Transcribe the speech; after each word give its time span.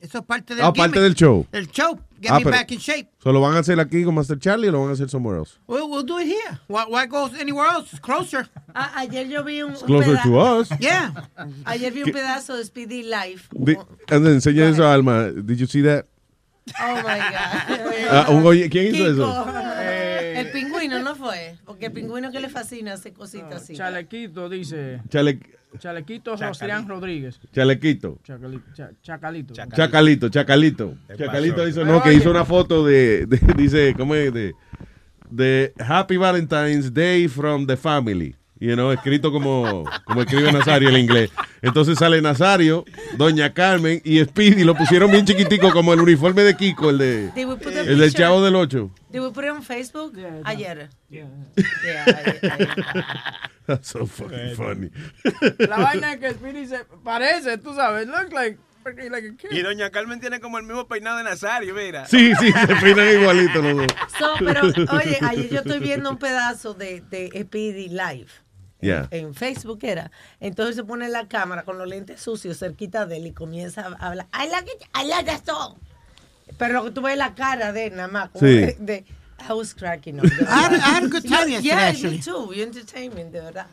Eso 0.00 0.18
es 0.18 0.24
parte 0.24 0.54
del 0.54 0.64
Ah, 0.64 0.72
parte 0.72 0.98
del 1.00 1.14
show. 1.14 1.46
El 1.52 1.68
show. 1.70 1.98
Get 2.22 2.30
Ah, 2.32 2.38
me 2.38 2.44
pero- 2.44 2.56
back 2.56 2.70
in 2.72 2.78
shape. 2.78 3.08
¿So 3.22 3.32
lo 3.32 3.40
van 3.40 3.54
a 3.56 3.58
hacer 3.60 3.78
aquí 3.80 4.02
con 4.04 4.14
Master 4.14 4.38
Charlie 4.38 4.68
o 4.68 4.72
lo 4.72 4.80
van 4.80 4.90
a 4.90 4.92
hacer 4.92 5.08
somewhere 5.08 5.38
else? 5.38 5.58
We'll, 5.66 5.88
we'll 5.90 6.04
do 6.04 6.18
it 6.18 6.26
here. 6.26 6.58
Why, 6.68 6.84
why 6.88 7.06
go 7.06 7.26
anywhere 7.38 7.66
else? 7.70 7.88
It's 7.92 8.00
closer. 8.00 8.48
A- 8.74 8.98
ayer 9.00 9.26
yo 9.28 9.42
vi 9.44 9.62
un, 9.62 9.74
Closer 9.74 10.18
to 10.22 10.38
us. 10.38 10.68
Yeah. 10.80 11.12
Ayer 11.64 11.90
vi 11.92 12.02
un 12.02 12.12
pedazo 12.12 12.56
de 12.56 12.64
Speedy 12.64 13.02
Life. 13.02 13.48
Di- 13.52 13.76
and 14.08 14.24
then, 14.24 14.34
enseña 14.34 14.68
eso 14.68 14.84
a 14.86 14.92
Alma. 14.94 15.30
Did 15.32 15.58
you 15.58 15.66
see 15.66 15.82
that? 15.82 16.06
Oh 16.80 16.94
my 16.96 17.18
God. 17.18 17.80
Ah, 18.10 18.26
un- 18.30 18.44
oye, 18.46 18.68
¿Quién 18.70 18.94
hizo 18.94 19.04
Kiko. 19.04 19.12
eso? 19.12 19.46
El 20.34 20.50
pingüino 20.52 21.02
no 21.02 21.14
fue. 21.14 21.56
Porque 21.64 21.86
el 21.86 21.92
pingüino 21.92 22.30
que 22.30 22.40
le 22.40 22.48
fascina 22.48 22.94
hace 22.94 23.12
cositas 23.12 23.62
así. 23.62 23.74
Chalequito 23.76 24.48
dice. 24.48 25.00
Chale- 25.08 25.40
Chalequito 25.78 26.36
Rostrián 26.36 26.88
Rodríguez. 26.88 27.40
Chalequito. 27.52 28.18
Chacali- 28.24 28.62
cha- 28.74 28.90
Chacalito. 29.02 29.54
Chacalito, 29.54 30.28
Chacalito. 30.28 30.94
Chacalito 31.16 31.68
hizo, 31.68 31.84
no, 31.84 32.02
que 32.02 32.12
hizo 32.14 32.30
una 32.30 32.44
foto 32.44 32.84
de, 32.84 33.26
de- 33.26 33.38
dice, 33.56 33.94
¿cómo 33.96 34.14
es? 34.14 34.32
De, 34.32 34.54
de 35.30 35.72
Happy 35.78 36.16
Valentine's 36.16 36.92
Day 36.92 37.28
from 37.28 37.66
the 37.66 37.76
Family. 37.76 38.34
You 38.60 38.74
know, 38.74 38.92
escrito 38.92 39.32
como, 39.32 39.84
como 40.04 40.20
escribe 40.20 40.52
Nazario 40.52 40.90
en 40.90 40.98
inglés. 40.98 41.30
Entonces 41.62 41.98
sale 41.98 42.20
Nazario, 42.20 42.84
Doña 43.16 43.54
Carmen 43.54 44.02
y 44.04 44.22
Speedy. 44.22 44.64
Lo 44.64 44.74
pusieron 44.74 45.10
bien 45.10 45.24
chiquitico 45.24 45.72
como 45.72 45.94
el 45.94 46.00
uniforme 46.00 46.42
de 46.42 46.54
Kiko, 46.54 46.90
el 46.90 46.98
de 46.98 47.32
el 47.86 47.98
del 47.98 48.12
Chavo 48.12 48.44
del 48.44 48.56
Ocho. 48.56 48.90
Did 49.08 49.20
we 49.20 49.30
put 49.30 49.44
it 49.44 49.50
on 49.50 49.62
Facebook? 49.62 50.12
Ayer. 50.44 50.90
That's 53.66 53.88
so 53.88 54.04
fucking 54.04 54.54
funny. 54.54 54.90
La 55.58 55.78
vaina 55.78 56.12
es 56.12 56.20
que 56.20 56.30
Speedy 56.32 56.66
se 56.66 56.84
parece, 57.02 57.56
tú 57.56 57.74
sabes. 57.74 58.06
Look 58.06 58.32
like. 58.34 58.58
Y 59.50 59.60
doña 59.60 59.90
Carmen 59.90 60.20
tiene 60.20 60.40
como 60.40 60.58
el 60.58 60.64
mismo 60.64 60.86
peinado 60.88 61.18
de 61.18 61.24
Nazario, 61.24 61.74
mira. 61.74 62.06
Sí, 62.06 62.32
sí, 62.40 62.50
se 62.50 62.76
peinan 62.76 63.08
igualito 63.20 63.60
los 63.60 63.76
dos. 63.76 63.86
So, 64.18 64.32
pero, 64.38 64.62
oye, 64.92 65.18
ayer 65.20 65.50
yo 65.50 65.58
estoy 65.58 65.80
viendo 65.80 66.10
un 66.10 66.18
pedazo 66.18 66.72
de, 66.72 67.02
de 67.02 67.28
Speedy 67.42 67.88
Live. 67.88 68.28
Yeah. 68.82 69.08
En 69.10 69.34
Facebook 69.34 69.78
era. 69.82 70.10
Entonces 70.40 70.76
se 70.76 70.84
pone 70.84 71.08
la 71.08 71.28
cámara 71.28 71.64
con 71.64 71.78
los 71.78 71.86
lentes 71.88 72.20
sucios 72.20 72.58
cerquita 72.58 73.06
de 73.06 73.18
él 73.18 73.26
y 73.26 73.32
comienza 73.32 73.82
a 73.98 74.06
hablar. 74.08 74.26
I 74.34 74.48
like 74.50 74.70
it, 74.70 74.82
I 74.94 75.06
like 75.06 75.24
that 75.30 75.44
song. 75.44 75.76
Pero 76.58 76.72
lo 76.74 76.84
que 76.84 76.90
tú 76.90 77.02
ves 77.02 77.16
la 77.16 77.34
cara 77.34 77.72
de 77.72 77.86
él 77.86 77.96
nada 77.96 78.08
más. 78.08 78.30
como 78.30 78.46
Sí. 78.46 78.56
de, 78.60 78.76
de- 78.80 79.04
I 79.48 79.52
was 79.52 79.72
cracking 79.74 80.18
up. 80.18 80.26
I 80.40 80.44
had, 80.44 80.72
I 80.74 80.78
had 80.78 81.04
a 81.04 81.08
good 81.08 81.22
time 81.28 81.48
Yeah, 81.48 81.60
yesterday, 81.60 81.68
Yeah, 81.68 81.88
actually. 81.88 82.16
me 82.18 82.22
too. 82.22 82.52
You 82.54 82.62
entertainment, 82.64 83.32
de 83.32 83.40
verdad. 83.40 83.66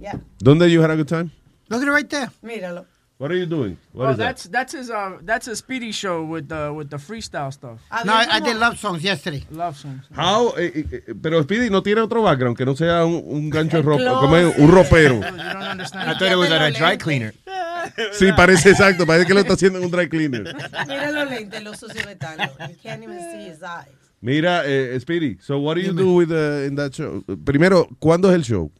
Yeah. 0.00 0.18
¿Dónde 0.42 0.68
you 0.70 0.82
had 0.82 0.90
a 0.90 0.96
good 0.96 1.06
time? 1.08 1.30
Look 1.68 1.82
at 1.82 1.88
it 1.88 1.90
right 1.92 2.08
there. 2.08 2.30
Míralo. 2.42 2.86
What 3.22 3.30
are 3.30 3.36
you 3.36 3.46
doing? 3.46 3.78
What 3.92 4.08
oh, 4.08 4.10
is 4.10 4.16
that? 4.16 4.24
that's 4.24 4.44
that's 4.48 4.72
his 4.72 4.90
uh 4.90 5.18
that's 5.22 5.46
a 5.46 5.54
Speedy 5.54 5.92
show 5.92 6.24
with 6.24 6.48
the 6.48 6.72
with 6.74 6.90
the 6.90 6.96
freestyle 6.96 7.52
stuff. 7.52 7.78
No, 8.04 8.12
I, 8.12 8.26
I 8.28 8.40
did 8.40 8.56
love 8.56 8.80
songs 8.80 9.04
yesterday. 9.04 9.46
Love 9.52 9.78
songs. 9.78 10.02
How, 10.12 10.48
eh, 10.58 10.72
eh, 10.74 11.02
eh, 11.06 11.14
pero 11.14 11.40
Speedy 11.44 11.70
no 11.70 11.84
tiene 11.84 12.00
otro 12.00 12.24
background 12.24 12.56
que 12.56 12.66
no 12.66 12.74
sea 12.74 13.04
un, 13.06 13.22
un 13.24 13.48
gancho 13.48 13.76
de 13.76 13.82
ropa, 13.84 14.20
como 14.20 14.34
un 14.34 14.68
ropero. 14.72 15.20
I 15.20 16.14
thought 16.18 16.32
it 16.32 16.36
was 16.36 16.50
at 16.50 16.62
a 16.62 16.72
dry 16.72 16.96
cleaner. 16.96 17.32
Sí, 18.12 18.32
parece 18.32 18.70
exacto, 18.70 19.06
parece 19.06 19.26
que 19.26 19.34
lo 19.34 19.40
está 19.40 19.52
haciendo 19.52 19.78
en 19.78 19.84
un 19.84 19.90
dry 19.90 20.08
cleaner. 20.08 20.54
Mira 20.88 21.12
los 21.12 21.30
lentes, 21.30 21.62
los 21.62 21.78
sucios 21.78 22.06
de 22.06 22.16
Tano. 22.16 22.44
You 22.44 22.76
can't 22.82 23.02
even 23.04 23.20
see 23.20 23.50
his 23.50 23.62
eyes. 23.62 23.94
Mira, 24.20 24.62
eh, 24.64 24.98
Speedy, 24.98 25.36
so 25.40 25.58
what 25.58 25.74
do 25.74 25.80
you 25.80 25.92
do 25.92 26.14
with 26.14 26.30
uh, 26.30 26.66
in 26.66 26.74
that 26.74 26.92
show? 26.92 27.22
Primero, 27.44 27.88
¿cuándo 28.00 28.30
es 28.30 28.34
el 28.34 28.42
show? 28.42 28.72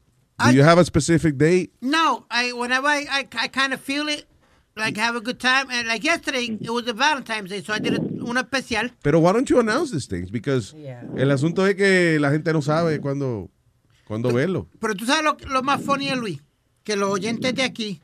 Do 0.44 0.52
you 0.52 0.64
have 0.64 0.78
a 0.78 0.84
specific 0.84 1.36
date? 1.36 1.72
No, 1.80 2.24
I 2.30 2.52
whenever 2.52 2.86
I, 2.86 3.06
I, 3.10 3.28
I 3.38 3.48
kind 3.48 3.72
of 3.72 3.80
feel 3.80 4.08
it, 4.08 4.24
like 4.76 5.00
have 5.00 5.16
a 5.16 5.20
good 5.20 5.38
time. 5.38 5.70
And 5.70 5.88
like 5.88 6.04
yesterday, 6.04 6.58
it 6.60 6.70
was 6.70 6.86
a 6.88 6.92
Valentine's 6.92 7.50
Day, 7.50 7.62
so 7.62 7.72
I 7.72 7.78
did 7.78 7.94
a, 7.94 8.00
una 8.24 8.40
especial. 8.40 8.90
Pero 9.02 9.20
why 9.20 9.32
don't 9.32 9.48
you 9.48 9.60
announce 9.60 9.92
these 9.92 10.06
things? 10.06 10.30
Because 10.30 10.74
el 11.16 11.30
asunto 11.30 11.66
es 11.66 11.74
que 11.74 12.18
la 12.20 12.30
gente 12.30 12.52
no 12.52 12.62
sabe 12.62 13.00
cuándo, 13.00 13.50
cuándo 14.06 14.32
verlo. 14.32 14.68
Pero 14.80 14.94
tú 14.94 15.04
sabes 15.04 15.24
lo, 15.24 15.36
lo 15.48 15.62
más 15.62 15.82
funny 15.82 16.08
de 16.08 16.16
Luis, 16.16 16.40
que 16.84 16.96
los 16.96 17.10
oyentes 17.10 17.54
de 17.54 17.62
aquí 17.62 18.00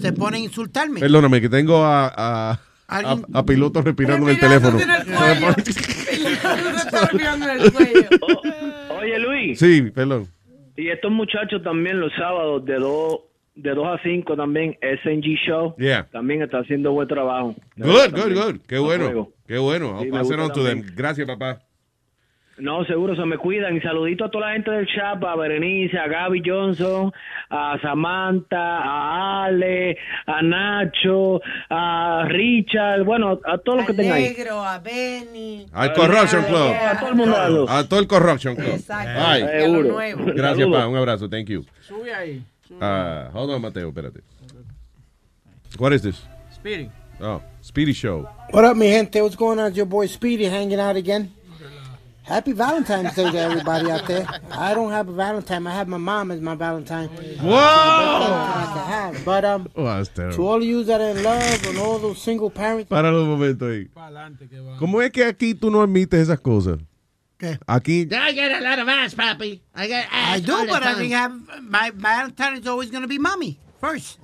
se 0.00 0.12
ponen 0.12 0.42
a 0.42 0.44
insultarme. 0.44 1.00
Perdóname, 1.00 1.40
que 1.40 1.48
tengo 1.48 1.84
a, 1.84 2.08
a, 2.08 2.60
a, 2.88 3.16
a 3.32 3.44
piloto 3.44 3.82
respirando 3.82 4.28
en 4.28 4.34
el 4.34 4.40
teléfono. 4.40 4.78
Oye, 8.98 9.18
Luis. 9.18 9.58
Sí, 9.58 9.82
perdón. 9.94 10.28
Y 10.76 10.88
estos 10.88 11.12
muchachos 11.12 11.62
también 11.62 12.00
los 12.00 12.12
sábados 12.14 12.64
de 12.64 12.78
2 12.78 13.18
de 13.54 13.74
2 13.74 13.86
a 13.86 14.02
5 14.02 14.36
también, 14.36 14.76
SNG 14.80 15.36
Show. 15.46 15.74
Yeah. 15.78 16.08
También 16.10 16.42
está 16.42 16.58
haciendo 16.58 16.92
buen 16.92 17.08
trabajo. 17.08 17.54
Good, 17.76 18.10
good, 18.12 18.34
good. 18.34 18.60
Qué 18.66 18.78
bueno. 18.78 19.28
Qué 19.46 19.58
bueno. 19.58 19.98
Sí, 20.00 20.06
I'll 20.06 20.12
me 20.12 20.18
pass 20.18 20.30
it 20.30 20.36
gusta 20.36 20.42
on 20.44 20.52
to 20.52 20.64
them. 20.64 20.78
también. 20.78 20.96
Gracias, 20.96 21.26
papá. 21.26 21.60
No, 22.56 22.84
seguro 22.84 23.16
se 23.16 23.24
me 23.24 23.36
cuidan. 23.36 23.76
Y 23.76 23.80
saludito 23.80 24.24
a 24.24 24.30
toda 24.30 24.46
la 24.46 24.52
gente 24.52 24.70
del 24.70 24.86
chat, 24.86 25.22
a 25.22 25.36
Berenice, 25.36 25.98
a 25.98 26.06
Gaby 26.06 26.42
Johnson, 26.46 27.12
a 27.50 27.78
Samantha, 27.82 28.78
a 28.78 29.44
Ale, 29.46 29.98
a 30.26 30.40
Nacho, 30.40 31.40
a 31.68 32.26
Richard, 32.28 33.02
bueno, 33.04 33.40
a 33.44 33.58
todos 33.58 33.78
los 33.78 33.86
que 33.88 33.94
tengan 33.94 34.16
ahí. 34.18 34.34
Negro, 34.36 34.64
a 34.64 34.78
Benny. 34.78 35.66
Al 35.72 35.92
Corruption 35.94 36.44
Club. 36.44 36.72
A 36.72 37.00
todo 37.00 37.08
el 37.08 37.14
mundo. 37.16 37.66
a 37.68 37.88
todo 37.88 38.00
el 38.00 38.06
Corruption 38.06 38.54
Club. 38.54 38.74
Exacto. 38.74 39.82
Nuevo. 39.82 40.24
Gracias, 40.34 40.68
pa. 40.68 40.86
Un 40.86 40.96
abrazo. 40.96 41.28
Thank 41.28 41.48
you. 41.48 41.64
Sube 41.80 42.14
ahí. 42.14 42.42
Uh, 42.80 43.30
hold 43.30 43.50
on, 43.50 43.60
Mateo. 43.60 43.90
Espérate. 43.90 44.22
What 45.78 45.92
is 45.92 46.02
this? 46.02 46.20
Speedy. 46.54 46.90
Oh, 47.20 47.40
Speedy 47.60 47.92
Show. 47.92 48.28
What 48.50 48.64
up, 48.64 48.76
mi 48.76 48.88
gente? 48.90 49.20
What's 49.20 49.36
going 49.36 49.58
on? 49.58 49.68
It's 49.68 49.76
your 49.76 49.86
boy 49.86 50.06
Speedy 50.06 50.44
hanging 50.44 50.80
out 50.80 50.96
again. 50.96 51.32
Happy 52.22 52.52
Valentine's 52.52 53.14
Day 53.14 53.30
to 53.30 53.38
everybody 53.38 53.90
out 53.90 54.06
there. 54.06 54.26
I 54.50 54.72
don't 54.72 54.90
have 54.90 55.08
a 55.10 55.12
Valentine. 55.12 55.66
I 55.66 55.72
have 55.74 55.88
my 55.88 55.98
mom 55.98 56.30
as 56.30 56.40
my 56.40 56.54
Valentine. 56.54 57.08
Whoa! 57.08 57.50
I 57.54 58.72
can 58.74 58.86
have. 59.14 59.24
But 59.26 59.44
um, 59.44 59.68
Oh, 59.76 59.84
that's 59.84 60.08
to 60.08 60.14
terrible. 60.14 60.48
all 60.48 60.56
of 60.56 60.62
you 60.64 60.84
that 60.84 61.02
are 61.02 61.10
in 61.10 61.22
love 61.22 61.66
and 61.66 61.76
all 61.76 61.98
those 61.98 62.22
single 62.22 62.48
parents. 62.48 62.88
Para 62.88 63.10
un 63.12 63.28
momento 63.28 63.66
ahí. 63.66 63.90
¿Cómo 64.78 65.02
es 65.02 65.10
que 65.12 65.22
aquí 65.24 65.52
tú 65.54 65.70
no 65.70 65.82
admites 65.82 66.18
esas 66.18 66.40
cosas? 66.40 66.78
¿Qué? 67.44 67.58
Aquí. 67.66 68.08
I 68.10 68.32
get 68.32 68.52
a 68.52 68.60
lot 68.60 68.78
of 68.78 68.88
ass, 68.88 69.14
papi. 69.14 69.60
I 69.74 69.86
get 69.86 70.08
I 70.10 70.40
do, 70.40 70.66
but 70.66 70.82
I 70.82 70.94
think 70.94 71.12
have 71.12 71.38
my 71.62 71.90
Valentine 71.94 72.56
is 72.56 72.66
always 72.66 72.90
going 72.90 73.02
to 73.02 73.08
be 73.08 73.18
mommy 73.18 73.58
first. 73.80 74.18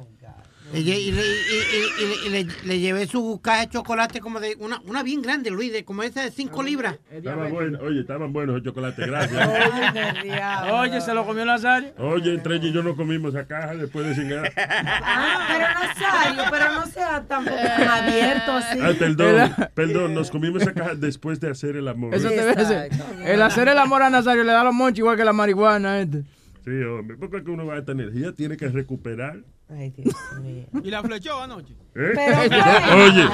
Y, 0.72 0.78
y- 0.78 0.92
y 0.92 1.10
le- 1.12 1.22
y- 1.22 1.26
y- 1.26 2.04
y- 2.04 2.26
y 2.26 2.30
le, 2.30 2.46
le 2.64 2.78
llevé 2.78 3.06
su 3.06 3.40
caja 3.42 3.62
de 3.62 3.68
chocolate 3.70 4.20
como 4.20 4.38
de 4.38 4.54
una, 4.60 4.80
una 4.86 5.02
bien 5.02 5.20
grande, 5.20 5.50
Luis, 5.50 5.72
de 5.72 5.84
como 5.84 6.02
esa 6.04 6.22
de 6.22 6.30
5 6.30 6.62
libras. 6.62 6.96
Estaban 7.10 7.50
buenos, 7.50 7.80
oye, 7.82 8.00
estaban 8.00 8.32
buenos 8.32 8.54
esos 8.56 8.66
chocolates, 8.66 9.06
gracias. 9.06 9.48
Oye, 10.72 11.00
se 11.00 11.12
lo 11.14 11.24
comió 11.26 11.44
Nazario. 11.44 11.92
Oye, 11.98 12.34
entre 12.34 12.56
ella 12.56 12.68
y 12.68 12.72
yo 12.72 12.82
no 12.82 12.94
comimos 12.96 13.34
esa 13.34 13.46
caja 13.46 13.74
después 13.74 14.06
de 14.06 14.14
cingar. 14.14 14.52
Ah, 14.56 15.46
pero 15.48 15.66
Nazario, 15.74 16.42
pero 16.50 16.72
no 16.74 16.86
sea 16.86 17.22
tampoco 17.26 17.56
tan 17.56 17.88
abierto 17.88 18.52
así. 18.52 18.78
Ah, 18.80 18.92
perdón, 18.98 19.54
perdón, 19.74 20.14
nos 20.14 20.30
comimos 20.30 20.62
esa 20.62 20.72
caja 20.72 20.94
después 20.94 21.40
de 21.40 21.50
hacer 21.50 21.76
el 21.76 21.88
amor. 21.88 22.14
Eso 22.14 22.28
te 22.28 22.42
ves. 22.42 22.90
El 23.24 23.42
hacer 23.42 23.68
el 23.68 23.78
amor 23.78 24.02
a 24.02 24.10
Nazario 24.10 24.44
le 24.44 24.52
da 24.52 24.64
los 24.64 24.74
monchos 24.74 24.98
igual 25.00 25.16
que 25.16 25.24
la 25.24 25.32
marihuana. 25.32 26.00
Este. 26.00 26.22
Sí, 26.70 26.84
hombre, 26.84 27.16
porque 27.16 27.42
que 27.42 27.50
uno 27.50 27.66
va 27.66 27.74
a 27.74 27.78
esta 27.78 27.90
energía, 27.90 28.32
tiene 28.32 28.56
que 28.56 28.68
recuperar. 28.68 29.42
Ay, 29.68 29.90
Dios 29.90 30.14
mío. 30.40 30.66
¿Y 30.84 30.88
la 30.90 31.02
flechó 31.02 31.40
anoche? 31.42 31.74
¿Eh? 31.96 32.12
Oye, 32.94 33.26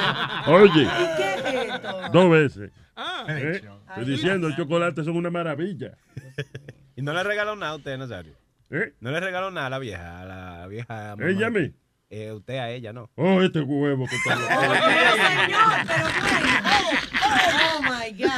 oye, 0.46 0.82
¿Y 0.84 1.16
qué 1.18 1.34
es 1.34 1.74
esto? 1.74 2.00
dos 2.14 2.30
veces. 2.30 2.72
Ah. 2.96 3.26
¿Eh? 3.28 3.60
Estoy 3.90 4.04
diciendo, 4.06 4.48
los 4.48 4.56
chocolates 4.56 5.04
son 5.04 5.16
una 5.16 5.28
maravilla. 5.28 5.98
¿Y 6.94 7.02
no 7.02 7.12
le 7.12 7.22
regaló 7.24 7.56
nada 7.56 7.72
a 7.72 7.76
usted, 7.76 7.98
Nazario? 7.98 8.32
¿Eh? 8.70 8.94
No 9.00 9.10
le 9.10 9.20
regaló 9.20 9.50
nada 9.50 9.66
a 9.66 9.70
la 9.70 9.78
vieja, 9.78 10.20
a 10.22 10.24
la 10.24 10.66
vieja. 10.66 11.14
mamá? 11.16 11.28
¿Ella 11.30 11.48
a 11.48 11.50
mí? 11.50 11.74
Eh, 12.08 12.32
usted 12.32 12.58
a 12.58 12.70
ella, 12.70 12.92
¿no? 12.92 13.10
Oh, 13.16 13.42
este 13.42 13.60
huevo 13.60 14.06
que 14.06 14.14
está 14.14 14.36
Pero 14.36 14.48
señor, 15.16 15.62
pero 15.86 16.06
Oh 17.68 17.82
my 17.82 18.10
God. 18.12 18.28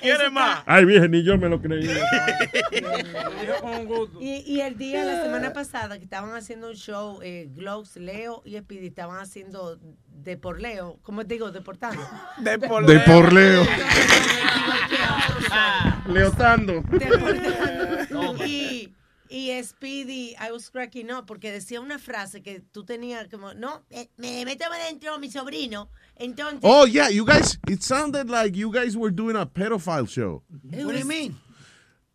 ¿Quiere 0.00 0.30
más? 0.30 0.62
Ay, 0.66 0.84
vieja, 0.84 1.08
ni 1.08 1.22
yo 1.22 1.38
me 1.38 1.48
lo 1.48 1.60
creía. 1.60 1.96
Y, 4.20 4.44
y 4.46 4.60
el 4.60 4.76
día, 4.76 5.04
la 5.04 5.22
semana 5.22 5.52
pasada, 5.52 5.98
que 5.98 6.04
estaban 6.04 6.34
haciendo 6.34 6.68
un 6.68 6.74
show, 6.74 7.20
eh, 7.22 7.48
Globes, 7.54 7.96
Leo 7.96 8.42
y 8.44 8.58
Speedy 8.58 8.88
estaban 8.88 9.18
haciendo 9.20 9.78
de 10.08 10.36
por 10.36 10.60
Leo, 10.60 10.98
¿cómo 11.02 11.24
te 11.26 11.34
digo? 11.34 11.50
Deportando. 11.50 12.02
De 12.38 12.58
por 12.58 12.86
De 12.86 13.00
por 13.00 13.32
Leo. 13.32 13.64
Leotando. 16.06 16.82
Deportando. 16.90 18.44
Y, 18.44 18.92
y 19.30 19.50
Speedy, 19.62 20.34
I 20.38 20.50
was 20.52 20.70
cracking 20.70 21.10
up, 21.10 21.26
porque 21.26 21.50
decía 21.52 21.80
una 21.80 21.98
frase 21.98 22.42
que 22.42 22.60
tú 22.72 22.84
tenías 22.84 23.28
como, 23.30 23.52
no, 23.54 23.84
eh, 23.90 24.08
me 24.16 24.44
meto 24.44 24.64
adentro 24.64 25.18
mi 25.18 25.30
sobrino. 25.30 25.88
Entonces, 26.16 26.60
Oh, 26.62 26.86
yeah, 26.86 27.08
you 27.08 27.24
guys, 27.24 27.58
it 27.68 27.82
sounded 27.82 28.28
like 28.30 28.56
you 28.56 28.70
guys 28.72 28.96
were 28.96 29.10
doing 29.10 29.36
a 29.36 29.46
pedophile 29.46 30.08
show. 30.08 30.42
it 30.72 30.84
What 30.84 30.92
do 30.92 30.98
you 30.98 31.04
mean? 31.04 31.36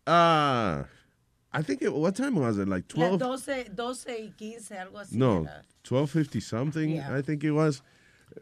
Uh, 0.06 0.84
I 1.52 1.62
think 1.62 1.82
it, 1.82 1.92
what 1.94 2.14
time 2.16 2.34
was 2.36 2.58
it? 2.58 2.68
Like 2.68 2.84
Las 2.96 3.18
12? 3.18 3.18
12, 3.20 3.74
12 3.76 4.06
y 4.20 4.32
15, 4.36 4.78
algo 4.78 4.98
así. 4.98 5.12
No, 5.16 5.42
era. 5.42 5.62
12.50 5.84 6.42
something, 6.42 6.90
Yeah. 6.90 7.14
I 7.14 7.22
think 7.22 7.44
it 7.44 7.52
was. 7.52 7.82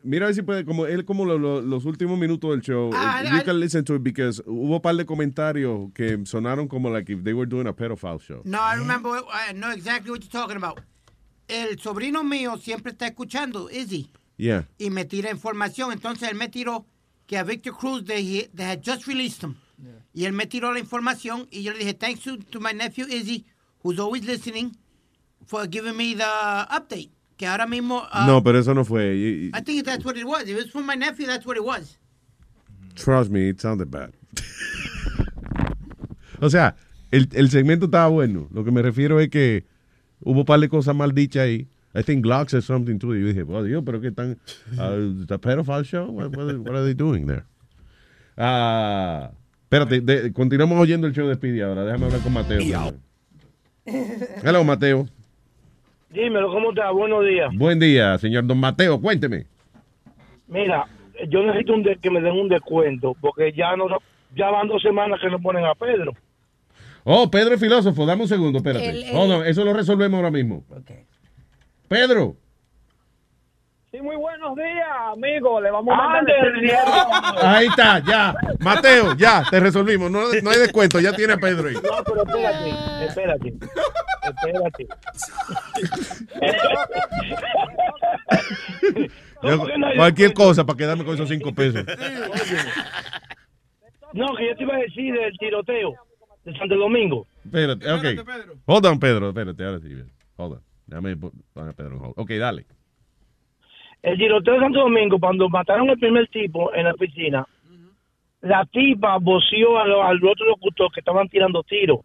Mira 0.02 0.26
a 0.26 0.28
ver 0.28 0.34
si 0.34 0.42
puede, 0.42 0.64
como 0.64 0.86
él 0.86 1.04
como 1.04 1.24
lo- 1.24 1.38
lo- 1.38 1.60
los 1.60 1.84
últimos 1.84 2.18
minutos 2.18 2.50
del 2.50 2.60
show, 2.62 2.90
Ah, 2.94 3.22
you 3.22 3.36
I- 3.38 3.42
can 3.44 3.60
listen 3.60 3.84
to 3.84 3.94
it 3.96 4.02
because 4.02 4.42
hubo 4.46 4.76
un 4.76 4.80
par 4.82 4.96
de 4.96 5.04
comentarios 5.04 5.92
que 5.94 6.18
sonaron 6.24 6.66
como 6.68 6.88
like 6.90 7.12
if 7.12 7.22
they 7.24 7.32
were 7.34 7.46
doing 7.48 7.66
a 7.66 7.72
pedophile 7.74 8.18
show. 8.18 8.42
No, 8.44 8.58
I 8.58 8.76
remember, 8.76 9.10
I 9.30 9.52
know 9.52 9.70
exactly 9.70 10.10
what 10.10 10.20
you're 10.22 10.30
talking 10.30 10.56
about. 10.56 10.80
El 11.48 11.78
sobrino 11.78 12.24
mío 12.24 12.56
siempre 12.58 12.92
está 12.92 13.06
escuchando, 13.06 13.68
Izzy, 13.70 14.10
Yeah. 14.38 14.66
y 14.78 14.88
me 14.90 15.04
tira 15.04 15.30
información. 15.30 15.92
Entonces 15.92 16.28
él 16.30 16.36
me 16.36 16.48
tiró 16.48 16.86
que 17.26 17.36
a 17.36 17.44
Victor 17.44 17.74
Cruz, 17.76 18.04
they, 18.04 18.48
they 18.54 18.64
had 18.64 18.80
just 18.84 19.06
released 19.06 19.42
him. 19.42 19.56
Y 20.14 20.24
él 20.26 20.32
me 20.32 20.46
tiró 20.46 20.72
la 20.72 20.78
información 20.78 21.46
y 21.50 21.62
yo 21.62 21.72
le 21.72 21.78
dije, 21.80 21.94
thanks 21.94 22.22
to, 22.22 22.38
to 22.38 22.60
my 22.60 22.72
nephew 22.72 23.04
Izzy, 23.06 23.44
who's 23.82 23.98
always 23.98 24.24
listening, 24.24 24.76
for 25.46 25.66
giving 25.66 25.96
me 25.96 26.14
the 26.14 26.24
update. 26.70 27.10
Que 27.42 27.48
ahora 27.48 27.66
mismo... 27.66 28.04
uh, 28.04 28.24
no, 28.24 28.40
pero 28.40 28.60
eso 28.60 28.72
no 28.72 28.84
fue. 28.84 29.50
I 29.52 29.60
think 29.64 29.84
that's 29.84 30.04
what 30.04 30.16
it 30.16 30.24
was. 30.24 30.44
If 30.44 30.50
it 30.50 30.56
was 30.58 30.70
from 30.70 30.86
my 30.86 30.94
nephew, 30.94 31.26
that's 31.26 31.44
what 31.44 31.56
it 31.56 31.64
was. 31.64 31.98
Trust 32.94 33.32
me, 33.32 33.48
it 33.48 33.60
sounded 33.60 33.90
bad. 33.90 34.12
o 36.40 36.48
sea, 36.48 36.76
el, 37.10 37.26
el 37.32 37.50
segmento 37.50 37.86
estaba 37.86 38.06
bueno. 38.10 38.46
Lo 38.52 38.62
que 38.62 38.70
me 38.70 38.80
refiero 38.80 39.18
es 39.18 39.28
que 39.28 39.64
hubo 40.20 40.38
un 40.38 40.44
par 40.44 40.60
de 40.60 40.68
cosas 40.68 40.94
mal 40.94 41.10
dichas 41.16 41.42
ahí. 41.42 41.66
I 41.96 42.04
think 42.04 42.22
Glock 42.22 42.48
said 42.48 42.62
something 42.62 43.00
too. 43.00 43.16
Y 43.16 43.22
yo 43.22 43.26
dije, 43.26 43.44
oh, 43.48 43.64
Dios, 43.64 43.82
pero 43.84 44.00
qué 44.00 44.12
tan. 44.12 44.38
Uh, 44.78 45.26
the 45.26 45.36
pedophile 45.36 45.84
show? 45.84 46.12
What, 46.12 46.36
what, 46.36 46.46
what 46.60 46.76
are 46.76 46.84
they 46.84 46.94
doing 46.94 47.26
there? 47.26 47.44
Ah, 48.36 49.32
espérate, 49.64 50.00
de- 50.00 50.32
continuamos 50.32 50.78
oyendo 50.78 51.08
el 51.08 51.12
show 51.12 51.26
de 51.26 51.34
Speedy 51.34 51.60
ahora. 51.60 51.84
Déjame 51.84 52.04
hablar 52.04 52.20
con 52.20 52.34
Mateo. 52.34 52.94
Hello, 54.44 54.62
Mateo. 54.62 55.08
Dímelo, 56.12 56.52
¿cómo 56.52 56.70
estás? 56.70 56.92
Buenos 56.92 57.24
días. 57.26 57.50
Buen 57.56 57.78
día, 57.78 58.18
señor 58.18 58.46
Don 58.46 58.58
Mateo. 58.58 59.00
Cuénteme. 59.00 59.46
Mira, 60.46 60.84
yo 61.28 61.42
necesito 61.42 61.72
un 61.74 61.82
de- 61.82 61.96
que 61.96 62.10
me 62.10 62.20
den 62.20 62.32
un 62.34 62.48
descuento, 62.48 63.16
porque 63.20 63.52
ya 63.52 63.74
no 63.76 63.86
ya 64.34 64.50
van 64.50 64.68
dos 64.68 64.82
semanas 64.82 65.20
que 65.20 65.30
no 65.30 65.40
ponen 65.40 65.64
a 65.64 65.74
Pedro. 65.74 66.12
Oh, 67.04 67.30
Pedro 67.30 67.54
es 67.54 67.60
filósofo. 67.60 68.06
Dame 68.06 68.22
un 68.22 68.28
segundo, 68.28 68.58
espérate. 68.58 68.88
El- 68.90 69.02
el- 69.04 69.16
Hold 69.16 69.32
on, 69.32 69.46
eso 69.46 69.64
lo 69.64 69.72
resolvemos 69.72 70.18
ahora 70.18 70.30
mismo. 70.30 70.62
Pedro. 71.88 72.36
Sí, 73.92 74.00
muy 74.00 74.16
buenos 74.16 74.56
días, 74.56 74.88
amigo. 75.12 75.60
Le 75.60 75.70
vamos 75.70 75.92
a 75.92 76.08
mandar 76.08 76.34
Ahí 77.44 77.66
está, 77.66 77.98
ya. 77.98 78.34
Mateo, 78.58 79.14
ya, 79.18 79.44
te 79.50 79.60
resolvimos. 79.60 80.10
No, 80.10 80.20
no 80.42 80.50
hay 80.50 80.58
descuento, 80.60 80.98
ya 80.98 81.12
tiene 81.12 81.34
a 81.34 81.36
Pedro 81.36 81.68
ahí. 81.68 81.74
No, 81.74 82.02
pero 82.02 82.22
espérate, 82.22 82.70
espérate, 83.06 83.54
espérate. 84.24 84.86
Yo- 89.42 89.50
¿Cómo 89.58 89.66
que 89.66 89.76
no 89.78 89.86
hay 89.88 89.96
cualquier 89.96 90.32
cosa 90.32 90.64
para 90.64 90.76
quedarme 90.78 91.04
con 91.04 91.14
esos 91.14 91.28
cinco 91.28 91.52
pesos. 91.52 91.84
No, 94.14 94.34
que 94.36 94.48
yo 94.48 94.56
te 94.56 94.62
iba 94.62 94.74
a 94.74 94.78
decir 94.78 95.12
del 95.12 95.36
tiroteo 95.36 95.94
de 96.44 96.56
Santo 96.56 96.76
Domingo. 96.76 97.26
Espérate, 97.44 97.92
ok. 97.92 98.04
Hold 98.64 98.86
on, 98.86 98.98
Pedro, 98.98 99.28
espérate, 99.28 99.62
ahora 99.64 99.80
sí. 99.80 99.88
Hold 100.36 100.52
on. 100.54 100.60
Déjame 100.86 101.14
poner 101.16 101.70
a 101.70 101.72
Pedro 101.74 101.96
en 101.96 102.02
hold. 102.02 102.14
Ok, 102.16 102.30
dale. 102.38 102.64
El 104.02 104.18
tiroteo 104.18 104.54
de 104.54 104.60
Santo 104.60 104.80
Domingo, 104.80 105.18
cuando 105.20 105.48
mataron 105.48 105.88
al 105.90 105.98
primer 105.98 106.26
tipo 106.28 106.74
en 106.74 106.84
la 106.84 106.94
piscina, 106.94 107.46
la 108.40 108.64
tipa 108.66 109.18
voció 109.18 109.78
al, 109.78 109.92
al 109.92 110.16
otro 110.24 110.46
locutor 110.46 110.90
que 110.92 111.00
estaban 111.00 111.28
tirando 111.28 111.62
tiros. 111.62 112.00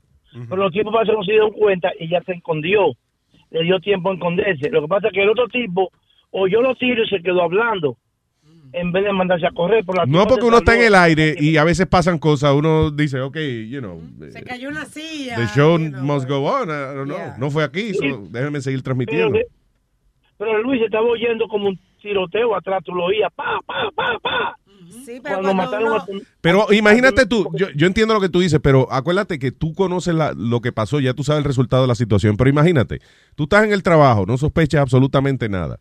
Pero 0.49 0.63
los 0.63 0.71
tipos 0.71 0.93
parece 0.93 1.11
que 1.11 1.17
no 1.17 1.23
se 1.23 1.31
dieron 1.31 1.51
cuenta 1.51 1.89
y 1.99 2.07
ya 2.09 2.21
se 2.21 2.33
escondió. 2.33 2.91
Le 3.49 3.63
dio 3.63 3.79
tiempo 3.79 4.11
a 4.11 4.13
esconderse. 4.13 4.69
Lo 4.69 4.81
que 4.81 4.87
pasa 4.87 5.07
es 5.07 5.13
que 5.13 5.23
el 5.23 5.29
otro 5.29 5.47
tipo 5.47 5.89
oyó 6.29 6.61
los 6.61 6.77
tiros 6.77 7.07
y 7.11 7.15
se 7.15 7.23
quedó 7.23 7.41
hablando. 7.41 7.97
En 8.73 8.91
vez 8.91 9.05
de 9.05 9.13
mandarse 9.13 9.47
a 9.47 9.51
correr 9.51 9.83
por 9.85 9.97
la 9.97 10.05
No 10.05 10.27
porque 10.27 10.45
uno 10.45 10.57
está 10.57 10.75
en 10.75 10.83
el 10.87 10.93
aire 10.95 11.33
y 11.39 11.55
a 11.57 11.63
veces 11.63 11.87
pasan 11.87 12.19
cosas, 12.19 12.53
uno 12.53 12.91
dice, 12.91 13.21
ok, 13.21 13.37
you 13.69 13.79
know, 13.79 14.01
Se 14.29 14.43
cayó 14.43 14.67
una 14.69 14.85
silla. 14.85 15.37
the 15.37 15.47
show 15.47 15.79
you 15.79 15.89
know. 15.89 16.03
must 16.03 16.27
go 16.27 16.45
on. 16.45 16.69
I 16.69 16.93
don't 16.93 17.07
know. 17.07 17.17
No 17.39 17.49
fue 17.49 17.63
aquí, 17.63 17.93
so 17.93 18.27
déjenme 18.29 18.59
seguir 18.61 18.79
Pero, 18.79 18.83
transmitiendo. 18.83 19.39
pero 20.37 20.61
Luis 20.61 20.81
estaba 20.81 21.07
oyendo 21.07 21.47
como 21.47 21.69
un 21.69 21.79
tiroteo 22.01 22.55
atrás, 22.55 22.81
tú 22.83 22.93
lo 22.93 23.05
oías, 23.05 23.31
pa, 23.35 23.59
pa, 23.65 23.89
pa, 23.95 24.19
pa. 24.19 24.59
Sí, 25.05 25.19
pero 25.21 25.41
Cuando 25.41 25.41
cuando 25.49 25.53
mataron 25.55 25.87
uno- 25.87 25.95
a 26.01 26.05
tu- 26.05 26.21
Pero 26.41 26.71
imagínate 26.71 27.25
tú, 27.25 27.49
yo, 27.53 27.67
yo 27.75 27.87
entiendo 27.87 28.13
lo 28.13 28.21
que 28.21 28.29
tú 28.29 28.39
dices, 28.39 28.59
pero 28.63 28.87
acuérdate 28.91 29.37
que 29.39 29.51
tú 29.51 29.73
conoces 29.73 30.13
la- 30.15 30.33
lo 30.33 30.61
que 30.61 30.71
pasó, 30.71 30.99
ya 30.99 31.13
tú 31.13 31.23
sabes 31.23 31.39
el 31.39 31.45
resultado 31.45 31.81
de 31.83 31.87
la 31.89 31.95
situación, 31.95 32.37
pero 32.37 32.49
imagínate, 32.49 32.99
tú 33.35 33.43
estás 33.43 33.63
en 33.65 33.73
el 33.73 33.83
trabajo, 33.83 34.25
no 34.25 34.37
sospechas 34.37 34.81
absolutamente 34.81 35.49
nada, 35.49 35.77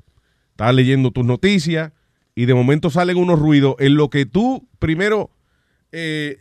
estás 0.50 0.74
leyendo 0.74 1.10
tus 1.12 1.24
noticias 1.24 1.92
y 2.34 2.46
de 2.46 2.54
momento 2.54 2.90
salen 2.90 3.16
unos 3.18 3.38
ruidos 3.38 3.76
en 3.78 3.94
lo 3.96 4.10
que 4.10 4.26
tú 4.26 4.66
primero 4.78 5.30
eh, 5.92 6.38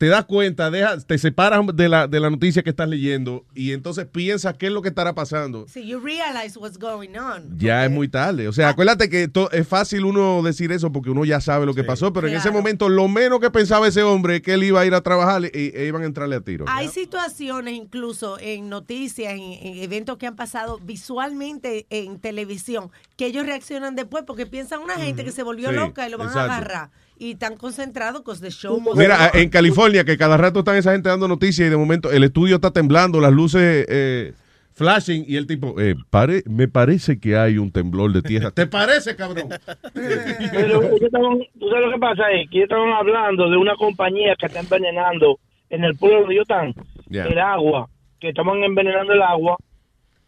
te 0.00 0.06
das 0.06 0.24
cuenta, 0.24 0.70
te 1.06 1.18
separas 1.18 1.60
de 1.74 1.86
la, 1.90 2.06
de 2.08 2.20
la 2.20 2.30
noticia 2.30 2.62
que 2.62 2.70
estás 2.70 2.88
leyendo 2.88 3.44
y 3.54 3.72
entonces 3.72 4.06
piensas 4.06 4.54
qué 4.56 4.68
es 4.68 4.72
lo 4.72 4.80
que 4.80 4.88
estará 4.88 5.14
pasando. 5.14 5.66
Sí, 5.68 5.86
you 5.86 6.00
realize 6.00 6.58
what's 6.58 6.78
going 6.78 7.10
on. 7.18 7.58
Ya 7.58 7.84
es 7.84 7.90
muy 7.90 8.08
tarde. 8.08 8.48
O 8.48 8.52
sea, 8.54 8.70
acuérdate 8.70 9.10
que 9.10 9.28
to- 9.28 9.50
es 9.52 9.68
fácil 9.68 10.06
uno 10.06 10.42
decir 10.42 10.72
eso 10.72 10.90
porque 10.90 11.10
uno 11.10 11.26
ya 11.26 11.42
sabe 11.42 11.66
lo 11.66 11.74
que 11.74 11.84
pasó, 11.84 12.14
pero 12.14 12.28
en 12.28 12.34
ese 12.34 12.50
momento 12.50 12.88
lo 12.88 13.08
menos 13.08 13.40
que 13.40 13.50
pensaba 13.50 13.86
ese 13.88 14.02
hombre 14.02 14.36
es 14.36 14.40
que 14.42 14.54
él 14.54 14.62
iba 14.64 14.80
a 14.80 14.86
ir 14.86 14.94
a 14.94 15.02
trabajar 15.02 15.42
y, 15.44 15.50
e 15.52 15.84
iban 15.86 16.00
a 16.00 16.06
entrarle 16.06 16.36
a 16.36 16.40
tiro. 16.40 16.64
Hay 16.66 16.88
situaciones 16.88 17.74
incluso 17.74 18.38
en 18.40 18.70
noticias, 18.70 19.34
en, 19.34 19.40
en 19.42 19.82
eventos 19.82 20.16
que 20.16 20.26
han 20.26 20.34
pasado 20.34 20.78
visualmente 20.82 21.84
en 21.90 22.18
televisión, 22.20 22.90
que 23.18 23.26
ellos 23.26 23.44
reaccionan 23.44 23.96
después 23.96 24.24
porque 24.26 24.46
piensan 24.46 24.80
una 24.80 24.94
gente 24.94 25.24
que 25.26 25.30
se 25.32 25.42
volvió 25.42 25.68
Sí, 25.68 25.74
loca 25.74 26.08
y 26.08 26.10
lo 26.10 26.16
van 26.16 26.28
exacto. 26.28 26.52
a 26.52 26.56
agarrar. 26.56 26.90
Y 27.20 27.32
están 27.32 27.56
concentrados 27.58 28.22
con 28.22 28.40
the 28.40 28.50
show. 28.50 28.80
Mira, 28.96 29.30
on. 29.34 29.38
en 29.40 29.50
California, 29.50 30.04
que 30.04 30.16
cada 30.16 30.38
rato 30.38 30.60
están 30.60 30.76
esa 30.76 30.92
gente 30.92 31.10
dando 31.10 31.28
noticias 31.28 31.66
y 31.68 31.70
de 31.70 31.76
momento 31.76 32.10
el 32.10 32.24
estudio 32.24 32.54
está 32.54 32.70
temblando, 32.70 33.20
las 33.20 33.30
luces 33.30 33.84
eh, 33.90 34.32
flashing 34.72 35.24
y 35.28 35.36
el 35.36 35.46
tipo, 35.46 35.78
eh, 35.78 35.96
pare- 36.08 36.42
me 36.46 36.66
parece 36.66 37.20
que 37.20 37.36
hay 37.36 37.58
un 37.58 37.70
temblor 37.72 38.12
de 38.14 38.22
tierra. 38.22 38.50
¿Te 38.54 38.66
parece, 38.66 39.16
cabrón? 39.16 39.50
Pero 39.94 40.82
ellos 40.82 41.02
estaban, 41.02 41.38
tú 41.58 41.68
sabes 41.68 41.86
lo 41.86 41.92
que 41.92 41.98
pasa 41.98 42.30
es 42.32 42.48
que 42.48 42.56
ellos 42.56 42.70
estaban 42.70 42.90
hablando 42.92 43.50
de 43.50 43.56
una 43.58 43.74
compañía 43.76 44.34
que 44.38 44.46
está 44.46 44.60
envenenando 44.60 45.38
en 45.68 45.84
el 45.84 45.96
pueblo 45.96 46.20
donde 46.20 46.34
ellos 46.36 46.46
están 46.48 46.74
el 47.10 47.38
agua, 47.38 47.90
que 48.18 48.30
estaban 48.30 48.62
envenenando 48.64 49.12
el 49.12 49.20
agua 49.20 49.58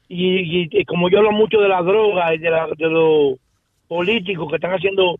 y, 0.08 0.40
y- 0.64 0.68
y 0.70 0.84
como 0.84 1.08
yo 1.08 1.18
hablo 1.18 1.32
mucho 1.32 1.58
de 1.58 1.68
la 1.70 1.80
droga 1.82 2.34
y 2.34 2.38
de, 2.38 2.50
la- 2.50 2.68
de 2.76 2.86
los 2.90 3.38
políticos 3.88 4.46
que 4.50 4.56
están 4.56 4.72
haciendo 4.72 5.16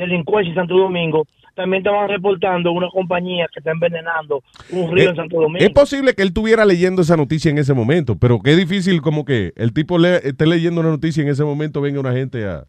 delincuencia 0.00 0.50
en 0.50 0.54
Santo 0.56 0.76
Domingo, 0.76 1.26
también 1.54 1.80
estaban 1.82 2.08
reportando 2.08 2.72
una 2.72 2.88
compañía 2.88 3.46
que 3.52 3.60
está 3.60 3.70
envenenando 3.72 4.42
un 4.70 4.90
río 4.92 5.06
Eh, 5.06 5.10
en 5.10 5.16
Santo 5.16 5.40
Domingo. 5.40 5.58
Es 5.64 5.70
posible 5.70 6.14
que 6.14 6.22
él 6.22 6.28
estuviera 6.28 6.64
leyendo 6.64 7.02
esa 7.02 7.16
noticia 7.16 7.50
en 7.50 7.58
ese 7.58 7.74
momento, 7.74 8.16
pero 8.16 8.40
qué 8.40 8.56
difícil 8.56 9.02
como 9.02 9.24
que 9.24 9.52
el 9.56 9.72
tipo 9.72 9.98
le, 9.98 10.16
esté 10.28 10.46
leyendo 10.46 10.80
una 10.80 10.90
noticia 10.90 11.22
y 11.22 11.26
en 11.26 11.32
ese 11.32 11.44
momento 11.44 11.80
venga 11.80 12.00
una 12.00 12.12
gente 12.12 12.46
a, 12.46 12.64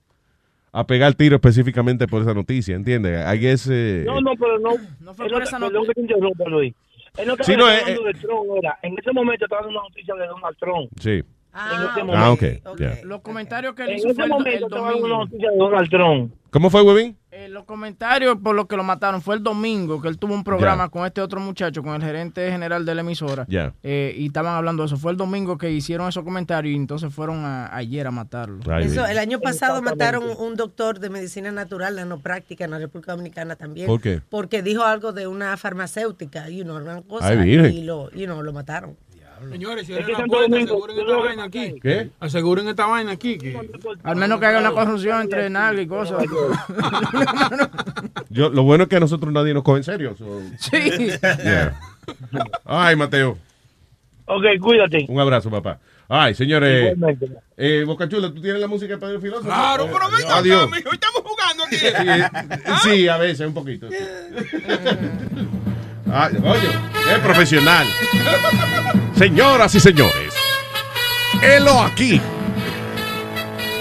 a 0.74 0.88
pegar 0.88 1.14
tiro 1.16 1.36
específicamente 1.36 2.08
por 2.08 2.22
esa 2.22 2.34
noticia, 2.34 2.76
¿entiendes? 2.76 3.20
I 3.34 3.38
guess, 3.40 3.68
eh, 3.72 4.04
No, 4.06 4.20
no, 4.22 4.32
pero 4.40 4.60
no. 4.60 4.72
No 5.00 5.14
fue 5.14 5.30
por 5.30 5.44
esa 5.44 5.58
perdón 5.60 5.74
nota. 5.74 5.88
que 5.88 5.94
te 5.94 6.02
interrumpa, 6.02 6.46
Luis. 6.50 6.74
Él 7.18 7.28
no 7.28 7.34
estaba 7.34 7.46
Sí, 7.46 7.56
no, 7.58 7.70
eh, 7.70 7.80
hablando 7.82 8.04
de 8.04 8.14
Trump, 8.16 8.46
era. 8.62 8.80
En 8.82 8.98
ese 8.98 9.12
momento 9.12 9.46
estaba 9.46 9.62
dando 9.64 9.80
una 9.80 9.88
noticia 9.90 10.16
de 10.16 10.28
Donald 10.28 10.58
Trump. 10.60 10.90
Sí. 11.00 11.10
en 11.10 11.22
ese 11.22 11.26
Ah. 11.54 12.26
Ah, 12.26 12.32
ok. 12.32 12.44
ya. 12.80 12.98
Los 13.04 13.20
comentarios 13.22 13.74
que 13.76 13.84
él 13.84 13.90
En 13.90 13.98
hizo 13.98 14.08
ese 14.08 14.16
fue 14.16 14.24
el, 14.24 14.30
momento 14.30 14.58
el 14.58 14.64
estaba 14.64 14.92
dando 14.92 15.06
una 15.06 15.18
noticia 15.18 15.52
de 15.52 15.58
Donald 15.58 15.90
Trump. 15.90 16.34
¿Cómo 16.50 16.70
fue, 16.70 16.82
Webin? 16.82 17.18
Eh, 17.42 17.50
los 17.50 17.64
comentarios 17.64 18.38
por 18.38 18.56
los 18.56 18.68
que 18.68 18.78
lo 18.78 18.84
mataron 18.84 19.20
fue 19.22 19.34
el 19.36 19.42
domingo, 19.42 20.00
que 20.00 20.08
él 20.08 20.20
tuvo 20.20 20.34
un 20.36 20.44
programa 20.44 20.90
con 20.90 21.06
este 21.08 21.22
otro 21.22 21.40
muchacho, 21.40 21.82
con 21.82 21.96
el 21.96 22.02
gerente 22.04 22.52
general 22.52 22.86
de 22.86 22.94
la 22.94 23.02
emisora. 23.02 23.46
Ya. 23.50 23.74
Eh, 23.82 24.14
y 24.16 24.28
estaban 24.28 24.54
hablando 24.54 24.84
de 24.84 24.88
eso. 24.88 24.98
Fue 24.98 25.12
el 25.12 25.18
domingo 25.18 25.58
que 25.58 25.72
hicieron 25.72 26.08
esos 26.08 26.24
comentarios 26.24 26.72
y 26.74 26.76
entonces 26.78 27.12
fueron 27.12 27.44
a- 27.44 27.76
ayer 27.76 28.06
a 28.06 28.12
matarlo. 28.12 28.60
Eso, 28.80 29.06
el 29.08 29.18
año 29.18 29.40
pasado 29.40 29.82
mataron 29.82 30.24
un 30.38 30.56
doctor 30.56 31.00
de 31.00 31.10
medicina 31.10 31.52
natural, 31.52 31.96
nanopráctica, 31.96 32.66
en 32.66 32.72
la 32.72 32.78
República 32.80 33.14
Dominicana 33.14 33.56
también. 33.56 33.88
¿Por 33.88 34.00
qué? 34.02 34.22
Porque 34.30 34.62
dijo 34.62 34.84
algo 34.84 35.12
de 35.12 35.26
una 35.26 35.58
farmacéutica, 35.58 36.48
y 36.50 36.62
know, 36.62 36.78
una 36.78 37.02
cosa, 37.02 37.30
Ay, 37.30 37.54
y 37.56 37.84
lo, 37.84 38.12
you 38.12 38.26
know, 38.26 38.44
lo 38.44 38.54
mataron. 38.54 38.96
Señores, 39.50 39.88
si 39.88 39.94
Es 39.94 40.06
que 40.06 40.12
la 40.12 40.26
puerta, 40.26 40.48
Domingo, 40.50 40.86
aseguren 40.86 41.00
esta 41.00 41.18
vaina 41.18 41.44
aquí. 41.44 41.76
¿Qué? 41.82 42.10
Aseguren 42.20 42.68
esta 42.68 42.86
vaina 42.86 43.12
aquí. 43.12 43.38
Que... 43.38 43.58
Al 44.04 44.16
menos 44.16 44.40
que 44.40 44.46
haya 44.46 44.60
una 44.60 44.72
corrupción 44.72 45.22
entre 45.22 45.50
nalga 45.50 45.82
y 45.82 45.88
cosas. 45.88 46.24
Yo, 48.30 48.50
lo 48.50 48.64
bueno 48.64 48.84
es 48.84 48.90
que 48.90 48.98
a 48.98 49.00
nosotros 49.00 49.32
nadie 49.34 49.54
nos 49.54 49.64
coge 49.64 49.80
en 49.80 49.84
serio. 49.84 50.16
so- 50.18 50.42
sí. 50.60 50.78
Yeah. 51.44 51.80
Ay, 52.66 52.96
Mateo. 52.96 53.38
Ok, 54.26 54.44
cuídate. 54.62 55.06
Un 55.10 55.20
abrazo, 55.20 55.50
papá. 55.50 55.80
Ay, 56.08 56.36
señores. 56.36 56.96
Eh, 57.58 57.84
Boca 57.86 58.08
Chula, 58.08 58.30
¿tú 58.34 58.42
tienes 58.42 58.62
la 58.62 58.68
música 58.68 58.94
de 58.96 59.00
Pedro 59.00 59.20
Filósofo? 59.22 59.48
Claro, 59.48 59.86
Eh, 59.86 59.90
pero 59.94 60.10
venga 60.12 60.38
Adiós. 60.38 60.64
acá, 60.64 60.76
mijo, 60.76 60.92
estamos 60.94 61.22
jugando 61.24 61.64
aquí. 61.64 61.76
Sí, 61.78 61.88
eh, 61.88 62.30
sí, 62.84 63.08
a 63.08 63.18
veces, 63.18 63.48
un 63.48 63.54
poquito. 63.54 63.88
sí. 63.90 63.96
Es 66.12 67.20
profesional. 67.20 67.88
Señoras 69.18 69.74
y 69.76 69.80
señores, 69.80 70.34
helo 71.42 71.82
aquí. 71.82 72.22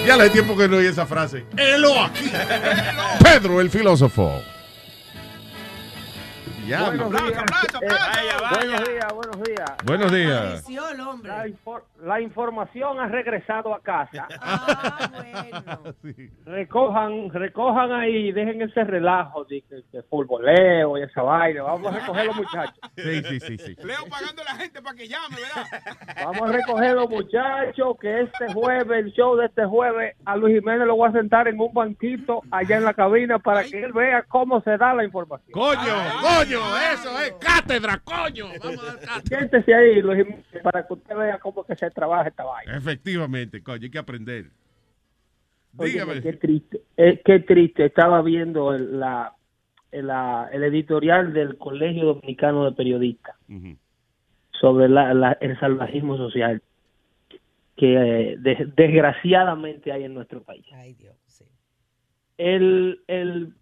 Ya 0.06 0.16
le 0.16 0.30
tiempo 0.30 0.56
que 0.56 0.68
no 0.68 0.76
oí 0.76 0.86
esa 0.86 1.06
frase. 1.06 1.44
Helo 1.56 2.04
aquí. 2.04 2.30
Pedro 3.22 3.60
el 3.60 3.70
filósofo. 3.70 4.42
Ya, 6.70 6.84
Buenos 6.84 7.10
días, 7.10 7.32
eh, 7.32 7.88
buenos 8.54 8.88
días, 8.88 9.12
buenos 9.12 9.42
días. 9.42 9.76
Buenos 9.84 10.12
días. 10.12 10.40
Apareció 10.40 10.88
el 10.90 11.00
hombre. 11.00 11.28
La, 11.30 11.46
infor- 11.48 11.82
la 12.02 12.20
información 12.20 13.00
ha 13.00 13.06
regresado 13.08 13.74
a 13.74 13.80
casa. 13.80 14.28
Ah, 14.42 15.10
bueno. 15.12 15.94
Recojan, 16.46 17.30
recojan 17.32 17.92
ahí, 17.92 18.32
dejen 18.32 18.62
ese 18.62 18.84
relajo 18.84 19.44
de 19.44 19.62
que, 19.62 19.82
que 19.90 20.02
futboleo 20.04 20.96
y 20.98 21.02
esa 21.02 21.22
vaina. 21.22 21.62
Vamos 21.62 21.92
a 21.92 21.98
recoger 21.98 22.26
los 22.26 22.36
muchachos. 22.36 22.78
Sí, 22.96 23.22
sí, 23.22 23.40
sí, 23.40 23.58
sí. 23.58 23.76
Leo 23.82 24.04
pagando 24.10 24.42
a 24.42 24.44
la 24.44 24.54
gente 24.56 24.82
para 24.82 24.94
que 24.96 25.08
llame, 25.08 25.36
¿verdad? 25.36 26.24
Vamos 26.24 26.50
a 26.50 26.52
recoger 26.52 26.94
los 26.94 27.08
muchachos 27.08 27.96
que 28.00 28.20
este 28.22 28.52
jueves, 28.52 29.04
el 29.06 29.12
show 29.12 29.36
de 29.36 29.46
este 29.46 29.64
jueves, 29.64 30.16
a 30.24 30.36
Luis 30.36 30.54
Jiménez 30.60 30.86
lo 30.86 30.96
voy 30.96 31.08
a 31.08 31.12
sentar 31.12 31.48
en 31.48 31.58
un 31.60 31.72
banquito 31.72 32.42
allá 32.50 32.76
en 32.76 32.84
la 32.84 32.94
cabina 32.94 33.38
para 33.38 33.64
que 33.64 33.82
él 33.82 33.92
vea 33.92 34.22
cómo 34.28 34.60
se 34.62 34.76
da 34.76 34.92
la 34.94 35.04
información. 35.04 35.50
Coño, 35.52 35.94
coño, 36.20 36.59
eso 36.92 37.18
es 37.20 37.32
cátedra, 37.40 37.98
coño. 37.98 38.46
Vamos 38.62 38.82
a 38.82 38.86
dar 38.86 39.00
cátedra. 39.00 39.38
Siéntese 39.38 39.74
ahí, 39.74 40.02
Luis 40.02 40.26
para 40.62 40.86
que 40.86 40.92
usted 40.94 41.16
vea 41.16 41.38
cómo 41.38 41.64
que 41.64 41.76
se 41.76 41.90
trabaja 41.90 42.28
esta 42.28 42.44
vaina. 42.44 42.76
Efectivamente, 42.76 43.62
coño, 43.62 43.82
hay 43.84 43.90
que 43.90 43.98
aprender. 43.98 44.46
Dígame. 45.72 46.20
qué 46.20 46.32
triste, 46.32 46.80
eh, 46.96 47.20
qué 47.24 47.40
triste. 47.40 47.84
Estaba 47.86 48.22
viendo 48.22 48.74
el, 48.74 48.98
la, 48.98 49.34
el, 49.92 50.08
la- 50.08 50.48
el 50.52 50.64
editorial 50.64 51.32
del 51.32 51.56
Colegio 51.58 52.06
Dominicano 52.06 52.64
de 52.64 52.72
Periodistas 52.72 53.36
sobre 54.60 54.88
la- 54.88 55.14
la- 55.14 55.38
el 55.40 55.58
salvajismo 55.60 56.16
social 56.16 56.60
que 57.76 57.94
eh, 58.32 58.36
de- 58.38 58.72
desgraciadamente 58.76 59.92
hay 59.92 60.04
en 60.04 60.12
nuestro 60.14 60.42
país. 60.42 60.66
Ay, 60.74 60.94
Dios, 60.94 61.14
sí. 61.26 61.44
El, 62.36 63.02
el, 63.06 63.54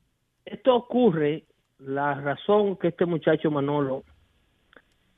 esto 0.46 0.74
ocurre, 0.76 1.44
la 1.78 2.14
razón 2.14 2.76
que 2.76 2.88
este 2.88 3.06
muchacho 3.06 3.50
Manolo 3.50 4.04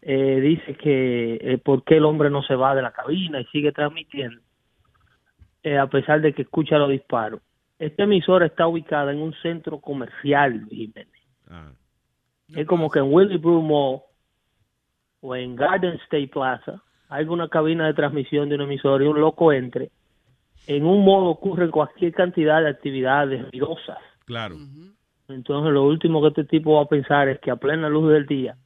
eh, 0.02 0.40
dice 0.40 0.74
que 0.74 1.34
eh, 1.40 1.58
por 1.58 1.84
qué 1.84 1.96
el 1.96 2.04
hombre 2.04 2.30
no 2.30 2.42
se 2.42 2.54
va 2.54 2.74
de 2.74 2.82
la 2.82 2.92
cabina 2.92 3.40
y 3.40 3.44
sigue 3.46 3.72
transmitiendo, 3.72 4.40
eh, 5.62 5.78
a 5.78 5.86
pesar 5.86 6.20
de 6.20 6.32
que 6.32 6.42
escucha 6.42 6.78
los 6.78 6.90
disparos. 6.90 7.40
Esta 7.78 8.04
emisora 8.04 8.46
está 8.46 8.66
ubicada 8.66 9.12
en 9.12 9.18
un 9.18 9.34
centro 9.42 9.80
comercial, 9.80 10.66
Jiménez. 10.68 11.08
Ah, 11.48 11.72
Es 12.54 12.66
como 12.66 12.90
que 12.90 12.98
en 12.98 13.12
Willowbrook 13.12 13.64
Mall 13.64 14.00
o 15.20 15.36
en 15.36 15.56
Garden 15.56 15.94
State 16.04 16.28
Plaza 16.28 16.82
hay 17.08 17.24
una 17.24 17.48
cabina 17.48 17.86
de 17.86 17.94
transmisión 17.94 18.48
de 18.48 18.54
una 18.56 18.64
emisora 18.64 19.02
y 19.02 19.06
un 19.06 19.20
loco 19.20 19.52
entre. 19.52 19.90
En 20.66 20.84
un 20.84 21.04
modo 21.04 21.30
ocurren 21.30 21.70
cualquier 21.70 22.12
cantidad 22.12 22.62
de 22.62 22.68
actividades 22.68 23.50
ruidosas. 23.50 23.98
claro. 24.26 24.56
Entonces 25.30 25.72
lo 25.72 25.84
último 25.84 26.20
que 26.22 26.28
este 26.28 26.44
tipo 26.44 26.76
va 26.76 26.82
a 26.82 26.88
pensar 26.88 27.28
es 27.28 27.38
que 27.40 27.50
a 27.50 27.56
plena 27.56 27.88
luz 27.88 28.12
del 28.12 28.26
día, 28.26 28.56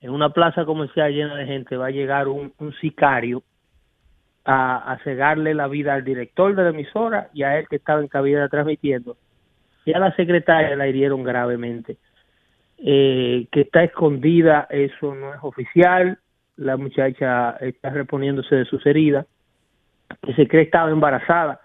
en 0.00 0.10
una 0.10 0.30
plaza 0.30 0.64
comercial 0.64 1.12
llena 1.12 1.36
de 1.36 1.46
gente, 1.46 1.76
va 1.76 1.86
a 1.86 1.90
llegar 1.90 2.28
un, 2.28 2.52
sicario 2.80 3.42
a, 4.44 4.92
a 4.92 4.98
cegarle 5.04 5.54
la 5.54 5.68
vida 5.68 5.94
al 5.94 6.04
director 6.04 6.54
de 6.54 6.62
la 6.62 6.70
emisora 6.70 7.30
y 7.32 7.44
a 7.44 7.58
él 7.58 7.68
que 7.68 7.76
estaba 7.76 8.00
en 8.00 8.08
cabina 8.08 8.48
transmitiendo. 8.48 9.16
Y 9.84 9.92
a 9.92 9.98
la 9.98 10.14
secretaria 10.14 10.76
la 10.76 10.88
hirieron 10.88 11.22
gravemente. 11.22 11.96
Eh, 12.84 13.46
que 13.52 13.60
está 13.60 13.84
escondida, 13.84 14.66
eso 14.70 15.14
no 15.14 15.32
es 15.34 15.38
oficial. 15.42 16.18
La 16.56 16.76
muchacha 16.76 17.52
está 17.60 17.90
reponiéndose 17.90 18.56
de 18.56 18.64
sus 18.64 18.84
heridas. 18.86 19.26
Que 20.22 20.34
se 20.34 20.48
cree 20.48 20.62
que 20.62 20.66
estaba 20.66 20.90
embarazada. 20.90 21.60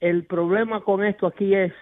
El 0.00 0.24
problema 0.24 0.80
con 0.82 1.04
esto 1.04 1.26
aquí 1.26 1.54
es 1.54 1.72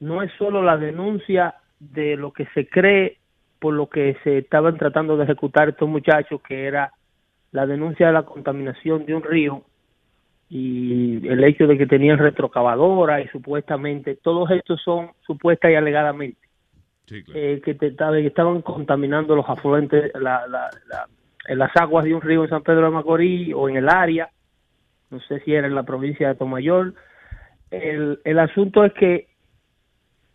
no 0.00 0.22
es 0.22 0.30
solo 0.38 0.62
la 0.62 0.76
denuncia 0.76 1.54
de 1.80 2.16
lo 2.16 2.32
que 2.32 2.46
se 2.54 2.68
cree 2.68 3.18
por 3.58 3.74
lo 3.74 3.88
que 3.88 4.16
se 4.22 4.38
estaban 4.38 4.76
tratando 4.76 5.16
de 5.16 5.24
ejecutar 5.24 5.68
estos 5.70 5.88
muchachos, 5.88 6.40
que 6.42 6.66
era 6.66 6.92
la 7.52 7.66
denuncia 7.66 8.08
de 8.08 8.12
la 8.12 8.22
contaminación 8.24 9.06
de 9.06 9.14
un 9.14 9.22
río 9.22 9.62
y 10.48 11.26
el 11.26 11.42
hecho 11.42 11.66
de 11.66 11.76
que 11.76 11.86
tenían 11.86 12.18
retrocavadora 12.18 13.20
y 13.20 13.28
supuestamente, 13.28 14.14
todos 14.16 14.50
estos 14.50 14.80
son 14.82 15.10
supuesta 15.26 15.70
y 15.70 15.74
alegadamente, 15.74 16.38
Sí, 17.06 17.22
claro. 17.24 17.40
eh, 17.40 17.60
que, 17.64 17.74
te- 17.74 17.94
que 17.96 18.26
estaban 18.26 18.62
contaminando 18.62 19.34
los 19.34 19.48
afluentes, 19.48 20.12
la, 20.14 20.46
la- 20.46 20.70
la- 20.88 21.06
en 21.48 21.58
las 21.58 21.74
aguas 21.76 22.04
de 22.04 22.14
un 22.14 22.20
río 22.20 22.42
en 22.44 22.50
San 22.50 22.62
Pedro 22.62 22.82
de 22.86 22.90
Macorís 22.90 23.52
o 23.54 23.68
en 23.68 23.76
el 23.76 23.88
área, 23.88 24.28
no 25.10 25.20
sé 25.20 25.40
si 25.40 25.54
era 25.54 25.66
en 25.66 25.74
la 25.74 25.84
provincia 25.84 26.28
de 26.28 26.34
Tomayor. 26.34 26.94
El, 27.70 28.20
el 28.24 28.38
asunto 28.38 28.84
es 28.84 28.92
que 28.94 29.28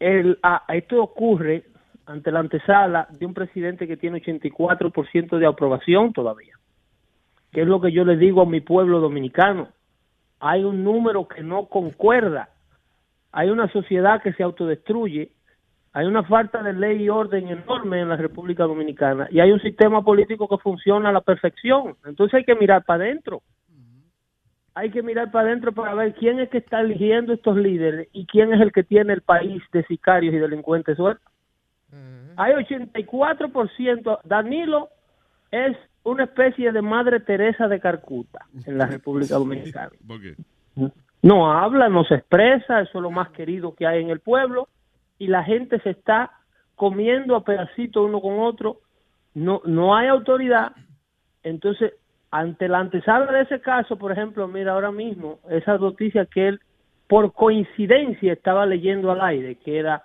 el, 0.01 0.39
a- 0.43 0.63
esto 0.70 1.01
ocurre 1.01 1.63
ante 2.05 2.31
la 2.31 2.39
antesala 2.39 3.08
de 3.12 3.25
un 3.25 3.34
presidente 3.34 3.88
que 3.88 3.98
tiene 3.98 4.22
84% 4.22 5.38
de 5.38 5.46
aprobación 5.46 6.12
todavía, 6.12 6.55
que 7.51 7.62
es 7.62 7.67
lo 7.67 7.79
que 7.79 7.91
yo 7.91 8.03
le 8.03 8.17
digo 8.17 8.41
a 8.41 8.46
mi 8.46 8.60
pueblo 8.62 9.00
dominicano. 9.00 9.70
Hay 10.39 10.63
un 10.63 10.84
número 10.84 11.27
que 11.27 11.43
no 11.43 11.67
concuerda, 11.67 12.50
hay 13.31 13.50
una 13.50 13.72
sociedad 13.72 14.22
que 14.22 14.34
se 14.34 14.43
autodestruye, 14.43 15.31
hay 15.93 16.05
una 16.08 16.24
falta 16.24 16.63
de 16.63 16.74
ley 16.74 17.03
y 17.03 17.10
orden 17.10 17.48
enorme 17.50 18.00
en 18.01 18.10
la 18.10 18.15
República 18.15 18.63
Dominicana 18.63 19.27
y 19.29 19.39
hay 19.39 19.51
un 19.51 19.62
sistema 19.62 20.01
político 20.03 20.48
que 20.48 20.58
funciona 20.58 21.10
a 21.10 21.13
la 21.13 21.22
perfección. 21.22 21.96
Entonces 22.05 22.34
hay 22.39 22.43
que 22.46 22.55
mirar 22.55 22.84
para 22.86 23.03
adentro. 23.03 23.41
Hay 24.74 24.90
que 24.92 25.04
mirar 25.04 25.32
para 25.32 25.50
adentro 25.50 25.74
para 25.74 25.94
ver 25.94 26.13
quién 26.13 26.40
es 26.40 26.50
que 26.50 26.60
está 26.60 26.80
eligiendo 26.80 27.34
estos 27.34 27.58
líderes 27.58 28.08
y 28.13 28.25
quién 28.25 28.54
es 28.54 28.62
el 28.62 28.72
que 28.72 28.84
tiene 28.84 29.13
el 29.13 29.22
país 29.22 29.62
de 29.74 29.84
sicarios 29.86 30.34
y 30.34 30.38
delincuentes 30.38 30.96
sueltos. 30.98 31.25
Hay 32.38 32.54
84%. 32.54 34.20
Danilo 34.24 34.90
es 35.51 35.75
una 36.04 36.24
especie 36.24 36.72
de 36.72 36.82
Madre 36.82 37.20
Teresa 37.20 37.68
de 37.68 37.80
Carcuta 37.80 38.46
en 38.66 38.78
la 38.78 38.86
República 38.86 39.36
Dominicana. 39.40 39.92
¿Por 40.08 40.22
qué? 40.22 40.36
No 41.22 41.51
habla, 41.51 41.90
no 41.90 42.04
se 42.06 42.16
expresa, 42.16 42.82
eso 42.82 42.98
es 42.98 43.01
lo 43.01 43.12
más 43.12 43.30
querido 43.32 43.75
que 43.75 43.86
hay 43.86 44.01
en 44.01 44.10
el 44.10 44.22
pueblo 44.22 44.70
y 45.20 45.28
la 45.28 45.44
gente 45.44 45.80
se 45.82 45.92
está 45.92 46.32
comiendo 46.75 47.36
a 47.36 47.44
pedacitos 47.44 48.04
uno 48.04 48.22
con 48.22 48.40
otro. 48.40 48.80
No, 49.36 49.62
no 49.66 49.96
hay 49.96 50.08
autoridad. 50.08 50.72
Entonces, 51.44 51.94
ante 52.32 52.70
la 52.70 52.80
antesala 52.80 53.32
de 53.32 53.42
ese 53.42 53.60
caso, 53.60 53.98
por 53.98 54.12
ejemplo, 54.14 54.48
mira 54.48 54.72
ahora 54.72 54.92
mismo 54.92 55.40
esa 55.50 55.78
noticia 55.78 56.26
que 56.26 56.48
él 56.48 56.62
por 57.08 57.34
coincidencia 57.34 58.32
estaba 58.32 58.66
leyendo 58.66 59.12
al 59.12 59.20
aire, 59.22 59.56
que 59.56 59.78
era 59.78 60.04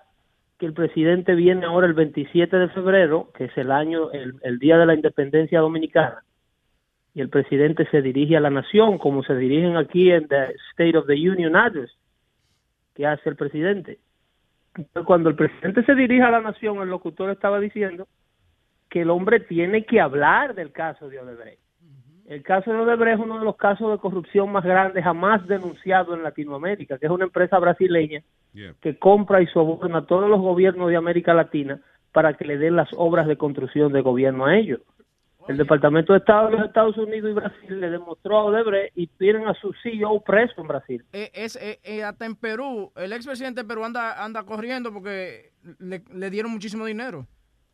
que 0.58 0.66
el 0.66 0.72
presidente 0.72 1.36
viene 1.36 1.64
ahora 1.66 1.86
el 1.86 1.94
27 1.94 2.56
de 2.56 2.68
febrero, 2.70 3.30
que 3.36 3.44
es 3.44 3.56
el 3.56 3.70
año, 3.70 4.10
el, 4.10 4.58
día 4.58 4.76
de 4.76 4.86
la 4.86 4.94
independencia 4.94 5.60
dominicana, 5.60 6.24
y 7.14 7.20
el 7.20 7.28
presidente 7.28 7.86
se 7.90 8.02
dirige 8.02 8.36
a 8.36 8.40
la 8.40 8.50
nación 8.50 8.98
como 8.98 9.22
se 9.22 9.36
dirigen 9.36 9.76
aquí 9.76 10.10
en 10.10 10.26
the 10.26 10.54
State 10.72 10.96
of 10.96 11.06
the 11.06 11.14
Union 11.14 11.54
Address 11.54 11.90
que 12.94 13.06
hace 13.06 13.28
el 13.28 13.36
presidente. 13.36 13.98
Entonces, 14.74 15.06
cuando 15.06 15.28
el 15.28 15.36
presidente 15.36 15.84
se 15.84 15.94
dirige 15.94 16.22
a 16.22 16.30
la 16.30 16.40
nación, 16.40 16.80
el 16.80 16.88
locutor 16.88 17.30
estaba 17.30 17.60
diciendo 17.60 18.08
que 18.90 19.02
el 19.02 19.10
hombre 19.10 19.40
tiene 19.40 19.84
que 19.84 20.00
hablar 20.00 20.54
del 20.54 20.72
caso 20.72 21.08
de 21.08 21.20
Odebrecht. 21.20 21.65
El 22.28 22.42
caso 22.42 22.72
de 22.72 22.78
Odebrecht 22.78 23.18
es 23.18 23.24
uno 23.24 23.38
de 23.38 23.44
los 23.44 23.56
casos 23.56 23.92
de 23.92 23.98
corrupción 23.98 24.50
más 24.50 24.64
grandes 24.64 25.04
jamás 25.04 25.46
denunciado 25.46 26.14
en 26.14 26.24
Latinoamérica, 26.24 26.98
que 26.98 27.06
es 27.06 27.12
una 27.12 27.24
empresa 27.24 27.58
brasileña 27.58 28.22
Yeah. 28.52 28.74
que 28.80 28.98
compra 28.98 29.42
y 29.42 29.46
soborna 29.48 29.98
a 29.98 30.06
todos 30.06 30.30
los 30.30 30.40
gobiernos 30.40 30.88
de 30.88 30.96
América 30.96 31.34
Latina 31.34 31.78
para 32.10 32.32
que 32.38 32.46
le 32.46 32.56
den 32.56 32.74
las 32.74 32.88
obras 32.96 33.26
de 33.26 33.36
construcción 33.36 33.92
de 33.92 34.00
gobierno 34.00 34.46
a 34.46 34.56
ellos. 34.56 34.80
El 35.46 35.58
Departamento 35.58 36.14
de 36.14 36.20
Estado 36.20 36.46
de 36.48 36.56
los 36.56 36.66
Estados 36.66 36.96
Unidos 36.96 37.30
y 37.30 37.34
Brasil 37.34 37.80
le 37.80 37.90
demostró 37.90 38.38
a 38.38 38.44
Odebrecht 38.44 38.96
y 38.96 39.08
tienen 39.08 39.46
a 39.46 39.52
su 39.52 39.74
CEO 39.82 40.20
preso 40.22 40.54
en 40.62 40.68
Brasil. 40.68 41.04
Eh, 41.12 41.30
es, 41.34 41.56
eh, 41.56 41.78
eh, 41.84 42.02
hasta 42.02 42.24
en 42.24 42.34
Perú, 42.34 42.90
el 42.96 43.12
expresidente 43.12 43.60
de 43.60 43.68
Perú 43.68 43.84
anda, 43.84 44.24
anda 44.24 44.42
corriendo 44.44 44.90
porque 44.90 45.52
le, 45.78 46.02
le 46.14 46.30
dieron 46.30 46.50
muchísimo 46.50 46.86
dinero. 46.86 47.26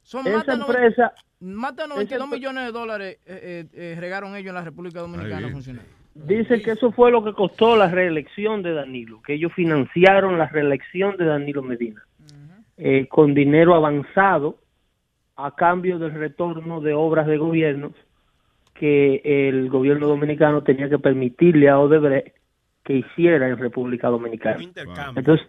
Son 0.03 0.25
más 0.25 0.43
Esa 0.43 0.55
empresa, 0.55 1.13
más 1.43 1.75
de 1.77 1.89
92 1.89 2.27
esa- 2.29 2.37
millones 2.37 2.65
de 2.67 2.73
dólares 2.73 3.19
eh, 3.27 3.67
eh, 3.75 3.93
eh, 3.93 3.97
regaron 4.01 4.35
ellos 4.37 4.49
en 4.49 4.55
la 4.55 4.65
República 4.65 5.01
Dominicana 5.01 5.39
bien. 5.39 5.51
a 5.51 5.53
funcionar. 5.53 5.85
Dice 6.15 6.61
que 6.63 6.73
eso 6.73 6.93
fue 6.93 7.11
lo 7.11 7.25
que 7.25 7.33
costó 7.33 7.75
la 7.77 7.89
reelección 7.91 8.63
de 8.63 8.75
Danilo, 8.75 9.23
que 9.23 9.35
ellos 9.35 9.53
financiaron 9.55 10.37
la 10.39 10.47
reelección 10.47 11.17
de 11.17 11.25
Danilo 11.25 11.63
Medina 11.63 12.03
eh, 12.77 13.07
con 13.09 13.35
dinero 13.35 13.75
avanzado 13.75 14.59
a 15.37 15.55
cambio 15.57 15.99
del 15.99 16.13
retorno 16.13 16.81
de 16.81 16.93
obras 16.95 17.27
de 17.27 17.39
gobierno 17.39 17.93
que 18.75 19.23
el 19.25 19.69
gobierno 19.71 20.07
dominicano 20.07 20.63
tenía 20.63 20.89
que 20.89 20.99
permitirle 20.99 21.69
a 21.69 21.79
Odebrecht 21.79 22.35
que 22.85 22.95
hiciera 22.95 23.49
en 23.49 23.57
República 23.59 24.09
Dominicana. 24.09 24.63
Intercambio. 24.63 25.19
Entonces, 25.21 25.47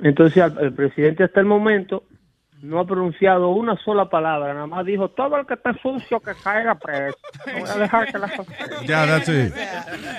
entonces 0.00 0.42
al- 0.42 0.58
el 0.60 0.72
presidente 0.74 1.24
hasta 1.24 1.40
el 1.40 1.46
momento 1.46 2.04
no 2.62 2.80
ha 2.80 2.86
pronunciado 2.86 3.50
una 3.50 3.76
sola 3.84 4.08
palabra, 4.08 4.52
nada 4.54 4.66
más 4.66 4.84
dijo, 4.84 5.08
todo 5.10 5.36
el 5.36 5.46
que 5.46 5.54
esté 5.54 5.70
sucio 5.80 6.20
que 6.20 6.32
caiga 6.42 6.74
preso. 6.74 7.16
No 7.46 7.60
voy 7.60 7.70
a 7.70 7.74
dejar 7.78 8.12
que 8.12 8.18
la... 8.18 8.30
Ya, 8.86 9.06
that's 9.06 9.28
it. 9.28 9.52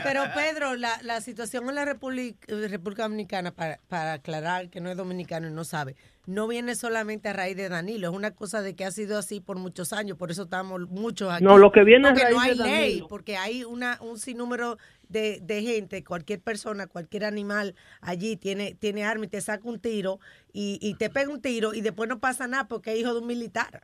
Pero 0.04 0.24
Pedro, 0.36 0.76
la, 0.76 0.92
la 1.04 1.22
situación 1.22 1.70
en 1.70 1.76
la 1.76 1.86
República, 1.86 2.40
República 2.48 3.04
Dominicana, 3.04 3.52
para, 3.52 3.80
para 3.88 4.14
aclarar 4.14 4.70
que 4.70 4.82
no 4.82 4.90
es 4.90 4.98
dominicano 4.98 5.48
y 5.48 5.52
no 5.52 5.64
sabe, 5.64 5.96
no 6.26 6.48
viene 6.48 6.76
solamente 6.76 7.30
a 7.30 7.34
raíz 7.34 7.58
de 7.58 7.70
Danilo, 7.70 8.10
es 8.10 8.16
una 8.16 8.32
cosa 8.32 8.62
de 8.62 8.76
que 8.76 8.86
ha 8.86 8.92
sido 8.92 9.18
así 9.18 9.42
por 9.42 9.58
muchos 9.58 9.94
años, 9.94 10.18
por 10.18 10.32
eso 10.32 10.44
estamos 10.44 10.82
muchos 10.90 11.32
aquí. 11.32 11.44
No, 11.44 11.58
lo 11.58 11.72
que 11.72 11.84
viene 11.84 12.10
a 12.10 12.14
porque 12.14 12.30
no 12.30 12.38
raíz 12.40 12.52
hay 12.52 12.58
de 12.58 12.64
ley, 12.64 13.04
porque 13.10 13.38
hay 13.38 13.64
una, 13.64 13.98
un 14.02 14.18
sinnúmero 14.18 14.78
de, 15.10 15.40
de 15.42 15.62
gente, 15.62 16.04
cualquier 16.04 16.42
persona, 16.42 16.88
cualquier 16.88 17.26
animal 17.26 17.76
allí 18.02 18.38
tiene, 18.38 18.76
tiene 18.76 19.04
arma 19.04 19.26
y 19.26 19.30
te 19.30 19.42
saca 19.42 19.68
un 19.68 19.80
tiro 19.80 20.20
y, 20.54 20.80
y 20.82 20.96
te 20.96 21.10
pega 21.10 21.32
un 21.32 21.42
tiro 21.42 21.74
y 21.74 21.82
después 21.82 22.08
no 22.08 22.20
pasa 22.20 22.48
nada 22.48 22.68
porque 22.68 22.94
es 22.94 23.00
hijo 23.00 23.14
de 23.14 23.20
un 23.20 23.28
militar. 23.28 23.82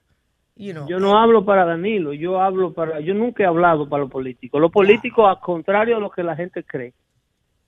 You 0.56 0.74
know. 0.74 0.88
Yo 0.88 1.00
no 1.00 1.20
hablo 1.20 1.46
para 1.46 1.66
Danilo, 1.66 2.14
yo 2.14 2.42
hablo 2.42 2.74
para, 2.74 3.00
yo 3.00 3.14
nunca 3.14 3.44
he 3.44 3.46
hablado 3.46 3.88
para 3.88 4.04
los 4.04 4.12
políticos. 4.12 4.60
Los 4.60 4.72
políticos, 4.72 5.28
al 5.28 5.40
contrario 5.40 5.98
a 5.98 6.00
lo 6.00 6.10
que 6.10 6.24
la 6.24 6.36
gente 6.36 6.64
cree, 6.64 6.94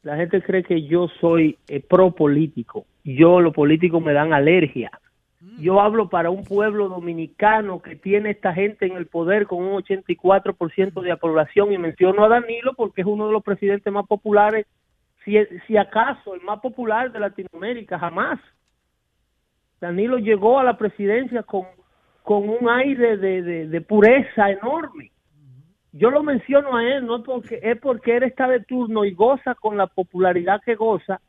la 0.01 0.15
gente 0.15 0.41
cree 0.41 0.63
que 0.63 0.87
yo 0.87 1.07
soy 1.21 1.57
eh, 1.67 1.81
pro 1.81 2.11
político. 2.11 2.87
Yo, 3.15 3.39
los 3.41 3.53
políticos 3.53 4.01
me 4.03 4.13
dan 4.13 4.33
alergia. 4.33 4.91
Yo 5.57 5.79
hablo 5.79 6.09
para 6.09 6.29
un 6.29 6.43
pueblo 6.43 6.89
dominicano 6.89 7.81
que 7.81 7.95
tiene 7.95 8.31
esta 8.31 8.53
gente 8.53 8.85
en 8.85 8.97
el 8.97 9.07
poder 9.07 9.47
con 9.47 9.63
un 9.63 9.81
84% 9.81 11.01
de 11.01 11.15
población 11.17 11.71
y 11.71 11.77
menciono 11.77 12.25
a 12.25 12.27
Danilo 12.27 12.73
porque 12.75 13.01
es 13.01 13.07
uno 13.07 13.27
de 13.27 13.33
los 13.33 13.43
presidentes 13.43 13.91
más 13.91 14.05
populares, 14.05 14.65
si, 15.23 15.37
si 15.65 15.77
acaso 15.77 16.35
el 16.35 16.41
más 16.41 16.59
popular 16.59 17.11
de 17.11 17.19
Latinoamérica, 17.19 17.97
jamás. 17.97 18.39
Danilo 19.79 20.17
llegó 20.17 20.59
a 20.59 20.63
la 20.63 20.77
presidencia 20.77 21.43
con, 21.43 21.63
con 22.23 22.49
un 22.49 22.69
aire 22.69 23.15
de, 23.17 23.41
de- 23.41 23.67
de 23.67 23.81
pureza 23.81 24.51
enorme. 24.51 25.11
Yo 25.93 26.09
lo 26.11 26.21
menciono 26.21 26.75
a 26.75 26.83
él, 26.83 27.05
no 27.05 27.23
porque, 27.23 27.59
es 27.63 27.79
porque 27.79 28.17
él 28.17 28.23
está 28.23 28.47
de 28.47 28.59
turno 28.63 29.05
y 29.05 29.13
goza 29.13 29.55
con 29.55 29.77
la 29.77 29.87
popularidad 29.87 30.61
que 30.63 30.75
goza 30.75 31.21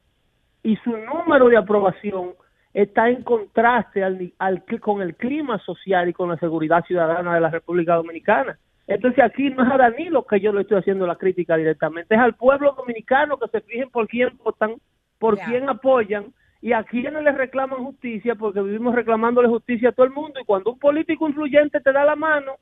y 0.62 0.76
su 0.76 0.90
número 0.90 1.48
de 1.48 1.56
aprobación 1.56 2.32
está 2.72 3.08
en 3.08 3.22
contraste 3.22 4.04
al, 4.04 4.32
al 4.38 4.64
con 4.80 5.02
el 5.02 5.16
clima 5.16 5.58
social 5.58 6.08
y 6.08 6.12
con 6.12 6.28
la 6.28 6.36
seguridad 6.36 6.84
ciudadana 6.84 7.34
de 7.34 7.40
la 7.40 7.50
República 7.50 7.94
Dominicana. 7.94 8.58
Entonces 8.86 9.24
aquí 9.24 9.50
no 9.50 9.64
es 9.64 9.70
a 9.70 9.76
Danilo 9.76 10.26
que 10.26 10.40
yo 10.40 10.52
le 10.52 10.62
estoy 10.62 10.78
haciendo 10.78 11.06
la 11.06 11.16
crítica 11.16 11.56
directamente, 11.56 12.14
es 12.14 12.20
al 12.20 12.34
pueblo 12.34 12.72
dominicano 12.72 13.38
que 13.38 13.48
se 13.48 13.60
fijen 13.60 13.90
por 13.90 14.08
quién 14.08 14.36
votan, 14.42 14.74
por 15.18 15.38
quién 15.38 15.68
apoyan 15.68 16.32
y 16.60 16.72
a 16.72 16.82
quienes 16.82 17.22
le 17.22 17.32
reclaman 17.32 17.84
justicia, 17.84 18.34
porque 18.34 18.60
vivimos 18.60 18.94
reclamándole 18.94 19.48
justicia 19.48 19.90
a 19.90 19.92
todo 19.92 20.06
el 20.06 20.12
mundo 20.12 20.40
y 20.40 20.44
cuando 20.44 20.72
un 20.72 20.78
político 20.78 21.28
influyente 21.28 21.80
te 21.80 21.92
da 21.92 22.04
la 22.04 22.16
mano, 22.16 22.56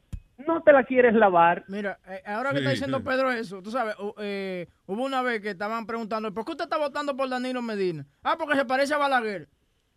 no 0.46 0.62
te 0.62 0.72
la 0.72 0.84
quieres 0.84 1.14
lavar. 1.14 1.64
Mira, 1.68 1.98
eh, 2.08 2.22
ahora 2.26 2.52
que 2.52 2.58
está 2.58 2.70
diciendo 2.70 3.02
Pedro 3.02 3.30
eso, 3.30 3.62
tú 3.62 3.70
sabes, 3.70 3.94
eh, 4.18 4.68
hubo 4.86 5.04
una 5.04 5.22
vez 5.22 5.42
que 5.42 5.50
estaban 5.50 5.86
preguntando, 5.86 6.32
¿por 6.32 6.44
qué 6.44 6.52
usted 6.52 6.64
está 6.64 6.78
votando 6.78 7.16
por 7.16 7.28
Danilo 7.28 7.60
Medina? 7.60 8.06
Ah, 8.22 8.36
porque 8.38 8.56
se 8.56 8.64
parece 8.64 8.94
a 8.94 8.98
Balaguer. 8.98 9.48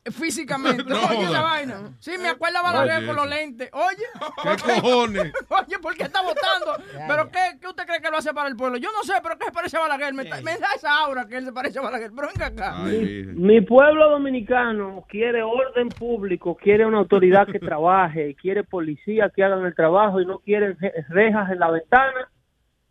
Físicamente. 0.05 0.83
No 0.87 0.95
Oye, 1.09 1.23
esa 1.25 1.41
vaina. 1.41 1.93
Sí, 1.99 2.11
me 2.19 2.29
acuerda 2.29 2.59
a 2.59 2.63
Balaguer 2.63 3.05
con 3.05 3.15
los 3.15 3.29
lentes. 3.29 3.69
Oye. 3.71 4.03
¿Qué 4.43 4.81
cojones? 4.81 5.33
Oye, 5.49 5.79
¿por 5.79 5.95
qué 5.95 6.03
está 6.03 6.21
votando? 6.21 6.83
¿Pero 7.07 7.29
qué, 7.31 7.59
qué 7.59 7.67
usted 7.67 7.85
cree 7.85 8.01
que 8.01 8.09
lo 8.09 8.17
hace 8.17 8.33
para 8.33 8.49
el 8.49 8.55
pueblo? 8.55 8.77
Yo 8.77 8.89
no 8.91 9.03
sé, 9.03 9.13
pero 9.21 9.37
¿qué 9.37 9.45
se 9.45 9.51
parece 9.51 9.77
a 9.77 9.81
Balaguer? 9.81 10.13
Me, 10.13 10.23
da 10.25 10.67
esa 10.75 10.97
aura 11.03 11.27
que 11.27 11.37
él 11.37 11.45
se 11.45 11.53
parece 11.53 11.77
a 11.79 11.83
Balaguer. 11.83 12.11
Pero 12.15 12.27
venga 12.33 12.47
acá. 12.47 12.77
Mi 12.83 13.61
pueblo 13.61 14.09
dominicano 14.09 15.05
quiere 15.07 15.43
orden 15.43 15.89
público, 15.89 16.55
quiere 16.55 16.85
una 16.85 16.97
autoridad 16.97 17.45
que 17.47 17.59
trabaje, 17.59 18.35
quiere 18.41 18.63
policía 18.63 19.31
que 19.35 19.43
hagan 19.43 19.65
el 19.65 19.75
trabajo 19.75 20.19
y 20.19 20.25
no 20.25 20.39
quieren 20.39 20.77
re- 20.79 21.05
rejas 21.09 21.51
en 21.51 21.59
la 21.59 21.69
ventana 21.69 22.29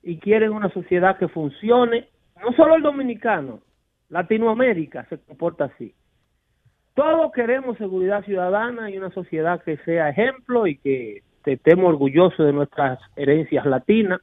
y 0.03 0.19
quieren 0.19 0.53
una 0.53 0.73
sociedad 0.73 1.19
que 1.19 1.29
funcione. 1.29 2.09
No 2.43 2.53
solo 2.57 2.77
el 2.77 2.83
dominicano, 2.83 3.61
Latinoamérica 4.09 5.07
se 5.09 5.19
comporta 5.19 5.65
así. 5.65 5.95
Todos 6.95 7.33
queremos 7.33 7.79
seguridad 7.79 8.25
ciudadana 8.25 8.91
y 8.91 8.99
una 8.99 9.11
sociedad 9.11 9.63
que 9.63 9.77
sea 9.79 10.11
ejemplo 10.11 10.67
y 10.67 10.77
que 10.77 11.23
estemos 11.45 11.87
orgullosos 11.87 12.45
de 12.45 12.53
nuestras 12.53 12.99
herencias 13.17 13.65
latinas, 13.67 14.21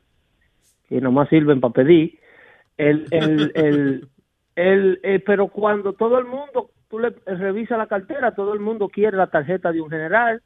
que 0.88 1.02
nomás 1.02 1.30
sirven 1.30 1.60
para 1.60 1.74
pedir. 1.74 2.20
El, 2.78 3.06
el, 3.12 3.52
el, 3.56 4.08
el, 4.56 5.00
eh, 5.04 5.20
pero 5.26 5.48
cuando 5.48 5.94
todo 5.94 6.20
el 6.20 6.26
mundo, 6.26 6.70
tú 6.90 7.00
le 7.00 7.10
revisas 7.26 7.78
la 7.78 7.88
cartera, 7.88 8.36
todo 8.36 8.54
el 8.54 8.60
mundo 8.60 8.88
quiere 8.90 9.18
la 9.18 9.28
tarjeta 9.28 9.72
de 9.72 9.82
un 9.82 9.90
general. 9.90 10.42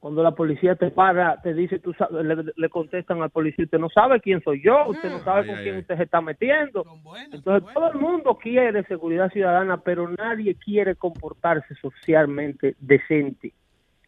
Cuando 0.00 0.22
la 0.22 0.30
policía 0.32 0.74
te 0.76 0.90
para, 0.90 1.42
te 1.42 1.52
dice, 1.52 1.78
tú 1.78 1.92
sabes, 1.92 2.24
le, 2.24 2.36
le 2.56 2.68
contestan 2.70 3.20
al 3.20 3.28
policía, 3.28 3.66
usted 3.66 3.78
no 3.78 3.90
sabe 3.90 4.18
quién 4.22 4.42
soy 4.42 4.62
yo, 4.64 4.86
usted 4.88 5.10
no 5.10 5.22
sabe 5.22 5.42
Ay, 5.42 5.46
con 5.48 5.56
ay, 5.58 5.62
quién 5.62 5.74
ay. 5.74 5.80
usted 5.82 5.96
se 5.98 6.02
está 6.04 6.22
metiendo. 6.22 6.86
Entonces 7.30 7.74
todo 7.74 7.92
el 7.92 7.98
mundo 7.98 8.38
quiere 8.38 8.82
seguridad 8.84 9.30
ciudadana, 9.30 9.76
pero 9.76 10.08
nadie 10.08 10.54
quiere 10.54 10.96
comportarse 10.96 11.74
socialmente 11.74 12.76
decente. 12.80 13.52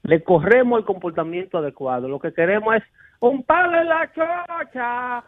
Le 0.02 0.22
corremos 0.24 0.78
el 0.80 0.86
comportamiento 0.86 1.58
adecuado. 1.58 2.08
Lo 2.08 2.18
que 2.18 2.32
queremos 2.32 2.74
es 2.74 2.82
un 3.20 3.44
palo 3.44 3.78
en 3.78 3.86
la 3.88 4.10
chocha. 4.12 5.18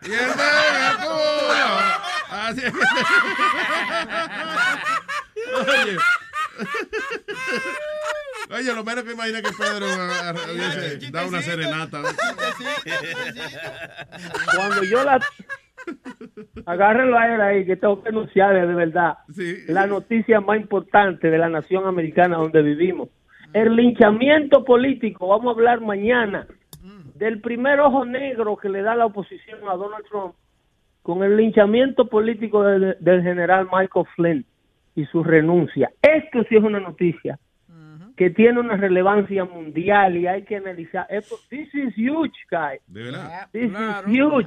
Así 2.31 2.61
es 2.65 2.73
que- 2.73 2.81
Oye. 5.85 5.97
Oye, 8.51 8.75
lo 8.75 8.85
menos 8.85 9.05
que 9.05 9.13
imagina 9.13 9.41
que 9.41 9.51
Pedro 9.57 9.87
ah, 9.89 10.31
ah, 10.31 10.35
hubiese 10.53 11.11
dado 11.11 11.29
una 11.29 11.41
serenata. 11.43 12.03
Cuando 14.57 14.85
yo 14.85 15.03
la... 15.05 15.21
Agárrenlo 16.67 17.19
a 17.19 17.35
él 17.35 17.41
ahí, 17.41 17.67
que 17.67 17.77
tengo 17.77 18.03
que 18.03 18.09
anunciarle 18.09 18.67
de 18.67 18.75
verdad 18.75 19.19
la 19.69 19.87
noticia 19.87 20.41
más 20.41 20.59
importante 20.59 21.31
de 21.31 21.39
la 21.39 21.49
nación 21.49 21.87
americana 21.87 22.37
donde 22.39 22.63
vivimos. 22.63 23.09
El 23.53 23.77
linchamiento 23.77 24.65
político, 24.65 25.29
vamos 25.29 25.49
a 25.49 25.51
hablar 25.59 25.81
mañana, 25.81 26.47
del 27.15 27.41
primer 27.41 27.81
ojo 27.81 28.05
negro 28.05 28.57
que 28.57 28.69
le 28.69 28.83
da 28.83 28.95
la 28.95 29.07
oposición 29.07 29.61
a 29.69 29.75
Donald 29.75 30.05
Trump 30.11 30.35
con 31.03 31.23
el 31.23 31.37
linchamiento 31.37 32.09
político 32.09 32.63
de- 32.65 32.97
del 32.99 33.23
general 33.23 33.69
Michael 33.71 34.07
Flynn 34.17 34.47
y 34.95 35.05
su 35.07 35.23
renuncia. 35.25 35.91
Esto 36.03 36.45
sí 36.49 36.57
es 36.57 36.63
una 36.63 36.81
noticia 36.81 37.39
que 38.17 38.31
tiene 38.31 38.61
una 38.61 38.77
relevancia 38.77 39.45
mundial 39.45 40.17
y 40.17 40.27
hay 40.29 40.43
que 40.45 40.57
analizar. 40.57 41.07
Esto, 41.11 41.37
this 41.51 41.69
is 41.75 41.93
huge, 41.97 42.33
guys. 42.51 42.81
De 42.87 43.03
verdad. 43.05 43.49
This 43.53 43.73
is 43.73 44.07
huge. 44.07 44.47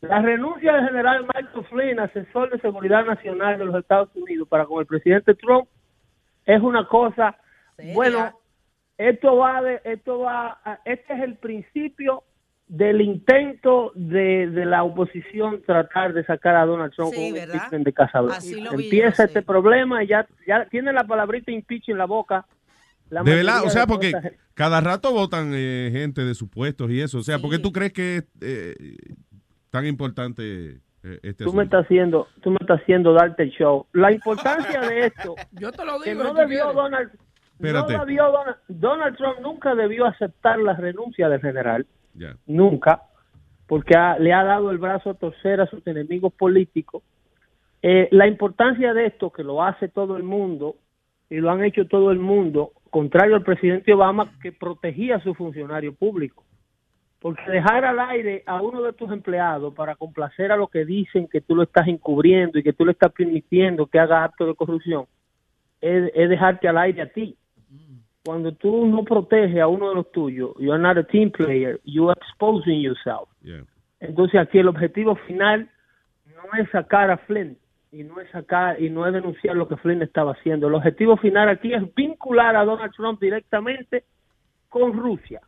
La 0.00 0.20
renuncia 0.22 0.72
del 0.74 0.86
general 0.86 1.22
Michael 1.34 1.64
Flynn, 1.70 1.98
asesor 2.00 2.50
de 2.50 2.58
seguridad 2.60 3.04
nacional 3.06 3.58
de 3.58 3.64
los 3.64 3.74
Estados 3.76 4.10
Unidos, 4.14 4.46
para 4.48 4.66
con 4.66 4.80
el 4.80 4.86
presidente 4.86 5.34
Trump, 5.34 5.66
es 6.46 6.60
una 6.62 6.86
cosa. 6.88 7.36
Bueno, 7.94 8.18
esto 8.98 9.36
va, 9.36 9.62
de, 9.62 9.80
esto 9.84 10.18
va, 10.20 10.58
a- 10.64 10.80
este 10.84 11.14
es 11.14 11.20
el 11.22 11.36
principio 11.36 12.22
del 12.66 13.00
intento 13.02 13.92
de, 13.94 14.48
de 14.50 14.64
la 14.64 14.82
oposición 14.84 15.62
tratar 15.66 16.12
de 16.14 16.24
sacar 16.24 16.56
a 16.56 16.64
Donald 16.64 16.92
Trump 16.94 17.12
Sí, 17.12 17.30
con 17.30 17.78
un 17.78 17.84
de 17.84 17.92
Casa 17.92 18.22
vi 18.22 18.84
Empieza 18.84 19.22
sí. 19.24 19.28
este 19.28 19.42
problema 19.42 20.02
y 20.02 20.06
ya, 20.08 20.26
ya 20.46 20.64
tiene 20.70 20.92
la 20.92 21.04
palabrita 21.04 21.50
impeach 21.50 21.88
en 21.90 21.98
la 21.98 22.06
boca. 22.06 22.46
La 23.10 23.22
De 23.22 23.34
verdad, 23.34 23.62
o 23.64 23.70
sea, 23.70 23.86
porque 23.86 24.12
cosas- 24.12 24.32
cada 24.54 24.80
rato 24.80 25.12
votan 25.12 25.50
eh, 25.54 25.90
gente 25.92 26.24
de 26.24 26.34
sus 26.34 26.48
puestos 26.48 26.90
y 26.90 27.00
eso. 27.02 27.18
O 27.18 27.22
sea, 27.22 27.38
¿por 27.38 27.50
qué 27.50 27.58
tú 27.58 27.70
crees 27.70 27.92
que 27.92 28.16
es 28.16 28.24
eh, 28.40 28.74
tan 29.70 29.84
importante 29.86 30.80
eh, 31.02 31.18
este 31.22 31.44
Tú 31.44 31.52
me 31.52 31.64
estás 31.64 31.84
haciendo, 31.84 32.28
tú 32.42 32.50
me 32.50 32.56
estás 32.60 32.80
haciendo 32.80 33.12
darte 33.12 33.42
el 33.42 33.50
show. 33.50 33.86
La 33.92 34.10
importancia 34.10 34.80
de 34.80 35.06
esto, 35.06 35.34
Yo 35.52 35.70
te 35.70 35.84
lo 35.84 36.00
que 36.00 36.10
digo. 36.10 36.22
no 36.24 36.30
si 36.30 36.34
tú 36.34 36.40
debió. 36.40 36.72
Donald, 36.72 37.10
no 37.58 37.86
debió 37.86 38.24
Donald, 38.32 38.56
Donald 38.68 39.16
Trump 39.18 39.38
nunca 39.42 39.74
debió 39.74 40.06
aceptar 40.06 40.58
la 40.58 40.74
renuncia 40.74 41.28
del 41.28 41.40
general, 41.42 41.86
Nunca, 42.46 43.02
porque 43.66 43.96
ha- 43.96 44.18
le 44.18 44.32
ha 44.32 44.44
dado 44.44 44.70
el 44.70 44.78
brazo 44.78 45.10
a 45.10 45.14
torcer 45.14 45.60
a 45.60 45.66
sus 45.66 45.86
enemigos 45.86 46.32
políticos. 46.32 47.02
Eh, 47.82 48.08
la 48.12 48.26
importancia 48.26 48.94
de 48.94 49.06
esto, 49.06 49.30
que 49.30 49.44
lo 49.44 49.62
hace 49.62 49.88
todo 49.88 50.16
el 50.16 50.22
mundo 50.22 50.76
y 51.28 51.36
lo 51.36 51.50
han 51.50 51.64
hecho 51.64 51.86
todo 51.86 52.10
el 52.12 52.18
mundo, 52.18 52.72
contrario 52.90 53.36
al 53.36 53.42
presidente 53.42 53.92
Obama 53.92 54.32
que 54.40 54.52
protegía 54.52 55.16
a 55.16 55.22
su 55.22 55.34
funcionario 55.34 55.94
público. 55.94 56.44
Porque 57.20 57.50
dejar 57.50 57.84
al 57.86 57.98
aire 58.00 58.42
a 58.46 58.60
uno 58.60 58.82
de 58.82 58.92
tus 58.92 59.10
empleados 59.10 59.74
para 59.74 59.96
complacer 59.96 60.52
a 60.52 60.56
lo 60.56 60.68
que 60.68 60.84
dicen 60.84 61.26
que 61.26 61.40
tú 61.40 61.56
lo 61.56 61.62
estás 61.62 61.88
encubriendo 61.88 62.58
y 62.58 62.62
que 62.62 62.74
tú 62.74 62.84
le 62.84 62.92
estás 62.92 63.12
permitiendo 63.12 63.86
que 63.86 63.98
haga 63.98 64.24
acto 64.24 64.46
de 64.46 64.54
corrupción, 64.54 65.06
es, 65.80 66.10
es 66.14 66.28
dejarte 66.28 66.68
al 66.68 66.78
aire 66.78 67.02
a 67.02 67.08
ti. 67.12 67.36
Cuando 68.24 68.52
tú 68.52 68.86
no 68.86 69.04
proteges 69.04 69.60
a 69.60 69.66
uno 69.66 69.90
de 69.90 69.96
los 69.96 70.10
tuyos, 70.12 70.52
you 70.58 70.72
are 70.72 70.82
not 70.82 70.96
a 70.96 71.04
team 71.04 71.30
player, 71.30 71.78
you 71.84 72.08
are 72.08 72.18
exposing 72.20 72.80
yourself. 72.80 73.28
Yeah. 73.42 73.64
Entonces 74.00 74.40
aquí 74.40 74.58
el 74.58 74.68
objetivo 74.68 75.14
final 75.26 75.68
no 76.34 76.58
es 76.62 76.70
sacar 76.70 77.10
a 77.10 77.18
Flynn, 77.18 77.58
y 77.92 78.02
no 78.02 78.18
es 78.20 78.30
sacar 78.30 78.80
y 78.80 78.90
no 78.90 79.06
es 79.06 79.12
denunciar 79.12 79.54
lo 79.56 79.68
que 79.68 79.76
Flynn 79.76 80.02
estaba 80.02 80.32
haciendo. 80.32 80.68
El 80.68 80.74
objetivo 80.74 81.16
final 81.18 81.48
aquí 81.48 81.72
es 81.74 81.94
vincular 81.94 82.56
a 82.56 82.64
Donald 82.64 82.92
Trump 82.94 83.20
directamente 83.20 84.04
con 84.68 84.94
Rusia, 84.94 85.40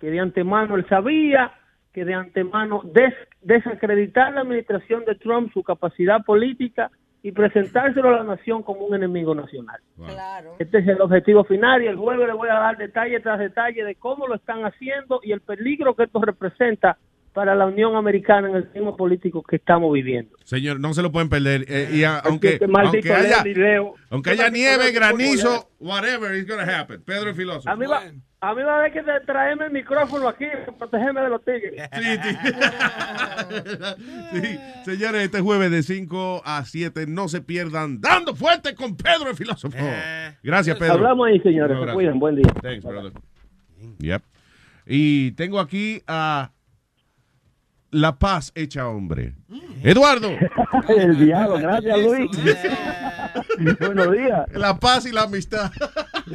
que 0.00 0.10
de 0.10 0.18
antemano 0.18 0.76
él 0.76 0.86
sabía 0.88 1.52
que 1.92 2.04
de 2.06 2.14
antemano 2.14 2.80
des- 2.84 3.14
desacreditar 3.42 4.32
la 4.32 4.40
administración 4.40 5.04
de 5.04 5.14
Trump, 5.16 5.52
su 5.52 5.62
capacidad 5.62 6.24
política 6.24 6.90
y 7.22 7.32
presentárselo 7.32 8.08
a 8.08 8.18
la 8.18 8.24
nación 8.24 8.62
como 8.62 8.84
un 8.84 8.94
enemigo 8.94 9.34
nacional. 9.34 9.80
Claro. 9.96 10.56
Este 10.58 10.78
es 10.78 10.88
el 10.88 11.00
objetivo 11.00 11.44
final 11.44 11.82
y 11.82 11.86
el 11.86 11.96
jueves 11.96 12.26
le 12.26 12.34
voy 12.34 12.48
a 12.48 12.54
dar 12.54 12.76
detalle 12.76 13.20
tras 13.20 13.38
detalle 13.38 13.84
de 13.84 13.94
cómo 13.94 14.26
lo 14.26 14.34
están 14.34 14.64
haciendo 14.64 15.20
y 15.22 15.32
el 15.32 15.40
peligro 15.40 15.94
que 15.94 16.04
esto 16.04 16.20
representa 16.20 16.98
para 17.32 17.54
la 17.54 17.66
Unión 17.66 17.96
Americana 17.96 18.48
en 18.50 18.56
el 18.56 18.68
clima 18.68 18.94
político 18.96 19.42
que 19.42 19.56
estamos 19.56 19.92
viviendo. 19.92 20.36
Señor, 20.44 20.78
no 20.80 20.92
se 20.94 21.02
lo 21.02 21.10
pueden 21.12 21.28
perder. 21.28 21.64
eh, 21.68 21.88
y 21.92 22.04
a- 22.04 22.18
aunque, 22.18 22.58
que 22.58 22.66
maldito 22.66 23.12
aunque 23.14 23.26
haya, 23.26 23.42
aunque 24.10 24.30
Qué 24.30 24.42
haya 24.42 24.50
nieve, 24.50 24.92
granizo, 24.92 25.70
whatever 25.80 26.34
is 26.34 26.46
gonna 26.46 26.64
happen. 26.80 27.02
Pedro 27.02 27.30
el 27.30 27.34
filósofo. 27.34 27.70
A 27.70 27.76
mí, 27.76 27.86
va, 27.86 28.02
a 28.40 28.54
mí 28.54 28.62
va 28.62 28.74
a 28.74 28.78
haber 28.80 28.92
que 28.92 29.02
traerme 29.24 29.64
el 29.66 29.70
micrófono 29.72 30.28
aquí 30.28 30.44
para 30.66 30.76
protegerme 30.76 31.20
de 31.22 31.28
los 31.30 31.42
tigres. 31.44 31.74
Sí, 34.32 34.58
señores, 34.84 35.22
este 35.22 35.40
jueves 35.40 35.70
de 35.70 35.82
5 35.82 36.42
a 36.44 36.64
7 36.64 37.06
no 37.06 37.28
se 37.28 37.40
pierdan 37.40 38.00
dando 38.00 38.34
fuerte 38.34 38.74
con 38.74 38.96
Pedro 38.96 39.30
el 39.30 39.36
filósofo. 39.36 39.76
Gracias, 40.42 40.76
Pedro. 40.78 40.94
Hablamos 40.94 41.28
ahí, 41.28 41.40
señores. 41.40 41.78
Se 41.86 41.92
cuidan. 41.94 42.18
Buen 42.18 42.36
día. 42.36 42.52
Thanks, 42.60 42.84
brother. 42.84 43.12
Yep. 43.98 44.22
Y 44.86 45.32
tengo 45.32 45.60
aquí 45.60 46.02
a 46.06 46.50
La 47.92 48.18
Paz 48.18 48.50
hecha 48.54 48.88
hombre. 48.88 49.34
Eduardo. 49.82 50.30
El 50.88 51.24
diablo, 51.24 51.58
gracias 51.58 51.98
Luis. 52.00 52.30
Buenos 53.80 54.12
días. 54.12 54.46
La 54.54 54.78
paz 54.78 55.06
y 55.06 55.12
la 55.12 55.22
amistad. 55.22 55.70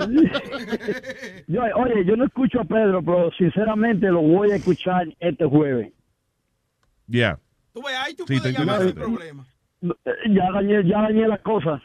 Yo, 1.48 1.62
oye, 1.76 2.06
yo 2.06 2.15
no 2.15 2.26
escucho 2.26 2.60
a 2.60 2.63
Pedro, 2.65 3.02
pero 3.04 3.32
sinceramente 3.38 4.08
lo 4.08 4.22
voy 4.22 4.52
a 4.52 4.56
escuchar 4.58 5.08
este 5.20 5.46
jueves. 5.46 5.91
Yeah. 7.08 7.39
Tú 7.74 7.82
ves, 7.82 7.96
ahí 8.06 8.13
tú 8.15 8.26
Sí, 8.28 8.38
puedes 8.39 8.54
te 8.56 8.60
llamar 8.60 8.82
sin 8.84 8.93
problema. 8.93 9.46
Eh, 9.82 10.12
Ya 10.30 10.52
dañé, 10.52 10.84
ya 10.88 11.02
dañé 11.02 11.28
las 11.28 11.39
cosas. 11.41 11.82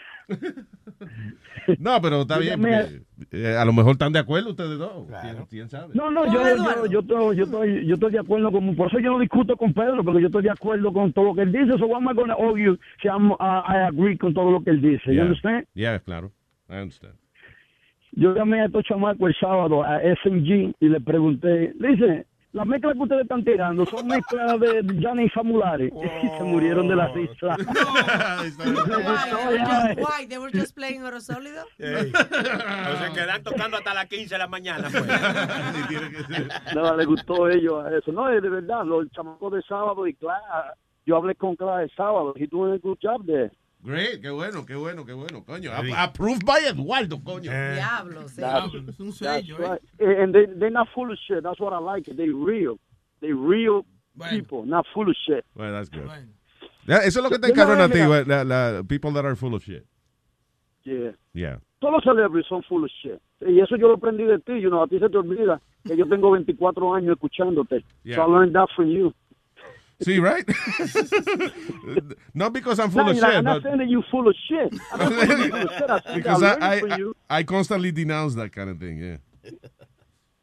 No, 1.79 2.01
pero 2.03 2.23
está 2.23 2.38
bien. 2.38 2.61
porque, 2.61 3.03
eh, 3.31 3.57
a 3.57 3.64
lo 3.64 3.73
mejor 3.73 3.92
están 3.92 4.12
de 4.12 4.18
acuerdo 4.18 4.51
ustedes 4.51 4.79
dos. 4.79 5.07
¿Quién, 5.21 5.37
quién 5.49 5.68
sabe? 5.68 5.95
No, 5.95 6.11
no, 6.11 6.25
yo, 6.27 6.42
yo, 6.57 6.87
yo, 6.87 7.01
estoy, 7.01 7.37
yo, 7.37 7.45
estoy, 7.45 7.87
yo 7.87 7.95
estoy 7.95 8.12
de 8.12 8.18
acuerdo 8.18 8.51
con... 8.51 8.75
Por 8.75 8.88
eso 8.88 8.99
yo 8.99 9.12
no 9.12 9.18
discuto 9.21 9.57
con 9.57 9.73
Pedro, 9.73 10.03
porque 10.05 10.21
yo 10.21 10.27
estoy 10.27 10.42
de 10.42 10.51
acuerdo 10.51 10.92
con 10.92 11.12
todo 11.12 11.27
lo 11.27 11.35
que 11.35 11.42
él 11.42 11.53
dice. 11.53 11.79
So 11.79 11.87
I'm 11.87 12.05
not 12.05 12.16
going 12.16 12.29
to 12.29 12.37
argue 12.37 12.77
si 13.01 13.09
I'm, 13.09 13.31
uh, 13.33 13.37
I 13.40 13.87
agree 13.88 14.16
con 14.18 14.35
todo 14.35 14.51
lo 14.51 14.62
que 14.64 14.71
él 14.71 14.81
dice. 14.81 15.03
You 15.07 15.12
Yeah. 15.14 15.23
understand? 15.25 15.66
Yeah, 15.75 15.99
claro. 16.01 16.33
I 16.68 16.75
understand. 16.81 17.14
Yo 18.12 18.35
llamé 18.35 18.61
a 18.61 18.66
estos 18.66 18.85
chamacos 18.85 19.29
el 19.29 19.35
sábado 19.37 19.83
a 19.85 20.01
SMG 20.01 20.75
y 20.81 20.88
le 20.88 21.01
pregunté, 21.01 21.73
le 21.79 21.88
dice, 21.88 22.27
las 22.53 22.67
mezclas 22.67 22.95
que 22.95 23.03
ustedes 23.03 23.23
están 23.23 23.45
tirando 23.45 23.87
son 23.87 24.07
mezclas 24.07 24.61
de 24.61 24.83
Gianni 24.99 25.29
Famulari. 25.31 25.87
Y 25.87 26.29
se 26.38 26.45
murieron 26.45 26.87
de 26.87 26.97
la 26.97 27.09
risa. 27.09 27.57
Why? 27.57 29.95
Why? 29.97 30.27
They 30.29 30.38
were 30.38 30.53
just 30.53 30.75
playing 30.75 31.03
oro 31.03 31.21
sólido. 31.21 31.65
O 31.65 31.69
se 31.79 33.12
quedan 33.15 33.43
tocando 33.43 33.79
hasta 33.79 33.95
las 33.95 34.07
15 34.07 34.35
de 34.35 34.38
la 34.38 34.49
mañana. 34.49 34.88
pues. 34.91 35.07
Nada, 36.75 36.97
le 36.97 37.05
gustó 37.07 37.47
a 37.47 37.53
ellos 37.53 37.85
a 37.85 37.97
eso. 37.97 38.12
No, 38.12 38.29
es 38.29 38.43
de 38.43 38.51
verdad, 38.51 38.85
los 38.85 39.11
chamacos 39.12 39.55
de 39.55 39.62
sábado 39.62 40.07
y 40.07 40.12
Clara, 40.15 40.75
yo 41.07 41.17
hablé 41.17 41.35
con 41.35 41.57
Clara 41.57 41.83
el 41.83 41.91
sábado 41.97 42.35
y 42.37 42.47
tuve 42.49 42.75
a 42.75 42.79
good 42.79 42.99
job 43.03 43.25
there. 43.25 43.51
Great, 43.85 44.21
qué 44.23 44.31
bueno, 44.31 44.64
qué 44.64 44.77
bueno, 44.77 45.05
qué 45.05 45.12
bueno, 45.12 45.45
coño. 45.45 45.73
Approved 45.97 46.45
by 46.45 46.64
Eduardo, 46.66 47.21
coño. 47.23 47.51
Diablo, 47.51 48.29
sí. 48.29 48.40
That's, 48.40 48.73
Es 48.75 49.01
un 49.01 49.12
sello, 49.12 49.59
right. 49.59 49.81
And 49.99 50.33
they, 50.33 50.47
they're 50.47 50.71
not 50.71 50.88
full 50.95 51.11
of 51.11 51.18
shit. 51.27 51.42
That's 51.42 51.59
what 51.59 51.73
I 51.73 51.81
like. 51.81 52.07
They 52.07 52.29
real. 52.29 52.79
They 53.21 53.33
real 53.33 53.85
people, 54.31 54.64
not 54.64 54.87
full 54.95 55.09
of 55.09 55.16
shit. 55.27 55.45
Well, 55.57 55.73
that's 55.73 55.88
good. 55.88 56.09
Ya, 56.87 56.99
Eso 56.99 57.18
es 57.21 57.25
lo 57.25 57.31
que 57.31 57.38
te 57.38 57.49
encabrona 57.49 57.85
a 57.85 57.88
ti, 57.88 57.99
la, 58.29 58.45
la 58.45 58.83
people 58.85 59.12
that 59.12 59.25
are 59.25 59.35
full 59.35 59.55
of 59.55 59.64
shit. 59.64 59.85
Yeah. 60.85 61.12
Yeah. 61.33 61.59
Todos 61.81 61.95
los 61.95 62.05
celebrities 62.05 62.47
son 62.49 62.62
full 62.68 62.85
of 62.85 62.90
shit. 63.03 63.21
Y 63.40 63.61
eso 63.61 63.77
yo 63.77 63.88
lo 63.88 63.95
aprendí 63.97 64.25
de 64.25 64.38
ti, 64.38 64.61
you 64.61 64.68
know, 64.68 64.83
a 64.83 64.88
ti 64.88 64.99
se 65.01 65.09
te 65.09 65.16
olvida 65.16 65.61
que 65.85 65.97
yo 65.97 66.07
tengo 66.07 66.31
24 66.31 66.95
años 66.95 67.16
escuchándote. 67.16 67.85
Yeah. 68.05 68.16
So 68.16 68.23
I 68.23 68.27
learned 68.27 68.55
that 68.55 68.68
from 68.77 68.88
you. 68.88 69.12
See, 70.03 70.19
right? 70.19 70.45
Not 72.35 72.53
because 72.53 72.79
I'm 72.81 72.91
full 72.91 73.05
No, 73.05 73.11
of 73.11 73.17
you're 73.17 73.25
shit, 73.27 73.35
I'm 73.37 73.45
not 73.45 73.62
saying 73.62 73.79
that 73.79 73.88
you're 73.88 74.05
full 74.11 74.29
of 74.29 74.35
shit. 74.49 74.73
I'm 74.93 74.99
not 74.99 75.29
saying 75.29 75.38
you're 75.38 75.51
full 75.51 75.61
of 75.62 75.71
shit. 75.73 75.91
I 75.91 76.15
because 76.15 76.43
I 76.43 76.55
I, 76.55 76.75
I. 76.75 76.95
I, 77.31 77.38
I 77.38 77.43
constantly 77.45 77.93
denounce 77.93 78.35
that 78.37 78.53
kind 78.53 78.71
of 78.71 78.79
thing, 78.79 78.99
yeah. 78.99 79.51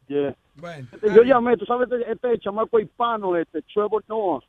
Yeah. 0.07 0.31
Bueno. 0.55 0.87
Yo 1.03 1.23
llamé, 1.23 1.55
tú 1.57 1.65
sabes, 1.65 1.87
este, 1.91 2.11
este 2.11 2.39
chamaco 2.39 2.79
hispano, 2.79 3.35
este 3.37 3.61
Trevor 3.73 4.03
Noah, 4.09 4.41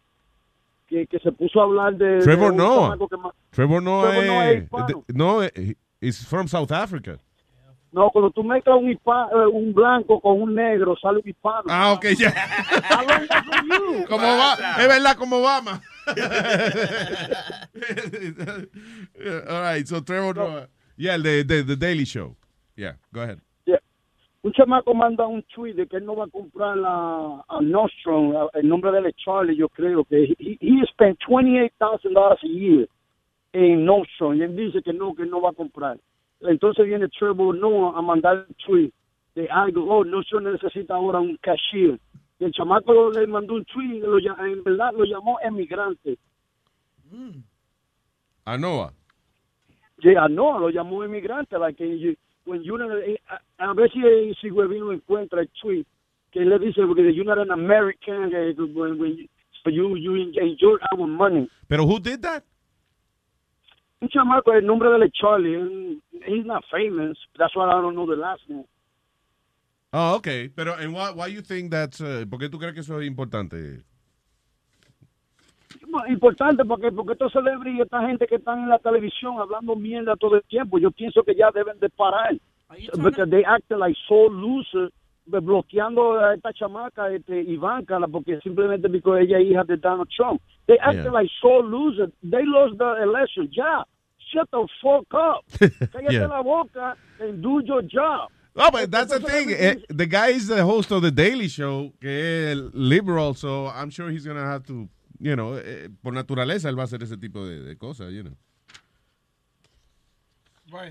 que, 0.89 1.07
que 1.07 1.19
se 1.21 1.31
puso 1.33 1.61
a 1.61 1.65
hablar 1.65 1.95
de... 1.97 2.17
de 2.17 2.21
Trevor 2.23 2.51
un 2.53 2.57
Noah. 2.57 2.97
que 2.99 3.07
Trevor 3.51 3.83
Noah, 3.83 4.11
Trevor 4.11 4.25
Noah 4.27 4.51
es 4.51 4.57
eh, 4.57 4.63
hispano. 4.65 4.87
de- 4.87 5.15
no, 5.15 5.43
eh, 5.43 5.75
is 6.01 6.25
from 6.25 6.49
South 6.49 6.73
Africa. 6.73 7.19
No, 7.93 8.11
cuando 8.11 8.31
tú 8.31 8.45
mezclas 8.45 8.77
un, 8.77 8.91
eh, 8.91 8.99
un 9.53 9.75
blanco 9.75 10.21
con 10.21 10.41
un 10.41 10.55
negro, 10.55 10.97
sale 10.97 11.19
un 11.19 11.29
hispano. 11.29 11.65
Ah, 11.69 11.93
ok, 11.93 12.07
ya. 12.17 12.33
Como 14.09 14.23
va, 14.23 14.55
es 14.79 14.89
verdad, 14.89 15.17
como 15.17 15.39
Obama. 15.39 15.81
All 19.49 19.63
right, 19.63 19.87
so 19.87 20.03
Trevor 20.03 20.37
Noah. 20.37 20.69
Yeah, 20.97 21.19
de 21.19 21.45
The 21.45 21.77
Daily 21.77 22.05
Show. 22.05 22.37
Yeah, 22.77 22.93
go 23.13 23.23
ahead. 23.23 23.41
Yeah. 23.67 23.79
Un 24.43 24.53
chamaco 24.53 24.95
manda 24.95 25.27
un 25.27 25.43
tweet 25.55 25.75
de 25.75 25.87
que 25.87 25.97
él 25.97 26.07
no 26.07 26.15
va 26.15 26.25
a 26.25 26.29
comprar 26.29 26.77
la, 26.77 27.43
a 27.49 27.61
Nostrum, 27.61 28.35
el 28.55 28.69
nombre 28.69 28.93
de 28.93 28.99
él 28.99 29.07
es 29.07 29.17
Charlie, 29.17 29.57
yo 29.57 29.69
creo 29.69 30.05
que 30.05 30.35
he, 30.39 30.59
he 30.61 30.87
spent 30.93 31.19
$28,000 31.29 32.17
a 32.17 32.47
year 32.47 32.89
en 33.53 33.85
Nostrum 33.85 34.37
y 34.37 34.43
él 34.43 34.57
dice 34.57 34.83
que 34.83 34.93
no, 34.93 35.15
que 35.15 35.27
no 35.27 35.41
va 35.41 35.51
a 35.51 35.55
comprar. 35.55 35.99
Entonces 36.41 36.87
viene 36.87 37.09
Trevor 37.09 37.57
Noah 37.57 37.99
a 37.99 38.03
mandar 38.03 38.47
un 38.49 38.55
tweet 38.67 38.93
de 39.35 39.49
algo, 39.49 39.85
oh, 39.85 40.05
Nostrum 40.05 40.45
necesita 40.45 40.95
ahora 40.95 41.21
un 41.21 41.37
cashier. 41.37 41.99
Y 42.39 42.45
el 42.45 42.53
chamaco 42.53 43.11
le 43.11 43.27
mandó 43.27 43.55
un 43.55 43.65
tweet, 43.65 44.01
lo 44.01 44.19
en 44.19 44.65
verdad 44.65 44.93
lo 44.97 45.05
llamó 45.05 45.39
emigrante. 45.43 46.19
A 48.45 48.57
Noah. 48.57 48.93
Yeah, 50.03 50.29
no, 50.29 50.59
lo 50.59 50.71
llamó 50.71 51.05
emigrante. 51.05 51.59
Like, 51.59 51.79
you, 51.79 52.17
when 52.47 52.63
you're 52.63 52.79
not, 52.79 52.91
a, 53.29 53.71
a 53.71 53.75
ver 53.75 53.91
si, 53.91 54.01
si 54.41 54.51
Huevino 54.51 54.93
encuentra 54.93 55.43
el 55.43 55.51
tweet 55.61 55.87
que 56.33 56.41
le 56.41 56.59
dice 56.59 56.87
porque 56.87 57.13
you're 57.13 57.25
not 57.25 57.39
an 57.39 57.51
American, 57.51 58.33
eh, 58.33 58.55
when, 58.57 58.99
when 58.99 59.29
so 59.63 59.71
you, 59.71 59.97
you 59.97 60.15
enjoy 60.17 60.79
our 60.93 61.07
money. 61.07 61.49
Pero 61.69 61.85
who 61.85 62.01
did 62.01 62.23
that? 62.23 62.45
Un 64.01 64.09
chamaco, 64.09 64.53
el 64.53 64.65
nombre 64.67 64.89
de 64.89 64.97
él 64.97 65.03
es 65.05 65.13
Charlie. 65.13 65.55
and 65.57 66.01
He's 66.27 66.45
not 66.47 66.65
famous. 66.71 67.19
That's 67.39 67.55
why 67.55 67.67
I 67.69 67.81
don't 67.83 67.95
know 67.95 68.07
the 68.07 68.17
last 68.17 68.43
name. 68.49 68.65
Oh, 69.93 70.15
okay. 70.17 70.49
Pero 70.49 70.75
and 70.75 70.93
why, 70.95 71.11
why 71.11 71.27
you 71.27 71.43
think 71.43 71.71
that's, 71.71 72.01
uh, 72.01 72.25
¿por 72.29 72.39
qué 72.39 72.49
tú 72.49 72.59
crees 72.59 72.75
que 72.75 72.81
eso 72.81 73.01
es 73.01 73.07
importante? 73.07 73.83
Importante 76.09 76.65
porque 76.65 76.91
porque 76.93 77.13
estos 77.13 77.33
celebrities 77.33 77.79
y 77.79 77.83
esta 77.83 78.01
gente 78.07 78.27
que 78.27 78.37
están 78.37 78.61
en 78.61 78.69
la 78.69 78.79
televisión 78.79 79.39
hablando 79.41 79.75
mierda 79.77 80.15
todo 80.17 80.37
el 80.37 80.43
tiempo, 80.45 80.79
yo 80.79 80.91
pienso 80.93 81.23
que 81.25 81.35
ya 81.35 81.51
deben 81.53 81.79
de 81.81 81.89
parar. 81.91 82.37
Porque 83.03 83.27
they 83.27 83.43
act 83.45 83.69
like 83.71 83.99
so 84.07 84.29
loser, 84.29 84.89
de- 84.89 84.93
bloqueando 85.39 86.19
a 86.19 86.35
esta 86.35 86.53
chamaca, 86.53 87.09
este, 87.13 87.41
Ivanka, 87.43 87.99
la- 88.01 88.09
porque 88.09 88.41
simplemente 88.43 88.89
porque 88.89 89.23
ella 89.23 89.39
es 89.39 89.47
hija 89.51 89.63
de 89.65 89.77
Donald 89.77 90.09
Trump. 90.17 90.41
They 90.67 90.77
act 90.81 90.95
Yeah. 91.05 91.13
like 91.13 91.31
so 91.41 91.61
loser. 91.63 92.11
They 92.23 92.45
lost 92.45 92.79
the 92.79 93.03
election. 93.03 93.49
Ya, 93.53 93.85
shut 94.33 94.49
the 94.51 94.67
fuck 94.83 95.07
up. 95.15 95.45
Cállate 95.93 96.13
Yeah. 96.13 96.27
la 96.29 96.43
boca 96.43 96.97
and 97.21 97.41
do 97.43 97.61
your 97.61 97.83
job. 97.83 98.31
Oh, 98.57 98.69
but 98.73 98.91
that's 98.91 99.13
the 99.13 99.21
thing. 99.21 99.51
Eh, 99.57 99.77
the 99.89 100.07
guy 100.07 100.31
is 100.31 100.49
the 100.49 100.63
host 100.65 100.91
of 100.91 101.03
the 101.03 101.11
Daily 101.13 101.49
Show, 101.49 101.93
que 102.01 102.51
es 102.51 102.59
liberal, 102.75 103.35
so 103.35 103.69
I'm 103.69 103.91
sure 103.91 104.11
he's 104.11 104.27
gonna 104.27 104.45
have 104.45 104.65
to, 104.67 104.89
you 105.21 105.37
know, 105.37 105.57
eh, 105.57 105.89
por 106.03 106.13
naturaleza 106.13 106.69
él 106.69 106.77
va 106.77 106.83
a 106.83 106.85
hacer 106.87 107.01
ese 107.03 107.17
tipo 107.17 107.47
de, 107.47 107.61
de 107.63 107.77
cosas, 107.79 108.13
you 108.13 108.23
know. 108.25 108.35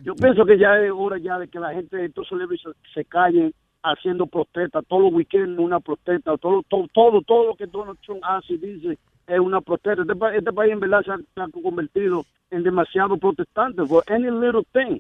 Yo 0.03 0.13
pienso 0.15 0.45
que 0.45 0.57
ya 0.57 0.77
es 0.77 0.91
hora 0.93 1.17
ya 1.19 1.37
de 1.39 1.47
que 1.47 1.57
la 1.59 1.73
gente, 1.73 2.03
estos 2.03 2.27
celebrities 2.27 2.61
se, 2.93 2.93
se 3.01 3.05
callen 3.05 3.53
haciendo 3.83 4.27
protestas, 4.27 4.85
todos 4.87 5.03
los 5.03 5.13
weekends 5.13 5.59
una 5.59 5.79
protesta, 5.79 6.37
todo, 6.37 6.63
todo, 6.67 6.87
todo, 6.93 7.21
todo 7.21 7.47
lo 7.47 7.55
que 7.55 7.65
Donald 7.67 7.97
Trump 8.05 8.21
hace 8.23 8.53
y 8.53 8.57
dice 8.57 8.97
es 9.27 9.39
una 9.39 9.61
protesta. 9.61 10.01
Este, 10.01 10.37
este 10.37 10.53
país 10.53 10.73
en 10.73 10.79
verdad 10.79 11.03
se 11.03 11.11
ha, 11.41 11.47
convertido 11.49 12.25
en 12.51 12.63
demasiado 12.63 13.17
protestante 13.17 13.85
for 13.85 14.03
any 14.07 14.29
little 14.29 14.63
thing. 14.73 14.99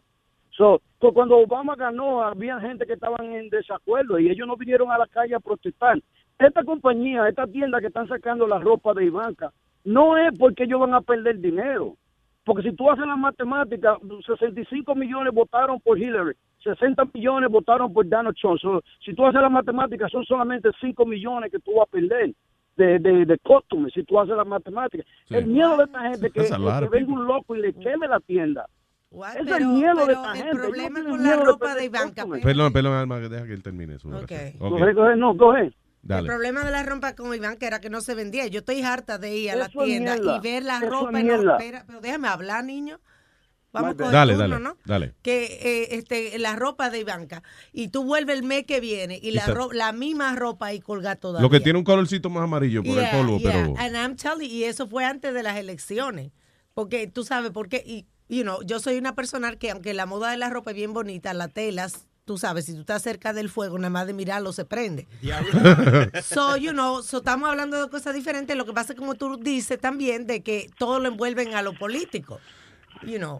So, 0.51 0.81
so 1.01 1.11
cuando 1.11 1.37
Obama 1.37 1.75
ganó, 1.75 2.21
había 2.21 2.59
gente 2.59 2.85
que 2.85 2.93
estaban 2.93 3.33
en 3.33 3.49
desacuerdo 3.49 4.19
y 4.19 4.29
ellos 4.29 4.47
no 4.47 4.55
vinieron 4.55 4.91
a 4.91 4.97
la 4.97 5.07
calle 5.07 5.35
a 5.35 5.39
protestar. 5.39 5.99
Esta 6.37 6.63
compañía, 6.63 7.27
esta 7.27 7.47
tienda 7.47 7.79
que 7.81 7.87
están 7.87 8.07
sacando 8.07 8.47
la 8.47 8.59
ropa 8.59 8.93
de 8.93 9.05
Ivanka, 9.05 9.51
no 9.83 10.17
es 10.17 10.37
porque 10.37 10.63
ellos 10.63 10.79
van 10.79 10.93
a 10.93 11.01
perder 11.01 11.39
dinero 11.39 11.95
Porque 12.49 12.69
si 12.69 12.75
tú 12.75 12.89
haces 12.89 13.05
la 13.05 13.15
matemática, 13.15 13.97
65 14.25 14.95
millones 14.95 15.33
votaron 15.33 15.79
por 15.79 15.97
Hillary, 15.99 16.33
60 16.63 17.05
millones 17.13 17.49
votaron 17.49 17.93
por 17.93 18.07
Donald 18.09 18.35
Trump. 18.35 18.59
So, 18.59 18.81
si 19.05 19.13
tú 19.13 19.25
haces 19.25 19.39
la 19.41 19.49
matemática, 19.49 20.09
son 20.09 20.25
solamente 20.25 20.69
5 20.81 21.05
millones 21.05 21.51
que 21.51 21.59
tú 21.59 21.75
vas 21.77 21.87
a 21.87 21.91
perder 21.91 22.33
de, 22.75 22.99
de, 22.99 23.25
de 23.25 23.37
costumes, 23.39 23.93
si 23.93 24.03
tú 24.03 24.19
haces 24.19 24.35
la 24.35 24.43
matemática. 24.45 25.03
Sí. 25.27 25.35
El 25.35 25.47
miedo 25.47 25.77
de 25.77 25.83
esta 25.83 26.01
gente 26.01 26.31
que, 26.31 26.41
que 26.41 26.87
venga 26.89 27.13
un 27.13 27.25
loco 27.27 27.55
y 27.55 27.61
le 27.61 27.73
queme 27.73 28.07
la 28.07 28.19
tienda. 28.19 28.65
What? 29.11 29.31
Es 29.31 29.37
el 29.41 29.45
Pero- 29.47 29.67
miedo 29.69 30.05
de 30.05 30.13
esta 30.13 30.31
el 30.33 30.37
gente. 30.37 30.57
problema 30.57 30.95
tienen 30.99 31.11
con 31.11 31.23
la 31.23 31.35
ropa 31.37 31.75
de 31.75 31.85
Ivanka, 31.85 32.21
costumes. 32.23 32.43
Perdón, 32.43 32.73
perdón, 32.73 32.93
Alma, 32.93 33.19
que 33.19 33.29
deja 33.29 33.45
que 33.45 33.53
él 33.53 33.63
termine 33.63 33.97
su 33.99 34.07
Ok. 34.09 34.13
oración. 34.15 34.51
Coge, 34.59 34.93
coge, 35.35 35.71
El 36.07 36.25
problema 36.25 36.63
de 36.63 36.71
la 36.71 36.83
ropa 36.83 37.13
con 37.15 37.33
Iván 37.35 37.57
que 37.57 37.65
era 37.67 37.81
que 37.81 37.89
no 37.89 38.01
se 38.01 38.15
vendía. 38.15 38.47
Yo 38.47 38.59
estoy 38.59 38.81
harta 38.81 39.17
de 39.17 39.35
ir 39.37 39.51
a 39.51 39.55
la 39.55 39.65
Eso 39.65 39.81
es 39.81 39.85
tienda 39.87 40.13
mierda. 40.15 40.37
y 40.37 40.39
ver 40.39 40.63
la 40.63 40.77
Eso 40.77 40.85
es 40.85 40.91
ropa 40.91 41.19
y 41.19 41.23
no 41.23 41.51
espera. 41.53 41.83
Pero 41.87 42.01
déjame 42.01 42.27
hablar, 42.29 42.63
niño. 42.63 42.99
Vamos 43.71 43.93
con 43.95 44.07
el 44.07 44.11
Dale, 44.11 44.33
turno, 44.33 44.49
dale, 44.49 44.63
¿no? 44.63 44.77
dale. 44.85 45.13
Que 45.21 45.43
eh, 45.61 45.87
este, 45.97 46.39
la 46.39 46.55
ropa 46.55 46.89
de 46.89 47.01
Ivanka 47.01 47.43
y 47.71 47.89
tú 47.89 48.03
vuelves 48.03 48.35
el 48.39 48.43
mes 48.43 48.65
que 48.65 48.79
viene 48.79 49.19
y 49.21 49.29
la, 49.29 49.45
ro- 49.45 49.71
la 49.71 49.91
misma 49.91 50.35
ropa 50.35 50.67
ahí 50.67 50.79
colgada 50.79 51.17
todavía. 51.17 51.43
Lo 51.43 51.51
que 51.51 51.59
tiene 51.59 51.77
un 51.77 51.85
colorcito 51.85 52.31
más 52.31 52.43
amarillo 52.45 52.81
por 52.81 52.95
Yeah, 52.95 53.11
el 53.11 53.17
polvo, 53.17 53.37
yeah. 53.37 53.51
pero... 53.51 53.73
And 53.77 53.95
I'm 53.95 54.15
telling- 54.15 54.49
y 54.49 54.63
eso 54.63 54.87
fue 54.87 55.05
antes 55.05 55.35
de 55.35 55.43
las 55.43 55.57
elecciones. 55.57 56.31
Porque 56.73 57.05
tú 57.05 57.23
sabes 57.23 57.51
por 57.51 57.69
qué. 57.69 57.83
Y, 57.85 58.07
you 58.27 58.41
know, 58.41 58.63
yo 58.63 58.79
soy 58.79 58.97
una 58.97 59.13
persona 59.13 59.55
que, 59.57 59.69
aunque 59.69 59.93
la 59.93 60.07
moda 60.07 60.31
de 60.31 60.37
la 60.37 60.49
ropa 60.49 60.71
es 60.71 60.75
bien 60.77 60.93
bonita, 60.93 61.31
las 61.35 61.53
telas, 61.53 62.07
tú 62.29 62.37
sabes, 62.37 62.65
si 62.65 62.75
tú 62.75 62.81
estás 62.81 63.01
cerca 63.01 63.33
del 63.33 63.49
fuego, 63.49 63.79
nada 63.79 63.89
más 63.89 64.05
de 64.05 64.13
mirarlo 64.13 64.53
se 64.53 64.63
prende. 64.65 65.07
So, 66.21 66.57
you 66.57 66.73
know, 66.73 67.01
so 67.01 67.17
estamos 67.17 67.49
hablando 67.49 67.81
de 67.83 67.89
cosas 67.89 68.13
diferentes. 68.13 68.55
Lo 68.55 68.67
que 68.67 68.71
pasa 68.73 68.93
es 68.93 68.99
como 68.99 69.15
tú 69.15 69.35
dices 69.37 69.79
también 69.79 70.27
de 70.27 70.43
que 70.43 70.69
todo 70.77 70.99
lo 70.99 71.07
envuelven 71.07 71.55
a 71.55 71.63
lo 71.63 71.73
político. 71.73 72.39
You 73.01 73.17
know. 73.17 73.39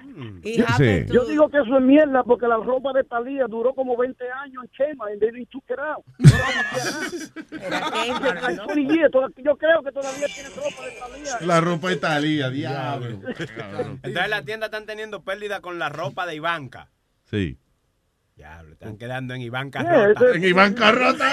To- 1.07 1.13
Yo 1.13 1.25
digo 1.25 1.49
que 1.49 1.57
eso 1.59 1.77
es 1.77 1.83
mierda 1.83 2.23
porque 2.23 2.47
la 2.47 2.57
ropa 2.57 2.93
de 2.93 3.03
Talía 3.03 3.45
duró 3.47 3.75
como 3.75 3.95
20 3.95 4.23
años 4.43 4.63
en 4.63 4.71
Chema 4.71 5.05
y 5.13 5.19
they 5.19 5.29
didn't 5.31 5.49
took 5.51 5.63
it 5.69 5.77
out. 5.77 6.03
Like 7.51 8.73
20 8.73 8.93
years, 8.93 9.11
toda- 9.11 9.27
Yo 9.37 9.55
creo 9.57 9.83
que 9.83 9.91
todavía 9.91 10.27
tiene 10.33 10.49
ropa 10.49 10.85
de 10.85 10.91
Talía. 10.99 11.47
La 11.47 11.61
ropa 11.61 11.91
Italia, 11.91 12.49
diablo. 12.49 13.19
Entonces 14.01 14.29
las 14.29 14.45
tiendas 14.45 14.67
están 14.69 14.85
teniendo 14.87 15.21
pérdida 15.23 15.61
con 15.61 15.77
la 15.77 15.89
ropa 15.89 16.25
de 16.25 16.35
Ivanka. 16.35 16.89
Sí. 17.25 17.57
Diablo, 18.39 18.71
están 18.71 18.97
quedando 18.97 19.33
en 19.33 19.41
Ivanka 19.41 19.81
Yeah, 19.81 20.07
rota. 20.07 20.25
ese- 20.29 20.37
En 20.37 20.43
Ivanka 20.45 20.91
rota. 20.93 21.27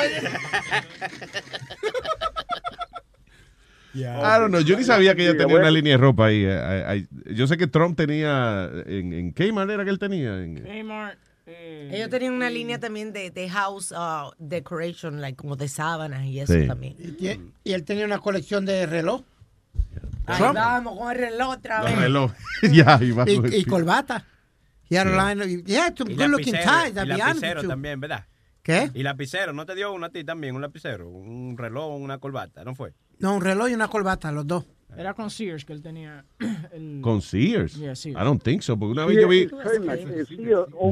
I 3.94 4.00
don't 4.40 4.48
know, 4.50 4.60
yo 4.60 4.76
ni 4.76 4.82
sabía 4.84 5.14
que 5.14 5.22
ella 5.26 5.38
tenía 5.38 5.56
una 5.56 5.70
línea 5.70 5.92
de 5.92 5.98
ropa 5.98 6.26
ahí. 6.26 6.44
I- 6.44 6.98
I- 6.98 7.34
yo 7.34 7.46
sé 7.46 7.56
que 7.56 7.66
Trump 7.66 7.96
tenía, 7.96 8.68
en, 8.86 9.12
en 9.12 9.32
Kmart 9.32 9.70
era 9.70 9.84
que 9.84 9.90
él 9.90 9.98
tenía. 9.98 10.36
en- 10.42 10.56
Kmart. 10.64 11.18
eh, 11.46 11.90
Ellos 11.92 12.10
tenían 12.10 12.34
una 12.34 12.50
línea 12.50 12.78
también 12.80 13.12
de, 13.12 13.30
de 13.30 13.48
house 13.48 13.92
uh, 13.92 14.32
decoration, 14.38 15.20
like 15.20 15.36
como 15.36 15.54
de 15.56 15.68
sábanas 15.68 16.24
y 16.26 16.40
eso 16.40 16.52
Sí. 16.52 16.66
también. 16.66 16.96
Y, 16.98 17.38
y 17.62 17.72
él 17.72 17.84
tenía 17.84 18.04
una 18.04 18.18
colección 18.18 18.66
de 18.66 18.84
reloj. 18.84 19.22
Ahí 20.26 20.38
Trump. 20.38 20.54
vamos 20.56 20.98
con 20.98 21.12
el 21.12 21.18
reloj 21.18 21.50
otra 21.54 21.82
vez. 21.84 21.96
relojes. 21.96 22.36
ya, 22.72 22.98
y 23.00 23.12
Y, 23.30 23.56
y 23.60 23.64
corbata. 23.64 24.24
He 24.88 24.96
had 24.96 25.06
a 25.06 25.16
line 25.16 25.40
of- 25.42 25.64
yeah, 25.66 25.92
some 25.96 26.10
Y 26.12 26.14
good 26.16 26.28
looking 26.28 26.54
lapicero, 26.54 26.82
ties, 26.82 27.04
y 27.04 27.06
lapicero 27.06 27.62
también, 27.64 28.00
¿verdad? 28.00 28.24
¿Qué? 28.62 28.90
Y 28.94 29.02
lapicero, 29.02 29.52
¿no 29.52 29.64
te 29.66 29.74
dio 29.74 29.92
uno 29.92 30.06
a 30.06 30.10
ti 30.10 30.24
también, 30.24 30.54
un 30.54 30.60
lapicero? 30.62 31.08
Un 31.08 31.56
reloj, 31.56 32.00
una 32.00 32.18
corbata, 32.18 32.64
¿no 32.64 32.74
fue? 32.74 32.92
No, 33.18 33.34
un 33.36 33.40
reloj 33.42 33.68
y 33.70 33.74
una 33.74 33.88
corbata, 33.88 34.30
los 34.32 34.46
dos. 34.46 34.64
Era 34.96 35.14
con 35.14 35.30
Sears 35.30 35.64
que 35.64 35.72
él 35.72 35.82
tenía. 35.82 36.24
el- 36.72 37.00
Con 37.02 37.20
Sears. 37.20 37.74
Yeah, 37.76 37.94
Sears. 37.94 38.20
I 38.20 38.24
don't 38.24 38.42
think 38.42 38.62
so, 38.62 38.78
porque 38.78 38.92
una 38.92 39.04
vez 39.04 39.18
yo 39.20 39.28
vi, 39.28 39.48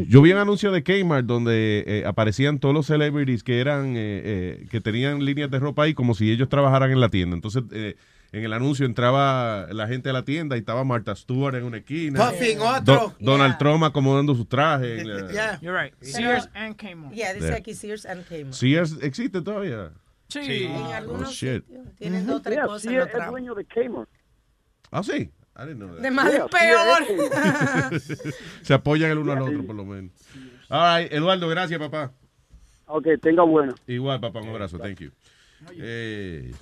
yo 0.09 0.23
vi 0.23 0.33
un 0.33 0.39
anuncio 0.39 0.71
de 0.73 0.83
Kmart 0.83 1.27
donde 1.27 1.85
eh, 1.87 2.05
aparecían 2.07 2.59
todos 2.59 2.75
los 2.75 2.87
celebrities 2.87 3.43
que 3.43 3.61
eran, 3.61 3.97
eh, 3.97 4.23
eh, 4.25 4.67
que 4.71 4.81
tenían 4.81 5.25
líneas 5.25 5.51
de 5.51 5.59
ropa 5.59 5.85
ahí 5.85 5.95
como 5.95 6.15
si 6.15 6.31
ellos 6.31 6.49
trabajaran 6.49 6.91
en 6.91 7.01
la 7.01 7.09
tienda. 7.09 7.35
Entonces, 7.35 7.63
eh, 7.73 7.97
en 8.39 8.45
el 8.45 8.53
anuncio 8.53 8.85
entraba 8.87 9.67
la 9.73 9.87
gente 9.87 10.11
a 10.11 10.13
la 10.13 10.25
tienda 10.25 10.57
y 10.57 10.61
estaba 10.61 10.83
Martha 10.85 11.15
Stewart 11.15 11.55
en 11.55 11.65
una 11.65 11.79
esquina. 11.79 12.31
Puffy 12.31 12.51
en 12.53 12.61
otro. 12.61 12.83
Do- 12.83 13.15
Donald 13.21 13.59
Trump 13.59 13.85
acomodando 13.85 14.35
su 14.35 14.45
traje. 14.45 15.05
Yeah. 15.33 15.59
You're 15.61 15.81
right. 15.85 15.95
Sears 16.03 16.49
and 16.55 16.77
Kmart. 16.77 17.15
Yeah, 17.15 17.33
dice 17.35 17.53
aquí 17.55 17.75
Sears 17.75 18.05
and 18.07 18.25
Kmart. 18.27 18.53
Sears 18.55 18.97
existe 19.03 19.41
todavía. 19.43 19.93
Sí. 20.29 20.65
En 20.65 20.73
algunos 20.95 21.29
Oh, 21.29 21.33
shit. 21.33 21.65
sitios 21.65 21.87
tienen 21.97 22.27
dos 22.27 22.37
o 22.37 22.43
tres 22.43 22.57
Yeah, 22.57 22.67
cosas. 22.67 22.83
sí, 22.83 22.89
en 22.89 22.99
los 22.99 23.09
es 23.09 23.27
dueño 23.31 23.55
de 23.55 23.65
Kmart. 23.67 24.09
Ah, 24.91 25.03
sí. 25.03 25.31
I 25.57 25.67
didn't 25.67 25.77
know 25.77 25.95
that. 25.95 26.03
De 26.03 26.11
mal 26.11 26.27
en 26.27 26.33
Yeah, 26.33 26.47
peor. 26.49 28.01
Se 28.63 28.75
apoyan 28.75 29.11
el 29.13 29.19
uno 29.19 29.33
al 29.33 29.43
otro, 29.43 29.65
por 29.65 29.77
lo 29.77 29.85
menos. 29.85 30.11
All 30.69 31.03
right, 31.03 31.13
Eduardo, 31.13 31.47
gracias, 31.49 31.79
papá. 31.79 32.11
Ok, 32.87 33.07
tenga 33.23 33.45
bueno. 33.45 33.75
Igual, 33.87 34.19
papá, 34.21 34.41
un 34.41 34.49
abrazo. 34.49 34.79
Thank 34.79 34.99
you. 35.01 35.11
Eh, 35.77 36.53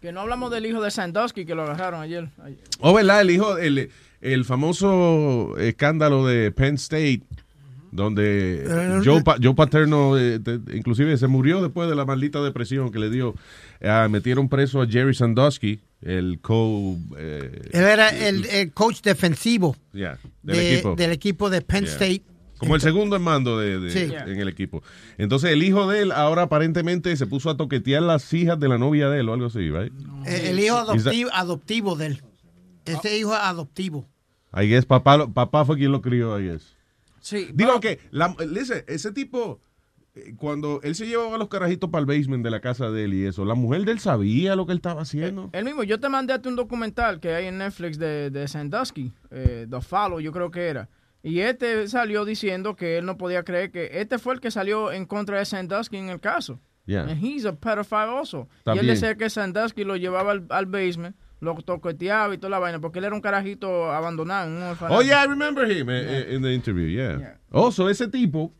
Que 0.00 0.12
no 0.12 0.20
hablamos 0.20 0.50
del 0.50 0.66
hijo 0.66 0.82
de 0.82 0.90
Sandusky 0.90 1.44
que 1.44 1.54
lo 1.54 1.62
agarraron 1.62 2.00
ayer. 2.00 2.28
ayer. 2.42 2.58
oh, 2.80 2.92
¿verdad? 2.94 3.20
El 3.22 3.30
hijo, 3.30 3.56
el, 3.58 3.90
el 4.20 4.44
famoso 4.44 5.56
escándalo 5.58 6.26
de 6.26 6.52
Penn 6.52 6.74
State, 6.76 7.22
donde 7.90 8.64
Eh, 8.66 9.00
Joe, 9.04 9.22
Pa- 9.22 9.36
Joe 9.42 9.54
Paterno, 9.54 10.18
eh, 10.18 10.38
te- 10.38 10.60
inclusive 10.76 11.16
se 11.16 11.26
murió 11.26 11.62
después 11.62 11.88
de 11.88 11.94
la 11.96 12.04
maldita 12.04 12.42
depresión 12.42 12.90
que 12.92 12.98
le 12.98 13.10
dio. 13.10 13.34
Ah, 13.82 14.08
metieron 14.10 14.48
preso 14.48 14.80
a 14.82 14.86
Jerry 14.86 15.14
Sandusky, 15.14 15.80
el 16.02 16.38
co... 16.40 16.96
eh, 17.16 17.62
Él 17.72 17.82
era 17.84 18.10
el, 18.10 18.44
el 18.46 18.72
coach 18.72 19.00
defensivo 19.02 19.76
yeah, 19.92 20.18
del 20.42 20.56
de- 20.56 20.74
equipo. 20.74 20.94
del 20.94 21.12
equipo 21.12 21.50
de 21.50 21.62
Penn 21.62 21.84
Yeah. 21.84 21.92
State. 21.92 22.22
Como 22.58 22.74
el 22.74 22.80
segundo 22.80 23.16
en 23.16 23.22
mando 23.22 23.58
de, 23.58 23.78
de- 23.80 23.90
Sí. 23.90 24.12
en 24.14 24.40
el 24.40 24.48
equipo. 24.48 24.82
Entonces 25.18 25.50
el 25.50 25.62
hijo 25.62 25.88
de 25.88 26.02
él 26.02 26.12
ahora 26.12 26.42
aparentemente 26.42 27.14
se 27.16 27.26
puso 27.26 27.50
a 27.50 27.56
toquetear 27.56 28.02
las 28.02 28.32
hijas 28.32 28.58
de 28.58 28.68
la 28.68 28.78
novia 28.78 29.08
de 29.10 29.20
él 29.20 29.28
o 29.28 29.34
algo 29.34 29.46
así, 29.46 29.70
right? 29.70 29.92
Eh, 30.26 30.50
El 30.50 30.60
hijo 30.60 30.76
adoptivo, 30.76 31.30
adoptivo 31.32 31.96
de 31.96 32.06
él. 32.06 32.22
Ese 32.84 33.18
hijo 33.18 33.34
adoptivo. 33.34 34.06
I 34.54 34.66
guess 34.68 34.86
papá, 34.86 35.16
lo- 35.16 35.30
papá 35.32 35.64
fue 35.64 35.76
quien 35.76 35.92
lo 35.92 36.00
crió, 36.00 36.38
I 36.40 36.44
guess. 36.48 36.74
Sí. 37.20 37.48
Digo 37.52 37.78
que, 37.80 37.98
listen, 38.48 38.84
ese 38.86 39.10
tipo, 39.12 39.60
eh, 40.14 40.32
cuando 40.36 40.80
él 40.82 40.94
se 40.94 41.06
llevaba 41.06 41.34
a 41.34 41.38
los 41.38 41.48
carajitos 41.48 41.90
para 41.90 42.00
el 42.00 42.06
basement 42.06 42.44
de 42.44 42.50
la 42.50 42.60
casa 42.60 42.90
de 42.90 43.04
él 43.04 43.14
y 43.14 43.24
eso, 43.26 43.44
la 43.44 43.54
mujer 43.54 43.84
de 43.84 43.92
él 43.92 43.98
sabía 43.98 44.54
lo 44.56 44.64
que 44.64 44.72
él 44.72 44.78
estaba 44.78 45.02
haciendo. 45.02 45.50
El 45.52 45.64
mismo, 45.64 45.82
yo 45.82 45.98
te 46.00 46.08
mandé 46.08 46.32
a 46.32 46.40
ti 46.40 46.48
un 46.48 46.56
documental 46.56 47.18
que 47.20 47.34
hay 47.34 47.46
en 47.46 47.58
Netflix 47.58 47.98
de, 47.98 48.30
de 48.30 48.46
Sandusky, 48.48 49.12
eh, 49.30 49.66
The 49.68 49.80
Follow, 49.80 50.20
yo 50.20 50.30
creo 50.32 50.50
que 50.50 50.68
era. 50.68 50.88
Y 51.26 51.40
este 51.40 51.88
salió 51.88 52.24
diciendo 52.24 52.76
que 52.76 52.98
él 52.98 53.04
no 53.04 53.16
podía 53.18 53.42
creer 53.42 53.72
que 53.72 54.00
este 54.00 54.18
fue 54.18 54.34
el 54.34 54.40
que 54.40 54.50
salió 54.52 54.92
en 54.92 55.06
contra 55.06 55.38
de 55.38 55.44
Sandusky 55.44 55.96
en 55.96 56.08
el 56.08 56.20
caso. 56.20 56.60
Yeah. 56.86 57.02
And 57.02 57.18
he's 57.20 57.44
a 57.44 57.52
pedophile 57.52 58.16
also. 58.16 58.48
Y 58.64 58.78
él 58.78 58.86
decía 58.86 59.16
que 59.16 59.28
Sandusky 59.28 59.82
lo 59.82 59.96
llevaba 59.96 60.30
al, 60.30 60.46
al 60.50 60.66
basement, 60.66 61.16
lo 61.40 61.54
toqueteaba 61.56 62.32
y 62.32 62.38
toda 62.38 62.50
la 62.50 62.58
vaina, 62.60 62.78
porque 62.80 63.00
él 63.00 63.06
era 63.06 63.14
un 63.16 63.20
carajito 63.20 63.90
abandonado. 63.92 64.46
en 64.46 64.62
un. 64.62 64.76
Oh, 64.88 65.02
yeah, 65.02 65.24
I 65.24 65.26
remember 65.26 65.68
him 65.68 65.90
eh, 65.90 66.04
eh, 66.30 66.34
in 66.36 66.42
the 66.42 66.54
interview, 66.54 66.86
yeah. 66.88 67.18
Yeah. 67.18 67.38
Oh, 67.50 67.72
so 67.72 67.90
ese 67.90 68.06
tipo, 68.06 68.52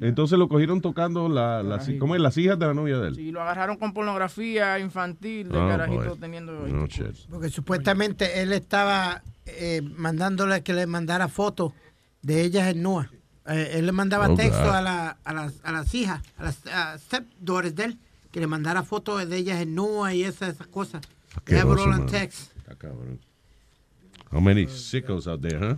entonces 0.00 0.38
lo 0.38 0.48
cogieron 0.48 0.80
tocando 0.80 1.28
la, 1.28 1.62
la. 1.62 1.80
¿cómo 1.98 2.14
es? 2.14 2.20
las 2.22 2.38
hijas 2.38 2.58
de 2.58 2.64
la 2.66 2.72
novia 2.72 2.96
de 2.98 3.08
él. 3.08 3.14
Sí, 3.14 3.30
lo 3.30 3.42
agarraron 3.42 3.76
con 3.76 3.92
pornografía 3.92 4.78
infantil 4.78 5.50
de 5.50 5.58
Oh, 5.58 5.68
carajito 5.68 6.08
boy. 6.10 6.18
teniendo... 6.18 6.52
No, 6.66 6.86
shit. 6.86 7.28
Porque 7.30 7.50
supuestamente 7.50 8.40
él 8.40 8.54
estaba 8.54 9.22
eh, 9.44 9.82
mandándole 9.82 10.62
que 10.62 10.72
le 10.72 10.86
mandara 10.86 11.28
fotos 11.28 11.72
de 12.22 12.42
ellas 12.42 12.68
en 12.68 12.82
nua. 12.82 13.10
Eh, 13.46 13.72
él 13.74 13.86
le 13.86 13.92
mandaba 13.92 14.28
Oh, 14.28 14.34
texto 14.34 14.72
a, 14.72 14.80
la- 14.82 15.16
a 15.24 15.32
las, 15.32 15.54
a 15.62 15.70
las 15.72 15.94
hijas, 15.94 16.20
a 16.36 16.42
las 16.44 16.66
a 16.66 16.98
stepdaughters 16.98 17.74
de 17.76 17.84
él, 17.84 17.98
que 18.32 18.40
le 18.40 18.46
mandara 18.48 18.82
fotos 18.82 19.28
de 19.28 19.36
ellas 19.36 19.60
en 19.60 19.74
nua 19.74 20.12
y 20.14 20.24
esas, 20.24 20.54
esas 20.54 20.66
cosas. 20.66 21.02
Text. 22.10 22.52
How 24.32 24.40
many 24.40 24.66
sickos 24.66 25.26
out 25.28 25.40
there, 25.40 25.58
huh? 25.58 25.76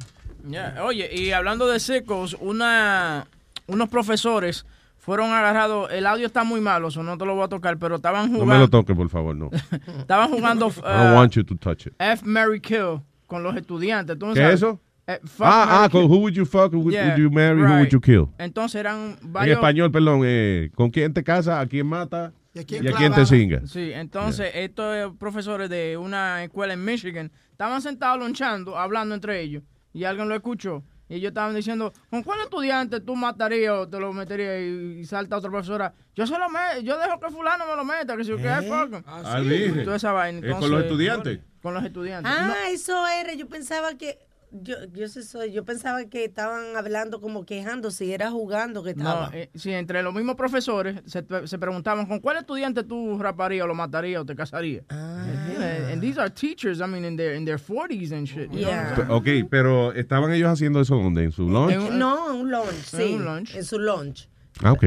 Oye, 0.84 1.10
y 1.14 1.32
hablando 1.32 1.66
de 1.66 1.78
secos, 1.80 2.36
una, 2.40 3.26
unos 3.66 3.88
profesores 3.88 4.64
fueron 4.96 5.32
agarrados. 5.32 5.90
El 5.92 6.06
audio 6.06 6.26
está 6.26 6.44
muy 6.44 6.60
malo, 6.60 6.88
eso 6.88 7.02
no 7.02 7.18
te 7.18 7.26
lo 7.26 7.34
voy 7.34 7.44
a 7.44 7.48
tocar, 7.48 7.76
pero 7.78 7.96
estaban 7.96 8.32
No 8.32 8.38
jugando. 8.40 8.54
me 8.54 8.58
lo 8.60 8.68
toques, 8.70 8.96
por 8.96 9.10
favor, 9.10 9.36
no. 9.36 9.50
estaban 9.98 10.30
jugando 10.30 10.68
I 10.68 10.80
don't 10.80 11.12
uh, 11.12 11.14
want 11.16 11.32
you 11.34 11.44
to 11.44 11.54
touch 11.56 11.86
it. 11.86 11.94
F. 11.98 12.24
Mary 12.24 12.60
Kill 12.60 13.00
con 13.26 13.42
los 13.42 13.54
estudiantes. 13.56 14.18
¿Tú 14.18 14.26
no 14.26 14.32
¿Qué 14.34 14.46
es 14.48 14.54
eso? 14.54 14.80
Eh, 15.10 15.18
fuck, 15.24 15.46
Ah, 15.46 15.84
ah, 15.84 15.88
con 15.90 16.04
who 16.04 16.18
would 16.18 16.34
you 16.34 16.44
fuck, 16.44 16.70
who 16.70 16.80
would, 16.80 16.92
Yeah, 16.92 17.06
would 17.08 17.18
you 17.18 17.30
marry, 17.30 17.62
who 17.62 17.76
would 17.78 17.88
you 17.90 17.98
kill? 18.00 18.28
Entonces 18.36 18.78
eran 18.78 19.16
En 19.22 19.32
varios. 19.32 19.56
español, 19.56 19.90
perdón, 19.90 20.20
eh, 20.24 20.70
¿con 20.74 20.90
quién 20.90 21.14
te 21.14 21.24
casas, 21.24 21.58
a 21.58 21.66
quién 21.66 21.86
mata 21.86 22.34
¿Y 22.52 22.58
a 22.58 22.62
y 22.62 22.64
quién 22.66 22.88
a 22.88 22.92
quién 22.92 23.14
te 23.14 23.24
singa? 23.24 23.66
Sí, 23.66 23.90
entonces 23.94 24.50
estos 24.54 25.16
profesores 25.16 25.70
de 25.70 25.96
una 25.96 26.44
escuela 26.44 26.74
en 26.74 26.84
Michigan 26.84 27.32
estaban 27.50 27.80
sentados 27.80 28.18
lonchando, 28.18 28.76
hablando 28.76 29.14
entre 29.14 29.40
ellos, 29.40 29.62
y 29.94 30.04
alguien 30.04 30.28
lo 30.28 30.34
escuchó. 30.34 30.84
Y 31.10 31.14
ellos 31.14 31.28
estaban 31.28 31.54
diciendo, 31.54 31.90
¿con 32.10 32.22
cuál 32.22 32.40
estudiante 32.42 33.00
tú 33.00 33.16
matarías 33.16 33.72
o 33.72 33.88
te 33.88 33.98
lo 33.98 34.12
meterías? 34.12 34.60
Y, 34.60 35.00
y 35.00 35.04
salta 35.06 35.38
otra 35.38 35.48
profesora, 35.50 35.94
yo 36.14 36.26
se 36.26 36.38
lo 36.38 36.50
me 36.50 36.84
yo 36.84 36.98
dejo 36.98 37.18
que 37.18 37.30
fulano 37.30 37.64
me 37.66 37.74
lo 37.76 37.82
meta, 37.82 38.14
que 38.14 38.24
si 38.24 38.30
yo 38.30 38.36
qué, 38.36 38.50
fuck 38.68 38.92
him". 38.92 39.02
Ah, 39.06 39.40
dije. 39.40 39.84
Toda 39.84 39.96
esa 39.96 40.12
vaina. 40.12 40.46
Eh, 40.46 40.50
con 40.60 40.70
los 40.70 40.82
estudiantes. 40.82 41.40
Con 41.62 41.72
los 41.72 41.82
estudiantes. 41.82 42.30
Ah, 42.30 42.48
No, 42.48 42.54
eso 42.70 43.06
era. 43.06 43.32
Yo 43.32 43.48
pensaba 43.48 43.94
que. 43.96 44.18
Yo, 44.50 44.76
yo 44.92 45.08
sí 45.08 45.22
soy, 45.22 45.52
yo 45.52 45.64
pensaba 45.64 46.04
que 46.06 46.24
estaban 46.24 46.76
hablando 46.76 47.20
como 47.20 47.44
quejando, 47.44 47.90
si 47.90 48.12
era 48.12 48.30
jugando 48.30 48.82
que 48.82 48.90
estaba. 48.90 49.28
No, 49.28 49.32
eh, 49.36 49.50
sí, 49.54 49.72
entre 49.72 50.02
los 50.02 50.14
mismos 50.14 50.36
profesores 50.36 51.00
se, 51.06 51.24
se 51.44 51.58
preguntaban 51.58 52.06
con 52.06 52.20
cuál 52.20 52.38
estudiante 52.38 52.82
tú 52.84 53.18
raparías 53.18 53.64
o 53.64 53.66
lo 53.66 53.74
matarías 53.74 54.22
o 54.22 54.24
te 54.26 54.34
casarías. 54.34 54.84
Ah. 54.90 55.24
Yeah, 55.58 55.92
and 55.92 56.00
these 56.00 56.18
are 56.18 56.30
teachers, 56.30 56.80
I 56.80 56.86
mean, 56.86 57.04
in 57.04 57.16
their, 57.16 57.34
in 57.34 57.44
their 57.44 57.58
40s 57.58 58.12
and 58.12 58.26
shit. 58.26 58.50
you 58.52 58.66
know? 58.66 59.16
Ok, 59.16 59.48
pero 59.50 59.92
¿estaban 59.92 60.32
ellos 60.32 60.48
haciendo 60.48 60.80
eso 60.80 60.96
dónde? 60.96 61.24
¿En 61.24 61.32
su 61.32 61.48
lunch? 61.48 61.72
En 61.72 61.98
no, 61.98 62.30
en 62.32 62.40
un 62.40 62.50
lunch, 62.50 62.94
En 62.94 63.00
sí. 63.00 63.14
un 63.14 63.24
lunch. 63.24 63.54
En 63.54 63.64
su 63.64 63.78
lunch. 63.78 64.28
Ah, 64.62 64.72
ok. 64.72 64.84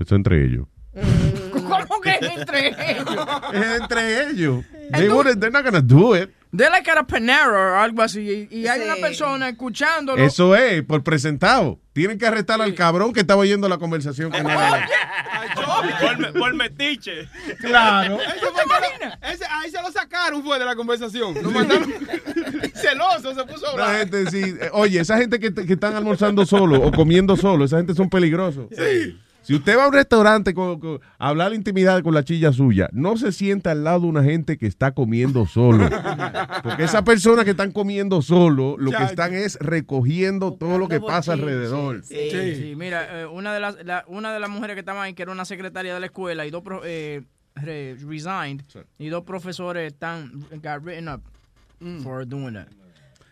Eso 0.00 0.14
entre 0.14 0.44
ellos. 0.44 0.66
¿Cómo 1.52 2.00
que 2.00 2.18
entre 2.20 2.68
ellos? 2.68 3.06
Es 3.54 3.80
entre 3.80 4.30
ellos. 4.30 4.64
They 4.92 5.08
wouldn't, 5.08 5.40
they're 5.40 5.52
not 5.52 5.64
gonna 5.64 5.80
do 5.82 6.14
it. 6.14 6.30
De 6.52 6.68
like 6.68 6.90
at 6.90 6.98
a 6.98 7.04
Panera 7.06 7.46
o 7.48 7.76
algo 7.80 8.02
así 8.02 8.48
y, 8.50 8.58
y 8.60 8.66
hay 8.66 8.80
Sí. 8.80 8.84
una 8.86 8.96
persona 8.96 9.48
escuchándolo. 9.48 10.20
Eso 10.22 10.56
es, 10.56 10.82
por 10.82 11.04
presentado. 11.04 11.78
Tienen 11.92 12.18
que 12.18 12.26
arrestar 12.26 12.60
al 12.60 12.74
cabrón 12.74 13.12
que 13.12 13.20
estaba 13.20 13.40
oyendo 13.42 13.68
la 13.68 13.78
conversación 13.78 14.30
con 14.32 14.50
él. 14.50 14.56
Por, 16.00 16.32
por 16.38 16.54
metiche. 16.54 17.28
Claro. 17.60 18.18
Ese 18.20 18.46
fue 18.46 18.64
lo- 18.64 19.28
ese- 19.28 19.44
ahí 19.50 19.70
se 19.70 19.80
lo 19.82 19.90
sacaron 19.92 20.42
fue 20.42 20.58
de 20.58 20.64
la 20.64 20.74
conversación. 20.76 21.34
Lo 21.42 21.50
mandaron 21.50 21.92
celoso, 22.74 23.34
se 23.34 23.44
puso 23.44 23.68
a 23.68 23.76
La 23.76 23.84
hablar. 23.86 23.98
gente 23.98 24.30
sí. 24.30 24.54
Oye, 24.72 25.00
esa 25.00 25.18
gente 25.18 25.38
que, 25.38 25.52
que 25.54 25.72
están 25.72 25.94
almorzando 25.94 26.46
solo 26.46 26.80
o 26.80 26.90
comiendo 26.92 27.36
solo, 27.36 27.64
esa 27.64 27.76
gente 27.78 27.94
son 27.94 28.08
peligrosos. 28.10 28.66
Si 29.42 29.54
usted 29.54 29.76
va 29.76 29.84
a 29.84 29.88
un 29.88 29.94
restaurante 29.94 30.52
con, 30.54 30.78
con- 30.78 31.00
a 31.18 31.28
hablar 31.28 31.52
intimidad 31.54 32.02
con 32.02 32.14
la 32.14 32.22
chilla 32.24 32.52
suya, 32.52 32.88
no 32.92 33.16
se 33.16 33.32
sienta 33.32 33.70
al 33.70 33.84
lado 33.84 34.00
de 34.00 34.06
una 34.06 34.22
gente 34.22 34.58
que 34.58 34.66
está 34.66 34.92
comiendo 34.92 35.46
solo. 35.46 35.88
Porque 36.62 36.84
esas 36.84 37.02
personas 37.02 37.44
que 37.44 37.52
están 37.52 37.72
comiendo 37.72 38.20
solo, 38.22 38.76
lo 38.78 38.90
que 38.90 38.96
están 39.10 39.34
es 39.34 39.56
recogiendo 39.60 40.52
todo 40.52 40.78
lo 40.78 40.88
que 40.88 41.00
pasa 41.00 41.32
alrededor. 41.32 42.02
Sí, 42.04 42.14
sí, 42.54 42.74
mira, 42.76 43.22
eh, 43.22 43.26
una, 43.26 43.54
de 43.54 43.60
las, 43.60 43.84
la- 43.84 44.04
una 44.08 44.32
de 44.32 44.40
las 44.40 44.50
mujeres 44.50 44.74
que 44.74 44.80
estaban 44.80 45.02
ahí, 45.02 45.14
que 45.14 45.22
era 45.22 45.32
una 45.32 45.44
secretaria 45.44 45.94
de 45.94 46.00
la 46.00 46.06
escuela, 46.06 46.44
y 46.46 46.50
dos 46.50 46.62
pro- 46.62 46.82
eh, 46.84 47.22
re- 47.54 47.96
resigned, 48.06 48.62
y 48.98 49.08
dos 49.08 49.24
profesores 49.24 49.92
están, 49.92 50.44
got 50.62 50.84
written 50.84 51.08
up 51.08 51.22
for 52.02 52.26
doing 52.26 52.52
that. 52.54 52.68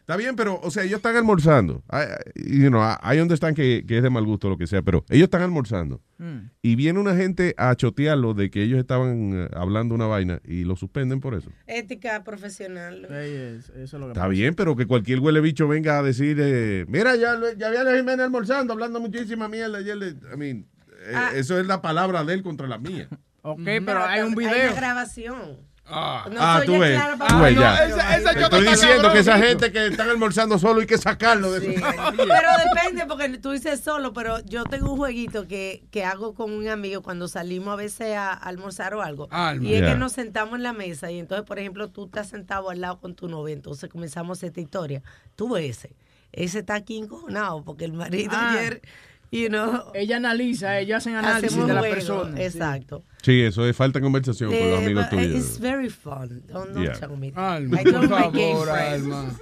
Está 0.09 0.17
bien, 0.17 0.37
pero, 0.37 0.59
o 0.63 0.71
sea, 0.71 0.85
ellos 0.85 0.97
están 1.01 1.17
almorzando. 1.17 1.83
I, 1.93 2.41
you 2.63 2.69
know, 2.71 2.81
I- 2.83 3.21
understand 3.21 3.55
que, 3.55 3.85
que 3.87 3.99
es 3.99 4.03
de 4.03 4.09
mal 4.09 4.25
gusto 4.25 4.49
lo 4.49 4.57
que 4.57 4.67
sea, 4.67 4.81
pero 4.81 5.05
ellos 5.11 5.25
están 5.25 5.43
almorzando. 5.43 6.01
Mm. 6.17 6.49
Y 6.63 6.77
viene 6.77 6.99
una 6.99 7.15
gente 7.15 7.55
a 7.59 7.75
chotearlo 7.75 8.33
de 8.33 8.51
que 8.51 8.63
ellos 8.63 8.79
estaban 8.79 9.33
eh, 9.35 9.49
hablando 9.55 9.95
una 9.95 10.07
vaina 10.07 10.41
y 10.47 10.65
lo 10.65 10.77
suspenden 10.77 11.21
por 11.21 11.35
eso. 11.35 11.51
Ética 11.67 12.25
profesional. 12.25 13.05
eso 13.05 13.71
es 13.75 13.93
lo 13.93 14.07
que 14.07 14.13
Está 14.13 14.29
bien, 14.29 14.55
pero 14.55 14.77
que 14.77 14.87
cualquier 14.87 15.21
huele 15.21 15.43
bicho 15.43 15.69
venga 15.69 15.99
a 15.99 16.03
decir, 16.03 16.39
eh, 16.41 16.87
mira, 16.89 17.15
ya, 17.17 17.39
ya 17.59 17.69
vi 17.69 17.77
a 17.77 17.85
la 17.85 17.95
Jiménez 17.95 18.21
almorzando, 18.21 18.73
hablando 18.73 19.01
muchísima 19.01 19.47
mierda. 19.47 19.77
ayer 19.77 19.95
le- 19.99 20.09
I 20.33 20.39
mean, 20.39 20.67
eh, 21.07 21.13
Ah. 21.15 21.33
eso 21.35 21.61
es 21.61 21.67
la 21.67 21.83
palabra 21.83 22.25
de 22.25 22.33
él 22.33 22.43
contra 22.43 22.67
la 22.67 22.79
mía. 22.79 23.11
Ok, 23.43 23.61
pero 23.85 24.03
hay 24.03 24.23
un 24.23 24.35
video. 24.35 24.53
Hay 24.55 24.69
una 24.69 24.75
grabación. 24.75 25.68
No 25.91 26.37
ah, 26.41 26.57
soy 26.59 26.67
tú 26.67 26.73
ya 26.75 26.79
ves, 26.81 27.19
ves 27.19 27.29
No, 27.31 27.49
ya. 27.51 27.85
esa- 27.87 28.17
esa 28.19 28.33
Te 28.35 28.41
Estoy 28.43 28.67
diciendo 28.67 29.13
que 29.13 29.19
esa 29.21 29.39
gente 29.39 29.73
que 29.73 29.87
están 29.87 30.11
almorzando 30.11 30.59
solo 30.59 30.81
hay 30.81 30.87
que 30.87 30.99
sacarlo 30.99 31.51
de 31.53 31.61
Sí. 31.61 31.75
su... 31.77 31.81
Pero 31.83 32.49
depende, 32.75 33.07
porque 33.07 33.29
tú 33.39 33.53
dices 33.53 33.81
solo, 33.81 34.13
pero 34.13 34.39
yo 34.45 34.65
tengo 34.65 34.93
un 34.93 34.99
jueguito 34.99 35.47
que, 35.49 35.85
que 35.91 36.05
hago 36.05 36.35
con 36.35 36.53
un 36.53 36.69
amigo 36.69 37.03
cuando 37.03 37.27
salimos 37.29 37.73
a 37.73 37.77
veces 37.77 38.17
a 38.17 38.33
almorzar 38.35 38.93
o 38.95 39.03
algo. 39.03 39.29
Alma. 39.31 39.65
Y 39.67 39.75
es 39.75 39.81
Yeah. 39.81 39.93
que 39.93 39.99
nos 39.99 40.13
sentamos 40.13 40.57
en 40.57 40.63
la 40.63 40.73
mesa 40.73 41.11
y 41.11 41.19
entonces, 41.19 41.47
por 41.47 41.59
ejemplo, 41.59 41.89
tú 41.89 42.05
estás 42.07 42.29
sentado 42.29 42.69
al 42.71 42.81
lado 42.81 42.99
con 43.01 43.15
tu 43.15 43.29
novia, 43.29 43.55
entonces 43.55 43.89
comenzamos 43.89 44.43
esta 44.43 44.61
historia. 44.61 45.03
Tú 45.37 45.57
ese, 45.57 45.95
ese 46.33 46.59
está 46.59 46.75
aquí 46.75 46.99
encojonado 46.99 47.63
porque 47.65 47.85
el 47.87 47.93
marido 47.95 48.33
Ah. 48.35 48.53
ayer, 48.59 48.83
you 49.31 49.49
know, 49.49 49.91
Ella 49.95 50.17
analiza, 50.17 50.79
ellos 50.79 50.97
hacen 50.99 51.15
análisis 51.17 51.51
hacemos 51.53 51.69
de 51.69 51.75
la 51.75 51.81
juego, 51.81 51.95
persona. 51.95 52.41
Exacto. 52.43 53.05
Sí, 53.23 53.43
eso 53.43 53.67
es 53.67 53.77
falta 53.77 53.99
de 53.99 54.03
conversación 54.05 54.51
con 54.51 54.59
los 54.71 54.81
Eh, 54.81 54.85
amigos 54.85 55.11
tuyos. 55.11 55.35
It's 55.37 55.59
very 55.59 55.89
fun. 55.91 56.43
Don't, 56.47 56.73
don't 56.75 56.85
Yeah. 56.85 56.99
tell 56.99 57.17
me. 57.17 57.33
Alma, 57.35 57.81
I 57.81 57.85
por 57.85 58.09
my 58.09 58.31
gay 58.33 58.53
favor, 58.53 58.67
friends. 58.69 59.03
Alma. 59.05 59.35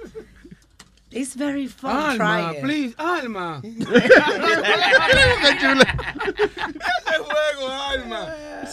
It's 1.09 1.35
very 1.35 1.67
fun. 1.67 1.91
Alma, 1.95 2.15
Try 2.17 2.57
it. 2.57 2.63
please, 2.63 2.95
Alma. 2.97 3.61
Qué 3.63 5.57
chula. 5.59 5.85
Ese 7.07 7.17
juego, 7.19 7.71
Alma. 7.71 8.27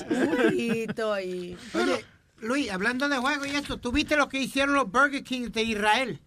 Jueguito 0.08 1.12
ahí. 1.12 1.56
Oye, 1.74 2.04
Luis, 2.40 2.70
hablando 2.70 3.08
de 3.08 3.16
juego 3.18 3.46
y 3.46 3.50
esto, 3.50 3.78
¿tú 3.78 3.92
viste 3.92 4.16
lo 4.16 4.28
que 4.28 4.40
hicieron 4.40 4.74
los 4.74 4.90
Burger 4.90 5.22
King 5.22 5.50
de 5.50 5.62
Israel? 5.62 6.20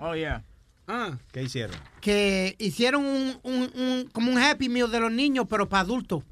Oh, 0.00 0.14
yeah. 0.14 0.42
Ah. 0.86 1.18
¿Qué 1.32 1.42
hicieron? 1.42 1.76
Que 2.00 2.56
hicieron 2.58 3.04
un, 3.04 3.38
un, 3.42 3.70
un- 3.74 4.08
como 4.12 4.32
un 4.32 4.38
Happy 4.38 4.68
Meal 4.68 4.90
de 4.90 5.00
los 5.00 5.12
niños, 5.12 5.46
pero 5.48 5.68
para 5.68 5.82
adultos. 5.82 6.22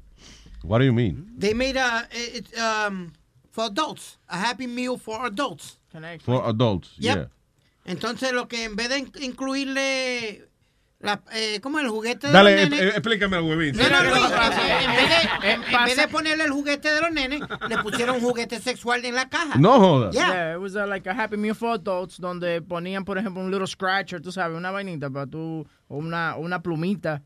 What 0.63 0.79
do 0.79 0.85
you 0.85 0.93
mean? 0.93 1.33
They 1.39 1.53
made 1.53 1.77
a, 1.79 2.07
it, 2.11 2.47
um, 2.57 3.11
for 3.51 3.65
adults, 3.65 4.19
a 4.27 4.37
Happy 4.37 4.67
Meal 4.67 4.97
for 4.97 5.25
adults. 5.25 5.77
For 6.23 6.45
adults, 6.47 6.91
Yep. 6.99 7.15
yeah. 7.17 7.29
Entonces, 7.85 8.33
lo 8.33 8.47
que 8.47 8.65
en 8.65 8.75
vez 8.75 8.89
de 8.89 8.99
in- 8.99 9.11
incluirle, 9.21 10.48
la, 11.01 11.21
eh, 11.33 11.59
¿cómo 11.61 11.79
es 11.79 11.85
el 11.85 11.91
juguete 11.91 12.27
de 12.27 12.33
Dale, 12.33 12.55
los 12.55 12.61
eh, 12.65 12.69
nenes? 12.69 12.81
eh, 12.81 12.89
explícame 12.89 13.37
al 13.37 13.43
huevín. 13.43 13.75
No, 13.77 13.83
no, 13.89 14.03
no, 14.03 14.15
Eh, 14.15 14.83
en, 14.83 14.95
vez 14.95 15.09
de, 15.09 15.51
en- 15.53 15.63
en 15.63 15.85
vez 15.85 15.95
de 15.97 16.07
ponerle 16.09 16.43
el 16.43 16.51
juguete 16.51 16.89
de 16.93 17.01
los 17.01 17.11
nenes, 17.11 17.41
le 17.69 17.77
pusieron 17.77 18.15
un 18.15 18.21
juguete 18.21 18.59
sexual 18.59 19.03
en 19.05 19.15
la 19.15 19.29
caja. 19.29 19.57
No 19.57 19.79
joda. 19.79 20.11
Yeah. 20.11 20.27
Yeah, 20.27 20.55
it 20.55 20.59
was 20.59 20.75
uh, 20.75 20.85
like 20.87 21.09
a 21.09 21.13
Happy 21.13 21.37
Meal 21.37 21.55
for 21.55 21.73
adults 21.75 22.17
donde 22.19 22.61
ponían, 22.61 23.05
por 23.05 23.17
ejemplo, 23.17 23.41
un 23.41 23.49
little 23.49 23.67
scratcher, 23.67 24.21
tú 24.21 24.31
sabes, 24.31 24.57
una 24.57 24.71
vainita 24.71 25.09
para 25.09 25.25
tú, 25.25 25.65
o 25.87 25.97
una, 25.97 26.35
o 26.35 26.41
una 26.41 26.61
plumita. 26.61 27.21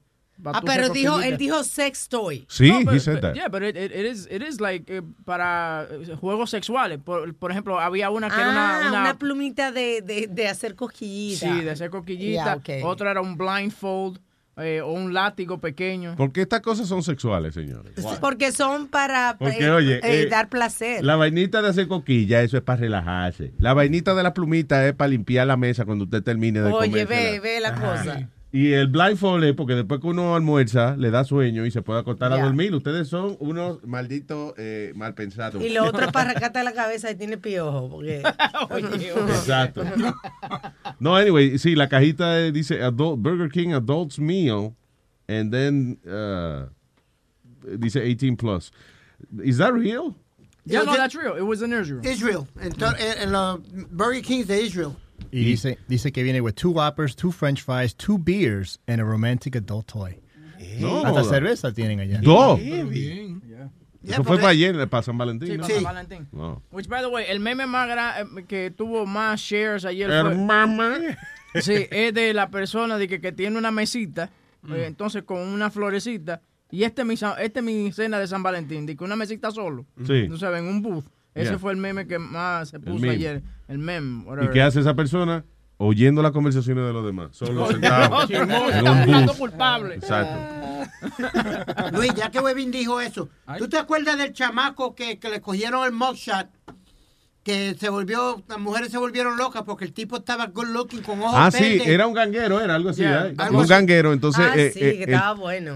Ah, 0.46 0.62
pero 0.66 0.90
dijo, 0.90 1.22
él 1.22 1.38
dijo 1.38 1.64
sex 1.64 2.10
toy. 2.10 2.46
Sí, 2.50 2.70
No, 2.70 2.82
but- 2.86 2.94
he 2.96 3.00
said 3.00 3.22
that. 3.22 3.34
Yeah, 3.36 3.48
but 3.50 3.62
it, 3.64 3.78
it, 3.78 3.92
it 3.92 4.06
is, 4.06 4.28
it 4.32 4.42
is 4.42 4.60
like 4.60 4.86
eh, 4.94 5.02
para 5.26 5.88
eh, 5.90 6.16
juegos 6.20 6.50
sexuales. 6.50 7.00
Por, 7.00 7.34
por 7.36 7.52
ejemplo, 7.52 7.80
había 7.80 8.10
una 8.10 8.30
que 8.30 8.36
Ah, 8.36 8.42
era 8.42 8.50
una, 8.52 8.90
una, 8.90 9.02
una, 9.02 9.20
plumita 9.20 9.72
de, 9.72 10.02
de, 10.02 10.28
de 10.28 10.48
hacer 10.48 10.76
cosquillitas. 10.76 11.50
sí, 11.50 11.62
de 11.64 11.72
hacer 11.72 11.90
coquillita. 11.90 12.62
Yeah, 12.64 12.80
ok. 12.80 12.86
Otra 12.86 13.12
era 13.12 13.22
un 13.22 13.38
blindfold 13.38 14.20
eh, 14.58 14.82
o 14.82 14.92
un 14.92 15.14
látigo 15.14 15.60
pequeño. 15.60 16.16
¿Por 16.16 16.32
qué 16.32 16.42
estas 16.42 16.62
cosas 16.62 16.88
son 16.88 17.02
sexuales, 17.04 17.54
señores? 17.54 17.94
Porque 18.20 18.52
son 18.52 18.88
para 18.88 19.36
Porque, 19.40 19.64
eh, 19.66 19.72
oye, 19.72 19.96
eh, 19.98 20.24
eh, 20.24 20.28
dar 20.30 20.50
placer. 20.50 21.04
La 21.04 21.16
vainita 21.16 21.62
de 21.62 21.70
hacer 21.70 21.88
coquilla, 21.88 22.42
eso 22.44 22.58
es 22.58 22.64
para 22.64 22.82
relajarse. 22.82 23.54
La 23.60 23.74
vainita 23.74 24.14
de 24.14 24.22
la 24.24 24.34
plumita 24.34 24.86
es 24.88 24.94
para 24.94 25.08
limpiar 25.08 25.48
la 25.48 25.58
mesa 25.58 25.86
cuando 25.86 26.04
usted 26.04 26.22
termine 26.22 26.60
de 26.62 26.72
Oye, 26.72 26.90
comer. 26.90 27.08
ve, 27.08 27.40
ve 27.40 27.60
la 27.62 27.74
cosa. 27.76 28.30
Y 28.54 28.74
el 28.74 28.86
blindfold 28.86 29.44
es 29.46 29.56
porque 29.56 29.74
después 29.74 30.00
que 30.00 30.06
uno 30.06 30.36
almuerza, 30.36 30.96
le 30.96 31.10
da 31.10 31.24
sueño 31.24 31.66
y 31.66 31.72
se 31.72 31.82
puede 31.82 32.02
acostar 32.02 32.32
a 32.34 32.40
dormir. 32.40 32.76
Ustedes 32.76 33.08
son 33.08 33.36
unos 33.40 33.84
malditos 33.84 34.54
eh, 34.58 34.94
mal 34.96 35.16
pensados. 35.16 35.60
Y 35.64 35.70
lo 35.70 35.84
otro 35.86 36.06
es 36.06 36.12
para 36.12 36.30
arrancarte 36.30 36.64
la 36.64 36.72
cabeza 36.72 37.10
y 37.10 37.16
tiene 37.16 37.40
piojo. 37.40 37.90
Porque... 37.90 38.22
Exacto. 39.28 39.84
No, 41.00 41.16
anyway, 41.16 41.58
sí, 41.58 41.74
la 41.74 41.90
cajita 41.90 42.42
eh, 42.42 42.52
dice 42.52 42.84
adult, 42.84 43.20
Burger 43.24 43.50
King 43.50 43.74
Adults 43.74 44.20
Meal, 44.20 44.76
and 45.28 45.52
then 45.52 45.98
uh, 46.06 46.68
dice 47.80 47.96
18 47.96 48.38
plus. 48.38 48.72
Is 49.44 49.58
that 49.58 49.74
real? 49.74 50.16
Yeah, 50.66 50.84
no, 50.84 50.96
that's 50.96 51.16
real. 51.16 51.36
It 51.36 51.42
was 51.42 51.64
in 51.64 51.74
Israel. 51.74 52.06
Israel. 52.06 52.48
En, 52.62 52.72
en 53.20 53.32
los 53.32 53.62
Burger 53.90 54.22
King 54.22 54.46
de 54.46 54.62
Israel. 54.62 54.96
Y 55.34 55.44
dice, 55.46 55.80
dice 55.88 56.12
que 56.12 56.22
viene 56.24 56.42
with 56.42 56.54
two 56.54 56.70
Whoppers, 56.72 57.16
two 57.16 57.32
French 57.32 57.62
fries, 57.64 57.96
two 57.96 58.18
beers, 58.18 58.80
and 58.88 59.02
a 59.02 59.04
romantic 59.04 59.56
adult 59.56 59.88
toy. 59.88 60.20
No, 60.80 61.04
Hasta 61.06 61.24
cerveza 61.24 61.74
tienen 61.74 62.00
allá. 62.00 62.20
Dos. 62.22 62.60
Yeah. 62.62 63.70
Eso 64.04 64.24
fue 64.24 64.38
para 64.38 64.50
ayer, 64.50 64.88
para 64.90 65.02
San 65.04 65.18
Valentín. 65.18 65.48
Sí, 65.50 65.58
¿no? 65.58 65.64
para 65.64 65.74
San 65.76 65.84
Valentín. 65.84 66.28
No. 66.32 66.62
Which, 66.72 66.88
by 66.88 67.02
the 67.02 67.08
way, 67.08 67.26
el 67.28 67.40
meme 67.40 67.66
más 67.66 67.88
gra- 67.90 68.46
que 68.48 68.70
tuvo 68.72 69.06
más 69.06 69.40
shares 69.40 69.86
ayer 69.86 70.10
El. 70.12 70.48
Sí, 71.62 71.88
es 71.92 72.14
de 72.14 72.34
la 72.34 72.50
persona 72.50 72.98
de 72.98 73.08
que, 73.08 73.22
que 73.22 73.32
tiene 73.32 73.58
una 73.58 73.72
mesita, 73.72 74.30
eh, 74.70 74.86
entonces 74.88 75.24
con 75.24 75.40
una 75.40 75.70
florecita, 75.70 76.42
y 76.72 76.84
este 76.84 77.04
es 77.04 77.08
mi, 77.08 77.14
este 77.14 77.60
es 77.60 77.64
mi 77.64 77.92
cena 77.92 78.20
de 78.20 78.28
San 78.28 78.42
Valentín, 78.44 78.86
de 78.86 78.96
que 78.98 79.04
una 79.04 79.16
mesita 79.16 79.52
solo. 79.52 79.86
Sí. 80.06 80.28
Tú 80.28 80.38
sabes, 80.38 80.62
en 80.62 80.68
un 80.68 80.82
booth. 80.82 81.06
Ese 81.36 81.50
Yeah. 81.52 81.60
fue 81.60 81.72
el 81.72 81.78
meme 81.78 82.06
que 82.08 82.20
más 82.20 82.70
se 82.70 82.80
puso 82.80 83.00
meme. 83.00 83.14
ayer. 83.14 83.44
El 83.68 83.78
meme, 83.80 84.24
¿Y 84.44 84.48
qué 84.50 84.62
hace 84.62 84.80
esa 84.82 84.94
persona? 84.94 85.44
Oyendo 85.78 86.22
las 86.22 86.32
conversaciones 86.32 86.86
de 86.86 86.94
los 86.94 87.04
demás. 87.06 87.30
Solo 87.32 87.68
sentado 87.68 88.10
no, 88.30 88.30
en 88.30 88.42
un 88.44 88.52
está 88.70 88.92
buscando 88.94 89.34
booth. 89.34 89.38
culpable. 89.40 89.96
Exacto. 89.96 90.90
Luis, 91.94 92.14
ya 92.16 92.30
que 92.32 92.40
Webin 92.40 92.72
dijo 92.72 93.02
eso, 93.02 93.30
¿tú 93.58 93.68
te 93.68 93.78
acuerdas 93.78 94.18
del 94.18 94.34
chamaco 94.34 94.96
que, 94.96 95.18
que 95.20 95.30
le 95.30 95.42
cogieron 95.42 95.86
el 95.86 95.92
mugshot? 95.92 96.48
Que 97.44 97.76
se 97.78 97.90
volvió, 97.90 98.42
las 98.48 98.58
mujeres 98.60 98.90
se 98.92 98.98
volvieron 98.98 99.36
locas 99.36 99.64
porque 99.66 99.84
el 99.84 99.92
tipo 99.92 100.18
estaba 100.18 100.46
good 100.48 100.68
looking 100.70 101.02
con 101.02 101.20
ojos 101.22 101.34
Ah, 101.36 101.52
sí, 101.52 101.62
verdes. 101.62 101.88
era 101.88 102.08
un 102.08 102.14
ganguero, 102.14 102.62
era 102.62 102.76
algo 102.76 102.90
así. 102.92 103.02
Yeah, 103.02 103.28
¿eh? 103.28 103.34
algo 103.38 103.58
un 103.58 103.64
así. 103.64 103.70
ganguero, 103.74 104.14
entonces. 104.14 104.46
ah, 104.50 104.54
eh, 104.56 104.72
sí, 104.74 104.80
eh, 104.80 104.98
que 105.00 105.04
el- 105.04 105.10
estaba 105.14 105.34
bueno. 105.34 105.76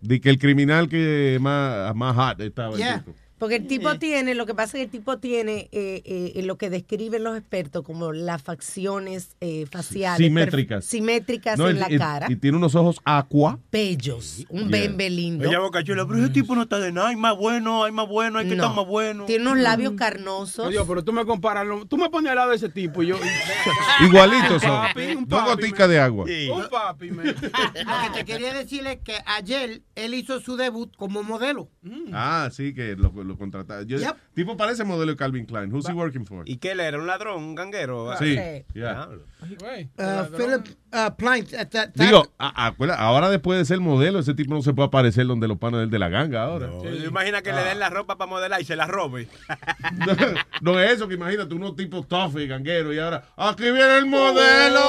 de 0.00 0.20
que 0.20 0.28
el 0.30 0.38
criminal 0.40 0.88
que 0.88 1.38
más, 1.40 1.94
más 1.94 2.16
hot 2.16 2.40
estaba. 2.40 2.72
el 2.72 2.78
Yeah. 2.78 2.98
tipo. 3.04 3.14
Porque 3.44 3.56
el 3.56 3.66
tipo 3.66 3.98
tiene, 3.98 4.34
lo 4.34 4.46
que 4.46 4.54
pasa 4.54 4.78
es 4.78 4.80
que 4.80 4.82
el 4.84 4.90
tipo 4.90 5.18
tiene 5.18 5.68
eh, 5.70 6.32
eh, 6.34 6.42
lo 6.44 6.56
que 6.56 6.70
describen 6.70 7.22
los 7.24 7.36
expertos 7.36 7.82
como 7.84 8.10
las 8.12 8.40
facciones 8.42 9.36
eh, 9.42 9.66
faciales. 9.70 10.16
Simétricas. 10.26 10.84
Simétricas 10.86 11.58
No, 11.58 11.68
en 11.68 11.76
y- 11.76 11.80
la 11.80 11.92
y- 11.92 11.98
cara. 11.98 12.26
Y 12.30 12.36
tiene 12.36 12.56
unos 12.56 12.74
ojos 12.74 13.00
aqua. 13.04 13.58
bellos. 13.70 14.46
Un 14.48 14.68
Yeah. 14.70 14.80
bembe 14.80 15.10
lindo. 15.10 15.44
Ella 15.46 15.58
boca 15.58 15.84
chula, 15.84 16.06
pero 16.06 16.20
ese 16.20 16.30
tipo 16.32 16.54
no 16.54 16.62
está 16.62 16.78
de 16.78 16.90
nada, 16.90 17.08
hay 17.08 17.16
más 17.16 17.36
bueno, 17.36 17.84
hay 17.84 17.92
más 17.92 18.08
bueno, 18.08 18.38
hay 18.38 18.48
que 18.48 18.56
No. 18.56 18.62
estar 18.64 18.74
más 18.76 18.86
bueno. 18.86 19.26
Tiene 19.26 19.44
unos 19.50 19.58
labios 19.58 19.92
carnosos. 19.92 20.68
Oye, 20.68 20.78
pero 20.88 21.04
tú 21.04 21.12
me 21.12 21.26
comparas, 21.26 21.66
tú 21.88 21.98
me 21.98 22.08
pones 22.08 22.30
al 22.30 22.36
lado 22.36 22.48
de 22.50 22.56
ese 22.56 22.70
tipo 22.70 23.02
y 23.02 23.08
yo... 23.08 23.16
Igualitos 24.00 24.62
son. 24.62 24.70
papi, 24.70 25.02
un 25.16 25.26
Dos 25.28 25.40
papi, 25.40 25.50
goticas 25.50 25.88
de 25.88 26.00
agua. 26.00 26.24
Un 26.24 26.68
papi, 26.70 27.10
me. 27.10 27.24
Lo 27.32 27.34
que 27.34 28.10
te 28.14 28.24
quería 28.24 28.54
decir 28.54 28.86
es 28.86 28.98
que 29.00 29.16
ayer 29.26 29.82
él 29.94 30.14
hizo 30.14 30.40
su 30.40 30.56
debut 30.56 30.94
como 30.96 31.22
modelo. 31.22 31.68
Ah, 32.12 32.48
sí, 32.52 32.72
que 32.74 32.96
lo, 32.96 33.12
lo 33.22 33.33
contrataron. 33.38 33.86
Yo- 33.86 33.98
Yep. 33.98 34.16
Tipo 34.34 34.56
parece 34.56 34.84
modelo 34.84 35.12
de 35.12 35.16
Calvin 35.16 35.46
Klein. 35.46 35.72
Who's 35.72 35.88
he 35.88 35.92
working 35.92 36.26
for? 36.26 36.48
¿Y 36.48 36.56
qué 36.56 36.72
él 36.72 36.80
era? 36.80 36.98
¿Un 36.98 37.06
ladrón? 37.06 37.42
¿Un 37.42 37.54
ganguero? 37.54 38.14
Sí, 38.18 38.36
Ah, 38.38 38.62
yeah. 38.74 39.08
Uh, 39.08 40.36
Philip 40.36 40.66
uh, 40.92 40.96
uh, 40.96 41.44
that- 41.50 41.68
that- 41.70 41.90
Digo, 41.94 42.32
a- 42.38 42.66
acuérdate, 42.66 43.00
ahora 43.00 43.28
después 43.30 43.58
de 43.58 43.64
ser 43.64 43.80
modelo, 43.80 44.18
ese 44.18 44.34
tipo 44.34 44.54
no 44.54 44.62
se 44.62 44.72
puede 44.72 44.88
aparecer 44.88 45.26
donde 45.26 45.46
los 45.48 45.58
panos 45.58 45.80
del 45.80 45.90
de 45.90 45.98
la 45.98 46.08
ganga 46.08 46.42
ahora. 46.44 46.68
No, 46.68 46.84
Imagina 46.94 47.42
que 47.42 47.52
le 47.52 47.62
den 47.62 47.78
la 47.78 47.90
ropa 47.90 48.16
para 48.16 48.28
modelar 48.28 48.60
y 48.60 48.64
se 48.64 48.74
la 48.76 48.86
robe. 48.86 49.28
No 50.60 50.80
es 50.80 50.92
eso, 50.92 51.08
que 51.08 51.14
imagínate, 51.14 51.54
unos 51.54 51.76
tipos 51.76 52.06
tough 52.08 52.36
y 52.38 52.46
ganguero 52.46 52.92
y 52.92 52.98
ahora, 52.98 53.24
aquí 53.36 53.64
viene 53.64 53.98
el 53.98 54.06
modelo, 54.06 54.80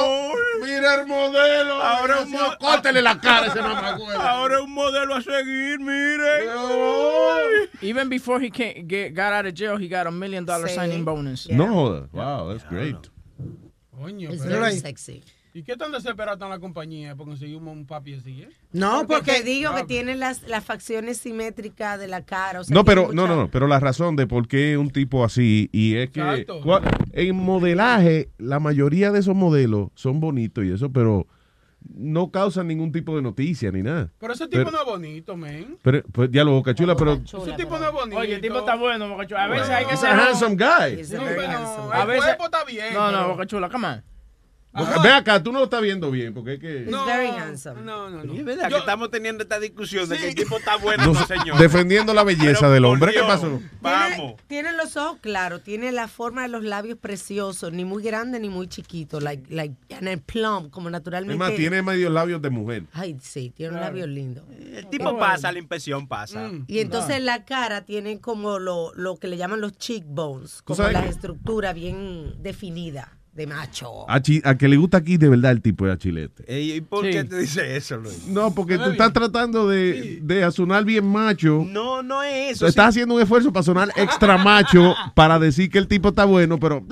mira 0.62 1.00
el 1.00 1.06
modelo, 1.06 1.82
ahora 1.82 2.20
un 2.22 2.30
modelo, 2.30 2.58
córtele 2.58 3.02
la 3.02 3.20
cara 3.20 3.46
a 3.46 3.46
ese 3.48 3.60
mamagüey. 3.62 4.16
Ahora 4.18 4.62
un 4.62 4.72
modelo 4.72 5.14
a 5.14 5.22
seguir, 5.22 5.78
mire. 5.80 6.46
Even 7.82 8.08
before 8.08 8.25
he 8.40 8.50
came, 8.50 8.86
get, 8.86 9.14
got 9.14 9.32
out 9.32 9.46
of 9.46 9.54
jail, 9.54 9.76
he 9.78 9.88
got 9.88 10.06
a 10.06 10.10
million 10.10 10.44
dollar 10.44 10.68
Sí. 10.68 10.74
signing 10.74 11.04
bonus. 11.04 11.48
No 11.50 11.66
joda, 11.68 12.08
wow, 12.12 12.48
that's 12.52 12.64
great. 12.68 12.96
Coño, 13.90 14.30
It's 14.30 14.42
pero- 14.42 14.60
very 14.60 14.76
sexy. 14.78 15.22
¿Y 15.54 15.62
qué 15.62 15.74
tan 15.74 15.90
desesperado 15.90 16.34
está 16.34 16.48
la 16.50 16.58
compañía 16.58 17.16
por 17.16 17.26
conseguir 17.26 17.56
un, 17.56 17.66
un 17.66 17.86
papi 17.86 18.12
así, 18.12 18.42
eh? 18.42 18.48
No, 18.72 19.06
Porque 19.06 19.42
digo 19.42 19.74
que 19.74 19.84
tiene 19.84 20.14
las, 20.14 20.42
las 20.42 20.62
facciones 20.62 21.16
simétricas 21.16 21.98
de 21.98 22.08
la 22.08 22.26
cara. 22.26 22.60
o 22.60 22.64
sea, 22.64 22.74
No, 22.74 22.84
pero, 22.84 23.10
no, 23.10 23.22
mucha- 23.22 23.28
no, 23.28 23.36
no, 23.36 23.50
pero 23.50 23.66
la 23.66 23.80
razón 23.80 24.16
de 24.16 24.26
por 24.26 24.48
qué 24.48 24.76
un 24.76 24.90
tipo 24.90 25.24
así, 25.24 25.70
y 25.72 25.94
es 25.94 26.10
que 26.10 26.20
cua- 26.20 26.82
en 27.12 27.36
modelaje, 27.36 28.28
la 28.36 28.60
mayoría 28.60 29.10
de 29.12 29.20
esos 29.20 29.34
modelos 29.34 29.88
son 29.94 30.20
bonitos 30.20 30.62
y 30.62 30.72
eso, 30.72 30.92
pero 30.92 31.26
no 31.94 32.30
causan 32.30 32.66
ningún 32.68 32.92
tipo 32.92 33.14
de 33.16 33.22
noticia 33.22 33.70
ni 33.70 33.82
nada. 33.82 34.10
Pero 34.18 34.32
ese 34.32 34.46
tipo 34.48 34.64
Pero- 34.64 34.70
no 34.70 34.78
es 34.80 34.84
bonito, 34.86 35.36
men. 35.36 35.78
Pero, 35.82 36.02
pues 36.12 36.30
ya 36.32 36.44
lo 36.44 36.52
boca 36.52 36.74
chula, 36.74 36.96
pero 36.96 37.14
Ese 37.14 37.52
tipo 37.56 37.78
no 37.78 37.86
es 37.86 37.92
bonito. 37.92 38.18
Oye, 38.18 38.34
el 38.36 38.40
tipo 38.40 38.58
está 38.58 38.76
bueno, 38.76 39.08
Boca 39.08 39.26
Chula. 39.26 39.44
A 39.44 39.48
veces 39.48 39.70
hay 39.70 39.84
que 39.86 39.96
ser. 39.96 40.10
a 40.10 40.26
handsome 40.26 40.56
guy. 40.56 41.02
No, 41.02 41.24
pero 41.24 41.42
el 41.42 41.50
A 41.92 42.04
veces- 42.04 42.24
cuerpo 42.24 42.44
está 42.46 42.64
bien. 42.64 42.94
No, 42.94 43.10
no, 43.10 43.18
pero- 43.18 43.28
Boca 43.28 43.46
Chula, 43.46 43.68
come 43.70 43.86
on. 43.88 44.04
Boca- 44.76 45.00
Ve 45.02 45.10
acá, 45.10 45.42
tú 45.42 45.52
no 45.52 45.58
lo 45.58 45.64
estás 45.64 45.80
viendo 45.82 46.10
bien, 46.10 46.34
porque 46.34 46.54
es 46.54 46.60
que... 46.60 46.80
No, 46.88 47.06
very 47.06 47.28
handsome. 47.28 47.82
No, 47.82 48.10
no, 48.10 48.24
no. 48.24 48.32
Es 48.34 48.44
verdad 48.44 48.68
Yo- 48.68 48.76
que 48.76 48.80
estamos 48.80 49.10
teniendo 49.10 49.42
esta 49.42 49.58
discusión 49.58 50.08
de 50.08 50.16
Sí. 50.16 50.22
que 50.22 50.28
el 50.28 50.34
tipo 50.34 50.58
está 50.58 50.76
bueno, 50.76 51.06
No, 51.06 51.12
no, 51.14 51.26
señor. 51.26 51.58
defendiendo 51.58 52.12
la 52.14 52.24
belleza 52.24 52.60
Pero 52.60 52.72
del 52.72 52.84
hombre, 52.84 53.12
¿qué 53.12 53.20
pasó? 53.20 53.46
Tiene, 53.48 53.70
Vamos. 53.80 54.34
tiene 54.46 54.72
los 54.72 54.96
ojos 54.96 55.18
claros, 55.20 55.62
tiene 55.62 55.92
la 55.92 56.08
forma 56.08 56.42
de 56.42 56.48
los 56.48 56.62
labios 56.64 56.98
preciosos, 56.98 57.72
ni 57.72 57.84
muy 57.84 58.02
grande 58.02 58.38
ni 58.40 58.48
muy 58.48 58.68
chiquito, 58.68 59.20
like, 59.20 59.52
like, 59.54 59.74
and 59.94 60.08
el 60.08 60.20
plum, 60.20 60.68
como 60.70 60.88
Es 60.88 60.92
naturalmente. 60.92 61.38
más, 61.38 61.54
tiene 61.54 61.82
medio 61.82 62.10
labios 62.10 62.42
de 62.42 62.50
mujer. 62.50 62.82
Ay, 62.92 63.16
sí, 63.22 63.52
tiene 63.56 63.74
un 63.74 63.80
labio 63.80 64.06
lindo. 64.06 64.44
El 64.58 64.86
tipo 64.88 65.16
pasa, 65.18 65.52
la 65.52 65.58
impresión 65.58 66.06
pasa. 66.08 66.48
Mm. 66.48 66.64
Y 66.68 66.80
entonces 66.80 67.22
la 67.22 67.44
cara 67.44 67.84
tiene 67.84 68.20
como 68.20 68.58
lo, 68.58 68.92
lo 68.94 69.16
que 69.16 69.28
le 69.28 69.36
llaman 69.36 69.60
los 69.60 69.76
cheekbones, 69.78 70.62
como 70.62 70.82
la 70.82 71.02
que- 71.02 71.08
estructura 71.08 71.72
bien 71.72 72.34
definida 72.42 73.15
de 73.36 73.46
macho. 73.46 74.08
A, 74.10 74.20
chi- 74.22 74.40
a 74.44 74.56
que 74.56 74.66
le 74.66 74.76
gusta 74.76 74.96
aquí 74.96 75.18
de 75.18 75.28
verdad 75.28 75.52
el 75.52 75.60
tipo 75.60 75.84
de 75.86 75.92
achilete. 75.92 76.60
¿Y 76.60 76.80
por 76.80 77.04
Sí. 77.04 77.10
qué 77.12 77.24
te 77.24 77.38
dice 77.38 77.76
eso, 77.76 77.98
Luis? 77.98 78.26
No, 78.28 78.54
porque 78.54 78.78
tú 78.78 78.84
estás 78.90 79.12
tratando 79.12 79.68
de, 79.68 80.20
de 80.22 80.50
sonar 80.50 80.84
bien 80.84 81.06
macho. 81.06 81.64
No, 81.68 82.02
no 82.02 82.22
es 82.22 82.52
eso. 82.52 82.66
Estás 82.66 82.88
haciendo 82.88 83.14
un 83.14 83.20
esfuerzo 83.20 83.52
para 83.52 83.62
sonar 83.62 83.90
extra 83.96 84.38
macho 84.38 84.94
para 85.14 85.38
decir 85.38 85.70
que 85.70 85.78
el 85.78 85.86
tipo 85.86 86.08
está 86.08 86.24
bueno, 86.24 86.58
pero... 86.58 86.82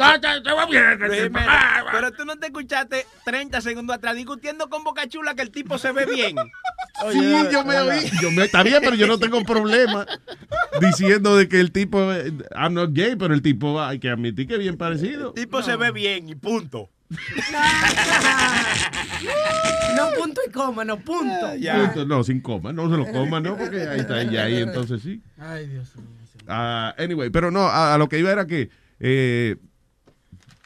Pero 1.93 2.13
tú 2.13 2.25
no 2.25 2.37
te 2.37 2.47
escuchaste 2.47 3.07
30 3.25 3.61
segundos 3.61 3.97
atrás 3.97 4.15
discutiendo 4.17 4.69
con 4.69 4.85
Boca 4.85 5.09
Chula 5.09 5.35
que 5.35 5.43
el 5.43 5.51
tipo 5.51 5.79
se 5.79 5.93
ve 5.93 6.07
bien. 6.07 6.37
Sí, 7.13 7.21
yo 7.53 7.65
me 7.65 7.77
oí. 7.79 8.11
Yo 8.21 8.31
me, 8.31 8.45
está 8.45 8.63
bien, 8.63 8.79
pero 8.83 8.95
yo 8.97 9.07
no 9.07 9.19
tengo 9.19 9.43
problema 9.45 10.07
diciendo 10.81 11.37
de 11.37 11.49
que 11.49 11.61
el 11.61 11.73
tipo... 11.73 12.13
eh, 12.13 12.33
I'm 12.55 12.75
not 12.75 12.91
gay, 12.93 13.17
pero 13.17 13.35
el 13.35 13.43
tipo 13.43 13.81
hay 13.81 13.99
que 13.99 14.11
admitir 14.11 14.47
que 14.47 14.55
es 14.55 14.61
bien 14.61 14.77
parecido. 14.77 15.29
El 15.29 15.35
tipo 15.35 15.63
se 15.63 15.77
ve 15.77 15.91
bien 15.91 16.34
y 16.35 16.39
punto. 16.41 16.91
No 19.97 20.09
punto 20.19 20.41
y 20.47 20.51
coma, 20.51 20.85
no 20.85 20.99
punto. 20.99 21.53
Punto. 21.53 22.07
No, 22.07 22.25
sin 22.25 22.41
coma, 22.41 22.73
no 22.73 22.91
se 22.91 22.97
lo 22.97 23.07
coma, 23.13 23.41
¿no? 23.41 23.57
Porque 23.57 23.83
ahí 23.83 24.01
está, 24.01 24.23
y 24.25 24.37
ahí 24.37 24.57
entonces 24.63 25.03
sí. 25.03 25.23
Ay, 25.39 25.69
Dios 25.69 25.95
mío. 25.97 26.07
Ah, 26.47 26.95
anyway, 26.99 27.31
pero 27.31 27.51
no, 27.51 27.61
a, 27.61 27.95
a 27.95 27.99
lo 27.99 28.09
que 28.09 28.19
iba 28.19 28.31
era 28.31 28.47
que, 28.47 28.69
eh, 29.01 29.57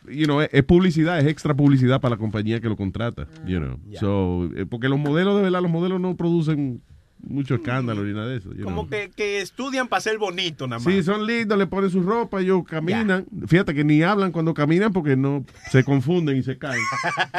you 0.09 0.25
know, 0.25 0.41
es, 0.41 0.49
es 0.53 0.65
publicidad, 0.65 1.21
es 1.21 1.27
extra 1.27 1.55
publicidad 1.55 2.01
para 2.01 2.17
la 2.17 2.19
compañía 2.19 2.61
que 2.61 2.69
lo 2.69 2.77
contrata, 2.77 3.29
you 3.47 3.59
know. 3.59 3.79
So, 4.01 4.51
eh, 4.57 4.67
porque 4.67 4.89
los 4.89 4.99
modelos, 4.99 5.37
de 5.37 5.43
verdad, 5.43 5.63
los 5.63 5.71
modelos 5.71 6.01
no 6.01 6.17
producen 6.17 6.83
mucho 7.21 7.57
escándalo 7.57 8.05
ni 8.05 8.13
nada 8.13 8.29
de 8.29 8.37
eso. 8.39 8.51
Como 8.63 8.83
know. 8.83 8.89
que, 8.89 9.11
que 9.15 9.41
estudian 9.41 9.89
para 9.89 10.01
ser 10.01 10.19
bonito 10.19 10.67
nada 10.67 10.81
más. 10.83 10.93
Sí, 10.93 11.03
son 11.03 11.27
lindos, 11.27 11.59
le 11.59 11.67
ponen 11.67 11.91
su 11.91 12.03
ropa, 12.03 12.41
ellos 12.41 12.63
caminan. 12.69 13.27
Fíjate 13.47 13.75
que 13.75 13.85
ni 13.85 14.03
hablan 14.03 14.33
cuando 14.33 14.55
caminan 14.55 14.93
porque 14.93 15.17
no 15.17 15.45
se 15.71 15.85
confunden 15.85 16.37
y 16.37 16.43
se 16.43 16.59
caen. 16.59 16.81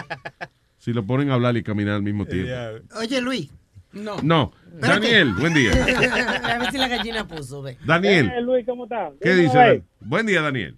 si 0.78 0.94
lo 0.94 1.06
ponen 1.06 1.30
a 1.32 1.36
hablar 1.36 1.56
y 1.58 1.64
caminar 1.64 1.96
al 1.96 2.04
mismo 2.04 2.26
tiempo. 2.26 2.52
Oye, 3.00 3.22
Luis. 3.22 3.50
No. 3.92 4.18
No. 4.22 4.52
Daniel, 4.80 5.34
buen 5.34 5.54
día. 5.54 5.72
A 6.44 6.60
ver 6.60 6.72
si 6.72 6.78
la 6.78 6.88
gallina 6.88 7.28
puso, 7.28 7.62
ve. 7.64 7.78
Daniel, 7.86 8.32
Eh, 8.36 8.42
Luis, 8.42 8.66
¿cómo 8.66 8.84
estás? 8.84 9.14
¿qué 9.20 9.34
dice? 9.34 9.58
ahí. 9.58 9.84
Buen 10.00 10.26
día, 10.28 10.42
Daniel. 10.42 10.78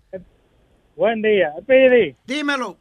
Buen 0.96 1.22
día. 1.22 1.52
Pidi, 1.68 2.16
Dímelo. 2.26 2.78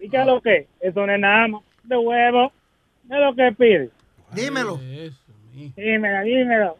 ¿y 0.00 0.08
qué 0.08 0.20
es 0.20 0.26
lo 0.26 0.40
que? 0.40 0.66
Eso 0.80 1.06
no 1.06 1.12
es 1.14 1.20
nada 1.20 1.46
más 1.48 1.62
de 1.84 1.96
huevo. 1.96 2.52
¿Qué 3.08 3.14
es 3.14 3.20
lo 3.20 3.34
que 3.36 3.52
pide? 3.56 3.90
Dímelo. 4.34 4.80
Dímelo, 5.52 6.24
dímelo. 6.24 6.76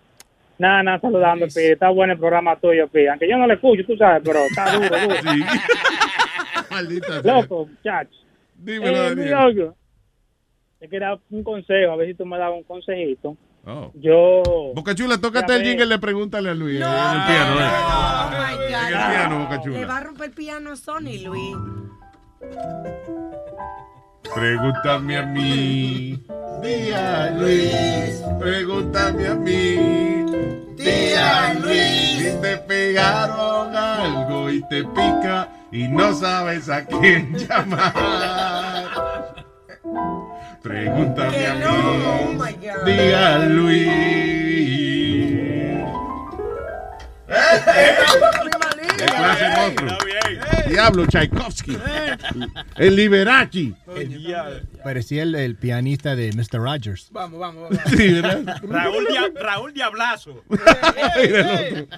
Nada, 0.58 0.82
nada, 0.82 1.00
saludando, 1.00 1.46
Pidi. 1.46 1.72
Está 1.72 1.88
bueno 1.90 2.12
el 2.12 2.18
programa 2.18 2.56
tuyo, 2.56 2.86
Pidi. 2.88 3.06
Aunque 3.08 3.28
yo 3.28 3.36
no 3.36 3.46
lo 3.46 3.54
escucho, 3.54 3.82
tú 3.86 3.96
sabes, 3.96 4.22
pero 4.24 4.40
está 4.40 4.72
duro, 4.72 4.88
duro. 4.88 5.16
Sí. 5.22 5.42
Maldita 6.70 7.20
sea. 7.22 7.40
Loco, 7.40 7.66
muchacho. 7.66 8.10
Dímelo, 8.56 8.96
Eh, 8.96 9.14
Daniel. 9.14 9.34
oye, 9.34 9.70
Te 10.78 10.88
quería 10.88 11.08
dar 11.08 11.18
un 11.30 11.42
consejo, 11.42 11.92
a 11.92 11.96
ver 11.96 12.08
si 12.08 12.14
tú 12.14 12.24
me 12.26 12.38
das 12.38 12.50
un 12.52 12.62
consejito. 12.64 13.36
Oh. 13.64 13.92
Yo... 13.94 14.42
Boca 14.74 14.94
Chula, 14.94 15.18
tócate 15.18 15.54
el 15.54 15.62
jingle, 15.64 15.86
le 15.86 15.98
pregúntale 15.98 16.50
a 16.50 16.54
Luis. 16.54 16.76
en 16.80 16.82
el 16.82 17.22
piano, 17.26 17.60
eh. 17.60 17.70
Oh 17.84 18.30
my 18.30 18.54
God. 18.56 18.68
En 18.68 18.74
el 18.74 19.10
piano, 19.10 19.38
Boca 19.40 19.56
Le 19.56 19.62
Chula. 19.62 19.86
va 19.86 19.96
a 19.96 20.00
romper 20.00 20.26
el 20.26 20.32
piano 20.32 20.72
a 20.72 20.76
Sony, 20.76 21.18
Luis. 21.24 21.56
Pregúntame 24.34 25.18
a 25.18 25.22
mí. 25.26 26.22
Día 26.62 27.30
Luis. 27.36 28.22
Pregúntame 28.38 29.28
a 29.28 29.34
mí. 29.34 30.24
Día 30.76 31.54
Luis. 31.60 32.18
Si 32.18 32.40
te 32.40 32.56
pegaron 32.58 33.76
algo 33.76 34.50
y 34.50 34.62
te 34.68 34.84
pica 34.84 35.48
y 35.70 35.88
no 35.88 36.14
sabes 36.14 36.68
a 36.68 36.84
quién 36.84 37.34
llamar. 37.48 37.92
Pregúntame 40.62 41.46
a 41.46 41.54
mí. 41.54 41.64
Oh 41.66 42.32
my 42.34 42.52
God. 42.52 42.84
Día 42.86 43.38
Luis. 43.38 43.88
De 48.98 49.06
clase 49.06 49.48
monstruo. 49.56 49.98
Diablo, 50.72 51.06
Tchaikovsky. 51.06 51.76
El 52.76 52.96
Liberace. 52.96 53.72
Parecía 54.82 55.22
el, 55.22 55.34
el 55.34 55.56
pianista 55.56 56.16
de 56.16 56.30
Mr. 56.32 56.58
Rogers. 56.60 57.10
Vamos, 57.12 57.38
vamos, 57.38 57.70
vamos. 57.70 57.78
Sí, 57.90 58.12
¿verdad? 58.14 58.56
Raúl, 58.62 59.06
Dia- 59.08 59.32
Raúl 59.40 59.72
Diablazo. 59.74 60.42
El. 61.16 61.88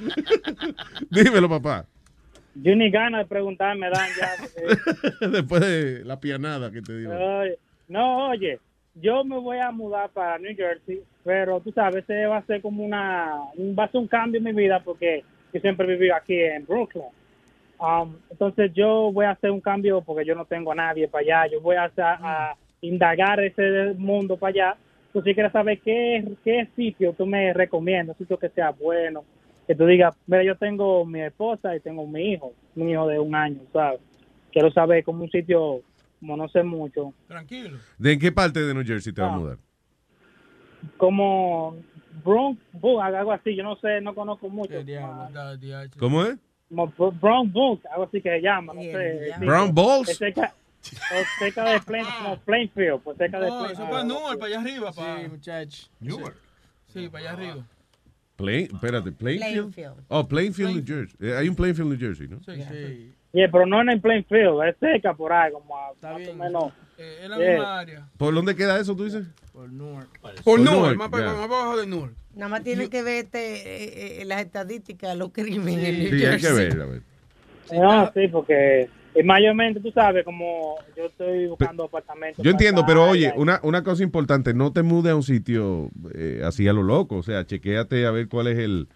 Dímelo, 1.11 1.49
papá. 1.49 1.87
Yo 2.57 2.75
ni 2.77 2.91
ganas 2.91 3.23
de 3.23 3.27
preguntar 3.27 3.77
me 3.77 3.89
dan 3.91 4.09
ya. 4.19 4.31
porque- 4.41 5.27
Después 5.29 5.61
de 5.61 6.05
la 6.05 6.21
pianada 6.21 6.71
que 6.71 6.83
te 6.83 6.97
dio. 6.99 7.11
Ay, 7.13 7.51
no, 7.89 8.29
oye, 8.31 8.59
yo 8.95 9.25
me 9.25 9.39
voy 9.39 9.59
a 9.59 9.71
mudar 9.73 10.11
para 10.11 10.39
New 10.39 10.55
Jersey, 10.57 11.01
pero 11.25 11.61
tú 11.61 11.73
sabes, 11.73 12.05
ese 12.05 12.27
va 12.27 12.39
a 12.39 12.47
ser 12.47 12.61
como 12.63 12.85
una, 12.85 13.35
un- 13.57 13.75
va 13.79 13.85
a 13.85 13.91
ser 13.91 14.01
un 14.01 14.09
cambio 14.09 14.39
en 14.39 14.45
mi 14.45 14.53
vida 14.53 14.81
porque 14.85 15.25
yo 15.53 15.61
siempre 15.61 15.87
he 15.87 15.91
vivido 15.97 16.15
aquí 16.15 16.35
en 16.41 16.65
Brooklyn. 16.65 17.05
Um, 17.81 18.17
entonces 18.31 18.73
yo 18.73 19.11
voy 19.13 19.27
a 19.27 19.33
hacer 19.33 19.51
un 19.51 19.61
cambio 19.61 20.01
porque 20.01 20.25
yo 20.25 20.35
no 20.35 20.45
tengo 20.45 20.73
a 20.73 20.75
nadie 20.77 21.09
para 21.09 21.23
allá, 21.43 21.53
yo 21.53 21.61
voy 21.61 21.77
a, 21.77 21.85
hacer- 21.85 22.05
a 22.05 22.57
indagar 22.81 23.41
ese 23.41 23.95
mundo 23.99 24.37
para 24.37 24.51
allá. 24.51 24.77
Tú 25.13 25.23
si 25.23 25.35
quieres 25.35 25.53
saber 25.53 25.81
qué, 25.81 26.25
qué 26.45 26.69
sitio 26.77 27.13
tú 27.13 27.27
me 27.27 27.53
recomiendas, 27.53 28.17
sitio 28.17 28.39
que 28.39 28.49
sea 28.51 28.71
bueno, 28.71 29.25
que 29.67 29.75
tú 29.75 29.87
digas, 29.87 30.17
mira, 30.27 30.43
yo 30.45 30.57
tengo 30.57 31.05
mi 31.05 31.21
esposa 31.21 31.75
y 31.77 31.81
tengo 31.81 32.07
mi 32.07 32.33
hijo, 32.33 32.53
un 32.77 32.89
hijo 32.89 33.07
de 33.09 33.19
un 33.19 33.35
año, 33.35 33.61
¿sabes? 33.73 34.01
Quiero 34.53 34.71
saber 34.71 35.03
como 35.05 35.25
un 35.25 35.31
sitio, 35.31 35.81
como 36.21 36.37
no 36.37 36.49
sé 36.49 36.63
mucho, 36.63 37.13
Tranquilo. 37.29 37.79
¿De 37.99 38.13
en 38.13 38.21
qué 38.21 38.31
parte 38.33 38.61
de 38.61 38.73
New 38.75 38.85
Jersey 38.85 39.13
te 39.13 39.21
vas 39.21 39.33
a 39.33 39.37
mudar? 39.39 39.59
como 40.97 41.77
Bronx, 42.25 42.61
algo 43.03 43.33
así, 43.33 43.55
yo 43.57 43.63
no 43.65 43.77
sé, 43.77 44.01
no 44.01 44.15
conozco 44.15 44.49
mucho. 44.49 44.75
¿Cómo 45.99 46.23
es? 46.25 46.39
Brown 46.71 47.53
Bulls, 47.53 47.85
algo 47.87 48.05
así 48.05 48.21
que 48.21 48.31
se 48.31 48.41
llama, 48.41 48.73
no 48.75 48.81
sé. 48.83 49.33
Brown 49.39 49.75
Bulls? 49.75 50.17
Cerca, 50.17 50.53
de 51.65 51.81
Plain, 51.87 52.05
como 52.23 52.39
Plainfield, 52.41 53.01
pues 53.03 53.17
cerca 53.17 53.41
de 53.41 53.49
No, 53.49 53.61
Plain- 53.61 53.73
eso 53.73 53.89
para 53.91 54.05
Newark, 54.05 54.39
para 54.39 54.47
allá 54.53 54.61
arriba. 54.61 54.93
Para... 54.93 55.23
Sí, 55.23 55.29
muchacho. 55.29 55.87
Newark. 56.01 56.37
Sí, 56.93 57.09
para 57.09 57.25
allá 57.25 57.33
arriba. 57.33 57.67
Plain, 58.37 58.65
espérate, 58.75 59.13
Plainfield. 59.13 59.75
Plainfield. 59.75 60.05
Oh, 60.09 60.27
Plainfield, 60.27 60.75
New 60.75 60.85
Jersey. 60.87 61.17
Eh, 61.21 61.37
hay 61.37 61.49
un 61.49 61.55
Plainfield, 61.55 61.89
New 61.91 61.99
Jersey, 61.99 62.29
¿no? 62.29 62.41
Sí, 62.43 62.63
sí. 62.71 63.15
Yeah, 63.33 63.49
pero 63.51 63.67
no 63.67 63.81
en 63.81 64.01
Plainfield, 64.01 64.63
es 64.69 64.77
cerca 64.79 65.15
por 65.15 65.33
ahí, 65.33 65.53
como 65.53 65.77
a, 65.77 65.93
más 66.03 66.29
o 66.29 66.35
menos. 66.35 66.73
Eh, 66.99 67.21
en 67.23 67.31
la 67.31 67.39
Yeah. 67.39 67.51
misma 67.51 67.79
área. 67.81 68.09
¿Por 68.17 68.35
dónde 68.35 68.55
queda 68.55 68.79
eso, 68.79 68.95
tú 68.95 69.05
dices? 69.05 69.27
Por 69.53 69.69
Newark. 69.73 70.09
Por 70.21 70.35
Por 70.43 70.61
Newark, 70.61 70.97
más 70.97 71.09
para 71.09 71.31
abajo 71.43 71.77
de 71.77 71.87
Newark. 71.87 72.15
Nada 72.35 72.49
más 72.49 72.63
tiene 72.65 72.89
que 72.89 73.03
ver 73.03 73.25
este, 73.25 74.19
eh, 74.19 74.23
eh, 74.23 74.25
las 74.25 74.41
estadísticas 74.41 75.11
de 75.13 75.17
los 75.17 75.31
crímenes 75.33 75.85
en 75.85 75.99
New 76.01 76.09
Sí, 76.09 76.25
hay 76.25 76.37
que 76.37 76.39
Jersey. 76.39 76.69
ver, 76.71 76.81
a 76.83 76.87
ver. 76.87 77.03
No, 77.73 78.13
sí, 78.13 78.29
porque 78.29 78.89
y 79.15 79.23
mayormente, 79.23 79.81
tú 79.81 79.93
sabes, 79.93 80.25
como 80.25 80.75
yo 80.97 81.07
estoy 81.07 81.47
buscando 81.47 81.85
apartamentos. 81.85 82.39
Yo 82.39 82.51
para 82.51 82.53
entiendo, 82.53 82.85
pero 82.85 83.09
oye, 83.09 83.33
una, 83.37 83.61
una 83.63 83.85
cosa 83.85 84.03
importante, 84.03 84.53
no 84.55 84.73
te 84.73 84.83
mudes 84.83 85.13
a 85.13 85.17
un 85.17 85.23
sitio 85.23 85.91
eh, 86.15 86.43
así 86.45 86.67
a 86.67 86.73
lo 86.73 86.83
loco, 86.83 87.17
o 87.19 87.23
sea, 87.23 87.47
chequéate 87.47 88.07
a 88.07 88.11
ver 88.11 88.29
cuál 88.29 88.49
es 88.49 88.59
el, 88.59 88.89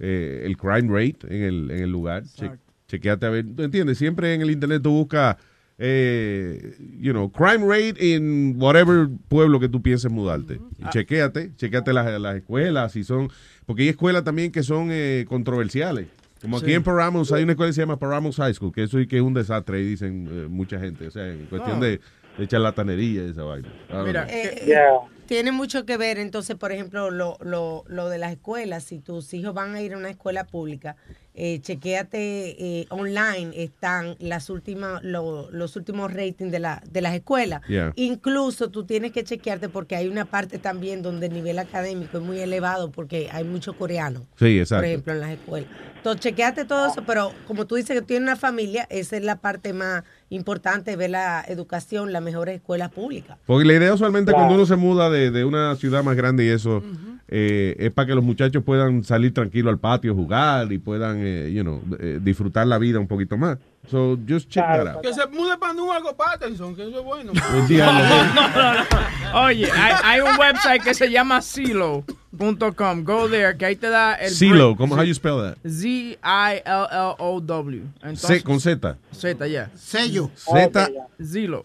eh, 0.00 0.42
el 0.44 0.56
crime 0.56 0.88
rate 0.92 1.18
en 1.34 1.42
el, 1.44 1.70
en 1.70 1.78
el 1.84 1.90
lugar, 1.90 2.24
Che- 2.34 2.58
chequéate 2.88 3.26
a 3.26 3.30
ver, 3.30 3.44
¿tú 3.54 3.62
entiendes? 3.62 3.96
Siempre 3.98 4.34
en 4.34 4.42
el 4.42 4.50
internet 4.50 4.82
tú 4.82 4.90
buscas, 4.90 5.36
eh, 5.82 6.74
you 7.00 7.12
know, 7.12 7.32
crime 7.32 7.64
rate 7.66 8.14
en 8.14 8.54
whatever 8.60 9.08
pueblo 9.28 9.58
que 9.58 9.68
tú 9.68 9.80
pienses 9.80 10.10
mudarte. 10.10 10.60
Y 10.78 10.88
chequéate, 10.90 11.52
chequéate 11.56 11.92
las, 11.94 12.20
las 12.20 12.36
escuelas, 12.36 12.92
si 12.92 13.02
son, 13.02 13.30
porque 13.64 13.82
hay 13.84 13.88
escuelas 13.88 14.22
también 14.22 14.52
que 14.52 14.62
son 14.62 14.88
eh, 14.90 15.24
controversiales. 15.26 16.06
Como 16.42 16.58
aquí 16.58 16.72
en 16.74 16.82
Paramus 16.82 17.32
hay 17.32 17.42
una 17.44 17.52
escuela 17.52 17.70
que 17.70 17.74
se 17.74 17.80
llama 17.82 17.98
Paramus 17.98 18.36
High 18.36 18.54
School, 18.54 18.72
que 18.72 18.82
eso 18.84 18.98
sí 18.98 19.06
que 19.06 19.16
es 19.16 19.22
un 19.22 19.34
desastre, 19.34 19.78
ahí 19.78 19.84
dicen 19.84 20.28
eh, 20.30 20.46
mucha 20.48 20.78
gente, 20.78 21.06
o 21.06 21.10
sea, 21.10 21.26
en 21.28 21.46
cuestión 21.46 21.80
No. 21.80 21.84
de, 21.86 22.00
de 22.38 22.46
charlatanería 22.48 23.24
y 23.26 23.30
esa 23.30 23.42
vaina. 23.42 23.68
I 23.88 23.92
don't 23.92 24.10
know. 24.10 24.24
Eh, 24.28 24.88
Tiene 25.26 25.52
mucho 25.52 25.84
que 25.86 25.96
ver, 25.96 26.18
entonces, 26.18 26.56
por 26.56 26.72
ejemplo, 26.72 27.10
lo, 27.10 27.36
lo, 27.40 27.84
lo 27.88 28.08
de 28.08 28.18
las 28.18 28.32
escuelas. 28.32 28.84
Si 28.84 28.98
tus 29.00 29.32
hijos 29.34 29.54
van 29.54 29.74
a 29.74 29.80
ir 29.82 29.92
a 29.94 29.96
una 29.98 30.10
escuela 30.10 30.44
pública, 30.44 30.96
eh, 31.42 31.58
chequéate 31.62 32.80
eh, 32.80 32.86
online, 32.90 33.50
están 33.54 34.14
las 34.18 34.50
últimas, 34.50 35.02
lo- 35.02 35.50
los 35.50 35.74
últimos 35.74 36.12
ratings 36.12 36.52
de, 36.52 36.58
la, 36.58 36.82
de 36.90 37.00
las 37.00 37.14
escuelas. 37.14 37.62
Yeah. 37.66 37.94
Incluso 37.96 38.68
tú 38.68 38.84
tienes 38.84 39.12
que 39.12 39.24
chequearte 39.24 39.70
porque 39.70 39.96
hay 39.96 40.06
una 40.08 40.26
parte 40.26 40.58
también 40.58 41.00
donde 41.00 41.28
el 41.28 41.32
nivel 41.32 41.58
académico 41.58 42.18
es 42.18 42.22
muy 42.24 42.40
elevado 42.40 42.90
porque 42.90 43.30
hay 43.32 43.44
mucho 43.44 43.72
coreano. 43.74 44.26
Sí, 44.38 44.58
exacto. 44.58 44.80
Por 44.82 44.84
ejemplo, 44.84 45.12
en 45.14 45.20
las 45.20 45.30
escuelas. 45.30 45.70
Entonces, 45.96 46.20
chequeate 46.22 46.64
todo 46.66 46.86
eso, 46.88 47.02
pero 47.06 47.32
como 47.46 47.66
tú 47.66 47.76
dices 47.76 47.98
que 47.98 48.02
tienes 48.02 48.22
una 48.26 48.36
familia, 48.36 48.86
esa 48.90 49.16
es 49.16 49.22
la 49.22 49.36
parte 49.36 49.72
más 49.72 50.04
importante, 50.30 50.96
ver 50.96 51.10
la 51.10 51.44
educación, 51.46 52.12
las 52.12 52.22
mejores 52.22 52.56
escuelas 52.56 52.90
públicas. 52.90 53.36
Porque 53.46 53.64
la 53.66 53.74
idea 53.74 53.92
usualmente 53.92 54.30
Claro. 54.32 54.46
cuando 54.46 54.54
uno 54.62 54.66
se 54.66 54.76
muda 54.76 55.10
de, 55.10 55.30
de 55.30 55.44
una 55.44 55.74
ciudad 55.76 56.02
más 56.02 56.16
grande 56.16 56.44
y 56.44 56.48
eso, 56.48 56.82
eh, 57.28 57.76
es 57.78 57.90
para 57.92 58.06
que 58.06 58.14
los 58.14 58.24
muchachos 58.24 58.62
puedan 58.64 59.04
salir 59.04 59.34
tranquilos 59.34 59.70
al 59.72 59.78
patio, 59.78 60.14
jugar 60.14 60.72
y 60.72 60.78
puedan, 60.78 61.18
eh, 61.20 61.52
you 61.52 61.62
know, 61.62 61.82
eh, 61.98 62.18
disfrutar 62.22 62.66
la 62.66 62.78
vida 62.78 62.98
un 62.98 63.06
poquito 63.08 63.36
más. 63.36 63.58
So, 63.88 64.16
just 64.24 64.48
check 64.50 64.62
that 64.64 64.86
out. 64.86 65.02
Que 65.02 65.12
se 65.12 65.26
mude 65.26 65.56
para 65.58 65.72
Newark 65.72 66.04
o 66.04 66.14
Patterson, 66.14 66.76
que 66.76 66.82
eso 66.82 66.98
es 66.98 67.04
bueno. 67.04 67.32
No, 67.34 67.66
no, 67.66 68.84
no. 69.32 69.40
Oye, 69.46 69.68
hay, 69.70 69.94
hay 70.04 70.20
un 70.20 70.36
website 70.38 70.82
que 70.82 70.94
se 70.94 71.10
llama 71.10 71.40
Zillow.com. 71.42 73.04
Go 73.04 73.28
there, 73.28 73.56
que 73.56 73.66
ahí 73.66 73.76
te 73.76 73.88
da 73.88 74.14
el. 74.14 74.32
Break- 74.32 74.76
¿cómo 74.76 74.94
how 74.94 75.02
you 75.02 75.14
spell 75.14 75.38
that? 75.40 75.56
Z-I-L-L-O-W. 75.68 77.82
C, 78.14 78.42
con 78.42 78.60
Z. 78.60 78.96
Z, 79.12 79.46
ya. 79.48 79.70
Sello. 79.74 80.30
Z, 80.36 80.88
Zillow. 81.20 81.64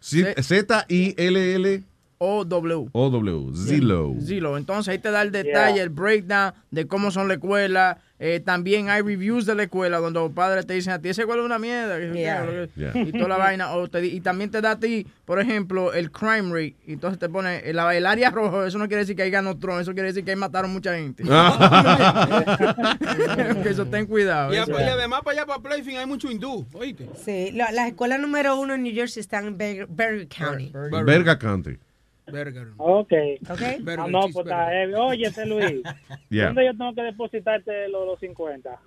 Z, 0.00 0.34
Z-I-L-L 0.42 1.82
O-W. 2.24 2.88
O-W. 2.92 3.50
Zillow. 3.56 4.16
Zillow. 4.20 4.56
Entonces 4.56 4.92
ahí 4.92 4.98
te 4.98 5.10
da 5.10 5.22
el 5.22 5.32
detalle, 5.32 5.80
el 5.80 5.88
breakdown 5.88 6.52
de 6.70 6.86
cómo 6.86 7.10
son 7.10 7.26
la 7.26 7.34
escuela. 7.34 7.98
Eh, 8.24 8.38
también 8.38 8.88
hay 8.88 9.02
reviews 9.02 9.46
de 9.46 9.56
la 9.56 9.64
escuela 9.64 9.98
donde 9.98 10.20
los 10.20 10.30
padres 10.30 10.64
te 10.64 10.74
dicen 10.74 10.92
a 10.92 11.00
ti, 11.00 11.08
esa 11.08 11.22
escuela 11.22 11.42
es 11.42 11.46
una 11.46 11.58
mierda. 11.58 11.98
Yeah. 11.98 12.68
Yeah. 12.76 12.92
Y 12.94 13.10
toda 13.10 13.26
la 13.26 13.36
vaina. 13.36 13.72
O 13.72 13.88
te 13.88 14.00
di- 14.00 14.10
y 14.10 14.20
también 14.20 14.48
te 14.52 14.60
da 14.60 14.70
a 14.72 14.78
ti, 14.78 15.04
por 15.24 15.40
ejemplo, 15.40 15.92
el 15.92 16.12
crime 16.12 16.50
rate. 16.52 16.76
Y 16.86 16.92
entonces 16.92 17.18
te 17.18 17.28
pone 17.28 17.68
el, 17.68 17.80
el 17.80 18.06
área 18.06 18.30
rojo. 18.30 18.64
Eso 18.64 18.78
no 18.78 18.86
quiere 18.86 19.00
decir 19.02 19.16
que 19.16 19.22
hay 19.24 19.30
ganó 19.32 19.58
Trump. 19.58 19.80
Eso 19.80 19.92
quiere 19.92 20.06
decir 20.10 20.24
que 20.24 20.30
ahí 20.30 20.36
mataron 20.36 20.72
mucha 20.72 20.94
gente. 20.94 21.24
que 23.62 23.68
eso 23.70 23.86
ten 23.86 24.06
cuidado. 24.06 24.52
Y, 24.54 24.58
eso. 24.58 24.76
a- 24.76 24.82
y 24.82 24.88
además 24.88 25.22
para 25.24 25.38
allá, 25.38 25.46
para 25.46 25.58
Playfield, 25.60 25.98
hay 25.98 26.06
mucho 26.06 26.30
hindú, 26.30 26.64
¿oíste? 26.74 27.08
Sí, 27.24 27.50
la- 27.52 27.72
las 27.72 27.88
escuelas 27.88 28.20
número 28.20 28.58
uno 28.60 28.74
en 28.74 28.82
New 28.84 28.94
Jersey 28.94 29.20
están 29.20 29.46
en 29.46 29.58
Ber- 29.58 29.86
Berry 29.88 30.26
County. 30.28 30.70
Verga 31.04 31.36
Country. 31.38 31.78
Burger. 32.26 32.68
Ok. 32.76 33.12
Ok. 33.50 33.60
Ah, 33.98 34.06
no, 34.08 34.20
pues 34.32 34.36
está 34.46 34.68
heavy. 34.70 34.94
Oye, 34.94 35.26
este 35.26 35.46
Luis, 35.46 35.82
Yeah. 36.30 36.46
¿dónde 36.46 36.64
yo 36.66 36.76
tengo 36.76 36.94
que 36.94 37.02
depositarte 37.02 37.88
los, 37.88 38.06
los 38.06 38.20
50? 38.20 38.78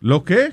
¿Lo 0.00 0.24
qué? 0.24 0.52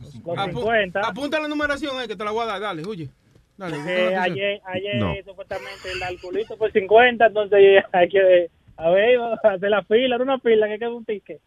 Los 0.00 0.14
Apu- 0.36 0.52
50. 0.60 1.00
Apunta 1.00 1.40
la 1.40 1.48
numeración 1.48 1.98
ahí 1.98 2.08
que 2.08 2.16
te 2.16 2.24
la 2.24 2.30
voy 2.30 2.42
a 2.42 2.46
dar, 2.46 2.60
dale, 2.60 2.82
oye. 2.86 3.08
Dale, 3.56 3.76
Eh, 3.86 4.16
ayer, 4.16 4.60
ayer 4.64 4.96
No. 4.96 5.14
supuestamente 5.24 5.92
el 5.94 6.02
alcoholito 6.02 6.56
por 6.56 6.72
50, 6.72 7.26
entonces 7.26 7.84
hay 7.92 8.08
que, 8.08 8.50
a 8.76 8.90
ver, 8.90 9.18
hacer 9.44 9.70
la 9.70 9.82
fila, 9.84 10.16
era 10.16 10.24
una 10.24 10.40
fila, 10.40 10.66
que 10.66 10.78
queda 10.78 10.90
un 10.90 11.04
ticket. 11.04 11.40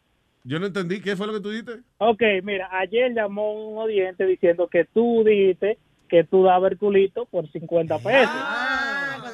Yo 0.46 0.60
no 0.60 0.68
entendí. 0.68 1.02
¿Qué 1.02 1.18
fue 1.18 1.28
lo 1.28 1.34
que 1.34 1.42
tú 1.42 1.50
dijiste? 1.50 1.82
Ok, 1.98 2.22
mira, 2.44 2.70
ayer 2.72 3.12
llamó 3.14 3.52
un 3.72 3.78
oyente 3.80 4.26
diciendo 4.26 4.70
que 4.70 4.86
tú 4.86 5.26
dijiste 5.26 5.78
que 6.08 6.24
tú 6.24 6.44
dabas 6.44 6.72
el 6.72 6.78
culito 6.78 7.26
por 7.26 7.52
50 7.52 7.98
pesos. 8.00 8.30
Ah, 8.34 8.87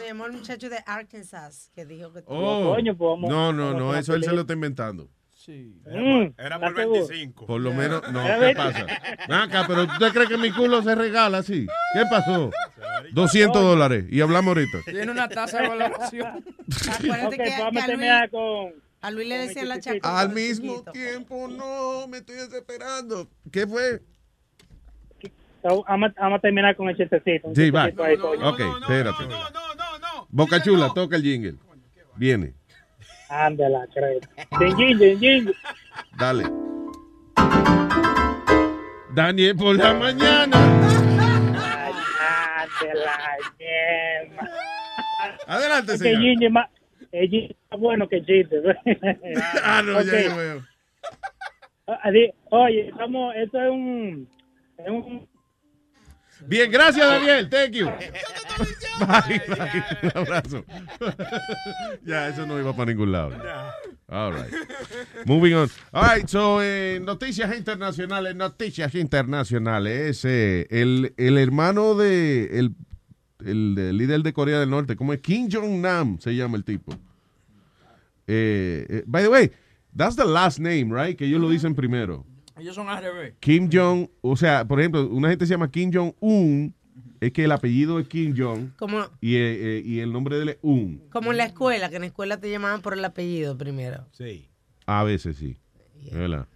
llamó 0.05 0.25
el 0.25 0.33
muchacho 0.33 0.69
de 0.69 0.77
Arkansas, 0.85 1.71
que 1.75 1.85
dijo 1.85 2.13
que. 2.13 2.23
Oh. 2.25 2.73
Coño, 2.75 2.95
pues 2.95 3.09
vamos- 3.09 3.29
no, 3.29 3.53
no, 3.53 3.65
vamos 3.73 3.81
no. 3.81 3.95
Eso 3.95 4.13
él 4.15 4.23
se 4.23 4.31
lo 4.33 4.41
está 4.41 4.53
inventando. 4.53 5.09
Mm, 5.47 6.33
Era 6.37 6.55
¿estás 6.55 6.59
por 6.59 6.75
seguro? 6.75 7.07
25. 7.07 7.45
Por 7.45 7.61
lo 7.61 7.73
menos, 7.73 8.01
no, 8.13 8.23
¿qué 8.39 8.53
pasa? 8.55 8.85
Ven 9.27 9.37
Acá, 9.37 9.65
pero 9.67 9.83
¿usted 9.83 10.13
cree 10.13 10.27
que 10.27 10.37
mi 10.37 10.51
culo 10.51 10.81
se 10.81 10.95
regala 10.95 11.39
así? 11.39 11.67
¿Qué 11.93 12.03
pasó? 12.09 12.49
200 13.11 13.61
dólares. 13.61 14.05
Y 14.09 14.21
hablamos 14.21 14.55
ahorita. 14.55 14.79
Tiene 14.85 15.11
una 15.11 15.27
tasa 15.27 15.61
de 15.61 15.67
valoración. 15.67 16.45
Acuérdate 16.93 17.25
Ok, 17.25 17.31
que, 17.31 17.53
pues 17.71 17.85
que 17.85 17.91
a 17.91 17.95
Luis, 17.97 18.31
con... 18.31 18.73
a 19.01 19.11
Luis 19.11 19.27
le 19.27 19.37
decían 19.39 19.67
la 19.67 19.79
chacota. 19.79 20.19
Al 20.19 20.29
mismo 20.29 20.75
chiquito. 20.75 20.91
tiempo, 20.93 21.47
no, 21.49 22.07
me 22.07 22.17
estoy 22.19 22.35
desesperando. 22.35 23.27
¿Qué 23.51 23.67
fue? 23.67 24.01
Vamos, 25.63 26.11
a 26.17 26.39
terminar 26.39 26.75
con 26.75 26.89
el 26.89 26.97
chistecito. 26.97 27.49
Sí, 27.55 27.69
va. 27.71 27.85
chistecito 27.89 28.03
ahí, 28.03 28.17
coño. 28.17 28.49
Ok, 28.49 28.59
espérate. 28.81 29.23
Boca 30.35 30.59
Chula, 30.63 30.89
toca 30.95 31.15
el 31.15 31.21
jingle. 31.21 31.57
Viene, 32.15 32.55
Ándala, 33.29 33.85
ding. 35.19 35.51
dale. 36.17 36.43
Daniel 39.13 39.55
por 39.55 39.75
la 39.75 39.93
mañana. 39.93 40.57
Ándala, 42.57 43.19
yema. 43.59 44.49
Adelante, 45.47 45.97
señor. 45.99 46.13
Es 46.41 46.51
más, 46.51 46.67
más 47.69 47.79
bueno 47.79 48.07
que 48.07 48.25
chiste. 48.25 48.59
Ah, 49.63 49.83
no, 49.85 50.01
ya 50.01 50.13
Ok. 50.13 50.23
yo 50.29 50.35
veo. 50.35 50.63
Ah, 51.87 51.99
Oye, 52.49 52.87
estamos, 52.89 53.35
esto 53.35 53.61
es 53.61 53.69
un, 53.69 54.27
es 54.79 54.89
un 54.89 55.27
Bien, 56.47 56.71
gracias, 56.71 57.05
Daniel. 57.05 57.49
Thank 57.49 57.71
you. 57.71 57.85
Bye, 58.99 59.41
bye. 59.47 59.83
Un 60.03 60.11
abrazo. 60.15 60.65
ya, 62.05 62.27
eso 62.29 62.45
no 62.45 62.59
iba 62.59 62.75
para 62.75 62.91
ningún 62.91 63.11
lado. 63.11 63.31
All 64.09 64.31
right. 64.33 64.53
Moving 65.25 65.53
on. 65.53 65.69
All 65.91 66.03
right, 66.03 66.27
so, 66.27 66.61
eh, 66.61 66.99
noticias 67.01 67.55
internacionales, 67.55 68.35
noticias 68.35 68.93
internacionales. 68.95 70.23
Eh, 70.25 70.67
el, 70.69 71.13
el 71.17 71.37
hermano 71.37 71.95
de 71.95 72.59
el, 72.59 72.75
el, 73.45 73.77
el 73.77 73.97
líder 73.97 74.21
de 74.21 74.33
Corea 74.33 74.59
del 74.59 74.69
Norte, 74.69 74.95
¿cómo 74.95 75.13
es? 75.13 75.21
Kim 75.21 75.49
Jong-nam 75.51 76.19
se 76.19 76.35
llama 76.35 76.57
el 76.57 76.63
tipo. 76.63 76.93
Eh, 78.27 78.85
eh, 78.89 79.03
by 79.05 79.23
the 79.23 79.29
way, 79.29 79.51
that's 79.95 80.15
the 80.15 80.25
last 80.25 80.59
name, 80.59 80.91
right? 80.91 81.17
Que 81.17 81.25
ellos 81.25 81.41
lo 81.41 81.49
dicen 81.49 81.75
primero. 81.75 82.25
Ellos 82.57 82.75
son 82.75 82.87
al 82.89 83.01
revés. 83.03 83.33
Kim 83.39 83.69
Jong, 83.71 84.07
o 84.21 84.35
sea, 84.35 84.65
por 84.65 84.79
ejemplo, 84.79 85.07
una 85.07 85.29
gente 85.29 85.45
se 85.45 85.51
llama 85.51 85.71
Kim 85.71 85.91
Jong-un, 85.93 86.73
es 87.19 87.31
que 87.31 87.45
el 87.45 87.51
apellido 87.51 87.99
es 87.99 88.07
Kim 88.07 88.35
Jong 88.37 88.75
Como, 88.77 88.99
y, 89.21 89.35
eh, 89.35 89.77
eh, 89.77 89.81
y 89.85 89.99
el 90.01 90.11
nombre 90.13 90.35
de 90.35 90.43
él 90.43 90.49
es 90.49 90.57
Un. 90.61 91.03
como 91.09 91.31
en 91.31 91.37
la 91.37 91.45
escuela, 91.45 91.89
que 91.89 91.95
en 91.95 92.01
la 92.01 92.07
escuela 92.07 92.37
te 92.39 92.51
llamaban 92.51 92.81
por 92.81 92.93
el 92.93 93.03
apellido 93.03 93.57
primero. 93.57 94.05
Sí. 94.11 94.49
A 94.85 95.03
veces 95.03 95.37
sí. 95.37 95.57
¿Verdad? 96.11 96.47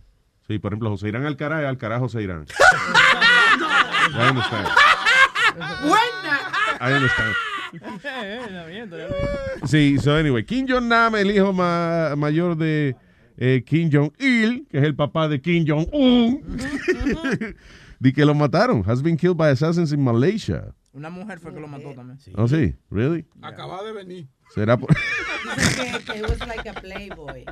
Sí, 0.47 0.59
por 0.59 0.71
ejemplo, 0.73 0.89
José 0.89 1.07
Irán 1.07 1.25
Alcaraz 1.25 1.61
es 1.61 1.67
Alcaraz 1.67 1.99
José 1.99 2.21
Irán. 2.21 2.45
I 4.13 4.29
understand. 4.29 4.67
I 6.79 6.93
understand. 6.93 7.35
Sí, 9.65 9.97
so 9.99 10.15
anyway, 10.15 10.43
Kim 10.45 10.65
Jong-nam, 10.67 11.15
el 11.15 11.31
hijo 11.31 11.51
ma- 11.51 12.15
mayor 12.15 12.55
de 12.55 12.95
eh, 13.38 13.63
Kim 13.65 13.89
Jong-il, 13.91 14.67
que 14.69 14.77
es 14.79 14.83
el 14.83 14.95
papá 14.95 15.27
de 15.27 15.39
Kim 15.39 15.65
Jong-un, 15.67 16.41
di 17.99 18.13
que 18.13 18.25
lo 18.25 18.33
mataron. 18.33 18.83
Has 18.85 19.01
been 19.01 19.17
killed 19.17 19.38
by 19.38 19.49
assassins 19.49 19.91
in 19.93 20.03
Malaysia. 20.03 20.73
Una 20.93 21.09
mujer 21.09 21.39
fue 21.39 21.53
que 21.53 21.59
lo 21.59 21.67
mató 21.67 21.93
también. 21.93 22.17
Oh, 22.35 22.47
sí, 22.47 22.75
really? 22.89 23.25
Acaba 23.41 23.83
de 23.83 23.93
venir. 23.93 24.27
¿Será 24.53 24.77
por...? 24.77 24.89
Dicen 25.55 25.93
que, 26.05 26.13
que 26.13 26.17
he 26.19 26.21
was 26.23 26.39
like 26.47 26.67
a 26.67 26.73
playboy. 26.73 27.45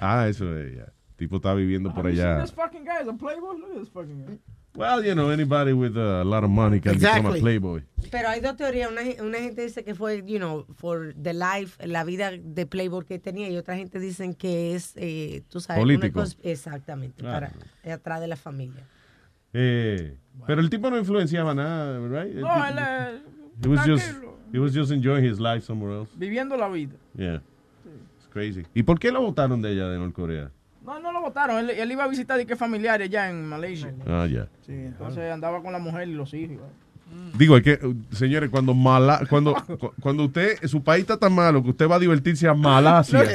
ah, 0.00 0.26
eso 0.28 0.56
es, 0.58 0.76
ya. 0.76 0.92
Tipo 1.16 1.36
está 1.36 1.54
viviendo 1.54 1.92
por 1.92 2.06
allá. 2.06 2.40
This 2.42 2.52
fucking 2.52 2.84
guy 2.84 3.02
is 3.02 3.08
a 3.08 3.12
playboy. 3.12 3.56
Look 3.58 3.70
at 3.72 3.78
this 3.80 3.88
fucking 3.90 4.24
guy. 4.26 4.38
Well, 4.78 5.04
you 5.04 5.14
know, 5.14 5.30
anybody 5.30 5.72
with 5.72 5.96
a 5.96 6.22
lot 6.24 6.44
of 6.44 6.50
money 6.50 6.78
can 6.80 6.94
become 6.94 7.26
a 7.26 7.30
Exactly. 7.30 7.40
playboy. 7.40 7.82
Pero 8.12 8.28
hay 8.28 8.40
dos 8.40 8.56
teorías. 8.56 8.90
Una, 8.92 9.00
una 9.24 9.38
gente 9.38 9.62
dice 9.62 9.82
que 9.82 9.94
fue, 9.94 10.22
you 10.24 10.38
know, 10.38 10.64
for 10.76 11.12
the 11.20 11.32
life, 11.34 11.76
la 11.84 12.04
vida 12.04 12.30
de 12.40 12.64
Playboy 12.64 13.04
que 13.04 13.18
tenía. 13.18 13.48
Y 13.50 13.56
otra 13.56 13.76
gente 13.76 13.98
dicen 13.98 14.34
que 14.34 14.74
es, 14.76 14.92
eh, 14.96 15.42
tú 15.48 15.60
sabes, 15.60 15.82
una 15.82 15.98
Político. 15.98 16.22
exactamente, 16.44 17.26
Ah. 17.26 17.50
para 17.84 17.94
atrás 17.94 18.20
de 18.20 18.28
la 18.28 18.36
familia. 18.36 18.84
Eh, 19.52 20.16
Pero 20.46 20.60
el 20.60 20.70
tipo 20.70 20.88
no 20.90 20.96
influenciaba 20.98 21.54
nada, 21.54 21.98
right? 22.06 22.34
No, 22.36 22.66
él 22.66 22.76
eh, 22.78 23.18
he 23.64 23.68
was 23.68 23.84
just 23.84 24.06
he 24.52 24.58
was 24.58 24.72
just 24.74 24.92
enjoying 24.92 25.24
his 25.24 25.40
life 25.40 25.62
somewhere 25.62 25.94
else. 25.98 26.10
viviendo 26.16 26.56
la 26.56 26.68
vida. 26.68 26.94
Yeah. 27.16 27.42
It's 28.18 28.28
crazy. 28.30 28.64
¿Y 28.74 28.82
por 28.84 28.98
qué 29.00 29.10
lo 29.10 29.20
votaron 29.22 29.60
de 29.60 29.70
allá 29.70 29.88
de 29.88 29.98
Norcorea? 29.98 30.50
No, 30.88 30.98
no 31.00 31.12
lo 31.12 31.20
votaron. 31.20 31.58
Él, 31.58 31.70
él 31.70 31.92
iba 31.92 32.04
a 32.04 32.08
visitar 32.08 32.40
y 32.40 32.46
que 32.46 32.56
familiares 32.56 33.08
allá 33.08 33.28
en 33.28 33.44
Malaysia. 33.44 33.92
Ah, 34.06 34.26
ya. 34.26 34.46
Sí, 34.64 34.72
entonces 34.72 35.30
andaba 35.30 35.60
con 35.62 35.70
la 35.72 35.78
mujer 35.78 36.08
y 36.08 36.14
los 36.14 36.32
hijos. 36.32 36.64
Digo, 37.38 37.56
es 37.56 37.62
que, 37.62 37.78
uh, 37.86 37.94
señores, 38.14 38.50
cuando 38.50 38.74
mala, 38.74 39.22
cuando, 39.28 39.54
cu- 39.78 39.92
cuando 40.00 40.24
usted, 40.24 40.58
su 40.66 40.82
país 40.82 41.02
está 41.02 41.18
tan 41.18 41.34
malo 41.34 41.62
que 41.62 41.70
usted 41.70 41.88
va 41.88 41.96
a 41.96 41.98
divertirse 41.98 42.48
a 42.48 42.54
Malasia, 42.54 43.22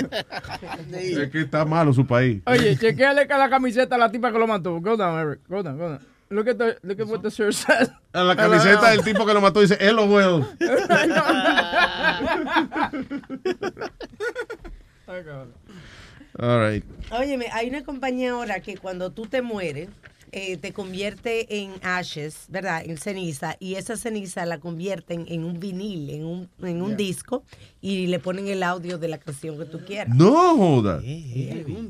es 0.92 1.30
que 1.30 1.42
está 1.42 1.64
malo 1.66 1.94
su 1.94 2.06
país. 2.06 2.42
Oye, 2.46 2.76
chequeale 2.78 3.28
que 3.28 3.34
la 3.36 3.50
camiseta 3.50 3.96
a 3.96 4.00
la 4.00 4.12
tipa 4.12 4.32
que 4.32 4.40
lo 4.40 4.48
mató. 4.48 4.80
Go 4.82 4.98
down, 4.98 5.20
Eric. 5.20 5.40
Go 5.48 5.62
down, 5.64 5.78
go 5.78 5.90
down. 5.90 6.00
Look 6.30 6.48
at, 6.48 6.58
the, 6.58 6.78
look 6.82 7.00
at 7.00 7.08
what 7.08 7.20
the 7.22 7.30
shirt 7.30 7.54
says. 7.54 7.92
A 8.14 8.24
la 8.24 8.36
camiseta 8.36 8.90
del 8.92 9.04
tipo 9.04 9.26
que 9.26 9.34
lo 9.34 9.42
mató 9.42 9.60
dice, 9.62 9.78
LOL. 9.92 10.46
All 16.40 16.60
right. 16.60 16.84
Óyeme, 17.12 17.48
hay 17.52 17.70
una 17.70 17.84
compañía 17.84 18.32
ahora 18.32 18.60
que 18.60 18.78
cuando 18.78 19.12
tú 19.12 19.26
te 19.28 19.42
mueres, 19.42 19.90
eh, 20.32 20.58
te 20.58 20.74
convierte 20.74 21.62
en 21.62 21.74
ashes, 21.84 22.46
¿verdad? 22.50 22.84
En 22.84 22.98
ceniza, 22.98 23.56
y 23.60 23.76
esa 23.76 23.96
ceniza 23.98 24.46
la 24.48 24.58
convierten 24.58 25.26
en 25.28 25.44
un 25.44 25.60
vinil, 25.60 26.10
en 26.10 26.26
un, 26.26 26.50
en 26.64 26.82
un 26.82 26.98
disco, 26.98 27.44
y 27.82 28.08
le 28.08 28.18
ponen 28.18 28.48
el 28.48 28.64
audio 28.64 28.98
de 28.98 29.10
la 29.10 29.20
canción 29.20 29.60
que 29.60 29.66
tú 29.66 29.86
quieras. 29.86 30.16
No 30.16 30.58
joda. 30.58 31.02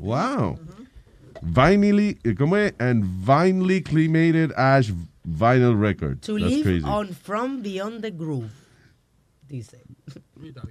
Wow. 0.00 0.58
Vinily, 1.40 2.18
eh, 2.22 2.34
¿cómo 2.34 2.56
es? 2.58 2.74
And 2.78 3.02
vinely 3.26 3.82
cremated 3.82 4.52
ash 4.56 4.92
vinyl 5.24 5.74
record. 5.74 6.20
To 6.22 6.38
That's 6.38 6.52
live 6.52 6.62
crazy. 6.64 6.84
on 6.84 7.08
from 7.14 7.62
beyond 7.62 8.02
the 8.02 8.10
groove, 8.10 8.52
dice. 9.48 9.78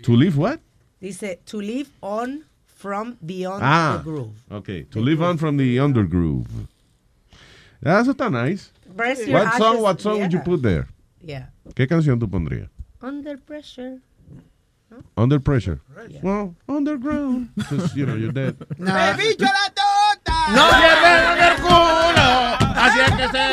To 0.03 0.15
live 0.15 0.37
what? 0.37 0.59
Dice, 1.01 1.39
to 1.45 1.59
live 1.59 1.89
on 2.01 2.45
from 2.83 3.15
beyond 3.25 3.63
Ah, 3.63 3.95
the 3.97 4.03
groove. 4.03 4.35
okay. 4.51 4.83
To 4.91 4.99
live 4.99 5.21
on 5.23 5.37
from 5.37 5.55
the 5.55 5.77
undergroove. 5.79 6.67
Ah, 7.85 8.01
Eso 8.01 8.11
está 8.13 8.29
nice. 8.29 8.71
Press 8.97 9.25
your 9.25 9.39
What 9.39 9.53
song, 9.57 9.81
what 9.81 10.01
song 10.01 10.19
would 10.19 10.33
you 10.33 10.39
yeah. 10.39 10.43
put 10.45 10.61
there? 10.61 10.87
Yeah. 11.21 11.45
¿Qué 11.75 11.87
canción 11.87 12.19
tú 12.19 12.27
pondrías? 12.29 12.67
Under 13.01 13.37
pressure. 13.37 13.99
Under 15.17 15.39
pressure. 15.39 15.79
Well, 16.21 16.55
underground. 16.67 17.49
Because, 17.55 17.95
you 17.95 18.05
know, 18.05 18.15
you're 18.15 18.31
dead. 18.33 18.55
¡Me 18.77 18.91
bicho 19.17 19.47
la 19.47 19.67
tota! 19.73 20.37
No 20.53 20.67
le 20.67 20.91
pegan 21.01 21.39
el 21.39 21.55
culo, 21.63 22.29
así 22.77 22.99
es 22.99 23.11
que 23.15 23.27
se 23.31 23.52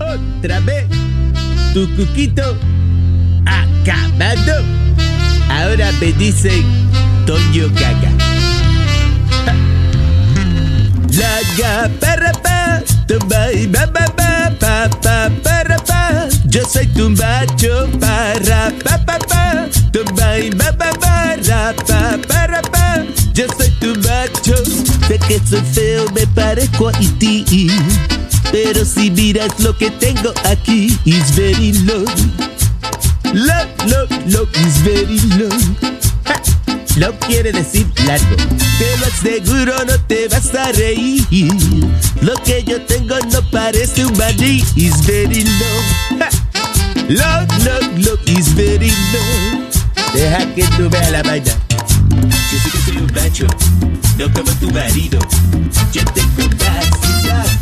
Otra 0.00 0.60
vez, 0.60 0.86
tu 1.74 1.86
cuquito 1.96 2.56
acabado. 3.44 4.64
Ahora 5.50 5.92
me 6.00 6.12
dicen 6.12 6.64
Toño 7.26 7.68
Gaga. 7.74 8.10
Ja. 11.12 11.30
Laga 11.52 11.90
para 12.00 12.32
pa, 12.32 12.82
tumba 13.06 13.52
y 13.52 13.66
ba 13.66 13.84
ba 13.86 14.06
ba 14.16 14.50
pa 14.58 14.88
pa 14.88 15.28
pa. 15.42 16.28
Yo 16.46 16.64
soy 16.64 16.86
tu 16.86 17.10
macho 17.10 17.86
para 18.00 18.72
pa 18.82 18.96
pa 19.04 19.18
pa, 19.28 19.68
tumba 19.92 20.38
y 20.38 20.48
ba 20.50 20.72
ba 20.72 20.90
ba 21.02 21.36
pa 21.86 22.16
para 22.26 22.62
pa. 22.62 22.67
Yo 23.38 23.46
soy 23.56 23.70
tu 23.78 23.94
macho, 24.00 24.56
sé 25.06 25.16
que 25.28 25.40
soy 25.48 25.62
feo, 25.72 26.10
me 26.12 26.26
parezco 26.26 26.88
a 26.88 26.92
ti. 27.20 27.70
Pero 28.50 28.84
si 28.84 29.12
miras 29.12 29.60
lo 29.60 29.78
que 29.78 29.92
tengo 29.92 30.32
aquí, 30.42 30.98
is 31.04 31.36
very 31.36 31.72
low. 31.84 32.04
Low, 33.32 33.66
low, 33.86 34.08
low, 34.26 34.48
is 34.66 34.82
very 34.82 35.20
low. 35.38 35.56
Ja, 36.98 37.12
quiere 37.28 37.52
decir 37.52 37.86
largo. 38.06 38.34
Te 38.76 38.96
lo 38.98 39.06
aseguro, 39.06 39.84
no 39.84 39.96
te 40.08 40.26
vas 40.26 40.52
a 40.56 40.72
reír. 40.72 41.22
Lo 42.20 42.34
que 42.42 42.64
yo 42.64 42.80
tengo 42.86 43.14
no 43.30 43.40
parece 43.52 44.04
un 44.04 44.18
maní, 44.18 44.64
is 44.74 45.00
very 45.06 45.44
low. 45.44 46.18
Ja, 46.18 46.28
Low, 47.08 47.46
low, 47.64 47.98
low, 47.98 48.18
is 48.26 48.52
very 48.56 48.90
low. 48.90 49.62
Deja 50.12 50.44
que 50.56 50.64
tú 50.76 50.90
veas 50.90 51.12
la 51.12 51.22
vaina. 51.22 51.67
Yo 52.50 52.58
sé 52.58 52.70
que 52.70 52.78
soy 52.78 52.96
un 52.96 53.12
macho, 53.14 53.46
no 54.16 54.32
como 54.32 54.50
tu 54.58 54.70
marido. 54.70 55.18
Yo 55.92 56.02
tengo 56.14 56.48
más 56.58 56.86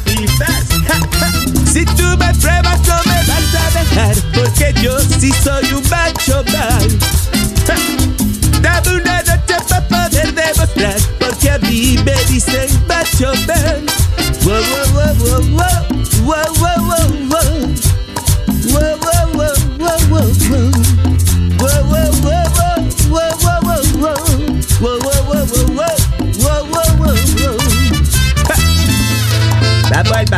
y 0.06 0.26
más 0.38 1.72
Si 1.72 1.84
tú 1.84 2.04
me 2.16 2.32
pruebas, 2.34 2.80
no 2.86 3.00
me 3.04 3.18
vas 3.26 3.54
a 3.54 3.78
dejar, 3.78 4.14
porque 4.32 4.72
yo 4.80 4.96
sí 5.18 5.32
soy 5.42 5.72
un 5.72 5.82
macho 5.88 6.44
mal. 6.52 6.98
Ja. 7.66 7.74
Dame 8.62 9.00
una 9.00 9.22
noche 9.22 9.56
para 9.68 9.88
poder 9.88 10.32
demostrar, 10.32 10.96
porque 11.18 11.50
a 11.50 11.58
mí 11.58 11.98
me 12.04 12.14
dicen 12.26 12.68
macho 12.86 13.32
mal. 13.48 13.86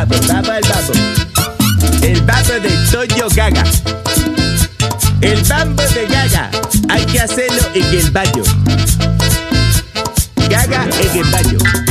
babo, 0.06 0.16
baba 0.28 0.58
el 0.58 0.64
babo. 0.68 0.92
El 2.02 2.20
babo 2.22 2.52
de 2.60 2.70
Toyo 2.90 3.28
Gaga. 3.34 3.64
El 5.20 5.42
bambo 5.42 5.82
de 5.82 6.06
Gaga. 6.06 6.50
Hay 6.88 7.04
que 7.06 7.20
hacerlo 7.20 7.62
en 7.74 7.84
el 7.84 8.10
baño. 8.10 8.42
Gaga 10.48 10.86
en 11.00 11.16
el 11.16 11.30
baño. 11.30 11.87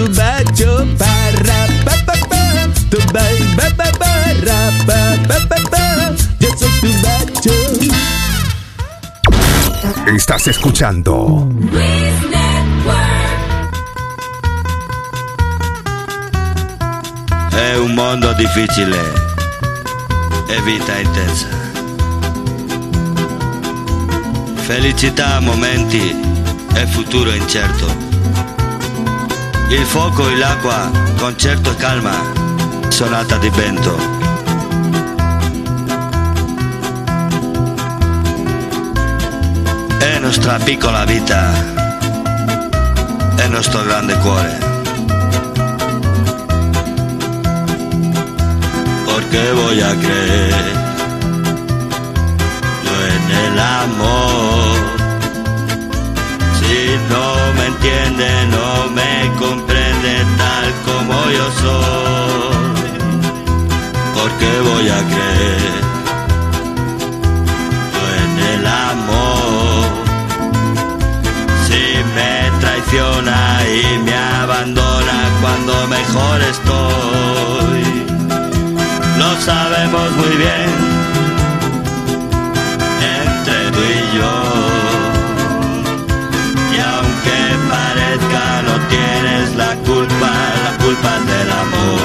Tu 0.00 0.08
macho, 0.16 0.86
para, 0.96 1.60
pa, 1.84 1.94
pa, 2.06 2.14
pa, 2.30 2.42
tu 2.90 2.98
bai, 3.12 3.36
ba, 3.56 3.66
ba, 3.76 3.88
ba, 4.00 4.12
rapa, 4.46 4.98
pa, 5.28 5.36
pa, 5.48 5.58
pa, 5.72 5.84
yo 6.40 6.48
soy 6.56 6.72
tu 6.80 6.90
macho. 7.04 7.56
Estás 10.16 10.46
escuchando 10.48 11.46
È 17.52 17.76
un 17.76 17.94
mondo 17.94 18.32
difficile 18.32 18.98
e 20.48 20.60
vita 20.62 20.98
intensa. 20.98 21.48
Felicità 24.54 25.36
a 25.36 25.40
momenti 25.40 26.16
e 26.74 26.86
futuro 26.86 27.32
incerto. 27.32 28.09
Il 29.70 29.86
fuoco 29.86 30.28
e 30.28 30.36
l'acqua, 30.36 30.90
concerto 31.16 31.70
e 31.70 31.76
calma, 31.76 32.10
sonata 32.88 33.36
di 33.38 33.48
vento. 33.50 33.96
È 39.98 40.18
nostra 40.18 40.58
piccola 40.58 41.04
vita, 41.04 41.52
è 43.36 43.46
nostro 43.46 43.84
grande 43.84 44.18
cuore. 44.18 44.58
Porque 49.04 49.52
voy 49.52 49.80
a 49.80 49.94
creer 49.94 50.72
yo 52.84 53.06
en 53.06 53.30
el 53.30 53.58
amor. 53.58 54.99
No 57.14 57.24
me 57.56 57.64
entiende, 57.72 58.28
no 58.56 58.68
me 58.98 59.12
comprende 59.38 60.12
tal 60.40 60.66
como 60.88 61.14
yo 61.36 61.46
soy. 61.62 62.90
Porque 64.16 64.48
voy 64.68 64.86
a 64.88 65.00
creer 65.12 65.82
en 68.22 68.32
el 68.52 68.66
amor. 68.66 69.88
Si 71.66 71.82
me 72.16 72.32
traiciona 72.60 73.38
y 73.78 73.98
me 74.06 74.14
abandona 74.14 75.18
cuando 75.40 75.72
mejor 75.88 76.40
estoy 76.42 77.00
lo 79.20 79.40
sabemos 79.40 80.10
muy 80.16 80.36
bien 80.36 80.70
entre 83.02 83.70
tú 83.70 83.80
y 83.80 84.16
yo. 84.16 84.49
La 90.20 90.26
culpa, 90.26 90.30
la 90.62 90.72
culpa 90.82 91.18
del 91.24 91.50
amor. 91.50 92.00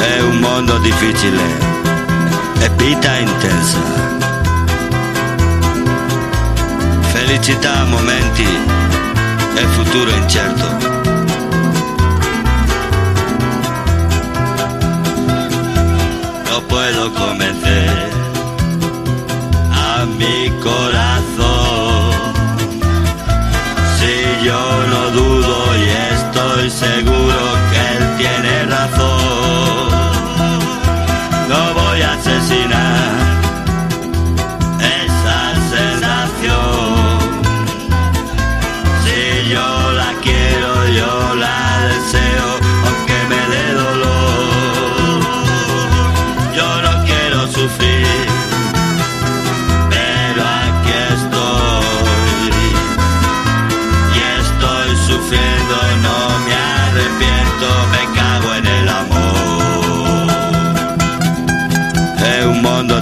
È 0.00 0.20
un 0.20 0.38
mondo 0.38 0.78
difficile 0.78 1.42
e 2.60 2.70
vita 2.76 3.16
intensa. 3.16 3.78
Felicità 7.12 7.80
a 7.80 7.84
momenti 7.84 8.46
e 9.54 9.66
futuro 9.66 10.10
incerto. 10.10 10.95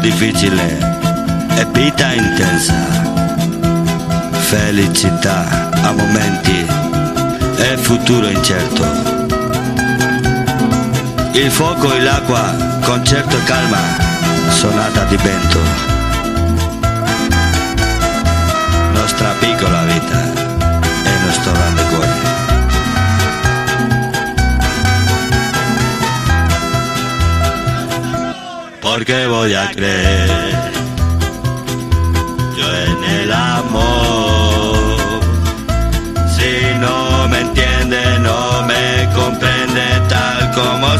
Difficile 0.04 0.78
e 1.56 1.64
vita 1.72 2.12
intensa. 2.12 2.74
Felicità 4.32 5.70
a 5.82 5.92
momenti 5.92 6.66
e 7.56 7.76
futuro 7.78 8.28
incerto. 8.28 8.84
Il 11.32 11.50
fuoco 11.50 11.94
e 11.94 12.00
l'acqua, 12.02 12.54
concerto 12.82 13.34
e 13.34 13.44
calma, 13.44 13.80
sonata 14.50 15.04
di 15.04 15.16
vento. 15.16 15.60
Nostra 18.92 19.30
piccola 19.40 19.84
vita 19.84 20.22
e 21.04 21.24
nostro 21.24 21.52
grande 21.52 21.82
cuore. 21.84 22.33
Porque 29.06 29.26
voy 29.26 29.52
a 29.52 29.70
creer 29.70 30.30
yo 32.56 32.74
en 32.74 33.04
el 33.20 33.32
amor. 33.32 34.78
Si 36.34 36.78
no 36.80 37.28
me 37.28 37.40
entiende, 37.40 38.18
no 38.20 38.62
me 38.62 39.06
comprende 39.14 39.82
tal 40.08 40.50
como 40.52 40.93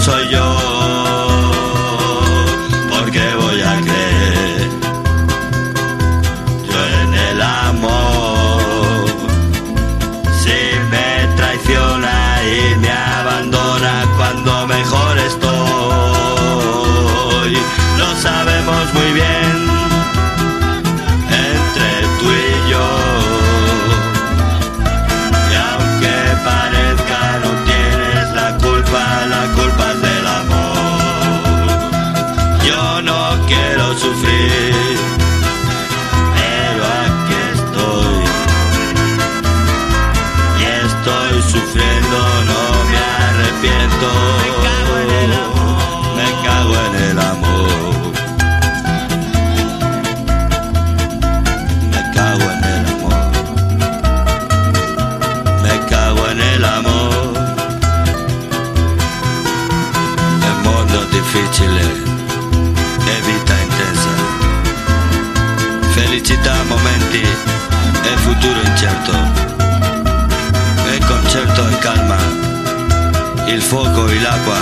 poi 74.14 74.20
l'acqua, 74.20 74.56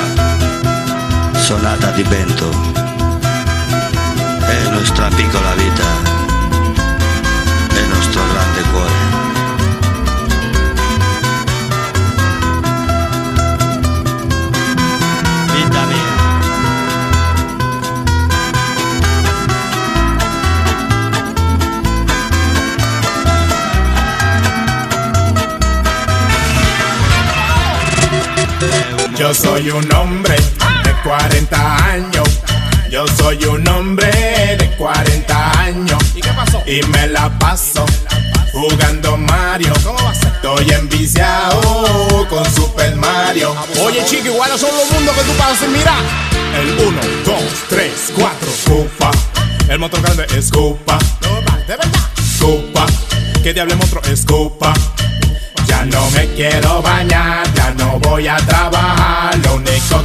sonata 1.39 1.91
di 1.91 2.03
vento. 2.05 2.49
È 4.41 4.69
nostra 4.71 5.09
piccola 5.09 5.55
vita, 5.55 6.02
Yo 29.33 29.39
soy 29.39 29.71
un 29.71 29.95
hombre 29.95 30.37
de 30.85 30.93
40 31.05 31.87
años. 31.87 32.29
Yo 32.91 33.07
soy 33.17 33.43
un 33.47 33.67
hombre 33.67 34.11
de 34.59 34.71
40 34.77 35.59
años. 35.59 35.99
¿Y 36.15 36.21
qué 36.21 36.29
pasó? 36.37 36.63
Y 36.67 36.83
me 36.89 37.07
la 37.07 37.31
paso 37.39 37.87
jugando 38.53 39.17
Mario. 39.17 39.73
Estoy 40.13 40.71
enviciado 40.73 42.29
con 42.29 42.45
Super 42.55 42.95
Mario. 42.97 43.57
Oye, 43.83 44.05
chico, 44.05 44.27
igual 44.27 44.51
son 44.59 44.69
los 44.77 44.91
mundos 44.91 45.17
que 45.17 45.23
tú 45.23 45.33
pasas 45.39 45.67
mira. 45.71 45.95
El 46.61 46.87
1, 46.87 47.01
2, 47.25 47.35
3, 47.71 47.93
4, 48.15 48.49
Cupa. 48.67 49.11
El 49.67 49.79
motor 49.79 50.03
grande 50.03 50.27
es 50.37 50.51
Cupa. 50.51 50.99
De 51.67 51.75
verdad. 51.75 51.89
Cupa. 52.39 52.85
¿Qué 53.43 53.55
diablo 53.55 53.77
monstruo 53.77 54.03
es 54.13 54.27
Cupa? 54.27 54.75
Ya 55.67 55.87
no 55.87 56.11
me 56.11 56.27
quiero 56.35 56.83
bañar, 56.83 57.51
ya 57.55 57.71
no 57.71 57.99
voy 57.99 58.29
a 58.29 58.37
trabajar. 58.37 59.02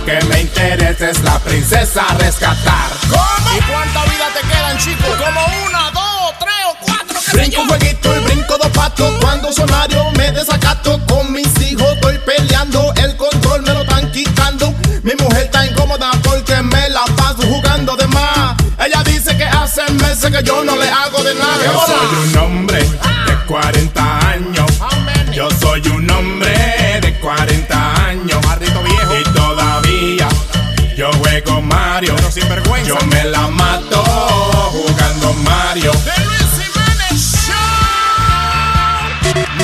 Que 0.08 0.24
me 0.28 0.40
interesa 0.40 1.10
es 1.10 1.22
la 1.22 1.38
princesa 1.40 2.02
a 2.08 2.14
rescatar. 2.14 2.92
¿Cómo? 3.10 3.58
¿Y 3.58 3.62
cuánta 3.70 4.06
vida 4.06 4.28
te 4.34 4.48
quedan, 4.48 4.78
chicos? 4.78 5.06
Como 5.06 5.46
una, 5.68 5.92
dos, 5.92 6.34
tres 6.40 6.56
o 6.66 6.76
cuatro. 6.80 7.20
qué 7.30 7.38
Brinco 7.38 7.62
un 7.64 7.68
jueguito 7.68 8.16
y 8.16 8.20
brinco 8.24 8.58
dos 8.58 8.70
patos 8.70 9.14
Cuando 9.20 9.52
sonario 9.52 10.10
me 10.12 10.32
desacato 10.32 10.98
Con 11.08 11.34
mis 11.34 11.50
hijos 11.60 11.94
estoy 11.96 12.20
peleando 12.20 12.94
El 12.96 13.18
control 13.18 13.64
me 13.64 13.74
lo 13.74 13.82
están 13.82 14.10
quitando 14.14 14.74
Mi 15.04 15.14
mujer 15.16 15.44
está 15.44 15.66
incómoda 15.66 16.12
porque 16.24 16.56
me 16.62 16.88
la 16.88 17.04
paso 17.18 17.42
jugando 17.42 17.98
de 17.98 18.08
más 18.08 18.56
Ella 18.80 19.04
dice 19.04 19.36
que 19.36 19.44
hace 19.44 19.92
meses 19.92 20.32
que 20.32 20.42
yo 20.42 20.64
no 20.64 20.78
le 20.78 20.90
hago 20.90 21.22
de 21.22 21.36
nada 21.36 21.66
Yo 21.66 21.86
soy 21.86 22.30
un 22.30 22.38
hombre 22.38 22.80
de 22.80 23.46
40 23.46 24.30
años 24.30 24.72
Yo 25.34 25.50
soy 25.60 25.82
un 25.90 26.10
hombre 26.10 26.57
Mario 31.98 32.16
Yo 32.86 32.96
me 33.08 33.24
la 33.24 33.48
mato 33.48 34.04
jugando 34.72 35.34
Mario 35.34 35.92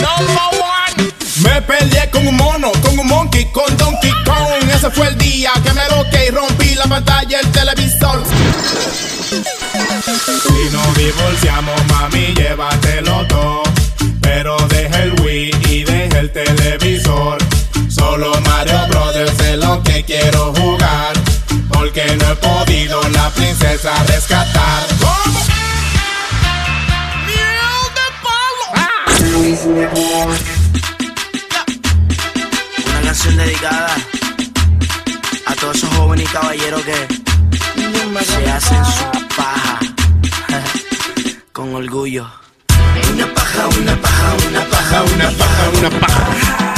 Number 0.02 0.40
one. 0.58 1.14
Me 1.44 1.62
peleé 1.62 2.10
con 2.10 2.26
un 2.26 2.36
mono, 2.36 2.72
con 2.82 2.98
un 2.98 3.06
monkey, 3.06 3.46
con 3.52 3.78
Donkey 3.78 4.12
Kong. 4.26 4.68
Ese 4.74 4.90
fue 4.90 5.10
el 5.10 5.18
día 5.20 5.52
que 5.64 5.74
me 5.74 5.88
loqué 5.96 6.26
y 6.26 6.32
rompí 6.32 6.74
la 6.74 6.86
pantalla 6.86 7.38
del 7.38 7.52
televisor. 7.52 8.24
Si 9.30 10.76
nos 10.76 10.98
divorciamos, 10.98 11.86
mami, 11.86 12.34
llévatelo 12.34 13.28
todo. 13.28 13.62
Pero 14.22 14.58
deja 14.70 15.04
el 15.04 15.22
Wii 15.22 15.52
y 15.70 15.84
deja 15.84 16.18
el 16.18 16.32
televisor. 16.32 17.38
Solo 17.90 18.34
Mario 18.42 18.88
Brothers 18.88 19.40
es 19.40 19.58
lo 19.60 19.84
que 19.84 20.04
quiero 20.04 20.52
jugar. 20.56 21.23
No 22.18 22.32
he 22.32 22.36
podido 22.36 23.02
la 23.10 23.30
princesa 23.32 23.92
rescatar. 24.04 24.84
Una 32.86 33.02
canción 33.04 33.36
dedicada 33.38 33.96
a 35.48 35.56
todos 35.56 35.78
esos 35.78 35.90
jóvenes 35.96 36.30
y 36.30 36.34
caballeros 36.34 36.82
que 36.84 37.08
se 38.26 38.52
hacen 38.52 38.86
su 38.86 39.28
paja 39.36 39.80
con 41.52 41.74
orgullo. 41.74 42.30
Una 43.14 43.34
paja, 43.34 43.68
una 43.68 43.96
paja, 44.02 44.36
una 44.48 44.66
paja, 44.66 45.04
una 45.04 45.30
paja, 45.32 45.70
una 45.80 45.90
paja. 46.00 46.74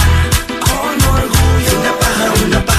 Con 0.59 1.09
orgullo. 1.13 1.79
Una 1.81 1.93
paja, 1.99 2.25
una 2.45 2.65
paja, 2.65 2.74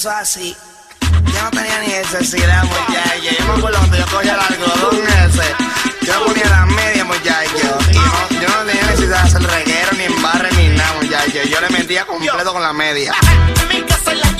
Eso 0.00 0.08
es 0.08 0.16
así. 0.16 0.56
Yo 1.02 1.42
no 1.42 1.50
tenía 1.50 1.78
ni 1.80 1.88
necesidad, 1.88 2.64
muchacho. 2.64 3.36
Yo 3.38 3.44
me 3.44 3.52
acuerdo 3.58 3.78
cuando 3.80 3.98
yo 3.98 4.06
cogía 4.06 4.32
el 4.32 4.40
algodón 4.40 4.98
ese. 5.26 6.06
Yo 6.06 6.24
ponía 6.24 6.48
las 6.48 6.66
medias, 6.68 7.06
muchacho. 7.06 7.78
Y 7.90 8.40
yo 8.40 8.48
no 8.48 8.64
tenía 8.64 8.82
necesidad 8.86 9.24
de 9.24 9.28
hacer 9.28 9.42
reguero, 9.42 9.92
ni 9.98 10.04
embarre, 10.04 10.48
ni 10.52 10.68
nada, 10.68 10.94
muchacho. 11.02 11.42
Yo 11.46 11.60
le 11.60 11.68
metía 11.68 12.06
completo 12.06 12.50
con 12.50 12.62
la 12.62 12.72
media. 12.72 13.12
Mi 13.68 13.82
casa 13.82 14.12
en 14.12 14.20
la 14.20 14.36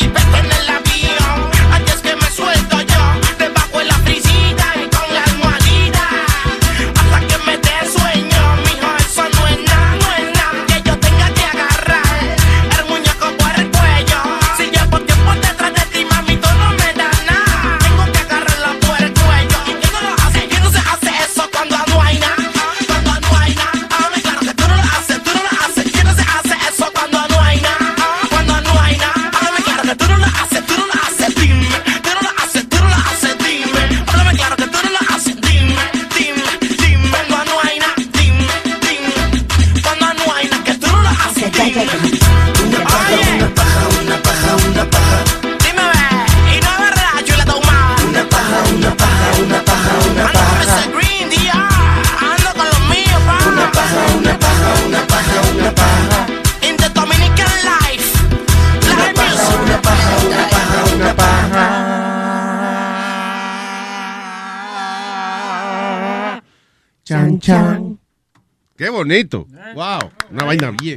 bonito. 69.05 69.47
Wow. 69.75 70.11
Una 70.31 70.45
vaina 70.45 70.71
bien. 70.73 70.97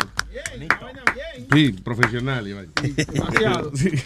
Sí, 1.51 1.71
profesional. 1.83 2.45
Demasiado. 3.13 3.71
Sí. 3.75 3.89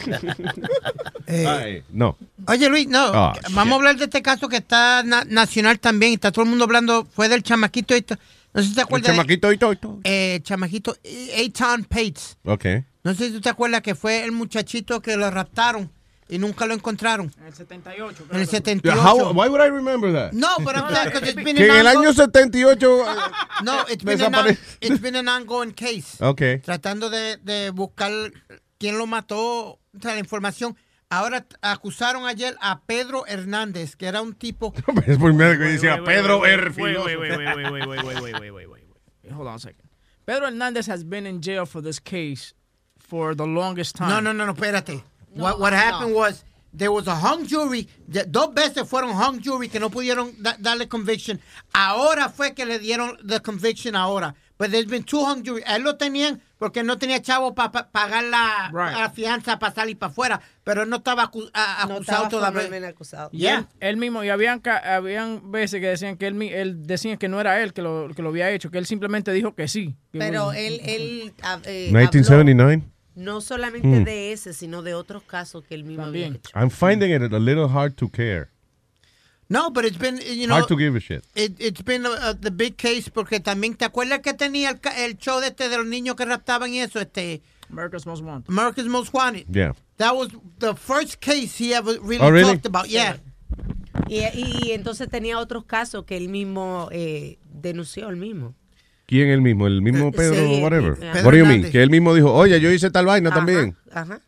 Eh, 1.30 1.46
Ay, 1.46 1.84
no. 1.92 2.18
Oye, 2.48 2.70
Luis, 2.70 2.88
no. 2.88 3.00
Ah, 3.14 3.34
vamos 3.52 3.74
a 3.74 3.76
hablar 3.76 3.98
de 3.98 4.06
este 4.06 4.22
caso 4.22 4.48
que 4.48 4.56
está 4.58 5.04
na- 5.04 5.26
nacional 5.26 5.78
también. 5.78 6.14
Está 6.14 6.32
todo 6.32 6.44
el 6.46 6.50
mundo 6.50 6.64
hablando. 6.64 7.06
Fue 7.06 7.28
del 7.28 7.44
chamaquito. 7.44 7.94
Esto. 7.96 8.16
No 8.54 8.62
sé 8.62 8.70
si 8.70 8.76
te 8.76 8.80
El 8.80 8.86
acuerdas. 8.86 9.10
de- 9.12 9.14
chamaquito 9.18 9.52
y 9.52 9.58
todo. 9.58 10.00
Eh, 10.06 10.40
chamaquito. 10.44 10.96
Eitan 11.04 11.84
Pates. 11.84 12.38
Ok. 12.46 12.66
No 13.04 13.14
sé 13.14 13.28
si 13.28 13.34
tú 13.34 13.42
te 13.42 13.50
acuerdas 13.50 13.82
que 13.82 13.94
fue 13.94 14.24
el 14.24 14.32
muchachito 14.32 15.02
que 15.02 15.18
lo 15.18 15.30
raptaron 15.30 15.92
y 16.30 16.38
nunca 16.40 16.66
lo 16.66 16.74
encontraron. 16.74 17.32
En 17.40 17.48
el 17.48 17.54
78. 17.54 18.16
Claro. 18.16 18.34
En 18.34 18.42
el 18.42 18.48
78. 18.48 19.02
How, 19.02 19.32
why 19.34 19.48
would 19.48 19.62
I 19.62 19.70
remember 19.70 20.12
that? 20.14 20.34
No, 20.34 20.58
pero 20.66 20.86
que 21.22 21.50
en 21.50 21.58
el 21.58 21.88
año 21.88 22.14
78 22.14 23.06
No, 23.64 23.86
it's 23.90 24.04
been, 24.04 24.22
an, 24.22 24.58
it's 24.82 25.02
been 25.02 25.16
an 25.16 25.28
ongoing 25.28 25.72
case. 25.72 26.22
Okay. 26.22 26.60
Tratando 26.60 27.10
de, 27.10 27.38
de 27.38 27.72
buscar 27.72 28.12
quién 28.78 28.98
lo 28.98 29.08
mató, 29.08 29.40
o 29.40 29.80
la 30.04 30.20
información. 30.20 30.76
Ahora 31.10 31.46
acusaron 31.62 32.26
ayer 32.26 32.58
a 32.60 32.82
Pedro 32.82 33.26
Hernández, 33.28 33.96
que 33.96 34.08
era 34.08 34.22
un 34.22 34.34
tipo. 34.34 34.74
es 35.08 35.18
primero 35.18 35.58
que 35.58 35.66
decía 35.66 36.04
Pedro 36.04 36.42
Hold 39.30 39.48
on 39.48 39.56
a 39.56 39.60
second. 39.60 39.90
Pedro 40.26 40.48
Hernández 40.48 40.90
has 40.90 41.04
been 41.06 41.26
in 41.26 41.42
jail 41.42 41.66
for 41.66 41.82
this 41.82 42.00
case 42.02 42.54
for 42.98 43.34
the 43.36 43.46
longest 43.46 43.96
time. 43.96 44.10
No, 44.10 44.20
no, 44.20 44.34
no, 44.34 44.46
no, 44.46 44.54
espérate 44.54 45.04
what 45.36 45.60
what 45.60 45.74
happened 45.74 46.14
was 46.16 46.44
there 46.76 46.92
was 46.92 47.08
a 47.08 47.16
hung 47.16 47.46
jury. 47.48 47.88
Dos 48.08 48.54
veces 48.54 48.88
fueron 48.88 49.12
hung 49.12 49.40
jury 49.42 49.68
que 49.70 49.80
no 49.80 49.90
pudieron 49.90 50.34
da- 50.42 50.58
darle 50.60 50.88
conviction. 50.88 51.40
Ahora 51.74 52.30
fue 52.30 52.54
que 52.54 52.66
le 52.66 52.80
dieron 52.80 53.18
the 53.26 53.40
conviction 53.42 53.96
ahora. 53.96 54.36
But 54.60 54.72
there's 54.72 54.88
been 54.88 55.04
two 55.04 55.20
hung 55.24 55.44
jury. 55.44 55.62
Él 55.68 55.84
lo 55.84 55.98
tenían 55.98 56.42
porque 56.58 56.82
no 56.84 56.98
tenía 56.98 57.22
chavo 57.22 57.54
para 57.54 57.72
pagar 57.92 58.24
la, 58.24 58.72
la 58.74 59.10
fianza 59.12 59.60
para 59.60 59.72
salir 59.76 60.00
para 60.00 60.12
afuera. 60.12 60.42
Pero 60.64 60.82
él 60.82 60.90
no 60.90 60.96
estaba 60.98 61.30
acu- 61.32 61.50
a- 61.54 61.86
No 61.88 61.96
acusado 61.98 62.24
estaba 62.26 62.52
todavía. 62.52 62.88
acusado. 62.88 63.30
Y 63.32 63.46
él, 63.46 63.68
él 63.80 63.98
mismo, 63.98 64.24
y 64.24 64.30
habían, 64.30 64.60
ca- 64.60 64.96
habían 64.96 65.52
veces 65.52 65.80
que 65.80 65.88
decían 65.90 66.18
que 66.18 66.26
él, 66.26 66.34
mi- 66.34 66.50
él 66.50 66.88
decían 66.88 67.20
que 67.20 67.28
no 67.28 67.40
era 67.40 67.62
él 67.62 67.72
que 67.74 67.84
lo, 67.84 68.10
que 68.16 68.24
lo 68.24 68.30
había 68.30 68.50
hecho, 68.50 68.72
que 68.72 68.80
él 68.80 68.88
simplemente 68.88 69.32
dijo 69.32 69.54
que 69.54 69.68
sí. 69.68 69.96
Que 70.12 70.18
Pero 70.18 70.46
bueno. 70.46 70.60
él, 70.60 70.82
él 70.86 71.34
ah, 71.44 71.60
eh, 71.66 71.90
1979. 71.92 72.74
habló 72.74 72.86
no 73.18 73.42
solamente 73.42 73.88
Hmm. 74.00 74.04
de 74.06 74.32
ese, 74.32 74.54
sino 74.54 74.82
de 74.84 74.94
otros 74.94 75.24
casos 75.24 75.64
que 75.66 75.76
él 75.76 75.84
mismo 75.84 76.06
había 76.06 76.28
hecho. 76.28 76.52
I'm 76.56 76.70
finding 76.70 77.12
it 77.12 77.34
a 77.34 77.40
little 77.40 77.68
hard 77.68 77.96
to 77.96 78.08
care. 78.10 78.50
No, 79.50 79.70
but 79.72 79.86
it's 79.86 79.98
been, 79.98 80.18
you 80.18 80.46
know. 80.46 80.56
hard 80.56 80.68
to 80.68 80.76
give 80.78 80.96
a 80.96 81.00
shit. 81.00 81.24
It, 81.34 81.56
it's 81.60 81.82
been 81.84 82.06
uh, 82.06 82.34
the 82.40 82.52
big 82.52 82.76
case 82.78 83.10
porque 83.10 83.40
también, 83.40 83.76
¿te 83.76 83.86
acuerdas 83.86 84.20
que 84.22 84.34
tenía 84.34 84.70
el, 84.72 84.80
ca- 84.82 85.04
el 85.06 85.18
show 85.18 85.40
de 85.40 85.48
este 85.48 85.70
de 85.70 85.78
los 85.78 85.86
niños 85.86 86.16
que 86.16 86.26
raptaban 86.26 86.74
y 86.74 86.82
eso? 86.82 87.00
Este, 87.00 87.42
America's 87.70 88.06
Most 88.06 88.22
Wanted. 88.24 88.50
America's 88.50 88.86
Most 88.88 89.14
Wanted. 89.14 89.46
Yeah. 89.50 89.74
That 89.98 90.16
was 90.16 90.30
the 90.60 90.76
first 90.76 91.20
case 91.22 91.56
he 91.58 91.74
ever 91.74 91.98
really, 92.02 92.20
Oh, 92.24 92.30
really? 92.30 92.54
talked 92.56 92.66
about. 92.66 92.88
Yeah. 92.88 93.18
Y, 94.10 94.20
y- 94.20 94.60
y 94.68 94.72
entonces 94.74 95.10
tenía 95.10 95.40
otros 95.40 95.64
casos 95.66 96.04
que 96.06 96.18
él 96.18 96.28
mismo 96.30 96.90
eh, 96.92 97.40
denunció, 97.46 98.10
él 98.10 98.18
mismo. 98.18 98.54
¿Quién 99.08 99.30
el 99.30 99.42
mismo? 99.42 99.68
¿El 99.68 99.82
mismo 99.82 100.12
Pedro 100.12 100.36
sí, 100.36 100.62
whatever? 100.62 100.96
Pedro 101.00 101.24
What 101.26 101.32
do 101.32 101.38
you 101.38 101.46
mean? 101.46 101.72
Que 101.72 101.82
él 101.82 101.90
mismo 101.90 102.14
dijo, 102.14 102.32
oye, 102.34 102.60
yo 102.60 102.70
hice 102.72 102.92
tal 102.92 103.06
vaina 103.06 103.30
Ajá, 103.30 103.38
también. 103.40 103.76
Ajá. 103.92 104.20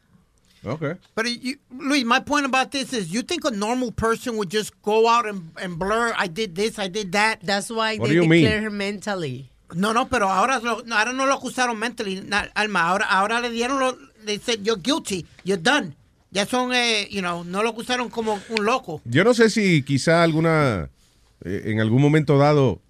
Okay. 0.63 0.93
But 1.15 1.25
you, 1.27 1.55
Luis, 1.71 2.03
my 2.05 2.19
point 2.19 2.45
about 2.45 2.71
this 2.71 2.91
is, 2.93 3.11
you 3.13 3.21
think 3.21 3.45
a 3.45 3.51
normal 3.51 3.91
person 3.91 4.35
would 4.37 4.49
just 4.49 4.73
go 4.81 5.07
out 5.07 5.25
and, 5.25 5.51
and 5.61 5.77
blur, 5.77 6.13
I 6.17 6.27
did 6.27 6.55
this, 6.55 6.77
I 6.79 6.87
did 6.89 7.11
that. 7.13 7.39
That's 7.43 7.69
why 7.69 7.97
What 7.97 8.07
they 8.07 8.15
do 8.15 8.21
you 8.23 8.27
mean? 8.27 8.43
declare 8.43 8.61
her 8.63 8.69
mentally. 8.69 9.49
No, 9.73 9.93
no, 9.93 10.05
pero 10.05 10.27
ahora, 10.27 10.59
lo- 10.59 10.81
no, 10.85 10.95
ahora 10.97 11.13
no 11.13 11.25
lo 11.25 11.33
acusaron 11.37 11.77
mentally, 11.77 12.21
na- 12.21 12.47
Alma. 12.55 12.81
Ahora, 12.89 13.05
ahora 13.09 13.39
le 13.39 13.51
dieron, 13.51 13.79
lo, 13.79 13.97
they 14.25 14.37
said, 14.39 14.65
you're 14.65 14.79
guilty, 14.81 15.25
you're 15.43 15.61
done. 15.61 15.93
Ya 16.31 16.45
son, 16.45 16.71
eh, 16.73 17.07
you 17.09 17.21
know, 17.21 17.43
no 17.43 17.63
lo 17.63 17.69
acusaron 17.71 18.09
como 18.09 18.39
un 18.49 18.65
loco. 18.65 19.01
Yo 19.05 19.23
no 19.23 19.33
sé 19.33 19.49
si 19.49 19.81
quizá 19.83 20.23
alguna, 20.23 20.89
eh, 21.45 21.63
en 21.65 21.79
algún 21.79 22.01
momento 22.01 22.37
dado, 22.37 22.81
eh, 22.81 22.88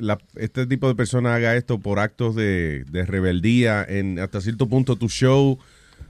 la- 0.00 0.18
este 0.36 0.66
tipo 0.66 0.88
de 0.88 0.94
persona 0.94 1.34
haga 1.34 1.56
esto 1.56 1.78
por 1.80 1.98
actos 1.98 2.34
de, 2.34 2.84
de 2.90 3.04
rebeldía, 3.06 3.84
en 3.88 4.18
hasta 4.18 4.40
cierto 4.40 4.68
punto 4.68 4.96
to 4.96 5.08
show 5.08 5.58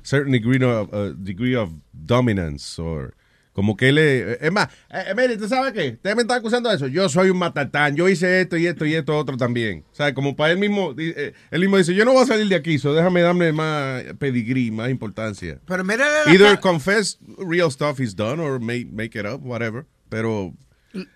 certain 0.02 0.32
degree 0.32 0.62
of, 0.64 0.92
uh, 0.92 1.14
degree 1.16 1.54
of 1.54 1.70
dominance, 1.92 2.80
or 2.80 3.14
como 3.52 3.76
que 3.76 3.92
le... 3.92 4.32
Es 4.44 4.50
más, 4.50 4.68
eh, 4.90 5.04
eh, 5.08 5.14
mire, 5.14 5.36
¿tú 5.36 5.46
sabes 5.46 5.72
qué? 5.74 5.90
Usted 5.90 6.16
me 6.16 6.22
está 6.22 6.36
acusando 6.36 6.70
de 6.70 6.76
eso. 6.76 6.86
Yo 6.86 7.06
soy 7.10 7.28
un 7.28 7.36
matatán, 7.36 7.94
yo 7.94 8.08
hice 8.08 8.40
esto 8.40 8.56
y 8.56 8.66
esto 8.66 8.86
y 8.86 8.94
esto 8.94 9.16
otro 9.16 9.36
también. 9.36 9.84
O 9.92 9.94
sea, 9.94 10.14
como 10.14 10.34
para 10.34 10.52
él 10.52 10.58
mismo, 10.58 10.94
eh, 10.98 11.34
él 11.50 11.60
mismo 11.60 11.76
dice, 11.76 11.94
yo 11.94 12.06
no 12.06 12.14
voy 12.14 12.22
a 12.22 12.26
salir 12.26 12.48
de 12.48 12.54
aquí, 12.56 12.78
so 12.78 12.94
déjame 12.94 13.20
darme 13.20 13.52
más 13.52 14.04
pedigrí, 14.18 14.70
más 14.70 14.90
importancia. 14.90 15.60
Pero 15.66 15.84
mira 15.84 16.06
Either 16.28 16.58
confess 16.60 17.18
real 17.38 17.70
stuff 17.70 18.00
he's 18.00 18.16
done 18.16 18.40
or 18.40 18.58
make, 18.58 18.86
make 18.90 19.18
it 19.18 19.26
up, 19.26 19.44
whatever. 19.44 19.84
Pero 20.08 20.54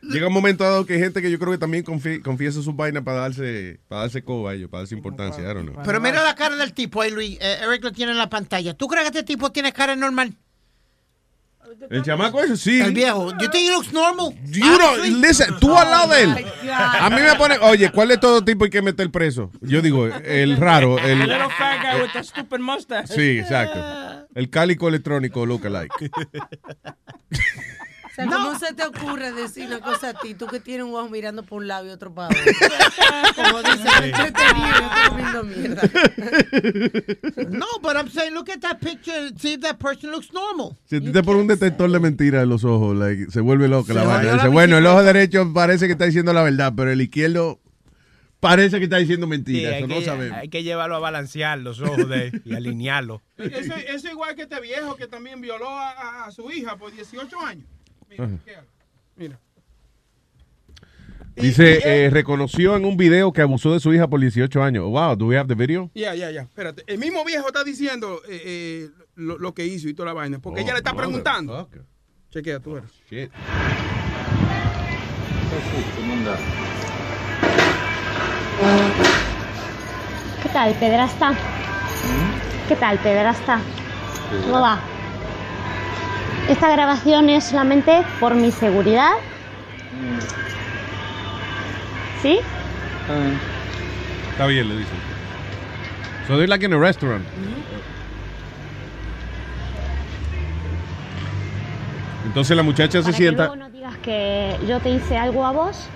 llega 0.03 0.29
un 0.29 0.33
momento 0.33 0.65
dado 0.65 0.87
que 0.87 0.95
hay 0.95 1.01
gente 1.01 1.21
que 1.23 1.31
yo 1.31 1.39
creo 1.39 1.53
que 1.53 1.59
también 1.59 1.85
confi- 1.85 2.23
confiesa 2.23 2.63
sus 2.63 2.75
vainas 2.75 3.03
para 3.03 3.21
darse, 3.21 3.81
para 3.89 4.03
darse 4.03 4.23
coba 4.23 4.51
a 4.51 4.55
ellos, 4.55 4.71
para 4.71 4.83
darse 4.83 4.95
importancia. 4.95 5.43
I 5.43 5.47
don't 5.55 5.71
know. 5.71 5.83
Pero 5.85 6.01
mira 6.01 6.23
la 6.23 6.35
cara 6.35 6.57
del 6.57 6.73
tipo 6.73 7.03
ahí, 7.03 7.11
Luis. 7.11 7.39
Eh, 7.41 7.59
Eric 7.63 7.85
lo 7.85 7.93
tiene 7.93 8.13
en 8.13 8.19
la 8.19 8.31
pantalla. 8.31 8.75
¿Tú 8.75 8.89
crees 8.89 9.11
que 9.11 9.19
este 9.19 9.23
tipo 9.35 9.53
tiene 9.53 9.73
cara 9.73 9.97
normal? 9.97 10.35
El 11.91 12.03
chamaco 12.03 12.41
ese 12.43 12.57
sí. 12.57 12.81
El 12.81 12.93
viejo. 12.93 13.33
You 13.39 13.49
think 13.51 13.69
he 13.69 13.71
looks 13.71 13.93
normal? 13.93 14.33
You 14.47 14.79
know, 14.79 14.97
listen, 15.21 15.59
tú 15.61 15.77
al 15.77 15.91
lado 15.91 16.15
de 16.15 16.23
él. 16.23 16.47
A 16.71 17.11
mí 17.11 17.21
me 17.21 17.35
pone, 17.35 17.59
oye, 17.59 17.91
¿cuál 17.91 18.09
de 18.09 18.19
todo 18.19 18.45
tipo 18.45 18.65
hay 18.65 18.71
que 18.71 18.83
meter 18.83 19.11
preso? 19.11 19.51
Yo 19.61 19.83
digo, 19.83 20.07
el 20.07 20.57
raro, 20.57 20.99
el... 20.99 21.19
little 21.19 21.49
fat 21.59 21.83
guy 21.83 22.03
with 22.03 22.13
the 22.13 22.25
stupid 22.25 22.61
mustache. 22.61 23.13
Sí, 23.15 23.39
exacto. 23.41 24.27
El 24.35 24.49
cálico 24.49 24.89
electrónico 24.89 25.45
lookalike. 25.45 26.11
O 28.19 28.23
sea, 28.23 28.27
¿cómo 28.27 28.59
se 28.59 28.73
te 28.73 28.83
ocurre 28.85 29.31
decir 29.33 29.67
una 29.67 29.81
cosa 29.81 30.09
a 30.11 30.15
ti? 30.15 30.35
Tú 30.35 30.47
que 30.47 30.59
tienes 30.59 30.87
un 30.87 30.95
ojo 30.95 31.11
mirando 31.11 31.43
por 31.43 31.59
un 31.59 31.69
lado 31.69 31.87
y 31.87 31.91
otro 31.91 32.15
para 32.15 32.29
otro. 32.29 32.43
Como 33.35 33.59
entretenido, 33.59 35.45
mierda. 35.45 35.83
No, 37.51 37.67
but 37.83 37.97
I'm 37.97 38.09
saying, 38.09 38.33
look 38.35 38.49
at 38.51 38.61
that 38.61 38.79
picture 38.81 39.13
and 39.15 39.39
see 39.39 39.55
if 39.55 39.61
that 39.61 39.79
person 39.79 40.11
looks 40.11 40.33
normal. 40.33 40.77
Si 40.87 41.01
tú 41.01 41.13
te 41.13 41.23
pones 41.23 41.43
un 41.43 41.49
detector 41.49 41.91
de 41.91 41.99
mentiras 42.01 42.43
en 42.45 42.49
los 42.49 42.65
ojos, 42.65 42.97
like, 42.97 43.31
se 43.31 43.41
vuelve 43.41 43.69
loco 43.69 43.93
la 43.93 44.05
vaina. 44.05 44.33
Dice, 44.33 44.45
la 44.45 44.49
bueno, 44.51 44.79
el 44.79 44.87
ojo 44.87 45.03
derecho 45.03 45.53
parece 45.53 45.87
que 45.87 45.93
está 45.93 46.07
diciendo 46.07 46.33
la 46.33 46.43
verdad, 46.43 46.73
pero 46.77 46.91
el 46.91 47.01
izquierdo 47.01 47.61
parece 48.41 48.79
que 48.79 48.85
está 48.85 48.97
diciendo 48.97 49.27
mentiras. 49.27 49.75
hay, 49.75 49.79
Eso 49.81 49.89
no 49.89 49.99
que, 49.99 50.05
sabemos. 50.05 50.39
hay 50.39 50.49
que 50.49 50.63
llevarlo 50.63 50.97
a 50.97 51.01
balancear 51.01 51.59
los 51.59 51.81
ojos 51.81 52.09
de, 52.09 52.41
y 52.45 52.55
alinearlo. 52.55 53.23
Eso, 53.37 53.75
eso 53.75 53.75
es 53.87 54.05
igual 54.05 54.35
que 54.37 54.43
este 54.43 54.61
viejo 54.61 54.97
que 54.97 55.07
también 55.07 55.41
violó 55.41 55.69
a, 55.69 55.91
a- 55.91 56.25
a 56.27 56.31
su 56.31 56.51
hija 56.51 56.77
por 56.77 56.93
18 56.93 57.39
años. 57.41 57.67
Mira, 58.09 58.25
Ajá. 58.25 58.35
¿qué 58.45 58.57
hago? 58.57 58.67
Mira. 59.17 59.39
Dice, 61.35 62.07
eh, 62.07 62.09
reconoció 62.11 62.77
en 62.77 62.87
un 62.87 62.97
video 62.97 63.31
que 63.33 63.43
abusó 63.43 63.73
de 63.75 63.81
su 63.81 63.93
hija 63.93 64.09
por 64.09 64.21
18 64.21 64.63
años. 64.63 64.85
Wow, 64.85 65.17
do 65.17 65.27
we 65.27 65.37
have 65.39 65.49
the 65.49 65.55
video? 65.55 65.91
Ya, 65.95 66.15
ya, 66.15 66.31
ya. 66.31 66.43
Espérate. 66.43 66.83
El 66.87 66.99
mismo 66.99 67.25
viejo 67.27 67.47
está 67.49 67.63
diciendo 67.63 68.23
eh, 68.29 68.41
eh, 68.45 68.91
lo, 69.17 69.37
lo 69.37 69.53
que 69.53 69.67
hizo 69.67 69.87
y 69.89 69.93
toda 69.95 70.07
la 70.07 70.13
vaina. 70.15 70.39
Porque 70.39 70.61
Oh, 70.61 70.63
ella 70.63 70.73
le 70.73 70.79
está 70.79 70.95
preguntando. 70.95 71.69
Chequea, 72.31 72.61
tú 72.61 72.77
eres. 72.79 72.91
Shit. 73.11 73.31
¿Qué 80.43 80.49
tal, 80.51 80.75
pederasta? 80.75 81.35
¿Qué 82.69 82.77
tal, 82.77 82.99
pederasta? 82.99 83.61
¿Cómo 84.45 84.61
va? 84.61 84.79
Esta 86.49 86.71
grabación 86.71 87.29
es 87.29 87.45
solamente 87.45 88.03
por 88.21 88.35
mi 88.35 88.51
seguridad. 88.53 89.11
¿Sí? 92.23 92.39
Está 94.33 94.47
bien, 94.47 94.69
le 94.69 94.77
dice. 94.77 94.91
So 96.27 96.35
they're 96.37 96.49
like 96.49 96.65
in 96.65 96.73
a 96.73 96.79
restaurant. 96.79 97.25
Entonces 102.27 102.57
la 102.57 102.63
muchacha 102.63 102.99
se 102.99 103.03
Para 103.03 103.13
que 103.13 103.17
sienta. 103.17 103.43
luego 103.45 103.57
no 103.57 103.71
digas 103.71 103.95
que 104.03 104.57
yo 104.69 104.81
te 104.81 104.91
hice 104.91 105.17
algo 105.17 105.47
a 105.47 105.53
vos 105.53 105.89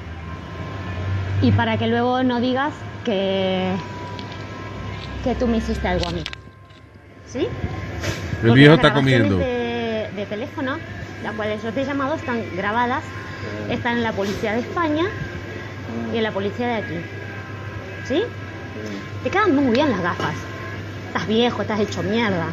y 1.43 1.51
para 1.53 1.77
que 1.77 1.87
luego 1.87 2.23
no 2.23 2.41
digas 2.41 2.73
que, 3.05 3.73
que 5.25 5.35
tú 5.35 5.47
me 5.47 5.59
hiciste 5.59 5.87
algo 5.89 6.09
a 6.09 6.13
mí. 6.13 6.23
¿Sí? 7.27 7.41
El 7.41 7.49
Porque 8.49 8.55
viejo 8.61 8.75
está 8.75 8.95
comiendo. 8.95 9.37
De, 9.37 9.60
de 10.21 10.27
teléfono, 10.27 10.77
las 11.23 11.33
cuales 11.35 11.63
yo 11.63 11.73
te 11.73 11.83
he 11.83 11.85
llamado, 11.85 12.15
están 12.15 12.43
grabadas, 12.57 13.03
están 13.71 13.97
en 13.97 14.03
la 14.03 14.13
policía 14.13 14.53
de 14.53 14.61
España 14.61 15.07
y 16.13 16.19
en 16.19 16.23
la 16.23 16.33
policía 16.33 16.69
de 16.69 16.75
aquí. 16.75 16.95
¿Sí? 18.05 18.23
Te 19.25 19.31
quedan 19.31 19.55
muy 19.55 19.75
bien 19.75 19.91
las 19.91 20.03
gafas. 20.03 20.35
Estás 21.09 21.27
viejo, 21.27 21.63
estás 21.63 21.81
hecho 21.81 22.03
mierda. 22.03 22.47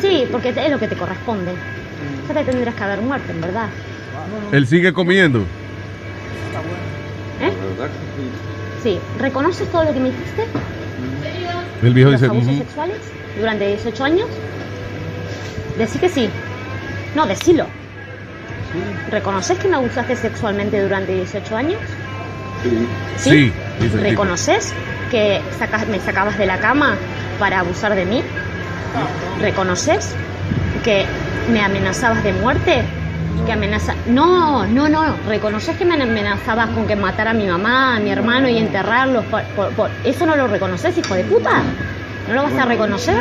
Sí, 0.00 0.26
porque 0.30 0.50
es 0.50 0.70
lo 0.70 0.78
que 0.78 0.88
te 0.88 0.96
corresponde. 0.96 1.52
Ya 2.28 2.34
te 2.34 2.44
tendrías 2.44 2.74
que 2.74 2.84
haber 2.84 3.00
muerto, 3.00 3.32
en 3.32 3.40
verdad. 3.40 3.68
Él 4.52 4.66
sigue 4.66 4.92
comiendo. 4.92 5.40
¿Eh? 7.40 7.52
Sí, 8.82 8.98
¿reconoces 9.18 9.70
todo 9.70 9.84
lo 9.84 9.94
que 9.94 10.00
me 10.00 10.08
hiciste? 10.08 10.44
El 11.82 11.94
viejo 11.94 12.10
¿Los 12.10 12.20
dice, 12.20 12.30
abusos 12.30 12.56
sexuales 12.56 12.98
durante 13.38 13.66
18 13.68 14.04
años? 14.04 14.26
Decí 15.78 15.98
que 15.98 16.08
sí. 16.08 16.28
No, 17.14 17.26
decilo. 17.26 17.66
¿Reconoces 19.10 19.58
que 19.58 19.68
me 19.68 19.76
abusaste 19.76 20.14
sexualmente 20.16 20.82
durante 20.82 21.14
18 21.14 21.56
años? 21.56 21.80
Sí, 23.16 23.52
dice 23.80 23.84
el 23.84 23.90
tipo. 23.90 23.96
¿Reconoces 24.02 24.72
que 25.10 25.40
sacas- 25.58 25.86
me 25.88 25.98
sacabas 26.00 26.36
de 26.36 26.46
la 26.46 26.58
cama 26.58 26.96
para 27.38 27.60
abusar 27.60 27.94
de 27.94 28.04
mí? 28.04 28.22
¿Reconoces 29.40 30.14
que 30.84 31.06
me 31.52 31.62
amenazabas 31.62 32.22
de 32.24 32.32
muerte? 32.32 32.82
Que 33.46 33.52
amenaza... 33.52 33.94
No, 34.06 34.66
no, 34.66 34.88
no. 34.88 35.14
¿Reconoces 35.28 35.76
que 35.76 35.84
me 35.84 35.94
amenazabas 36.02 36.68
con 36.70 36.86
que 36.86 36.96
matara 36.96 37.30
a 37.30 37.34
mi 37.34 37.46
mamá, 37.46 37.96
a 37.96 38.00
mi 38.00 38.10
hermano 38.10 38.48
y 38.48 38.58
enterrarlos? 38.58 39.24
por- 39.26 39.44
por- 39.56 39.70
por- 39.70 39.90
¿Eso 40.04 40.26
no 40.26 40.36
lo 40.36 40.48
reconoces, 40.48 40.98
hijo 40.98 41.14
de 41.14 41.24
puta? 41.24 41.62
¿No 42.28 42.34
lo 42.34 42.42
vas 42.42 42.52
a 42.52 42.64
reconocer? 42.66 43.14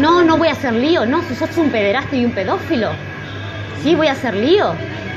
No, 0.00 0.22
no 0.24 0.36
voy 0.36 0.48
a 0.48 0.52
hacer 0.52 0.72
lío. 0.74 1.06
No, 1.06 1.22
si 1.22 1.34
sos 1.34 1.56
un 1.56 1.70
pederasta 1.70 2.14
y 2.16 2.24
un 2.24 2.32
pedófilo. 2.32 2.90
Sí, 3.82 3.94
voy 3.94 4.08
a 4.08 4.12
hacer 4.12 4.34
lío. 4.34 4.74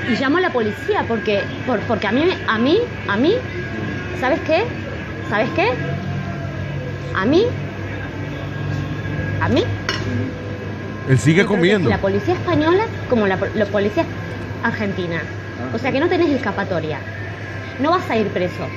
Y 0.07 0.15
llamo 0.15 0.37
a 0.37 0.41
la 0.41 0.51
policía 0.51 1.03
porque, 1.07 1.41
por- 1.65 1.79
porque 1.81 2.07
a 2.07 2.11
mí, 2.11 2.23
a 2.47 2.57
mí, 2.57 2.77
a 3.07 3.17
mí, 3.17 3.33
¿sabes 4.19 4.39
qué? 4.41 4.63
¿Sabes 5.29 5.49
qué? 5.55 5.69
A 7.15 7.25
mí, 7.25 7.45
a 9.41 9.49
mí. 9.49 9.63
Él 11.09 11.17
sigue 11.19 11.45
comiendo. 11.45 11.89
La 11.89 11.97
policía 11.97 12.35
española 12.35 12.83
como 13.09 13.27
la, 13.27 13.37
la 13.55 13.65
policía 13.65 14.05
argentina. 14.63 15.21
O 15.73 15.77
sea 15.79 15.91
que 15.91 15.99
no 15.99 16.07
tenés 16.07 16.29
escapatoria. 16.29 16.99
No 17.79 17.91
vas 17.91 18.07
a 18.09 18.17
ir 18.17 18.27
preso. 18.27 18.67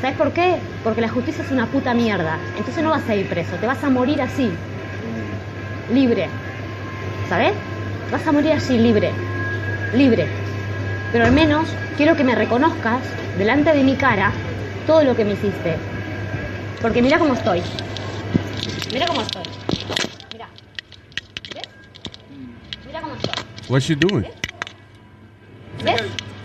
¿Sabes 0.00 0.16
por 0.16 0.32
qué? 0.32 0.56
Porque 0.84 1.00
la 1.00 1.08
justicia 1.08 1.42
es 1.42 1.50
una 1.50 1.66
puta 1.66 1.94
mierda. 1.94 2.38
Entonces 2.58 2.82
no 2.82 2.90
vas 2.90 3.08
a 3.08 3.14
ir 3.14 3.26
preso. 3.28 3.56
Te 3.56 3.66
vas 3.66 3.82
a 3.82 3.90
morir 3.90 4.20
así. 4.20 4.50
Libre. 5.92 6.28
¿Sabes? 7.28 7.52
Vas 8.12 8.26
a 8.26 8.32
morir 8.32 8.52
así, 8.52 8.76
libre. 8.78 9.10
Libre. 9.94 10.26
Pero 11.12 11.24
al 11.24 11.32
menos 11.32 11.68
quiero 11.96 12.14
que 12.14 12.24
me 12.24 12.34
reconozcas 12.34 13.00
delante 13.38 13.72
de 13.72 13.82
mi 13.82 13.96
cara 13.96 14.32
todo 14.86 15.02
lo 15.02 15.16
que 15.16 15.24
me 15.24 15.32
hiciste. 15.32 15.76
Porque 16.82 17.00
mira 17.00 17.18
cómo 17.18 17.34
estoy. 17.34 17.62
Mira 18.92 19.06
cómo 19.06 19.22
estoy. 19.22 19.44
Mira. 20.32 20.46
¿Ves? 21.54 21.62
Mira 22.86 23.00
cómo 23.00 23.14
estoy. 23.14 23.44
What's 23.68 23.86
she 23.86 23.96
doing? 23.96 24.26
¿Ves? 25.82 26.02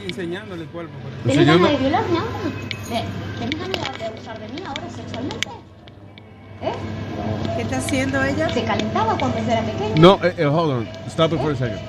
Enseñándole 0.08 0.64
el 0.64 0.70
cuerpo. 0.70 0.93
¿Tenés 1.28 1.45
ganas 1.45 1.70
de 1.70 1.78
violarme 1.78 2.18
ahora? 2.18 2.70
¿Eh? 2.91 3.03
¿Tenés 3.39 3.57
ganas 3.57 3.97
de 3.97 4.05
abusar 4.05 4.37
de 4.37 4.49
mí 4.49 4.61
ahora 4.65 4.89
sexualmente? 4.89 5.47
¿Eh? 6.61 6.73
¿Qué 7.55 7.61
está 7.61 7.77
haciendo 7.77 8.21
ella? 8.21 8.49
¿Se 8.49 8.65
calentaba 8.65 9.17
cuando 9.17 9.37
era 9.37 9.65
pequeña? 9.65 9.95
No, 9.95 10.19
eh, 10.21 10.35
eh, 10.37 10.45
hold 10.45 10.71
on. 10.71 10.87
Stop 11.07 11.31
it 11.33 11.39
for 11.39 11.53
a 11.53 11.55
second. 11.55 11.79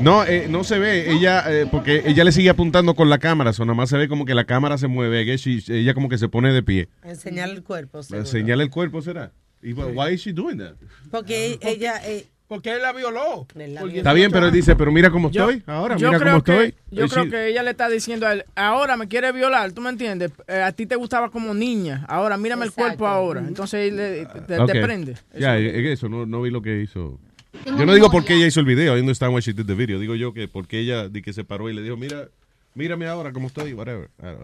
No, 0.00 0.24
eh, 0.24 0.46
no 0.48 0.64
se 0.64 0.78
ve. 0.78 1.12
Ella, 1.12 1.44
eh, 1.46 1.66
porque 1.70 2.04
ella 2.06 2.24
le 2.24 2.32
sigue 2.32 2.48
apuntando 2.48 2.94
con 2.94 3.10
la 3.10 3.18
cámara. 3.18 3.52
So, 3.52 3.66
nada 3.66 3.74
más 3.74 3.90
se 3.90 3.98
ve 3.98 4.08
como 4.08 4.24
que 4.24 4.34
la 4.34 4.44
cámara 4.44 4.78
se 4.78 4.88
mueve. 4.88 5.20
Ella 5.30 5.92
como 5.92 6.08
que 6.08 6.16
se 6.16 6.28
pone 6.28 6.52
de 6.54 6.62
pie. 6.62 6.88
Enseñarle 7.04 7.56
el 7.56 7.62
cuerpo. 7.62 8.02
Señala 8.02 8.62
el 8.62 8.70
cuerpo, 8.70 9.02
¿será? 9.02 9.32
Y, 9.62 9.74
why 9.74 10.14
is 10.14 10.22
she 10.22 10.32
doing 10.32 10.56
that? 10.58 10.74
Porque 11.10 11.58
ella... 11.60 12.00
Porque 12.48 12.72
él 12.72 12.82
la 12.82 12.92
violó. 12.92 13.46
Está 13.92 14.12
bien, 14.12 14.30
pero 14.30 14.46
él 14.46 14.52
dice, 14.52 14.76
pero 14.76 14.92
mira 14.92 15.10
cómo 15.10 15.30
Yo- 15.32 15.50
estoy 15.50 15.64
ahora, 15.66 15.96
yo 15.96 16.08
mira 16.08 16.20
creo 16.20 16.32
cómo 16.34 16.44
que- 16.44 16.52
estoy. 16.66 16.74
Yo 16.92 17.08
creo 17.08 17.28
que 17.28 17.48
ella 17.48 17.62
le 17.64 17.70
está 17.72 17.88
diciendo 17.88 18.26
a 18.26 18.34
él, 18.34 18.44
ahora 18.54 18.96
me 18.96 19.08
quiere 19.08 19.32
violar, 19.32 19.72
¿tú 19.72 19.80
me 19.80 19.90
entiendes? 19.90 20.30
Eh, 20.46 20.62
a 20.62 20.70
ti 20.70 20.86
te 20.86 20.94
gustaba 20.94 21.28
como 21.30 21.52
niña, 21.54 22.04
ahora 22.08 22.36
mírame 22.36 22.64
el 22.64 22.72
cuerpo 22.72 23.06
ahora. 23.08 23.40
Entonces 23.40 23.88
él 23.90 23.96
le- 23.96 24.26
te, 24.26 24.80
prende. 24.80 25.16
Ya, 25.36 25.58
eh, 25.58 25.80
eh, 25.80 25.92
eso, 25.92 26.08
no, 26.08 26.24
no 26.24 26.42
vi 26.42 26.50
lo 26.50 26.62
que 26.62 26.80
hizo. 26.82 27.18
Yo 27.64 27.84
no 27.84 27.94
digo 27.94 28.10
por 28.10 28.24
qué 28.24 28.34
ella 28.34 28.46
hizo 28.46 28.60
el 28.60 28.66
video, 28.66 28.96
I 28.96 29.00
understand 29.00 29.34
why 29.34 29.40
she 29.40 29.52
did 29.52 29.66
the 29.66 29.74
video. 29.74 29.98
Digo 29.98 30.14
yo 30.14 30.32
que 30.32 30.46
porque 30.46 30.78
ella 30.78 31.08
di 31.08 31.22
que 31.22 31.32
se 31.32 31.42
paró 31.42 31.68
y 31.68 31.74
le 31.74 31.82
dijo, 31.82 31.96
mira, 31.96 32.28
mírame 32.74 33.06
ahora 33.08 33.32
cómo 33.32 33.48
estoy, 33.48 33.72
whatever. 33.72 34.08
Ah. 34.22 34.34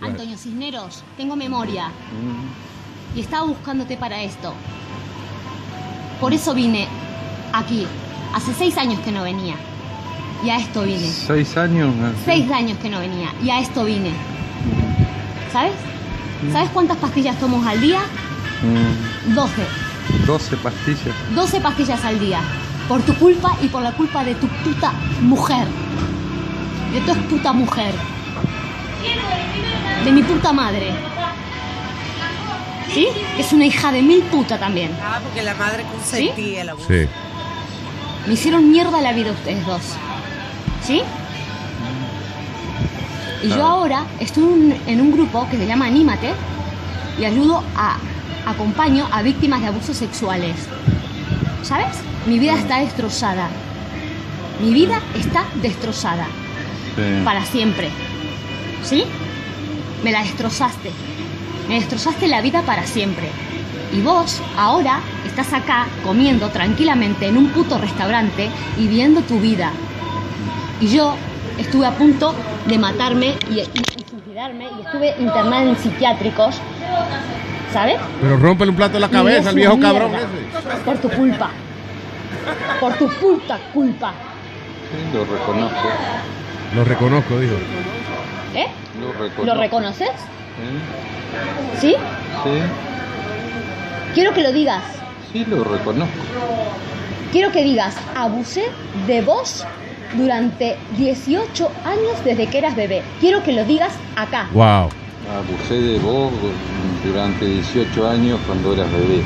Antonio 0.00 0.36
Cisneros, 0.36 1.02
tengo 1.16 1.34
memoria. 1.34 1.90
Y 3.16 3.20
estaba 3.20 3.46
buscándote 3.46 3.96
para 3.96 4.22
esto. 4.22 4.54
Por 6.20 6.32
eso 6.32 6.54
vine 6.54 6.86
aquí. 7.52 7.86
Hace 8.34 8.52
seis 8.54 8.76
años 8.78 9.00
que 9.00 9.12
no 9.12 9.22
venía. 9.22 9.56
Y 10.44 10.50
a 10.50 10.56
esto 10.56 10.82
vine. 10.82 11.08
Seis 11.08 11.56
años. 11.56 11.94
Seis 12.24 12.50
años 12.50 12.78
que 12.78 12.88
no 12.88 12.98
venía. 13.00 13.32
Y 13.42 13.50
a 13.50 13.60
esto 13.60 13.84
vine. 13.84 14.12
¿Sabes? 15.52 15.72
¿Sabes 16.50 16.70
cuántas 16.70 16.96
pastillas 16.96 17.38
tomo 17.38 17.62
al 17.68 17.80
día? 17.80 18.00
Mm, 18.62 19.34
Doce. 19.34 19.62
12 20.26 20.56
pastillas. 20.56 21.14
12 21.34 21.60
pastillas 21.60 22.04
al 22.04 22.18
día. 22.18 22.40
Por 22.88 23.02
tu 23.02 23.14
culpa 23.14 23.56
y 23.62 23.68
por 23.68 23.82
la 23.82 23.92
culpa 23.92 24.24
de 24.24 24.34
tu 24.34 24.48
puta 24.48 24.92
mujer. 25.20 25.66
De 26.92 27.00
tu 27.00 27.14
puta 27.28 27.52
mujer. 27.52 27.94
De 30.04 30.10
mi 30.10 30.22
puta 30.22 30.52
madre. 30.52 30.92
¿Sí? 32.92 33.06
Que 33.36 33.42
es 33.42 33.52
una 33.52 33.64
hija 33.64 33.92
de 33.92 34.02
mil 34.02 34.22
puta 34.24 34.58
también. 34.58 34.90
Ah, 35.00 35.20
porque 35.22 35.42
la 35.42 35.54
madre 35.54 35.84
consentía 35.84 36.62
el 36.62 36.68
abuso. 36.70 36.88
Sí. 36.88 37.06
Me 38.26 38.34
hicieron 38.34 38.70
mierda 38.70 39.00
la 39.00 39.12
vida 39.12 39.32
ustedes 39.32 39.64
dos. 39.66 39.82
¿Sí? 40.84 41.02
Y 43.42 43.48
yo 43.48 43.66
ahora 43.66 44.04
estoy 44.20 44.44
un- 44.44 44.74
en 44.86 45.00
un 45.00 45.10
grupo 45.12 45.48
que 45.50 45.56
se 45.56 45.66
llama 45.66 45.86
Anímate 45.86 46.32
y 47.20 47.24
ayudo 47.24 47.62
a, 47.76 47.96
acompaño 48.46 49.08
a 49.12 49.22
víctimas 49.22 49.60
de 49.60 49.66
abusos 49.68 49.96
sexuales. 49.96 50.54
¿Sabes? 51.62 51.96
Mi 52.26 52.38
vida 52.38 52.54
está 52.54 52.78
destrozada. 52.78 53.48
Mi 54.60 54.72
vida 54.72 55.00
está 55.18 55.44
destrozada. 55.60 56.26
Sí. 56.96 57.02
Para 57.24 57.44
siempre. 57.44 57.90
¿Sí? 58.84 59.04
Me 60.04 60.12
la 60.12 60.22
destrozaste. 60.22 60.90
Me 61.68 61.74
destrozaste 61.76 62.28
la 62.28 62.40
vida 62.42 62.62
para 62.62 62.86
siempre. 62.86 63.28
Y 63.92 64.00
vos, 64.00 64.40
ahora, 64.56 65.00
estás 65.26 65.52
acá 65.52 65.86
comiendo 66.04 66.48
tranquilamente 66.48 67.26
en 67.26 67.36
un 67.36 67.48
puto 67.48 67.78
restaurante 67.78 68.48
y 68.78 68.86
viendo 68.88 69.20
tu 69.22 69.38
vida. 69.38 69.70
Y 70.80 70.88
yo 70.88 71.14
estuve 71.58 71.86
a 71.86 71.90
punto 71.92 72.34
de 72.66 72.78
matarme 72.78 73.34
y, 73.50 73.58
y- 73.60 73.60
y 73.60 74.04
suicidarme 74.10 74.64
y 74.78 74.86
estuve 74.86 75.14
internada 75.20 75.62
en 75.62 75.76
psiquiátricos. 75.76 76.56
¿Sabes? 77.72 77.96
Pero 78.20 78.36
rómpele 78.36 78.70
un 78.70 78.76
plato 78.76 78.96
en 78.96 79.00
la 79.02 79.08
cabeza 79.08 79.48
al 79.50 79.54
viejo 79.54 79.78
cabrón 79.80 80.12
ese. 80.14 80.78
Por 80.84 80.98
tu 80.98 81.08
culpa. 81.08 81.50
Por 82.80 82.92
tu 82.94 83.08
puta 83.08 83.58
culpa. 83.72 84.12
Sí, 84.90 85.16
lo 85.16 85.24
reconozco. 85.24 85.88
Lo 86.74 86.84
reconozco, 86.84 87.38
dijo. 87.38 87.54
¿Eh? 88.54 88.66
Lo 89.00 89.12
reconozco. 89.12 89.44
¿Lo 89.44 89.54
reconoces? 89.54 90.08
¿Eh? 90.08 91.78
¿Sí? 91.80 91.94
Sí, 92.44 92.50
Quiero 94.14 94.34
que 94.34 94.42
lo 94.42 94.52
digas. 94.52 94.82
sí, 95.32 95.44
lo 95.46 95.64
reconozco. 95.64 96.14
Quiero 97.32 97.50
que 97.50 97.64
digas, 97.64 97.96
abusé 98.14 98.64
de 99.06 99.22
vos 99.22 99.64
durante 100.14 100.76
18 100.98 101.70
años 101.84 102.22
desde 102.22 102.46
que 102.46 102.58
eras 102.58 102.76
bebé. 102.76 103.02
Quiero 103.20 103.42
que 103.42 103.52
lo 103.52 103.64
digas 103.64 103.94
acá. 104.16 104.50
Wow. 104.52 104.90
Abusé 105.34 105.80
de 105.80 105.98
vos 106.00 106.30
durante 107.02 107.46
18 107.46 108.06
años 108.06 108.38
cuando 108.46 108.74
eras 108.74 108.92
bebé. 108.92 109.22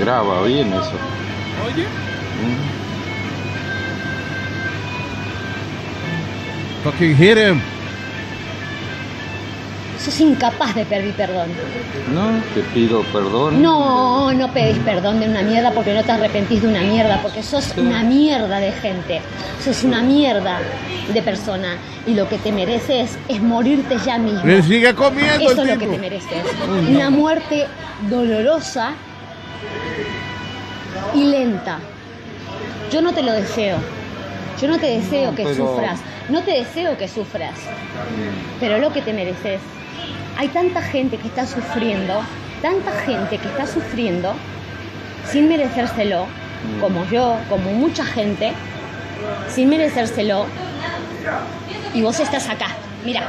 Graba 0.00 0.42
bien 0.42 0.72
eso. 0.72 0.96
Oye. 1.64 1.84
¿Mm? 2.42 2.82
Fucking 6.82 7.16
hit 7.16 7.38
him. 7.38 7.60
Sos 10.04 10.20
incapaz 10.20 10.74
de 10.74 10.84
pedir 10.84 11.12
perdón. 11.14 11.48
No, 12.12 12.30
te 12.54 12.60
pido 12.74 13.02
perdón. 13.12 13.62
No, 13.62 14.32
no 14.32 14.52
pedís 14.52 14.78
perdón 14.78 15.20
de 15.20 15.28
una 15.28 15.42
mierda 15.42 15.70
porque 15.70 15.94
no 15.94 16.02
te 16.02 16.10
arrepentís 16.10 16.62
de 16.62 16.68
una 16.68 16.80
mierda, 16.80 17.20
porque 17.22 17.42
sos 17.42 17.72
una 17.76 18.02
mierda 18.02 18.58
de 18.58 18.72
gente. 18.72 19.20
Sos 19.64 19.84
una 19.84 20.02
mierda 20.02 20.58
de 21.12 21.22
persona. 21.22 21.76
Y 22.04 22.14
lo 22.14 22.28
que 22.28 22.38
te 22.38 22.50
mereces 22.50 23.16
es 23.28 23.40
morirte 23.40 23.96
ya 24.04 24.18
mismo. 24.18 24.42
Él 24.42 24.62
sigue 24.64 24.92
comiendo 24.92 25.34
Eso 25.48 25.62
el 25.62 25.68
es 25.68 25.74
lo 25.74 25.80
que 25.80 25.86
te 25.86 25.98
mereces. 25.98 26.44
Uy, 26.68 26.80
no. 26.82 26.98
Una 26.98 27.10
muerte 27.10 27.66
dolorosa 28.10 28.94
y 31.14 31.24
lenta. 31.24 31.78
Yo 32.90 33.00
no 33.02 33.12
te 33.12 33.22
lo 33.22 33.32
deseo. 33.32 33.76
Yo 34.60 34.66
no 34.68 34.78
te 34.78 34.86
deseo 34.98 35.30
No, 35.30 35.36
que 35.36 35.44
pero- 35.44 35.54
sufras. 35.56 36.00
No 36.28 36.42
te 36.42 36.52
deseo 36.52 36.96
que 36.98 37.06
sufras. 37.08 37.54
Pero 38.58 38.76
es 38.76 38.80
lo 38.82 38.92
que 38.92 39.02
te 39.02 39.12
mereces. 39.12 39.60
Hay 40.36 40.48
tanta 40.48 40.82
gente 40.82 41.16
que 41.18 41.28
está 41.28 41.46
sufriendo, 41.46 42.20
tanta 42.60 42.92
gente 43.02 43.38
que 43.38 43.48
está 43.48 43.66
sufriendo 43.66 44.34
sin 45.30 45.48
merecérselo, 45.48 46.26
como 46.80 47.04
yo, 47.10 47.38
como 47.48 47.72
mucha 47.72 48.04
gente, 48.04 48.52
sin 49.48 49.68
merecérselo. 49.68 50.46
Y 51.94 52.02
vos 52.02 52.18
estás 52.18 52.48
acá. 52.48 52.68
Mira, 53.04 53.22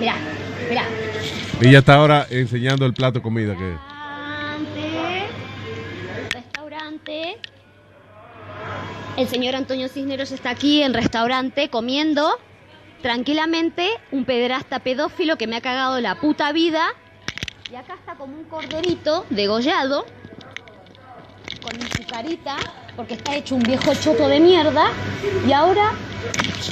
mira, 0.00 0.14
mira. 0.68 0.84
Ella 1.60 1.78
está 1.78 1.94
ahora 1.94 2.26
enseñando 2.30 2.84
el 2.86 2.92
plato 2.94 3.18
de 3.18 3.22
comida 3.22 3.54
que 3.56 3.76
Restaurante, 6.32 7.38
El 9.16 9.28
señor 9.28 9.54
Antonio 9.54 9.88
Cisneros 9.88 10.32
está 10.32 10.50
aquí 10.50 10.82
en 10.82 10.92
restaurante 10.92 11.70
comiendo 11.70 12.38
tranquilamente 13.02 13.88
un 14.12 14.24
pederasta 14.24 14.80
pedófilo 14.80 15.36
que 15.36 15.46
me 15.46 15.56
ha 15.56 15.60
cagado 15.60 16.00
la 16.00 16.16
puta 16.16 16.52
vida. 16.52 16.86
Y 17.70 17.74
acá 17.74 17.94
está 17.94 18.14
como 18.14 18.36
un 18.36 18.44
corderito 18.44 19.26
degollado 19.30 20.06
con 21.62 21.80
su 21.80 22.06
carita 22.06 22.56
porque 22.94 23.14
está 23.14 23.34
hecho 23.34 23.56
un 23.56 23.62
viejo 23.62 23.92
choto 23.94 24.28
de 24.28 24.40
mierda 24.40 24.86
y 25.46 25.52
ahora 25.52 25.92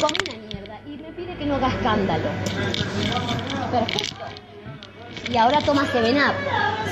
come 0.01 0.15
una 0.25 0.47
mierda 0.47 0.81
y 0.87 0.97
me 0.97 1.13
pide 1.13 1.37
que 1.37 1.47
no 1.47 1.57
haga 1.57 1.69
escándalo. 1.69 2.29
Perfecto. 3.71 4.25
Y 5.31 5.37
ahora 5.37 5.59
toma 5.61 5.87
Seven 5.87 6.17
Up, 6.17 6.35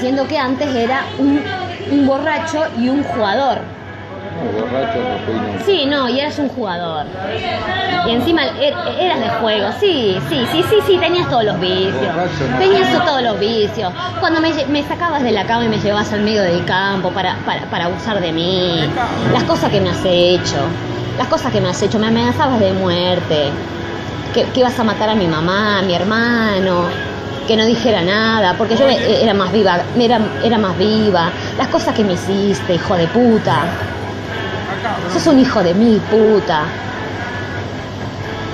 siendo 0.00 0.26
que 0.26 0.38
antes 0.38 0.74
era 0.74 1.04
un 1.18 2.06
borracho 2.06 2.64
y 2.78 2.88
un 2.88 3.04
jugador. 3.04 3.81
Borracho. 4.40 4.98
Sí, 5.64 5.86
no, 5.86 6.08
y 6.08 6.20
eras 6.20 6.38
un 6.38 6.48
jugador. 6.48 7.06
Y 8.06 8.10
encima 8.10 8.42
er- 8.42 8.74
eras 9.00 9.20
de 9.20 9.28
juego. 9.40 9.68
Sí, 9.78 10.18
sí, 10.28 10.44
sí, 10.52 10.64
sí, 10.68 10.76
sí, 10.86 10.98
tenías 10.98 11.28
todos 11.28 11.44
los 11.44 11.60
vicios. 11.60 11.94
Borracho, 11.94 12.48
no. 12.50 12.58
Tenías 12.58 13.04
todos 13.04 13.22
los 13.22 13.38
vicios. 13.38 13.92
Cuando 14.20 14.40
me, 14.40 14.82
sacabas 14.84 15.22
de 15.22 15.32
la 15.32 15.44
cama 15.44 15.64
y 15.64 15.68
me 15.68 15.78
llevabas 15.78 16.12
al 16.12 16.20
medio 16.22 16.42
del 16.42 16.64
campo 16.64 17.10
para, 17.10 17.36
para, 17.46 17.62
para 17.66 17.84
abusar 17.86 18.20
de 18.20 18.32
mí. 18.32 18.84
Las 19.32 19.44
cosas 19.44 19.70
que 19.70 19.80
me 19.80 19.90
has 19.90 20.04
hecho. 20.04 20.56
Las 21.18 21.28
cosas 21.28 21.52
que 21.52 21.60
me 21.60 21.68
has 21.68 21.80
hecho. 21.82 21.98
Me 21.98 22.08
amenazabas 22.08 22.58
de 22.60 22.72
muerte. 22.72 23.50
Que, 24.34 24.44
que 24.44 24.60
ibas 24.60 24.78
a 24.78 24.84
matar 24.84 25.10
a 25.10 25.14
mi 25.14 25.26
mamá, 25.26 25.78
a 25.78 25.82
mi 25.82 25.94
hermano. 25.94 26.84
Que 27.46 27.56
no 27.56 27.66
dijera 27.66 28.02
nada, 28.02 28.54
porque 28.56 28.76
yo 28.76 28.86
era 28.86 29.34
más 29.34 29.50
viva, 29.52 29.80
era, 29.98 30.20
era 30.44 30.58
más 30.58 30.78
viva. 30.78 31.30
Las 31.58 31.66
cosas 31.68 31.92
que 31.92 32.04
me 32.04 32.12
hiciste, 32.12 32.74
hijo 32.74 32.94
de 32.96 33.08
puta. 33.08 33.64
Sos 35.12 35.26
un 35.26 35.38
hijo 35.38 35.62
de 35.62 35.74
mil 35.74 35.98
puta. 36.10 36.64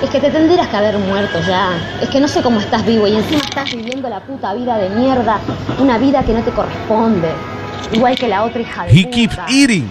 Es 0.03 0.09
que 0.09 0.19
te 0.19 0.29
tendrías 0.29 0.67
que 0.67 0.77
haber 0.77 0.97
muerto 0.97 1.39
ya. 1.45 1.71
Es 2.01 2.09
que 2.09 2.19
no 2.21 2.27
sé 2.27 2.41
cómo 2.41 2.59
estás 2.59 2.85
vivo 2.85 3.05
y 3.07 3.15
encima 3.17 3.41
estás 3.41 3.69
viviendo 3.71 4.07
la 4.07 4.21
puta 4.21 4.53
vida 4.53 4.77
de 4.77 4.89
mierda. 4.89 5.39
Una 5.77 5.97
vida 5.97 6.23
que 6.23 6.33
no 6.33 6.41
te 6.41 6.51
corresponde. 6.51 7.29
Igual 7.91 8.15
que 8.15 8.27
la 8.27 8.43
otra 8.43 8.61
hija 8.61 8.85
de 8.85 8.91
He 8.91 9.03
puta. 9.03 9.15
keeps 9.15 9.37
eating. 9.49 9.89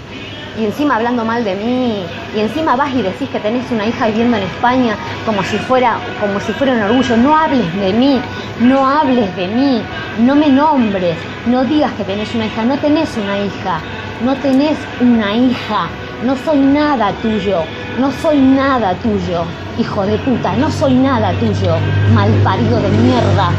Y 0.59 0.65
encima 0.65 0.97
hablando 0.97 1.25
mal 1.25 1.45
de 1.45 1.55
mí. 1.57 2.03
Y 2.35 2.41
encima 2.41 2.75
vas 2.75 2.93
y 2.95 3.03
decís 3.03 3.29
que 3.29 3.39
tenés 3.39 3.70
una 3.70 3.87
hija 3.87 4.07
viviendo 4.07 4.39
en 4.39 4.45
España 4.45 4.97
como 5.27 5.43
si 5.43 5.59
fuera, 5.59 5.99
como 6.20 6.41
si 6.41 6.53
fuera 6.53 6.73
un 6.73 6.83
orgullo. 6.83 7.16
No 7.19 7.37
hables 7.37 7.73
de 7.77 7.93
mí. 7.93 8.20
No 8.61 8.87
hables 8.87 9.37
de 9.37 9.47
mí. 9.47 9.83
No 10.20 10.35
me 10.35 10.49
nombres. 10.49 11.16
No 11.47 11.65
digas 11.65 11.93
que 11.93 12.05
tenés 12.05 12.35
una 12.35 12.47
hija. 12.47 12.65
No 12.65 12.79
tenés 12.79 13.15
una 13.19 13.39
hija. 13.39 13.81
No 14.25 14.35
tenés 14.37 14.77
una 15.01 15.35
hija. 15.37 15.89
No 16.24 16.36
soy 16.45 16.59
nada 16.59 17.12
tuyo. 17.23 17.62
No 18.01 18.11
soy 18.11 18.39
nada 18.39 18.95
tuyo. 18.97 19.45
Hijo 19.78 20.05
de 20.05 20.19
puta. 20.19 20.57
No 20.57 20.70
soy 20.70 20.95
nada 20.95 21.32
tuyo. 21.39 21.77
Malparido 22.12 22.81
de 22.81 22.89
mierda. 22.89 23.51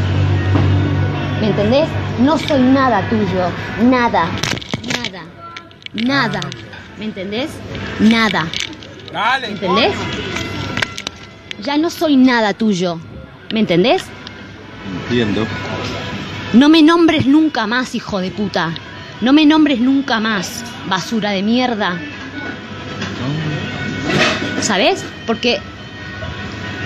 ¿Me 1.40 1.46
entendés? 1.48 1.88
No 2.18 2.36
soy 2.38 2.60
nada 2.60 3.08
tuyo. 3.08 3.50
Nada. 3.82 4.26
Nada. 4.94 5.22
Nada. 5.94 6.40
¿Me 6.98 7.06
entendés? 7.06 7.50
Nada. 7.98 8.46
Dale, 9.10 9.46
¿Me 9.46 9.52
entendés? 9.54 9.94
Ya 11.62 11.78
no 11.78 11.88
soy 11.88 12.16
nada 12.16 12.52
tuyo. 12.52 13.00
¿Me 13.52 13.60
entendés? 13.60 14.04
Entiendo. 15.04 15.46
No 16.52 16.68
me 16.68 16.82
nombres 16.82 17.24
nunca 17.26 17.66
más, 17.66 17.94
hijo 17.94 18.18
de 18.18 18.30
puta. 18.30 18.74
No 19.22 19.32
me 19.32 19.46
nombres 19.46 19.80
nunca 19.80 20.20
más, 20.20 20.62
basura 20.88 21.30
de 21.30 21.42
mierda. 21.42 21.98
¿Sabes? 24.60 25.04
Porque. 25.26 25.58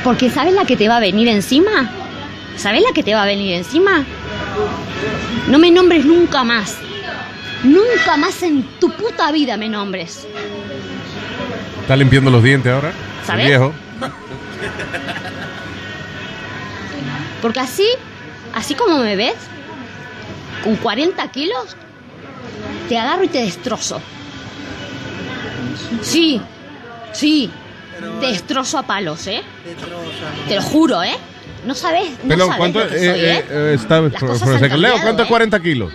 Porque 0.03 0.31
¿sabes 0.31 0.55
la 0.55 0.65
que 0.65 0.77
te 0.77 0.89
va 0.89 0.99
a 0.99 1.01
venir 1.01 1.29
encima? 1.29 1.91
¿Sabes 2.57 2.83
la 2.83 2.93
que 2.93 3.03
te 3.03 3.15
va 3.15 3.23
a 3.23 3.27
venir 3.27 3.55
encima? 3.55 4.05
No 5.49 5.59
me 5.59 5.71
nombres 5.71 6.05
nunca 6.05 6.45
más. 6.45 6.77
Nunca 7.63 8.17
más 8.19 8.43
en 8.43 8.63
tu 8.79 8.91
puta 8.91 9.33
vida 9.33 9.57
me 9.57 9.69
nombres. 9.69 10.27
Está 11.81 11.97
limpiando 11.97 12.31
los 12.31 12.43
dientes 12.43 12.73
ahora. 12.73 12.89
el 12.89 13.27
¿Sabes? 13.27 13.47
viejo. 13.47 13.73
Porque 17.41 17.61
así, 17.61 17.87
así 18.55 18.75
como 18.75 18.99
me 18.99 19.17
ves, 19.17 19.35
con 20.63 20.77
40 20.77 21.31
kilos, 21.31 21.77
te 22.89 22.99
agarro 22.99 23.25
y 23.25 23.29
te 23.29 23.39
destrozo. 23.43 24.01
Sí, 26.01 26.41
sí, 27.15 27.51
te 28.21 28.27
destrozo 28.27 28.79
a 28.79 28.83
palos, 28.83 29.27
¿eh? 29.27 29.43
Te 30.49 30.57
lo 30.57 30.63
juro, 30.63 31.03
¿eh? 31.03 31.15
No 31.67 31.75
sabes, 31.75 32.11
no 32.23 32.29
Perdón, 32.29 32.49
sabes 32.49 32.59
¿cuánto 32.59 32.81
lo 32.81 32.89
que 32.89 32.99
soy, 32.99 33.07
eh, 33.07 33.11
¿eh? 33.15 33.39
eh, 33.39 33.45
eh, 33.51 33.73
está 33.75 34.01
Las 34.03 34.21
cosas 34.21 34.63
han? 34.63 34.81
Leo, 34.83 34.95
¿cuánto 35.01 35.23
es 35.23 35.27
¿eh? 35.27 35.31
40 35.31 35.63
kilos? 35.63 35.93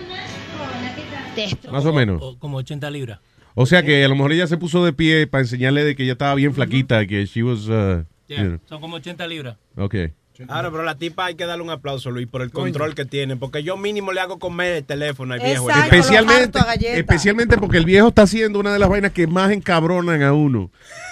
Te 1.34 1.42
destrozo. 1.42 1.72
Más 1.72 1.84
o 1.86 1.92
menos. 1.92 2.36
Como 2.38 2.56
80 2.56 2.90
libras. 2.90 3.20
O 3.54 3.66
sea 3.66 3.84
que 3.84 4.04
a 4.04 4.08
lo 4.08 4.16
mejor 4.16 4.32
ella 4.32 4.46
se 4.46 4.56
puso 4.56 4.84
de 4.84 4.92
pie 4.92 5.26
para 5.26 5.42
enseñarle 5.42 5.84
de 5.84 5.94
que 5.94 6.02
ella 6.02 6.12
estaba 6.12 6.34
bien 6.34 6.54
flaquita, 6.54 7.06
que 7.06 7.26
she 7.26 7.42
was, 7.42 7.68
uh, 7.68 8.04
Yeah, 8.30 8.42
you 8.42 8.48
know. 8.48 8.60
Son 8.68 8.80
como 8.80 8.96
80 8.96 9.26
libras. 9.26 9.56
Okay. 9.76 10.12
Claro, 10.46 10.70
pero 10.70 10.84
la 10.84 10.96
tipa 10.96 11.26
hay 11.26 11.34
que 11.34 11.46
darle 11.46 11.62
un 11.62 11.70
aplauso, 11.70 12.10
Luis, 12.10 12.26
por 12.26 12.42
el 12.42 12.50
control 12.50 12.94
que 12.94 13.04
tiene. 13.04 13.36
Porque 13.36 13.62
yo 13.62 13.76
mínimo 13.76 14.12
le 14.12 14.20
hago 14.20 14.38
comer 14.38 14.76
el 14.76 14.84
teléfono 14.84 15.34
al 15.34 15.40
viejo. 15.40 15.68
Exacto. 15.68 15.94
Especialmente, 15.96 16.58
especialmente 16.98 17.58
porque 17.58 17.76
el 17.78 17.84
viejo 17.84 18.08
está 18.08 18.22
haciendo 18.22 18.58
una 18.58 18.72
de 18.72 18.78
las 18.78 18.88
vainas 18.88 19.12
que 19.12 19.26
más 19.26 19.50
encabronan 19.50 20.22
a 20.22 20.32
uno. 20.32 20.70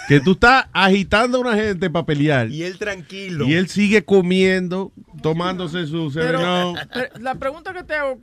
Que 0.09 0.21
tú 0.21 0.33
estás 0.33 0.67
agitando 0.73 1.39
a 1.39 1.41
una 1.43 1.55
gente 1.55 1.91
para 1.91 2.07
pelear. 2.07 2.49
Y 2.49 2.63
él 2.63 2.79
tranquilo. 2.79 3.47
Y 3.47 3.55
él 3.55 3.69
sigue 3.69 4.05
comiendo, 4.05 4.93
tomándose 5.23 5.87
su 5.87 6.11
Pero, 6.15 6.75
pero 6.93 7.09
la 7.21 7.35
pregunta 7.35 7.75
que 7.75 7.83
te 7.83 7.95
hago, 7.95 8.19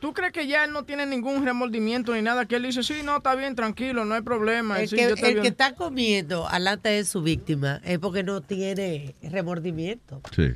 ¿tú 0.00 0.12
crees 0.12 0.32
que 0.32 0.46
ya 0.46 0.64
él 0.64 0.72
no 0.72 0.84
tiene 0.84 1.06
ningún 1.06 1.44
remordimiento 1.44 2.14
ni 2.14 2.22
nada? 2.22 2.46
Que 2.46 2.56
él 2.56 2.64
dice, 2.64 2.82
sí, 2.82 2.94
no, 3.04 3.18
está 3.18 3.34
bien, 3.34 3.54
tranquilo, 3.54 4.04
no 4.04 4.14
hay 4.14 4.22
problema. 4.22 4.80
El, 4.80 4.88
sí, 4.88 4.96
que, 4.96 5.02
yo 5.02 5.08
el 5.10 5.14
que 5.16 5.34
bien". 5.34 5.46
está 5.46 5.74
comiendo 5.74 6.48
alante 6.48 6.88
de 6.88 7.04
su 7.04 7.22
víctima 7.22 7.80
es 7.84 7.98
porque 7.98 8.22
no 8.22 8.40
tiene 8.40 9.14
remordimiento. 9.22 10.20
Sí. 10.34 10.48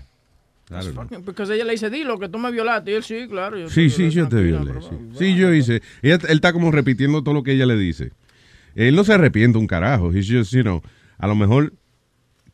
Claro. 0.66 1.06
Porque 1.26 1.42
ella 1.42 1.64
le 1.64 1.72
dice, 1.72 1.90
dilo, 1.90 2.18
que 2.18 2.28
tú 2.28 2.38
me 2.38 2.50
violaste. 2.50 2.90
Y 2.90 2.94
él, 2.94 3.04
sí, 3.04 3.26
claro. 3.28 3.58
yo 3.58 3.68
Sí, 3.68 3.90
sí, 3.90 4.04
violé, 4.08 4.14
yo 4.14 4.28
te 4.28 4.42
violé. 4.42 4.72
Sí, 4.80 4.96
Sí, 5.18 5.36
yo 5.36 5.52
hice. 5.52 5.82
Ella- 6.00 6.14
él 6.26 6.36
está 6.36 6.52
como 6.54 6.70
repitiendo 6.70 7.22
todo 7.22 7.34
lo 7.34 7.42
que 7.42 7.52
ella 7.52 7.66
le 7.66 7.76
dice. 7.76 8.12
Él 8.74 8.96
no 8.96 9.04
se 9.04 9.12
arrepiente 9.12 9.58
un 9.58 9.66
carajo. 9.66 10.10
He's 10.10 10.26
just, 10.28 10.52
you 10.52 10.62
know, 10.62 10.82
a 11.18 11.26
lo 11.26 11.34
mejor 11.36 11.74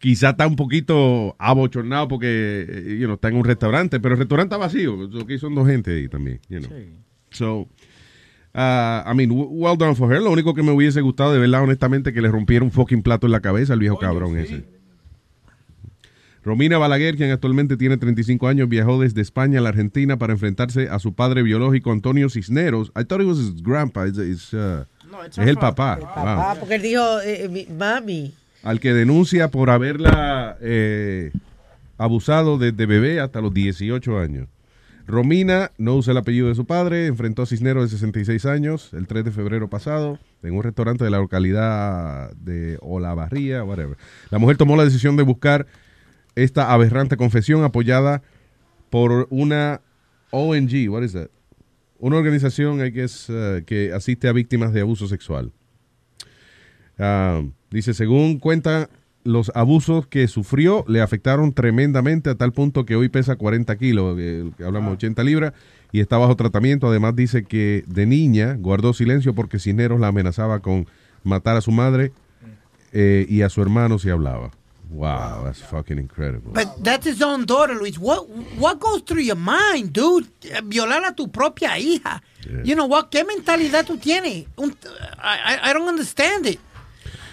quizá 0.01 0.31
está 0.31 0.47
un 0.48 0.56
poquito 0.56 1.36
abochornado 1.39 2.09
porque 2.09 2.66
eh, 2.68 2.97
you 2.98 3.05
know, 3.06 3.14
está 3.14 3.28
en 3.28 3.36
un 3.36 3.44
restaurante, 3.44 4.01
pero 4.01 4.14
el 4.14 4.18
restaurante 4.18 4.55
está 4.55 4.66
vacío. 4.66 5.09
So, 5.12 5.20
Aquí 5.20 5.39
son 5.39 5.55
dos 5.55 5.68
gente 5.68 5.93
ahí 5.94 6.09
también. 6.09 6.40
You 6.48 6.59
know. 6.60 6.70
So, 7.31 7.60
uh, 8.55 9.09
I 9.09 9.14
mean, 9.14 9.31
well 9.32 9.77
done 9.77 9.94
for 9.94 10.12
her. 10.12 10.20
Lo 10.20 10.31
único 10.32 10.55
que 10.55 10.62
me 10.64 10.72
hubiese 10.72 11.01
gustado 11.01 11.32
de 11.32 11.39
verdad, 11.39 11.62
honestamente, 11.62 12.12
que 12.12 12.20
le 12.20 12.28
rompiera 12.28 12.64
un 12.64 12.72
fucking 12.72 13.02
plato 13.02 13.27
en 13.28 13.32
la 13.32 13.40
cabeza 13.40 13.74
al 13.74 13.78
viejo 13.78 13.98
cabrón 13.98 14.36
ese. 14.39 14.64
Romina 16.43 16.78
Balaguer, 16.78 17.16
quien 17.16 17.31
actualmente 17.31 17.77
tiene 17.77 17.98
35 17.98 18.48
años, 18.48 18.66
viajó 18.68 18.98
desde 18.98 19.20
España 19.20 19.59
a 19.59 19.62
la 19.62 19.68
Argentina 19.68 20.16
para 20.18 20.32
enfrentarse 20.32 20.89
a 20.89 20.98
su 20.98 21.12
padre 21.12 21.43
biológico 21.43 21.93
Antonio 21.93 22.31
Cisneros. 22.31 22.90
I 22.98 23.05
thought 23.05 23.20
it 23.20 23.27
was 23.28 23.39
his 23.39 23.62
grandpa. 23.62 24.06
It's- 24.06 24.18
it's, 24.18 24.55
uh, 24.55 24.85
es 25.28 25.36
el 25.47 25.56
papá. 25.59 25.97
Wow. 26.01 26.09
Ah, 26.16 26.56
porque 26.59 26.77
él 26.77 26.82
dijo, 26.82 27.20
eh, 27.20 27.44
eh, 27.44 27.48
mi- 27.51 27.66
mami. 27.66 28.32
Al 28.62 28.80
que 28.80 28.92
denuncia 28.92 29.50
por 29.50 29.70
haberla 29.70 30.56
eh, 30.60 31.32
abusado 31.98 32.58
desde 32.58 32.86
bebé 32.86 33.20
hasta 33.20 33.40
los 33.40 33.52
18 33.54 34.18
años. 34.18 34.48
Romina 35.06 35.72
no 35.76 35.96
usa 35.96 36.12
el 36.12 36.18
apellido 36.18 36.48
de 36.48 36.54
su 36.54 36.66
padre, 36.66 37.06
enfrentó 37.06 37.42
a 37.42 37.46
Cisneros 37.46 37.84
de 37.84 37.96
66 37.96 38.46
años 38.46 38.90
el 38.92 39.06
3 39.06 39.24
de 39.24 39.30
febrero 39.32 39.68
pasado 39.68 40.18
en 40.42 40.54
un 40.54 40.62
restaurante 40.62 41.04
de 41.04 41.10
la 41.10 41.18
localidad 41.18 42.32
de 42.34 42.78
Olavarría, 42.80 43.64
whatever. 43.64 43.96
La 44.30 44.38
mujer 44.38 44.56
tomó 44.56 44.76
la 44.76 44.84
decisión 44.84 45.16
de 45.16 45.24
buscar 45.24 45.66
esta 46.36 46.72
aberrante 46.72 47.16
confesión 47.16 47.64
apoyada 47.64 48.22
por 48.88 49.26
una 49.30 49.80
ONG, 50.30 50.88
what 50.88 51.02
is 51.02 51.12
that? 51.12 51.28
Una 51.98 52.16
organización 52.16 52.80
uh, 52.80 53.64
que 53.64 53.92
asiste 53.94 54.28
a 54.28 54.32
víctimas 54.32 54.72
de 54.72 54.80
abuso 54.80 55.06
sexual. 55.06 55.52
Ah, 56.98 57.42
dice, 57.70 57.94
según 57.94 58.38
cuenta, 58.38 58.88
los 59.24 59.52
abusos 59.55 60.06
que 60.06 60.28
sufrió 60.28 60.84
le 60.88 61.02
afectaron 61.02 61.52
tremendamente 61.52 62.30
a 62.30 62.34
tal 62.36 62.52
punto 62.52 62.86
que 62.86 62.97
hoy 62.97 63.09
pesa 63.09 63.36
40 63.36 63.76
kilos, 63.76 64.16
eh, 64.18 64.51
que 64.56 64.64
hablamos 64.64 64.94
80 64.94 65.22
libras, 65.24 65.52
y 65.92 66.01
está 66.01 66.16
bajo 66.18 66.36
tratamiento. 66.36 66.88
Además 66.88 67.16
dice 67.16 67.44
que 67.44 67.84
de 67.86 68.06
niña 68.06 68.56
guardó 68.59 68.92
silencio 68.94 69.34
porque 69.34 69.59
Cisneros 69.59 70.01
la 70.01 70.06
amenazaba 70.09 70.60
con 70.60 70.86
matar 71.24 71.56
a 71.56 71.60
su 71.60 71.70
madre 71.72 72.12
eh, 72.92 73.26
y 73.28 73.42
a 73.42 73.48
su 73.51 73.60
hermano 73.60 73.98
si 73.98 74.09
hablaba. 74.10 74.51
Wow, 74.92 75.44
that's 75.44 75.62
fucking 75.62 75.98
incredible. 76.01 76.51
But 76.52 76.82
that's 76.82 77.06
his 77.06 77.22
own 77.22 77.47
daughter, 77.47 77.76
Luis. 77.76 77.97
What 77.97 78.26
what 78.59 78.80
goes 78.80 79.05
through 79.05 79.22
your 79.22 79.36
mind, 79.38 79.92
dude? 79.92 80.26
Violar 80.64 81.05
a 81.05 81.14
tu 81.14 81.28
propia 81.30 81.78
hija. 81.78 82.20
You 82.64 82.74
know 82.74 82.86
what? 82.88 83.09
¿Qué 83.10 83.24
mentalidad 83.24 83.86
tú 83.86 83.98
tienes? 83.98 84.47
I- 84.59 85.70
I 85.70 85.72
don't 85.72 85.88
understand 85.88 86.47
it. 86.47 86.59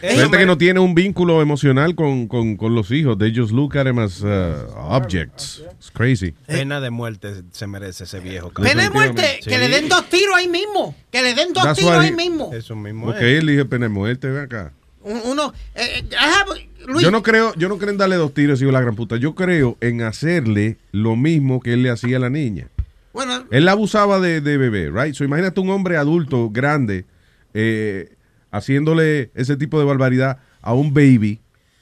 Gente 0.02 0.38
que 0.38 0.46
no 0.46 0.58
tiene 0.58 0.80
un 0.80 0.94
vínculo 0.94 1.42
emocional 1.42 1.96
con, 1.96 2.28
con, 2.28 2.56
con 2.58 2.76
los 2.76 2.92
hijos. 2.92 3.18
They 3.18 3.34
just 3.36 3.52
look 3.52 3.78
at 3.78 3.86
them 3.86 4.00
as 4.00 4.22
uh, 4.24 4.68
objects. 4.76 5.64
It's 5.78 5.90
crazy. 5.92 6.34
Pena 6.46 6.80
de 6.80 6.90
muerte 6.92 7.44
se 7.52 7.68
merece 7.68 8.04
ese 8.04 8.20
viejo. 8.20 8.52
Pena 8.52 8.84
de 8.84 8.90
muerte, 8.90 9.40
que 9.44 9.58
le 9.58 9.70
den 9.70 9.90
dos 9.90 10.08
tiros 10.10 10.36
ahí 10.36 10.48
mismo. 10.48 10.96
Que 11.12 11.22
le 11.24 11.34
den 11.34 11.54
dos 11.54 11.64
That's 11.64 11.80
tiros 11.80 11.94
ahí 11.94 12.12
mismo. 12.12 12.52
Eso 12.54 12.76
mismo 12.76 13.06
Porque 13.08 13.38
él 13.38 13.48
dije 13.48 13.66
pena 13.66 13.86
de 13.86 13.90
muerte, 13.90 14.28
ven 14.30 14.44
acá. 14.44 14.74
Un- 15.02 15.22
Uno, 15.26 15.54
eh, 15.74 16.04
have- 16.20 16.68
Luis, 16.86 17.04
Yo 17.04 17.12
no 17.12 17.24
creo, 17.24 17.54
yo 17.56 17.68
no 17.70 17.78
creo 17.78 17.92
en 17.92 17.98
darle 17.98 18.16
dos 18.18 18.34
tiros, 18.34 18.60
hijo 18.62 18.68
de 18.68 18.74
la 18.74 18.82
gran 18.82 18.96
puta. 18.96 19.18
Yo 19.18 19.36
creo 19.36 19.78
en 19.82 20.02
hacerle 20.04 20.78
lo 20.92 21.16
mismo 21.16 21.60
que 21.60 21.74
él 21.74 21.84
le 21.84 21.90
hacía 21.90 22.18
a 22.18 22.20
la 22.20 22.30
niña. 22.30 22.68
bueno, 23.14 23.46
Él 23.52 23.66
la 23.66 23.72
abusaba 23.74 24.20
de, 24.20 24.42
de 24.42 24.58
bebé, 24.58 24.90
right? 24.92 25.16
So 25.16 25.24
imagínate 25.24 25.60
un 25.60 25.70
hombre 25.70 25.98
adulto, 25.98 26.50
grande, 26.50 27.06
eh, 27.54 28.10
haciéndole 28.52 29.32
ese 29.36 29.58
tipo 29.58 29.80
de 29.80 29.86
barbaridad 29.86 30.40
a 30.62 30.74
un 30.74 30.94
baby, 30.94 31.40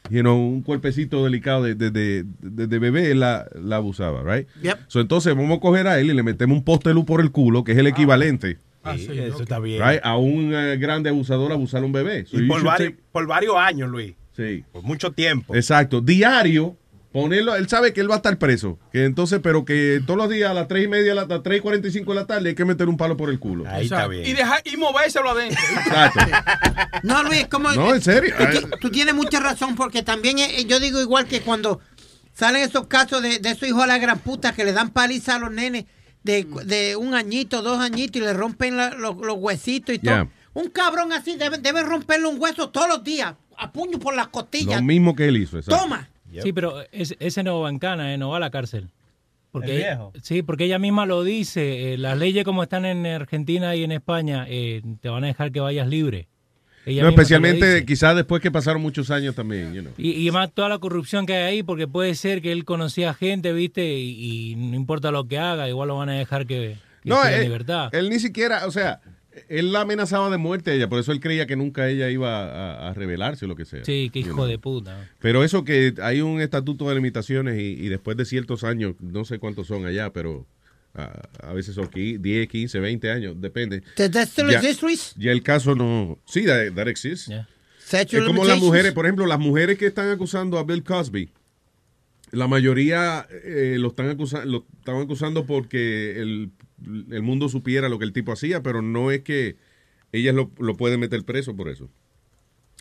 you 0.10 0.22
know, 0.22 0.38
un 0.38 0.62
cuerpecito 0.62 1.24
delicado 1.24 1.64
de, 1.64 1.76
de, 1.76 1.92
de, 1.92 2.26
de- 2.42 2.68
de 2.68 2.80
bebé, 2.80 3.12
él 3.12 3.20
la, 3.22 3.48
la 3.62 3.78
abusaba, 3.78 4.22
right? 4.24 4.48
Yep. 4.62 4.78
So 4.88 5.00
entonces 5.02 5.36
vamos 5.36 5.58
a 5.58 5.60
coger 5.62 5.88
a 5.88 6.00
él 6.00 6.10
y 6.10 6.14
le 6.14 6.24
metemos 6.24 6.58
un 6.58 6.64
poste 6.64 6.90
de 6.90 6.96
luz 6.96 7.06
por 7.06 7.22
el 7.22 7.32
culo, 7.32 7.64
que 7.64 7.72
es 7.72 7.78
el 7.78 7.88
equivalente, 7.88 8.58
Sí, 8.98 9.08
eso 9.18 9.42
está 9.42 9.58
bien. 9.58 9.82
right? 9.84 10.00
A 10.04 10.16
un 10.16 10.54
eh, 10.54 10.78
grande 10.78 11.10
abusador 11.10 11.52
abusar 11.52 11.82
a 11.82 11.86
un 11.88 11.92
bebé. 11.92 12.26
So 12.28 12.40
Y 12.40 12.48
por, 12.48 12.62
take- 12.64 12.96
por 13.12 13.26
varios 13.26 13.56
años, 13.58 13.90
Luis. 13.90 14.14
Sí. 14.38 14.64
Por 14.72 14.84
mucho 14.84 15.12
tiempo. 15.12 15.56
Exacto, 15.56 16.02
diario, 16.02 16.78
ponerlo, 17.22 17.56
él 17.56 17.68
sabe 17.70 17.94
que 17.94 18.02
él 18.02 18.10
va 18.10 18.16
a 18.16 18.18
estar 18.18 18.38
preso, 18.38 18.78
que 18.92 19.06
entonces, 19.06 19.40
pero 19.42 19.64
que 19.66 20.02
todos 20.06 20.18
los 20.18 20.30
días 20.30 20.52
a 20.52 20.54
las 20.54 20.68
3 20.68 20.84
y 20.84 20.88
media, 20.88 21.14
a 21.14 21.16
las 21.16 21.28
3 21.44 21.58
y 21.58 21.62
45 21.62 22.14
de 22.14 22.20
la 22.20 22.28
tarde 22.28 22.50
hay 22.50 22.56
que 22.56 22.66
meter 22.66 22.90
un 22.90 22.98
palo 22.98 23.16
por 23.16 23.30
el 23.30 23.40
culo. 23.40 23.64
Ahí 23.68 23.86
está 23.86 24.08
bien. 24.08 24.26
Y, 24.26 24.34
dejar, 24.34 24.62
y 24.66 24.76
movérselo 24.78 25.30
adentro. 25.32 25.58
Exacto. 25.78 26.20
no, 27.04 27.24
Luis, 27.24 27.48
como. 27.48 27.72
No, 27.72 27.96
en 27.96 28.02
serio. 28.02 28.36
Tú, 28.38 28.46
ti- 28.60 28.66
tú 28.82 28.90
tienes 28.92 29.16
mucha 29.16 29.40
razón, 29.40 29.76
porque 29.76 30.04
también 30.04 30.40
eh, 30.40 30.66
yo 30.66 30.80
digo 30.80 31.02
igual 31.02 31.26
que 31.26 31.42
cuando 31.42 31.80
salen 32.34 32.62
esos 32.64 32.88
casos 32.88 33.22
de, 33.22 33.40
de 33.40 33.50
esos 33.52 33.68
hijos 33.70 33.82
de 33.82 33.88
la 33.88 33.98
gran 33.98 34.20
puta 34.20 34.54
que 34.54 34.66
le 34.66 34.74
dan 34.74 34.90
paliza 34.90 35.36
a 35.36 35.40
los 35.40 35.52
nenes 35.52 35.86
de, 36.24 36.46
de 36.66 36.96
un 36.98 37.14
añito, 37.16 37.62
dos 37.62 37.80
añitos 37.80 38.22
y 38.22 38.26
le 38.26 38.34
rompen 38.34 38.76
la- 38.78 38.90
los, 38.90 39.16
los 39.18 39.38
huesitos 39.38 39.96
y 39.96 40.00
todo. 40.00 40.16
Yeah. 40.16 40.30
Un 40.54 40.70
cabrón 40.70 41.14
así 41.14 41.36
debe, 41.38 41.58
debe 41.60 41.82
romperle 41.84 42.28
un 42.28 42.42
hueso 42.42 42.70
todos 42.70 42.88
los 42.88 43.04
días, 43.04 43.36
a 43.58 43.72
puño 43.72 44.00
por 44.00 44.16
las 44.16 44.28
costillas. 44.30 44.78
Lo 44.82 44.86
mismo 44.86 45.16
que 45.16 45.28
él 45.28 45.38
hizo, 45.38 45.58
exacto. 45.58 45.82
Toma. 45.82 46.10
Sí, 46.44 46.54
pero 46.54 46.82
es- 46.92 47.16
ese 47.20 47.44
no 47.44 47.60
va 47.62 47.70
en 47.70 47.80
cana, 47.80 48.14
eh, 48.14 48.18
no 48.18 48.30
va 48.30 48.38
a 48.38 48.40
la 48.40 48.50
cárcel. 48.52 48.90
Porque 49.52 49.72
¿El 49.72 49.78
viejo? 49.78 50.12
Sí, 50.22 50.42
porque 50.42 50.66
ella 50.66 50.80
misma 50.80 51.06
lo 51.06 51.24
dice. 51.24 51.94
eh, 51.94 51.98
las 51.98 52.18
leyes 52.18 52.44
como 52.44 52.62
están 52.64 52.84
en 52.86 53.06
Argentina 53.06 53.76
y 53.76 53.84
en 53.84 53.92
España 53.94 54.46
eh, 54.50 54.82
te 55.02 55.08
van 55.10 55.24
a 55.24 55.28
dejar 55.28 55.52
que 55.52 55.62
vayas 55.62 55.88
libre. 55.88 56.28
Ella 56.86 57.02
No, 57.04 57.10
especialmente 57.10 57.84
quizás 57.86 58.16
después 58.16 58.42
que 58.44 58.52
pasaron 58.52 58.82
muchos 58.82 59.10
años 59.12 59.34
también, 59.34 59.74
you 59.74 59.82
know. 59.82 59.94
Y, 59.98 60.28
y 60.28 60.30
más 60.32 60.52
toda 60.52 60.70
la 60.70 60.78
corrupción 60.78 61.26
que 61.26 61.34
hay 61.34 61.44
ahí, 61.56 61.64
porque 61.64 61.88
puede 61.88 62.14
ser 62.16 62.42
que 62.44 62.52
él 62.52 62.64
conocía 62.66 63.14
gente, 63.16 63.54
¿viste? 63.54 63.98
Y, 63.98 64.52
y 64.52 64.56
no 64.56 64.76
importa 64.76 65.10
lo 65.10 65.28
que 65.28 65.40
haga, 65.40 65.68
igual 65.70 65.88
lo 65.88 65.98
van 65.98 66.10
a 66.10 66.14
dejar 66.14 66.46
que, 66.46 66.76
que 67.02 67.10
No, 67.10 67.26
en 67.26 67.34
él, 67.34 67.42
libertad. 67.44 67.90
él 67.96 68.10
ni 68.10 68.20
siquiera, 68.20 68.68
o 68.68 68.72
sea, 68.72 69.00
él 69.50 69.72
la 69.72 69.82
amenazaba 69.82 70.30
de 70.30 70.38
muerte 70.38 70.72
a 70.72 70.74
ella, 70.74 70.88
por 70.90 71.00
eso 71.00 71.12
él 71.12 71.20
creía 71.20 71.46
que 71.46 71.56
nunca 71.56 71.88
ella 71.90 72.10
iba 72.10 72.44
a, 72.46 72.90
a 72.90 72.94
rebelarse 72.94 73.46
o 73.46 73.48
lo 73.48 73.56
que 73.56 73.66
sea. 73.66 73.84
Sí, 73.86 74.10
qué 74.14 74.20
hijo 74.20 74.46
de 74.48 74.58
puta. 74.60 75.10
Pero 75.20 75.44
eso 75.44 75.64
que 75.64 75.94
hay 76.02 76.22
un 76.22 76.42
estatuto 76.42 76.88
de 76.90 76.96
limitaciones 76.96 77.60
y, 77.60 77.64
y 77.86 77.90
después 77.90 78.18
de 78.18 78.26
ciertos 78.26 78.64
años, 78.64 78.96
no 79.00 79.26
sé 79.26 79.40
cuántos 79.40 79.68
son 79.68 79.86
allá, 79.86 80.12
pero 80.14 80.46
a 80.94 81.52
veces 81.54 81.76
son 81.76 81.90
qui- 81.90 82.18
10, 82.20 82.48
15, 82.48 82.80
20 82.80 83.12
años, 83.12 83.36
depende. 83.42 83.84
Does 83.98 84.12
that 84.12 84.28
still 84.28 84.50
Ya- 84.50 84.60
exist, 84.60 84.82
Luis? 84.82 85.14
Ya 85.18 85.32
el 85.32 85.44
caso 85.44 85.76
no... 85.76 86.18
Sí, 86.26 86.46
that, 86.46 86.72
that 86.74 86.88
exists. 86.88 87.30
Es 87.92 88.08
como 88.26 88.46
las 88.46 88.60
mujeres, 88.60 88.94
por 88.94 89.06
ejemplo, 89.06 89.26
las 89.28 89.40
mujeres 89.40 89.78
que 89.78 89.88
están 89.88 90.10
acusando 90.10 90.58
a 90.58 90.64
Bill 90.64 90.84
Cosby, 90.84 91.30
la 92.32 92.48
mayoría 92.48 93.28
eh, 93.44 93.76
lo 93.80 93.90
están 93.90 94.10
acusando, 94.10 94.50
lo 94.52 94.66
están 94.80 95.02
acusando 95.02 95.46
porque 95.46 96.20
el, 96.20 96.50
el 97.12 97.22
mundo 97.22 97.50
supiera 97.50 97.90
lo 97.90 98.00
que 98.00 98.06
el 98.06 98.14
tipo 98.14 98.32
hacía, 98.32 98.62
pero 98.64 98.82
no 98.82 99.12
es 99.12 99.22
que 99.22 99.56
ellas 100.12 100.34
lo, 100.36 100.52
lo 100.60 100.76
pueden 100.78 101.00
meter 101.00 101.24
preso 101.24 101.56
por 101.56 101.70
eso. 101.70 101.90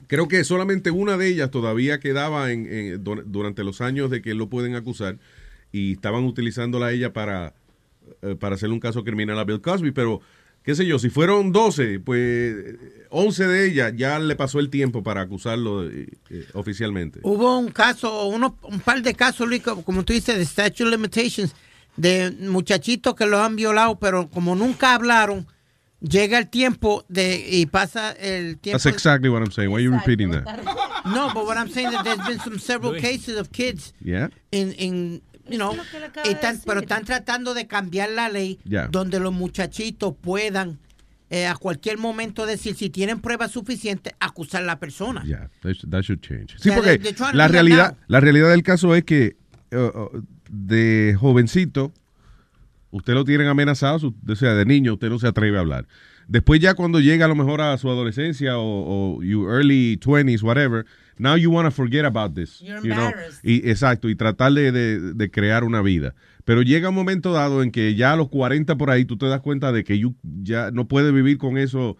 Creo 0.06 0.28
que 0.28 0.42
solamente 0.44 0.90
una 0.90 1.16
de 1.16 1.28
ellas 1.28 1.50
todavía 1.50 2.00
quedaba 2.00 2.50
en, 2.52 2.66
en- 2.72 3.04
dur- 3.04 3.24
durante 3.26 3.64
los 3.64 3.80
años 3.80 4.10
de 4.10 4.22
que 4.22 4.34
lo 4.34 4.48
pueden 4.48 4.74
acusar 4.74 5.18
y 5.72 5.92
estaban 5.92 6.24
utilizándola 6.24 6.86
a 6.86 6.92
ella 6.92 7.12
para, 7.12 7.54
eh, 8.22 8.34
para 8.38 8.56
hacerle 8.56 8.74
un 8.74 8.80
caso 8.80 9.04
criminal 9.04 9.38
a 9.38 9.44
Bill 9.44 9.60
Cosby, 9.60 9.92
pero 9.92 10.20
qué 10.62 10.74
sé 10.74 10.84
yo, 10.86 10.98
si 10.98 11.10
fueron 11.10 11.52
12, 11.52 12.00
pues 12.00 12.56
11 13.10 13.46
de 13.46 13.66
ellas 13.68 13.92
ya 13.96 14.18
le 14.18 14.34
pasó 14.36 14.58
el 14.60 14.68
tiempo 14.70 15.02
para 15.02 15.22
acusarlo 15.22 15.88
eh, 15.88 16.08
eh, 16.30 16.46
oficialmente. 16.54 17.20
Hubo 17.22 17.58
un 17.58 17.70
caso, 17.70 18.26
uno, 18.26 18.58
un 18.62 18.80
par 18.80 19.00
de 19.02 19.14
casos, 19.14 19.48
Luis, 19.48 19.62
como 19.62 20.04
tú 20.04 20.12
dices, 20.12 20.36
de 20.36 20.44
statute 20.44 20.84
of 20.84 20.90
limitations, 20.90 21.54
de 21.96 22.30
muchachitos 22.40 23.14
que 23.14 23.26
los 23.26 23.40
han 23.40 23.56
violado, 23.56 23.98
pero 23.98 24.28
como 24.28 24.54
nunca 24.56 24.94
hablaron, 24.94 25.46
llega 26.00 26.38
el 26.38 26.48
tiempo 26.48 27.04
de 27.08 27.46
y 27.48 27.66
pasa 27.66 28.12
el 28.12 28.58
tiempo. 28.58 28.78
That's 28.78 28.86
exactly 28.86 29.28
what 29.30 29.42
I'm 29.42 29.52
saying. 29.52 29.70
Why 29.70 29.76
are 29.78 29.84
you 29.84 29.92
repeating 29.92 30.30
that? 30.32 30.44
No, 31.06 31.32
but 31.32 31.46
what 31.46 31.56
I'm 31.56 31.70
saying 31.70 31.88
is 31.88 31.94
that 32.02 32.04
there's 32.04 32.26
been 32.28 32.40
some 32.40 32.58
several 32.58 32.94
cases 33.00 33.38
of 33.38 33.50
kids 33.52 33.94
Yeah. 34.00 34.28
in, 34.50 34.72
in 34.78 35.22
you 35.48 35.58
know, 35.58 35.72
están- 36.24 36.60
pero 36.66 36.80
están 36.80 37.04
tratando 37.04 37.54
de 37.54 37.66
cambiar 37.66 38.10
la 38.10 38.28
ley 38.28 38.58
Ya. 38.64 38.88
donde 38.88 39.20
los 39.20 39.32
muchachitos 39.32 40.14
puedan 40.20 40.78
eh, 41.30 41.46
a 41.46 41.54
cualquier 41.56 41.96
momento 41.98 42.44
decir 42.46 42.74
si 42.76 42.90
tienen 42.90 43.20
pruebas 43.20 43.50
suficientes 43.50 44.12
acusar 44.20 44.62
a 44.62 44.66
la 44.66 44.78
persona. 44.78 45.22
Yeah, 45.24 45.48
that, 45.62 45.74
sh- 45.74 45.84
that 45.90 46.02
should 46.02 46.20
change. 46.20 46.54
Sí, 46.58 46.68
Yeah, 46.68 46.76
porque 46.76 47.14
la 47.32 47.48
realidad, 47.48 47.96
la 48.08 48.20
realidad 48.20 48.50
del 48.50 48.62
caso 48.62 48.94
es 48.94 49.04
que 49.04 49.36
uh, 49.72 49.76
uh, 49.78 50.22
de 50.54 51.16
jovencito, 51.18 51.92
usted 52.90 53.14
lo 53.14 53.24
tienen 53.24 53.48
amenazado, 53.48 53.98
su- 53.98 54.14
o 54.28 54.36
sea, 54.36 54.54
de 54.54 54.64
niño 54.64 54.94
usted 54.94 55.08
no 55.10 55.18
se 55.18 55.26
atreve 55.26 55.56
a 55.56 55.60
hablar. 55.60 55.86
Después 56.28 56.60
ya 56.60 56.74
cuando 56.74 57.00
llega 57.00 57.26
a 57.26 57.28
lo 57.28 57.34
mejor 57.34 57.60
a 57.60 57.76
su 57.76 57.90
adolescencia 57.90 58.56
o, 58.56 59.16
o 59.18 59.22
you 59.22 59.46
early 59.50 59.98
20s, 59.98 60.42
whatever, 60.42 60.86
now 61.18 61.36
you 61.36 61.50
want 61.50 61.66
to 61.66 61.70
forget 61.70 62.04
about 62.06 62.34
this. 62.34 62.60
You're 62.60 62.80
you 62.82 62.94
know, 62.94 63.06
embarrassed. 63.08 63.40
y, 63.44 63.68
exacto, 63.68 64.08
y 64.08 64.14
tratar 64.14 64.52
de, 64.52 64.72
de- 64.72 65.12
de 65.14 65.30
crear 65.30 65.64
una 65.64 65.82
vida. 65.82 66.14
Pero 66.46 66.62
llega 66.62 66.88
un 66.90 66.94
momento 66.94 67.32
dado 67.32 67.62
en 67.62 67.70
que 67.70 67.94
ya 67.94 68.12
a 68.12 68.16
los 68.16 68.28
40 68.28 68.76
por 68.76 68.90
ahí 68.90 69.04
tú 69.04 69.16
te 69.18 69.26
das 69.26 69.40
cuenta 69.40 69.72
de 69.72 69.82
que 69.84 69.98
you 69.98 70.14
ya 70.42 70.70
no 70.70 70.86
puedes 70.88 71.12
vivir 71.12 71.36
con 71.38 71.58
eso, 71.58 71.96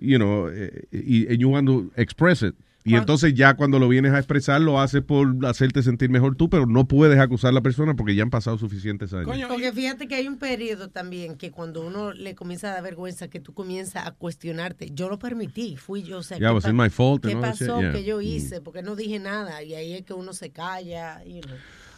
you 0.00 0.16
know, 0.18 0.48
eh, 0.50 0.86
y 0.92 1.26
and 1.28 1.38
you 1.38 1.50
want 1.50 1.66
to 1.66 1.90
express 1.96 2.42
it. 2.42 2.54
Y 2.88 2.94
entonces 2.96 3.34
ya 3.34 3.54
cuando 3.54 3.78
lo 3.78 3.88
vienes 3.88 4.12
a 4.12 4.18
expresar 4.18 4.60
lo 4.60 4.80
haces 4.80 5.02
por 5.02 5.34
hacerte 5.46 5.82
sentir 5.82 6.10
mejor 6.10 6.34
tú, 6.36 6.48
pero 6.48 6.66
no 6.66 6.86
puedes 6.88 7.18
acusar 7.18 7.50
a 7.50 7.52
la 7.52 7.60
persona 7.60 7.94
porque 7.94 8.14
ya 8.14 8.22
han 8.22 8.30
pasado 8.30 8.58
suficientes 8.58 9.12
años. 9.12 9.28
Porque 9.48 9.72
fíjate 9.72 10.08
que 10.08 10.14
hay 10.14 10.28
un 10.28 10.38
periodo 10.38 10.88
también 10.88 11.36
que 11.36 11.50
cuando 11.50 11.86
uno 11.86 12.12
le 12.12 12.34
comienza 12.34 12.68
a 12.70 12.74
dar 12.74 12.82
vergüenza, 12.82 13.28
que 13.28 13.40
tú 13.40 13.52
comienzas 13.54 14.06
a 14.06 14.12
cuestionarte. 14.12 14.90
Yo 14.92 15.08
lo 15.08 15.18
permití, 15.18 15.76
fui 15.76 16.02
yo. 16.02 16.18
O 16.18 16.22
sea, 16.22 16.38
Yeah, 16.38 16.54
¿qué 16.54 16.60
pa- 16.60 16.72
my 16.72 16.90
fault 16.90 17.24
¿Qué 17.26 17.36
pasó? 17.36 17.80
Yeah. 17.80 17.92
que 17.92 18.04
yo 18.04 18.18
Mm. 18.18 18.22
hice? 18.22 18.60
Porque 18.60 18.82
no 18.82 18.96
dije 18.96 19.18
nada. 19.18 19.62
Y 19.62 19.74
ahí 19.74 19.92
es 19.94 20.02
que 20.02 20.12
uno 20.14 20.32
se 20.32 20.50
calla. 20.50 21.20
know. 21.24 21.40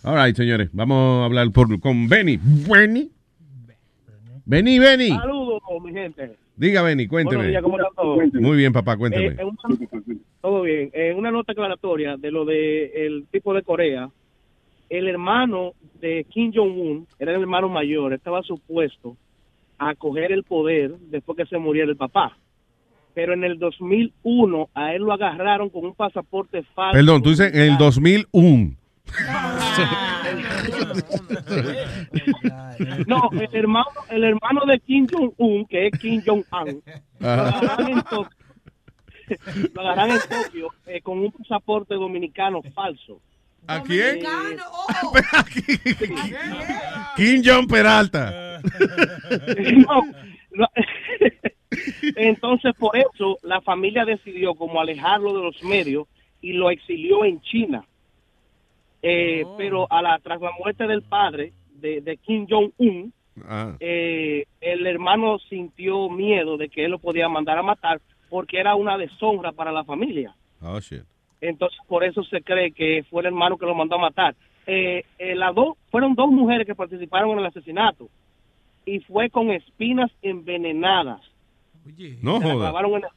All 0.02 0.16
right, 0.24 0.34
señores, 0.36 0.70
vamos 0.72 1.22
a 1.22 1.24
hablar 1.26 1.50
por, 1.52 1.78
con 1.80 2.08
Benny. 2.08 2.38
Benny. 2.42 3.10
Benny, 4.46 4.78
Benny. 4.78 5.10
Saludos, 5.10 5.60
mi 5.84 5.92
gente. 5.92 6.36
Diga, 6.60 6.82
Benny, 6.82 7.06
cuénteme. 7.06 7.48
días, 7.48 7.62
¿cómo 7.62 7.78
está 7.78 7.88
todo? 7.96 8.18
Muy 8.34 8.58
bien, 8.58 8.70
papá, 8.70 8.94
cuénteme. 8.98 9.28
Eh, 9.28 9.36
una- 9.44 9.78
todo 10.42 10.60
bien. 10.60 10.90
En 10.92 11.16
una 11.16 11.30
nota 11.30 11.52
aclaratoria 11.52 12.18
de 12.18 12.30
lo 12.30 12.44
de 12.44 13.06
el 13.06 13.24
tipo 13.30 13.54
de 13.54 13.62
Corea, 13.62 14.10
el 14.90 15.08
hermano 15.08 15.72
de 16.02 16.26
Kim 16.28 16.52
Jong-un, 16.54 17.06
era 17.18 17.34
el 17.34 17.40
hermano 17.40 17.70
mayor, 17.70 18.12
estaba 18.12 18.42
supuesto 18.42 19.16
a 19.78 19.94
coger 19.94 20.32
el 20.32 20.44
poder 20.44 20.90
después 21.10 21.38
que 21.38 21.46
se 21.46 21.56
muriera 21.56 21.88
el 21.90 21.96
papá. 21.96 22.36
Pero 23.14 23.32
en 23.32 23.42
el 23.42 23.58
2001 23.58 24.68
a 24.74 24.94
él 24.94 25.00
lo 25.00 25.14
agarraron 25.14 25.70
con 25.70 25.86
un 25.86 25.94
pasaporte 25.94 26.62
falso. 26.74 26.92
Perdón, 26.92 27.22
tú 27.22 27.30
dices 27.30 27.54
en 27.54 27.62
el 27.72 27.78
2001. 27.78 28.76
No, 33.06 33.28
el 33.32 33.54
hermano, 33.54 33.86
el 34.08 34.24
hermano 34.24 34.62
de 34.66 34.80
Kim 34.80 35.06
Jong-un, 35.10 35.66
que 35.66 35.88
es 35.88 35.98
Kim 35.98 36.22
Jong-un, 36.24 36.82
lo 37.18 37.28
Ajá. 37.28 37.48
agarraron 37.58 37.88
en 37.92 38.02
Tokio, 38.02 38.36
lo 39.74 39.80
agarraron 39.80 40.16
en 40.16 40.42
Tokio 40.44 40.68
eh, 40.86 41.00
con 41.02 41.18
un 41.18 41.32
pasaporte 41.32 41.94
dominicano 41.94 42.62
falso. 42.74 43.20
¿A 43.66 43.82
quién? 43.82 44.20
oh. 44.72 45.12
Kim 47.16 47.42
Jong 47.44 47.66
Peralta. 47.68 48.60
No, 50.52 50.66
Entonces, 52.16 52.72
por 52.78 52.96
eso, 52.96 53.38
la 53.42 53.60
familia 53.60 54.04
decidió 54.04 54.54
como 54.54 54.80
alejarlo 54.80 55.32
de 55.32 55.44
los 55.44 55.62
medios 55.62 56.06
y 56.40 56.52
lo 56.52 56.70
exilió 56.70 57.24
en 57.24 57.40
China. 57.40 57.84
Eh, 59.02 59.44
Pero 59.56 59.86
a 59.90 60.02
la, 60.02 60.18
tras 60.18 60.40
la 60.40 60.51
muerte 60.59 60.86
del 60.86 61.02
padre 61.02 61.52
de, 61.74 62.01
de 62.01 62.16
Kim 62.18 62.47
Jong-un, 62.48 63.12
Ah. 63.48 63.74
eh, 63.81 64.44
el 64.60 64.86
hermano 64.86 65.39
sintió 65.39 66.10
miedo 66.10 66.59
de 66.59 66.68
que 66.68 66.85
él 66.85 66.90
lo 66.90 66.98
podía 66.98 67.28
mandar 67.28 67.56
a 67.56 67.62
matar 67.62 68.01
porque 68.28 68.59
era 68.60 68.74
una 68.74 68.98
deshonra 68.98 69.52
para 69.52 69.72
la 69.72 69.82
familia. 69.85 70.35
Oh, 70.60 70.78
shit. 70.78 71.05
Entonces, 71.40 71.78
por 71.89 72.05
eso 72.05 72.22
se 72.24 72.43
cree 72.43 72.70
que 72.72 73.02
fue 73.09 73.22
el 73.22 73.28
hermano 73.28 73.56
que 73.56 73.64
lo 73.64 73.74
mandó 73.74 73.94
a 73.94 73.98
matar. 73.98 74.35
Eh, 74.66 75.05
eh, 75.18 75.35
las 75.35 75.55
dos, 75.55 75.78
fueron 75.90 76.14
dos 76.14 76.28
mujeres 76.31 76.66
que 76.66 76.74
participaron 76.74 77.31
en 77.31 77.39
el 77.39 77.47
asesinato. 77.47 78.09
Y 78.85 79.01
fue 79.01 79.31
con 79.31 79.51
espinas 79.51 80.10
envenenadas. 80.20 81.20
No 82.20 82.40
Se 82.40 82.48
la 82.48 82.55
clavaron 82.55 82.94
en 82.94 83.01
la 83.02 83.10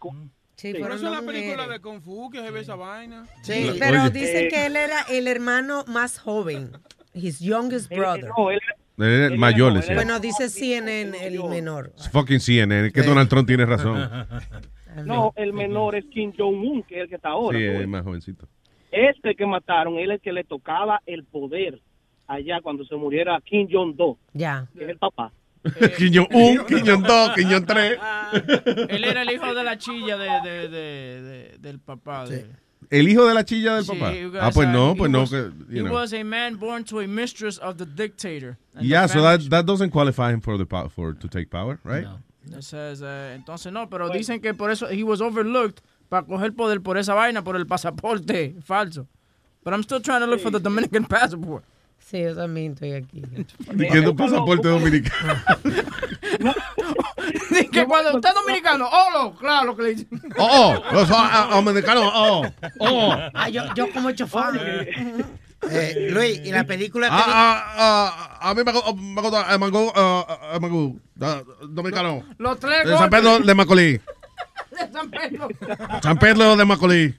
Sí, 0.55 0.71
fueron 0.73 0.97
eso 0.97 1.09
dos 1.09 1.19
la 1.25 1.31
película 1.31 1.67
de 1.67 1.79
Kung 1.79 2.01
Fu 2.01 2.29
que 2.29 2.39
se 2.41 2.51
ve 2.51 2.59
esa 2.61 2.75
vaina. 2.75 3.25
Sí, 3.41 3.71
pero 3.79 4.03
Oye. 4.03 4.11
dicen 4.11 4.45
Eh, 4.45 4.47
que 4.49 4.65
él 4.67 4.75
era 4.75 5.01
el 5.09 5.27
hermano 5.27 5.83
más 5.87 6.19
joven. 6.19 6.71
His 7.13 7.39
youngest 7.39 7.91
Eh, 7.91 7.97
brother. 7.97 8.29
no, 8.37 8.51
él- 8.51 8.59
Él 8.99 9.03
era 9.05 9.25
el 9.27 9.37
mayor, 9.39 9.75
ese. 9.77 9.95
Bueno, 9.95 10.19
dice 10.19 10.49
CNN 10.49 11.25
el 11.25 11.43
menor. 11.45 11.91
Es 11.97 12.09
Fucking 12.11 12.39
CNN, 12.39 12.87
es 12.87 12.93
que 12.93 13.01
Donald 13.01 13.27
Trump 13.29 13.47
tiene 13.47 13.65
razón. 13.65 13.97
no, 15.05 15.33
el 15.35 15.51
menor 15.53 15.95
es 15.95 16.05
Kim 16.05 16.31
Jong-un, 16.37 16.83
que 16.83 16.97
es 16.97 17.01
el 17.03 17.09
que 17.09 17.15
está 17.15 17.29
ahora. 17.29 17.57
Sí, 17.57 17.65
¿no? 17.65 17.81
es 17.81 17.87
más 17.87 18.03
jovencito. 18.03 18.47
Este 18.91 19.33
que 19.35 19.45
mataron, 19.47 19.97
él 19.97 20.11
es 20.11 20.15
el 20.17 20.21
que 20.21 20.31
le 20.31 20.43
tocaba 20.43 21.01
el 21.07 21.23
poder 21.23 21.81
allá 22.27 22.61
cuando 22.61 22.85
se 22.85 22.95
muriera 22.95 23.39
Kim 23.43 23.67
Jong-do, 23.69 24.17
Ya. 24.33 24.67
que 24.77 24.83
es 24.83 24.89
el 24.91 24.97
papá. 24.99 25.31
Kim 25.97 26.11
Jong-un, 26.13 26.65
Kim 26.65 26.85
Jong-2, 26.85 27.35
Kim 27.35 27.49
Jong-3. 27.49 28.87
Él 28.89 29.03
era 29.05 29.21
el 29.21 29.31
hijo 29.31 29.53
de 29.53 29.63
la 29.63 29.77
chilla 29.77 30.17
de, 30.17 30.29
de- 30.49 30.67
de- 30.69 31.21
de- 31.21 31.57
del 31.59 31.79
papá. 31.79 32.25
de- 32.25 32.45
¿El 32.89 33.07
hijo 33.07 33.25
de 33.25 33.33
la 33.33 33.43
chilla 33.45 33.75
del 33.75 33.85
Sí, 33.85 33.91
papá? 33.97 34.11
Ah, 34.41 34.51
pues 34.53 34.67
no, 34.67 34.91
he 34.91 34.95
pues 34.95 35.09
no. 35.09 35.21
was- 35.21 35.29
que, 35.29 35.51
He 35.71 35.79
know. 35.81 35.93
was 35.93 36.13
a 36.13 36.23
man 36.23 36.57
born 36.57 36.83
to 36.83 36.99
a 36.99 37.07
mistress 37.07 37.57
of 37.59 37.77
the 37.77 37.85
dictator. 37.85 38.57
Yeah, 38.79 39.07
the 39.07 39.13
so 39.13 39.21
that, 39.21 39.49
that 39.49 39.65
doesn't 39.65 39.89
qualify 39.91 40.31
him 40.33 40.41
for 40.41 40.57
the 40.57 40.65
for 40.89 41.13
to 41.17 41.27
take 41.29 41.49
power, 41.49 41.79
right? 41.85 42.05
It 42.45 42.61
says, 42.61 43.01
eh, 43.01 43.33
entonces 43.35 43.71
no, 43.71 43.89
pero 43.89 44.09
dicen 44.09 44.41
que 44.41 44.53
por 44.53 44.69
eso 44.69 44.87
he 44.89 45.01
was 45.03 45.21
overlooked 45.21 45.81
para 46.09 46.25
coger 46.27 46.53
poder 46.53 46.81
por 46.81 46.97
esa 46.97 47.13
vaina, 47.13 47.41
por 47.41 47.55
el 47.55 47.65
pasaporte 47.65 48.55
falso. 48.61 49.07
But 49.63 49.73
I'm 49.73 49.81
still 49.83 50.01
trying 50.01 50.19
to 50.19 50.27
look 50.27 50.41
for 50.41 50.51
the 50.51 50.59
Dominican 50.59 51.05
passport. 51.05 51.63
Sí, 52.13 52.21
yo 52.21 52.35
también 52.35 52.73
estoy 52.73 52.91
aquí. 52.93 53.23
Diciendo 53.73 54.15
pasaporte 54.15 54.67
dominicano. 54.67 55.33
Dice 57.49 57.69
que 57.71 57.85
cuando 57.85 58.13
usted 58.17 58.29
es 58.29 58.35
dominicano, 58.35 58.87
oh, 58.91 59.33
claro 59.35 59.75
que 59.75 59.81
le 59.81 59.95
dicen. 59.95 60.21
Oh, 60.37 60.75
oh, 60.77 60.93
los 60.93 61.09
ah, 61.09 61.47
ah, 61.49 61.55
dominicanos, 61.55 62.11
oh, 62.13 62.45
oh. 62.77 63.15
Ah, 63.33 63.49
yo, 63.49 63.63
yo 63.73 63.91
como 63.91 64.09
he 64.09 64.11
hecho 64.11 64.27
fan. 64.27 64.59
Eh, 65.71 66.07
Luis, 66.11 66.39
y 66.45 66.51
la 66.51 66.65
película 66.65 67.07
Ah, 67.09 67.23
ah, 67.25 68.37
ah, 68.41 68.49
a 68.51 68.53
mí 68.53 68.61
me 68.63 68.71
gu- 68.71 68.95
me 68.95 69.19
gusta, 69.19 69.51
eh, 69.51 69.57
me 69.57 69.67
gu- 69.71 70.59
me 70.61 70.69
gusta, 70.69 71.39
ah, 71.39 71.43
dominicano. 71.67 72.23
Los 72.37 72.59
tres 72.59 72.85
De 72.87 72.95
San 72.95 73.09
Pedro 73.09 73.39
de 73.39 73.55
Macolí. 73.55 73.91
de 74.71 74.91
San 74.91 75.09
Pedro. 75.09 75.47
San 76.03 76.19
Pedro 76.19 76.55
de 76.57 76.65
Macolí. 76.65 77.15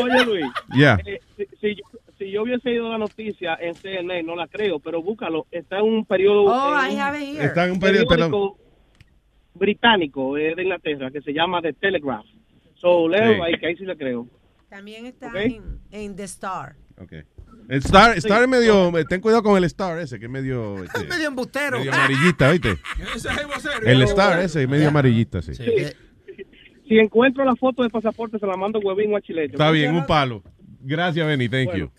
Oye, 0.00 0.24
Luis. 0.24 0.46
Yeah. 0.72 0.98
eh, 1.04 1.20
si, 1.36 1.46
si 1.60 1.74
yo, 1.74 1.82
si 2.28 2.34
yo 2.34 2.42
hubiese 2.42 2.70
ido 2.70 2.88
a 2.88 2.90
la 2.90 2.98
noticia 2.98 3.54
en 3.60 3.74
CNN, 3.74 4.22
no 4.22 4.36
la 4.36 4.46
creo, 4.48 4.78
pero 4.80 5.02
búscalo. 5.02 5.46
Está 5.50 5.78
en 5.78 5.84
un 5.84 6.04
periodo. 6.04 6.44
Oh, 6.44 6.78
en 6.84 6.90
I 6.92 6.94
un 6.94 7.00
have 7.00 7.18
it 7.24 7.36
here. 7.36 7.46
Está 7.46 7.64
en 7.64 7.72
un 7.72 7.80
perdón. 7.80 8.06
periódico 8.08 8.58
británico 9.54 10.36
eh, 10.36 10.54
de 10.54 10.62
Inglaterra 10.62 11.10
que 11.10 11.20
se 11.22 11.32
llama 11.32 11.62
The 11.62 11.72
Telegraph. 11.72 12.26
So, 12.74 13.08
leo 13.08 13.34
Sí. 13.34 13.40
ahí, 13.42 13.58
que 13.58 13.66
ahí 13.66 13.76
sí 13.76 13.84
le 13.84 13.96
creo. 13.96 14.26
También 14.68 15.06
está 15.06 15.28
Ok. 15.28 15.36
en, 15.36 15.80
en 15.90 16.16
The 16.16 16.24
Star. 16.24 16.76
Okay. 17.00 17.22
El 17.68 17.78
Star, 17.78 18.16
Star 18.18 18.42
es 18.42 18.48
medio, 18.48 18.92
ten 19.08 19.20
cuidado 19.20 19.42
con 19.42 19.56
el 19.56 19.64
Star 19.64 19.98
ese, 19.98 20.18
que 20.18 20.26
es 20.26 20.30
medio, 20.30 20.82
este, 20.84 21.00
es 21.00 21.08
medio 21.08 21.28
embustero. 21.28 21.78
medio 21.78 21.92
amarillita, 21.94 22.50
¿viste? 22.52 22.70
Ese 23.16 23.28
es 23.28 23.86
el 23.86 24.02
Star 24.02 24.40
ese, 24.40 24.66
medio 24.66 24.88
amarillita, 24.88 25.40
sí. 25.40 25.54
Si 25.54 26.98
encuentro 26.98 27.44
la 27.44 27.54
foto 27.56 27.82
del 27.82 27.90
pasaporte, 27.90 28.38
se 28.38 28.46
la 28.46 28.56
mando 28.56 28.78
huevín 28.80 29.12
o 29.12 29.16
a 29.16 29.20
chilete. 29.20 29.52
Está 29.52 29.70
bien, 29.70 29.94
un 29.94 30.06
palo. 30.06 30.42
Gracias, 30.80 31.26
Benny, 31.26 31.48
thank 31.48 31.74
you. 31.74 31.90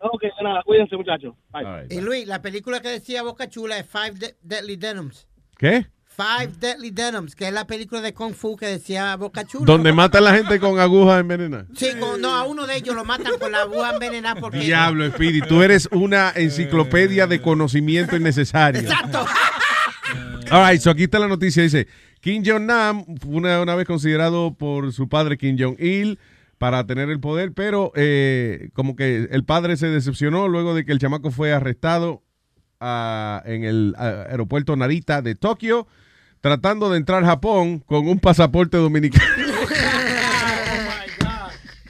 Ok, 0.00 0.24
nada, 0.42 0.62
cuídense, 0.64 0.96
muchachos. 0.96 1.34
Bye. 1.52 1.64
All 1.66 1.80
right, 1.82 1.92
Y 1.92 2.00
Luis, 2.00 2.26
la 2.26 2.40
película 2.42 2.80
que 2.80 2.88
decía 2.88 3.22
Boca 3.22 3.48
Chula 3.48 3.78
es 3.78 3.86
Five 3.86 4.12
De- 4.12 4.36
Deadly 4.42 4.76
Denims. 4.76 5.26
¿Qué? 5.58 5.86
Five 6.16 6.54
Deadly 6.58 6.90
Denims, 6.90 7.34
que 7.34 7.46
es 7.46 7.52
la 7.52 7.66
película 7.66 8.00
de 8.00 8.12
Kung 8.12 8.34
Fu 8.34 8.56
que 8.56 8.66
decía 8.66 9.14
Boca 9.16 9.44
Chula. 9.46 9.64
Donde 9.66 9.92
matan 9.92 10.22
a 10.22 10.30
la 10.30 10.34
gente 10.36 10.58
con 10.60 10.78
agujas 10.78 11.20
envenenadas. 11.20 11.66
Sí, 11.76 11.88
con- 11.98 12.20
no, 12.20 12.34
a 12.34 12.44
uno 12.44 12.66
de 12.66 12.76
ellos 12.76 12.94
lo 12.94 13.04
matan 13.04 13.38
con 13.38 13.52
la 13.52 13.62
aguja 13.62 13.92
envenenada 13.94 14.40
porque... 14.40 14.58
Diablo, 14.60 15.06
Speedy, 15.10 15.40
tú 15.42 15.62
eres 15.62 15.88
una 15.92 16.32
enciclopedia 16.34 17.26
de 17.26 17.40
conocimiento 17.40 18.16
innecesario. 18.16 18.80
Exacto. 18.82 19.24
All 20.50 20.68
right, 20.68 20.80
so 20.80 20.90
aquí 20.90 21.04
está 21.04 21.18
la 21.18 21.28
noticia. 21.28 21.62
Dice, 21.62 21.86
Kim 22.20 22.42
Jong-nam 22.44 23.04
una, 23.26 23.60
una 23.60 23.74
vez 23.76 23.86
considerado 23.86 24.52
por 24.52 24.92
su 24.92 25.08
padre 25.08 25.38
Kim 25.38 25.56
Jong-il 25.58 26.18
para 26.60 26.84
tener 26.84 27.08
el 27.08 27.20
poder, 27.20 27.54
pero 27.54 27.90
eh, 27.94 28.68
como 28.74 28.94
que 28.94 29.28
el 29.30 29.44
padre 29.46 29.78
se 29.78 29.86
decepcionó 29.86 30.46
luego 30.46 30.74
de 30.74 30.84
que 30.84 30.92
el 30.92 30.98
chamaco 30.98 31.30
fue 31.30 31.54
arrestado 31.54 32.22
ah, 32.80 33.42
en 33.46 33.64
el 33.64 33.94
ah, 33.96 34.26
aeropuerto 34.28 34.76
Narita 34.76 35.22
de 35.22 35.34
Tokio, 35.34 35.86
tratando 36.42 36.90
de 36.90 36.98
entrar 36.98 37.24
a 37.24 37.28
Japón 37.28 37.78
con 37.78 38.06
un 38.06 38.18
pasaporte 38.18 38.76
dominicano. 38.76 39.24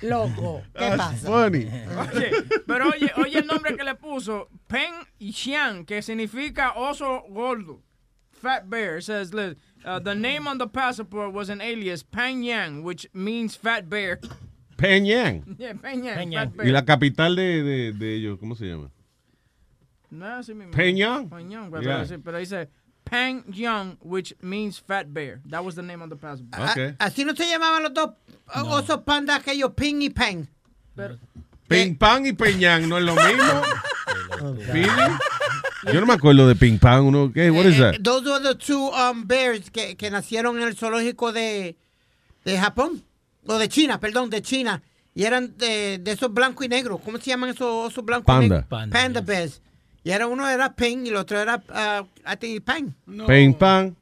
Loco, 0.02 0.62
¿qué 0.72 0.84
That's 0.84 0.96
pasa? 0.98 1.26
funny. 1.26 1.66
Oye, 2.14 2.30
pero 2.64 2.90
oye, 2.90 3.10
oye 3.16 3.38
el 3.40 3.46
nombre 3.48 3.76
que 3.76 3.82
le 3.82 3.96
puso, 3.96 4.48
Peng 4.68 4.94
Xiang, 5.18 5.84
que 5.84 6.00
significa 6.00 6.74
oso 6.76 7.24
gordo. 7.28 7.82
Fat 8.30 8.70
bear. 8.70 8.98
It 8.98 9.02
says, 9.02 9.34
uh, 9.34 9.98
the 9.98 10.14
name 10.14 10.46
on 10.46 10.58
the 10.58 10.68
passport 10.68 11.32
was 11.32 11.50
an 11.50 11.60
alias, 11.60 12.04
Peng 12.04 12.44
Yang, 12.44 12.84
which 12.84 13.08
means 13.12 13.56
fat 13.56 13.90
bear. 13.90 14.20
Yeah, 15.58 15.74
bear. 16.54 16.66
Y 16.68 16.70
la 16.72 16.84
capital 16.84 17.36
de, 17.36 17.62
de, 17.62 17.92
de 17.92 18.14
ellos, 18.16 18.38
¿cómo 18.38 18.54
se 18.54 18.66
llama? 18.66 18.90
No, 20.10 20.42
mismo. 20.54 20.72
Pero, 21.70 21.82
Yeah. 21.82 22.04
sí, 22.06 22.16
pero 22.18 22.38
dice 22.38 22.68
Peng 23.04 23.44
Yang, 23.52 23.96
which 24.02 24.34
means 24.40 24.78
fat 24.80 25.06
bear. 25.12 25.40
That 25.48 25.64
was 25.64 25.74
the 25.74 25.82
name 25.82 26.02
on 26.02 26.08
the 26.08 26.16
passport. 26.16 26.70
Okay. 26.70 26.94
A- 26.98 27.06
Así 27.06 27.24
no 27.24 27.34
se 27.34 27.44
llamaban 27.48 27.82
los 27.82 27.94
dos 27.94 28.10
osos 28.46 29.02
panda 29.04 29.36
aquellos 29.36 29.72
Ping 29.74 30.02
y 30.02 30.10
Peng. 30.10 30.48
Ping 31.68 31.94
Pong 31.96 32.26
y 32.26 32.32
Peñang 32.32 32.88
no 32.88 32.98
es 32.98 33.04
lo 33.04 33.14
mismo. 33.14 33.62
Yo 35.92 36.00
no 36.00 36.06
me 36.06 36.14
acuerdo 36.14 36.46
de 36.48 36.56
Ping 36.56 36.78
Pong. 36.78 37.06
Uno, 37.06 37.32
¿qué? 37.32 37.50
What 37.50 37.66
is 37.66 37.76
Eh, 37.76 37.80
that? 37.80 37.94
eh, 37.94 37.98
those 38.02 38.28
were 38.28 38.40
the 38.42 38.54
two 38.54 38.90
um, 38.90 39.26
bears 39.26 39.70
que, 39.70 39.96
que 39.96 40.10
nacieron 40.10 40.56
en 40.60 40.66
el 40.68 40.74
zoológico 40.76 41.32
de, 41.32 41.76
de 42.44 42.58
Japón. 42.58 43.02
O 43.46 43.58
de 43.58 43.68
China, 43.68 43.98
perdón, 44.00 44.30
de 44.30 44.42
China. 44.42 44.82
Y 45.14 45.24
eran 45.24 45.56
de, 45.56 45.98
de 45.98 46.12
esos 46.12 46.32
blancos 46.32 46.64
y 46.66 46.68
negros. 46.68 47.00
¿Cómo 47.04 47.18
se 47.18 47.30
llaman 47.30 47.50
esos 47.50 47.66
osos 47.90 48.04
blancos 48.04 48.26
Panda. 48.26 48.44
y 48.46 48.48
negros? 48.48 48.66
Panda, 48.68 48.98
Panda 49.00 49.20
bears. 49.20 49.60
Y 50.02 50.10
era 50.10 50.26
uno 50.26 50.48
era 50.48 50.74
Ping 50.74 51.04
y 51.04 51.08
el 51.08 51.16
otro 51.16 51.38
era, 51.38 51.56
uh, 51.68 52.06
I 52.26 52.36
think, 52.38 52.64
Peng. 52.64 52.94
Ping 53.26 53.52
Pong. 53.54 53.92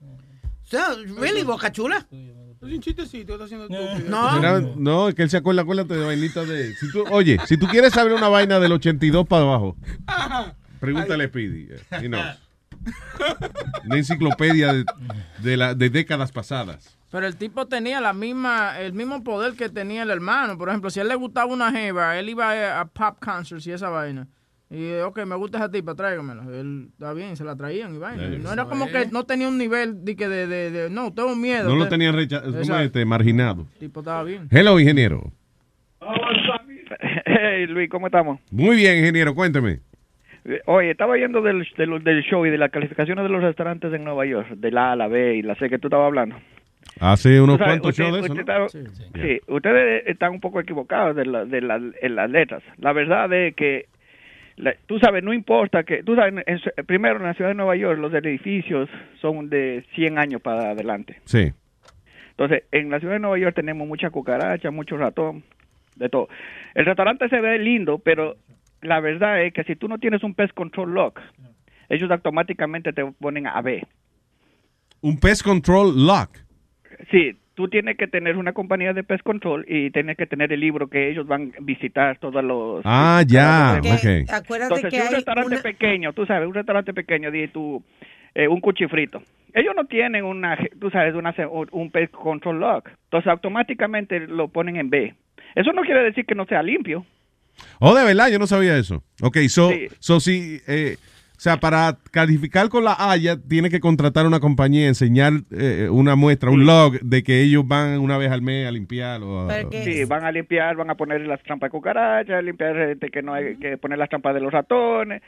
So, 0.63 0.79
really, 1.19 1.43
Boca 1.45 1.73
Chula. 1.73 2.07
Es 2.11 2.63
un 2.63 2.81
chistecito, 2.81 3.33
está 3.35 3.45
haciendo. 3.47 3.69
No. 4.09 4.33
Mira, 4.37 4.61
no, 4.77 5.09
es 5.09 5.15
que 5.15 5.23
él 5.23 5.31
se 5.31 5.37
acuerda, 5.39 5.63
acuérdate 5.63 5.95
de 5.95 6.05
vainitas 6.05 6.47
de... 6.47 6.75
Si 6.75 6.91
tú, 6.93 7.05
oye, 7.11 7.39
si 7.47 7.57
tú 7.57 7.67
quieres 7.69 7.93
saber 7.95 8.13
una 8.13 8.29
vaina 8.29 8.59
del 8.61 8.73
82 8.73 9.27
para 9.27 9.43
abajo, 9.45 9.77
pregúntale 10.81 11.25
a 11.25 11.29
Speedy. 11.29 11.69
eh, 11.71 11.81
he 12.03 12.09
knows. 12.09 12.37
Una 13.85 13.97
enciclopedia 13.97 14.73
de, 14.73 14.85
de, 15.39 15.57
la, 15.57 15.75
de 15.75 15.91
décadas 15.91 16.33
pasadas. 16.33 16.98
Pero 17.11 17.27
el 17.27 17.37
tipo 17.37 17.67
tenía 17.67 18.01
la 18.01 18.13
misma, 18.13 18.79
el 18.81 18.93
mismo 18.93 19.25
poder 19.25 19.55
que 19.55 19.69
tenía 19.71 20.03
el 20.03 20.11
hermano. 20.11 20.59
Por 20.59 20.69
ejemplo, 20.69 20.91
si 20.91 21.01
a 21.01 21.03
él 21.03 21.09
le 21.09 21.15
gustaba 21.15 21.53
una 21.53 21.73
jeva, 21.73 22.19
él 22.19 22.29
iba 22.29 22.51
a, 22.51 22.81
a 22.81 22.85
pop 22.87 23.19
concerts 23.25 23.67
y 23.67 23.73
esa 23.73 23.89
vaina. 23.89 24.27
Y, 24.71 24.85
eh, 24.85 25.03
ok, 25.03 25.25
me 25.25 25.35
gusta 25.35 25.57
esa 25.57 25.71
tipa, 25.71 25.95
tráigamela. 25.95 26.43
Él, 26.53 26.89
está 26.93 27.15
bien, 27.15 27.35
se 27.37 27.45
la 27.45 27.57
traían 27.57 27.95
y 27.95 27.99
vaina. 27.99 28.25
Eso 28.25 28.39
No 28.43 28.53
era 28.53 28.67
como 28.67 28.87
que 28.89 29.07
no 29.11 29.25
tenía 29.25 29.49
un 29.49 29.57
nivel 29.57 30.05
de 30.05 30.15
que 30.15 30.29
de, 30.29 30.47
de, 30.47 30.71
de- 30.71 30.91
no, 30.91 31.15
tengo 31.15 31.35
miedo. 31.35 31.71
No 31.71 31.77
lo 31.77 31.89
tenía 31.89 32.13
rechazado, 32.13 32.81
este, 32.81 33.05
marginado. 33.07 33.67
El 33.75 33.79
tipo 33.79 34.01
estaba 34.01 34.23
bien. 34.25 34.47
Hello, 34.51 34.79
ingeniero. 34.79 35.33
Hey, 37.25 37.67
Luis, 37.67 37.89
¿cómo 37.91 38.07
estamos? 38.07 38.41
Muy 38.51 38.77
bien, 38.77 38.99
ingeniero, 38.99 39.35
cuénteme. 39.35 39.81
Eh, 40.45 40.61
Oye, 40.67 40.91
estaba 40.91 41.17
yendo 41.17 41.43
del, 41.43 41.67
del, 41.77 42.03
del 42.03 42.23
show 42.23 42.45
y 42.47 42.51
de 42.51 42.59
las 42.59 42.71
calificaciones 42.71 43.23
de 43.25 43.29
los 43.29 43.43
restaurantes 43.43 43.93
en 43.93 44.05
Nueva 44.05 44.25
York, 44.27 44.49
de 44.57 44.71
la 44.71 44.89
A 44.89 44.93
a 44.93 44.97
la 44.97 45.09
B 45.09 45.37
y 45.37 45.43
la 45.43 45.55
C 45.57 45.69
que 45.69 45.79
tú 45.79 45.89
estabas 45.89 46.07
hablando. 46.07 46.37
Hace 47.01 47.41
unos 47.41 47.59
sabes, 47.59 47.73
cuantos 47.81 47.91
usted- 47.91 48.05
shows 48.05 48.15
de 48.15 48.21
eso, 48.21 48.33
usted 48.33 48.45
¿no? 48.47 48.67
estaba- 48.67 48.69
sí, 49.23 49.41
ustedes 49.47 50.03
están 50.07 50.33
un 50.33 50.41
poco 50.41 50.61
equivocados 50.61 51.15
de, 51.15 51.27
la- 51.27 51.45
de 51.45 51.61
la- 51.61 51.79
las 51.79 52.31
letras. 52.31 52.63
La 52.79 52.93
verdad 52.93 53.33
es 53.33 53.55
que, 53.55 53.87
la- 54.57 54.75
tú 54.87 54.99
sabes, 54.99 55.23
no 55.23 55.33
importa 55.33 55.85
que, 55.85 56.03
tú 56.03 56.17
sabes, 56.17 56.35
en 56.47 56.61
primero 56.87 57.17
en 57.19 57.23
la 57.25 57.35
ciudad 57.35 57.51
de 57.51 57.55
Nueva 57.55 57.77
York 57.77 58.01
los 58.01 58.13
edificios 58.15 58.89
son 59.21 59.49
de 59.49 59.85
100 59.95 60.19
años 60.19 60.41
para 60.43 60.71
adelante. 60.73 61.21
Sí. 61.25 61.53
Entonces, 62.31 62.65
en 62.73 62.91
la 62.91 62.99
ciudad 62.99 63.15
de 63.15 63.21
Nueva 63.21 63.39
York 63.39 63.55
tenemos 63.55 63.87
mucha 63.87 64.11
cucaracha, 64.11 64.71
mucho 64.73 64.97
ratón, 64.97 65.45
de 65.97 66.09
todo. 66.09 66.29
El 66.75 66.85
restaurante 66.87 67.29
se 67.29 67.41
ve 67.41 67.59
lindo, 67.59 67.99
pero 67.99 68.37
la 68.83 69.01
verdad 69.01 69.43
es 69.43 69.53
que 69.53 69.65
si 69.65 69.77
tú 69.77 69.89
no 69.89 69.99
tienes 69.99 70.23
un 70.25 70.35
pest 70.35 70.53
control 70.55 70.95
lock, 70.95 71.21
ellos 71.89 72.11
automáticamente 72.11 72.93
te 72.93 73.05
ponen 73.05 73.47
a 73.47 73.61
B. 73.63 73.85
Un 75.01 75.19
pest 75.21 75.43
control 75.43 76.07
lock. 76.07 76.31
Sí, 77.11 77.37
tú 77.55 77.69
tienes 77.69 77.97
que 77.97 78.07
tener 78.09 78.37
una 78.37 78.53
compañía 78.53 78.93
de 78.93 79.03
pest 79.05 79.23
control 79.23 79.65
y 79.69 79.91
tienes 79.91 80.17
que 80.17 80.27
tener 80.27 80.53
el 80.53 80.61
libro 80.61 80.89
que 80.89 81.11
ellos 81.11 81.27
van 81.27 81.53
a 81.57 81.61
visitar 81.63 82.19
todos 82.19 82.43
los... 82.45 82.83
Ah, 82.85 83.23
ya. 83.27 83.77
Acuérdate 83.77 84.63
Entonces, 84.63 84.91
que 84.91 84.97
si 84.97 85.01
un 85.03 85.09
hay 85.09 85.15
restaurante 85.15 85.55
una- 85.55 85.63
pequeño, 85.63 86.13
tú 86.13 86.27
sabes, 86.27 86.47
un 86.49 86.55
restaurante 86.55 86.93
pequeño, 86.93 87.31
di 87.31 87.49
tú, 87.49 87.83
eh, 88.35 88.49
un 88.49 88.61
cuchifrito. 88.61 89.23
Ellos 89.55 89.75
no 89.77 89.87
tienen 89.87 90.25
una, 90.25 90.59
tú 90.81 90.91
sabes, 90.91 91.15
una, 91.15 91.35
un 91.73 91.91
pest 91.91 92.13
control 92.13 92.61
log. 92.61 92.85
Entonces, 93.05 93.29
automáticamente 93.31 94.21
lo 94.21 94.49
ponen 94.49 94.77
en 94.77 94.91
B. 94.91 95.15
Eso 95.55 95.73
no 95.73 95.83
quiere 95.83 96.03
decir 96.03 96.27
que 96.27 96.35
no 96.35 96.45
sea 96.47 96.63
limpio. 96.63 97.05
Oh, 97.81 97.95
de 97.95 98.05
verdad, 98.05 98.29
yo 98.29 98.39
no 98.39 98.47
sabía 98.47 98.77
eso. 98.77 99.03
Ok, 99.23 99.39
so, 99.49 99.71
Sí. 99.71 99.87
so 99.99 100.21
si, 100.21 100.61
eh, 100.69 100.97
o 101.39 101.41
sea, 101.41 101.57
para 101.61 101.97
calificar 102.11 102.69
con 102.69 102.83
la 102.83 102.97
Haya, 102.99 103.37
tiene 103.41 103.71
que 103.71 103.79
contratar 103.79 104.27
una 104.27 104.41
compañía, 104.41 104.89
enseñar 104.89 105.35
eh, 105.53 105.89
una 105.89 106.17
muestra, 106.17 106.51
un 106.51 106.67
log 106.67 106.99
de 107.01 107.23
que 107.23 107.43
ellos 107.43 107.63
van 107.65 108.01
una 108.01 108.19
vez 108.19 108.33
al 108.33 108.43
mes 108.43 108.67
a 108.67 108.73
limpiar. 108.73 109.23
O 109.23 109.49
a- 109.49 109.61
Sí, 109.71 110.05
van 110.05 110.25
a 110.25 110.33
limpiar, 110.33 110.75
van 110.75 110.91
a 110.91 110.97
poner 110.97 111.21
las 111.29 111.41
trampas 111.45 111.69
de 111.69 111.71
cucarachas, 111.71 112.43
limpiar 112.43 112.77
este, 112.91 113.09
que 113.11 113.23
no 113.23 113.35
hay 113.35 113.55
que 113.57 113.77
poner 113.79 113.99
las 113.99 114.09
trampas 114.09 114.35
de 114.35 114.41
los 114.41 114.53
ratones. 114.53 115.23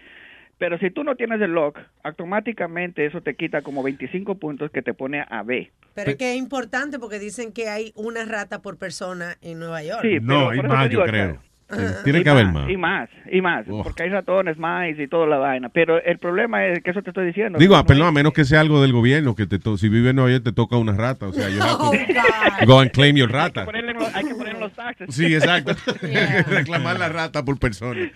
Pero 0.58 0.78
si 0.78 0.90
tú 0.90 1.04
no 1.04 1.14
tienes 1.14 1.40
el 1.40 1.52
log, 1.52 1.74
automáticamente 2.02 3.06
eso 3.06 3.20
te 3.22 3.34
quita 3.34 3.62
como 3.62 3.82
25 3.82 4.34
puntos 4.34 4.70
que 4.70 4.82
te 4.82 4.94
pone 4.94 5.24
a 5.28 5.42
B. 5.42 5.70
Pero 5.94 6.10
es 6.10 6.16
que 6.16 6.32
es 6.32 6.38
importante 6.38 6.98
porque 6.98 7.18
dicen 7.18 7.52
que 7.52 7.68
hay 7.68 7.92
una 7.94 8.24
rata 8.24 8.60
por 8.62 8.78
persona 8.78 9.36
en 9.42 9.58
Nueva 9.58 9.82
York. 9.82 10.00
Sí, 10.02 10.18
no, 10.20 10.50
hay 10.50 10.60
más, 10.62 10.90
yo 10.90 11.04
creo. 11.04 11.38
Claro. 11.70 11.88
Eh, 11.90 11.94
Tiene 12.05 12.18
Y 12.20 12.22
que 12.22 12.30
haber 12.30 12.47
más. 12.47 12.68
Y 12.70 12.76
más, 12.76 13.09
y 13.30 13.40
más, 13.40 13.66
Oh. 13.70 13.82
porque 13.82 14.02
hay 14.02 14.09
ratones, 14.10 14.59
más 14.59 14.88
y 14.98 15.06
toda 15.09 15.26
la 15.26 15.38
vaina. 15.38 15.68
Pero 15.70 16.02
el 16.02 16.18
problema 16.18 16.66
es 16.66 16.82
que 16.82 16.90
eso 16.90 17.02
te 17.02 17.10
estoy 17.10 17.26
diciendo. 17.26 17.59
Digo, 17.59 17.74
no 17.74 17.80
ah, 17.80 17.86
perdón, 17.86 18.09
a 18.09 18.12
menos 18.12 18.32
que 18.32 18.44
sea 18.44 18.60
algo 18.60 18.82
del 18.82 18.92
gobierno, 18.92 19.34
que 19.34 19.47
te 19.47 19.59
to- 19.59 19.76
si 19.78 19.88
vives 19.88 20.10
en 20.10 20.16
Nueva 20.16 20.30
York 20.32 20.44
te 20.44 20.52
toca 20.52 20.76
una 20.76 20.92
rata. 20.92 21.28
O 21.28 21.32
sea, 21.32 21.48
you 21.48 21.62
have 21.62 21.76
Oh, 22.62 22.66
go 22.66 22.80
and 22.80 22.90
claim 22.90 23.16
your 23.16 23.30
rata. 23.30 23.64
ponerle 23.64 23.94
hay 24.14 24.24
que 24.24 24.34
poner 24.34 24.55
en 24.55 24.60
los 24.60 24.72
taxes. 24.72 25.14
Sí, 25.14 25.34
exacto. 25.34 25.72
Reclamar 26.48 26.98
la 26.98 27.09
rata 27.09 27.44
por 27.44 27.59
persona. 27.59 28.10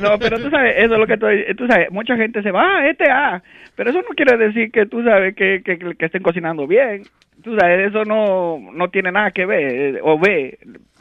No, 0.00 0.18
pero 0.18 0.38
tú 0.38 0.50
sabes, 0.50 0.74
eso 0.78 0.94
es 0.94 1.00
lo 1.00 1.06
que 1.06 1.14
estoy, 1.14 1.44
tú 1.56 1.66
sabes, 1.66 1.90
mucha 1.90 2.16
gente 2.16 2.42
se 2.42 2.50
va, 2.50 2.78
ah, 2.78 2.88
este 2.88 3.10
A, 3.10 3.42
pero 3.76 3.90
eso 3.90 4.00
no 4.00 4.08
quiere 4.16 4.36
decir 4.36 4.70
que 4.70 4.86
tú 4.86 5.02
sabes 5.02 5.34
que, 5.34 5.62
que, 5.64 5.78
que 5.78 6.06
estén 6.06 6.22
cocinando 6.22 6.66
bien. 6.66 7.02
Tú 7.42 7.56
sabes, 7.58 7.88
eso 7.88 8.04
no, 8.04 8.58
no 8.74 8.88
tiene 8.90 9.12
nada 9.12 9.30
que 9.30 9.46
ver, 9.46 9.96
eh, 9.96 10.00
o 10.02 10.18
ve, 10.18 10.58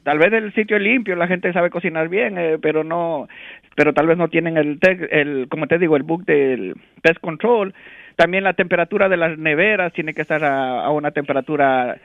tal 0.08 0.20
vez 0.20 0.32
el 0.32 0.54
sitio 0.54 0.78
es 0.78 0.84
limpio, 0.84 1.18
la 1.18 1.28
gente 1.28 1.52
sabe 1.52 1.70
cocinar 1.70 2.08
bien, 2.08 2.38
eh, 2.38 2.58
pero 2.62 2.86
no, 2.86 3.28
pero 3.76 3.92
tal 3.94 4.08
vez 4.08 4.18
no 4.18 4.30
tienen 4.30 4.56
el, 4.56 4.80
el, 5.12 5.50
como 5.50 5.68
te 5.68 5.78
digo, 5.78 5.98
el 5.98 6.04
book 6.04 6.24
del 6.24 6.76
pest 7.02 7.20
control. 7.20 7.74
También 8.16 8.46
la 8.46 8.54
temperatura 8.54 9.10
de 9.10 9.18
las 9.18 9.38
neveras 9.38 9.92
tiene 9.92 10.14
que 10.14 10.22
estar 10.22 10.46
a, 10.46 10.86
a 10.86 10.92
una 10.92 11.12
temperatura 11.12 12.00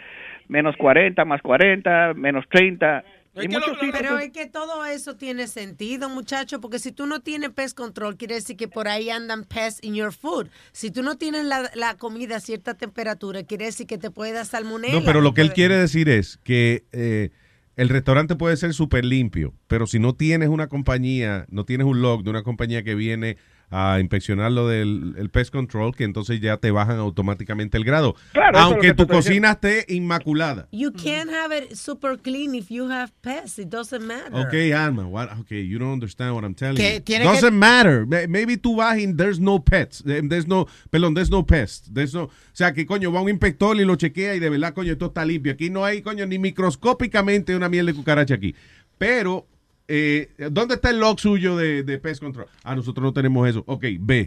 menos 0.49 0.77
40, 0.79 1.25
más 1.25 1.43
40, 1.43 2.15
menos 2.15 2.45
30. 2.51 3.05
Y 3.41 3.47
muchos 3.47 3.79
sitios- 3.79 3.97
Pero 4.01 4.19
es 4.19 4.31
que 4.33 4.47
todo 4.47 4.85
eso 4.85 5.17
tiene 5.17 5.47
sentido, 5.47 6.09
muchacho, 6.09 6.61
porque 6.61 6.81
si 6.81 6.91
tú 6.91 7.07
no 7.07 7.21
tienes 7.21 7.51
pest 7.51 7.79
control, 7.79 8.17
quiere 8.17 8.35
decir 8.35 8.57
que 8.57 8.67
por 8.67 8.89
ahí 8.89 9.11
andan 9.11 9.45
pests 9.45 9.79
in 9.85 9.95
your 9.95 10.13
food. 10.13 10.49
Si 10.73 10.91
tú 10.91 11.05
no 11.05 11.17
tienes 11.19 11.45
la, 11.45 11.71
la 11.77 11.97
comida 11.97 12.39
a 12.39 12.41
cierta 12.41 12.75
temperatura, 12.75 13.45
quiere 13.45 13.67
decir 13.67 13.87
que 13.87 13.97
te 13.97 14.11
puede 14.11 14.33
dar 14.33 14.45
salmonella. 14.45 14.95
No, 14.99 15.05
pero 15.07 15.21
lo 15.21 15.35
que 15.35 15.43
él 15.43 15.47
Puede- 15.51 15.55
quiere 15.55 15.77
decir 15.77 16.09
es 16.09 16.37
que 16.45 16.83
eh, 16.93 17.31
el 17.77 17.89
restaurante 17.89 18.37
puede 18.37 18.57
ser 18.57 18.75
súper 18.75 19.05
limpio, 19.05 19.55
pero 19.67 19.87
si 19.87 19.99
no 19.99 20.15
tienes 20.15 20.49
una 20.49 20.69
compañía, 20.69 21.47
no 21.49 21.65
tienes 21.65 21.87
un 21.87 22.03
log 22.03 22.23
de 22.23 22.31
una 22.31 22.43
compañía 22.43 22.83
que 22.83 22.95
viene 22.95 23.37
a 23.73 23.99
inspeccionar 24.01 24.53
lo 24.53 24.69
del 24.69 25.15
el 25.19 25.31
pest 25.31 25.51
control, 25.53 25.97
que 25.97 26.05
entonces 26.05 26.41
ya 26.41 26.59
te 26.59 26.71
bajan 26.71 26.99
automáticamente 26.99 27.79
el 27.79 27.85
grado. 27.85 28.15
Claro, 28.33 28.59
es 28.59 28.65
Aunque 28.65 28.87
que 28.89 28.95
tu 28.95 29.07
cocina 29.07 29.53
esté 29.53 29.87
inmaculada. 29.89 30.69
You 30.71 30.93
can't 30.93 31.31
have 31.31 31.57
it 31.57 31.75
super 31.75 32.19
clean 32.19 32.55
if 32.55 32.69
you 32.69 32.91
have 32.91 33.11
pests. 33.23 33.59
It 33.59 33.69
doesn't 33.71 34.05
matter. 34.05 34.47
Okay, 34.47 34.73
Alma, 34.73 35.09
what, 35.09 35.31
okay, 35.41 35.67
you 35.67 35.79
don't 35.79 35.93
understand 35.95 36.35
what 36.35 36.45
I'm 36.45 36.55
telling 36.55 36.77
Que 36.77 37.03
you. 37.07 37.19
Doesn't 37.25 37.51
que- 37.51 37.59
matter. 37.59 38.07
May- 38.07 38.29
Maybe 38.29 38.57
tú 38.59 38.77
vas 38.77 38.99
y 38.99 39.07
there's 39.13 39.41
no 39.41 39.59
pets. 39.65 40.03
Eh, 40.07 40.21
There's 40.29 40.47
no, 40.47 40.67
perdón, 40.91 41.15
there's 41.15 41.31
no 41.31 41.43
pests. 41.45 41.91
There's 41.93 42.13
no, 42.15 42.25
o 42.25 42.31
sea, 42.53 42.73
que 42.75 42.85
coño, 42.87 43.11
va 43.11 43.23
un 43.23 43.31
inspector 43.31 43.75
y 43.77 43.85
lo 43.85 43.97
chequea 43.97 44.35
y 44.35 44.39
de 44.39 44.51
verdad, 44.51 44.75
coño, 44.75 44.93
esto 44.93 45.07
está 45.07 45.25
limpio. 45.25 45.53
Aquí 45.53 45.71
no 45.71 45.85
hay, 45.85 46.03
coño, 46.03 46.27
ni 46.27 46.39
microscópicamente 46.39 47.57
una 47.57 47.69
miel 47.69 47.87
de 47.87 47.95
cucaracha 47.95 48.35
aquí. 48.35 48.55
Pero, 48.99 49.47
eh, 49.89 50.29
¿dónde 50.51 50.75
está 50.75 50.91
el 50.91 51.01
log 51.01 51.19
suyo 51.21 51.57
de, 51.57 51.83
de 51.83 51.99
pest 51.99 52.23
control? 52.23 52.47
Ah, 52.65 52.75
nosotros 52.75 53.03
no 53.05 53.13
tenemos 53.13 53.49
eso. 53.49 53.65
Ok, 53.67 53.85
B. 54.01 54.27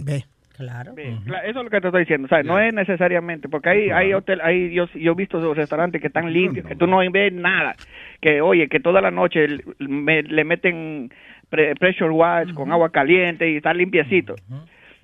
Claro. 0.57 0.93
Cla- 1.25 1.41
Eso 1.43 1.59
es 1.59 1.65
lo 1.65 1.69
que 1.69 1.81
te 1.81 1.87
estoy 1.87 2.01
diciendo, 2.03 2.29
¿sabes? 2.29 2.45
No 2.45 2.57
es 2.59 2.73
necesariamente, 2.73 3.49
porque 3.49 3.69
hay, 3.69 3.89
hay 3.89 4.13
hotel, 4.13 4.39
hay, 4.41 4.73
yo, 4.73 4.85
yo 4.93 5.11
he 5.11 5.15
visto 5.15 5.37
esos 5.37 5.57
restaurantes 5.57 5.99
que 5.99 6.07
están 6.07 6.31
limpios, 6.31 6.65
que 6.65 6.75
tú 6.77 6.87
no 6.87 6.99
ves 7.11 7.33
nada, 7.33 7.75
que 8.21 8.39
oye, 8.39 8.69
que 8.69 8.79
toda 8.79 9.01
la 9.01 9.11
noche 9.11 9.43
l- 9.43 9.63
me- 9.79 10.23
le 10.23 10.43
meten 10.45 11.11
pre- 11.49 11.75
pressure 11.75 12.09
wash 12.11 12.53
con 12.53 12.71
agua 12.71 12.89
caliente 12.89 13.51
y 13.51 13.57
está 13.57 13.73
limpiecito. 13.73 14.35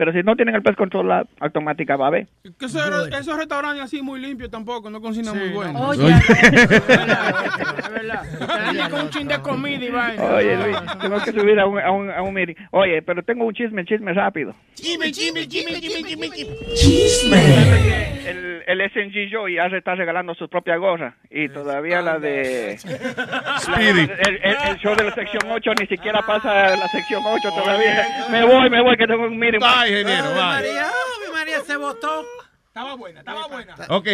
Pero 0.02 0.14
si 0.14 0.24
no 0.24 0.36
tienen 0.36 0.56
el 0.56 0.64
pest 0.64 0.80
control, 0.80 1.28
automática 1.40 1.96
va 1.96 2.08
a 2.08 2.10
ver. 2.10 2.28
Que 2.58 2.66
esos, 2.66 3.08
esos 3.10 3.38
restaurantes 3.38 3.84
así 3.84 4.02
muy 4.02 4.20
limpios 4.20 4.50
tampoco, 4.50 4.90
no 4.90 5.00
cocinan 5.00 5.38
muy 5.38 5.50
bueno. 5.50 5.80
Oye. 5.80 6.10
Es 6.10 7.90
verdad. 7.92 8.24
Te 8.72 8.78
dan 8.78 8.90
con 8.90 9.02
un 9.02 9.10
chin 9.12 9.28
de 9.28 9.40
comida 9.44 9.86
y 9.86 9.90
vaina. 9.92 10.24
Oye, 10.24 10.56
Luis, 10.58 10.78
tengo 11.00 11.20
que 11.24 11.32
subir 11.32 11.60
a 11.60 11.68
un, 11.68 11.80
a 11.80 11.92
un, 11.92 12.10
a 12.10 12.22
un 12.24 12.34
meeting. 12.34 12.56
Oye, 12.72 13.04
pero 13.04 13.22
tengo 13.22 13.46
un 13.46 13.54
chisme, 13.54 13.86
chisme 13.86 14.12
rápido. 14.14 14.56
Chisme, 14.74 15.12
chisme, 15.12 15.48
chisme, 15.48 15.80
chisme, 15.80 16.02
chisme, 16.04 16.30
chisme. 16.74 18.30
El, 18.30 18.64
el 18.68 18.90
SNG 18.92 19.30
Show 19.32 19.48
ya 19.50 19.70
se 19.70 19.78
está 19.78 19.94
regalando 19.96 20.34
su 20.34 20.48
propia 20.50 20.78
gorra 20.78 21.16
y 21.30 21.48
todavía 21.50 22.02
la 22.02 22.18
de 22.20 22.78
Speedy. 22.78 24.02
El, 24.02 24.36
el- 24.42 24.58
el 24.72 24.78
show 24.78 24.96
de 24.96 25.04
la 25.04 25.14
sección 25.14 25.44
8 25.52 25.72
ni 25.80 25.88
siquiera 25.88 26.22
pasa 26.26 26.76
la 26.76 26.88
sección 26.88 27.22
8 27.26 27.50
todavía. 27.56 28.08
Me 28.32 28.44
voy, 28.46 28.70
me 28.70 28.82
voy 28.82 28.96
que 28.98 29.06
tengo 29.08 29.26
un 29.26 29.38
meeting. 29.38 29.60
Bye, 29.60 29.91
ingeniero, 29.92 30.30
bye. 30.30 30.36
María, 30.40 30.88
oh, 30.92 31.26
mi 31.28 31.34
María 31.34 31.62
se 31.62 31.76
votó. 31.76 32.26
Estaba 32.68 32.96
buena, 32.96 33.20
estaba 33.20 33.48
buena. 33.48 33.76
Ok, 33.90 34.08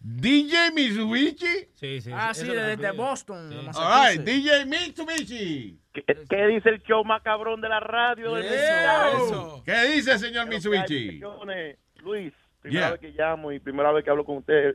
DJ 0.00 0.72
Mitsubishi. 0.74 1.68
Sí, 1.74 2.00
sí. 2.00 2.10
Ah, 2.12 2.34
sí, 2.34 2.46
desde 2.48 2.90
Boston. 2.90 3.48
de 3.50 3.70
All 3.76 4.10
right. 4.16 4.20
DJ 4.22 4.66
Mitsubishi. 4.66 5.78
¿Qué, 5.92 6.02
qué 6.28 6.46
dice 6.48 6.70
el 6.70 6.82
show 6.82 7.04
más 7.04 7.22
cabrón 7.22 7.60
de 7.60 7.68
la 7.68 7.78
radio? 7.80 8.34
del 8.34 8.46
Eso. 8.46 9.62
¿Qué 9.64 9.92
dice, 9.94 10.18
señor 10.18 10.46
Pero 10.48 10.56
Mitsubishi? 10.56 11.20
Luis, 12.02 12.32
primera 12.60 12.80
Yeah. 12.88 12.90
vez 12.92 13.00
que 13.00 13.10
llamo 13.16 13.52
y 13.52 13.60
primera 13.60 13.92
vez 13.92 14.02
que 14.04 14.10
hablo 14.10 14.24
con 14.24 14.38
usted. 14.38 14.74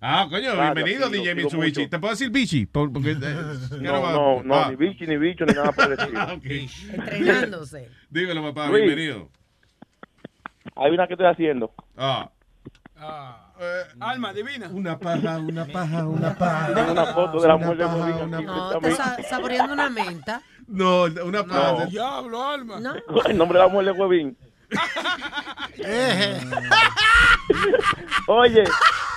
Ah, 0.00 0.26
coño, 0.28 0.54
Gracias, 0.54 0.74
bienvenido, 0.74 1.08
sí, 1.08 1.16
DJ 1.16 1.34
Mitsubishi. 1.34 1.80
mucho. 1.80 1.90
¿Te 1.90 1.98
puedo 1.98 2.12
decir 2.12 2.30
Bichi? 2.30 2.66
Porque, 2.66 3.10
eh, 3.12 3.14
No, 3.80 4.12
no, 4.12 4.42
no, 4.44 4.54
Ah. 4.54 4.68
ni 4.70 4.76
bicho, 4.76 5.04
ni 5.06 5.16
bicho, 5.16 5.46
ni 5.46 5.54
nada 5.54 5.72
por 5.72 5.86
el 5.86 5.92
estilo. 5.98 6.30
Entrenándose. 6.92 7.88
Dímelo, 8.10 8.42
papá, 8.42 8.68
Luis. 8.68 8.84
bienvenido. 8.84 9.30
Hay 10.76 10.90
una 10.92 11.06
que 11.06 11.14
estoy 11.14 11.26
haciendo. 11.26 11.72
Ah. 11.96 12.30
Alma, 14.00 14.32
divina. 14.32 14.68
Una 14.72 14.98
paja, 14.98 15.38
una 15.38 15.64
paja, 15.66 16.06
una 16.06 16.34
paja. 16.34 16.74
Tengo 16.74 16.92
una 16.92 17.06
foto 17.06 17.40
de 17.40 17.48
la 17.48 17.54
Una 17.56 17.64
mujer 17.66 17.78
de 17.78 17.84
paja, 17.84 17.96
Molina 17.98 18.24
una 18.24 18.40
No, 18.40 18.72
está 18.88 19.16
sa- 19.16 19.22
saboreando 19.22 19.72
una 19.74 19.90
menta. 19.90 20.42
No, 20.66 21.04
una 21.04 21.44
paja. 21.44 21.86
Diablo, 21.86 22.42
Alma. 22.42 22.80
No. 22.80 22.94
El 23.26 23.36
nombre 23.38 23.58
de 23.58 23.64
la 23.64 23.70
mujer 23.70 23.86
de 23.86 23.92
Huevín. 23.92 24.36
Oye, 28.26 28.64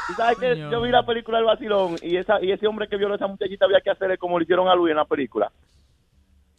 ¿tú 0.08 0.14
sabes 0.14 0.38
que 0.38 0.58
yo 0.58 0.82
vi 0.82 0.92
la 0.92 1.06
película 1.06 1.40
El 1.40 1.46
Vacilón 1.46 1.96
y, 2.02 2.18
esa, 2.18 2.42
y 2.44 2.52
ese 2.52 2.68
hombre 2.68 2.88
que 2.88 2.98
violó 2.98 3.14
a 3.14 3.18
esa 3.18 3.28
muchachita 3.28 3.66
había 3.66 3.82
que 3.82 3.90
hacerle 3.90 4.18
como 4.18 4.38
le 4.38 4.44
hicieron 4.44 4.68
a 4.68 4.76
Luis 4.76 4.92
en 4.92 4.98
la 4.98 5.06
película? 5.06 5.52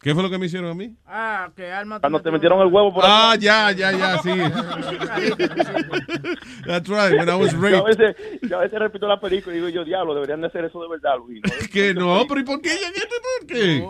¿Qué 0.08 0.14
fue 0.14 0.22
lo 0.22 0.30
que 0.30 0.38
me 0.38 0.46
hicieron 0.46 0.70
a 0.70 0.74
mí? 0.74 0.96
Ah, 1.06 1.50
que 1.54 1.70
Alma. 1.70 2.00
Cuando 2.00 2.22
te 2.22 2.30
metieron 2.30 2.58
el 2.62 2.72
huevo 2.72 2.94
por 2.94 3.04
Ah, 3.06 3.34
ya, 3.38 3.70
ya, 3.72 3.92
ya, 3.92 4.16
sí. 4.22 4.30
That's 6.66 6.88
right, 6.88 7.12
when 7.18 7.28
I 7.28 7.34
was 7.34 7.52
Yo 7.52 7.58
a 7.58 7.70
raped. 7.70 7.84
veces, 7.98 8.16
yo 8.40 8.56
a 8.58 8.60
veces 8.62 8.78
repito 8.78 9.06
la 9.06 9.20
película 9.20 9.54
y 9.54 9.58
digo 9.58 9.68
yo, 9.68 9.84
diablo, 9.84 10.14
deberían 10.14 10.40
de 10.40 10.46
hacer 10.46 10.64
eso 10.64 10.80
de 10.82 10.88
verdad, 10.88 11.16
Luis. 11.18 11.42
¿no? 11.44 11.50
Que 11.70 11.92
no, 11.92 12.24
pero 12.26 12.40
¿y 12.40 12.44
por 12.44 12.62
qué? 12.62 12.70
¿Por 13.38 13.46
qué? 13.46 13.86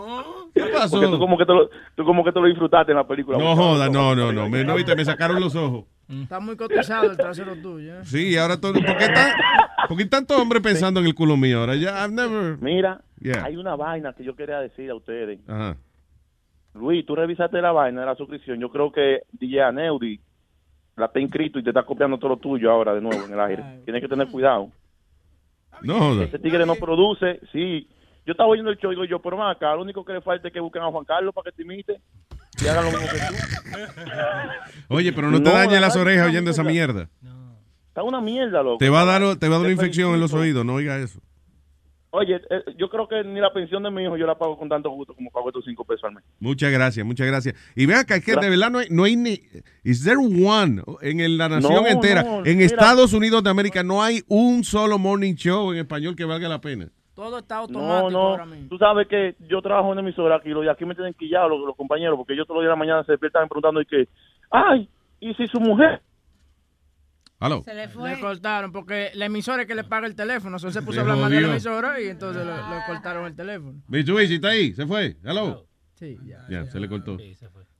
¿Qué 0.54 0.62
pasó? 0.72 0.96
Porque 0.96 1.06
tú 1.06 1.18
como 1.20 1.38
que 1.38 1.46
te 1.46 1.52
lo, 1.52 1.70
tú 1.94 2.04
como 2.04 2.24
que 2.24 2.32
te 2.32 2.40
lo 2.40 2.46
disfrutaste 2.46 2.90
en 2.90 2.98
la 2.98 3.06
película. 3.06 3.38
No 3.38 3.54
joda, 3.54 3.88
no, 3.88 4.16
no, 4.16 4.32
no. 4.32 4.48
Me, 4.48 4.64
no, 4.64 4.74
viste, 4.74 4.96
me 4.96 5.04
sacaron 5.04 5.40
los 5.40 5.54
ojos. 5.54 5.84
Está 6.08 6.40
muy 6.40 6.56
cotizado 6.56 7.10
el 7.10 7.16
trasero 7.16 7.54
tuyo. 7.56 8.00
¿eh? 8.00 8.04
Sí, 8.04 8.36
ahora 8.36 8.58
todo. 8.60 8.72
¿Por 8.72 8.82
qué, 8.96 9.08
tan, 9.08 9.30
¿por 9.88 9.96
qué 9.98 10.06
tanto 10.06 10.36
hombre 10.40 10.60
pensando 10.60 10.98
en 11.00 11.06
el 11.06 11.14
culo 11.14 11.36
mío? 11.36 11.60
Ahora 11.60 11.76
ya, 11.76 12.04
I've 12.04 12.12
never. 12.14 12.58
Mira, 12.60 13.02
Yeah. 13.20 13.44
hay 13.44 13.56
una 13.56 13.74
vaina 13.74 14.12
que 14.12 14.22
yo 14.22 14.36
quería 14.36 14.60
decir 14.60 14.88
a 14.90 14.94
ustedes. 14.94 15.40
Ajá. 15.48 15.76
Luis, 16.74 17.04
tú 17.04 17.14
revisaste 17.14 17.60
la 17.60 17.72
vaina 17.72 18.00
de 18.00 18.06
la 18.06 18.14
suscripción. 18.14 18.60
Yo 18.60 18.70
creo 18.70 18.92
que 18.92 19.22
DJ 19.32 19.62
Aneudi 19.62 20.20
la 20.96 21.06
está 21.06 21.20
inscrito 21.20 21.58
y 21.58 21.62
te 21.62 21.70
está 21.70 21.84
copiando 21.84 22.18
todo 22.18 22.30
lo 22.30 22.36
tuyo 22.36 22.70
ahora 22.70 22.94
de 22.94 23.00
nuevo 23.00 23.24
en 23.24 23.32
el 23.32 23.40
aire. 23.40 23.64
Tienes 23.84 24.02
que 24.02 24.08
tener 24.08 24.28
cuidado. 24.28 24.70
No. 25.82 26.20
Ese 26.22 26.38
tigre 26.38 26.66
no 26.66 26.74
produce, 26.74 27.40
sí. 27.52 27.88
Yo 28.26 28.32
estaba 28.32 28.50
oyendo 28.50 28.70
el 28.70 28.78
show 28.78 28.90
y 28.90 28.94
digo 28.94 29.04
yo, 29.04 29.20
pero 29.20 29.36
más 29.36 29.56
acá, 29.56 29.74
lo 29.74 29.82
único 29.82 30.04
que 30.04 30.12
le 30.12 30.20
falta 30.20 30.48
es 30.48 30.54
que 30.54 30.60
busquen 30.60 30.82
a 30.82 30.90
Juan 30.90 31.04
Carlos 31.04 31.34
para 31.34 31.50
que 31.50 31.56
te 31.56 31.62
imite 31.62 32.00
y 32.62 32.66
hagan 32.66 32.84
lo 32.84 32.90
mismo 32.90 33.06
que 33.06 33.18
tú. 33.18 33.84
Oye, 34.94 35.12
pero 35.12 35.30
no 35.30 35.38
te 35.38 35.48
No, 35.48 35.56
dañes 35.56 35.74
la 35.74 35.80
las 35.80 35.96
orejas 35.96 36.24
no, 36.24 36.30
oyendo 36.30 36.50
esa 36.50 36.64
mierda. 36.64 37.08
Está 37.88 38.02
una 38.02 38.20
mierda, 38.20 38.62
loco. 38.62 38.78
Te 38.78 38.90
va 38.90 39.02
a 39.02 39.04
dar, 39.04 39.36
te 39.36 39.48
va 39.48 39.56
a 39.56 39.58
dar 39.58 39.66
una 39.66 39.72
infección 39.72 40.14
en 40.14 40.20
los 40.20 40.34
oídos, 40.34 40.64
no 40.64 40.74
oiga 40.74 40.98
eso. 40.98 41.20
Oye, 42.10 42.36
eh, 42.50 42.62
yo 42.78 42.88
creo 42.88 43.06
que 43.06 43.22
ni 43.22 43.38
la 43.38 43.52
pensión 43.52 43.82
de 43.82 43.90
mi 43.90 44.02
hijo 44.04 44.16
yo 44.16 44.26
la 44.26 44.38
pago 44.38 44.56
con 44.58 44.66
tanto 44.68 44.88
gusto 44.90 45.14
como 45.14 45.30
pago 45.30 45.48
estos 45.50 45.64
cinco 45.66 45.84
pesos 45.84 46.04
al 46.04 46.14
mes. 46.14 46.24
Muchas 46.40 46.72
gracias, 46.72 47.04
muchas 47.04 47.26
gracias. 47.26 47.54
Y 47.76 47.84
vean 47.84 48.06
que, 48.06 48.14
es 48.14 48.24
que 48.24 48.34
de 48.34 48.48
verdad 48.48 48.70
no 48.70 48.78
hay, 48.78 48.86
no 48.90 49.04
hay 49.04 49.14
ni... 49.16 49.40
Is 49.84 50.04
there 50.04 50.16
one 50.18 50.82
en 51.02 51.20
el- 51.20 51.36
la 51.36 51.50
nación 51.50 51.82
No, 51.82 51.86
entera? 51.86 52.22
no, 52.22 52.38
en 52.46 52.56
mira. 52.56 52.64
Estados 52.66 53.12
Unidos 53.12 53.42
de 53.44 53.50
América 53.50 53.82
no 53.82 54.02
hay 54.02 54.22
un 54.28 54.64
solo 54.64 54.98
morning 54.98 55.34
show 55.34 55.70
en 55.72 55.78
español 55.80 56.16
que 56.16 56.24
valga 56.24 56.48
la 56.48 56.60
pena. 56.62 56.88
Todo 57.14 57.40
está 57.40 57.56
No, 57.56 57.60
automático 57.62 58.10
no. 58.10 58.18
ahora 58.28 58.46
mismo. 58.46 58.68
Tú 58.70 58.78
sabes 58.78 59.06
que 59.08 59.34
yo 59.48 59.60
trabajo 59.60 59.92
en 59.92 59.98
emisora 59.98 60.36
aquí, 60.36 60.48
de 60.48 60.70
aquí 60.70 60.84
me 60.86 60.94
tienen 60.94 61.12
quillados 61.14 61.50
los, 61.50 61.60
los 61.66 61.76
compañeros, 61.76 62.16
porque 62.16 62.34
yo 62.36 62.44
todos 62.46 62.56
los 62.56 62.62
días 62.62 62.68
de 62.68 62.72
la 62.72 62.76
mañana 62.76 63.04
se 63.04 63.12
despiertan 63.12 63.48
preguntando 63.48 63.82
y 63.82 63.86
que, 63.86 64.08
ay, 64.50 64.88
¿y 65.20 65.34
si 65.34 65.46
su 65.48 65.60
mujer? 65.60 66.00
Aló. 67.40 67.62
Se 67.64 67.72
le 67.74 67.88
fue. 67.88 68.14
Le 68.14 68.20
cortaron 68.20 68.72
porque 68.72 69.10
la 69.14 69.26
emisora 69.26 69.62
es 69.62 69.68
que 69.68 69.74
le 69.74 69.84
paga 69.84 70.06
el 70.06 70.14
teléfono. 70.14 70.56
O 70.56 70.58
sea, 70.58 70.72
se 70.72 70.80
puso 70.82 70.94
Se 70.94 70.98
a 70.98 71.02
hablar 71.02 71.18
mal 71.18 71.30
de 71.30 71.40
la 71.40 71.48
emisora 71.48 72.00
y 72.00 72.08
entonces 72.08 72.44
le, 72.44 72.52
le 72.52 72.84
cortaron 72.86 73.26
el 73.26 73.34
teléfono. 73.36 73.80
Mitsubishi 73.86 74.34
está 74.36 74.48
ahí, 74.48 74.72
se 74.74 74.86
fue. 74.86 75.16
Hello. 75.24 75.64
Sí, 75.94 76.16
ya. 76.24 76.46
Ya, 76.48 76.64
se 76.66 76.78
le 76.78 76.88
cortó. 76.88 77.16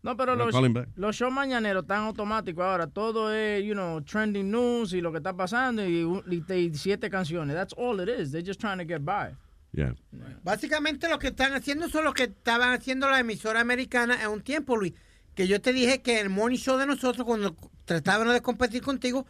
No, 0.03 0.17
pero 0.17 0.37
No, 0.37 0.47
los, 0.47 0.55
call 0.55 0.67
him 0.67 0.75
back. 0.75 0.89
los 0.97 1.15
shows 1.17 1.33
mañaneros 1.33 1.83
están 1.83 2.05
automáticos 2.05 2.65
ahora. 2.65 2.87
Todo 2.87 3.33
es, 3.35 3.65
you 3.65 3.75
know, 3.75 4.01
trending 4.03 4.51
news 4.51 4.93
y 4.93 5.01
lo 5.01 5.11
que 5.13 5.19
está 5.19 5.37
pasando 5.37 5.85
y 5.87 6.05
siete 6.75 7.11
canciones. 7.11 7.55
That's 7.57 7.75
all 7.77 8.01
it 8.01 8.09
is. 8.09 8.31
They're 8.33 8.47
just 8.47 8.61
trying 8.61 8.79
to 8.79 8.85
get 8.85 9.03
by. 9.05 9.35
Yeah. 9.73 9.95
Básicamente 10.43 11.09
lo 11.09 11.19
que 11.19 11.29
están 11.29 11.53
haciendo 11.53 11.89
son 11.89 12.05
lo 12.05 12.13
que 12.15 12.25
estaban 12.25 12.73
haciendo 12.73 13.09
la 13.11 13.21
emisora 13.21 13.61
americana 13.61 14.23
en 14.23 14.31
un 14.31 14.41
tiempo, 14.41 14.77
Luis. 14.77 14.95
Que 15.35 15.47
yo 15.47 15.61
te 15.61 15.73
dije 15.73 16.01
que 16.03 16.21
el 16.21 16.31
morning 16.31 16.57
show 16.57 16.79
de 16.79 16.87
nosotros, 16.87 17.25
cuando 17.27 17.55
tratábamos 17.85 18.33
de 18.35 18.41
competir 18.41 18.83
contigo, 18.83 19.27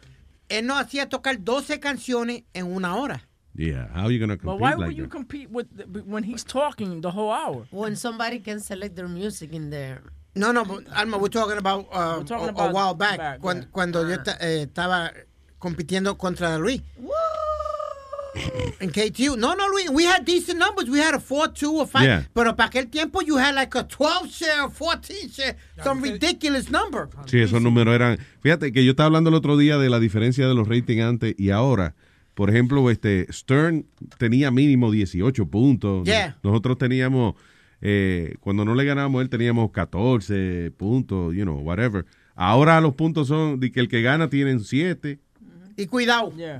él 0.49 0.65
nos 0.65 0.77
hacía 0.79 1.07
tocar 1.09 1.37
12 1.43 1.79
canciones 1.79 2.43
en 2.53 2.65
una 2.67 2.95
hora. 2.95 3.21
Yeah, 3.55 3.87
how 3.93 4.09
you 4.09 4.19
gonna 4.19 4.35
But 4.37 4.43
compete 4.43 4.61
why 4.61 4.69
like 4.71 4.77
would 4.87 4.97
you 4.97 5.03
that? 5.03 5.11
compete 5.11 5.49
with 5.49 5.67
the, 5.75 5.83
when 6.05 6.23
he's 6.23 6.43
talking 6.45 7.01
the 7.01 7.11
whole 7.11 7.31
hour? 7.31 7.65
When 7.71 7.95
somebody 7.95 8.39
can 8.39 8.59
select 8.59 8.95
their 8.95 9.07
music 9.09 9.53
in 9.53 9.69
there. 9.69 10.01
No, 10.35 10.51
no, 10.51 10.63
but, 10.63 10.85
Alma, 10.95 11.17
we're 11.17 11.27
talking 11.29 11.57
about, 11.57 11.87
uh, 11.91 12.17
We're 12.19 12.23
talking 12.25 12.47
a, 12.47 12.49
about 12.51 12.69
a 12.69 12.73
while 12.73 12.93
back, 12.93 13.17
back, 13.17 13.41
cuan- 13.41 13.67
cuando, 13.71 14.07
yo 14.07 14.17
ta- 14.23 14.37
eh, 14.39 14.67
estaba 14.67 15.11
compitiendo 15.59 16.17
contra 16.17 16.57
Luis. 16.57 16.81
En 18.79 18.89
KTU. 18.89 19.35
No, 19.37 19.55
no, 19.55 19.67
Luis, 19.69 19.89
we 19.89 20.05
had 20.05 20.23
decent 20.25 20.59
numbers. 20.59 20.89
We 20.89 20.99
had 20.99 21.13
a 21.13 21.19
4-2 21.19 21.71
or 21.71 21.87
5. 21.87 22.03
Yeah. 22.03 22.27
Pero 22.33 22.55
para 22.55 22.69
aquel 22.69 22.89
tiempo, 22.89 23.21
you 23.21 23.37
had 23.37 23.55
like 23.55 23.75
a 23.77 23.83
12 23.83 24.29
share, 24.31 24.69
14 24.69 25.29
share, 25.29 25.57
some 25.83 26.01
ridiculous 26.01 26.69
number. 26.69 27.09
Sí, 27.25 27.39
esos 27.39 27.61
números 27.61 27.95
eran. 27.95 28.19
Fíjate 28.41 28.71
que 28.71 28.85
yo 28.85 28.91
estaba 28.91 29.07
hablando 29.07 29.29
el 29.29 29.35
otro 29.35 29.57
día 29.57 29.77
de 29.77 29.89
la 29.89 29.99
diferencia 29.99 30.47
de 30.47 30.53
los 30.53 30.67
ratings 30.67 31.03
antes 31.03 31.35
y 31.37 31.49
ahora. 31.49 31.95
Por 32.35 32.49
ejemplo, 32.49 32.89
este 32.89 33.27
Stern 33.33 33.85
tenía 34.17 34.49
mínimo 34.51 34.91
18 34.91 35.47
puntos. 35.47 36.05
Yeah. 36.05 36.37
Nosotros 36.41 36.77
teníamos, 36.77 37.35
eh, 37.81 38.35
cuando 38.39 38.63
no 38.63 38.75
le 38.75 38.85
ganamos, 38.85 39.21
él 39.21 39.29
teníamos 39.29 39.71
14 39.71 40.71
puntos, 40.77 41.35
you 41.35 41.43
know, 41.43 41.59
whatever. 41.59 42.05
Ahora 42.35 42.79
los 42.79 42.95
puntos 42.95 43.27
son 43.27 43.59
de 43.59 43.71
que 43.71 43.81
el 43.81 43.89
que 43.89 44.01
gana 44.01 44.29
tienen 44.29 44.61
7. 44.61 45.19
Y 45.79 45.87
cuidado. 45.87 46.31
Yeah. 46.35 46.59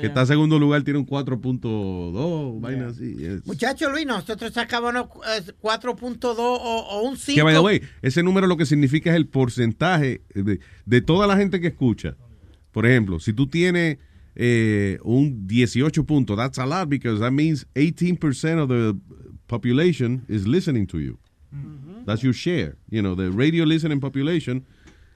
que 0.00 0.06
está 0.06 0.20
en 0.20 0.26
segundo 0.26 0.58
lugar 0.58 0.82
tiene 0.82 0.98
un 0.98 1.06
4.2, 1.06 2.60
vaina 2.60 2.88
así. 2.88 3.14
yes. 3.16 3.46
Muchacho 3.46 3.90
Luis, 3.90 4.06
nosotros 4.06 4.52
sacábamos 4.52 5.06
eh, 5.26 5.52
4.2 5.62 6.24
o, 6.24 6.32
o 6.38 7.02
un 7.08 7.16
5. 7.16 7.34
Que, 7.36 7.42
by 7.42 7.54
the 7.54 7.60
way, 7.60 7.82
ese 8.02 8.22
número 8.22 8.46
lo 8.46 8.56
que 8.56 8.66
significa 8.66 9.10
es 9.10 9.16
el 9.16 9.26
porcentaje 9.26 10.22
de, 10.34 10.60
de 10.84 11.00
toda 11.00 11.26
la 11.26 11.36
gente 11.36 11.60
que 11.60 11.68
escucha. 11.68 12.16
Por 12.72 12.86
ejemplo, 12.86 13.18
si 13.18 13.32
tú 13.32 13.46
tienes 13.48 13.98
eh, 14.36 14.98
un 15.02 15.46
18 15.46 16.04
puntos, 16.04 16.36
that's 16.36 16.58
a 16.58 16.66
lot 16.66 16.88
because 16.88 17.18
that 17.20 17.32
means 17.32 17.66
18% 17.74 18.58
of 18.60 18.68
the 18.68 18.94
population 19.46 20.24
is 20.28 20.46
listening 20.46 20.86
to 20.86 21.00
you. 21.00 21.18
That's 22.06 22.22
your 22.22 22.32
share. 22.32 22.76
You 22.90 23.02
know, 23.02 23.14
the 23.16 23.30
radio 23.30 23.64
listening 23.64 24.00
population, 24.00 24.64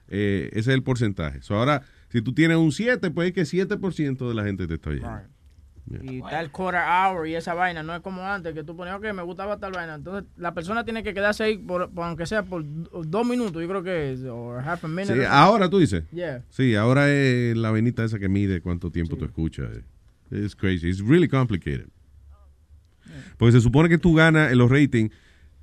eh, 0.09 0.49
ese 0.51 0.67
es 0.71 0.75
el 0.75 0.83
porcentaje. 0.83 1.41
So 1.41 1.55
ahora, 1.55 1.81
si 2.19 2.21
tú 2.21 2.33
tienes 2.33 2.57
un 2.57 2.71
7, 2.71 3.11
pues 3.11 3.27
es 3.27 3.33
que 3.33 3.41
7% 3.43 4.27
de 4.27 4.33
la 4.33 4.43
gente 4.43 4.67
te 4.67 4.75
está 4.75 4.89
oyendo. 4.91 5.09
Y 6.01 6.17
está 6.17 6.39
el 6.41 6.49
quarter 6.49 6.81
hour 6.81 7.27
y 7.27 7.35
esa 7.35 7.53
vaina. 7.53 7.83
No 7.83 7.93
es 7.95 8.01
como 8.01 8.23
antes 8.27 8.53
que 8.55 8.63
tú 8.63 8.75
ponías, 8.75 8.95
ok, 8.97 9.13
me 9.13 9.21
gustaba 9.21 9.59
tal 9.59 9.71
vaina. 9.73 9.95
Entonces 9.95 10.27
la 10.35 10.53
persona 10.53 10.83
tiene 10.83 11.03
que 11.03 11.13
quedarse 11.13 11.43
ahí, 11.43 11.57
por, 11.59 11.91
por- 11.91 12.05
aunque 12.05 12.25
sea 12.25 12.41
por 12.43 12.63
dos 12.65 13.27
minutos, 13.27 13.61
yo 13.61 13.67
creo 13.67 13.83
que 13.83 14.13
es, 14.13 14.23
o 14.23 14.57
half 14.57 14.83
a 14.83 14.87
minute. 14.87 15.13
Sí, 15.13 15.19
ahora 15.29 15.69
tú 15.69 15.77
dices. 15.77 16.03
Yeah. 16.11 16.41
Sí, 16.49 16.73
ahora 16.73 17.11
es 17.11 17.55
la 17.55 17.69
venita 17.71 18.03
esa 18.03 18.17
que 18.17 18.29
mide 18.29 18.61
cuánto 18.61 18.89
tiempo 18.91 19.15
tú 19.15 19.25
escuchas. 19.25 19.69
Es 20.31 20.55
crazy. 20.55 20.89
It's 20.89 21.01
really 21.05 21.27
complicated. 21.27 21.87
Porque 23.37 23.51
se 23.51 23.61
supone 23.61 23.87
que 23.89 23.97
tú 23.99 24.15
ganas 24.15 24.51
en 24.51 24.57
los 24.57 24.71
ratings, 24.71 25.11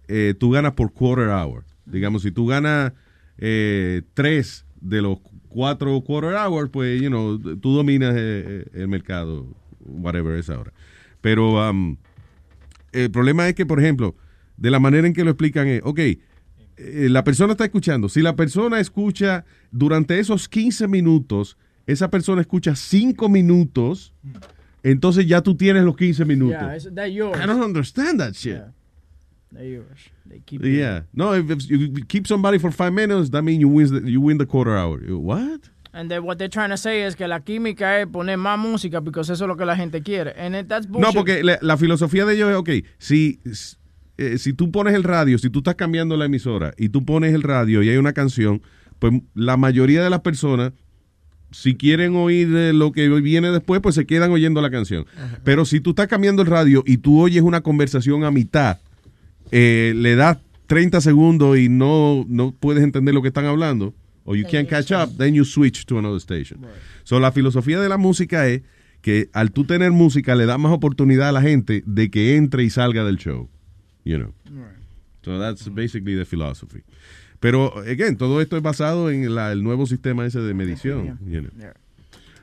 eh, 0.06 0.34
tú 0.38 0.50
ganas 0.52 0.72
por 0.74 0.92
quarter 0.92 1.28
hour. 1.28 1.64
Digamos, 1.84 2.22
si 2.22 2.30
tú 2.30 2.46
ganas 2.46 2.92
eh, 3.38 4.02
tres 4.14 4.64
de 4.80 5.02
los 5.02 5.18
cuatro 5.52 6.00
quarter 6.02 6.34
hours, 6.34 6.70
pues, 6.70 7.00
you 7.00 7.08
know, 7.08 7.38
tú 7.38 7.74
dominas 7.74 8.14
eh, 8.16 8.64
eh, 8.64 8.64
el 8.74 8.88
mercado, 8.88 9.46
whatever 9.80 10.36
es 10.38 10.50
ahora. 10.50 10.72
Pero 11.20 11.68
um, 11.68 11.96
el 12.92 13.10
problema 13.10 13.48
es 13.48 13.54
que, 13.54 13.64
por 13.66 13.80
ejemplo, 13.80 14.16
de 14.56 14.70
la 14.70 14.78
manera 14.78 15.06
en 15.06 15.12
que 15.12 15.24
lo 15.24 15.30
explican 15.30 15.68
es, 15.68 15.80
ok, 15.84 15.98
eh, 15.98 16.18
la 16.76 17.24
persona 17.24 17.52
está 17.52 17.64
escuchando. 17.64 18.08
Si 18.08 18.22
la 18.22 18.36
persona 18.36 18.80
escucha 18.80 19.44
durante 19.70 20.18
esos 20.18 20.48
15 20.48 20.88
minutos, 20.88 21.56
esa 21.86 22.10
persona 22.10 22.40
escucha 22.40 22.74
5 22.74 23.28
minutos, 23.28 24.14
entonces 24.82 25.26
ya 25.26 25.42
tú 25.42 25.56
tienes 25.56 25.84
los 25.84 25.96
15 25.96 26.24
minutos. 26.24 26.60
Yeah. 26.94 27.30
I 27.32 27.46
don't 27.46 27.62
understand 27.62 28.18
that 28.18 28.32
shit. 28.32 28.62
They 29.54 30.40
keep 30.46 30.64
Yeah. 30.64 31.02
No, 31.12 31.34
if, 31.34 31.50
if 31.50 31.68
you 31.70 32.04
keep 32.06 32.26
somebody 32.26 32.58
for 32.58 32.70
five 32.72 32.92
minutes, 32.92 33.30
that 33.30 33.42
means 33.42 33.60
you 33.60 33.68
win 33.68 33.88
the, 34.04 34.10
you 34.10 34.20
win 34.20 34.38
the 34.38 34.46
quarter 34.46 34.76
hour. 34.76 34.98
What? 35.18 35.60
And 35.94 36.10
then 36.10 36.24
what 36.24 36.38
they're 36.38 36.48
trying 36.48 36.70
to 36.70 36.76
say 36.78 37.02
es 37.02 37.14
que 37.16 37.28
la 37.28 37.40
química 37.40 38.00
es 38.00 38.06
poner 38.06 38.38
más 38.38 38.58
música 38.58 39.02
porque 39.02 39.20
eso 39.20 39.34
es 39.34 39.40
lo 39.40 39.56
que 39.56 39.66
la 39.66 39.76
gente 39.76 40.00
quiere. 40.02 40.32
And 40.38 40.56
it- 40.56 40.66
that's 40.68 40.88
No, 40.88 40.98
bullshit. 40.98 41.14
porque 41.14 41.42
la, 41.44 41.58
la 41.60 41.76
filosofía 41.76 42.24
de 42.24 42.34
ellos 42.34 42.50
es, 42.50 42.56
ok, 42.56 42.70
si, 42.98 43.40
eh, 44.16 44.38
si 44.38 44.54
tú 44.54 44.70
pones 44.70 44.94
el 44.94 45.02
radio, 45.04 45.36
si 45.38 45.50
tú 45.50 45.58
estás 45.58 45.74
cambiando 45.74 46.16
la 46.16 46.24
emisora 46.24 46.72
y 46.78 46.88
tú 46.88 47.04
pones 47.04 47.34
el 47.34 47.42
radio 47.42 47.82
y 47.82 47.90
hay 47.90 47.96
una 47.98 48.14
canción, 48.14 48.62
pues 48.98 49.12
la 49.34 49.58
mayoría 49.58 50.02
de 50.02 50.08
las 50.08 50.20
personas, 50.20 50.72
si 51.50 51.74
quieren 51.74 52.16
oír 52.16 52.48
eh, 52.56 52.72
lo 52.72 52.92
que 52.92 53.08
viene 53.08 53.50
después, 53.50 53.82
pues 53.82 53.94
se 53.94 54.06
quedan 54.06 54.30
oyendo 54.30 54.62
la 54.62 54.70
canción. 54.70 55.04
Pero 55.44 55.66
si 55.66 55.80
tú 55.80 55.90
estás 55.90 56.06
cambiando 56.06 56.40
el 56.40 56.48
radio 56.48 56.82
y 56.86 56.96
tú 56.96 57.20
oyes 57.20 57.42
una 57.42 57.60
conversación 57.60 58.24
a 58.24 58.30
mitad, 58.30 58.78
eh, 59.52 59.92
le 59.94 60.16
das 60.16 60.38
30 60.66 61.00
segundos 61.00 61.56
y 61.58 61.68
no, 61.68 62.24
no 62.28 62.52
puedes 62.52 62.82
entender 62.82 63.14
lo 63.14 63.22
que 63.22 63.28
están 63.28 63.44
hablando, 63.44 63.94
o 64.24 64.34
you 64.34 64.46
can't 64.50 64.68
catch 64.68 64.90
up, 64.92 65.16
then 65.18 65.34
you 65.34 65.44
switch 65.44 65.84
to 65.86 65.98
another 65.98 66.18
station. 66.20 66.60
So, 67.04 67.20
la 67.20 67.30
filosofía 67.32 67.78
de 67.80 67.88
la 67.88 67.98
música 67.98 68.48
es 68.48 68.62
que 69.02 69.28
al 69.32 69.50
tú 69.52 69.64
tener 69.64 69.90
música 69.92 70.34
le 70.34 70.46
da 70.46 70.58
más 70.58 70.72
oportunidad 70.72 71.28
a 71.28 71.32
la 71.32 71.42
gente 71.42 71.82
de 71.86 72.10
que 72.10 72.36
entre 72.36 72.62
y 72.64 72.70
salga 72.70 73.04
del 73.04 73.16
show. 73.18 73.48
You 74.04 74.16
know. 74.18 74.32
So 75.24 75.38
that's 75.38 75.68
basically 75.72 76.16
the 76.16 76.24
philosophy. 76.24 76.82
Pero, 77.40 77.76
again, 77.80 78.16
todo 78.16 78.40
esto 78.40 78.56
es 78.56 78.62
basado 78.62 79.10
en 79.10 79.34
la- 79.34 79.52
el 79.52 79.62
nuevo 79.62 79.86
sistema 79.86 80.24
ese 80.26 80.40
de 80.40 80.54
medición. 80.54 81.18
you 81.26 81.40
know. 81.40 81.50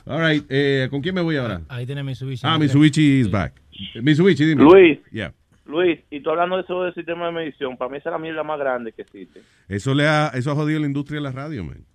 All 0.06 0.20
right, 0.22 0.44
eh, 0.50 0.88
¿con 0.90 1.02
quién 1.02 1.14
me 1.16 1.22
voy 1.22 1.36
ahora? 1.38 1.62
Ahí 1.70 1.86
tiene 1.86 2.04
Mitsubishi. 2.04 2.42
Ah, 2.46 2.58
Mitsubishi 2.58 3.20
is 3.22 3.30
back. 3.32 3.54
Mitsubishi, 4.02 4.46
dime. 4.46 4.64
Luis. 4.64 4.98
Yeah. 5.12 5.34
Luis, 5.70 6.00
y 6.10 6.20
tú 6.22 6.30
hablando 6.32 6.56
de 6.58 6.64
eso 6.64 6.84
del 6.84 6.94
sistema 6.94 7.28
de 7.28 7.32
medición, 7.32 7.78
para 7.78 7.90
mí 7.92 7.98
esa 7.98 8.10
es 8.10 8.14
la 8.14 8.20
mierda 8.20 8.44
más 8.44 8.60
grande 8.60 8.92
que 8.92 9.04
existe. 9.04 9.42
Eso, 9.68 9.94
le 9.94 10.08
ha, 10.08 10.28
eso 10.34 10.52
ha 10.52 10.56
jodido 10.56 10.80
la 10.80 10.88
industria 10.88 11.18
de 11.18 11.24
la 11.24 11.32
radio, 11.32 11.64
man. 11.64 11.86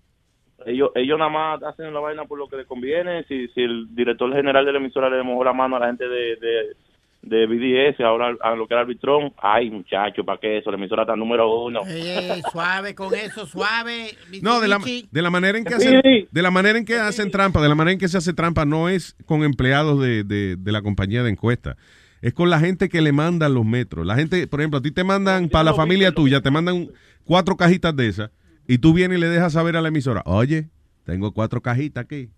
Ellos, 0.67 0.91
ellos 0.95 1.19
nada 1.19 1.31
más 1.31 1.63
hacen 1.63 1.93
la 1.93 2.01
vaina 2.01 2.25
por 2.25 2.39
lo 2.39 2.49
que 2.49 2.57
les 2.57 2.67
conviene. 2.67 3.25
Si, 3.25 3.49
si 3.49 3.61
el 3.63 3.95
director 3.95 4.33
general 4.33 4.65
de 4.65 4.73
la 4.73 4.79
emisora 4.79 5.11
le 5.11 5.23
mojó 5.23 5.45
la 5.45 5.53
mano 5.53 5.77
a 5.77 5.81
la 5.81 5.87
gente 5.89 6.09
de, 6.09 6.37
de, 6.37 6.77
de 7.23 7.47
BDS, 7.47 8.01
ahora 8.01 8.35
a 8.41 8.55
lo 8.55 8.67
que 8.67 8.73
era 8.73 8.81
Arbitrón, 8.83 9.33
ay 9.37 9.69
muchacho, 9.71 10.25
¿para 10.25 10.39
qué 10.41 10.59
eso? 10.59 10.71
La 10.71 10.79
emisora 10.79 11.03
está 11.03 11.17
número 11.17 11.53
uno. 11.65 11.81
Eh, 11.87 12.41
suave 12.51 12.95
con 12.95 13.15
eso, 13.15 13.45
suave. 13.45 14.13
No, 14.41 14.61
de 14.61 14.69
la, 14.69 14.79
de 14.79 15.23
la 15.23 15.31
manera 15.31 15.59
en 15.59 15.65
que 15.65 15.75
hacen, 15.75 16.01
de 16.31 16.43
la 16.43 16.51
manera 16.51 16.79
en 16.79 16.85
que 16.87 16.95
hacen 16.95 17.31
trampa, 17.31 17.61
de 17.61 17.69
la 17.69 17.75
manera 17.75 17.93
en 17.93 17.99
que 17.99 18.09
se 18.09 18.17
hace 18.17 18.33
trampa, 18.33 18.65
no 18.65 18.89
es 18.89 19.17
con 19.27 19.43
empleados 19.43 20.01
de, 20.01 20.25
de- 20.25 20.57
de 20.57 20.73
la 20.73 20.81
compañía 20.81 21.23
de 21.23 21.31
encuesta. 21.31 21.77
Es 22.25 22.33
con 22.33 22.49
la 22.49 22.59
gente 22.59 22.89
que 22.89 23.03
le 23.03 23.13
mandan 23.13 23.53
los 23.53 23.67
metros. 23.67 24.07
La 24.07 24.17
gente, 24.17 24.47
por 24.47 24.59
ejemplo, 24.61 24.79
a 24.79 24.83
ti 24.83 24.91
te 24.91 25.05
mandan, 25.05 25.51
para 25.51 25.65
la 25.65 25.75
familia 25.75 26.11
tuya, 26.11 26.41
te 26.41 26.51
mandan 26.51 26.89
cuatro 27.25 27.55
cajitas 27.55 27.95
de 27.95 28.09
esas, 28.09 28.31
y 28.67 28.79
tú 28.79 28.95
vienes 28.95 29.19
y 29.19 29.21
le 29.21 29.29
dejas 29.29 29.53
saber 29.53 29.77
a 29.77 29.83
la 29.83 29.89
emisora, 29.89 30.23
oye, 30.25 30.71
tengo 31.05 31.33
cuatro 31.35 31.61
cajitas 31.61 32.03
aquí. 32.05 32.31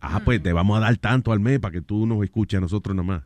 Ah, 0.00 0.20
pues 0.24 0.40
te 0.40 0.52
vamos 0.52 0.76
a 0.78 0.80
dar 0.82 0.96
tanto 0.98 1.32
al 1.32 1.40
mes 1.40 1.58
para 1.58 1.72
que 1.72 1.82
tú 1.82 2.06
nos 2.06 2.22
escuches 2.22 2.58
a 2.58 2.60
nosotros 2.60 2.94
nomás. 2.94 3.24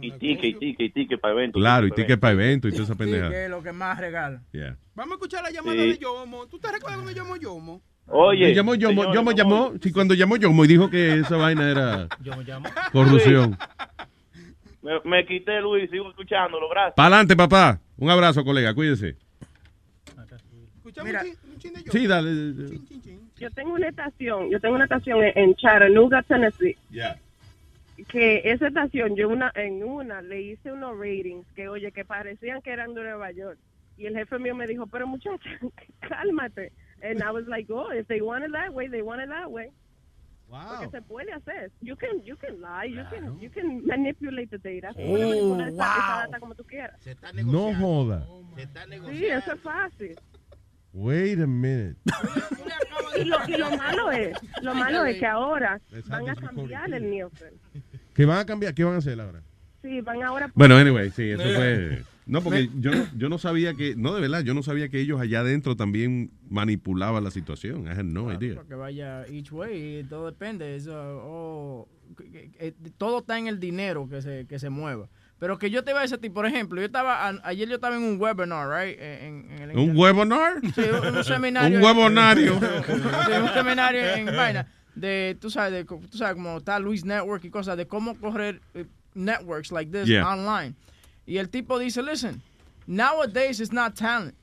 Y 0.00 0.12
ticket, 0.12 0.44
y 0.44 0.54
ticket, 0.54 0.80
y 0.80 0.90
ticket 0.90 1.20
para 1.20 1.34
eventos. 1.34 1.60
Claro, 1.60 1.88
y 1.88 1.90
ticket 1.90 2.06
ticket 2.06 2.20
para 2.20 2.32
eventos 2.34 2.68
y 2.70 2.72
toda 2.72 2.84
esa 2.84 2.94
pendeja. 2.94 3.28
que 3.28 3.44
es 3.46 3.50
lo 3.50 3.60
que 3.64 3.72
más 3.72 3.98
regala. 3.98 4.40
Yeah. 4.52 4.76
Vamos 4.94 5.12
a 5.12 5.14
escuchar 5.16 5.42
la 5.42 5.50
llamada 5.50 5.82
Sí. 5.82 5.88
de 5.88 5.98
Yomo. 5.98 6.46
¿Tú 6.46 6.60
te 6.60 6.70
recuerdas 6.70 7.02
cuando 7.02 7.10
llamó 7.10 7.36
Yomo? 7.36 7.82
Oye, 8.06 8.46
Me 8.46 8.54
llamó 8.54 8.76
Yomo, 8.76 9.02
señores, 9.02 9.14
Yomo 9.16 9.32
llamó, 9.32 9.72
sí, 9.82 9.90
cuando 9.90 10.14
llamó 10.14 10.36
Yomo 10.36 10.64
y 10.64 10.68
dijo 10.68 10.88
que 10.88 11.18
esa 11.18 11.36
vaina 11.36 11.68
era 11.68 12.08
corrupción. 12.92 13.58
Me, 14.86 15.00
me 15.04 15.26
quité, 15.26 15.60
Luis, 15.60 15.90
sigo 15.90 16.08
escuchándolo, 16.10 16.68
gracias. 16.68 16.94
Para 16.94 17.08
adelante, 17.08 17.34
papá. 17.34 17.80
Un 17.96 18.08
abrazo, 18.08 18.44
colega, 18.44 18.72
cuídese. 18.72 19.16
Mira, 21.02 21.24
Sí, 21.90 22.06
dale. 22.06 22.78
yo 23.36 23.50
tengo 23.50 23.72
una 23.74 23.88
estación, 23.88 24.48
yo 24.48 24.60
tengo 24.60 24.76
una 24.76 24.84
estación 24.84 25.24
en, 25.24 25.32
en 25.36 25.54
Chattanooga, 25.56 26.22
Tennessee. 26.22 26.76
Ya. 26.90 27.18
Que 28.08 28.42
esa 28.44 28.68
estación, 28.68 29.16
yo 29.16 29.28
una 29.28 29.50
en 29.56 29.82
una 29.82 30.22
le 30.22 30.40
hice 30.42 30.70
unos 30.70 30.96
ratings 30.96 31.44
que, 31.56 31.68
oye, 31.68 31.90
que 31.90 32.04
parecían 32.04 32.62
que 32.62 32.70
eran 32.70 32.94
de 32.94 33.02
Nueva 33.02 33.32
York. 33.32 33.58
Y 33.98 34.06
el 34.06 34.14
jefe 34.16 34.38
mío 34.38 34.54
me 34.54 34.68
dijo, 34.68 34.86
pero 34.86 35.08
muchacha, 35.08 35.50
cálmate. 36.08 36.70
And 37.02 37.20
I 37.22 37.30
was 37.32 37.46
like, 37.48 37.68
oh, 37.72 37.90
if 37.92 38.06
they 38.06 38.20
want 38.20 38.44
it 38.44 38.52
that 38.52 38.72
way, 38.72 38.86
they 38.88 39.02
want 39.02 39.20
it 39.20 39.28
that 39.30 39.50
way. 39.50 39.70
Porque 40.48 40.88
se 40.90 41.02
puede 41.02 41.32
hacer. 41.32 41.70
You 41.80 41.96
can, 41.96 42.22
you 42.24 42.36
can 42.36 42.60
lie, 42.60 42.86
you 42.88 43.04
can, 43.10 43.40
you 43.40 43.50
can 43.50 43.84
manipulate 43.86 44.48
the 44.48 44.58
data. 44.58 44.94
Oh, 44.98 45.12
manipular 45.18 45.68
esa- 45.68 45.82
esa 45.84 46.06
wow. 46.22 46.26
data 46.26 46.40
como 46.40 46.54
tú 46.54 46.64
quieras. 46.64 47.00
No 47.44 47.74
joda. 47.74 48.26
Sí, 49.10 49.26
eso 49.26 49.52
es 49.52 49.60
fácil. 49.60 50.16
Wait 50.92 51.38
a 51.40 51.46
minute. 51.46 51.96
Y 53.18 53.24
lo, 53.24 53.36
y 53.48 53.56
lo 53.56 53.70
malo 53.76 54.10
es, 54.12 54.36
lo 54.62 54.74
malo 54.74 55.04
es 55.04 55.18
que 55.18 55.26
ahora 55.26 55.80
van 56.08 56.28
a 56.28 56.34
cambiar 56.36 56.92
el 56.92 57.10
Nielsen. 57.10 57.54
¿Qué 58.14 58.24
van 58.24 58.38
a 58.38 58.46
cambiar? 58.46 58.72
¿Qué 58.74 58.84
van 58.84 58.94
a 58.94 58.98
hacer 58.98 59.20
ahora? 59.20 59.42
Sí, 59.82 60.00
van 60.00 60.22
ahora. 60.22 60.50
Bueno, 60.54 60.76
anyway, 60.76 61.10
sí, 61.10 61.30
eso 61.30 61.42
fue. 61.42 62.02
No, 62.26 62.42
porque 62.42 62.68
yo 62.80 62.90
no, 62.90 63.06
yo 63.16 63.28
no 63.28 63.38
sabía 63.38 63.74
que, 63.74 63.94
no 63.96 64.12
de 64.12 64.20
verdad, 64.20 64.42
yo 64.42 64.52
no 64.52 64.62
sabía 64.64 64.88
que 64.88 65.00
ellos 65.00 65.20
allá 65.20 65.40
adentro 65.40 65.76
también 65.76 66.32
manipulaban 66.50 67.22
la 67.22 67.30
situación. 67.30 67.86
I 67.86 67.90
had 67.90 68.04
no 68.04 68.32
idea. 68.32 68.60
Que 68.68 68.74
vaya 68.74 69.24
each 69.28 69.52
way, 69.52 70.04
todo 70.08 70.26
depende. 70.26 70.74
Eso, 70.74 70.92
oh, 70.96 71.88
que- 72.16 72.74
todo 72.98 73.20
está 73.20 73.38
en 73.38 73.46
el 73.46 73.60
dinero 73.60 74.08
que 74.08 74.20
se, 74.22 74.46
que 74.48 74.58
se 74.58 74.70
mueva. 74.70 75.08
Pero 75.38 75.58
que 75.58 75.70
yo 75.70 75.84
te 75.84 75.90
iba 75.90 76.00
a 76.00 76.02
decir 76.02 76.18
por 76.32 76.46
ejemplo, 76.46 76.80
yo 76.80 76.86
estaba, 76.86 77.28
ayer 77.44 77.68
yo 77.68 77.74
estaba 77.76 77.94
en 77.96 78.02
un 78.02 78.20
webinar, 78.20 78.68
right? 78.70 78.98
En, 78.98 79.50
en 79.52 79.70
el 79.70 79.76
¿Un 79.76 79.96
webinar? 79.96 80.60
Sí, 80.74 80.80
un, 80.80 81.24
seminario. 81.24 81.78
Un 81.78 81.84
huevonario. 81.84 82.58
Sí, 82.86 83.32
un 83.40 83.48
seminario 83.54 84.00
en 84.14 84.26
vaina 84.26 84.66
de, 84.96 85.36
tú 85.40 85.50
sabes, 85.50 85.72
de, 85.72 85.84
tú 85.84 86.16
sabes, 86.18 86.34
como 86.34 86.56
está 86.56 86.78
Luis 86.80 87.04
Network 87.04 87.44
y 87.44 87.50
cosas, 87.50 87.76
de 87.76 87.86
cómo 87.86 88.18
correr 88.18 88.60
eh, 88.74 88.86
networks 89.14 89.70
like 89.70 89.92
this 89.92 90.06
Yeah. 90.08 90.26
online. 90.26 90.74
Y 91.26 91.38
el 91.38 91.48
tipo 91.48 91.78
dice, 91.78 92.02
listen, 92.02 92.40
nowadays 92.86 93.60
it's 93.60 93.72
not 93.72 93.96
talent. 93.96 94.34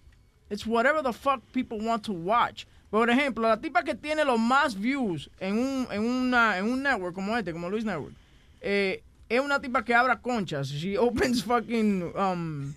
It's 0.49 0.65
whatever 0.65 1.01
the 1.01 1.13
fuck 1.13 1.41
people 1.53 1.79
want 1.79 2.03
to 2.05 2.13
watch. 2.13 2.65
Por 2.91 3.09
ejemplo, 3.09 3.47
la 3.47 3.57
tipa 3.57 3.83
que 3.83 3.95
tiene 3.95 4.23
los 4.23 4.39
más 4.39 4.75
views 4.75 5.29
en 5.39 5.57
un, 5.57 5.87
en 5.89 6.03
una, 6.03 6.57
en 6.57 6.65
un 6.65 6.83
network 6.83 7.15
como 7.15 7.35
este, 7.35 7.51
como 7.51 7.69
Luis 7.69 7.83
Network, 7.83 8.13
eh, 8.61 9.01
es 9.29 9.39
una 9.39 9.59
tipa 9.59 9.83
que 9.83 9.95
abra 9.95 10.19
conchas. 10.19 10.67
She 10.67 10.97
opens 10.97 11.43
fucking... 11.43 12.13
Um, 12.15 12.75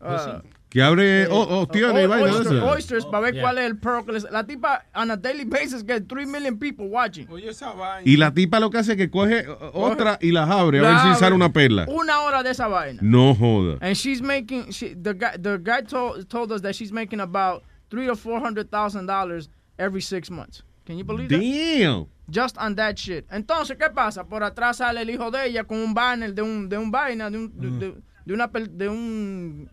uh, 0.00 0.40
Que 0.68 0.82
abre 0.82 1.26
oh, 1.28 1.46
oh, 1.60 1.66
tío, 1.68 1.90
o- 1.90 1.92
vaina 1.92 2.16
de 2.16 2.32
oyster- 2.32 2.62
oysters 2.62 3.06
para 3.06 3.20
ver 3.20 3.34
Yeah. 3.34 3.42
cuál 3.42 3.58
es 3.58 3.64
el 3.66 3.78
pearl 3.78 4.04
que 4.04 4.12
les- 4.12 4.30
La 4.30 4.44
tipa, 4.44 4.84
on 4.94 5.10
a 5.10 5.16
daily 5.16 5.44
basis, 5.44 5.84
get 5.86 6.06
3 6.08 6.26
million 6.26 6.58
people 6.58 6.86
watching. 6.88 7.26
Oye, 7.30 7.48
esa 7.50 7.72
vaina. 7.72 8.02
Y 8.04 8.16
la 8.16 8.32
tipa 8.34 8.58
lo 8.58 8.68
que 8.68 8.78
hace 8.78 8.92
es 8.92 8.96
que 8.98 9.08
coge 9.08 9.46
otra 9.72 10.18
y 10.20 10.32
las 10.32 10.50
abre 10.50 10.80
a 10.80 10.82
La 10.82 10.88
ver 10.90 10.98
si 10.98 11.06
abre. 11.08 11.18
sale 11.20 11.34
una 11.36 11.52
perla. 11.52 11.86
Una 11.88 12.20
hora 12.22 12.42
de 12.42 12.50
esa 12.50 12.66
vaina. 12.66 12.98
No 13.02 13.34
joda. 13.34 13.78
And 13.80 13.94
she's 13.94 14.20
making, 14.20 14.70
she, 14.72 14.94
the 14.96 15.14
guy, 15.14 15.38
the 15.40 15.58
guy 15.62 15.82
told, 15.82 16.28
told 16.28 16.50
us 16.50 16.60
that 16.62 16.74
she's 16.74 16.92
making 16.92 17.20
about 17.20 17.62
three 17.88 18.06
to 18.06 18.16
four 18.16 18.40
hundred 18.40 18.68
thousand 18.70 19.06
dollars 19.06 19.48
every 19.78 20.00
six 20.02 20.30
months. 20.30 20.62
Can 20.84 20.98
you 20.98 21.04
believe 21.04 21.28
that? 21.28 21.38
Damn. 21.40 22.06
Just 22.28 22.58
on 22.58 22.74
that 22.74 22.96
shit. 22.98 23.24
Entonces, 23.30 23.76
¿qué 23.78 23.88
pasa? 23.94 24.24
Por 24.24 24.42
atrás 24.42 24.78
sale 24.78 25.00
el 25.02 25.10
hijo 25.10 25.30
de 25.30 25.46
ella 25.46 25.62
con 25.64 25.78
un 25.78 25.94
banner 25.94 26.34
de 26.34 26.42
un, 26.42 26.68
de 26.68 26.76
un 26.76 26.90
vaina, 26.90 27.30
de 27.30 27.38
un, 27.38 27.52
de, 27.56 27.70
de- 27.86 27.94
de 28.24 28.34
una, 28.34 28.48
de 28.48 28.88
un, 28.88 29.70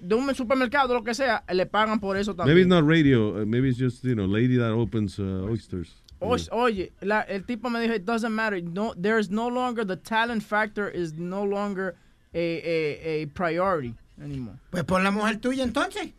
de 0.00 0.14
un 0.14 0.34
supermercado, 0.34 0.94
lo 0.94 1.02
que 1.04 1.14
sea, 1.14 1.44
le 1.52 1.66
pagan 1.66 2.00
por 2.00 2.16
eso 2.16 2.34
Maybe 2.34 2.60
it's 2.62 2.68
también. 2.68 2.68
not 2.68 2.84
radio. 2.88 3.42
uh, 3.42 3.46
maybe 3.46 3.68
it's 3.68 3.78
just, 3.78 4.02
you 4.04 4.14
know, 4.14 4.26
lady 4.26 4.56
that 4.56 4.72
opens 4.72 5.18
uh, 5.18 5.46
oysters. 5.48 6.02
Oye, 6.18 6.48
oye, 6.50 6.92
la- 7.02 7.20
el 7.28 7.44
tipo 7.44 7.68
me 7.70 7.78
dijo, 7.80 7.94
it 7.94 8.04
doesn't 8.04 8.32
matter. 8.34 8.60
No, 8.62 8.94
there's 8.96 9.30
no 9.30 9.48
longer, 9.48 9.84
the 9.84 9.96
talent 9.96 10.42
factor 10.42 10.88
is 10.88 11.12
no 11.14 11.44
longer 11.44 11.94
a, 12.34 12.38
a, 12.38 13.22
a 13.22 13.26
priority 13.34 13.94
anymore. 14.22 14.56
Pues 14.70 14.84
pon 14.84 15.04
la 15.04 15.10
mujer 15.10 15.36
tuya 15.40 15.62
entonces. 15.62 16.12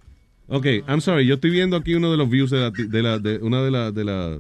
Ok, 0.50 0.66
I'm 0.88 1.02
sorry. 1.02 1.26
Yo 1.26 1.36
estoy 1.36 1.50
viendo 1.50 1.76
aquí 1.76 1.94
uno 1.96 2.10
de 2.12 2.18
los 2.18 2.30
views 2.30 2.52
de, 2.52 2.58
la, 2.60 2.70
de, 2.72 3.02
la, 3.04 3.20
de 3.20 3.38
una 3.40 3.62
de 3.64 3.72
la, 3.72 3.92
de 3.92 4.04
la 4.06 4.40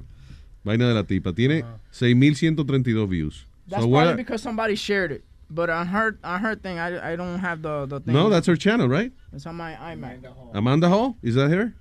vaina 0.64 0.88
de 0.88 0.94
la 0.94 1.04
tipa. 1.04 1.34
Tiene 1.34 1.66
6.132 1.92 3.08
views. 3.10 3.46
That's 3.68 3.84
So 3.84 3.90
probably 3.90 4.08
what- 4.10 4.16
because 4.18 4.42
somebody 4.42 4.76
shared 4.76 5.12
it. 5.12 5.24
But 5.50 5.70
on 5.70 5.88
her, 5.88 6.18
on 6.24 6.42
her 6.42 6.56
thing, 6.56 6.78
I, 6.78 7.14
I 7.14 7.16
don't 7.16 7.40
have 7.40 7.62
the, 7.62 7.86
the 7.86 8.00
thing. 8.02 8.14
no, 8.14 8.30
that's 8.30 8.48
her 8.48 8.58
channel, 8.58 8.88
right? 8.90 9.12
It's 9.32 9.46
on 9.46 9.56
my 9.56 9.74
iMac. 9.76 10.26
Amanda 10.54 10.90
Hall? 10.90 11.16
Is 11.24 11.36
that 11.36 11.50
her? 11.52 11.74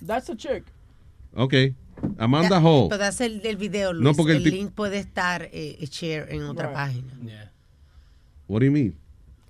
That's 0.00 0.28
a 0.30 0.34
chick. 0.34 0.64
Ok. 1.36 1.74
Amanda 2.18 2.60
Hall. 2.60 2.88
Puede 2.88 3.04
hacer 3.04 3.40
el 3.44 3.56
video, 3.56 3.92
Luis. 3.92 4.04
No, 4.04 4.14
porque 4.14 4.32
el 4.32 4.42
el 4.46 4.50
link 4.50 4.72
puede 4.74 4.98
estar 4.98 5.48
eh, 5.52 5.86
share 5.90 6.26
en 6.30 6.42
otra 6.42 6.68
Right. 6.68 6.74
página. 6.74 7.50
What 8.48 8.60
do 8.60 8.64
you 8.66 8.72
mean? 8.72 8.96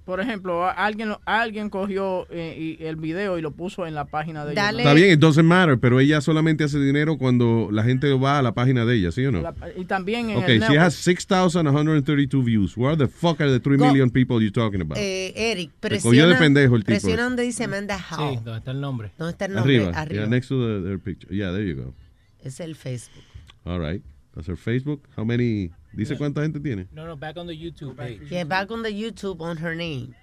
Por 0.05 0.19
ejemplo, 0.21 0.69
alguien, 0.69 1.15
alguien 1.27 1.71
cogió 1.71 2.27
eh, 2.29 2.77
y 2.81 2.85
el 2.85 2.97
video 2.97 3.39
y 3.39 3.43
lo 3.43 3.53
puso 3.53 3.87
en 3.87 3.95
la 3.95 4.05
página 4.07 4.45
de 4.45 4.53
ella. 4.53 4.71
Está 4.71 4.95
bien, 4.95 5.13
it 5.13 5.21
doesn't 5.21 5.47
matter, 5.47 5.79
pero 5.79 6.01
ella 6.01 6.21
solamente 6.21 6.65
hace 6.65 6.81
dinero 6.81 7.17
cuando 7.19 7.69
la 7.71 7.85
gente 7.85 8.13
va 8.15 8.41
a 8.41 8.43
la 8.43 8.53
página 8.53 8.85
de 8.85 8.97
ella, 8.97 9.13
¿sí 9.13 9.25
o 9.25 9.31
no? 9.31 9.43
La- 9.43 9.55
y 9.77 9.85
también 9.85 10.31
en 10.31 10.39
Okay, 10.39 10.57
el 10.57 10.63
she 10.63 10.77
has 10.77 10.95
6,132 10.95 12.45
views. 12.45 12.77
Where 12.77 12.97
the 12.97 13.07
fuck 13.07 13.41
are 13.41 13.51
the 13.51 13.61
3 13.61 13.77
Go- 13.79 13.87
million 13.87 14.11
people 14.11 14.41
you 14.43 14.51
talking 14.51 14.81
about? 14.81 14.99
Eh, 14.99 15.33
Eric, 15.37 15.71
presiona, 15.79 16.03
cogió 16.03 16.29
de 16.29 16.35
pendejo 16.37 16.75
el 16.75 16.83
tipo 16.83 16.99
presiona 17.01 17.23
donde 17.23 17.45
dice 17.45 17.65
Amanda 17.65 17.97
Hall. 17.99 18.31
Sí, 18.39 18.41
donde 18.45 18.59
está 18.59 18.71
el 18.73 18.81
nombre. 18.81 19.13
¿Dónde 19.19 19.33
está 19.33 19.45
el 19.45 19.55
nombre? 19.55 19.77
Arriba. 19.77 19.93
Arriba. 20.01 20.21
Yeah, 20.23 20.29
next 20.31 20.49
to 20.49 20.57
the, 20.59 20.85
their 20.85 20.99
picture. 20.99 21.33
Yeah, 21.33 21.53
there 21.53 21.65
you 21.65 21.77
go. 21.77 21.95
Es 22.43 22.59
el 22.59 22.75
Facebook. 22.75 23.23
All 23.65 23.79
right. 23.79 24.03
That's 24.35 24.49
her 24.49 24.57
Facebook. 24.57 25.03
How 25.17 25.25
many? 25.25 25.71
¿Dice 25.95 26.17
cuánta 26.17 26.43
gente 26.43 26.59
tiene? 26.61 26.89
No, 26.93 27.07
no, 27.07 27.17
back 27.17 27.37
on 27.37 27.47
the 27.47 27.55
YouTube 27.57 27.97
page. 27.97 28.23
Yeah, 28.31 28.45
back 28.45 28.71
on 28.71 28.83
the 28.83 28.91
YouTube 28.91 29.41
on 29.41 29.59
her 29.59 29.75
name. 29.75 30.15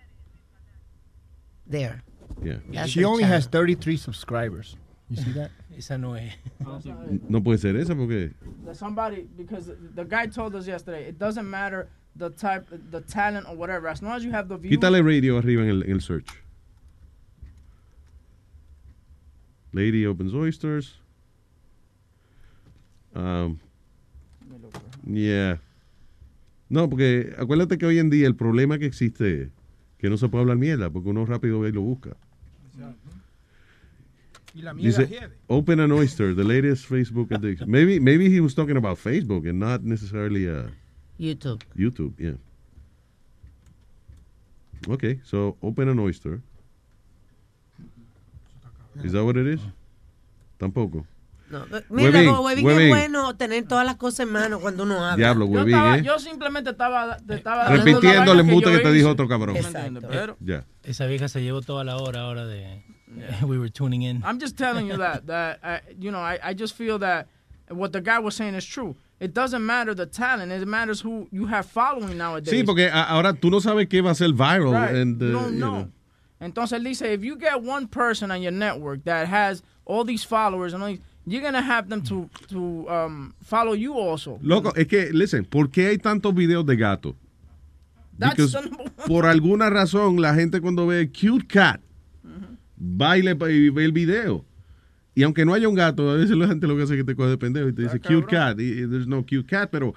There. 1.67 2.01
Yeah. 2.43 2.57
That's 2.71 2.89
She 2.91 3.03
only 3.03 3.23
channel. 3.23 3.35
has 3.35 3.45
33 3.47 3.97
subscribers. 3.97 4.75
You 5.09 5.17
see 5.17 5.31
that? 5.33 5.51
Esa 5.77 5.97
no 5.97 6.13
es. 6.15 6.33
No 7.29 7.41
puede 7.41 7.59
ser 7.59 7.75
esa 7.77 7.95
porque... 7.95 8.31
Somebody 8.73 9.27
because 9.37 9.71
the 9.95 10.03
guy 10.03 10.25
told 10.27 10.55
us 10.55 10.67
yesterday 10.67 11.07
it 11.07 11.17
doesn't 11.17 11.49
matter 11.49 11.87
the 12.15 12.29
type 12.31 12.67
the 12.91 13.01
talent 13.01 13.47
or 13.47 13.55
whatever 13.55 13.87
as 13.87 14.01
long 14.01 14.13
as 14.13 14.25
you 14.25 14.31
have 14.31 14.49
the 14.49 14.57
views 14.57 14.75
Quítale 14.77 15.01
radio 15.03 15.37
arriba 15.37 15.61
en 15.61 15.69
el, 15.69 15.83
en 15.83 15.91
el 15.91 15.99
search. 16.01 16.27
Lady 19.71 20.05
opens 20.05 20.33
oysters. 20.33 20.95
Um, 23.15 23.59
yeah. 25.05 25.59
No, 26.69 26.89
porque 26.89 27.33
acuérdate 27.37 27.77
que 27.77 27.85
hoy 27.85 27.99
en 27.99 28.09
día 28.09 28.27
el 28.27 28.35
problema 28.35 28.77
que 28.77 28.85
existe 28.85 29.43
es 29.43 29.49
que 29.97 30.09
no 30.09 30.17
se 30.17 30.29
puede 30.29 30.43
hablar 30.43 30.57
mierda 30.57 30.89
porque 30.89 31.09
uno 31.09 31.25
rápido 31.25 31.59
ve 31.59 31.69
y 31.69 31.71
lo 31.71 31.81
busca. 31.81 32.15
Y 34.53 34.61
la 34.61 34.73
mierda 34.73 35.03
Dice, 35.03 35.29
open 35.47 35.79
an 35.79 35.91
oyster, 35.91 36.35
the 36.35 36.43
latest 36.43 36.85
Facebook 36.85 37.31
addiction. 37.31 37.69
Maybe, 37.69 37.99
maybe 37.99 38.29
he 38.29 38.39
was 38.39 38.53
talking 38.55 38.77
about 38.77 38.97
Facebook 38.97 39.47
and 39.47 39.59
not 39.59 39.83
necessarily 39.83 40.47
uh, 40.47 40.69
YouTube. 41.19 41.61
YouTube, 41.75 42.13
yeah. 42.19 42.37
Okay, 44.87 45.19
so 45.23 45.57
open 45.61 45.89
an 45.89 45.99
oyster. 45.99 46.41
Is 49.03 49.11
that 49.13 49.23
what 49.23 49.37
it 49.37 49.47
is? 49.47 49.59
Tampoco. 50.59 51.05
No, 51.49 51.65
mira, 51.89 52.11
Huevín, 52.41 52.65
Huevín. 52.65 52.81
es 52.81 52.89
bueno 52.89 53.35
tener 53.35 53.65
todas 53.67 53.85
las 53.85 53.95
cosas 53.95 54.21
en 54.21 54.31
mano 54.31 54.59
cuando 54.59 54.83
uno 54.83 55.03
habla. 55.03 55.15
Diablo, 55.15 55.45
yo, 55.45 55.51
huevín, 55.51 55.73
estaba- 55.73 55.97
¿eh? 55.97 56.01
yo 56.03 56.19
simplemente 56.19 56.69
estaba, 56.69 57.17
te 57.17 57.35
estaba 57.35 57.67
Repitiendo 57.69 58.31
el 58.33 58.37
vaina 58.43 58.43
que 58.43 58.61
yo 58.61 58.71
que 58.71 58.79
te 58.79 58.91
dijo 58.91 59.09
otro 59.09 59.27
cabrón. 59.27 59.53
¿Me 59.53 59.59
entiendes? 59.59 60.03
Pero 60.07 60.37
Ya. 60.39 60.65
Esa 60.83 61.05
vieja 61.07 61.27
se 61.27 61.41
llevó 61.41 61.61
toda 61.61 61.83
la 61.83 61.97
hora 61.97 62.21
ahora 62.21 62.45
de. 62.45 62.83
We 63.41 63.57
were 63.57 63.69
tuning 63.69 64.03
in. 64.03 64.21
I'm 64.23 64.39
just 64.39 64.55
telling 64.57 64.87
you 64.87 64.97
that 64.97 65.25
that 65.25 65.59
I, 65.63 65.81
you 65.99 66.11
know 66.11 66.19
I, 66.21 66.39
I 66.43 66.53
just 66.53 66.75
feel 66.75 66.99
that 66.99 67.27
what 67.69 67.91
the 67.91 68.01
guy 68.01 68.19
was 68.19 68.35
saying 68.35 68.53
is 68.55 68.65
true. 68.65 68.95
It 69.19 69.33
doesn't 69.33 69.65
matter 69.65 69.95
the 69.95 70.05
talent; 70.05 70.51
it 70.51 70.65
matters 70.67 71.01
who 71.01 71.27
you 71.31 71.47
have 71.47 71.65
following 71.65 72.17
nowadays. 72.17 72.53
Sí, 72.53 72.63
porque 72.63 72.89
ahora 72.91 73.33
tú 73.33 73.49
no 73.49 73.59
sabes 73.59 73.87
qué 73.87 74.01
va 74.01 74.11
a 74.11 74.15
ser 74.15 74.31
viral. 74.33 74.71
Right. 74.73 74.95
and, 74.95 75.21
uh, 75.21 75.25
you 75.25 75.31
don't 75.31 75.53
you 75.53 75.59
know. 75.59 75.71
know. 75.83 75.91
Entonces 76.39 76.77
él 76.79 76.85
dice, 76.85 77.01
if 77.13 77.21
you 77.23 77.35
get 77.35 77.61
one 77.61 77.87
person 77.87 78.31
on 78.31 78.41
your 78.41 78.53
network 78.53 79.03
that 79.03 79.27
has 79.27 79.61
all 79.85 80.05
these 80.05 80.23
followers 80.23 80.73
and 80.73 80.81
all 80.81 80.87
these, 80.89 81.01
you're 81.31 81.41
gonna 81.41 81.61
have 81.61 81.89
them 81.89 82.01
to 82.03 82.29
to 82.49 82.87
um, 82.89 83.33
follow 83.41 83.73
you 83.73 83.93
also. 83.93 84.39
Loco, 84.41 84.73
es 84.75 84.87
que, 84.87 85.11
listen, 85.13 85.45
¿por 85.45 85.69
qué 85.69 85.87
hay 85.87 85.97
tantos 85.97 86.33
videos 86.33 86.65
de 86.65 86.75
gato? 86.75 87.15
That's 88.17 88.35
Because 88.35 88.53
the 88.53 88.69
number 88.69 88.85
one. 88.85 89.07
por 89.07 89.25
alguna 89.25 89.69
razón 89.69 90.21
la 90.21 90.33
gente 90.33 90.59
cuando 90.59 90.87
ve 90.87 91.09
cute 91.09 91.47
cat 91.47 91.81
baile 92.79 93.37
y 93.49 93.69
ve 93.69 93.85
el 93.85 93.91
video. 93.91 94.45
Y 95.13 95.23
aunque 95.23 95.45
no 95.45 95.53
haya 95.53 95.67
un 95.67 95.75
gato, 95.75 96.09
a 96.09 96.15
veces 96.15 96.37
la 96.37 96.47
gente 96.47 96.65
lo 96.65 96.77
que 96.77 96.83
hace 96.83 96.93
es 96.93 96.99
que 96.99 97.03
te 97.03 97.15
coge 97.15 97.31
de 97.31 97.37
pendejo 97.37 97.67
y 97.67 97.73
te 97.73 97.81
dice 97.83 97.99
cute 97.99 98.25
cat. 98.27 98.59
Y, 98.59 98.87
there's 98.87 99.07
no 99.07 99.21
cute 99.21 99.45
cat, 99.45 99.69
pero 99.69 99.93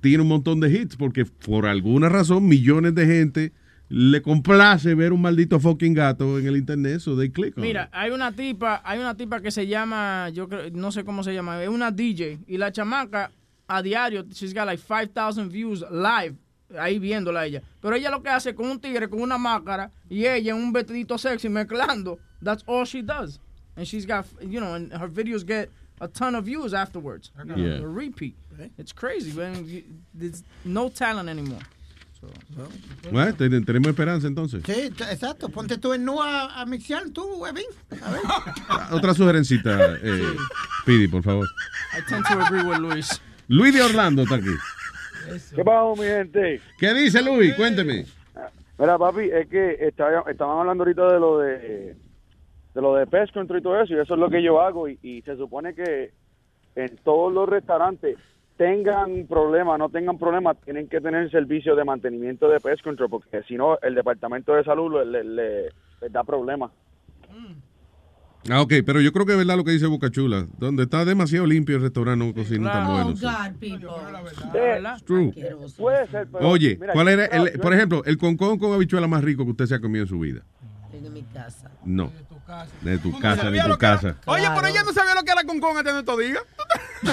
tiene 0.00 0.22
un 0.22 0.28
montón 0.28 0.60
de 0.60 0.70
hits 0.70 0.96
porque 0.96 1.26
por 1.26 1.66
alguna 1.66 2.08
razón 2.08 2.48
millones 2.48 2.94
de 2.94 3.06
gente 3.06 3.52
le 3.88 4.20
complace 4.22 4.94
ver 4.94 5.12
un 5.12 5.20
maldito 5.20 5.60
fucking 5.60 5.94
gato 5.94 6.38
en 6.38 6.46
el 6.46 6.56
internet, 6.56 7.00
so 7.00 7.14
they 7.16 7.28
click 7.30 7.56
on 7.56 7.64
it. 7.64 7.68
Mira, 7.68 7.88
hay 7.92 8.10
una 8.10 8.32
tipa, 8.32 8.80
hay 8.84 8.98
una 8.98 9.14
tipa 9.14 9.40
que 9.40 9.50
se 9.50 9.66
llama, 9.66 10.30
yo 10.30 10.48
creo, 10.48 10.70
no 10.72 10.90
sé 10.90 11.04
cómo 11.04 11.22
se 11.22 11.32
llama, 11.34 11.62
es 11.62 11.68
una 11.68 11.90
DJ 11.90 12.38
y 12.46 12.56
la 12.56 12.72
chamaca 12.72 13.30
a 13.68 13.82
diario, 13.82 14.24
she's 14.30 14.52
got 14.54 14.66
like 14.66 14.78
5000 14.82 15.48
views 15.48 15.84
live 15.90 16.34
ahí 16.78 16.98
viéndola 16.98 17.40
a 17.40 17.46
ella. 17.46 17.62
Pero 17.80 17.94
ella 17.94 18.10
lo 18.10 18.22
que 18.22 18.30
hace 18.30 18.54
con 18.54 18.66
un 18.68 18.80
tigre 18.80 19.08
con 19.08 19.20
una 19.20 19.38
máscara 19.38 19.90
y 20.08 20.24
ella 20.26 20.52
en 20.54 20.56
un 20.62 20.72
vestidito 20.72 21.16
sexy 21.18 21.48
mezclando. 21.48 22.18
That's 22.42 22.64
all 22.66 22.84
she 22.84 23.02
does. 23.02 23.38
And 23.76 23.86
she's 23.86 24.06
got, 24.06 24.24
you 24.40 24.60
know, 24.60 24.74
and 24.74 24.92
her 24.92 25.08
videos 25.08 25.44
get 25.46 25.70
a 26.00 26.08
ton 26.08 26.34
of 26.34 26.44
views 26.44 26.74
afterwards. 26.74 27.30
You 27.38 27.44
know, 27.44 27.56
Yeah. 27.56 27.82
a 27.82 27.86
repeat. 27.86 28.34
It's 28.78 28.92
crazy, 28.92 29.32
man. 29.32 29.64
There's 30.12 30.42
no 30.64 30.88
talent 30.88 31.28
anymore. 31.28 31.60
So, 32.54 33.10
Bueno, 33.10 33.34
ten- 33.34 33.64
tenemos 33.64 33.88
esperanza 33.88 34.26
entonces. 34.26 34.62
Sí, 34.66 34.72
exacto. 35.10 35.48
Ponte 35.48 35.78
tú 35.78 35.92
en 35.92 36.04
nu 36.04 36.20
a, 36.22 36.64
mixear 36.66 37.10
tú, 37.10 37.22
Webin. 37.36 37.64
A 38.02 38.10
ver. 38.10 38.20
Otra 38.92 39.14
sugerencita, 39.14 39.96
eh, 40.02 40.22
Pidi, 40.86 41.08
por 41.08 41.22
favor. 41.22 41.46
I 41.96 42.02
tend 42.08 42.24
to 42.26 42.40
agree 42.40 42.62
with 42.62 42.78
Luis. 42.78 43.20
Luis 43.48 43.74
de 43.74 43.82
Orlando 43.82 44.22
está 44.22 44.36
aquí. 44.36 44.54
¿Qué 45.54 45.64
pasa, 45.64 46.00
mi 46.00 46.06
gente? 46.06 46.60
¿Qué 46.78 46.94
dice 46.94 47.22
Luis? 47.22 47.54
Cuénteme. 47.54 48.06
Mira, 48.78 48.98
papi, 48.98 49.30
es 49.30 49.48
que 49.48 49.76
estaban 49.80 50.58
hablando 50.58 50.82
ahorita 50.84 51.12
de 51.12 51.20
lo 51.20 51.38
de 51.38 51.96
de 52.74 52.82
lo 52.82 52.96
de 52.96 53.06
control 53.32 53.60
y 53.60 53.62
todo 53.62 53.80
eso, 53.80 53.94
y 53.94 54.00
eso 54.00 54.14
es 54.14 54.20
lo 54.20 54.28
que 54.28 54.42
yo 54.42 54.60
hago, 54.60 54.88
y, 54.88 54.98
y 55.00 55.22
se 55.22 55.36
supone 55.36 55.74
que 55.74 56.12
en 56.74 56.96
todos 57.04 57.32
los 57.32 57.48
restaurantes 57.48 58.16
tengan 58.56 59.26
problemas, 59.26 59.78
no 59.78 59.88
tengan 59.88 60.18
problemas, 60.18 60.56
tienen 60.64 60.88
que 60.88 61.00
tener 61.00 61.30
servicio 61.30 61.74
de 61.74 61.84
mantenimiento 61.84 62.48
de 62.48 62.60
pest 62.60 62.82
control, 62.82 63.10
porque 63.10 63.42
si 63.48 63.56
no, 63.56 63.78
el 63.82 63.94
departamento 63.94 64.54
de 64.54 64.64
salud 64.64 64.92
le, 64.92 65.04
le- 65.06 65.24
le- 65.24 65.68
les 66.00 66.12
da 66.12 66.22
problemas. 66.24 66.70
Ah, 68.50 68.60
ok, 68.60 68.74
pero 68.84 69.00
yo 69.00 69.10
creo 69.10 69.24
que 69.24 69.32
es 69.32 69.38
verdad 69.38 69.56
lo 69.56 69.64
que 69.64 69.70
dice 69.70 69.86
Boca 69.86 70.10
Chula. 70.10 70.46
Donde 70.58 70.82
está 70.82 71.06
demasiado 71.06 71.46
limpio 71.46 71.76
el 71.76 71.82
restaurante, 71.82 72.26
no 72.26 72.34
cocinan 72.34 72.70
tan 72.72 72.86
Oh. 72.90 73.04
God, 73.14 75.02
true. 75.06 75.32
Puede 75.78 76.06
ser, 76.08 76.28
pero... 76.30 76.48
Oye, 76.50 76.76
mira, 76.78 76.92
¿cuál 76.92 77.08
era, 77.08 77.24
el- 77.24 77.58
por 77.58 77.72
ejemplo, 77.72 78.02
el 78.04 78.18
concón 78.18 78.58
con 78.58 78.74
habichuela 78.74 79.06
más 79.08 79.24
rico 79.24 79.44
que 79.46 79.52
usted 79.52 79.64
se 79.66 79.74
ha 79.76 79.80
comido 79.80 80.02
en 80.02 80.08
su 80.08 80.18
vida? 80.20 80.42
De 80.92 81.08
mi 81.10 81.22
casa. 81.22 81.70
No. 81.86 82.12
De 82.82 82.98
tu 82.98 83.10
¿Tú 83.10 83.16
no 83.16 83.20
casa, 83.20 83.50
de 83.50 83.60
tu 83.62 83.78
casa. 83.78 84.16
Oye, 84.26 84.46
pero 84.54 84.66
ella 84.66 84.82
no 84.82 84.92
sabía 84.92 85.14
lo 85.14 85.22
que 85.22 85.32
era 85.32 85.44
con 85.44 85.60
con 85.60 85.76
hasta 85.78 85.92
no 85.92 86.04
te 86.04 86.22
diga. 86.22 86.40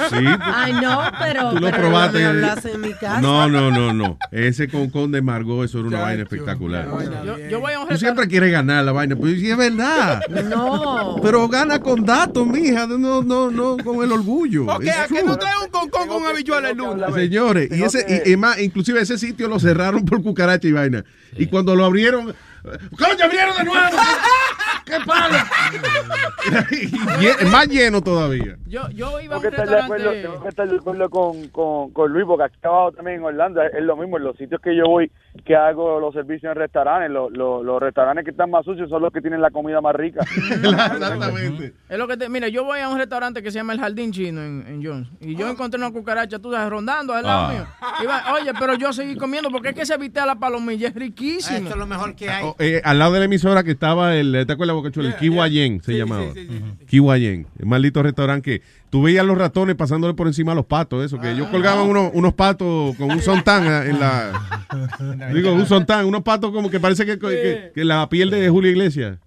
Sí. 0.09 0.25
Ay, 0.41 0.73
no, 0.73 1.01
pero. 1.19 1.51
Tú 1.51 1.59
lo 1.59 1.67
pero 1.67 1.77
probaste. 1.77 2.23
no 2.23 2.33
me 2.33 2.39
hablas 2.47 2.65
en 2.65 2.81
mi 2.81 2.93
casa. 2.93 3.21
No, 3.21 3.47
no, 3.49 3.71
no, 3.71 3.93
no. 3.93 4.17
Ese 4.31 4.67
concón 4.67 5.11
de 5.11 5.21
Margot, 5.21 5.63
eso 5.63 5.79
era 5.79 5.87
una 5.87 6.01
vaina 6.01 6.23
espectacular. 6.23 6.87
Yo, 7.25 7.37
yo 7.37 7.59
voy 7.61 7.73
a 7.73 7.87
Tú 7.87 7.97
siempre 7.97 8.27
quieres 8.27 8.51
ganar 8.51 8.83
la 8.83 8.91
vaina, 8.91 9.15
pero 9.15 9.33
sí 9.33 9.49
es 9.49 9.57
verdad. 9.57 10.21
No. 10.45 11.15
Pero 11.21 11.47
gana 11.47 11.79
con 11.79 12.05
datos, 12.05 12.45
mija, 12.45 12.85
no, 12.87 13.23
no, 13.23 13.51
no 13.51 13.77
con 13.77 14.03
el 14.03 14.11
orgullo. 14.11 14.65
Ok, 14.65 14.87
¿a 14.87 15.07
que 15.07 15.19
true. 15.19 15.23
no 15.23 15.37
trae 15.37 15.53
un 15.63 15.69
concón 15.69 16.07
con 16.07 16.25
habichuela 16.25 16.69
el 16.71 16.77
lunes? 16.77 17.13
Señores, 17.13 17.69
y 17.71 17.83
ese, 17.83 18.23
y, 18.25 18.31
y 18.33 18.37
más, 18.37 18.59
inclusive 18.59 19.01
ese 19.01 19.17
sitio 19.17 19.47
lo 19.47 19.59
cerraron 19.59 20.03
por 20.03 20.21
cucaracha 20.21 20.67
y 20.67 20.71
vaina. 20.73 21.03
Y 21.37 21.47
cuando 21.47 21.75
lo 21.75 21.85
abrieron, 21.85 22.33
¡coño, 22.97 23.23
abrieron 23.23 23.57
de 23.57 23.63
nuevo! 23.63 23.97
¡Qué 24.85 24.97
palo! 25.05 25.35
y 27.41 27.45
más 27.45 27.67
lleno 27.67 28.01
todavía. 28.01 28.57
Yo, 28.67 28.89
yo 28.89 29.19
iba 29.19 29.37
a 29.37 29.39
Tengo 29.39 29.41
un 29.41 29.41
que 29.41 29.47
estar 29.49 29.69
de 29.69 29.79
acuerdo, 29.79 30.11
tengo 30.11 30.41
que 30.43 30.49
estar 30.49 30.69
de 30.69 30.75
acuerdo 30.77 31.09
con, 31.09 31.47
con, 31.49 31.91
con 31.91 32.11
Luis, 32.11 32.25
porque 32.25 32.43
aquí 32.45 32.57
abajo 32.63 32.91
también 32.93 33.17
en 33.19 33.23
Orlando 33.25 33.61
es 33.61 33.83
lo 33.83 33.95
mismo. 33.97 34.17
En 34.17 34.23
los 34.23 34.37
sitios 34.37 34.61
que 34.61 34.75
yo 34.75 34.83
voy, 34.87 35.11
que 35.45 35.55
hago 35.55 35.99
los 35.99 36.13
servicios 36.13 36.51
en 36.51 36.57
restaurantes, 36.57 37.09
los, 37.11 37.31
los, 37.31 37.63
los 37.63 37.81
restaurantes 37.81 38.25
que 38.25 38.31
están 38.31 38.49
más 38.49 38.65
sucios 38.65 38.89
son 38.89 39.01
los 39.01 39.11
que 39.13 39.21
tienen 39.21 39.41
la 39.41 39.51
comida 39.51 39.81
más 39.81 39.95
rica. 39.95 40.21
Exactamente. 40.25 41.73
Es 41.89 41.97
lo 41.97 42.07
que 42.07 42.17
te, 42.17 42.29
mira, 42.29 42.47
yo 42.47 42.63
voy 42.63 42.79
a 42.79 42.89
un 42.89 42.97
restaurante 42.97 43.41
que 43.43 43.51
se 43.51 43.59
llama 43.59 43.73
El 43.73 43.79
Jardín 43.79 44.11
Chino 44.11 44.41
en, 44.41 44.65
en 44.67 44.83
Jones. 44.85 45.07
Y 45.19 45.35
yo 45.35 45.49
encontré 45.49 45.79
una 45.79 45.91
cucaracha, 45.91 46.39
tú 46.39 46.51
sabes, 46.51 46.69
rondando 46.69 47.13
al 47.13 47.23
lado 47.23 47.41
Ah. 47.41 47.51
mío. 47.53 47.65
Iba, 48.03 48.33
oye, 48.33 48.51
pero 48.59 48.75
yo 48.75 48.93
seguí 48.93 49.15
comiendo 49.15 49.49
porque 49.49 49.69
es 49.69 49.75
que 49.75 49.85
se 49.85 49.97
viste 49.97 50.19
a 50.19 50.25
la 50.25 50.35
palomilla, 50.35 50.89
es 50.89 50.95
riquísimo. 50.95 51.57
Esto 51.57 51.69
es 51.71 51.75
lo 51.77 51.87
mejor 51.87 52.15
que 52.15 52.29
hay. 52.29 52.43
Oh, 52.45 52.55
eh, 52.59 52.81
al 52.83 52.99
lado 52.99 53.13
de 53.13 53.19
la 53.19 53.25
emisora 53.25 53.63
que 53.63 53.71
estaba 53.71 54.15
el, 54.15 54.43
¿te 54.45 54.53
acuerdas, 54.53 54.70
Boca 54.73 54.91
Chula? 54.91 55.09
El 55.09 55.15
Kiwayen 55.15 55.81
se 55.81 55.97
llamaba. 55.97 56.25
Kiwayen, 56.87 57.47
el 57.59 57.65
maldito 57.65 58.01
restaurante 58.03 58.59
que 58.59 58.65
tú 58.89 59.01
veías 59.03 59.25
los 59.25 59.37
ratones 59.37 59.75
pasándole 59.75 60.13
por 60.13 60.27
encima 60.27 60.51
a 60.51 60.55
los 60.55 60.65
patos, 60.65 61.05
eso, 61.05 61.19
que 61.19 61.31
ellos 61.31 61.47
colgaban 61.49 61.87
unos, 61.87 62.11
unos 62.13 62.33
patos 62.33 62.95
con 62.97 63.11
un 63.11 63.21
sontán 63.21 63.65
en 63.87 63.99
la... 63.99 64.31
Digo, 65.33 65.53
un 65.53 65.65
sontán, 65.65 66.05
unos 66.05 66.21
patos 66.23 66.51
como 66.51 66.69
que 66.69 66.79
parece 66.79 67.05
que, 67.05 67.17
que, 67.19 67.71
que 67.73 67.85
la 67.85 68.07
piel 68.09 68.29
de 68.29 68.49
Julio 68.49 68.71
Iglesias. 68.71 69.17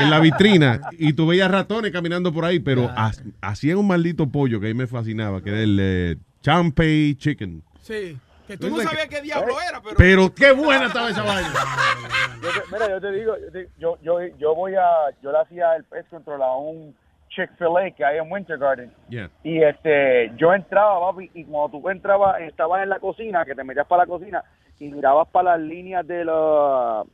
en 0.00 0.08
la 0.10 0.20
vitrina 0.20 0.80
y 0.98 1.14
tú 1.14 1.26
veías 1.26 1.50
ratones 1.50 1.90
caminando 1.90 2.32
por 2.32 2.44
ahí, 2.44 2.60
pero 2.60 2.88
ha- 2.96 3.10
hacían 3.40 3.76
un 3.78 3.86
maldito 3.88 4.28
pollo 4.30 4.60
que 4.60 4.66
a 4.66 4.68
mí 4.68 4.74
me 4.74 4.86
fascinaba, 4.86 5.42
que 5.42 5.50
era 5.50 5.60
el 5.62 5.78
eh, 5.80 6.16
champey 6.42 7.16
chicken. 7.16 7.62
Sí. 7.82 8.16
Que 8.46 8.56
tú 8.56 8.68
no 8.70 8.76
sabías 8.82 9.06
qué 9.08 9.20
diablo 9.22 9.54
era, 9.60 9.80
pero. 9.80 9.96
Pero 9.96 10.34
qué 10.34 10.52
buena 10.52 10.86
estaba 10.86 11.08
esa 11.10 11.22
vaina. 11.22 11.48
Yo 12.42 12.48
te- 12.50 12.72
mira, 12.72 12.88
yo 12.88 13.00
te 13.00 13.12
digo, 13.12 13.36
yo, 13.38 13.52
te- 13.52 13.68
yo, 13.78 13.98
yo, 14.02 14.20
yo 14.38 14.54
voy 14.54 14.74
a, 14.74 14.84
yo 15.22 15.30
le 15.30 15.38
hacía 15.38 15.76
el 15.76 15.84
pest 15.84 16.08
control 16.10 16.42
a 16.42 16.52
un 16.56 16.92
Chick-fil-A 17.28 17.92
que 17.92 18.04
hay 18.04 18.18
en 18.18 18.30
Winter 18.30 18.58
Garden. 18.58 18.92
Yeah. 19.08 19.30
Y 19.44 19.62
este, 19.62 20.32
yo 20.36 20.52
entraba, 20.52 20.98
papi, 21.12 21.30
y 21.34 21.44
cuando 21.44 21.78
tú 21.78 21.88
entrabas, 21.88 22.40
estabas 22.40 22.82
en 22.82 22.88
la 22.88 22.98
cocina, 22.98 23.44
que 23.44 23.54
te 23.54 23.62
metías 23.62 23.86
para 23.86 24.02
la 24.02 24.06
cocina 24.08 24.42
y 24.80 24.88
mirabas 24.88 25.28
para 25.28 25.56
las 25.56 25.60
líneas 25.66 26.04
de, 26.06 26.24
la, 26.24 27.04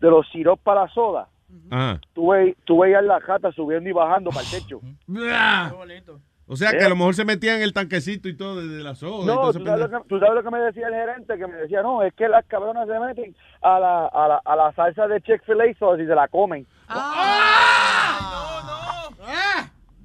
de 0.00 0.10
los 0.10 0.28
sirops 0.30 0.62
para 0.62 0.82
la 0.82 0.88
soda, 0.88 1.28
Ah. 1.70 1.98
tú, 2.12 2.28
ve- 2.32 2.56
tú 2.64 2.80
veías 2.80 3.02
la 3.04 3.20
jata 3.20 3.50
subiendo 3.52 3.88
y 3.88 3.92
bajando 3.92 4.30
para 4.30 4.42
el 4.44 4.50
techo. 4.50 4.80
O 6.46 6.56
sea, 6.56 6.72
que 6.72 6.84
a 6.84 6.88
lo 6.88 6.96
mejor 6.96 7.14
se 7.14 7.24
metían 7.24 7.56
en 7.56 7.62
el 7.62 7.72
tanquecito 7.72 8.28
y 8.28 8.36
todo 8.36 8.60
desde 8.60 8.82
la 8.82 8.94
todo 8.94 9.24
No, 9.24 9.50
tú 9.50 9.64
sabes, 9.64 9.80
lo 9.80 9.88
que, 9.88 10.08
tú 10.08 10.18
sabes 10.18 10.34
lo 10.34 10.42
que 10.42 10.50
me 10.50 10.58
decía 10.58 10.88
el 10.88 10.94
gerente, 10.94 11.38
que 11.38 11.46
me 11.46 11.56
decía, 11.56 11.82
no, 11.82 12.02
es 12.02 12.12
que 12.14 12.28
las 12.28 12.44
cabronas 12.46 12.86
se 12.86 13.00
meten 13.00 13.34
a 13.62 13.80
la, 13.80 14.06
a 14.06 14.28
la, 14.28 14.42
a 14.44 14.56
la 14.56 14.72
salsa 14.72 15.08
de 15.08 15.22
Chick-fil-A 15.22 15.72
sauce 15.78 16.02
y 16.02 16.06
se 16.06 16.14
la 16.14 16.28
comen. 16.28 16.66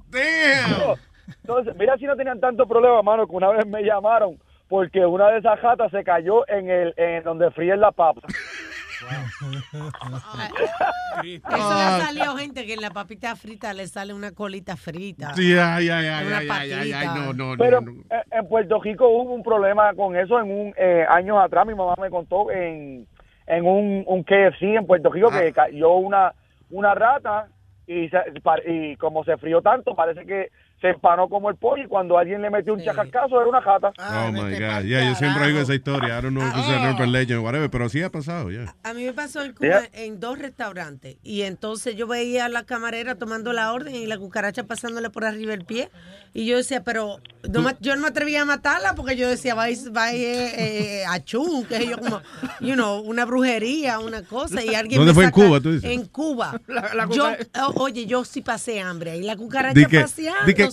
Damn. 0.10 0.96
Entonces, 1.42 1.76
mira 1.76 1.98
si 1.98 2.06
no 2.06 2.16
tenían 2.16 2.40
tanto 2.40 2.66
problema, 2.66 3.02
mano, 3.02 3.28
que 3.28 3.36
una 3.36 3.50
vez 3.50 3.68
me 3.68 3.84
llamaron 3.84 4.38
porque 4.70 5.06
una 5.06 5.30
de 5.30 5.40
esas 5.40 5.60
jatas 5.60 5.92
se 5.92 6.04
cayó 6.04 6.48
en 6.48 6.70
el 6.70 6.94
en 6.96 7.24
donde 7.24 7.52
fríen 7.52 7.82
la 7.82 7.92
papa. 7.92 8.22
Eso 11.24 11.76
le 11.76 11.84
ha 11.84 12.00
salido 12.02 12.36
gente 12.38 12.66
que 12.66 12.74
en 12.74 12.82
la 12.82 12.90
papita 12.92 13.36
frita 13.36 13.74
le 13.74 13.88
sale 13.88 14.14
una 14.14 14.32
colita 14.32 14.76
frita. 14.78 15.34
Sí, 15.36 15.54
ay, 15.58 15.90
ay, 15.90 16.08
ay, 16.08 16.08
ay, 16.08 16.48
ay, 16.50 16.72
ay, 16.72 16.72
ay, 16.72 16.92
patita. 16.92 17.16
no, 17.16 17.34
no, 17.34 17.52
no. 17.56 17.58
Pero 17.58 17.82
no. 17.82 17.92
eh, 18.10 18.24
en 18.32 18.48
Puerto 18.48 18.80
Rico 18.82 19.08
hubo 19.08 19.34
un 19.34 19.44
problema 19.44 19.94
con 19.94 20.16
eso 20.16 20.40
en 20.40 20.52
un 20.52 20.74
eh, 20.78 21.06
años 21.10 21.38
atrás. 21.44 21.66
Mi 21.66 21.76
mamá 21.76 21.96
me 22.00 22.10
contó 22.10 22.52
en, 22.52 23.08
en 23.48 23.66
un, 23.66 24.04
un 24.08 24.24
KFC 24.24 24.62
en 24.64 24.86
Puerto 24.88 25.10
Rico 25.12 25.30
Ah. 25.32 25.40
que 25.42 25.54
cayó 25.54 25.94
una, 25.96 26.34
una 26.70 26.94
rata 26.94 27.48
y, 27.88 28.10
se- 28.10 28.72
y 28.72 28.96
como 28.98 29.24
se 29.24 29.38
frió 29.38 29.62
tanto, 29.62 29.96
parece 29.96 30.26
que 30.26 30.52
se 30.82 30.88
empanó 30.90 31.28
como 31.28 31.50
el 31.50 31.56
pollo 31.58 31.84
y 31.84 31.88
cuando 31.88 32.18
alguien 32.18 32.42
le 32.42 32.50
metió 32.50 32.74
un 32.74 32.82
chacascazo 32.84 33.40
era 33.42 33.50
una 33.50 33.62
jata. 33.62 33.92
Oh 33.98 34.32
my 34.32 34.40
God. 34.54 34.84
Yeah, 34.86 35.10
yo 35.10 35.16
siempre 35.16 35.44
oigo 35.46 35.60
esa 35.60 35.74
historia. 35.76 36.18
I 36.18 36.22
don't 36.22 36.34
know 36.34 36.48
if 36.48 36.56
it's 36.56 36.68
Ah. 36.70 36.84
an 36.88 36.94
urban 36.96 37.12
legend 37.12 37.40
or 37.40 37.46
whatever, 37.46 37.70
pero 37.70 37.90
sí 37.90 38.02
ha 38.02 38.10
pasado, 38.10 38.50
ya. 38.52 38.74
A 38.84 38.94
mí 38.94 39.04
me 39.04 39.14
pasó 39.14 39.42
en 39.44 39.54
Cuba 39.54 39.82
en 39.94 40.20
dos 40.20 40.40
restaurantes 40.40 41.18
y 41.24 41.42
entonces 41.42 41.96
yo 41.96 42.08
veía 42.08 42.46
a 42.46 42.50
la 42.50 42.64
camarera 42.64 43.16
tomando 43.16 43.52
la 43.54 43.74
orden 43.74 43.94
y 43.96 44.06
la 44.06 44.18
cucaracha 44.18 44.64
pasándole 44.64 45.10
por 45.10 45.26
arriba 45.26 45.54
el 45.54 45.66
pie 45.66 45.90
y 46.34 46.46
yo 46.46 46.58
decía, 46.58 46.84
pero 46.84 47.18
no 47.50 47.62
me- 47.62 47.76
yo 47.82 47.96
no 47.96 48.02
me 48.04 48.08
atrevía 48.10 48.44
a 48.44 48.46
matarla 48.46 48.94
porque 48.96 49.16
yo 49.18 49.28
decía, 49.28 49.56
va, 49.56 49.64
a 49.64 49.70
ir- 49.72 49.96
va 49.96 50.06
a 50.06 50.14
ir, 50.14 50.26
eh, 50.28 51.04
a 51.10 51.20
chun, 51.24 51.66
que 51.66 51.78
es 51.78 51.90
yo 51.90 51.98
como, 51.98 52.22
you 52.62 52.76
know, 52.76 53.00
una 53.02 53.26
brujería, 53.26 54.00
una 54.00 54.22
cosa 54.24 54.64
y 54.64 54.76
alguien 54.76 55.00
¿Dónde 55.00 55.12
me 55.12 55.16
fue? 55.16 55.26
¿En 55.26 55.32
Cuba, 55.32 55.60
tú 55.60 55.72
dices? 55.74 55.90
En 55.92 56.06
Cuba. 56.06 56.60
la 56.68 57.08
yo, 57.10 57.26
cucara- 57.26 57.68
o- 57.68 57.84
oye, 57.84 58.06
yo 58.06 58.24
sí 58.24 58.42
pasé 58.42 58.80
hambre 58.80 59.18
y 59.18 59.24
la 59.24 59.36
cucaracha 59.36 59.74
Di 59.74 59.86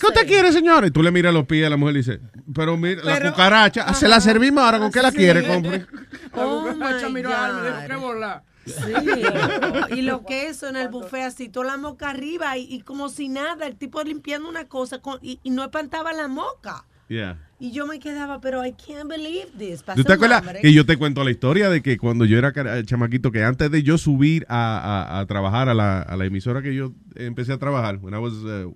¿qué 0.01 0.07
usted 0.07 0.27
quiere, 0.27 0.53
señores? 0.53 0.93
Tú 0.93 1.03
le 1.03 1.11
miras 1.11 1.33
los 1.35 1.47
pies 1.47 1.67
a 1.67 1.71
la 1.71 1.77
mujer 1.77 1.95
y 1.97 1.99
dice, 1.99 2.21
pero 2.55 2.77
mira, 2.77 3.03
la 3.05 3.31
cucaracha, 3.31 3.93
se 3.95 4.09
la 4.09 4.21
servimos 4.21 4.63
ahora, 4.65 4.79
¿con 4.79 4.91
qué 4.93 5.03
la 5.03 5.11
Sí. 5.11 5.17
quiere? 5.19 5.47
Compre. 5.47 5.87
La 6.37 6.45
Oh, 6.45 6.67
cucaracha 6.71 7.09
my 7.09 7.15
miró 7.15 7.31
a 7.35 7.49
él 7.49 7.53
y 7.53 7.61
me 7.61 7.67
dijo, 7.69 7.77
God. 7.81 7.87
qué 7.87 7.97
bola. 7.97 8.43
Sí. 8.67 9.97
y 9.99 10.03
lo 10.03 10.25
que 10.27 10.49
eso 10.49 10.69
en 10.69 10.77
el 10.77 10.89
buffet 10.89 11.23
así, 11.23 11.49
toda 11.49 11.67
la 11.67 11.77
moca 11.77 12.11
arriba 12.11 12.57
y, 12.59 12.65
y 12.65 12.81
como 12.81 13.09
si 13.09 13.29
nada, 13.29 13.67
el 13.67 13.77
tipo 13.77 14.03
limpiando 14.03 14.49
una 14.49 14.65
cosa 14.67 14.99
con- 14.99 15.19
y, 15.23 15.39
y 15.45 15.51
no 15.51 15.63
espantaba 15.65 16.13
la 16.13 16.29
moca. 16.29 16.85
Yeah. 17.09 17.39
Y 17.61 17.71
yo 17.71 17.87
me 17.87 18.01
quedaba, 18.01 18.41
pero 18.41 18.67
I 18.67 18.73
can't 18.73 19.09
believe 19.09 19.47
this. 19.57 19.85
¿Tú 19.95 20.03
te 20.03 20.13
acuerdas 20.13 20.43
que 20.61 20.73
yo 20.73 20.85
te 20.85 20.97
cuento 20.97 21.23
la 21.23 21.31
historia 21.31 21.71
de 21.71 21.81
que 21.81 21.97
cuando 21.97 22.25
yo 22.25 22.37
era 22.37 22.53
chamaquito, 22.85 23.31
que 23.31 23.45
antes 23.45 23.71
de 23.71 23.83
yo 23.85 23.97
subir 23.97 24.45
a, 24.49 24.79
a- 25.17 25.21
a 25.21 25.27
trabajar 25.27 25.69
a 25.69 25.75
la, 25.75 26.01
a 26.03 26.17
la 26.17 26.25
emisora 26.27 26.61
que 26.61 26.75
yo 26.75 26.93
empecé 27.15 27.53
a 27.53 27.59
trabajar, 27.59 27.99
when 28.03 28.15
I 28.15 28.19
was, 28.19 28.33
uh, 28.35 28.75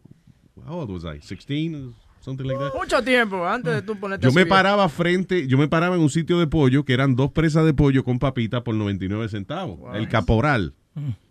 how 0.70 0.78
old 0.78 0.90
was 0.90 1.04
I? 1.04 1.20
16, 1.20 1.94
something 2.20 2.44
like 2.46 2.58
that. 2.58 2.74
Mucho 2.74 3.02
tiempo 3.02 3.46
antes 3.46 3.74
de 3.74 3.82
tú 3.82 3.98
ponerte 3.98 4.24
Yo 4.24 4.30
a 4.30 4.34
me 4.34 4.46
paraba 4.46 4.88
frente, 4.88 5.46
yo 5.48 5.58
me 5.58 5.68
paraba 5.68 5.96
en 5.96 6.02
un 6.02 6.10
sitio 6.10 6.38
de 6.38 6.46
pollo 6.46 6.84
que 6.84 6.92
eran 6.92 7.16
dos 7.16 7.32
presas 7.32 7.66
de 7.66 7.74
pollo 7.74 8.04
con 8.04 8.18
papita 8.18 8.62
por 8.62 8.74
99 8.74 9.28
centavos. 9.28 9.80
El 9.94 10.08
caporal, 10.08 10.74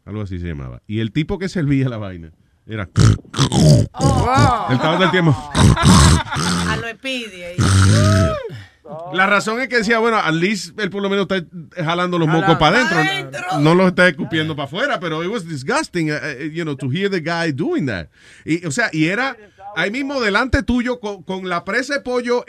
algo 0.06 0.22
así 0.22 0.40
se 0.40 0.48
llamaba. 0.48 0.82
Y 0.88 1.00
el 1.00 1.12
tipo 1.12 1.40
que 1.40 1.48
servía 1.48 1.88
la 1.88 1.98
vaina 1.98 2.32
era... 2.68 2.90
Él 4.70 4.76
estaba 4.76 4.96
todo 4.96 5.06
el 5.06 5.12
tiempo... 5.12 5.36
A 6.70 6.78
lo 6.78 6.88
Speedy. 6.90 7.56
La 9.14 9.28
razón 9.28 9.62
es 9.62 9.68
que 9.68 9.78
decía, 9.78 10.00
bueno, 10.00 10.18
at 10.18 10.34
least 10.34 10.80
él 10.80 10.90
por 10.90 11.02
lo 11.02 11.10
menos 11.10 11.28
está 11.30 11.46
jalando 11.84 12.18
los 12.18 12.28
mocos 12.28 12.58
para 12.58 12.78
adentro. 12.78 13.40
Pa'. 13.50 13.60
No 13.60 13.76
los 13.76 13.88
está 13.88 14.08
escupiendo 14.08 14.56
para 14.56 14.68
afuera, 14.68 15.00
pero 15.00 15.24
it 15.24 15.30
was 15.30 15.48
disgusting, 15.48 16.12
uh, 16.12 16.18
you 16.52 16.64
know, 16.64 16.76
to 16.76 16.90
hear 16.90 17.10
the 17.10 17.22
guy 17.22 17.52
doing 17.52 17.86
that. 17.86 18.08
Y, 18.46 18.66
o 18.66 18.72
sea, 18.72 18.90
y 18.92 19.06
era 19.06 19.38
ahí 19.76 19.92
mismo 19.92 20.20
delante 20.20 20.64
tuyo 20.64 21.00
con, 21.00 21.24
con 21.24 21.48
la 21.50 21.64
presa 21.64 21.96
de 21.96 22.02
pollo 22.02 22.44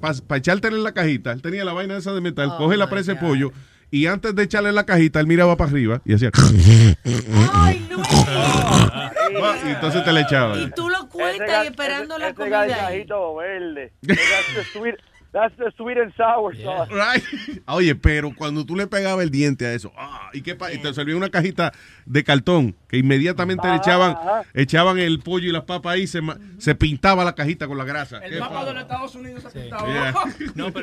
para 0.00 0.36
echártela 0.36 0.76
en 0.76 0.84
la 0.84 0.92
cajita. 0.92 1.32
Él 1.32 1.42
tenía 1.42 1.64
la 1.64 1.72
vaina 1.72 1.96
esa 1.96 2.12
de 2.12 2.20
metal, 2.20 2.50
Oh, 2.52 2.58
coge 2.58 2.76
la 2.76 2.90
presa 2.90 3.14
de 3.14 3.20
pollo 3.20 3.52
y 3.90 4.06
antes 4.06 4.34
de 4.34 4.42
echarle 4.42 4.70
en 4.70 4.74
la 4.74 4.84
cajita, 4.84 5.20
él 5.20 5.26
miraba 5.26 5.56
para 5.56 5.70
arriba 5.70 6.02
y 6.04 6.14
hacía... 6.14 6.30
y 9.64 9.70
entonces 9.70 10.04
te 10.04 10.20
echaba. 10.20 10.56
Y 10.58 10.70
tú 10.70 10.88
lo 10.88 11.08
cuentas 11.08 11.64
y 11.64 11.66
esperando 11.68 12.18
la 12.18 12.26
Ese 12.28 12.34
comida 12.34 12.60
ahí. 12.60 12.68
gargajito 12.70 13.34
verde. 13.36 13.92
That's 14.06 14.54
the 14.54 14.64
sweet, 14.72 14.94
that's 15.32 15.56
the 15.56 15.70
sweet 15.76 15.98
and 15.98 16.14
sour 16.16 16.54
sauce. 16.56 16.90
Right. 16.92 17.22
Oye, 17.66 17.94
pero 17.96 18.30
cuando 18.36 18.64
tú 18.64 18.76
le 18.76 18.86
pegabas 18.86 19.24
el 19.24 19.30
diente 19.30 19.66
a 19.66 19.72
eso, 19.72 19.92
ah, 19.96 20.30
y 20.32 20.42
qué 20.42 20.54
pa- 20.54 20.72
y 20.72 20.78
te 20.78 20.92
servía 20.94 21.16
una 21.16 21.28
cajita 21.30 21.72
de 22.06 22.22
cartón 22.22 22.76
que 22.88 22.98
inmediatamente 22.98 23.66
le 23.66 23.74
Ajá, 23.74 23.82
echaban, 23.82 24.10
ajá. 24.12 24.42
echaban 24.54 24.98
el 24.98 25.18
pollo 25.20 25.48
y 25.48 25.52
las 25.52 25.64
papas 25.64 25.94
ahí, 25.94 26.06
se, 26.06 26.20
se 26.58 26.74
pintaba 26.76 27.24
la 27.24 27.34
cajita 27.34 27.66
con 27.66 27.78
la 27.78 27.84
grasa. 27.84 28.18
El 28.24 28.38
mapa 28.38 28.60
pa- 28.60 28.64
de 28.66 28.72
los 28.74 28.82
Estados 28.82 29.14
Unidos 29.16 29.42
se 29.42 29.50
pintaba. 29.60 29.88
Yeah. 29.88 30.14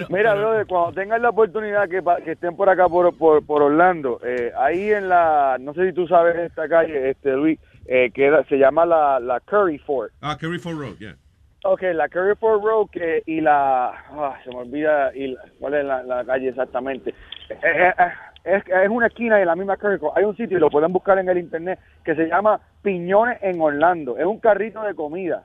Mira, 0.09 0.33
brother, 0.35 0.65
cuando 0.67 0.93
tengan 0.99 1.21
la 1.21 1.29
oportunidad 1.29 1.87
que, 1.87 2.01
pa- 2.01 2.17
que 2.21 2.31
estén 2.33 2.55
por 2.57 2.67
acá, 2.69 2.89
por, 2.89 3.15
por, 3.17 3.45
por 3.45 3.61
Orlando, 3.61 4.19
eh, 4.25 4.51
ahí 4.59 4.91
en 4.91 5.07
la, 5.07 5.57
no 5.61 5.73
sé 5.73 5.87
si 5.87 5.93
tú 5.93 6.07
sabes 6.07 6.35
esta 6.37 6.67
calle, 6.67 7.11
este 7.11 7.31
Luis, 7.37 7.57
eh, 7.85 8.11
que 8.13 8.25
era- 8.25 8.43
se 8.45 8.57
llama 8.57 8.85
la, 8.85 9.19
la 9.19 9.39
Curry 9.39 9.77
Fort. 9.79 10.11
Ah, 10.21 10.37
Curry 10.39 10.59
Ford 10.59 10.77
Road, 10.79 10.97
yeah. 10.99 11.15
Ok, 11.63 11.81
la 11.93 12.09
Curry 12.09 12.35
Ford 12.37 12.63
Road 12.63 12.87
que, 12.91 13.21
y 13.25 13.39
la, 13.41 13.89
ah, 13.89 14.39
se 14.43 14.49
me 14.49 14.57
olvida, 14.57 15.15
y 15.15 15.27
la- 15.27 15.43
cuál 15.59 15.73
es 15.75 15.85
la, 15.85 16.01
la 16.03 16.25
calle 16.25 16.49
exactamente. 16.49 17.11
Eh, 17.49 17.55
eh, 17.63 17.93
eh, 17.99 18.11
es, 18.43 18.63
es 18.67 18.89
una 18.89 19.07
esquina 19.07 19.37
de 19.37 19.45
la 19.45 19.55
misma 19.55 19.77
Curry 19.77 19.99
Ford. 19.99 20.13
Hay 20.15 20.23
un 20.23 20.35
sitio, 20.35 20.57
y 20.57 20.59
lo 20.59 20.69
pueden 20.69 20.91
buscar 20.91 21.19
en 21.19 21.29
el 21.29 21.37
internet, 21.37 21.79
que 22.03 22.15
se 22.15 22.27
llama 22.27 22.59
Piñones 22.81 23.37
en 23.43 23.61
Orlando. 23.61 24.17
Es 24.17 24.25
un 24.25 24.39
carrito 24.39 24.81
de 24.81 24.95
comida. 24.95 25.43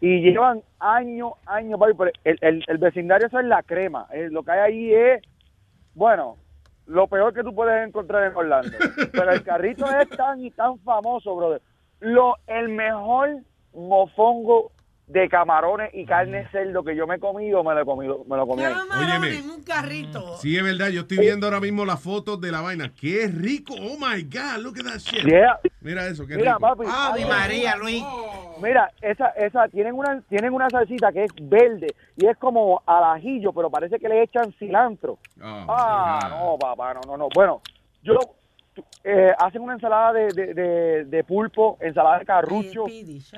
Y 0.00 0.20
llevan 0.20 0.62
años, 0.80 1.32
años, 1.46 1.78
el, 2.24 2.38
el, 2.40 2.64
el 2.66 2.78
vecindario 2.78 3.26
eso 3.28 3.38
es 3.40 3.46
la 3.46 3.62
crema. 3.62 4.06
Eh, 4.12 4.28
lo 4.30 4.42
que 4.42 4.50
hay 4.50 4.60
ahí 4.60 4.94
es, 4.94 5.22
bueno, 5.94 6.36
lo 6.86 7.06
peor 7.06 7.32
que 7.32 7.42
tú 7.42 7.54
puedes 7.54 7.86
encontrar 7.86 8.30
en 8.30 8.36
Orlando. 8.36 8.76
Pero 9.12 9.30
el 9.30 9.42
carrito 9.42 9.86
es 9.86 10.08
tan 10.10 10.44
y 10.44 10.50
tan 10.50 10.78
famoso, 10.80 11.34
brother. 11.36 11.62
Lo, 12.00 12.36
el 12.46 12.68
mejor 12.68 13.36
mofongo 13.74 14.72
de 15.06 15.28
camarones 15.28 15.90
y 15.92 16.06
carne 16.06 16.38
de 16.38 16.48
cerdo 16.48 16.82
que 16.82 16.96
yo 16.96 17.06
me 17.06 17.16
he 17.16 17.18
comido, 17.18 17.62
me 17.62 17.74
lo 17.74 17.82
he 17.82 17.84
comido, 17.84 18.24
me 18.28 18.36
lo 18.36 18.46
comí. 18.46 18.62
Óyeme. 18.64 19.38
en 19.38 19.50
un 19.50 19.62
carrito. 19.62 20.36
Sí, 20.38 20.56
es 20.56 20.64
verdad, 20.64 20.88
yo 20.88 21.02
estoy 21.02 21.18
viendo 21.18 21.46
ahora 21.46 21.60
mismo 21.60 21.84
las 21.84 22.00
fotos 22.00 22.40
de 22.40 22.50
la 22.50 22.60
vaina. 22.62 22.92
Qué 22.98 23.28
rico, 23.28 23.74
oh 23.74 23.96
my 23.98 24.22
God, 24.22 24.62
look 24.62 24.78
at 24.78 24.84
that 24.84 24.98
shit. 24.98 25.24
Yeah. 25.26 25.58
Mira 25.80 26.06
eso, 26.06 26.26
qué 26.26 26.36
Mira, 26.36 26.54
rico. 26.54 26.60
papi. 26.60 26.84
Ave 26.88 27.26
María, 27.26 27.76
Luis. 27.76 28.02
Mira, 28.62 28.90
esa, 29.00 29.28
esa, 29.30 29.68
tienen 29.68 29.94
una, 29.94 30.20
tienen 30.28 30.52
una 30.54 30.70
salsita 30.70 31.12
que 31.12 31.24
es 31.24 31.32
verde 31.40 31.88
y 32.16 32.26
es 32.26 32.36
como 32.38 32.82
al 32.86 33.04
ajillo, 33.04 33.52
pero 33.52 33.70
parece 33.70 33.98
que 33.98 34.08
le 34.08 34.22
echan 34.22 34.52
cilantro. 34.58 35.18
Oh, 35.42 35.66
Ah, 35.68 36.28
no, 36.30 36.56
papá, 36.58 36.94
no, 36.94 37.00
no, 37.06 37.16
no. 37.16 37.28
Bueno, 37.34 37.60
yo, 38.02 38.14
eh, 39.04 39.32
hacen 39.38 39.62
una 39.62 39.74
ensalada 39.74 40.12
de, 40.12 40.32
de, 40.32 40.54
de, 40.54 41.04
de 41.04 41.24
pulpo, 41.24 41.76
ensalada 41.80 42.18
de 42.20 42.24
carrucho, 42.24 42.84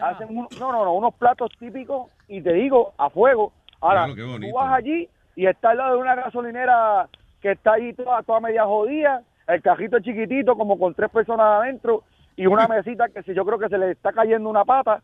hacen 0.01 0.29
un- 0.37 0.49
no, 0.59 0.73
no, 0.73 0.85
no, 0.85 0.93
unos 0.95 1.15
platos 1.15 1.51
típicos 1.59 2.11
y 2.29 2.41
te 2.43 2.53
digo, 2.53 2.93
a 2.99 3.11
fuego. 3.11 3.53
Ahora, 3.81 4.05
Claro, 4.07 4.15
tú 4.51 4.55
vas 4.55 4.73
allí 4.75 5.09
y 5.37 5.47
está 5.47 5.71
al 5.71 5.79
lado 5.79 5.95
de 5.97 6.01
una 6.03 6.15
gasolinera 6.15 7.09
que 7.41 7.53
está 7.53 7.73
allí 7.75 7.93
toda, 7.95 8.23
toda 8.23 8.41
media 8.41 8.65
jodida, 8.65 9.23
el 9.47 9.61
cajito 9.63 9.97
es 9.99 10.05
chiquitito, 10.05 10.57
como 10.57 10.79
con 10.79 10.95
tres 10.95 11.11
personas 11.11 11.61
adentro, 11.63 12.03
y 12.37 12.47
una 12.47 12.67
mesita 12.69 13.09
que 13.09 13.23
se, 13.23 13.35
yo 13.35 13.45
creo 13.45 13.59
que 13.59 13.69
se 13.69 13.77
le 13.79 13.91
está 13.93 14.13
cayendo 14.13 14.49
una 14.49 14.65
pata. 14.65 15.03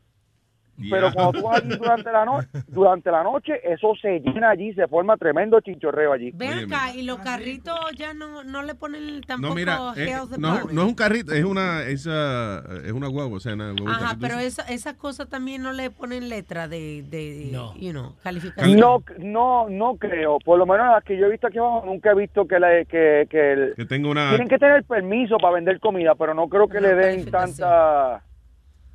Pero 0.90 1.12
cuando 1.12 1.32
tú 1.32 1.42
vas 1.46 1.62
allí 1.62 1.76
durante 1.76 2.10
la, 2.10 2.24
no- 2.24 2.40
durante 2.66 3.10
la 3.10 3.22
noche, 3.22 3.60
eso 3.64 3.92
se 4.00 4.20
llena 4.20 4.50
allí, 4.50 4.72
se 4.74 4.86
forma 4.88 5.16
tremendo 5.16 5.60
chinchorreo 5.60 6.12
allí. 6.12 6.30
Ven 6.34 6.64
acá, 6.64 6.94
y 6.94 7.02
los 7.02 7.18
carritos 7.18 7.78
ya 7.96 8.14
no, 8.14 8.44
no 8.44 8.62
le 8.62 8.74
ponen 8.74 9.20
tampoco 9.22 9.48
No, 9.50 9.54
mira, 9.54 9.78
eh, 9.96 10.08
health 10.08 10.30
no, 10.38 10.64
no 10.64 10.82
es 10.82 10.88
un 10.88 10.94
carrito, 10.94 11.32
es 11.32 11.44
una, 11.44 11.82
es, 11.82 12.06
es 12.06 12.92
una 12.92 13.08
guagua, 13.08 13.36
o 13.36 13.40
sea, 13.40 13.54
una 13.54 13.72
Ajá, 13.86 14.16
pero 14.20 14.38
esa- 14.38 14.62
esas 14.62 14.94
cosas 14.94 15.28
también 15.28 15.62
no 15.62 15.72
le 15.72 15.90
ponen 15.90 16.28
letra 16.28 16.66
de, 16.68 17.02
de 17.02 17.50
you 17.78 17.90
know, 17.92 18.14
calificación. 18.22 18.78
No, 18.78 19.02
no, 19.18 19.68
no 19.68 19.96
creo. 19.96 20.38
Por 20.44 20.58
lo 20.58 20.66
menos 20.66 20.86
las 20.92 21.04
que 21.04 21.16
yo 21.18 21.26
he 21.26 21.30
visto 21.30 21.46
aquí 21.48 21.58
abajo, 21.58 21.82
nunca 21.84 22.12
he 22.12 22.14
visto 22.14 22.46
que, 22.46 22.58
le, 22.58 22.86
que, 22.86 23.26
que 23.30 23.52
el- 23.52 23.74
que 23.76 23.84
tenga 23.84 24.08
una... 24.08 24.28
tienen 24.30 24.48
que 24.48 24.58
tener 24.58 24.84
permiso 24.84 25.36
para 25.38 25.54
vender 25.54 25.78
comida, 25.80 26.14
pero 26.14 26.32
no 26.34 26.48
creo 26.48 26.68
que 26.68 26.80
le 26.80 26.94
den 26.94 27.30
tanta 27.30 28.22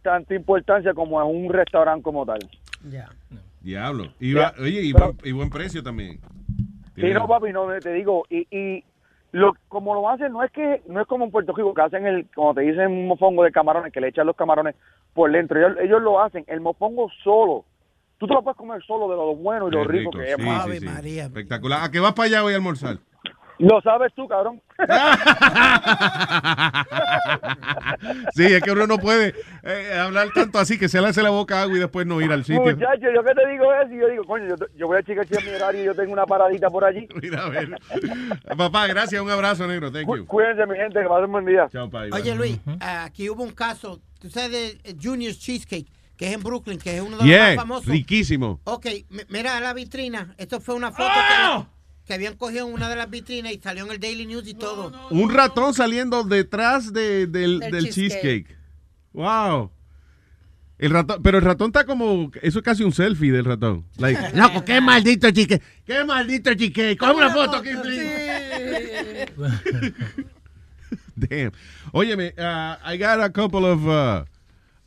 tanta 0.06 0.34
importancia 0.36 0.94
como 0.94 1.22
en 1.22 1.27
un 1.45 1.52
restaurante 1.52 2.03
como 2.03 2.26
tal. 2.26 2.40
Ya. 2.90 3.10
Diablo. 3.61 4.14
Y 4.19 4.34
va- 4.34 4.53
oye, 4.60 4.82
y, 4.84 4.94
Pero- 4.94 5.14
buen, 5.14 5.18
y 5.27 5.32
buen 5.32 5.49
precio 5.49 5.82
también. 5.84 6.19
Sí, 6.95 7.07
no, 7.14 7.27
papi, 7.27 7.52
no, 7.52 7.68
te 7.82 7.91
digo, 7.94 8.23
y, 8.30 8.48
y 8.56 8.84
lo, 9.32 9.53
como 9.68 9.94
lo 9.95 10.07
hacen, 10.10 10.32
no 10.32 10.44
es 10.44 10.52
que 10.52 10.82
no 10.88 11.02
es 11.02 11.07
como 11.07 11.26
en 11.26 11.32
Puerto 11.32 11.53
Rico, 11.53 11.73
que 11.73 11.82
hacen 11.82 12.06
el, 12.06 12.27
como 12.34 12.53
te 12.53 12.61
dicen, 12.61 12.88
un 12.91 13.07
mofongo 13.07 13.44
de 13.44 13.52
camarones, 13.52 13.91
que 13.91 13.99
le 13.99 14.07
echan 14.10 14.27
los 14.27 14.36
camarones 14.36 14.76
por 15.14 15.32
dentro. 15.32 15.57
Ellos, 15.60 15.77
ellos 15.82 16.02
lo 16.02 16.22
hacen, 16.22 16.45
el 16.48 16.61
mofongo 16.61 17.10
solo. 17.23 17.65
Tú 18.18 18.27
te 18.27 18.34
lo 18.34 18.44
puedes 18.44 18.56
comer 18.57 18.82
solo 18.86 19.10
de 19.10 19.15
lo 19.15 19.36
bueno 19.36 19.68
y 19.68 19.72
lo 19.72 19.84
rico, 19.84 20.11
rico, 20.11 20.23
que 20.23 20.32
es. 20.32 20.80
sí, 20.80 20.88
sí. 21.03 21.19
Espectacular. 21.19 21.84
¿A 21.84 21.91
qué 21.91 21.99
vas 21.99 22.14
para 22.14 22.27
allá 22.27 22.44
hoy 22.45 22.53
a 22.53 22.57
almorzar? 22.57 22.98
Lo 23.60 23.82
sabes 23.82 24.14
tú, 24.15 24.27
cabrón. 24.27 24.61
Sí, 28.34 28.44
es 28.44 28.61
que 28.61 28.72
uno 28.72 28.88
no 28.88 28.98
puede 28.98 29.34
eh, 29.64 29.94
hablar 29.98 30.30
tanto 30.34 30.60
así 30.60 30.77
que 30.77 30.90
se 30.90 31.02
le 31.02 31.07
hace 31.07 31.23
la 31.23 31.30
boca 31.30 31.61
agua 31.61 31.76
y 31.77 31.80
después 31.80 32.06
no 32.06 32.22
ir 32.22 32.32
al 32.32 32.44
sitio. 32.44 32.61
Muchacho, 32.61 33.06
yo 33.14 33.23
que 33.23 33.34
te 33.34 33.48
digo 33.49 33.73
es, 33.73 33.91
y 33.91 33.98
yo 33.99 34.07
digo, 34.10 34.23
coño, 34.26 34.48
yo, 34.48 34.56
yo 34.76 34.88
voy 34.88 34.98
a 34.98 34.99
es 34.99 35.45
mi 35.45 35.49
horario 35.52 35.82
y 35.82 35.86
yo 35.86 35.95
tengo 35.95 36.14
una 36.14 36.26
paradita 36.26 36.69
por 36.69 36.84
allí. 36.84 37.07
Mira, 37.22 37.45
a 37.45 37.49
ver. 37.49 37.69
Papá, 38.57 38.88
gracias. 38.88 39.22
Un 39.22 39.30
abrazo, 39.30 39.68
negro. 39.68 39.91
Thank 39.91 40.07
you. 40.07 40.26
Cuídense, 40.26 40.65
mi 40.65 40.76
gente, 40.77 41.02
que 41.02 41.07
pasen 41.07 41.32
buen 41.32 41.45
día. 41.45 41.68
Chao, 41.72 41.90
pa, 41.90 42.03
Oye, 42.11 42.36
Luis, 42.36 42.60
aquí 42.82 43.30
hubo 43.30 43.44
un 43.44 43.52
caso, 43.52 44.02
tú 44.19 44.30
sabes 44.30 44.52
de 44.52 44.68
eh, 44.84 44.95
Junior's 45.02 45.40
Cheesecake, 45.40 45.88
que 46.18 46.27
es 46.27 46.34
en 46.34 46.44
Brooklyn, 46.44 46.77
que 46.80 46.95
es 46.98 47.02
uno 47.02 47.11
de 47.11 47.23
los 47.23 47.26
Yeah, 47.26 47.48
más 47.48 47.56
famosos. 47.56 47.88
riquísimo. 47.88 48.60
Ok, 48.65 48.86
mi- 49.10 49.22
mira 49.30 49.60
la 49.60 49.73
vitrina. 49.73 50.34
Esto 50.38 50.60
fue 50.60 50.76
una 50.76 50.91
foto 50.91 51.10
que, 51.10 51.65
que 52.06 52.14
habían 52.14 52.36
cogido 52.36 52.68
en 52.68 52.73
una 52.73 52.88
de 52.90 52.95
las 52.95 53.10
vitrinas 53.10 53.52
y 53.53 53.60
salió 53.60 53.86
en 53.86 53.91
el 53.91 53.99
Daily 53.99 54.26
News 54.26 54.48
y 54.48 54.53
todo. 54.53 54.91
Un 55.10 55.30
ratón 55.34 55.73
saliendo 55.73 56.23
detrás 56.23 56.94
de- 56.94 57.27
del, 57.27 57.60
Del 57.60 57.72
del 57.72 57.86
cheesecake. 57.90 58.45
cheesecake. 58.48 58.57
Wow. 59.14 59.72
El 60.77 60.91
ratón, 60.91 61.23
pero 61.23 61.38
el 61.38 61.44
ratón 61.45 61.68
está 61.68 61.86
como, 61.86 62.30
eso 62.41 62.60
es 62.60 62.65
casi 62.65 62.84
un 62.84 62.91
selfie 62.91 63.32
del 63.32 63.45
ratón. 63.45 63.86
Like, 63.98 64.19
loco, 64.36 64.64
qué 64.65 64.82
maldito 64.82 65.32
cheesecake. 65.32 65.61
Qué 65.86 66.03
maldito 66.03 66.53
cheesecake. 66.53 66.98
Coge 66.98 67.14
una 67.14 67.30
foto 67.32 67.56
aquí, 67.57 67.69
please. 67.82 69.32
Damn. 71.15 71.52
Óyeme, 71.94 72.34
uh, 72.38 72.76
I 72.84 72.98
got 72.98 73.22
a 73.22 73.30
couple 73.30 73.65
of 73.65 73.88
uh, 73.88 74.26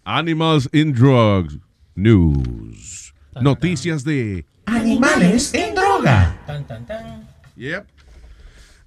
animals 0.04 0.68
in 0.72 0.92
drugs 0.92 1.56
news. 1.96 3.12
Noticias 3.40 4.04
de 4.04 4.44
Animales 4.66 5.54
en 5.54 5.74
droga. 5.74 6.36
Yep. 7.56 7.86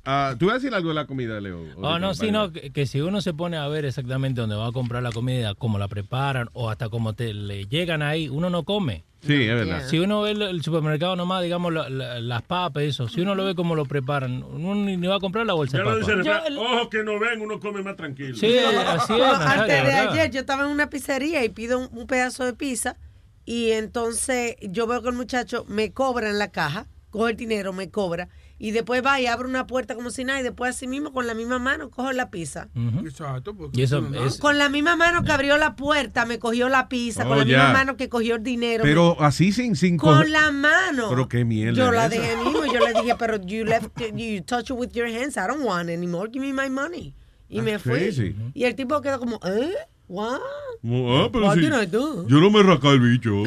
Ah, 0.04 0.34
¿Tú 0.40 0.48
vas 0.48 0.56
a 0.56 0.58
decir 0.58 0.74
algo 0.74 0.90
de 0.90 0.96
la 0.96 1.06
comida, 1.06 1.40
Leo? 1.40 1.64
Oh, 1.78 2.00
no, 2.00 2.16
sí, 2.16 2.32
no, 2.32 2.52
que, 2.52 2.72
que 2.72 2.88
si 2.88 3.02
uno 3.02 3.22
se 3.22 3.34
pone 3.36 3.58
a 3.58 3.68
ver 3.68 3.86
exactamente 3.86 4.42
dónde 4.42 4.56
va 4.56 4.68
a 4.68 4.72
comprar 4.72 5.04
la 5.04 5.12
comida, 5.12 5.54
cómo 5.54 5.78
la 5.78 5.88
preparan 5.88 6.50
o 6.54 6.72
hasta 6.72 6.90
cómo 6.90 7.14
te 7.14 7.34
le 7.36 7.66
llegan 7.68 8.02
ahí, 8.02 8.28
uno 8.28 8.50
no 8.50 8.64
come. 8.64 9.04
Sí, 9.22 9.44
es 9.44 9.54
verdad. 9.54 9.88
Si 9.88 10.00
uno 10.00 10.22
ve 10.24 10.32
el, 10.32 10.42
el 10.42 10.64
supermercado 10.64 11.16
nomás, 11.16 11.44
digamos, 11.44 11.72
la- 11.72 11.88
la- 11.90 12.20
las 12.20 12.42
papas, 12.42 12.82
eso, 12.82 13.08
si 13.08 13.22
uno 13.22 13.36
lo 13.36 13.46
ve 13.46 13.54
cómo 13.54 13.76
lo 13.76 13.86
preparan, 13.86 14.42
uno 14.42 14.74
ni, 14.74 14.98
ni 14.98 15.06
va 15.06 15.18
a 15.18 15.20
comprar 15.20 15.46
la 15.46 15.54
bolsa 15.54 15.78
Ya 15.78 15.84
de 15.84 15.90
lo 15.92 15.98
dice 16.00 16.14
el 16.14 16.24
papas. 16.24 16.44
refrán, 16.46 16.58
ojo 16.58 16.90
que 16.90 17.04
no 17.04 17.20
ven, 17.20 17.40
uno 17.40 17.60
come 17.60 17.84
más 17.84 17.96
tranquilo. 17.96 18.36
Sí, 18.36 18.58
así 18.58 19.14
es, 19.14 19.22
Antes 19.40 19.68
de 19.68 19.84
¿verdad? 19.84 20.10
ayer 20.14 20.32
yo 20.32 20.40
estaba 20.40 20.64
en 20.64 20.70
una 20.72 20.90
pizzería 20.90 21.46
y 21.46 21.50
pido 21.50 21.78
un, 21.78 21.90
un 21.96 22.08
pedazo 22.08 22.44
de 22.44 22.54
pizza 22.54 22.98
Y 23.46 23.70
entonces 23.74 24.56
yo 24.62 24.88
veo 24.88 25.04
que 25.04 25.10
el 25.10 25.16
muchacho 25.16 25.64
me 25.68 25.92
cobra 25.92 26.28
en 26.28 26.40
la 26.40 26.50
caja, 26.50 26.88
coge 27.12 27.32
el 27.32 27.38
dinero, 27.38 27.72
me 27.74 27.92
cobra. 27.92 28.28
Y 28.58 28.72
después 28.72 29.04
va 29.06 29.20
y 29.20 29.26
abre 29.28 29.48
una 29.48 29.66
puerta 29.68 29.96
como 29.96 30.10
si 30.12 30.24
nada. 30.24 30.40
Y 30.40 30.44
después 30.44 30.76
así 30.76 30.88
mismo, 30.88 31.12
con 31.14 31.26
la 31.28 31.34
misma 31.34 31.58
mano, 31.60 31.90
coge 31.90 32.14
la 32.14 32.30
pizza. 32.32 32.70
Exacto. 33.06 33.56
porque 33.56 33.80
Y 33.80 33.84
eso 33.84 34.00
tú 34.02 34.10
no- 34.10 34.26
es- 34.26 34.38
Con 34.38 34.58
la 34.58 34.70
misma 34.70 34.96
mano 34.96 35.24
que 35.24 35.32
abrió 35.32 35.58
la 35.58 35.76
puerta, 35.76 36.26
me 36.26 36.40
cogió 36.40 36.70
la 36.70 36.88
pizza. 36.90 37.24
con 37.24 37.34
Oh, 37.34 37.36
la 37.38 37.46
misma 37.46 37.74
mano 37.74 37.98
que 37.98 38.10
cogió 38.10 38.36
el 38.36 38.44
dinero. 38.44 38.84
Pero 38.84 39.18
así 39.22 39.52
sin, 39.52 39.76
sin 39.76 39.98
con 39.98 40.16
coger- 40.24 40.30
la 40.30 40.52
mano. 40.52 41.10
Pero 41.10 41.28
qué 41.28 41.44
mierda. 41.46 41.74
Yo 41.78 41.92
la 41.92 42.08
dejé 42.10 42.36
mismo. 42.38 42.66
Yo 42.66 42.80
le 42.80 42.94
dije, 43.02 43.16
pero 43.18 43.38
you 43.42 43.66
left, 43.66 43.90
you 44.16 44.42
touch 44.44 44.70
it 44.70 44.78
with 44.78 44.92
your 44.94 45.08
hands. 45.08 45.38
I 45.38 45.48
don't 45.48 45.64
want 45.64 45.90
anymore. 45.90 46.30
Give 46.32 46.46
me 46.46 46.54
my 46.54 46.70
money. 46.70 47.14
Y 47.50 47.62
me 47.62 47.80
fui. 47.80 47.94
crazy. 47.94 48.36
Y 48.54 48.64
el 48.64 48.76
tipo 48.76 49.02
quedó 49.02 49.20
como, 49.20 49.40
¿eh? 49.44 49.74
What? 50.12 50.40
Ah, 50.84 51.30
pero 51.32 51.46
What 51.46 51.56
sí. 51.56 51.62
did 51.62 51.74
I 51.74 51.86
do? 51.86 52.28
Yo 52.28 52.38
no 52.42 52.50
me 52.50 52.62
rasca 52.64 52.90
el 52.90 53.00
bicho. 53.00 53.32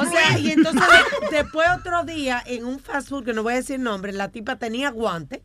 O 0.00 0.04
sea, 0.10 0.38
y 0.38 0.50
entonces 0.52 0.80
de- 1.30 1.36
después 1.36 1.66
otro 1.78 2.04
día 2.04 2.42
en 2.46 2.64
un 2.64 2.78
fast 2.78 3.08
food, 3.08 3.24
que 3.24 3.32
no 3.32 3.42
voy 3.42 3.54
a 3.54 3.56
decir 3.56 3.78
nombre, 3.78 4.12
la 4.12 4.28
tipa 4.28 4.56
tenía 4.56 4.90
guantes, 4.90 5.40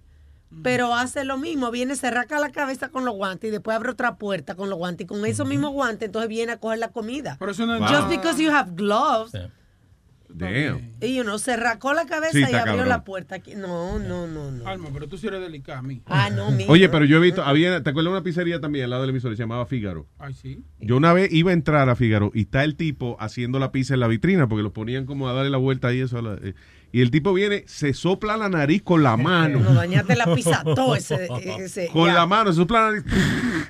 pero 0.63 0.93
hace 0.93 1.25
lo 1.25 1.37
mismo, 1.37 1.71
viene, 1.71 1.95
se 1.95 2.09
raca 2.11 2.39
la 2.39 2.51
cabeza 2.51 2.89
con 2.89 3.03
los 3.05 3.15
guantes 3.15 3.47
y 3.49 3.51
después 3.51 3.75
abre 3.75 3.91
otra 3.91 4.15
puerta 4.15 4.55
con 4.55 4.69
los 4.69 4.77
guantes 4.77 5.05
y 5.05 5.07
con 5.07 5.25
esos 5.25 5.47
mismos 5.47 5.71
guantes 5.73 6.05
entonces 6.07 6.29
viene 6.29 6.53
a 6.53 6.57
coger 6.59 6.79
la 6.79 6.89
comida. 6.91 7.35
Pero 7.39 7.51
eso 7.51 7.65
no 7.65 7.73
es 7.75 7.79
Wow. 7.81 7.89
Just 7.89 8.01
nada. 8.03 8.15
because 8.15 8.41
you 8.41 8.51
have 8.51 8.71
gloves, 8.75 9.33
Damn. 10.37 10.91
y 11.01 11.21
know, 11.21 11.37
se 11.39 11.55
racó 11.55 11.93
la 11.93 12.05
cabeza 12.05 12.33
Sí, 12.33 12.39
y 12.39 12.43
abrió 12.43 12.63
cabrón. 12.65 12.89
la 12.89 13.03
puerta. 13.03 13.35
aquí. 13.35 13.55
No, 13.55 13.99
no, 13.99 14.27
no, 14.27 14.51
no. 14.51 14.67
Alma, 14.67 14.89
pero 14.93 15.07
tú 15.07 15.17
sí 15.17 15.27
eres 15.27 15.41
delicada 15.41 15.79
a 15.79 15.81
mí. 15.81 16.01
Ah, 16.05 16.29
no, 16.29 16.51
mira. 16.51 16.69
Oye, 16.71 16.89
pero 16.89 17.05
yo 17.05 17.17
he 17.17 17.19
visto, 17.21 17.43
había, 17.43 17.81
¿te 17.83 17.89
acuerdas 17.89 18.11
de 18.11 18.17
una 18.17 18.23
pizzería 18.23 18.59
también 18.59 18.85
al 18.85 18.89
lado 18.91 19.03
del 19.03 19.11
emisor? 19.11 19.35
Se 19.35 19.41
llamaba 19.41 19.65
Fígaro. 19.65 20.07
Ay, 20.19 20.33
sí. 20.33 20.63
Yo 20.79 20.97
una 20.97 21.13
vez 21.13 21.31
iba 21.31 21.51
a 21.51 21.53
entrar 21.53 21.87
a 21.89 21.95
Fígaro 21.95 22.31
y 22.33 22.41
está 22.41 22.63
el 22.63 22.75
tipo 22.75 23.17
haciendo 23.19 23.59
la 23.59 23.71
pizza 23.71 23.93
en 23.93 23.99
la 24.01 24.07
vitrina 24.07 24.47
porque 24.47 24.63
los 24.63 24.71
ponían 24.73 25.05
como 25.05 25.29
a 25.29 25.33
darle 25.33 25.49
la 25.51 25.57
vuelta 25.57 25.93
y 25.93 26.01
eso. 26.01 26.17
a 26.17 26.21
la- 26.21 26.37
eh, 26.41 26.53
y 26.91 27.01
el 27.01 27.11
tipo 27.11 27.33
viene, 27.33 27.63
se 27.67 27.93
sopla 27.93 28.37
la 28.37 28.49
nariz 28.49 28.81
con 28.83 29.03
la 29.03 29.17
mano. 29.17 29.59
No 29.59 29.73
dañaste 29.73 30.15
la 30.15 30.33
pizza 30.33 30.63
todo 30.75 30.95
ese, 30.95 31.27
ese 31.59 31.87
Con 31.89 32.07
ya. 32.07 32.13
la 32.13 32.25
mano, 32.25 32.51
se 32.51 32.57
sopla 32.57 32.81
la 32.81 32.91
nariz. 32.91 33.03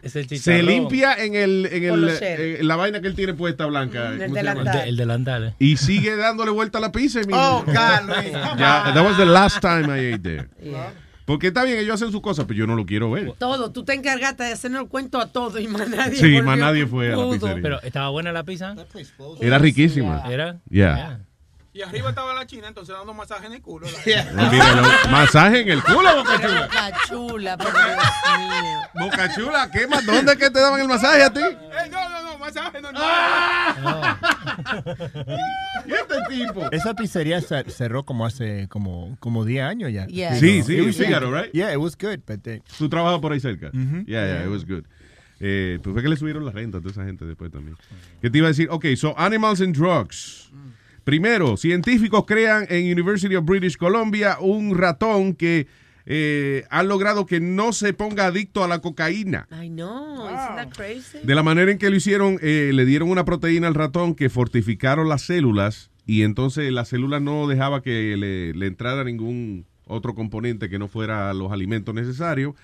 Es 0.02 0.16
el 0.16 0.28
Se 0.38 0.62
limpia 0.62 1.16
en 1.16 1.36
el, 1.36 1.68
en 1.72 1.84
el, 1.86 2.06
shell. 2.10 2.22
eh, 2.42 2.58
en 2.60 2.68
la 2.68 2.76
vaina 2.76 3.02
que 3.02 3.08
él 3.08 3.16
tiene 3.16 3.34
puesta 3.34 3.66
blanca. 3.66 4.12
El 4.12 4.20
¿cómo 4.20 4.36
se 4.36 4.44
llama? 4.44 4.52
El, 4.52 4.58
delantal. 4.58 4.84
de- 4.84 4.90
el 4.90 4.98
delantal. 4.98 5.44
eh. 5.48 5.54
Y 5.60 5.78
sigue 5.78 6.16
dándole 6.16 6.52
vuelta 6.52 6.78
a 6.78 6.82
la 6.82 6.92
pizza. 6.92 7.22
y 7.22 7.26
mi- 7.26 7.34
Oh, 7.36 7.64
Luis. 7.66 7.76
Ya, 8.58 8.92
that 8.94 9.04
was 9.04 9.18
the 9.18 9.26
last 9.26 9.60
time 9.62 9.86
I 9.88 10.14
ate 10.14 10.20
there. 10.20 10.48
Porque 11.26 11.48
está 11.48 11.64
bien, 11.64 11.80
ellos 11.80 11.96
hacen 11.96 12.12
sus 12.12 12.22
cosas, 12.22 12.46
pero 12.46 12.60
yo 12.60 12.68
no 12.68 12.76
lo 12.76 12.86
quiero 12.86 13.10
ver. 13.10 13.34
Todo, 13.40 13.72
tú 13.72 13.84
te 13.84 13.94
encargaste 13.96 14.44
de 14.44 14.52
hacernos 14.52 14.84
el 14.84 14.88
cuento 14.90 15.20
a 15.20 15.32
todo 15.32 15.58
y 15.58 15.68
más 15.68 15.90
nadie. 15.90 16.18
Sí, 16.18 16.40
más 16.44 16.56
nadie 16.60 16.86
fue 16.86 17.12
a 17.12 17.16
la 17.16 17.32
pizzería. 17.32 17.62
Pero 17.64 17.82
estaba 17.82 18.10
buena 18.10 18.32
la 18.32 18.44
pizza. 18.44 18.76
Era 19.42 19.58
riquísima. 19.58 20.24
Era. 20.30 20.58
Yeah. 20.70 21.22
Y 21.76 21.82
arriba 21.82 22.08
estaba 22.08 22.34
la 22.34 22.46
china, 22.48 22.70
entonces 22.70 22.96
dando 22.96 23.14
masaje 23.14 23.48
en 23.48 23.52
el 23.52 23.62
culo. 23.62 23.86
Masaje 25.12 25.60
en 25.60 25.70
el 25.72 25.84
culo, 25.84 26.16
Boca 26.16 26.38
Chula. 26.40 26.62
Boca 26.70 26.94
chula, 27.06 27.58
pero 27.58 27.72
Dios 27.72 27.98
mío. 28.40 28.80
Boca 29.06 29.36
Chula, 29.36 29.70
¿qué 29.74 29.86
más? 29.86 30.06
¿Dónde 30.06 30.32
es 30.32 30.38
que 30.38 30.50
te 30.50 30.60
daban 30.62 30.80
el 30.80 30.88
masaje 30.88 31.24
a 31.24 31.34
ti? 31.34 31.42
Eh, 31.42 31.90
no, 31.92 32.10
no, 32.10 32.22
no, 32.24 32.38
masaje 32.38 32.82
normal. 32.82 34.18
¿Y 35.86 35.92
este 35.92 36.16
tipo? 36.30 36.72
Esa 36.72 36.94
pizzería 36.94 37.40
cer- 37.42 37.70
cerró 37.70 38.06
como 38.06 38.26
hace 38.26 38.70
como, 38.70 39.18
como 39.20 39.44
10 39.44 39.66
años 39.66 39.92
ya. 39.92 40.08
Yeah. 40.08 40.36
Sí, 40.36 40.64
sí, 40.64 40.78
It 40.78 40.86
was 40.86 40.98
right? 40.98 41.52
Yeah, 41.52 41.74
it 41.74 41.78
was 41.78 41.98
good, 41.98 42.20
but 42.26 42.42
they- 42.42 42.62
¿Tú 42.78 42.88
trabajas 42.88 43.20
por 43.20 43.34
ahí 43.34 43.42
cerca? 43.42 43.72
Mhm. 43.74 44.06
Yeah, 44.06 44.26
yeah, 44.26 44.44
it 44.46 44.50
was 44.50 44.66
good. 44.66 44.86
Eh, 45.42 45.78
pues 45.84 45.94
fue 45.94 46.02
que 46.02 46.08
le 46.08 46.16
subieron 46.16 46.46
la 46.46 46.52
renta 46.52 46.78
a 46.78 46.80
toda 46.82 46.94
esa 46.94 47.04
gente 47.04 47.26
después 47.26 47.52
también. 47.52 47.76
¿Qué 48.22 48.30
te 48.30 48.38
iba 48.38 48.48
a 48.48 48.52
decir? 48.52 48.70
Ok, 48.72 48.86
so 48.96 49.14
Animals 49.20 49.60
and 49.60 49.76
Drugs. 49.76 50.44
Primero, 51.06 51.56
científicos 51.56 52.26
crean 52.28 52.66
en 52.70 52.92
University 52.92 53.36
of 53.36 53.46
British 53.46 53.78
Columbia 53.78 54.38
un 54.42 54.76
ratón 54.76 55.34
que 55.36 55.68
eh, 56.08 56.64
ha 56.70 56.84
logrado 56.84 57.26
que 57.28 57.40
no 57.40 57.74
se 57.74 57.94
ponga 57.94 58.26
adicto 58.26 58.64
a 58.64 58.68
la 58.68 58.80
cocaína. 58.80 59.48
Ay, 59.52 59.70
no, 59.70 60.26
isn't 60.26 60.56
that 60.56 60.70
crazy? 60.76 61.20
De 61.24 61.36
la 61.36 61.44
manera 61.44 61.72
en 61.72 61.78
que 61.78 61.90
lo 61.90 61.96
hicieron, 61.96 62.38
eh, 62.42 62.72
le 62.74 62.86
dieron 62.86 63.10
una 63.10 63.24
proteína 63.24 63.68
al 63.68 63.76
ratón 63.76 64.16
que 64.16 64.30
fortificaron 64.30 65.08
las 65.08 65.22
células 65.22 65.90
y 66.08 66.24
entonces 66.24 66.72
la 66.72 66.86
célula 66.86 67.20
no 67.20 67.48
dejaba 67.48 67.82
que 67.82 68.16
le, 68.18 68.54
le 68.54 68.66
entrara 68.68 69.04
ningún 69.04 69.66
otro 69.88 70.16
componente 70.16 70.70
que 70.70 70.80
no 70.80 70.88
fuera 70.88 71.32
los 71.36 71.52
alimentos 71.52 71.94
necesarios. 71.94 72.56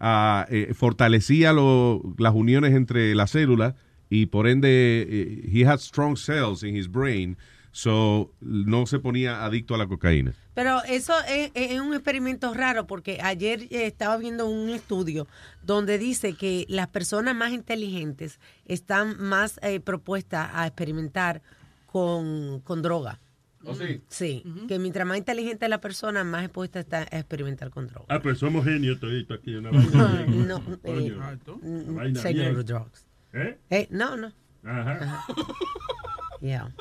Ah, 0.00 0.46
eh, 0.50 0.72
fortalecía 0.74 1.52
lo- 1.52 2.00
las 2.16 2.32
uniones 2.32 2.74
entre 2.74 3.14
las 3.16 3.32
células 3.32 3.74
y 4.08 4.26
por 4.26 4.46
ende 4.46 5.04
eh, 5.08 5.50
he 5.52 5.66
had 5.66 5.78
strong 5.80 6.16
cells 6.16 6.62
in 6.62 6.76
his 6.76 6.88
brain 6.88 7.36
so 7.72 8.32
no 8.40 8.86
se 8.86 8.98
ponía 8.98 9.44
adicto 9.44 9.74
a 9.74 9.78
la 9.78 9.86
cocaína. 9.86 10.32
Pero 10.54 10.82
eso 10.84 11.14
es, 11.28 11.50
es 11.54 11.80
un 11.80 11.94
experimento 11.94 12.52
raro 12.54 12.86
porque 12.86 13.20
ayer 13.22 13.62
eh, 13.70 13.86
estaba 13.86 14.16
viendo 14.16 14.48
un 14.48 14.70
estudio 14.70 15.26
donde 15.62 15.98
dice 15.98 16.34
que 16.34 16.66
las 16.68 16.88
personas 16.88 17.34
más 17.36 17.52
inteligentes 17.52 18.40
están 18.64 19.20
más 19.20 19.60
eh, 19.62 19.80
propuestas 19.80 20.50
a 20.52 20.66
experimentar 20.66 21.42
con, 21.86 22.60
con 22.60 22.82
droga. 22.82 23.20
¿Oh, 23.64 23.74
sí? 23.74 24.00
Sí, 24.08 24.44
que 24.68 24.78
mientras 24.78 25.04
más 25.06 25.18
inteligente 25.18 25.66
es 25.66 25.68
la 25.70 25.80
persona, 25.80 26.22
más 26.22 26.44
expuesta 26.44 26.78
está 26.80 26.98
a 26.98 27.18
experimentar 27.18 27.70
con 27.70 27.88
droga. 27.88 28.06
Ah, 28.08 28.20
pues 28.20 28.38
somos 28.38 28.64
genios 28.64 29.00
todito 29.00 29.34
aquí. 29.34 29.54
Una 29.56 29.70
No, 29.72 29.78
vaina 29.80 30.24
bien. 30.26 30.48
no, 30.48 30.58
eh, 30.84 31.58
mm, 31.62 31.94
vaina 31.94 32.22
no 32.22 32.28
bien. 32.32 32.64
drugs. 32.64 33.06
¿Eh? 33.32 33.58
Eh, 33.70 33.88
no, 33.90 34.16
no. 34.16 34.32
Ajá. 34.64 35.24
Yeah. 36.40 36.72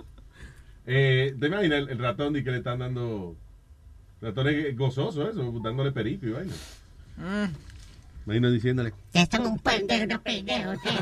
Eh, 0.88 1.36
¿Te 1.38 1.48
imaginas 1.48 1.80
el, 1.80 1.90
el 1.90 2.00
ratón 2.00 2.34
de 2.34 2.44
que 2.44 2.52
le 2.52 2.58
están 2.58 2.80
dando... 2.80 3.36
Ratón 4.22 4.48
es 4.48 4.76
gozoso 4.76 5.30
eso, 5.30 5.52
dándole 5.62 5.92
perico 5.92 6.26
y 6.26 6.32
vaina. 6.32 6.54
Imagino 8.26 8.50
diciéndole... 8.50 8.94
Ustedes 9.08 9.30
son 9.30 9.48
un 9.48 9.60
pendejo, 9.60 10.06
unos 10.06 10.20
pendejos. 10.22 10.78
ustedes. 10.78 11.00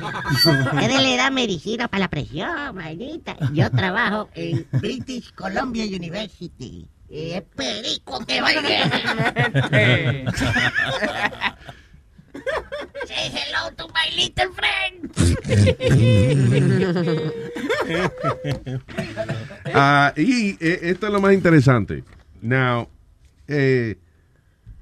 Ustedes 0.74 1.02
le 1.02 1.18
dan 1.18 1.34
medicina 1.34 1.88
para 1.88 2.02
la 2.02 2.10
presión, 2.10 2.76
maldita. 2.76 3.38
Yo 3.54 3.70
trabajo 3.72 4.30
en 4.34 4.68
British 4.74 5.32
Columbia 5.34 5.86
University. 5.86 6.88
Y 7.08 7.32
es 7.32 7.44
perico 7.56 8.26
que 8.26 8.42
baile. 8.42 8.80
Say 13.08 13.30
hello 13.30 13.72
to 13.78 13.88
my 13.94 14.16
little 14.16 14.52
friend. 14.54 15.12
Ah, 19.74 20.14
y 20.16 20.52
eh, 20.60 20.80
esto 20.84 21.08
es 21.08 21.14
lo 21.14 21.20
más 21.22 21.34
interesante. 21.34 22.04
Now, 22.42 22.88
eh, 23.48 23.98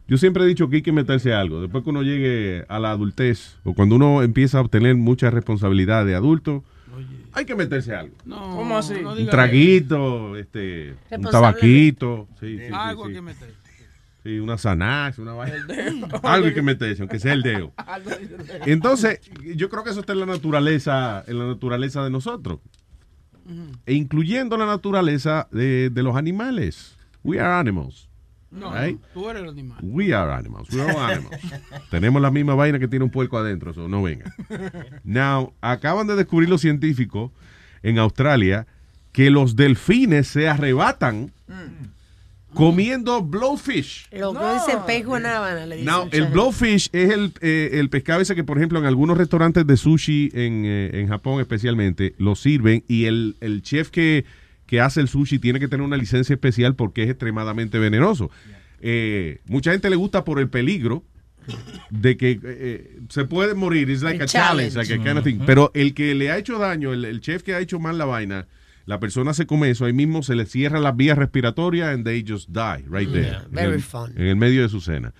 yo 0.07 0.17
siempre 0.17 0.43
he 0.43 0.47
dicho 0.47 0.69
que 0.69 0.77
hay 0.77 0.81
que 0.81 0.91
meterse 0.91 1.33
a 1.33 1.39
algo. 1.39 1.61
Después 1.61 1.83
que 1.83 1.89
uno 1.89 2.03
llegue 2.03 2.65
a 2.67 2.79
la 2.79 2.91
adultez 2.91 3.57
o 3.63 3.73
cuando 3.73 3.95
uno 3.95 4.21
empieza 4.21 4.59
a 4.59 4.61
obtener 4.61 4.95
mucha 4.95 5.29
responsabilidad 5.29 6.05
de 6.05 6.15
adulto, 6.15 6.63
hay 7.33 7.45
que 7.45 7.55
meterse 7.55 7.95
a 7.95 8.01
algo. 8.01 8.15
No, 8.25 8.55
¿Cómo 8.55 8.77
así? 8.77 8.95
no 9.01 9.13
Un 9.13 9.27
traguito, 9.27 10.35
este, 10.37 10.95
un 11.09 11.23
tabaquito, 11.23 12.27
sí, 12.39 12.57
sí, 12.57 12.67
sí, 12.67 12.73
Algo 12.73 13.07
sí. 13.07 13.13
que 13.13 13.21
meter. 13.21 13.62
Sí, 14.23 14.39
una 14.39 14.57
Xanax, 14.57 15.19
una 15.19 15.33
vaina. 15.33 15.57
Algo 16.23 16.47
hay 16.47 16.53
que 16.53 16.61
meterse, 16.61 17.01
aunque 17.01 17.19
sea 17.19 17.33
el 17.33 17.41
dedo. 17.43 17.73
Entonces, 18.65 19.19
yo 19.55 19.69
creo 19.69 19.83
que 19.83 19.89
eso 19.89 19.99
está 19.99 20.13
en 20.13 20.21
la 20.21 20.25
naturaleza, 20.25 21.23
en 21.27 21.39
la 21.39 21.45
naturaleza 21.47 22.03
de 22.03 22.09
nosotros. 22.09 22.59
E 23.85 23.93
incluyendo 23.93 24.55
la 24.57 24.65
naturaleza 24.65 25.49
de, 25.51 25.89
de 25.89 26.03
los 26.03 26.15
animales. 26.15 26.95
We 27.23 27.39
are 27.41 27.53
animals. 27.53 28.07
No, 28.49 28.71
Right? 28.71 28.99
no, 28.99 29.07
tú 29.13 29.29
eres 29.29 29.43
el 29.43 29.49
animal. 29.49 29.79
We 29.81 30.13
are 30.13 30.31
animals. 30.31 30.69
We 30.71 30.81
are 30.81 30.97
animals. 31.15 31.41
Tenemos 31.89 32.21
la 32.21 32.31
misma 32.31 32.53
vaina 32.55 32.79
que 32.79 32.87
tiene 32.87 33.03
un 33.03 33.11
puerco 33.11 33.37
adentro, 33.37 33.71
eso 33.71 33.89
no 33.89 34.01
venga. 34.03 34.33
Now, 35.03 35.53
acaban 35.59 36.07
de 36.07 36.15
descubrir 36.15 36.47
los 36.49 36.61
científicos 36.61 37.31
en 37.81 37.97
Australia 37.97 38.67
que 39.11 39.29
los 39.31 39.55
delfines 39.55 40.27
se 40.27 40.47
arrebatan 40.47 41.31
comiendo 42.53 43.21
blowfish. 43.21 44.07
Lo 44.11 44.33
que 44.33 44.39
dicen 44.53 44.79
pez 44.85 45.05
guanábana, 45.05 45.65
le 45.65 45.77
dicen. 45.77 45.91
Now, 45.91 46.07
el 46.11 46.25
blowfish 46.27 46.89
es 46.91 47.11
el, 47.11 47.33
eh, 47.41 47.71
el 47.73 47.89
pescado 47.89 48.21
ese 48.21 48.35
que, 48.35 48.43
por 48.43 48.57
ejemplo, 48.57 48.79
en 48.79 48.85
algunos 48.85 49.17
restaurantes 49.17 49.65
de 49.65 49.77
sushi 49.77 50.31
en, 50.33 50.63
eh, 50.65 50.89
en 50.93 51.07
Japón 51.07 51.39
especialmente, 51.41 52.15
lo 52.17 52.35
sirven 52.35 52.83
y 52.87 53.05
el, 53.05 53.35
el 53.41 53.61
chef 53.61 53.89
que, 53.89 54.25
que 54.65 54.79
hace 54.81 55.01
el 55.01 55.07
sushi 55.07 55.39
tiene 55.39 55.59
que 55.59 55.67
tener 55.67 55.85
una 55.85 55.97
licencia 55.97 56.33
especial 56.33 56.75
porque 56.75 57.03
es 57.03 57.09
extremadamente 57.09 57.79
venenoso. 57.79 58.29
Eh, 58.81 59.39
mucha 59.45 59.71
gente 59.71 59.89
le 59.89 59.95
gusta 59.95 60.25
por 60.25 60.39
el 60.39 60.49
peligro 60.49 61.03
de 61.89 62.17
que 62.17 62.31
eh, 62.31 62.39
eh, 62.43 62.99
se 63.09 63.25
puede 63.25 63.53
morir. 63.53 63.89
Es 63.89 64.01
like 64.01 64.17
El 64.17 64.23
a 64.23 64.25
challenge, 64.27 64.73
challenge. 64.73 64.75
like 64.75 64.93
a 64.93 65.03
kind 65.05 65.17
of 65.17 65.23
thing. 65.23 65.39
Pero 65.45 65.71
el 65.73 65.93
que 65.93 66.15
le 66.15 66.31
ha 66.31 66.37
hecho 66.37 66.57
daño, 66.57 66.93
el, 66.93 67.05
el 67.05 67.21
chef 67.21 67.43
que 67.43 67.53
ha 67.53 67.59
hecho 67.59 67.79
mal 67.79 67.97
la 67.97 68.05
vaina, 68.05 68.47
la 68.85 68.99
persona 68.99 69.33
se 69.33 69.45
come 69.45 69.69
eso, 69.69 69.85
ahí 69.85 69.93
mismo 69.93 70.23
se 70.23 70.35
le 70.35 70.45
cierra 70.45 70.79
las 70.79 70.95
vías 70.95 71.17
respiratorias 71.17 71.93
and 71.93 72.03
they 72.05 72.23
just 72.27 72.49
die 72.49 72.83
right 72.89 73.09
there. 73.11 73.29
Yeah, 73.29 73.43
En 73.45 73.51
very 73.51 73.73
el- 73.75 73.81
fun. 73.81 74.11
En 74.15 74.25
el 74.27 74.35
medio 74.35 74.61
de 74.63 74.69
su 74.69 74.81
cena. 74.81 75.13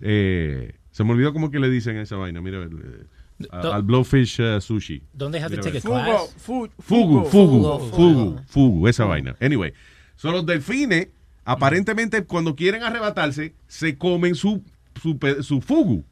Eh, 0.00 0.72
se 0.90 1.04
me 1.04 1.12
olvidó 1.12 1.32
cómo 1.32 1.50
que 1.50 1.58
le 1.58 1.70
dicen 1.70 1.96
a 1.96 2.02
esa 2.02 2.16
vaina. 2.16 2.40
Mira, 2.40 2.62
eh, 2.64 3.46
a- 3.50 3.76
al 3.76 3.82
Blowfish 3.82 4.40
uh, 4.40 4.60
Sushi. 4.60 5.02
Don't 5.14 5.32
they 5.32 5.40
have 5.42 5.54
to 5.54 5.60
take 5.62 5.78
a 5.78 5.80
class? 5.80 6.34
Fugu, 6.38 6.68
fugu, 6.80 7.24
fugu, 7.24 7.78
fugu, 7.90 8.40
fugu, 8.46 8.88
esa 8.88 9.04
vaina. 9.04 9.36
Anyway, 9.40 9.72
son 10.16 10.32
los 10.32 10.44
delfines, 10.44 11.08
aparentemente 11.44 12.24
cuando 12.24 12.54
quieren 12.56 12.82
arrebatarse, 12.82 13.54
se 13.68 13.96
comen 13.96 14.34
su, 14.34 14.62
su, 15.00 15.18
su 15.42 15.60
fugu. 15.60 16.04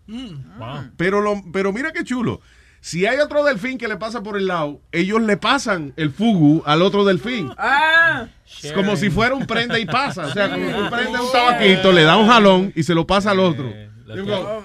Pero, 0.96 1.20
lo, 1.20 1.42
pero 1.52 1.72
mira 1.72 1.92
qué 1.92 2.04
chulo. 2.04 2.40
Si 2.86 3.04
hay 3.04 3.18
otro 3.18 3.42
delfín 3.42 3.78
que 3.78 3.88
le 3.88 3.96
pasa 3.96 4.22
por 4.22 4.36
el 4.36 4.46
lado, 4.46 4.80
ellos 4.92 5.20
le 5.20 5.36
pasan 5.36 5.92
el 5.96 6.12
fugu 6.12 6.62
al 6.64 6.82
otro 6.82 7.04
delfín. 7.04 7.50
Ah. 7.58 8.28
Es 8.62 8.72
como 8.72 8.94
si 8.94 9.10
fuera 9.10 9.34
un 9.34 9.44
prende 9.44 9.80
y 9.80 9.86
pasa. 9.86 10.26
O 10.26 10.30
sea, 10.30 10.48
como 10.48 10.70
tú 10.70 10.88
prendes 10.88 11.20
un 11.20 11.32
tabaquito, 11.32 11.90
le 11.90 12.04
da 12.04 12.16
un 12.16 12.28
jalón 12.28 12.72
y 12.76 12.84
se 12.84 12.94
lo 12.94 13.04
pasa 13.04 13.32
al 13.32 13.40
otro. 13.40 13.72
Digo, 14.14 14.64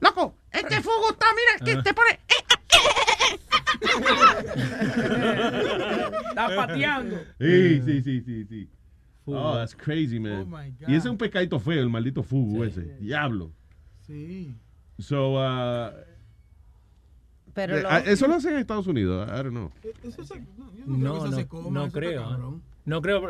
Loco, 0.00 0.34
este 0.50 0.82
fuego 0.82 1.12
está, 1.12 1.26
mira, 1.32 1.64
que 1.64 1.82
te 1.82 1.94
pone. 1.94 2.20
Está 6.28 6.54
pateando. 6.54 7.16
Sí, 7.40 7.80
sí, 7.86 8.02
sí, 8.02 8.20
sí, 8.20 8.44
sí. 8.50 8.68
Fugu. 9.24 9.38
Oh, 9.38 9.54
that's 9.54 9.74
crazy, 9.74 10.20
man. 10.20 10.42
Oh, 10.42 10.44
my 10.44 10.70
God. 10.78 10.88
y 10.88 10.94
ese 10.94 11.06
es 11.06 11.10
un 11.10 11.16
pescadito 11.16 11.58
feo, 11.58 11.80
el 11.80 11.88
maldito 11.88 12.22
fugu 12.22 12.64
ese. 12.64 12.82
Diablo. 13.00 13.50
Sí. 14.06 14.54
So, 14.98 15.36
uh, 15.36 15.90
Pero 17.54 17.76
eh, 17.78 17.82
lo- 17.82 17.90
ah, 17.90 17.98
eso 18.00 18.26
lo 18.26 18.34
hacen 18.34 18.54
en 18.54 18.58
Estados 18.60 18.86
Unidos. 18.86 19.28
I 19.28 19.32
don't 19.42 19.50
know. 19.50 19.70
Eso 20.02 20.24
se, 20.24 20.40
no, 20.40 20.72
yo 20.74 20.86
No, 20.86 20.98
creo 20.98 21.12
que 21.12 21.18
eso 21.18 21.30
no, 21.30 21.36
se 21.36 21.46
coma, 21.46 21.70
no 21.70 21.84
eso 21.84 21.92
creo. 21.92 22.60
No 22.84 23.00
creo, 23.00 23.22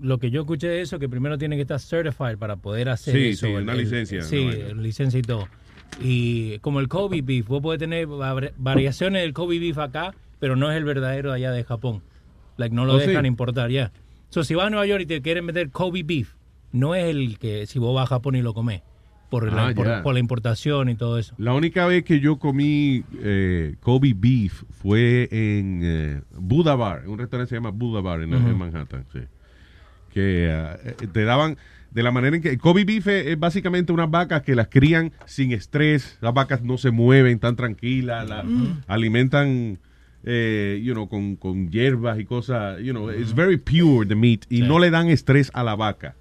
lo 0.00 0.18
que 0.18 0.30
yo 0.30 0.40
escuché 0.40 0.68
de 0.68 0.80
eso, 0.80 0.98
que 0.98 1.08
primero 1.08 1.36
tiene 1.36 1.56
que 1.56 1.62
estar 1.62 1.78
certified 1.78 2.38
para 2.38 2.56
poder 2.56 2.88
hacer 2.88 3.14
Sí, 3.14 3.28
eso. 3.28 3.46
sí, 3.46 3.52
una 3.52 3.72
el- 3.72 3.78
licencia, 3.78 4.22
Sí, 4.22 4.48
licencia 4.76 5.18
y 5.18 5.22
todo. 5.22 5.48
Y 6.00 6.58
como 6.60 6.80
el 6.80 6.88
Kobe 6.88 7.20
beef, 7.22 7.46
vos 7.46 7.60
podés 7.62 7.78
tener 7.78 8.06
var- 8.06 8.52
variaciones 8.56 9.22
del 9.22 9.32
Kobe 9.34 9.58
beef 9.58 9.78
acá, 9.78 10.14
pero 10.38 10.56
no 10.56 10.70
es 10.70 10.76
el 10.76 10.84
verdadero 10.84 11.32
allá 11.32 11.50
de 11.52 11.64
Japón. 11.64 12.02
Like, 12.56 12.74
no 12.74 12.84
lo 12.86 12.94
Oh, 12.94 13.00
sí. 13.00 13.08
dejan 13.08 13.26
importar 13.26 13.70
ya. 13.70 13.92
So, 14.30 14.44
si 14.44 14.54
vas 14.54 14.66
a 14.66 14.70
Nueva 14.70 14.86
York 14.86 15.02
y 15.02 15.06
te 15.06 15.20
quieren 15.22 15.44
meter 15.44 15.70
Kobe 15.70 16.02
beef, 16.02 16.34
no 16.72 16.94
es 16.94 17.04
el 17.04 17.38
que 17.38 17.66
si 17.66 17.78
vos 17.78 17.94
vas 17.94 18.04
a 18.04 18.14
Japón 18.14 18.34
y 18.36 18.42
lo 18.42 18.54
comés, 18.54 18.82
por, 19.30 19.52
la, 19.52 19.68
Ah, 19.68 20.02
por, 20.02 20.14
la 20.14 20.20
importación 20.20 20.88
y 20.88 20.94
todo 20.94 21.18
eso. 21.18 21.34
La 21.38 21.52
única 21.54 21.86
vez 21.86 22.04
que 22.04 22.20
yo 22.20 22.38
comí 22.38 23.02
eh, 23.22 23.76
Kobe 23.80 24.14
beef 24.16 24.62
fue 24.70 25.28
en 25.30 25.80
eh, 25.82 26.20
Buddha 26.38 26.74
Bar, 26.74 27.08
un 27.08 27.18
restaurante 27.18 27.48
que 27.48 27.48
se 27.50 27.54
llama 27.56 27.70
Buddha 27.70 28.00
Bar 28.00 28.22
en. 28.22 28.30
Manhattan. 28.58 29.04
sí. 29.12 29.20
Que 30.12 30.50
ah, 30.50 30.76
eh, 30.84 31.06
te 31.12 31.24
daban 31.24 31.56
de 31.90 32.02
la 32.02 32.10
manera 32.10 32.36
en 32.36 32.42
que 32.42 32.56
Kobe 32.58 32.84
beef 32.84 33.06
es, 33.06 33.26
es 33.26 33.38
básicamente 33.38 33.92
unas 33.92 34.10
vacas 34.10 34.42
que 34.42 34.54
las 34.54 34.68
crían 34.68 35.12
sin 35.24 35.52
estrés, 35.52 36.18
las 36.20 36.34
vacas 36.34 36.62
no 36.62 36.78
se 36.78 36.90
mueven, 36.90 37.34
están 37.34 37.56
tranquilas, 37.56 38.28
la 38.28 38.42
Mm. 38.42 38.82
alimentan 38.86 39.78
eh, 40.28 40.80
you 40.82 40.92
know, 40.92 41.08
con, 41.08 41.36
con 41.36 41.70
hierbas 41.70 42.18
y 42.18 42.24
cosas, 42.24 42.80
you 42.80 42.92
know, 42.92 43.10
it's 43.10 43.32
very 43.34 43.56
pure 43.56 44.04
the 44.06 44.16
meat 44.16 44.44
y 44.50 44.60
no 44.62 44.78
le 44.80 44.90
dan 44.90 45.08
estrés 45.08 45.50
a 45.54 45.62
la 45.62 45.76
vaca. 45.76 46.16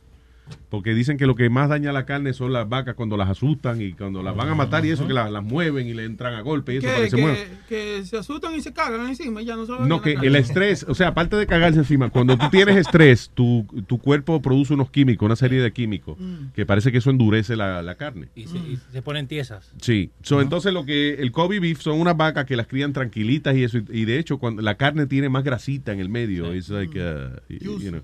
Porque 0.70 0.94
dicen 0.94 1.18
que 1.18 1.26
lo 1.26 1.36
que 1.36 1.50
más 1.50 1.70
daña 1.70 1.92
la 1.92 2.06
carne 2.06 2.34
son 2.34 2.52
las 2.54 2.68
vacas 2.68 2.96
cuando 2.96 3.18
las 3.18 3.30
asustan 3.30 3.82
y 3.82 3.94
cuando 3.94 4.22
las 4.22 4.36
van 4.36 4.50
a 4.50 4.56
matar 4.56 4.86
y 4.86 4.92
eso, 4.92 5.08
que 5.08 5.14
las, 5.14 5.32
las 5.32 5.44
mueven 5.44 5.88
y 5.88 5.94
le 5.94 6.04
entran 6.06 6.34
a 6.34 6.42
golpe 6.42 6.74
y 6.74 6.78
eso 6.78 6.88
para 6.88 6.98
Que, 6.98 7.04
que 7.06 7.10
se 7.10 7.18
muevan. 7.18 7.38
que, 7.70 8.06
se 8.06 8.18
asustan 8.18 8.54
y 8.56 8.62
se 8.62 8.74
cagan 8.74 9.08
encima 9.08 9.42
y 9.42 9.46
ya 9.46 9.56
no 9.56 9.66
saben. 9.66 9.88
No, 9.88 10.02
que 10.02 10.14
el 10.14 10.36
estrés, 10.36 10.86
o 10.88 10.94
sea, 10.94 11.10
aparte 11.10 11.36
de 11.38 11.48
cagarse 11.48 11.80
encima, 11.80 12.10
cuando 12.10 12.38
tú 12.38 12.50
tienes 12.52 12.76
estrés, 12.78 13.32
tu, 13.34 13.66
tu 13.88 13.98
cuerpo 14.00 14.42
produce 14.42 14.74
unos 14.74 14.90
químicos, 14.92 15.26
una 15.26 15.36
serie 15.36 15.62
de 15.62 15.72
químicos, 15.72 16.18
Mm. 16.20 16.52
que 16.54 16.66
parece 16.66 16.92
que 16.92 16.98
eso 17.00 17.10
endurece 17.10 17.56
la, 17.56 17.82
la 17.82 17.96
carne. 17.96 18.28
Y 18.36 18.48
se, 18.48 18.58
y 18.58 18.80
se 18.92 19.02
ponen 19.02 19.28
tiesas. 19.28 19.72
Sí, 19.82 20.12
so, 20.22 20.42
entonces 20.42 20.74
lo 20.74 20.86
que 20.86 21.16
el 21.16 21.32
Kobe 21.32 21.60
beef 21.60 21.80
son 21.82 22.00
unas 22.00 22.18
vacas 22.18 22.46
que 22.46 22.56
las 22.56 22.68
crían 22.68 22.94
tranquilitas 22.94 23.56
y 23.56 23.64
eso, 23.64 23.78
y, 23.90 24.06
de 24.06 24.20
hecho 24.20 24.38
cuando 24.40 24.62
la 24.62 24.76
carne 24.76 25.06
tiene 25.08 25.30
más 25.30 25.44
grasita 25.44 25.92
en 25.94 26.00
el 26.00 26.10
medio, 26.10 26.54
it's 26.54 26.70
like, 26.70 26.98
uh, 27.00 27.30
you 27.50 27.90
know, 27.90 28.02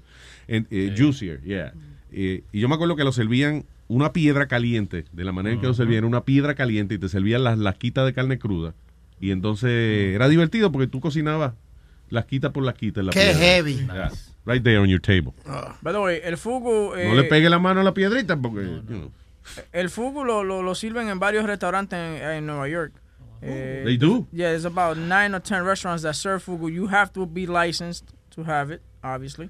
and, 0.49 0.65
eh, 0.71 0.93
juicier, 0.97 1.41
yeah. 1.43 1.73
Eh, 2.11 2.43
y 2.51 2.59
yo 2.59 2.67
me 2.69 2.75
acuerdo 2.75 2.95
que 2.95 3.03
lo 3.03 3.11
servían 3.11 3.65
una 3.87 4.13
piedra 4.13 4.47
caliente, 4.47 5.05
de 5.11 5.23
la 5.23 5.31
manera 5.31 5.55
en 5.55 5.61
que 5.61 5.67
lo 5.67 5.73
servían, 5.73 6.03
una 6.05 6.23
piedra 6.23 6.55
caliente 6.55 6.95
y 6.95 6.97
te 6.97 7.09
servían 7.09 7.43
las 7.43 7.57
lasquitas 7.57 8.05
de 8.05 8.13
carne 8.13 8.39
cruda. 8.39 8.73
Y 9.19 9.31
entonces 9.31 9.69
era 10.15 10.27
divertido 10.29 10.71
porque 10.71 10.87
tú 10.87 10.99
cocinabas 10.99 11.53
lasquita 12.09 12.51
por 12.51 12.63
lasquita 12.63 13.01
en 13.01 13.07
la 13.07 13.11
Qué 13.11 13.19
piedra. 13.19 13.39
heavy. 13.39 13.75
Yeah, 13.85 14.11
Right 14.45 14.63
there 14.63 14.79
on 14.79 14.87
your 14.89 14.99
table. 15.01 15.33
By 15.81 15.93
the 15.93 15.99
way, 15.99 16.19
el 16.23 16.37
fugu. 16.37 16.91
No 16.91 16.95
eh, 16.95 17.15
le 17.15 17.23
pegue 17.25 17.49
la 17.49 17.59
mano 17.59 17.81
a 17.81 17.83
la 17.83 17.93
piedrita 17.93 18.35
porque, 18.35 18.63
you 18.63 18.81
know. 18.87 19.11
El 19.71 19.89
fugu 19.89 20.23
lo, 20.23 20.43
lo, 20.43 20.61
lo 20.63 20.73
sirven 20.75 21.09
en 21.09 21.19
varios 21.19 21.45
restaurantes 21.45 21.97
en, 21.99 22.21
en 22.21 22.45
Nueva 22.45 22.67
York. 22.67 22.93
Eh, 23.41 23.83
They 23.85 23.97
do? 23.97 24.27
Yeah, 24.31 24.49
there's 24.49 24.65
about 24.65 24.97
nine 24.97 25.33
or 25.35 25.41
ten 25.41 25.63
restaurants 25.63 26.03
that 26.03 26.13
serve 26.15 26.43
fugu. 26.43 26.69
You 26.71 26.87
have 26.87 27.11
to 27.13 27.25
be 27.25 27.45
licensed 27.47 28.05
to 28.35 28.43
have 28.43 28.71
it, 28.73 28.81
obviously. 29.03 29.49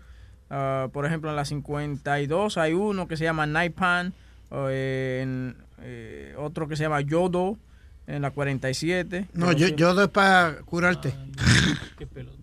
Uh, 0.52 0.90
por 0.90 1.06
ejemplo, 1.06 1.30
en 1.30 1.38
la 1.38 1.46
52 1.46 2.58
hay 2.58 2.74
uno 2.74 3.08
que 3.08 3.16
se 3.16 3.24
llama 3.24 3.46
Naipan, 3.46 4.14
en, 4.52 5.56
eh, 5.82 6.36
otro 6.38 6.68
que 6.68 6.76
se 6.76 6.84
llama 6.84 7.00
Yodo, 7.00 7.58
en 8.06 8.22
la 8.22 8.32
47. 8.32 9.28
No, 9.34 9.54
yo, 9.54 9.70
yo 9.70 9.94
doy 9.94 10.10
para 10.10 10.56
curarte. 10.66 11.14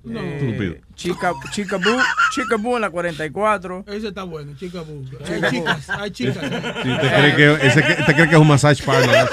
No. 0.04 0.20
Estúpido. 0.20 0.76
Chica, 0.94 1.32
Chicaboo, 1.50 1.98
Chicaboo 2.32 2.76
en 2.76 2.80
la 2.82 2.90
44. 2.90 3.84
Ese 3.88 4.08
está 4.08 4.22
bueno, 4.22 4.54
chica 4.56 4.80
bu. 4.80 5.04
Hay 5.20 5.34
Chica 5.34 5.50
chicas, 5.50 5.90
hay 5.90 6.10
chicas. 6.10 6.44
Sí, 6.82 6.88
te 7.00 7.08
cree 7.08 7.36
que, 7.36 7.66
ese 7.66 7.82
que- 7.82 7.94
te 8.04 8.14
cree 8.14 8.28
que 8.28 8.34
es 8.36 8.40
un 8.40 8.48
massage 8.48 8.82
parlor. 8.84 9.28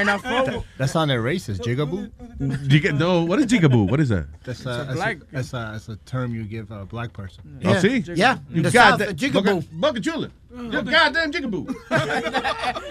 En 0.00 0.06
la 0.06 0.18
fugu. 0.18 0.62
That 0.78 0.88
sounded 0.90 1.18
racist. 1.20 1.62
Jigaboo? 1.62 2.10
Giga- 2.68 2.92
no, 2.98 3.24
what 3.24 3.38
is 3.38 3.46
jigaboo? 3.46 3.88
What 3.90 4.00
is 4.00 4.08
that? 4.10 4.26
That's 4.44 4.60
It's 4.60 4.66
a 4.66 4.70
a, 4.70 4.84
that's, 4.84 4.94
black- 4.94 5.16
a, 5.22 5.26
that's, 5.32 5.52
a, 5.54 5.68
that's 5.72 5.88
a 5.88 5.96
term 6.04 6.34
you 6.34 6.44
give 6.44 6.70
a 6.70 6.84
black 6.84 7.12
person. 7.12 7.42
Oh, 7.64 7.68
sí? 7.74 8.04
Yeah, 8.16 8.38
You 8.50 8.62
the 8.62 8.70
got 8.70 8.98
South, 8.98 9.08
that- 9.08 9.16
jigaboo. 9.16 9.64
Boca 9.72 10.00
Chula. 10.00 10.30
You 10.54 10.82
goddamn 10.82 11.32
jigaboo. 11.32 11.66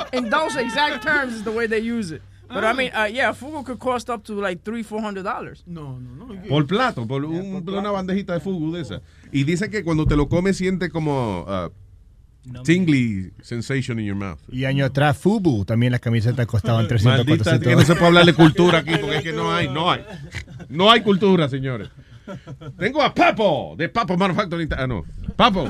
in 0.13 0.29
those 0.29 0.55
exact 0.55 1.03
terms 1.03 1.33
is 1.33 1.43
the 1.43 1.51
way 1.51 1.67
they 1.67 1.79
use 1.79 2.11
it. 2.11 2.21
But 2.47 2.63
I 2.63 2.73
mean, 2.73 2.91
uh, 2.93 3.05
yeah, 3.11 3.31
fugu 3.33 3.65
could 3.65 3.79
cost 3.79 4.07
up 4.09 4.23
to 4.25 4.33
like 4.39 4.63
three, 4.63 4.83
four 4.83 5.01
hundred 5.01 5.23
dollars. 5.23 5.63
No, 5.65 5.97
no, 5.97 6.25
no. 6.27 6.41
Por 6.47 6.63
plato, 6.65 7.03
por 7.05 7.23
un- 7.25 7.67
una 7.67 7.89
bandejita 7.91 8.33
de 8.33 8.39
fugu 8.39 8.71
de 8.73 8.81
esa. 8.81 9.01
Y 9.31 9.43
dice 9.43 9.69
que 9.71 9.83
cuando 9.83 10.05
te 10.05 10.15
lo 10.15 10.27
comes 10.29 10.57
siente 10.57 10.91
como 10.91 11.41
uh, 11.47 11.69
tingly 12.63 13.31
sensation 13.41 13.99
in 13.99 14.05
your 14.05 14.15
mouth. 14.15 14.39
Y 14.49 14.65
año 14.65 14.85
atrás, 14.85 15.17
Fubu, 15.17 15.65
también 15.65 15.91
las 15.91 16.01
camisetas 16.01 16.45
costaban 16.47 16.87
300, 16.87 17.25
Maldita, 17.25 17.43
400 17.43 17.67
que 17.67 17.75
no 17.75 17.81
se 17.81 17.93
puede 17.93 18.07
hablar 18.07 18.25
de 18.25 18.33
cultura 18.33 18.79
aquí 18.79 18.95
porque 18.99 19.17
es 19.17 19.23
que 19.23 19.33
no 19.33 19.51
hay, 19.55 19.67
no 19.67 19.91
hay. 19.91 20.01
No 20.69 20.91
hay 20.91 21.01
cultura, 21.01 21.47
señores. 21.49 21.89
Tengo 22.77 23.01
a 23.01 23.13
Papo, 23.13 23.75
de 23.77 23.89
Papo 23.89 24.17
Manufacturing. 24.17 24.69
Ah, 24.75 24.87
no. 24.87 25.03
Papo. 25.35 25.67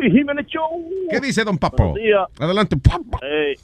Jiménez 0.00 0.46
Show. 0.46 0.90
¿Qué 1.10 1.20
dice 1.20 1.44
don 1.44 1.58
Papo? 1.58 1.90
Buenos 1.90 2.02
días. 2.02 2.28
Adelante, 2.38 2.76
Papo. 2.76 3.18
Hey, 3.22 3.54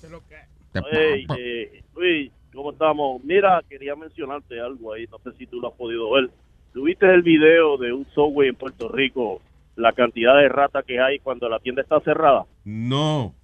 hey, 0.92 1.26
eh, 1.38 1.82
Luis, 1.96 2.30
¿cómo 2.52 2.72
estamos? 2.72 3.22
Mira, 3.24 3.62
quería 3.68 3.96
mencionarte 3.96 4.60
algo 4.60 4.92
ahí, 4.92 5.06
no 5.10 5.18
sé 5.18 5.36
si 5.38 5.46
tú 5.46 5.60
lo 5.60 5.68
has 5.68 5.74
podido 5.74 6.10
ver. 6.12 6.30
¿Tuviste 6.72 7.12
el 7.12 7.22
video 7.22 7.78
de 7.78 7.92
un 7.92 8.06
subway 8.14 8.50
en 8.50 8.54
Puerto 8.54 8.88
Rico, 8.88 9.40
la 9.78 9.92
cantidad 9.92 10.36
de 10.36 10.48
ratas 10.48 10.84
que 10.84 11.00
hay 11.00 11.18
cuando 11.20 11.48
la 11.48 11.58
tienda 11.60 11.82
está 11.82 12.00
cerrada? 12.00 12.44
No. 12.64 13.34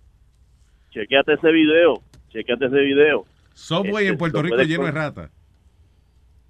Chequeate 0.91 1.35
ese 1.35 1.51
video, 1.51 2.03
chequeate 2.31 2.67
ese 2.67 2.81
video. 2.81 3.25
Subway 3.55 4.07
en 4.07 4.13
Este, 4.13 4.19
Puerto 4.19 4.39
lo 4.39 4.43
Rico 4.43 4.57
puedes 4.57 4.69
lleno 4.69 4.85
de 4.85 4.91
ratas. 4.91 5.31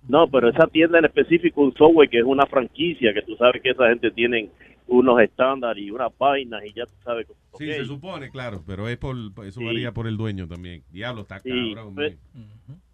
No, 0.09 0.27
pero 0.29 0.49
esa 0.51 0.67
tienda 0.67 0.99
en 0.99 1.05
específico, 1.07 1.63
un 1.63 1.75
Subway, 1.75 2.09
que 2.09 2.19
es 2.19 2.25
una 2.25 2.45
franquicia, 2.47 3.15
que 3.15 3.23
tú 3.23 3.37
sabes 3.37 3.63
que 3.63 3.71
esa 3.71 3.89
gente 3.89 4.11
tienen 4.11 4.51
unos 4.87 5.19
estándares 5.21 5.83
y 5.83 5.91
unas 5.91 6.11
vainas 6.19 6.63
y 6.65 6.73
ya 6.75 6.85
tú 6.85 6.93
sabes. 7.03 7.27
Sí, 7.59 7.69
ok. 7.71 7.77
se 7.77 7.85
supone, 7.87 8.31
claro, 8.31 8.63
pero 8.67 8.87
es 8.89 8.99
por, 8.99 9.17
eso 9.47 9.61
Sí. 9.61 9.65
varía 9.65 9.93
por 9.93 10.07
el 10.07 10.17
dueño 10.19 10.47
también. 10.47 10.83
Diablo, 10.91 11.23
está 11.23 11.41
Sí, 11.41 11.73
cabrón. 11.75 11.95
pues. 11.95 12.19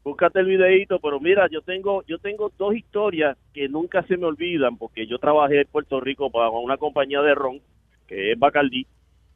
Búscate 0.04 0.40
el 0.40 0.46
videito, 0.46 0.98
pero 0.98 1.20
mira, 1.20 1.48
yo 1.50 1.60
tengo 1.62 2.02
yo 2.06 2.18
tengo 2.18 2.50
dos 2.58 2.74
historias 2.74 3.36
que 3.52 3.68
nunca 3.68 4.02
se 4.04 4.16
me 4.16 4.26
olvidan 4.26 4.76
porque 4.76 5.06
yo 5.06 5.18
trabajé 5.18 5.60
en 5.60 5.66
Puerto 5.68 6.00
Rico 6.00 6.30
para 6.30 6.48
una 6.50 6.76
compañía 6.76 7.20
de 7.22 7.34
ron 7.34 7.60
que 8.06 8.32
es 8.32 8.38
Bacardí 8.38 8.86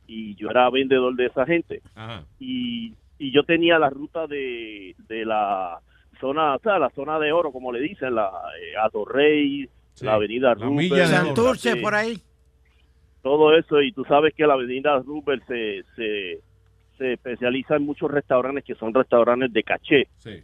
y 0.07 0.35
yo 0.37 0.51
era 0.51 0.69
vendedor 0.71 1.15
de 1.17 1.27
esa 1.27 1.47
gente 1.47 1.81
Ajá. 1.95 2.25
y, 2.41 2.93
y 3.19 3.31
yo 3.33 3.43
tenía 3.45 3.79
la 3.79 3.91
ruta 3.91 4.27
de, 4.27 4.95
de 5.09 5.25
la 5.25 5.79
zona, 6.21 6.57
o 6.57 6.59
sea, 6.61 6.79
la 6.79 6.91
zona 6.91 7.19
de 7.19 7.33
oro, 7.33 7.53
como 7.53 7.73
le 7.73 7.81
dicen, 7.81 8.15
la 8.15 8.31
eh, 8.61 8.75
Atorrey, 8.83 9.69
Sí, 9.95 10.05
la 10.07 10.15
avenida 10.15 10.55
la 10.57 10.67
milla 10.71 11.05
Rupert, 11.05 11.11
de 11.11 11.17
oro. 11.17 11.25
Santurce, 11.27 11.73
sí, 11.75 11.81
por 11.81 11.95
ahí. 11.95 12.19
todo 13.23 13.57
eso 13.57 13.81
y 13.81 13.93
tú 13.93 14.05
sabes 14.05 14.35
que 14.35 14.47
la 14.47 14.55
avenida 14.55 14.99
Rupert 14.99 15.43
se, 15.47 15.83
se, 15.97 16.41
se 16.99 17.13
especializa 17.15 17.77
en 17.77 17.85
muchos 17.87 18.11
restaurantes 18.11 18.65
que 18.65 18.75
son 18.75 18.93
restaurantes 18.93 19.53
de 19.53 19.63
caché. 19.63 20.09
Sí. 20.19 20.43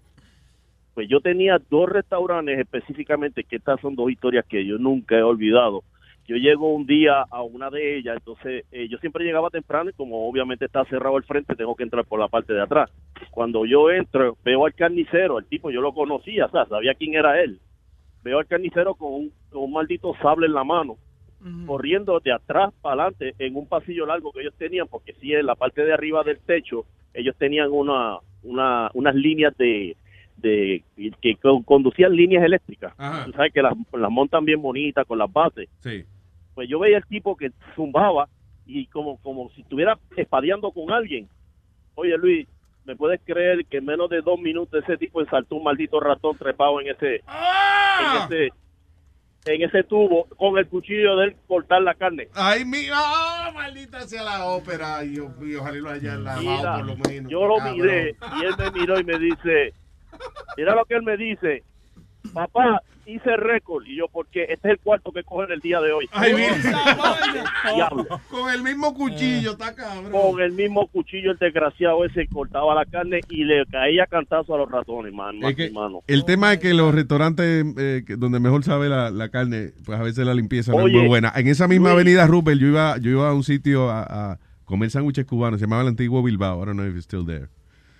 Pues 0.94 1.08
yo 1.08 1.20
tenía 1.20 1.60
dos 1.70 1.88
restaurantes 1.88 2.58
específicamente, 2.58 3.44
que 3.44 3.56
estas 3.56 3.80
son 3.80 3.94
dos 3.94 4.10
historias 4.10 4.44
que 4.46 4.64
yo 4.64 4.78
nunca 4.78 5.16
he 5.16 5.22
olvidado. 5.22 5.82
yo 6.26 6.36
llego 6.36 6.72
un 6.72 6.86
día 6.86 7.24
a 7.28 7.42
una 7.42 7.70
de 7.70 7.98
ellas, 7.98 8.16
entonces 8.18 8.64
eh, 8.70 8.86
yo 8.88 8.98
siempre 8.98 9.24
llegaba 9.24 9.50
temprano 9.50 9.90
y 9.90 9.94
como 9.94 10.28
obviamente 10.28 10.66
está 10.66 10.84
cerrado 10.84 11.16
el 11.16 11.24
frente, 11.24 11.56
tengo 11.56 11.74
que 11.74 11.82
entrar 11.82 12.04
por 12.04 12.20
la 12.20 12.28
parte 12.28 12.52
de 12.52 12.62
atrás. 12.62 12.90
Cuando 13.30 13.66
yo 13.66 13.90
entro, 13.90 14.36
veo 14.44 14.64
al 14.64 14.74
carnicero, 14.74 15.38
el 15.38 15.46
tipo 15.46 15.70
yo 15.70 15.80
lo 15.80 15.92
conocía, 15.92 16.46
o 16.46 16.50
sea, 16.50 16.66
sabía 16.66 16.94
quién 16.94 17.14
era 17.14 17.42
él. 17.42 17.58
Veo 18.22 18.38
al 18.38 18.46
carnicero 18.46 18.94
con 18.94 19.12
un, 19.12 19.32
con 19.50 19.62
un 19.62 19.72
maldito 19.72 20.14
sable 20.22 20.46
en 20.46 20.54
la 20.54 20.62
mano, 20.62 20.98
corriendo 21.66 22.20
de 22.20 22.32
atrás 22.32 22.72
para 22.82 23.04
adelante 23.04 23.34
en 23.38 23.56
un 23.56 23.66
pasillo 23.66 24.06
largo 24.06 24.30
que 24.30 24.42
ellos 24.42 24.54
tenían, 24.58 24.86
porque 24.88 25.14
sí, 25.14 25.32
en 25.32 25.46
la 25.46 25.54
parte 25.54 25.84
de 25.84 25.92
arriba 25.92 26.22
del 26.22 26.38
techo, 26.38 26.84
ellos 27.14 27.34
tenían 27.38 27.70
una, 27.72 28.18
una, 28.42 28.90
unas 28.94 29.14
líneas 29.14 29.56
de, 29.56 29.96
de 30.40 30.82
que 31.20 31.36
con- 31.36 31.62
conducían 31.62 32.14
líneas 32.14 32.44
eléctricas. 32.44 32.92
Tú 33.24 33.32
sabes 33.32 33.52
que 33.52 33.62
las, 33.62 33.74
las 33.92 34.10
montan 34.10 34.44
bien 34.44 34.60
bonitas 34.62 35.06
con 35.06 35.18
las 35.18 35.32
bases. 35.32 35.68
Sí. 35.82 36.04
Pues 36.54 36.68
yo 36.68 36.78
veía 36.78 36.98
el 36.98 37.06
tipo 37.06 37.36
que 37.36 37.50
zumbaba 37.74 38.28
y 38.66 38.86
como, 38.86 39.16
como 39.18 39.50
si 39.50 39.62
estuviera 39.62 39.98
espadeando 40.16 40.70
con 40.72 40.90
alguien. 40.92 41.28
Oye, 41.94 42.16
Luis, 42.18 42.46
¿me 42.84 42.96
puedes 42.96 43.20
creer 43.24 43.64
que 43.66 43.78
en 43.78 43.84
menos 43.86 44.08
de 44.10 44.20
dos 44.20 44.38
minutos 44.40 44.82
ese 44.82 44.96
tipo 44.96 45.20
ensaltó 45.20 45.56
un 45.56 45.64
maldito 45.64 46.00
ratón 46.00 46.36
trepado 46.36 46.80
en 46.80 46.88
ese, 46.88 47.16
en 47.16 48.22
ese, 48.24 48.48
en 49.46 49.62
ese 49.62 49.82
tubo 49.84 50.24
con 50.36 50.56
el 50.58 50.66
cuchillo 50.68 51.16
de 51.16 51.26
él 51.26 51.36
cortar 51.46 51.82
la 51.82 51.94
carne? 51.94 52.28
Ay, 52.34 52.64
mi, 52.64 52.86
ah, 52.92 53.50
maldita 53.54 54.00
sea 54.02 54.22
la 54.22 54.44
ópera. 54.46 55.04
Y, 55.04 55.16
yo- 55.16 55.32
y 55.42 55.54
ojalá 55.54 55.78
lo 55.78 55.90
hayan 55.90 56.24
lavado 56.24 56.42
Mira, 56.42 56.76
por 56.76 56.86
lo 56.86 56.96
menos. 57.08 57.30
yo 57.30 57.46
lo 57.46 57.60
miré 57.72 58.10
y 58.40 58.44
él 58.44 58.54
me 58.58 58.70
miró 58.80 59.00
y 59.00 59.04
me 59.04 59.18
dice, 59.18 59.72
mira 60.56 60.74
lo 60.74 60.84
que 60.84 60.94
él 60.94 61.02
me 61.02 61.16
dice, 61.16 61.62
papá, 62.32 62.82
hice 63.06 63.36
récord. 63.36 63.84
Y 63.86 63.96
yo, 63.96 64.06
porque 64.08 64.42
este 64.48 64.68
es 64.68 64.72
el 64.74 64.78
cuarto 64.78 65.10
que 65.10 65.24
coge 65.24 65.46
en 65.46 65.52
el 65.52 65.60
día 65.60 65.80
de 65.80 65.92
hoy. 65.92 66.06
Ay, 66.12 66.32
mira. 66.34 66.54
Diablo. 67.74 68.06
Con 68.30 68.50
el 68.52 68.62
mismo 68.62 68.94
cuchillo, 68.94 69.52
está 69.52 69.74
cabrón. 69.74 70.12
Con 70.12 70.40
el 70.40 70.52
mismo 70.52 70.86
cuchillo 70.88 71.32
el 71.32 71.38
desgraciado 71.38 72.04
ese 72.04 72.26
cortaba 72.28 72.74
la 72.74 72.84
carne 72.84 73.20
y 73.28 73.44
le 73.44 73.64
caía 73.66 74.06
cantazo 74.06 74.54
a 74.54 74.58
los 74.58 74.70
ratones, 74.70 75.12
man, 75.12 75.42
Es 75.42 75.56
que 75.56 75.66
hermano. 75.66 76.00
el 76.06 76.24
tema 76.24 76.52
es 76.52 76.58
que 76.60 76.72
los 76.74 76.94
restaurantes 76.94 77.64
eh, 77.78 78.04
que- 78.06 78.16
donde 78.16 78.38
mejor 78.40 78.62
sabe 78.64 78.88
la, 78.88 79.10
la 79.10 79.28
carne, 79.28 79.70
pues 79.84 79.98
a 79.98 80.02
veces 80.02 80.24
la 80.26 80.34
limpieza 80.34 80.72
no 80.72 80.86
es 80.86 80.92
muy 80.92 81.06
buena. 81.08 81.32
En 81.34 81.48
esa 81.48 81.66
misma 81.68 81.90
Luis. 81.90 82.02
avenida 82.02 82.26
Rupert, 82.26 82.58
yo 82.60 82.68
iba, 82.68 82.96
yo 82.98 83.10
iba 83.10 83.28
a 83.28 83.34
un 83.34 83.42
sitio 83.44 83.90
a, 83.90 84.32
a 84.32 84.38
comer 84.64 84.90
sándwiches 84.90 85.24
cubanos, 85.26 85.58
se 85.58 85.66
llamaba 85.66 85.82
el 85.82 85.88
antiguo 85.88 86.22
Bilbao. 86.22 86.62
I 86.62 86.66
don't 86.66 86.76
know 86.78 86.86
if 86.86 86.94
it's 86.94 87.04
still 87.04 87.24
there. 87.26 87.48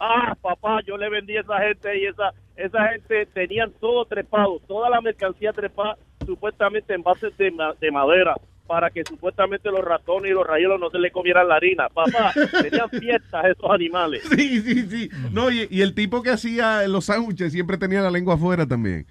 Ah, 0.01 0.35
papá, 0.41 0.81
yo 0.87 0.97
le 0.97 1.09
vendí 1.11 1.37
a 1.37 1.41
esa 1.43 1.59
gente 1.61 1.99
y 2.01 2.07
esa 2.07 2.33
esa 2.57 2.89
gente 2.89 3.27
tenían 3.33 3.71
todo 3.81 4.05
trepado, 4.07 4.61
toda 4.67 4.91
la 4.91 5.01
mercancía 5.01 5.53
trepada, 5.53 5.97
supuestamente 6.27 6.93
en 6.95 7.03
bases 7.03 7.37
de, 7.39 7.51
ma- 7.51 7.73
de 7.81 7.91
madera, 7.91 8.35
para 8.67 8.91
que 8.91 9.03
supuestamente 9.05 9.71
los 9.71 9.81
ratones 9.83 10.31
y 10.31 10.35
los 10.35 10.47
rayelos 10.47 10.79
no 10.79 10.91
se 10.91 10.99
le 10.99 11.11
comieran 11.11 11.49
la 11.49 11.57
harina. 11.57 11.89
Papá, 11.89 12.33
tenían 12.63 12.89
fiestas 12.91 13.47
esos 13.47 13.71
animales. 13.71 14.23
Sí, 14.37 14.61
sí, 14.61 14.87
sí. 14.89 15.11
No, 15.33 15.51
y, 15.51 15.67
y 15.71 15.81
el 15.81 15.95
tipo 15.95 16.23
que 16.23 16.31
hacía 16.31 16.87
los 16.87 17.07
sándwiches 17.07 17.53
siempre 17.53 17.79
tenía 17.79 18.01
la 18.03 18.11
lengua 18.11 18.35
afuera 18.35 18.67
también. 18.67 19.07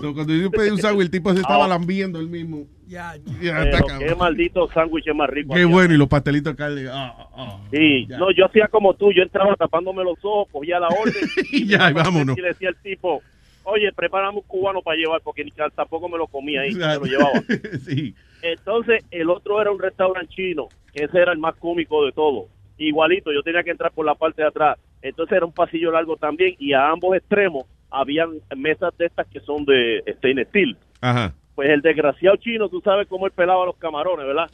So, 0.00 0.14
cuando 0.14 0.32
yo 0.34 0.50
pedí 0.50 0.70
un 0.70 0.78
sándwich, 0.78 1.04
el 1.06 1.10
tipo 1.10 1.32
se 1.34 1.40
estaba 1.40 1.66
Ah. 1.66 1.68
lambiendo 1.68 2.18
él 2.20 2.28
mismo. 2.28 2.66
Ya, 2.86 3.14
Ya, 3.40 3.60
Pero 3.62 3.76
está 3.76 3.98
qué 3.98 4.14
maldito 4.14 4.68
sándwich 4.72 5.06
es 5.08 5.14
más 5.14 5.30
rico. 5.30 5.54
Qué 5.54 5.64
bueno, 5.64 5.94
y 5.94 5.96
los 5.96 6.08
pastelitos 6.08 6.52
de 6.52 6.56
carne. 6.56 6.86
ah, 6.90 7.28
ah. 7.36 7.58
Sí, 7.70 8.06
Ya. 8.08 8.18
no, 8.18 8.30
yo 8.30 8.46
hacía 8.46 8.68
como 8.68 8.94
tú, 8.94 9.12
yo 9.12 9.22
entraba 9.22 9.54
tapándome 9.56 10.04
los 10.04 10.18
ojos, 10.22 10.48
cogía 10.52 10.78
la 10.80 10.88
orden 10.88 11.14
Y 11.52 11.66
ya, 11.66 11.90
vámonos. 11.92 12.36
y 12.36 12.40
le 12.40 12.48
decía 12.48 12.68
al 12.68 12.76
tipo, 12.76 13.22
oye, 13.64 13.90
prepárame 13.92 14.38
un 14.38 14.42
cubano 14.42 14.82
para 14.82 14.96
llevar, 14.96 15.20
porque 15.22 15.44
ni 15.44 15.50
tampoco 15.50 16.08
me 16.08 16.18
lo 16.18 16.26
comía 16.26 16.62
ahí, 16.62 16.74
me 16.74 16.94
lo 16.96 17.04
llevaba. 17.04 17.42
sí. 17.86 18.14
Entonces, 18.42 19.04
el 19.10 19.30
otro 19.30 19.60
era 19.60 19.70
un 19.70 19.78
restaurante 19.80 20.34
chino, 20.34 20.68
que 20.92 21.04
ese 21.04 21.18
era 21.18 21.32
el 21.32 21.38
más 21.38 21.54
cómico 21.56 22.04
de 22.04 22.12
todo. 22.12 22.48
Igualito, 22.76 23.32
yo 23.32 23.42
tenía 23.42 23.62
que 23.62 23.70
entrar 23.70 23.92
por 23.92 24.04
la 24.04 24.14
parte 24.14 24.42
de 24.42 24.48
atrás. 24.48 24.78
Entonces 25.00 25.36
era 25.36 25.46
un 25.46 25.52
pasillo 25.52 25.90
largo 25.92 26.16
también 26.16 26.54
y 26.58 26.72
a 26.72 26.88
ambos 26.90 27.14
extremos 27.16 27.66
habían 27.90 28.30
mesas 28.56 28.96
de 28.98 29.06
estas 29.06 29.26
que 29.28 29.38
son 29.40 29.64
de 29.64 30.02
stainless 30.16 30.48
steel. 30.48 30.76
Ajá. 31.00 31.32
Pues 31.54 31.70
el 31.70 31.82
desgraciado 31.82 32.36
chino, 32.36 32.68
tú 32.68 32.80
sabes 32.80 33.06
cómo 33.08 33.26
él 33.26 33.32
pelaba 33.32 33.66
los 33.66 33.76
camarones, 33.76 34.26
¿verdad? 34.26 34.50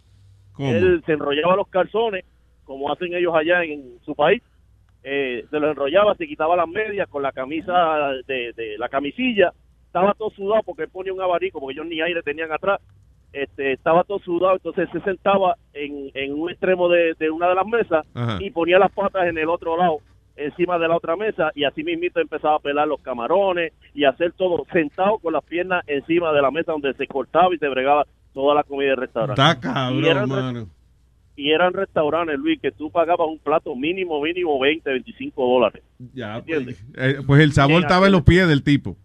¿Cómo? 0.53 0.71
Él 0.71 1.03
se 1.07 1.13
enrollaba 1.13 1.57
los 1.57 1.69
calzones, 1.69 2.25
como 2.65 2.93
hacen 2.93 3.15
ellos 3.15 3.35
allá 3.35 3.65
en 3.65 3.99
su 4.05 4.15
país. 4.15 4.43
Eh, 5.03 5.47
se 5.51 5.59
los 5.59 5.71
enrollaba, 5.71 6.15
se 6.15 6.27
quitaba 6.27 6.57
las 6.57 6.69
medias 6.69 7.09
con 7.09 7.23
la 7.23 7.33
camisa 7.33 8.11
de, 8.27 8.53
de 8.53 8.77
la 8.79 8.89
camisilla. 8.89 9.53
Estaba 9.87 10.13
todo 10.15 10.31
sudado 10.31 10.63
porque 10.63 10.83
él 10.83 10.91
ponía 10.91 11.13
un 11.13 11.23
abanico, 11.23 11.59
porque 11.59 11.73
ellos 11.73 11.87
ni 11.87 12.01
aire 12.01 12.23
tenían 12.23 12.53
atrás. 12.53 12.81
Este, 13.33 13.73
estaba 13.73 14.03
todo 14.05 14.19
sudado, 14.19 14.55
entonces 14.55 14.89
se 14.93 15.01
sentaba 15.03 15.55
en, 15.73 16.11
en 16.15 16.35
un 16.35 16.51
extremo 16.51 16.89
de, 16.89 17.15
de 17.15 17.31
una 17.31 17.49
de 17.49 17.55
las 17.55 17.67
mesas 17.67 18.05
Ajá. 18.13 18.39
y 18.41 18.51
ponía 18.51 18.79
las 18.79 18.91
patas 18.91 19.27
en 19.29 19.39
el 19.39 19.49
otro 19.49 19.77
lado, 19.77 19.99
encima 20.45 20.79
de 20.79 20.89
la 20.89 20.97
otra 20.97 21.17
mesa, 21.17 21.51
y 21.55 21.65
así 21.65 21.83
mismito 21.85 22.21
empezaba 22.21 22.57
a 22.57 22.61
pelar 22.61 22.89
los 22.89 23.01
camarones 23.01 23.73
y 23.95 24.05
hacer 24.05 24.33
todo 24.33 24.65
sentado 24.73 25.19
con 25.19 25.33
las 25.33 25.45
piernas 25.45 25.83
encima 25.87 26.33
de 26.33 26.43
la 26.43 26.51
mesa 26.51 26.73
donde 26.73 26.95
se 26.95 27.07
cortaba 27.07 27.55
y 27.55 27.59
se 27.59 27.69
bregaba 27.69 28.07
toda 28.33 28.55
la 28.55 28.63
comida 28.63 28.91
del 28.91 28.99
restaurante. 28.99 29.41
Está 29.41 29.57
Y 29.59 29.61
cabrón, 29.61 30.05
eran, 30.05 30.29
mano. 30.29 30.69
y 31.37 31.51
eran 31.51 31.73
restaurantes, 31.73 32.39
Luis, 32.39 32.61
que 32.61 32.71
tú 32.73 32.91
pagabas 32.91 33.29
un 33.29 33.39
plato 33.39 33.75
mínimo, 33.75 34.21
mínimo 34.23 34.59
20, 34.61 34.89
25 34.91 35.43
dólares. 35.47 35.83
Ya, 36.15 36.37
¿Entiendes? 36.39 36.85
Eh, 36.97 37.19
pues 37.27 37.43
el 37.43 37.53
sabor 37.53 37.83
estaba 37.83 38.07
en 38.07 38.13
los 38.13 38.23
pies 38.23 38.47
del 38.49 38.63
tipo. 38.63 38.97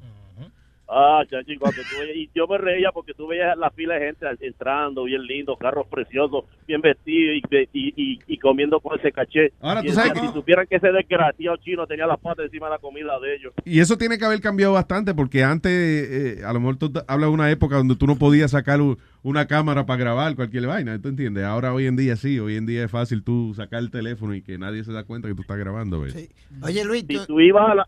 Ah, 0.87 1.23
chachi, 1.29 1.57
cuando 1.57 1.81
tú 1.81 1.97
veías- 1.99 2.15
y 2.15 2.29
yo 2.35 2.47
me 2.47 2.57
reía 2.59 2.91
porque 2.91 3.13
tú 3.15 3.25
veías 3.27 3.57
la 3.57 3.71
fila 3.71 3.95
de 3.95 4.05
gente 4.05 4.25
entrando, 4.41 5.05
bien 5.05 5.23
lindo, 5.25 5.55
carros 5.57 5.87
preciosos, 5.87 6.45
bien 6.67 6.79
vestidos 6.81 7.37
y, 7.37 7.57
y, 7.73 7.93
y, 7.95 8.19
y 8.27 8.37
comiendo 8.37 8.79
con 8.79 8.99
ese 8.99 9.11
caché. 9.11 9.51
Ahora, 9.61 9.81
y 9.83 9.87
tú 9.87 9.93
sabes 9.93 10.13
si 10.13 10.27
que- 10.27 10.33
supieran 10.33 10.67
que 10.67 10.75
ese 10.75 10.91
desgraciado 10.91 11.57
chino 11.57 11.87
tenía 11.87 12.05
las 12.05 12.19
patas 12.19 12.45
encima 12.45 12.67
de 12.67 12.73
la 12.73 12.77
comida 12.79 13.19
de 13.19 13.35
ellos. 13.35 13.53
Y 13.65 13.79
eso 13.79 13.97
tiene 13.97 14.19
que 14.19 14.25
haber 14.25 14.41
cambiado 14.41 14.73
bastante 14.73 15.15
porque 15.15 15.43
antes, 15.43 15.71
eh, 15.71 16.43
a 16.45 16.53
lo 16.53 16.59
mejor 16.59 16.77
tú 16.77 16.91
hablas 17.07 17.29
de 17.29 17.33
una 17.33 17.49
época 17.49 17.77
donde 17.77 17.95
tú 17.95 18.05
no 18.05 18.15
podías 18.17 18.51
sacar 18.51 18.79
una 19.23 19.47
cámara 19.47 19.87
para 19.87 19.99
grabar 19.99 20.35
cualquier 20.35 20.67
vaina, 20.67 21.01
¿tú 21.01 21.09
entiendes? 21.09 21.45
Ahora 21.45 21.73
hoy 21.73 21.87
en 21.87 21.95
día 21.95 22.15
sí, 22.15 22.37
hoy 22.39 22.57
en 22.57 22.67
día 22.67 22.83
es 22.85 22.91
fácil 22.91 23.23
tú 23.23 23.53
sacar 23.55 23.79
el 23.79 23.89
teléfono 23.89 24.35
y 24.35 24.43
que 24.43 24.59
nadie 24.59 24.83
se 24.83 24.93
da 24.93 25.03
cuenta 25.03 25.27
que 25.27 25.33
tú 25.33 25.41
estás 25.41 25.57
grabando, 25.57 26.01
¿ves? 26.01 26.29
Oye, 26.61 26.85
Luis, 26.85 27.05
Si 27.09 27.25
tú 27.25 27.39
ibas 27.39 27.69
a 27.71 27.73
la, 27.75 27.87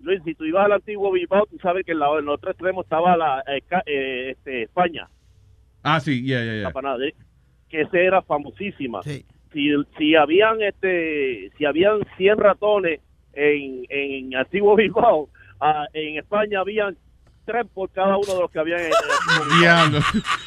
Luis, 0.00 0.20
si 0.24 0.34
tú 0.34 0.44
ibas 0.44 0.64
al 0.66 0.72
antiguo 0.72 1.10
Bilbao, 1.12 1.46
tú 1.50 1.58
sabes 1.60 1.84
que 1.84 1.92
en, 1.92 1.98
la, 1.98 2.10
en 2.12 2.18
el 2.20 2.28
otro 2.28 2.50
extremo 2.50 2.82
estaba 2.82 3.16
la 3.16 3.40
eh, 3.46 3.62
eh, 3.86 4.30
este, 4.30 4.62
España, 4.62 5.08
Ah, 5.82 6.00
sí, 6.00 6.24
ya, 6.26 6.42
ya, 6.44 6.54
ya. 6.62 6.72
Que 7.68 7.82
esa 7.82 7.98
era 7.98 8.22
famosísima. 8.22 9.02
Si, 9.02 9.24
si 9.96 10.14
habían 10.14 10.60
este 10.62 11.50
si 11.56 11.64
habían 11.64 12.00
100 12.16 12.36
ratones 12.38 13.00
en, 13.32 13.84
en 13.88 14.34
antiguo 14.36 14.74
Bilbao, 14.76 15.28
ah, 15.60 15.86
en 15.92 16.18
España 16.18 16.60
habían 16.60 16.96
tres 17.44 17.64
por 17.72 17.90
cada 17.90 18.16
uno 18.18 18.34
de 18.34 18.40
los 18.40 18.50
que 18.50 18.58
habían 18.58 18.80
en, 18.80 18.90
Bilbao. 19.48 19.58
Diablo. 19.60 19.98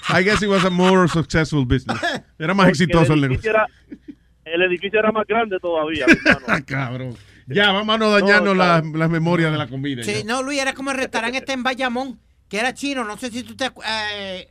I 0.10 0.24
guess 0.24 0.42
it 0.44 0.50
was 0.50 0.66
a 0.66 0.70
more 0.70 1.08
successful 1.08 1.66
business. 1.66 2.00
Era 2.38 2.54
más 2.54 2.68
Porque 2.68 2.84
exitoso 2.84 3.14
el 3.14 3.24
edificio 3.24 3.52
negocio. 3.52 3.52
era- 3.52 3.68
el 4.44 4.62
edificio 4.64 5.00
era 5.00 5.12
más 5.12 5.26
grande 5.28 5.58
todavía. 5.60 6.06
mi 6.08 6.14
hermano. 6.30 6.64
Cabrón. 6.66 7.14
Ya, 7.48 7.72
vamos 7.72 7.96
a 7.96 7.98
no 7.98 8.10
dañarnos 8.12 8.56
No, 8.56 8.98
las, 8.98 9.10
memorias 9.10 9.52
de 9.52 9.58
la 9.58 9.68
comida. 9.68 10.04
Sí, 10.04 10.20
ya. 10.20 10.24
no, 10.26 10.44
Luis, 10.44 10.62
era 10.62 10.74
como 10.74 10.92
el 10.92 10.98
restaurante 10.98 11.38
este 11.40 11.54
en 11.54 11.64
Bayamón, 11.64 12.20
que 12.50 12.60
era 12.60 12.74
chino. 12.74 13.04
No 13.04 13.18
sé 13.18 13.30
si 13.32 13.44
tú 13.44 13.56
te 13.56 13.66
eh, 13.88 14.48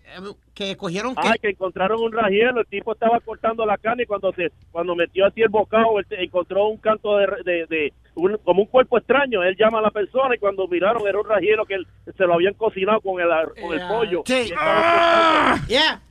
que 0.55 0.77
cogieron 0.77 1.15
que 1.15 1.23
Ay, 1.29 1.39
que 1.41 1.51
encontraron 1.51 2.03
un 2.03 2.13
rajielo, 2.13 2.61
el 2.61 2.67
tipo 2.67 2.93
estaba 2.93 3.19
cortando 3.21 3.65
la 3.67 3.77
carne 3.79 4.03
y 4.03 4.07
cuando 4.07 4.33
se 4.33 4.51
cuando 4.71 4.95
metió 4.97 5.27
así 5.27 5.41
el 5.43 5.49
bocado, 5.49 5.99
él 5.99 6.07
encontró 6.11 6.67
un 6.69 6.77
canto 6.79 7.17
de, 7.19 7.27
de, 7.45 7.67
de- 7.67 7.93
un- 8.15 8.39
como 8.45 8.63
un 8.63 8.69
cuerpo 8.69 8.99
extraño. 8.99 9.43
Él 9.43 9.57
llama 9.59 9.79
a 9.79 9.83
la 9.83 9.91
persona 9.91 10.35
y 10.35 10.39
cuando 10.39 10.67
miraron 10.69 11.07
era 11.07 11.19
un 11.19 11.27
rajielo 11.29 11.65
que 11.65 11.75
él- 11.75 11.87
se 12.17 12.25
lo 12.25 12.35
habían 12.35 12.55
cocinado 12.55 13.01
con 13.01 13.21
el, 13.21 13.31
ar- 13.31 13.53
con 13.61 13.73
el 13.79 13.87
pollo. 13.89 14.23
Sí. 14.27 14.35
Y 14.47 14.51
cortando. 14.51 15.67
Yeah. 15.69 16.03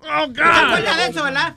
Oh, 0.00 0.32
¿Te 0.32 0.42
acuerdas 0.42 0.96
de 0.98 1.06
eso, 1.10 1.24
verdad? 1.24 1.54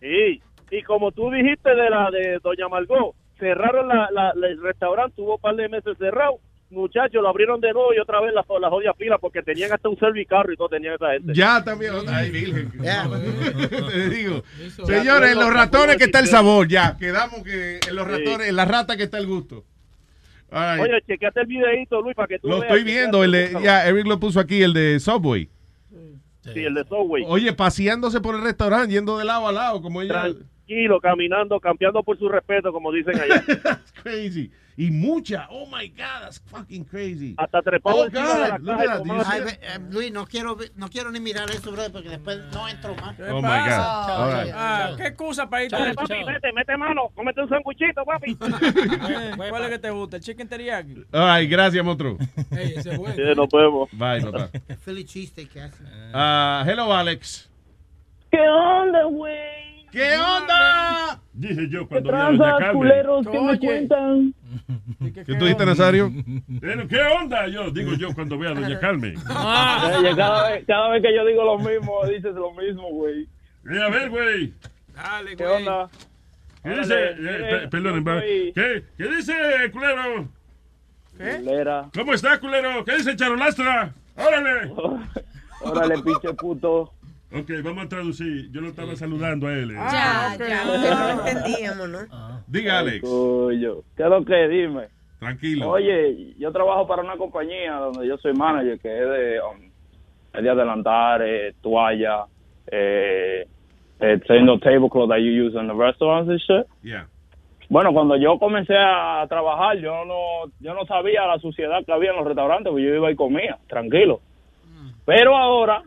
Sí, 0.00 0.40
y 0.70 0.82
como 0.82 1.12
tú 1.12 1.30
dijiste 1.30 1.70
de 1.74 1.90
la 1.90 2.10
de 2.10 2.38
Doña 2.42 2.68
Margot, 2.68 3.14
cerraron 3.38 3.88
la, 3.88 4.08
la- 4.12 4.32
la- 4.34 4.48
el 4.48 4.60
restaurante, 4.62 5.14
tuvo 5.16 5.36
un 5.36 5.40
par 5.40 5.56
de 5.56 5.68
meses 5.68 5.96
cerrado. 5.98 6.38
Muchachos, 6.70 7.22
lo 7.22 7.28
abrieron 7.28 7.60
de 7.60 7.72
nuevo 7.72 7.94
y 7.94 7.98
otra 8.00 8.20
vez 8.20 8.32
la, 8.34 8.44
la 8.58 8.68
jodida 8.70 8.94
fila 8.94 9.18
porque 9.18 9.42
tenían 9.42 9.72
hasta 9.72 9.88
un 9.88 9.98
servicarro 9.98 10.52
y 10.52 10.56
todo 10.56 10.68
tenían 10.70 10.94
esa 10.94 11.12
gente. 11.12 11.32
Ya 11.34 11.62
también. 11.62 11.92
Ay, 12.08 12.30
virgen. 12.30 12.72
Te 13.90 14.08
digo. 14.08 14.42
Eso. 14.60 14.84
Señores, 14.86 15.32
en 15.32 15.38
los 15.38 15.48
Ya, 15.48 15.52
ratones 15.54 15.96
que 15.96 16.04
está 16.04 16.18
el 16.20 16.24
ya. 16.26 16.30
sabor, 16.32 16.66
ya. 16.66 16.96
Quedamos 16.96 17.42
que 17.44 17.78
en 17.88 17.94
los 17.94 18.06
ratones, 18.08 18.48
en 18.48 18.56
la 18.56 18.64
rata 18.64 18.96
que 18.96 19.04
está 19.04 19.18
el 19.18 19.26
gusto. 19.26 19.64
Ay, 20.50 20.80
Oye, 20.80 21.02
chequeate 21.06 21.40
el 21.40 21.46
videito, 21.46 22.00
Luis, 22.00 22.14
para 22.16 22.28
que 22.28 22.38
tú 22.38 22.48
lo 22.48 22.60
veas. 22.60 22.70
estoy 22.72 22.84
viendo, 22.84 23.22
el 23.24 23.32
de, 23.32 23.56
ya, 23.62 23.86
Eric 23.86 24.06
lo 24.06 24.18
puso 24.20 24.40
aquí, 24.40 24.62
el 24.62 24.72
de 24.72 24.98
Subway. 25.00 25.48
Sí, 26.42 26.60
el 26.64 26.74
de 26.74 26.84
Subway. 26.84 27.24
Oye, 27.26 27.52
paseándose 27.52 28.20
por 28.20 28.34
el 28.34 28.42
restaurante, 28.42 28.92
yendo 28.92 29.18
de 29.18 29.24
lado 29.24 29.48
a 29.48 29.52
lado, 29.52 29.80
como 29.82 30.02
ella. 30.02 30.26
Tranquilo, 30.66 30.98
caminando, 31.00 31.60
campeando 31.60 32.02
por 32.02 32.18
su 32.18 32.28
respeto, 32.28 32.72
como 32.72 32.90
dicen 32.90 33.20
allá. 33.20 33.44
Crazy. 34.02 34.50
Y 34.76 34.90
mucha. 34.90 35.46
Oh 35.50 35.66
my 35.66 35.88
God, 35.88 36.22
that's 36.22 36.40
fucking 36.46 36.84
crazy. 36.84 37.34
Hasta 37.36 37.62
trepado 37.62 37.96
Oh, 37.96 38.04
encima 38.06 38.34
de 38.34 38.48
la 38.48 38.58
God, 38.58 38.66
look 38.66 38.76
caja 38.76 39.32
Ay, 39.32 39.42
eh, 39.60 39.78
Luis, 39.90 40.10
no 40.10 40.26
quiero, 40.26 40.56
no 40.74 40.88
quiero 40.88 41.12
ni 41.12 41.20
mirar 41.20 41.48
eso, 41.50 41.70
brother, 41.70 41.92
porque 41.92 42.08
después 42.08 42.38
no 42.52 42.68
entro 42.68 42.94
más. 42.96 43.14
Oh 43.20 43.36
my 43.36 43.42
God. 43.42 44.10
All 44.10 44.32
right. 44.32 44.52
Ah, 44.54 44.92
¿Qué 44.96 45.06
excusa 45.08 45.48
para 45.48 45.62
del 45.62 45.94
papi, 45.94 46.24
vete, 46.24 46.52
mete 46.52 46.76
mano, 46.76 47.10
cómete 47.14 47.42
un 47.42 47.48
sanguichito, 47.50 48.04
papi. 48.04 48.34
¿Cuál 49.36 49.64
es 49.64 49.70
que 49.70 49.78
te 49.78 49.90
gusta? 49.90 50.16
¿El 50.16 50.22
chicken 50.22 50.48
teriyaki? 50.48 50.94
Right, 51.12 51.50
gracias, 51.50 51.84
monstruo. 51.84 52.16
Sí, 52.18 53.22
nos 53.36 53.48
vemos. 53.50 53.90
Bye, 53.92 54.22
papá. 54.22 54.50
Philly 54.84 55.04
cheesesteak 55.04 55.50
que 55.50 55.60
hace. 55.60 55.84
Ah, 56.12 56.64
hello, 56.66 56.92
Alex. 56.92 57.48
¿Qué 58.30 58.40
onda, 58.40 59.04
güey? 59.04 59.73
¿Qué 59.94 60.18
onda? 60.18 61.20
Dije 61.32 61.68
yo 61.70 61.82
¿Qué 61.82 62.00
cuando 62.02 62.10
vi 62.10 62.16
a 62.16 62.24
Doña 62.24 62.58
Carmen. 62.58 62.72
culeros? 62.74 63.26
¿Qué 63.28 63.40
me 63.40 63.58
cuentan? 63.60 64.34
¿Qué 65.14 65.24
tú 65.24 65.44
dijiste, 65.44 65.64
Nazario? 65.66 66.10
¿Qué 66.88 67.00
onda? 67.20 67.46
Yo 67.46 67.70
digo 67.70 67.94
yo 67.94 68.12
cuando 68.12 68.36
veo 68.36 68.50
a 68.50 68.54
Doña 68.54 68.80
Carmen. 68.80 69.14
Oye, 69.98 70.16
cada 70.16 70.50
vez, 70.50 70.64
cada 70.66 70.88
vez 70.88 71.00
que 71.00 71.14
yo 71.14 71.24
digo 71.24 71.44
lo 71.44 71.58
mismo, 71.60 72.04
dices 72.06 72.34
lo 72.34 72.52
mismo, 72.54 72.90
güey. 72.90 73.28
Eh, 73.70 73.80
a 73.80 73.88
ver, 73.88 74.10
güey. 74.10 74.52
Dale, 74.96 75.36
¿Qué 75.36 75.44
güey. 75.44 75.56
onda? 75.58 75.88
¿Qué 76.64 76.70
dice? 76.70 76.94
Eh, 77.16 77.68
perdón, 77.70 78.04
¿qué, 78.52 78.84
¿qué 78.98 79.08
dice, 79.10 79.32
culero? 79.72 80.28
Culera. 81.16 81.88
¿Cómo 81.94 82.14
está, 82.14 82.40
culero? 82.40 82.84
¿Qué 82.84 82.96
dice 82.96 83.14
Charolastra? 83.14 83.94
¡Órale! 84.16 84.72
Órale, 85.60 86.02
pinche 86.02 86.34
puto. 86.34 86.92
Ok, 87.36 87.50
vamos 87.64 87.86
a 87.86 87.88
traducir. 87.88 88.50
Yo 88.52 88.60
lo 88.60 88.68
estaba 88.68 88.94
saludando 88.94 89.48
a 89.48 89.52
él. 89.52 89.70
eh. 89.72 89.74
Ya, 89.74 90.36
ya, 90.38 90.62
porque 90.66 90.90
no 90.90 91.14
lo 91.14 91.26
entendíamos, 91.28 91.88
¿no? 91.88 91.98
Diga, 92.46 92.78
Alex. 92.78 93.00
Cuyo. 93.00 93.82
¿Qué 93.96 94.02
es 94.04 94.08
lo 94.08 94.24
que? 94.24 94.48
Dime. 94.48 94.88
Tranquilo. 95.18 95.70
Oye, 95.70 96.34
yo 96.38 96.52
trabajo 96.52 96.86
para 96.86 97.02
una 97.02 97.16
compañía 97.16 97.72
donde 97.74 98.06
yo 98.06 98.16
soy 98.18 98.34
manager, 98.34 98.78
que 98.78 98.88
es 98.88 99.08
de, 99.08 99.40
um, 99.40 99.70
es 100.32 100.42
de 100.42 100.50
adelantar, 100.50 101.22
eh, 101.22 101.54
toalla, 101.62 102.26
eh, 102.70 103.46
eh, 104.00 104.20
tablecloth 104.26 105.08
that 105.08 105.18
you 105.18 105.46
use 105.46 105.58
in 105.58 105.66
the 105.66 105.74
restaurants 105.74 106.28
and 106.30 106.38
shit. 106.40 106.66
Yeah. 106.82 107.08
Bueno, 107.70 107.92
cuando 107.92 108.16
yo 108.16 108.38
comencé 108.38 108.76
a 108.76 109.24
trabajar, 109.28 109.78
yo 109.78 110.04
no, 110.04 110.52
yo 110.60 110.74
no 110.74 110.84
sabía 110.86 111.26
la 111.26 111.38
suciedad 111.38 111.84
que 111.84 111.92
había 111.92 112.10
en 112.10 112.16
los 112.16 112.26
restaurantes, 112.26 112.70
porque 112.70 112.84
yo 112.84 112.94
iba 112.94 113.10
y 113.10 113.16
comía, 113.16 113.58
tranquilo. 113.66 114.20
Pero 115.06 115.36
ahora 115.36 115.82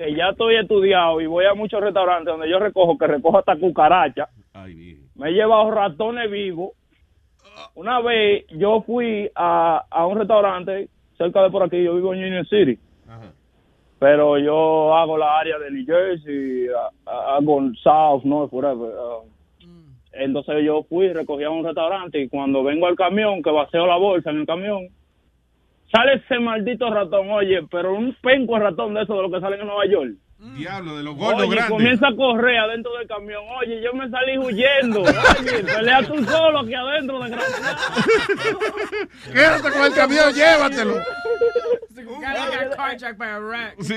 que 0.00 0.14
ya 0.14 0.30
estoy 0.30 0.56
estudiado 0.56 1.20
y 1.20 1.26
voy 1.26 1.44
a 1.44 1.52
muchos 1.52 1.78
restaurantes 1.78 2.32
donde 2.32 2.48
yo 2.48 2.58
recojo, 2.58 2.96
que 2.96 3.06
recojo 3.06 3.38
hasta 3.38 3.56
cucaracha, 3.56 4.30
me 5.14 5.28
he 5.28 5.32
llevado 5.32 5.70
ratones 5.70 6.30
vivos. 6.30 6.70
Una 7.74 8.00
vez 8.00 8.46
yo 8.48 8.80
fui 8.80 9.30
a, 9.34 9.84
a 9.90 10.06
un 10.06 10.16
restaurante 10.16 10.88
cerca 11.18 11.42
de 11.42 11.50
por 11.50 11.64
aquí, 11.64 11.84
yo 11.84 11.96
vivo 11.96 12.14
en 12.14 12.24
Union 12.24 12.46
City, 12.46 12.78
pero 13.98 14.38
yo 14.38 14.96
hago 14.96 15.18
la 15.18 15.38
área 15.38 15.58
de 15.58 15.70
New 15.70 15.84
Jersey, 15.84 16.68
hago 17.04 17.60
South, 17.82 18.22
North, 18.24 18.50
whatever. 18.54 18.88
uh, 18.88 19.28
entonces 20.12 20.64
yo 20.64 20.82
fui, 20.84 21.12
recogí 21.12 21.44
a 21.44 21.50
un 21.50 21.62
restaurante 21.62 22.18
y 22.18 22.30
cuando 22.30 22.62
vengo 22.62 22.86
al 22.86 22.96
camión, 22.96 23.42
que 23.42 23.50
vacío 23.50 23.86
la 23.86 23.96
bolsa 23.96 24.30
en 24.30 24.38
el 24.38 24.46
camión, 24.46 24.88
sale 25.92 26.14
ese 26.14 26.38
maldito 26.38 26.92
ratón, 26.92 27.30
oye, 27.30 27.60
pero 27.70 27.94
un 27.94 28.14
penco 28.22 28.58
ratón 28.58 28.94
de 28.94 29.02
esos 29.02 29.16
de 29.16 29.22
los 29.22 29.32
que 29.32 29.40
salen 29.40 29.60
en 29.60 29.66
Nueva 29.66 29.86
York. 29.86 30.12
Diablo, 30.56 30.96
de 30.96 31.02
los 31.02 31.16
gordos 31.16 31.42
Oye, 31.42 31.50
grandes. 31.50 31.70
comienza 31.70 32.08
a 32.08 32.16
correr 32.16 32.56
adentro 32.60 32.90
del 32.96 33.06
camión. 33.06 33.42
Oye, 33.60 33.82
yo 33.82 33.92
me 33.92 34.08
salí 34.08 34.38
huyendo. 34.38 35.00
Oye, 35.02 35.62
pelea 35.64 36.02
tú 36.02 36.16
solo 36.24 36.60
aquí 36.60 36.72
adentro, 36.72 37.20
desgraciado. 37.20 37.76
Quédate 39.34 39.70
con 39.70 39.84
el 39.84 39.92
camión, 39.94 40.32
llévatelo. 40.32 40.94
by 43.18 43.28
a 43.28 43.38
rat. 43.40 43.74
Sí. 43.80 43.94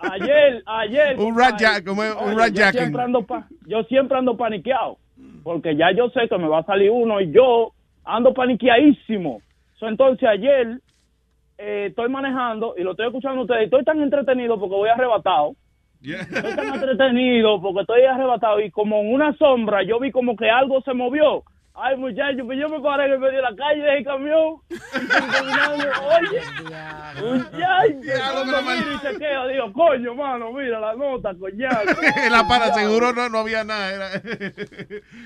Ayer, 0.00 0.62
ayer. 0.66 1.16
Un 1.18 1.38
rat 1.38 1.58
jack, 1.58 1.84
como 1.84 2.02
es 2.04 2.14
un 2.14 2.36
rat 2.38 2.48
yo 2.52 2.60
jacking. 2.64 2.80
siempre 2.80 3.02
ando 3.02 3.22
pa- 3.22 3.48
yo 3.66 3.82
siempre 3.84 4.18
ando 4.18 4.36
paniqueado. 4.36 4.98
Porque 5.42 5.76
ya 5.76 5.92
yo 5.92 6.10
sé 6.10 6.28
que 6.28 6.36
me 6.36 6.48
va 6.48 6.58
a 6.60 6.64
salir 6.64 6.90
uno 6.90 7.20
y 7.20 7.32
yo 7.32 7.72
ando 8.04 8.34
paniqueadísimo. 8.34 9.40
So, 9.78 9.88
entonces 9.88 10.28
ayer 10.28 10.80
eh, 11.58 11.86
estoy 11.88 12.08
manejando 12.08 12.74
y 12.76 12.82
lo 12.82 12.92
estoy 12.92 13.08
escuchando 13.08 13.40
a 13.40 13.42
ustedes. 13.42 13.64
Estoy 13.64 13.84
tan 13.84 14.00
entretenido 14.00 14.58
porque 14.58 14.76
voy 14.76 14.88
arrebatado. 14.88 15.54
Estoy 16.00 16.54
tan 16.54 16.74
entretenido 16.74 17.60
porque 17.60 17.80
estoy 17.80 18.04
arrebatado 18.04 18.60
y 18.60 18.70
como 18.70 19.00
en 19.00 19.12
una 19.12 19.36
sombra 19.36 19.82
yo 19.82 19.98
vi 19.98 20.12
como 20.12 20.36
que 20.36 20.48
algo 20.48 20.80
se 20.82 20.94
movió. 20.94 21.42
Ay, 21.80 21.96
muchacho, 21.96 22.44
pues 22.44 22.58
yo 22.58 22.68
me 22.68 22.80
paré 22.80 23.06
en 23.06 23.12
el 23.12 23.20
medio 23.20 23.36
de 23.36 23.42
la 23.42 23.54
calle 23.54 23.82
del 23.82 24.04
camión. 24.04 24.56
Oye, 26.18 26.40
muchacho, 27.22 28.32
cuando 28.32 28.62
miro 28.62 28.94
y 28.94 28.98
chequeo, 28.98 29.46
digo, 29.46 29.72
coño, 29.72 30.14
mano, 30.16 30.52
mira 30.52 30.80
la 30.80 30.96
nota, 30.96 31.32
coñazo. 31.38 32.00
la 32.32 32.48
para 32.48 32.74
seguro 32.74 33.12
no, 33.12 33.28
no 33.28 33.38
había 33.38 33.62
nada. 33.62 33.92
Era... 33.92 34.06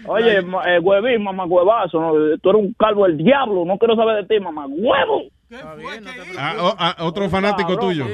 Oye, 0.06 0.40
eh, 0.40 0.78
huevín, 0.80 1.22
mamá 1.22 1.46
huevazo, 1.46 1.98
¿no? 1.98 2.12
tú 2.38 2.50
eres 2.50 2.62
un 2.62 2.74
calvo 2.78 3.06
del 3.06 3.16
diablo, 3.16 3.64
no 3.64 3.78
quiero 3.78 3.96
saber 3.96 4.16
de 4.16 4.34
ti, 4.34 4.38
mamá 4.38 4.66
huevo. 4.66 5.30
Ah, 6.38 6.54
o- 6.60 6.74
ah, 6.78 6.96
otro 7.00 7.28
fanático 7.28 7.76
tuyo. 7.78 8.04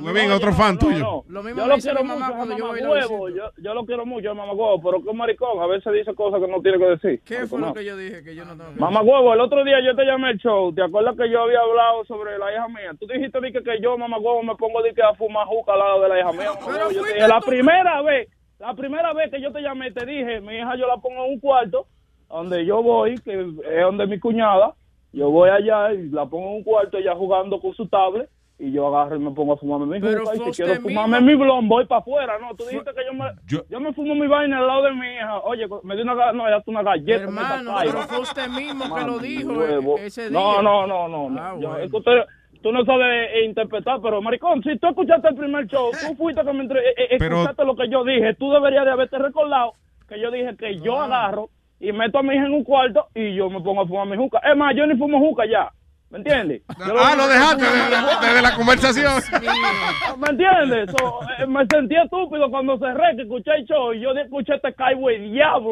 Muy 0.00 0.12
bien, 0.12 0.30
otro 0.32 0.52
fan 0.52 0.78
tuyo. 0.78 1.24
Yo 1.62 1.66
lo 1.66 1.74
quiero 1.82 2.04
mucho, 2.04 2.32
cuando 2.36 2.56
yo 2.56 2.64
mamá 2.66 2.78
huevo. 2.90 3.28
Yo, 3.28 3.50
yo 3.58 3.74
lo 3.74 3.84
quiero 3.86 4.06
mucho, 4.06 4.34
mamá 4.34 4.52
huevo, 4.52 4.80
pero 4.82 5.02
que 5.04 5.12
maricón, 5.12 5.60
a 5.60 5.66
veces 5.66 5.92
dice 5.92 6.14
cosas 6.14 6.40
que 6.40 6.46
no 6.48 6.60
tiene 6.62 6.78
que 6.78 6.84
decir. 6.84 7.20
¿Qué 7.24 7.46
fue 7.46 7.58
lo 7.60 7.74
que 7.74 7.84
yo 7.84 7.96
dije 7.96 8.22
que 8.22 8.34
yo 8.34 8.44
no 8.44 8.56
tengo 8.56 8.70
Mamá 8.76 9.02
huevo, 9.02 9.32
el 9.34 9.40
otro 9.40 9.64
día 9.64 9.76
yo 9.84 9.94
te 9.96 10.04
llamé 10.04 10.28
al 10.28 10.38
show, 10.38 10.72
¿te 10.72 10.82
acuerdas 10.82 11.16
que 11.16 11.28
yo 11.30 11.42
había 11.42 11.60
hablado 11.60 12.04
sobre 12.04 12.38
la 12.38 12.52
hija 12.52 12.68
mía? 12.68 12.92
Tú 12.98 13.06
dijiste 13.06 13.40
di 13.40 13.52
que, 13.52 13.62
que 13.62 13.80
yo, 13.80 13.96
mamá 13.98 14.18
huevo, 14.18 14.42
me 14.42 14.54
pongo 14.56 14.82
di 14.82 14.92
que 14.94 15.02
a 15.02 15.14
fumar 15.14 15.46
juca 15.46 15.72
al 15.72 15.78
lado 15.80 16.02
de 16.02 16.08
la 16.08 16.20
hija 16.20 16.32
mía. 16.32 16.50
mamá 16.60 16.66
huevo. 16.66 16.90
Yo 16.92 17.02
te 17.02 17.14
dije, 17.14 17.28
la 17.28 17.40
primera 17.40 18.02
vez, 18.02 18.28
la 18.58 18.74
primera 18.74 19.12
vez 19.12 19.30
que 19.30 19.40
yo 19.40 19.52
te 19.52 19.60
llamé, 19.60 19.90
te 19.92 20.04
dije, 20.06 20.40
mi 20.40 20.56
hija 20.56 20.76
yo 20.76 20.86
la 20.86 20.96
pongo 20.98 21.24
en 21.24 21.32
un 21.32 21.40
cuarto, 21.40 21.86
donde 22.28 22.64
yo 22.64 22.82
voy, 22.82 23.16
que 23.18 23.32
es 23.40 23.82
donde 23.82 24.06
mi 24.06 24.18
cuñada, 24.20 24.74
yo 25.12 25.30
voy 25.30 25.50
allá 25.50 25.92
y 25.92 26.08
la 26.10 26.26
pongo 26.26 26.48
en 26.50 26.54
un 26.56 26.62
cuarto, 26.62 26.98
ella 26.98 27.14
jugando 27.14 27.60
con 27.60 27.74
su 27.74 27.86
tablet, 27.88 28.28
y 28.58 28.72
yo 28.72 28.86
agarro 28.94 29.16
y 29.16 29.20
me 29.20 29.30
pongo 29.30 29.54
a 29.54 29.56
fumarme 29.56 29.86
mi 29.86 30.00
Pero 30.00 30.22
y 30.34 30.52
si 30.52 30.62
quiero 30.62 30.80
fumarme 30.82 31.20
mismo. 31.20 31.38
mi 31.38 31.44
blon, 31.44 31.68
voy 31.68 31.86
para 31.86 32.00
afuera, 32.00 32.38
no, 32.38 32.54
tú 32.54 32.64
dijiste 32.64 32.90
que 32.94 33.04
yo 33.06 33.14
me, 33.14 33.24
yo... 33.46 33.80
me 33.80 33.92
fumo 33.94 34.14
mi 34.14 34.26
vaina 34.26 34.58
al 34.58 34.66
lado 34.66 34.82
de 34.82 34.92
mi 34.92 35.06
hija, 35.14 35.38
oye, 35.40 35.66
me 35.82 35.94
dio 35.96 36.04
una, 36.04 36.32
no, 36.32 36.46
ella 36.46 36.62
una 36.66 36.82
galleta, 36.82 37.22
Hermano, 37.24 37.74
pero 37.82 37.98
fue 38.02 38.20
usted 38.20 38.48
mismo 38.48 38.94
que 38.94 39.04
lo 39.04 39.18
dijo 39.18 39.96
ese 39.96 40.28
día. 40.28 40.38
No, 40.38 40.60
no, 40.62 40.86
no, 40.86 41.08
no. 41.08 41.30
no. 41.30 41.40
Ah, 41.40 41.56
Yo- 41.58 41.76
es 41.78 41.90
que 41.90 41.96
usted- 41.96 42.24
tú 42.62 42.70
no 42.70 42.84
sabes 42.84 43.30
interpretar, 43.46 44.00
pero 44.02 44.20
maricón, 44.20 44.62
si 44.62 44.76
tú 44.78 44.88
escuchaste 44.88 45.28
el 45.28 45.34
primer 45.36 45.66
show, 45.66 45.90
tú 45.92 46.14
fuiste 46.18 46.44
que 46.44 46.52
me 46.52 46.60
entre- 46.60 46.80
eh, 46.90 47.16
Pero- 47.18 47.36
escuchaste 47.38 47.64
lo 47.64 47.74
que 47.74 47.88
yo 47.88 48.04
dije, 48.04 48.34
tú 48.34 48.52
deberías 48.52 48.84
de 48.84 48.90
haberte 48.90 49.16
recordado 49.18 49.72
que 50.06 50.20
yo 50.20 50.30
dije 50.30 50.54
que 50.58 50.78
yo 50.80 51.00
agarro 51.00 51.48
y 51.80 51.92
meto 51.92 52.18
a 52.18 52.22
mi 52.22 52.34
hija 52.34 52.46
en 52.46 52.54
un 52.54 52.64
cuarto 52.64 53.08
y 53.14 53.34
yo 53.34 53.48
me 53.50 53.60
pongo 53.60 53.82
a 53.82 53.86
fumar 53.86 54.06
mi 54.06 54.16
juca. 54.16 54.38
Es 54.44 54.56
más, 54.56 54.76
yo 54.76 54.86
ni 54.86 54.96
fumo 54.96 55.18
juca 55.18 55.44
ya. 55.46 55.72
¿Me 56.10 56.18
entiendes? 56.18 56.62
Ah, 56.68 57.14
lo 57.16 57.28
que 57.28 57.34
dejaste 57.34 57.64
desde, 57.64 58.42
la 58.42 58.54
conversación. 58.56 59.22
¿Me 60.18 60.28
entiendes? 60.28 60.90
So, 60.98 61.20
eh, 61.38 61.46
me 61.46 61.64
sentí 61.70 61.94
estúpido 61.96 62.50
cuando 62.50 62.76
cerré 62.78 63.14
que 63.14 63.22
escuché 63.22 63.52
el 63.58 63.64
show 63.64 63.92
y 63.92 64.00
yo 64.00 64.10
escuché 64.10 64.56
este 64.56 64.74
Kaiway 64.74 65.30
diablo. 65.30 65.70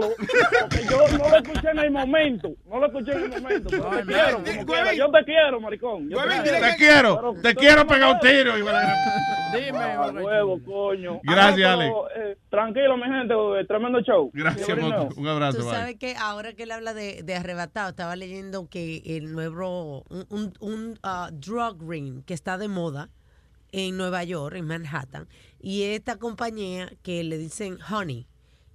Porque 0.61 0.85
yo 0.89 1.19
no 1.19 1.29
lo 1.29 1.37
escuché 1.39 1.71
en 1.71 1.79
el 1.81 1.91
momento. 1.91 2.51
No 2.71 2.79
lo 2.79 2.87
escuché 2.87 3.13
en 3.13 3.33
el 3.33 3.43
momento. 3.43 3.69
Pero 3.71 3.91
te 3.91 4.05
quiero, 4.07 4.37
como 4.39 4.67
quiera. 4.67 4.95
Yo 4.95 5.11
te 5.11 5.25
quiero, 5.25 5.61
maricón. 5.61 6.09
Yo 6.09 6.19
Te 6.19 6.77
quiero, 6.77 7.35
te 7.43 7.55
quiero 7.57 7.87
pegar 7.87 8.15
un 8.15 8.21
tiro. 8.21 8.53
Dime, 9.55 9.79
Ah, 9.79 10.11
huevo, 10.13 10.61
coño. 10.65 11.21
Gracias, 11.23 11.71
Ah, 11.71 11.77
pero, 11.79 12.09
eh, 12.31 12.37
tranquilo, 12.51 12.97
mi 12.99 13.05
gente. 13.05 13.35
eh, 13.35 13.65
Tremendo 13.67 14.01
show. 14.03 14.31
Gracias. 14.35 14.69
Un 15.17 15.27
abrazo, 15.27 15.59
Tú 15.59 15.65
sabes 15.65 15.97
que 15.97 16.15
ahora 16.17 16.53
que 16.53 16.65
él 16.65 16.71
habla 16.71 16.93
de, 16.95 17.23
de 17.23 17.35
arrebatado, 17.35 17.89
estaba 17.91 18.15
leyendo 18.15 18.69
que 18.69 19.03
el 19.07 19.33
nuevo, 19.33 20.05
un, 20.29 20.53
un, 20.61 20.99
ah, 21.03 21.31
drug 21.33 21.83
ring 21.89 22.23
que 22.25 22.35
está 22.35 22.59
de 22.59 22.69
moda 22.69 23.11
en 23.73 23.97
Nueva 23.97 24.25
York, 24.25 24.57
en 24.57 24.67
Manhattan, 24.67 25.29
y 25.61 25.83
esta 25.83 26.17
compañía 26.17 26.91
que 27.03 27.23
le 27.25 27.39
dicen 27.39 27.79
Honey, 27.91 28.27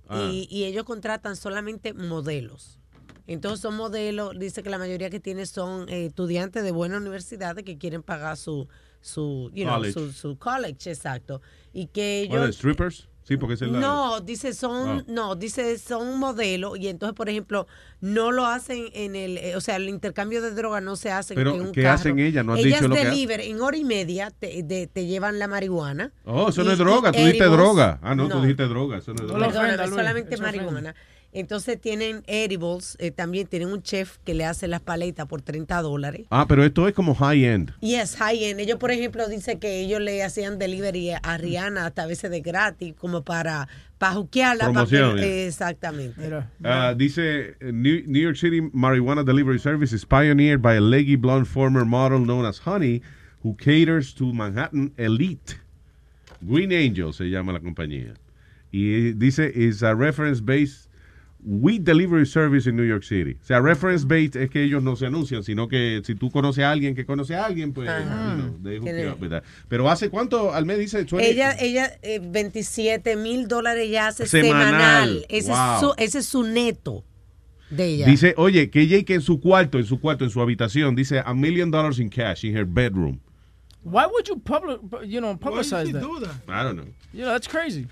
Ah. 0.09 0.29
y, 0.29 0.47
y 0.51 0.65
ellos 0.65 0.83
contratan 0.83 1.37
solamente 1.37 1.93
modelos. 1.93 2.77
Entonces 3.25 3.61
son 3.61 3.77
modelos, 3.77 4.37
dice 4.37 4.61
que 4.61 4.69
la 4.69 4.77
mayoría 4.77 5.09
que 5.09 5.21
tiene 5.21 5.45
son 5.45 5.87
eh, 5.87 6.07
estudiantes 6.07 6.61
de 6.61 6.71
buenas 6.71 6.99
universidades 6.99 7.63
que 7.63 7.77
quieren 7.77 8.03
pagar 8.03 8.35
su, 8.35 8.67
su, 8.99 9.49
you 9.53 9.63
know, 9.63 9.75
College. 9.75 9.93
su, 9.93 10.11
su 10.11 10.37
college, 10.37 10.91
exacto. 10.91 11.41
Y 11.71 11.87
que 11.87 12.19
ellos... 12.23 12.55
¿Strippers? 12.57 13.07
Sí, 13.23 13.37
porque 13.37 13.53
es 13.53 13.61
el... 13.61 13.71
No, 13.79 14.19
dice 14.19 14.53
son, 14.53 14.99
Ah. 14.99 15.03
no, 15.07 15.35
dice 15.35 15.77
son 15.77 16.19
modelos 16.19 16.77
y 16.77 16.89
entonces, 16.89 17.15
por 17.15 17.29
ejemplo, 17.29 17.67
no 18.01 18.31
lo 18.31 18.45
hacen 18.45 18.87
en 18.93 19.15
el, 19.15 19.37
eh, 19.37 19.55
o 19.55 19.61
sea, 19.61 19.77
el 19.77 19.87
intercambio 19.87 20.41
de 20.41 20.51
droga 20.51 20.81
no 20.81 20.95
se 20.97 21.09
hace 21.09 21.33
Pero, 21.33 21.55
en 21.55 21.61
un 21.61 21.71
¿qué 21.71 21.83
carro. 21.83 21.95
hacen 21.95 22.19
ellas? 22.19 22.43
No 22.45 22.53
has 22.53 22.59
ellas 22.59 22.81
dicho 22.81 22.89
lo 22.89 22.95
que 22.95 23.05
deliver, 23.05 23.39
en 23.39 23.61
hora 23.61 23.77
y 23.77 23.85
media 23.85 24.29
te, 24.31 24.61
de- 24.63 24.87
te 24.87 25.05
llevan 25.05 25.39
la 25.39 25.47
marihuana. 25.47 26.11
Oh, 26.25 26.49
eso 26.49 26.63
no 26.65 26.71
Y- 26.71 26.73
es 26.73 26.79
droga. 26.79 27.11
Tú 27.13 27.19
dijiste 27.19 27.45
droga. 27.45 27.99
Ah, 28.01 28.13
no, 28.13 28.27
tú 28.27 28.35
No. 28.35 28.41
dijiste 28.41 28.63
droga. 28.67 28.97
Eso 28.97 29.13
no 29.13 29.21
es 29.21 29.27
droga. 29.29 29.47
Perdóname, 29.47 29.87
solamente 29.87 30.35
eso 30.35 30.43
ofende. 30.43 30.93
Entonces 31.33 31.81
tienen 31.81 32.23
edibles, 32.27 32.95
eh, 32.99 33.09
también 33.11 33.47
tienen 33.47 33.69
un 33.69 33.81
chef 33.81 34.17
que 34.23 34.33
le 34.35 34.45
hace 34.45 34.67
las 34.67 34.81
paletas 34.81 35.25
por 35.27 35.41
30 35.41 35.81
dólares. 35.81 36.27
Ah, 36.29 36.45
pero 36.47 36.63
esto 36.63 36.87
es 36.87 36.93
como 36.93 37.15
high 37.15 37.43
end. 37.43 37.71
Y 37.81 37.95
es 37.95 38.15
high 38.17 38.43
end. 38.45 38.59
Ellos, 38.59 38.77
por 38.77 38.91
ejemplo, 38.91 39.27
dicen 39.27 39.59
que 39.59 39.81
ellos 39.81 39.99
le 39.99 40.23
hacían 40.23 40.59
delivery 40.59 41.09
a 41.11 41.37
Rihanna 41.37 41.87
hasta 41.87 42.03
a 42.03 42.05
veces 42.05 42.29
de 42.29 42.41
gratis, 42.41 42.93
como 42.97 43.23
para, 43.23 43.67
para 43.97 44.13
juquearla. 44.13 44.71
para 44.71 44.85
que- 44.85 44.95
Promoción, 44.97 45.19
exactamente. 45.19 46.21
Ah, 46.63 46.93
dice 46.95 47.55
eh, 47.59 47.71
New, 47.73 48.03
New 48.05 48.21
York 48.21 48.35
City 48.37 48.61
Marijuana 48.61 49.23
Delivery 49.23 49.57
Service 49.59 49.93
is 49.95 50.05
pioneered 50.05 50.61
by 50.61 50.75
a 50.75 50.81
leggy 50.81 51.15
blonde 51.15 51.47
former 51.47 51.83
model 51.83 52.19
known 52.19 52.45
as 52.45 52.59
Honey, 52.59 53.01
who 53.43 53.55
caters 53.55 54.13
to 54.13 54.31
Manhattan 54.33 54.93
elite. 54.97 55.57
Green 56.41 56.71
Angel 56.71 57.11
se 57.13 57.29
llama 57.29 57.53
la 57.53 57.59
compañía. 57.59 58.13
Y 58.71 59.09
eh, 59.09 59.13
dice 59.15 59.51
is 59.55 59.81
a 59.83 59.95
reference 59.95 60.41
weed 61.45 61.83
delivery 61.83 62.25
service 62.25 62.67
in 62.67 62.75
New 62.75 62.85
York 62.85 63.03
City. 63.03 63.37
O 63.41 63.45
sea, 63.45 63.59
reference 63.59 64.05
based 64.05 64.35
es 64.35 64.49
que 64.49 64.63
ellos 64.63 64.81
no 64.81 64.95
se 64.95 65.05
anuncian, 65.05 65.43
sino 65.43 65.67
que 65.67 66.01
si 66.05 66.15
tú 66.15 66.31
conoces 66.31 66.63
a 66.63 66.71
alguien 66.71 66.95
que 66.95 67.05
conoce 67.05 67.35
a 67.35 67.45
alguien, 67.45 67.73
pues, 67.73 67.89
you 67.89 68.79
know, 68.79 69.11
up. 69.13 69.43
Pero 69.67 69.89
hace 69.89 70.09
cuánto 70.09 70.53
al 70.53 70.65
mes 70.65 70.79
dice 70.79 71.03
20? 71.03 71.29
Ella, 71.29 71.55
ella, 71.59 71.91
eh, 72.01 72.19
27 72.23 73.15
mil 73.17 73.47
dólares 73.47 73.89
ya 73.89 74.07
hace 74.07 74.25
Semanal. 74.25 74.65
semanal. 74.65 75.25
Ese, 75.29 75.51
Wow. 75.51 75.57
es 75.75 75.79
su, 75.79 75.93
ese 75.97 76.19
es 76.19 76.25
su 76.25 76.43
neto 76.43 77.03
de 77.69 77.85
ella. 77.85 78.05
Dice, 78.05 78.33
oye, 78.37 78.69
que 78.69 78.81
ella 78.81 79.03
que 79.03 79.15
en 79.15 79.21
su 79.21 79.39
cuarto, 79.39 79.77
en 79.77 79.85
su 79.85 79.99
cuarto, 79.99 80.23
en 80.23 80.29
su 80.29 80.41
habitación, 80.41 80.95
dice 80.95 81.21
a 81.25 81.33
million 81.33 81.71
dollars 81.71 81.99
in 81.99 82.09
cash 82.09 82.45
in 82.45 82.55
her 82.55 82.65
bedroom. 82.65 83.19
Why 83.83 84.05
would 84.05 84.27
you 84.27 84.39
public, 84.39 84.79
you 85.05 85.19
know, 85.19 85.37
publicize 85.37 85.91
that? 85.91 86.01
do 86.01 86.19
that? 86.21 86.35
I 86.47 86.63
don't 86.63 86.77
know. 86.77 86.85
You 87.11 87.25
know, 87.25 87.31
that's 87.31 87.47
crazy. 87.47 87.87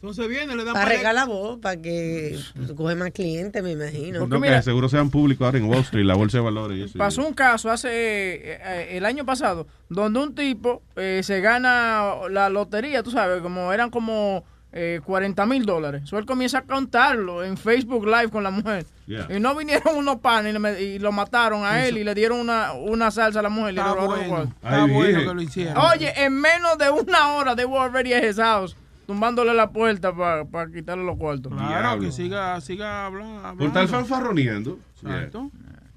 Entonces 0.00 0.28
viene, 0.28 0.54
le 0.54 0.62
dan 0.64 0.74
para 0.74 1.12
la 1.12 1.24
voz, 1.24 1.58
para 1.58 1.80
que 1.82 2.38
coge 2.76 2.94
más 2.94 3.10
clientes, 3.10 3.60
me 3.64 3.72
imagino. 3.72 4.26
No, 4.28 4.40
que 4.40 4.62
seguro 4.62 4.88
sean 4.88 5.10
públicos 5.10 5.44
ahora 5.44 5.58
en 5.58 5.64
Wall 5.64 5.80
Street, 5.80 6.04
la 6.04 6.14
bolsa 6.14 6.38
de 6.38 6.44
valores. 6.44 6.78
y 6.78 6.82
eso. 6.82 6.98
Pasó 6.98 7.26
un 7.26 7.34
caso 7.34 7.68
hace 7.68 7.88
eh, 7.90 8.58
eh, 8.64 8.88
el 8.92 9.04
año 9.04 9.24
pasado 9.26 9.66
donde 9.88 10.20
un 10.20 10.34
tipo 10.36 10.82
eh, 10.94 11.22
se 11.24 11.40
gana 11.40 12.12
la 12.30 12.48
lotería, 12.48 13.02
tú 13.02 13.10
sabes, 13.10 13.42
como 13.42 13.72
eran 13.72 13.90
como 13.90 14.44
eh, 14.70 15.00
40 15.04 15.46
mil 15.46 15.64
dólares. 15.66 16.02
So, 16.04 16.16
él 16.18 16.26
comienza 16.26 16.58
a 16.58 16.62
contarlo 16.62 17.42
en 17.42 17.56
Facebook 17.56 18.06
Live 18.06 18.28
con 18.28 18.44
la 18.44 18.50
mujer. 18.52 18.86
Yeah. 19.06 19.26
Y 19.34 19.40
no 19.40 19.56
vinieron 19.56 19.96
unos 19.96 20.18
panes 20.20 20.54
y, 20.54 20.58
me- 20.60 20.80
y 20.80 20.98
lo 21.00 21.10
mataron 21.10 21.64
a 21.64 21.84
él 21.86 21.98
y 21.98 22.04
le 22.04 22.14
dieron 22.14 22.38
una, 22.38 22.72
una 22.74 23.10
salsa 23.10 23.40
a 23.40 23.42
la 23.42 23.48
mujer. 23.48 23.74
y 23.74 23.78
Está 23.78 23.94
robaron 23.94 24.10
bueno, 24.10 24.24
igual. 24.26 24.48
está 24.62 24.84
Ay, 24.84 24.90
bueno 24.92 25.16
bien. 25.18 25.28
que 25.28 25.34
lo 25.34 25.42
hicieron. 25.42 25.76
Oye, 25.92 26.12
en 26.22 26.34
menos 26.40 26.78
de 26.78 26.88
una 26.90 27.32
hora 27.34 27.56
they 27.56 27.64
were 27.64 27.80
already 27.80 28.12
at 28.12 28.22
his 28.22 28.36
house, 28.36 28.76
tumbándole 29.08 29.54
la 29.54 29.70
puerta 29.70 30.12
para 30.14 30.70
quitarle 30.70 31.02
los 31.02 31.16
cuartos. 31.16 31.50
Claro, 31.50 31.98
que 31.98 32.12
siga, 32.12 32.60
siga 32.60 33.06
habla- 33.06 33.24
Por 33.24 33.46
hablando. 33.46 33.64
estar 33.64 33.88
fanfarroneando. 33.88 34.78
Exacto. 35.02 35.50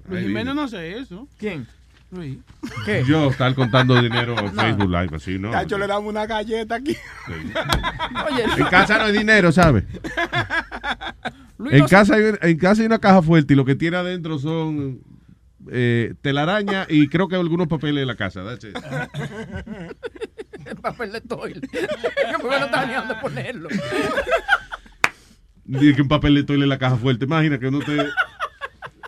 Luis 0.08 0.22
Jiménez 0.26 0.54
no 0.54 0.62
hace 0.62 0.98
eso. 0.98 1.28
¿Quién? 1.36 1.66
Luis. 2.10 2.38
Yo 3.06 3.28
estar 3.30 3.54
contando 3.54 4.00
dinero 4.00 4.34
en 4.38 4.52
Facebook 4.54 4.88
Live, 4.90 5.10
así, 5.16 5.38
¿no? 5.38 5.50
Tacho, 5.50 5.76
le 5.76 5.86
damos 5.86 6.08
una 6.08 6.24
galleta 6.26 6.76
aquí. 6.76 6.96
En 8.58 8.64
casa 8.66 8.96
no 8.96 9.04
hay 9.04 9.12
dinero, 9.12 9.52
¿sabes? 9.52 9.84
Luis 11.58 11.74
En 11.74 11.78
no 11.80 11.88
casa, 11.88 12.14
hay, 12.14 12.22
en 12.40 12.56
casa 12.58 12.80
hay 12.80 12.86
una 12.86 12.98
caja 12.98 13.20
fuerte 13.20 13.52
y 13.52 13.56
lo 13.56 13.66
que 13.66 13.74
tiene 13.74 13.98
adentro 13.98 14.38
son 14.38 15.00
eh, 15.70 16.14
telaraña 16.22 16.86
y 16.88 17.08
creo 17.08 17.28
que 17.28 17.36
algunos 17.36 17.68
papeles 17.68 18.00
de 18.00 18.06
la 18.06 18.16
casa. 18.16 18.42
that's 18.42 18.64
it. 18.64 18.74
El 20.72 20.78
papel 20.78 21.12
de 21.12 21.20
toilet. 21.20 21.60
Porque 22.40 22.58
no 22.58 22.64
estaba 22.64 22.86
ni 22.86 22.94
dónde 22.94 23.14
ponerlo. 23.16 23.68
Dice 25.64 25.94
que 25.94 26.02
un 26.02 26.08
papel 26.08 26.34
de 26.34 26.44
toile 26.44 26.62
en 26.62 26.70
la 26.70 26.78
caja 26.78 26.96
fuerte. 26.96 27.26
Imagina 27.26 27.58
que 27.58 27.66
uno 27.68 27.80
te. 27.80 28.08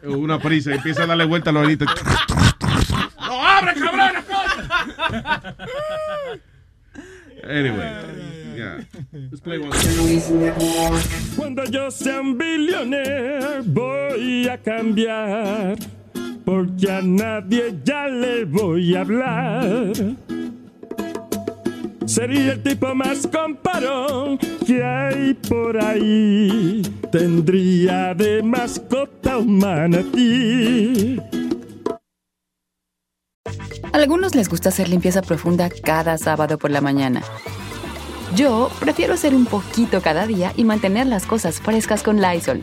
Una 0.07 0.39
prisa 0.39 0.73
y 0.73 0.74
empieza 0.74 1.05
a 1.05 1.07
darle 1.07 1.24
vuelta 1.24 1.49
a 1.49 1.53
los 1.55 1.65
ojitos. 1.65 1.89
¡No 3.19 3.47
abre, 3.47 3.73
cabrón! 3.74 4.24
Anyway. 7.43 8.24
Yeah. 8.55 8.85
Let's 9.12 9.41
play 9.41 9.59
one. 9.59 9.73
Cuando 11.35 11.65
yo 11.65 11.91
sea 11.91 12.20
un 12.20 12.36
billionaire 12.36 13.62
voy 13.65 14.49
a 14.49 14.59
cambiar, 14.59 15.77
porque 16.45 16.93
a 16.93 17.01
nadie 17.01 17.74
ya 17.82 18.07
le 18.09 18.45
voy 18.45 18.95
a 18.95 19.01
hablar. 19.01 19.93
Sería 22.06 22.52
el 22.52 22.62
tipo 22.62 22.94
más 22.94 23.26
comparón 23.26 24.39
que 24.66 24.85
hay 24.85 25.35
por 25.35 25.82
ahí. 25.82 26.82
Tendría 27.10 28.14
de 28.14 28.43
mascota 28.43 29.39
un 29.39 29.59
manatí. 29.59 31.18
A 33.93 33.97
algunos 33.97 34.35
les 34.35 34.48
gusta 34.48 34.68
hacer 34.68 34.89
limpieza 34.89 35.22
profunda 35.22 35.70
cada 35.70 36.18
sábado 36.18 36.59
por 36.59 36.70
la 36.70 36.81
mañana. 36.81 37.22
Yo 38.35 38.70
prefiero 38.81 39.14
hacer 39.14 39.35
un 39.35 39.47
poquito 39.47 40.02
cada 40.02 40.26
día 40.26 40.52
y 40.56 40.64
mantener 40.64 41.06
las 41.06 41.24
cosas 41.24 41.60
frescas 41.60 42.02
con 42.02 42.20
Lysol. 42.20 42.62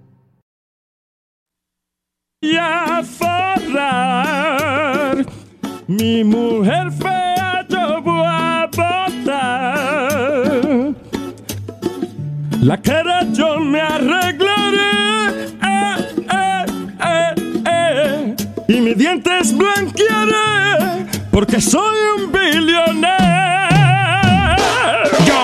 Y 2.43 2.57
a 2.57 3.03
forrar. 3.03 4.03
Mi 5.87 6.23
mujer 6.23 6.91
fea 6.91 7.63
yo 7.69 8.01
voy 8.01 8.23
a 8.25 8.65
botar. 8.65 9.35
La 12.61 12.77
cara 12.81 13.27
yo 13.31 13.59
me 13.59 13.79
arreglaré. 13.79 15.29
Eh, 15.61 15.97
eh, 16.31 16.65
eh, 17.05 17.35
eh. 17.67 18.35
Y 18.67 18.81
mis 18.81 18.97
dientes 18.97 19.55
blanquearé. 19.55 21.05
Porque 21.31 21.61
soy 21.61 21.95
un 22.17 22.31
billonero. 22.31 23.21
Yo 25.27 25.43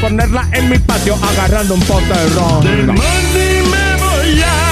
ponerla 0.00 0.48
en 0.52 0.70
mi 0.70 0.78
patio 0.78 1.16
agarrando 1.22 1.74
un 1.74 1.80
pote 1.80 2.06
de 2.06 2.28
ron. 2.30 2.64
Me 2.64 3.96
voy 3.96 4.42
a. 4.42 4.70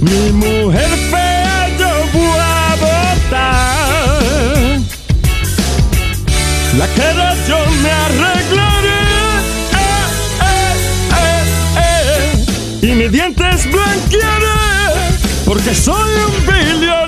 Mi 0.00 0.30
mujer 0.32 0.88
fea 1.10 1.68
yo 1.78 1.88
voy 2.12 2.38
a 2.38 2.76
botar. 2.80 3.78
La 6.78 6.86
cara 6.96 7.34
yo 7.48 7.58
me 7.82 7.90
arreglaré. 7.90 9.00
Eh, 9.72 10.74
eh, 11.20 11.44
eh. 11.78 12.86
Y 12.86 12.94
mis 12.94 13.10
dientes 13.10 13.66
blanquearé. 13.70 14.58
Porque 15.44 15.74
soy 15.74 16.10
un 16.26 16.46
billonero. 16.46 17.07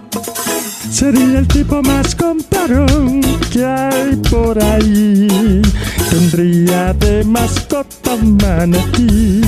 Sería 0.90 1.38
el 1.38 1.48
tipo 1.48 1.82
más 1.82 2.14
comparón 2.14 3.20
que 3.52 3.64
hay 3.64 4.16
por 4.30 4.62
ahí. 4.62 5.62
Tendría 6.10 6.92
de 6.94 7.24
mascota 7.24 8.16
manatí. 8.16 9.42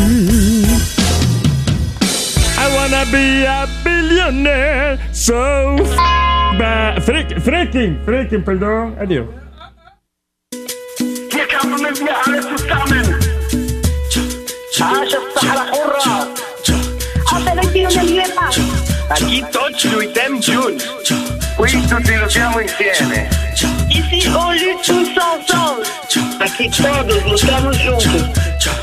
I 2.57 2.77
wanna 2.77 3.05
be 3.11 3.47
a 3.47 3.67
billionaire, 3.85 4.99
so 5.13 5.77
ba 6.59 7.01
freaking, 7.01 7.41
freaking, 7.41 7.99
freaking, 8.05 8.45
perdón, 8.45 8.97
adiós. 9.01 9.27
Hier 11.31 11.47
kann 11.49 11.71
man 11.71 11.83
mit 11.83 12.03
mir 12.03 12.15
alle 12.27 12.43
zusammen. 12.43 13.39
السحرة 14.79 15.71
حرة 15.71 16.29
Aquí 19.10 19.44
Tocho 19.52 20.02
y 20.02 20.08
Dem 20.08 20.42
Jun. 20.42 20.78
Qui 21.68 21.82
tutti 21.88 22.16
lottiamo 22.16 22.60
insieme. 22.60 23.30
Ici 23.90 24.28
on 24.30 24.56
lutte 24.56 24.82
tous 24.84 25.10
ensemble. 25.18 25.86
Aquí 26.40 26.70
todos 26.70 27.24
luchamos 27.26 27.78
juntos. 27.78 28.83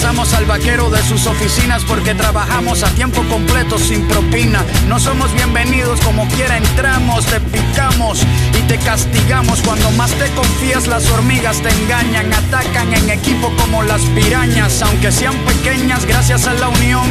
al 0.03 0.45
vaquero 0.45 0.89
de 0.89 1.01
sus 1.03 1.27
oficinas 1.27 1.83
porque 1.83 2.15
trabajamos 2.15 2.81
a 2.83 2.89
tiempo 2.89 3.23
completo 3.29 3.77
sin 3.77 4.07
propina. 4.07 4.63
No 4.87 4.99
somos 4.99 5.31
bienvenidos 5.33 5.99
como 6.01 6.27
quiera 6.29 6.57
entramos, 6.57 7.25
te 7.25 7.39
picamos 7.39 8.23
y 8.57 8.61
te 8.67 8.77
castigamos. 8.77 9.61
Cuando 9.61 9.91
más 9.91 10.11
te 10.11 10.27
confías 10.31 10.87
las 10.87 11.09
hormigas 11.09 11.61
te 11.61 11.69
engañan, 11.69 12.33
atacan 12.33 12.93
en 12.93 13.09
equipo 13.11 13.51
como 13.57 13.83
las 13.83 14.01
pirañas, 14.15 14.81
aunque 14.81 15.11
sean 15.11 15.35
pequeñas 15.45 16.05
gracias 16.05 16.47
a 16.47 16.53
la 16.53 16.69
unión. 16.69 17.07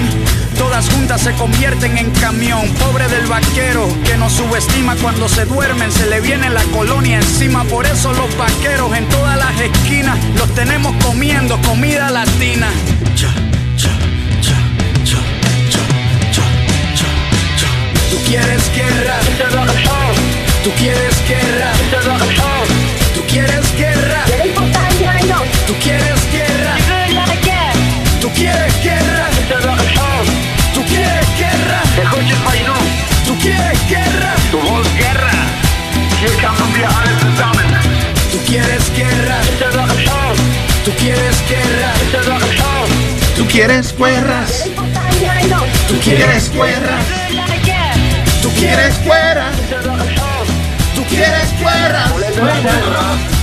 Todas 0.59 0.91
juntas 0.91 1.23
se 1.23 1.33
convierten 1.33 1.97
en 1.97 2.11
camión. 2.11 2.69
Pobre 2.75 3.09
del 3.09 3.27
vaquero 3.27 3.89
que 4.05 4.17
nos 4.19 4.33
subestima 4.33 4.95
cuando 4.97 5.29
se 5.29 5.47
duermen, 5.47 5.91
se 5.91 6.07
le 6.07 6.21
viene 6.21 6.51
la 6.51 6.63
colonia 6.65 7.17
encima. 7.17 7.65
Por 7.65 7.87
eso 7.87 8.13
los 8.13 8.37
vaqueros 8.37 8.95
en 8.95 9.09
todas 9.09 9.39
las 9.39 9.59
esquinas 9.59 10.19
los 10.37 10.55
tenemos 10.55 10.95
comiendo 11.03 11.59
comida 11.63 12.11
latina. 12.11 12.69
Tú 18.11 18.17
quieres 18.27 18.65
guerra, 18.75 19.19
tú 20.63 20.71
quieres 20.79 21.29
guerra, 21.29 21.73
tú 23.17 23.25
quieres 23.29 23.67
guerra, 23.77 24.17
tú 25.67 25.75
quieres 25.83 26.33
guerra, 26.33 26.77
tú 28.21 28.31
quieres 28.33 28.83
guerra, 28.83 29.31
tú 30.73 30.83
quieres 30.85 31.39
guerra, 31.39 31.83
tú 33.25 33.37
quieres 33.39 33.89
guerra, 33.89 34.35
Du 34.51 34.59
willst 34.59 34.97
guerra. 34.99 35.31
Zusammen. 37.21 37.50
Quieres 43.51 43.97
guerras. 43.97 44.65
tú 45.89 45.95
quieres 46.03 46.53
guerra, 46.53 46.99
Tú 48.43 48.49
quieres 48.51 48.99
guerras. 49.05 49.57
Tú 50.95 51.05
quieres 51.09 51.51
guerras. 51.59 52.13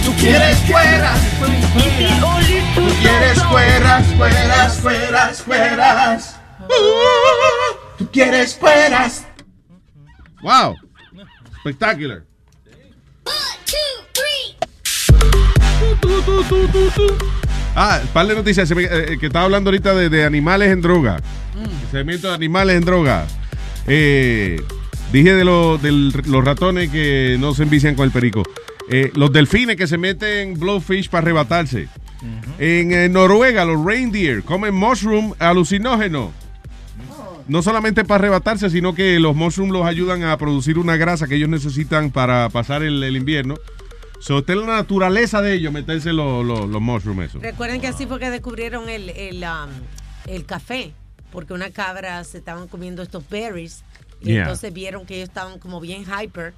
Tú 0.05 0.13
quieres 0.15 0.67
guerras. 0.67 1.19
Tú 2.75 2.83
quieres 3.01 3.49
guerras, 3.51 4.17
guerras, 4.17 4.83
guerras, 4.83 5.45
guerras. 5.45 6.35
Tú 7.97 8.11
quieres 8.11 8.59
guerras. 8.59 9.25
Wow. 10.41 10.75
Spectacular. 11.59 12.23
Ah, 17.79 18.01
par 18.11 18.25
de 18.25 18.33
noticias 18.33 18.69
me- 18.75 18.85
eh, 18.85 19.17
que 19.19 19.27
estaba 19.27 19.45
hablando 19.45 19.69
ahorita 19.69 19.93
de, 19.93 20.09
de 20.09 20.25
animales 20.25 20.71
en 20.71 20.81
droga. 20.81 21.17
Seguimiento 21.91 22.27
de 22.27 22.33
animales 22.33 22.75
en 22.75 22.83
droga. 22.85 23.27
Eh, 23.85 24.59
dije 25.13 25.35
de, 25.35 25.45
lo- 25.45 25.77
los 25.77 26.43
ratones 26.43 26.89
que 26.89 27.37
no 27.39 27.53
se 27.53 27.61
envician 27.63 27.93
con 27.93 28.05
el 28.05 28.11
perico. 28.11 28.41
Eh, 28.89 29.11
los 29.15 29.31
delfines 29.31 29.75
que 29.75 29.85
se 29.85 29.97
meten 29.99 30.59
blowfish 30.59 31.07
para 31.09 31.21
arrebatarse. 31.21 31.87
En 32.57 32.91
eh, 32.91 33.09
Noruega, 33.09 33.63
los 33.63 33.85
reindeer 33.85 34.41
comen 34.41 34.73
mushroom 34.73 35.33
alucinógeno. 35.37 36.31
No 37.47 37.61
solamente 37.61 38.03
para 38.03 38.15
arrebatarse, 38.21 38.71
sino 38.71 38.95
que 38.95 39.19
los 39.19 39.35
mushrooms 39.35 39.71
los 39.71 39.85
ayudan 39.85 40.23
a 40.23 40.35
producir 40.37 40.79
una 40.79 40.97
grasa 40.97 41.27
que 41.27 41.35
ellos 41.35 41.47
necesitan 41.47 42.09
para 42.09 42.49
pasar 42.49 42.81
el, 42.81 43.03
el 43.03 43.15
invierno. 43.15 43.55
So, 44.19 44.39
está 44.39 44.53
en 44.53 44.61
la 44.61 44.67
naturaleza 44.77 45.41
de 45.41 45.53
ellos 45.53 45.71
meterse 45.71 46.11
los, 46.11 46.43
los, 46.45 46.67
los 46.67 46.81
mushrooms 46.81 47.25
eso. 47.29 47.39
Recuerden 47.39 47.79
que 47.81 47.87
así 47.87 48.05
fue 48.07 48.19
que 48.19 48.29
descubrieron 48.29 48.89
el, 48.89 49.09
el, 49.11 49.43
um, 49.43 49.69
el 50.25 50.45
café, 50.45 50.91
porque 51.31 51.53
una 51.53 51.69
cabra 51.69 52.23
se 52.23 52.39
estaban 52.39 52.67
comiendo 52.67 53.01
estos 53.03 53.27
berries 53.29 53.83
y 54.19 54.29
Yeah. 54.33 54.41
entonces 54.41 54.73
vieron 54.73 55.05
que 55.05 55.15
ellos 55.17 55.29
estaban 55.29 55.59
como 55.59 55.79
bien 55.79 56.03
hyper 56.03 56.53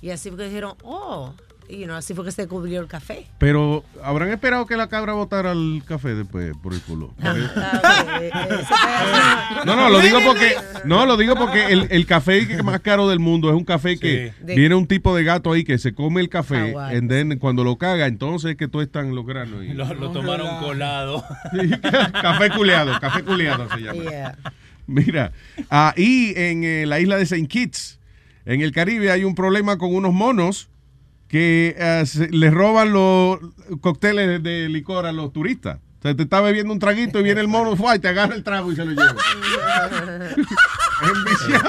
y 0.00 0.10
así 0.10 0.28
fue 0.30 0.38
que 0.38 0.44
dijeron, 0.44 0.74
oh, 0.84 1.34
y 1.70 1.86
no, 1.86 1.94
así 1.96 2.14
fue 2.14 2.24
que 2.24 2.32
se 2.32 2.42
descubrió 2.42 2.80
el 2.80 2.86
café. 2.86 3.26
Pero 3.38 3.84
habrán 4.02 4.30
esperado 4.30 4.66
que 4.66 4.76
la 4.76 4.88
cabra 4.88 5.12
botara 5.14 5.52
el 5.52 5.82
café 5.86 6.14
después 6.14 6.52
por 6.62 6.74
el 6.74 6.80
culo. 6.82 7.14
Porque- 7.20 7.40
No, 9.66 9.76
no, 9.76 9.90
lo 9.90 10.00
digo 10.00 10.18
porque 10.24 10.54
no, 10.84 11.06
lo 11.06 11.16
digo 11.16 11.34
porque 11.34 11.66
el, 11.72 11.86
el 11.90 12.06
café 12.06 12.46
que 12.46 12.62
más 12.62 12.80
caro 12.80 13.08
del 13.08 13.18
mundo 13.18 13.50
es 13.50 13.56
un 13.56 13.64
café 13.64 13.98
que 13.98 14.32
Sí. 14.46 14.54
viene 14.56 14.74
un 14.74 14.86
tipo 14.86 15.14
de 15.14 15.24
gato 15.24 15.52
ahí 15.52 15.64
que 15.64 15.78
se 15.78 15.92
come 15.94 16.20
el 16.20 16.28
café, 16.28 16.74
and 16.76 17.10
then 17.10 17.38
cuando 17.38 17.64
lo 17.64 17.76
caga, 17.76 18.06
entonces 18.06 18.52
es 18.52 18.56
que 18.56 18.68
tú 18.68 18.80
están 18.80 19.14
los 19.14 19.26
granos. 19.26 19.64
y- 19.64 19.72
Lo, 19.74 19.92
lo 19.94 20.10
tomaron 20.10 20.58
colado. 20.60 21.24
café 22.22 22.50
culeado, 22.50 22.98
café 23.00 23.22
culeado 23.22 23.68
se 23.74 23.80
llama. 23.82 24.34
Mira, 24.86 25.32
ahí 25.68 26.32
en 26.36 26.64
eh, 26.64 26.86
la 26.86 27.00
isla 27.00 27.16
de 27.16 27.26
Saint 27.26 27.48
Kitts, 27.48 27.98
en 28.46 28.60
el 28.62 28.72
Caribe, 28.72 29.10
hay 29.12 29.24
un 29.24 29.34
problema 29.34 29.78
con 29.78 29.94
unos 29.94 30.12
monos 30.12 30.68
que 31.30 31.76
eh, 31.78 32.02
se- 32.06 32.28
les 32.30 32.52
roban 32.52 32.92
los 32.92 33.38
cócteles 33.80 34.42
de 34.42 34.68
licor 34.68 35.06
a 35.06 35.12
los 35.12 35.32
turistas. 35.32 35.78
O 36.00 36.02
sea, 36.02 36.14
te 36.16 36.22
está 36.24 36.40
bebiendo 36.40 36.72
un 36.72 36.78
traguito 36.78 37.20
y 37.20 37.22
viene 37.22 37.40
el 37.40 37.48
mono, 37.48 37.76
y 37.94 37.98
te 37.98 38.08
agarra 38.08 38.34
el 38.34 38.42
trago 38.42 38.72
y 38.72 38.76
se 38.76 38.84
lo 38.84 38.90
lleva. 38.92 39.14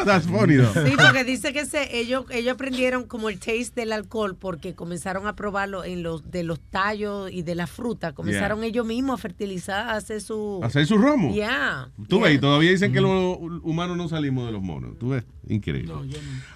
that's 0.05 0.27
funny, 0.27 0.57
though. 0.57 0.73
Sí, 0.73 0.93
porque 0.97 1.23
dice 1.23 1.53
que 1.53 1.65
se, 1.65 1.97
ellos, 1.97 2.25
ellos 2.29 2.53
aprendieron 2.53 3.05
como 3.05 3.29
el 3.29 3.39
taste 3.39 3.71
del 3.75 3.91
alcohol 3.91 4.35
porque 4.35 4.75
comenzaron 4.75 5.27
a 5.27 5.35
probarlo 5.35 5.83
en 5.83 6.03
los 6.03 6.29
de 6.31 6.43
los 6.43 6.59
tallos 6.59 7.31
y 7.31 7.43
de 7.43 7.55
la 7.55 7.67
fruta. 7.67 8.13
Comenzaron 8.13 8.63
ellos 8.63 8.85
mismos 8.85 9.19
a 9.19 9.21
fertilizar, 9.21 9.89
a 9.89 9.95
hacer 9.95 10.21
su... 10.21 10.59
Hacer 10.63 10.85
su 10.85 10.97
romo. 10.97 11.33
Yeah. 11.33 11.89
Tú 12.07 12.21
ves, 12.21 12.35
y 12.35 12.39
todavía 12.39 12.71
dicen 12.71 12.93
que 12.93 13.01
los 13.01 13.37
humanos 13.63 13.97
no 13.97 14.07
salimos 14.07 14.45
de 14.45 14.51
los 14.51 14.61
monos. 14.61 14.97
Tú 14.99 15.09
ves, 15.09 15.23
increíble. 15.47 15.93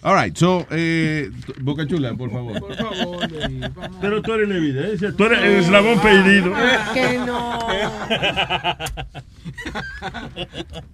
All 0.02 0.22
right, 0.22 0.36
so, 0.36 0.66
eh, 0.72 1.32
Boca 1.62 1.88
Chula, 1.88 2.14
por 2.16 2.32
favor. 2.32 2.60
Por 2.60 2.76
favor, 2.76 3.28
vamos. 3.32 3.98
Pero 4.02 4.22
tú 4.22 4.34
eres 4.34 4.50
la 4.50 4.56
evidencia, 4.56 5.14
tú 5.16 5.26
eres 5.26 5.40
el 5.40 5.56
eslabón 5.64 6.00
perdido. 6.00 6.54
Que 6.94 7.18
no. 7.20 7.60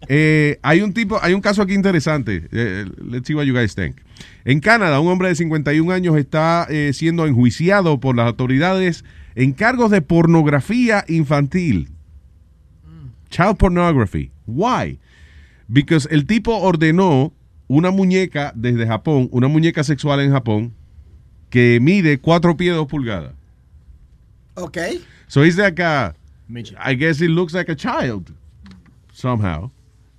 Eh, 0.08 0.60
hay 0.62 0.82
un 0.82 0.94
tipo, 0.94 1.18
hay 1.22 1.34
un 1.34 1.42
caso 1.42 1.62
aquí 1.62 1.71
interesante. 1.74 2.48
Eh, 2.52 2.86
let's 3.04 3.28
see 3.28 3.34
what 3.34 3.46
you 3.46 3.54
guys 3.54 3.76
think. 3.76 3.98
En 4.46 4.60
Canadá, 4.60 5.00
un 5.00 5.08
hombre 5.08 5.30
de 5.30 5.36
51 5.36 5.92
años 5.92 6.18
está 6.18 6.68
eh, 6.70 6.92
siendo 6.94 7.26
enjuiciado 7.26 8.00
por 8.00 8.16
las 8.16 8.28
autoridades 8.28 9.04
en 9.36 9.54
cargos 9.54 9.92
de 9.92 10.02
pornografía 10.02 11.06
infantil. 11.08 11.90
Child 13.30 13.58
pornography. 13.58 14.32
Why? 14.46 15.00
Because 15.68 16.08
el 16.12 16.26
tipo 16.26 16.58
ordenó 16.58 17.34
una 17.68 17.92
muñeca 17.92 18.52
desde 18.56 18.86
Japón, 18.86 19.30
una 19.32 19.48
muñeca 19.48 19.84
sexual 19.84 20.20
en 20.20 20.32
Japón, 20.32 20.74
que 21.50 21.80
mide 21.82 22.20
4 22.20 22.58
pies 22.58 22.76
2 22.76 22.88
pulgadas. 22.88 23.34
Ok. 24.56 24.78
So 25.28 25.44
dice 25.44 25.64
acá, 25.64 26.14
I 26.50 26.96
guess 26.96 27.22
it 27.22 27.30
looks 27.30 27.54
like 27.54 27.72
a 27.72 27.76
child, 27.76 28.34
somehow. 29.14 29.72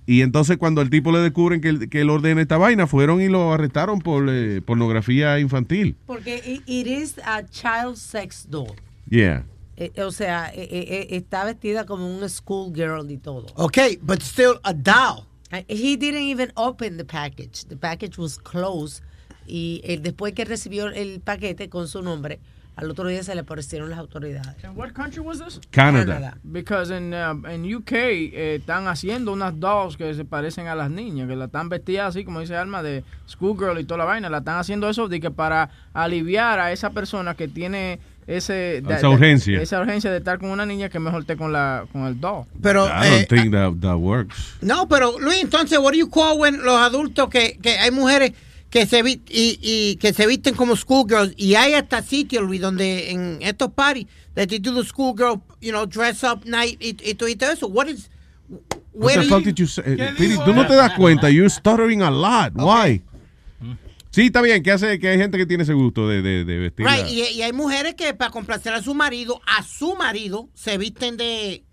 Y 0.05 0.21
entonces 0.21 0.57
cuando 0.57 0.81
el 0.81 0.89
tipo 0.89 1.11
le 1.11 1.19
descubren 1.19 1.61
que, 1.61 1.89
que 1.89 2.01
él 2.01 2.09
ordena 2.09 2.41
esta 2.41 2.57
vaina, 2.57 2.87
fueron 2.87 3.21
y 3.21 3.29
lo 3.29 3.53
arrestaron 3.53 3.99
por 3.99 4.25
eh, 4.29 4.61
pornografía 4.61 5.39
infantil. 5.39 5.95
Porque 6.05 6.61
it, 6.67 6.87
is 6.87 7.15
a 7.23 7.43
child 7.43 7.95
sex 7.95 8.45
doll. 8.49 8.75
Yeah. 9.09 9.45
Eh, 9.77 9.91
o 10.01 10.11
sea, 10.11 10.49
eh, 10.53 10.67
eh, 10.69 10.87
eh, 10.89 11.07
está 11.11 11.45
vestida 11.45 11.85
como 11.85 12.05
un 12.05 12.27
schoolgirl 12.29 13.09
y 13.09 13.17
todo. 13.17 13.47
Okay, 13.55 13.97
but 14.01 14.21
still 14.21 14.59
a 14.63 14.73
doll. 14.73 15.25
He 15.67 15.95
didn't 15.95 16.23
even 16.23 16.51
open 16.55 16.97
the 16.97 17.05
package. 17.05 17.65
The 17.65 17.75
package 17.75 18.17
was 18.17 18.37
closed. 18.37 19.03
Y 19.45 19.81
eh, 19.83 19.99
después 20.01 20.33
que 20.33 20.45
recibió 20.45 20.87
el 20.87 21.19
paquete 21.19 21.69
con 21.69 21.87
su 21.87 22.01
nombre, 22.01 22.39
al 22.75 22.89
otro 22.89 23.07
día 23.07 23.23
se 23.23 23.35
le 23.35 23.41
aparecieron 23.41 23.89
las 23.89 23.99
autoridades. 23.99 24.63
And 24.63 24.75
what 24.75 24.93
country 24.93 25.21
was 25.21 25.39
this? 25.39 25.59
Canada. 25.71 26.37
Because 26.43 26.95
in, 26.95 27.13
uh, 27.13 27.35
in 27.49 27.75
UK 27.75 27.91
eh, 27.91 28.55
están 28.55 28.87
haciendo 28.87 29.31
unas 29.31 29.59
dolls 29.59 29.95
que 29.95 30.13
se 30.13 30.25
parecen 30.25 30.67
a 30.67 30.75
las 30.75 30.89
niñas, 30.89 31.27
que 31.27 31.35
la 31.35 31.45
están 31.45 31.69
vestidas 31.69 32.09
así, 32.09 32.23
como 32.23 32.39
dice 32.39 32.55
Alma, 32.55 32.81
de 32.81 33.03
schoolgirl 33.29 33.79
y 33.79 33.83
toda 33.83 33.99
la 33.99 34.05
vaina. 34.05 34.29
La 34.29 34.39
están 34.39 34.57
haciendo 34.57 34.89
eso 34.89 35.07
de 35.07 35.19
que 35.19 35.29
para 35.29 35.69
aliviar 35.93 36.59
a 36.59 36.71
esa 36.71 36.89
persona 36.89 37.35
que 37.35 37.47
tiene 37.47 37.99
ese... 38.25 38.77
Esa 38.89 39.09
urgencia. 39.09 39.61
esa 39.61 39.79
urgencia 39.79 40.09
de 40.09 40.17
estar 40.17 40.39
con 40.39 40.49
una 40.49 40.65
niña 40.65 40.89
que 40.89 40.99
mejor 40.99 41.21
esté 41.21 41.37
con, 41.37 41.53
la, 41.53 41.85
con 41.91 42.05
el 42.05 42.19
doll. 42.19 42.45
Pero, 42.61 42.87
I 42.87 43.05
eh, 43.05 43.09
don't 43.09 43.27
think 43.27 43.51
that, 43.51 43.73
that 43.81 43.97
works. 43.97 44.55
No, 44.61 44.87
pero 44.87 45.19
Luis, 45.19 45.41
entonces, 45.41 45.77
what 45.77 45.91
do 45.91 45.97
you 45.97 46.09
call 46.09 46.39
when 46.39 46.63
los 46.63 46.77
adultos 46.77 47.29
que, 47.29 47.59
que 47.61 47.77
hay 47.77 47.91
mujeres 47.91 48.33
que 48.73 48.87
se 48.87 49.03
vi- 49.03 49.21
y, 49.29 49.59
y 49.61 49.95
que 49.97 50.13
se 50.13 50.25
visten 50.25 50.55
como 50.55 50.75
schoolgirls 50.75 51.35
y 51.37 51.53
hay 51.53 51.75
hasta 51.75 52.01
sitios, 52.01 52.43
Luis, 52.43 52.59
donde 52.59 53.11
en 53.11 53.37
estos 53.41 53.69
parties 53.71 54.07
that 54.33 54.47
they 54.47 54.57
do 54.57 54.73
the 54.73 54.83
schoolgirl, 54.83 55.43
you 55.61 55.69
know, 55.71 55.85
dress 55.85 56.23
up 56.23 56.43
night 56.45 56.81
y, 56.81 56.97
y 57.07 57.13
todo 57.13 57.29
y 57.29 57.35
todo 57.35 57.51
eso. 57.51 57.67
What 57.67 57.87
is 57.89 58.09
What 58.49 59.05
where 59.05 59.17
the 59.21 59.27
do 59.27 59.29
fuck 59.29 59.39
you- 59.41 59.51
did 59.51 59.55
you 59.59 59.67
say? 59.67 59.83
Piri, 60.17 60.37
tú 60.43 60.53
no 60.55 60.65
te 60.65 60.73
das 60.73 60.93
cuenta. 60.97 61.29
You're 61.29 61.51
stuttering 61.51 62.01
a 62.01 62.09
lot. 62.09 62.53
Why? 62.55 63.03
Sí, 64.09 64.25
está 64.27 64.41
bien, 64.41 64.63
que 64.63 64.71
hace 64.71 64.97
que 64.97 65.07
hay 65.09 65.17
gente 65.19 65.37
que 65.37 65.45
tiene 65.45 65.63
ese 65.63 65.73
gusto 65.73 66.07
de, 66.07 66.23
de, 66.23 66.43
de 66.43 66.57
vestir. 66.57 66.83
Right, 66.87 67.07
y, 67.09 67.21
y 67.29 67.41
hay 67.43 67.53
mujeres 67.53 67.93
que 67.93 68.15
para 68.15 68.31
complacer 68.31 68.73
a 68.73 68.81
su 68.81 68.95
marido, 68.95 69.39
a 69.45 69.61
su 69.61 69.95
marido, 69.95 70.49
se 70.55 70.79
visten 70.79 71.15
de 71.17 71.63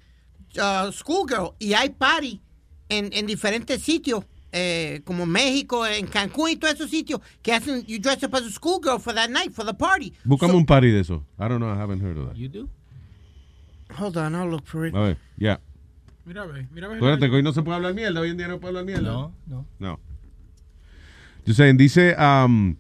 uh, 0.57 0.93
schoolgirl. 0.93 1.53
Y 1.59 1.73
hay 1.73 1.89
party 1.91 2.43
en, 2.91 3.09
en 3.15 3.25
diferentes 3.27 3.83
sitios, 3.83 4.25
eh, 4.53 5.01
como 5.05 5.27
México, 5.27 5.87
en 5.87 6.07
Cancún 6.07 6.51
y 6.51 6.57
todos 6.57 6.75
esos 6.75 6.91
sitios, 6.91 7.21
que 7.43 7.53
hacen, 7.53 7.85
you 7.87 7.99
dress 8.01 8.23
up 8.25 8.35
as 8.35 8.43
a 8.43 8.51
schoolgirl 8.51 8.99
for 9.01 9.15
that 9.15 9.29
night, 9.31 9.53
for 9.53 9.65
the 9.65 9.75
party. 9.75 10.13
Búscame 10.25 10.55
un 10.55 10.67
party 10.67 10.91
de 10.91 11.01
eso. 11.01 11.25
I 11.39 11.49
don't 11.49 11.59
know, 11.59 11.73
I 11.73 11.77
haven't 11.79 12.01
heard 12.03 12.19
of 12.19 12.29
that. 12.29 12.37
You 12.37 12.49
do? 12.49 12.69
Hold 13.99 14.17
on, 14.17 14.35
I'll 14.35 14.49
look 14.49 14.67
for 14.67 14.87
it. 14.87 14.95
A 14.95 15.01
ver, 15.01 15.17
ya. 15.37 15.61
Mira, 16.25 16.45
ve, 16.47 16.67
mira, 16.73 16.87
ve. 16.89 16.97
Acuérdate 16.97 17.29
que 17.29 17.37
hoy 17.37 17.43
no 17.43 17.53
se 17.53 17.63
puede 17.63 17.77
hablar 17.77 17.95
mierda. 17.95 18.21
Hoy 18.21 18.31
en 18.31 18.37
día 18.37 18.47
no 18.47 18.55
se 18.55 18.61
puede 18.61 18.71
hablar 18.79 18.85
mierda. 18.85 19.11
No, 19.11 19.35
no. 19.47 19.67
No. 19.79 20.01
Yo 21.47 21.55
sé, 21.55 21.73
dice, 21.73 22.15
um, 22.19 22.77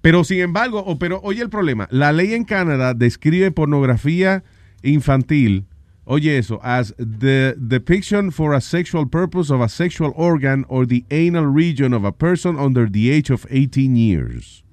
pero 0.00 0.24
sin 0.24 0.40
embargo, 0.40 0.80
o- 0.84 0.98
pero 0.98 1.20
oye 1.22 1.42
el 1.42 1.50
problema, 1.50 1.86
la 1.90 2.12
ley 2.12 2.34
en 2.34 2.44
Canadá 2.44 2.94
describe 2.94 3.50
pornografía 3.52 4.42
infantil, 4.82 5.66
oye 6.10 6.36
eso, 6.38 6.58
as 6.62 6.92
the 6.98 7.54
depiction 7.56 8.30
for 8.32 8.52
a 8.52 8.60
sexual 8.60 9.06
purpose 9.06 9.48
of 9.48 9.60
a 9.60 9.68
sexual 9.68 10.12
organ 10.16 10.64
or 10.68 10.84
the 10.84 11.04
anal 11.10 11.46
region 11.46 11.94
of 11.94 12.04
a 12.04 12.10
person 12.10 12.58
under 12.58 12.90
the 12.90 13.10
age 13.10 13.30
of 13.30 13.46
18 13.48 13.94
years. 13.94 14.64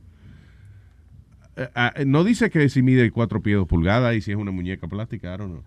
Eh, 1.55 1.67
ah, 1.75 1.93
no 2.05 2.23
dice 2.23 2.49
que 2.49 2.67
si 2.69 2.81
mide 2.81 3.11
4 3.11 3.41
pies 3.41 3.55
2 3.55 3.67
pulgadas 3.67 4.15
y 4.15 4.21
si 4.21 4.31
es 4.31 4.37
una 4.37 4.51
muñeca 4.51 4.87
plástica, 4.87 5.33
I 5.33 5.37
don't 5.37 5.51
know. 5.51 5.63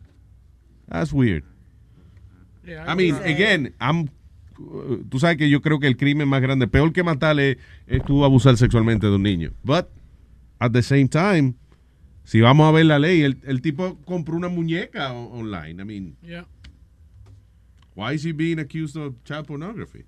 That's 0.88 1.12
weird. 1.12 1.44
I 2.66 2.94
mean, 2.94 3.14
again, 3.22 3.74
I'm, 3.80 4.10
uh, 4.58 5.04
tú 5.08 5.18
sabes 5.18 5.36
que 5.38 5.48
yo 5.48 5.60
creo 5.60 5.78
que 5.78 5.86
el 5.86 5.96
crimen 5.96 6.28
más 6.28 6.42
grande, 6.42 6.66
peor 6.66 6.92
que 6.92 7.02
matarle, 7.02 7.58
es 7.86 8.04
tú 8.04 8.24
abusar 8.24 8.56
sexualmente 8.56 9.06
de 9.06 9.14
un 9.14 9.22
niño. 9.22 9.52
But, 9.64 9.88
at 10.60 10.72
the 10.72 10.82
same 10.82 11.08
time, 11.08 11.54
si 12.24 12.40
vamos 12.40 12.68
a 12.68 12.72
ver 12.72 12.86
la 12.86 12.98
ley, 12.98 13.22
el, 13.22 13.38
el 13.44 13.60
tipo 13.60 13.98
compró 14.04 14.36
una 14.36 14.48
muñeca 14.48 15.12
o- 15.12 15.32
online. 15.38 15.82
I 15.82 15.84
mean, 15.84 16.16
Yeah. 16.22 16.46
why 17.94 18.14
is 18.14 18.24
he 18.24 18.32
being 18.32 18.58
accused 18.58 18.96
of 18.96 19.14
child 19.24 19.46
pornography? 19.46 20.04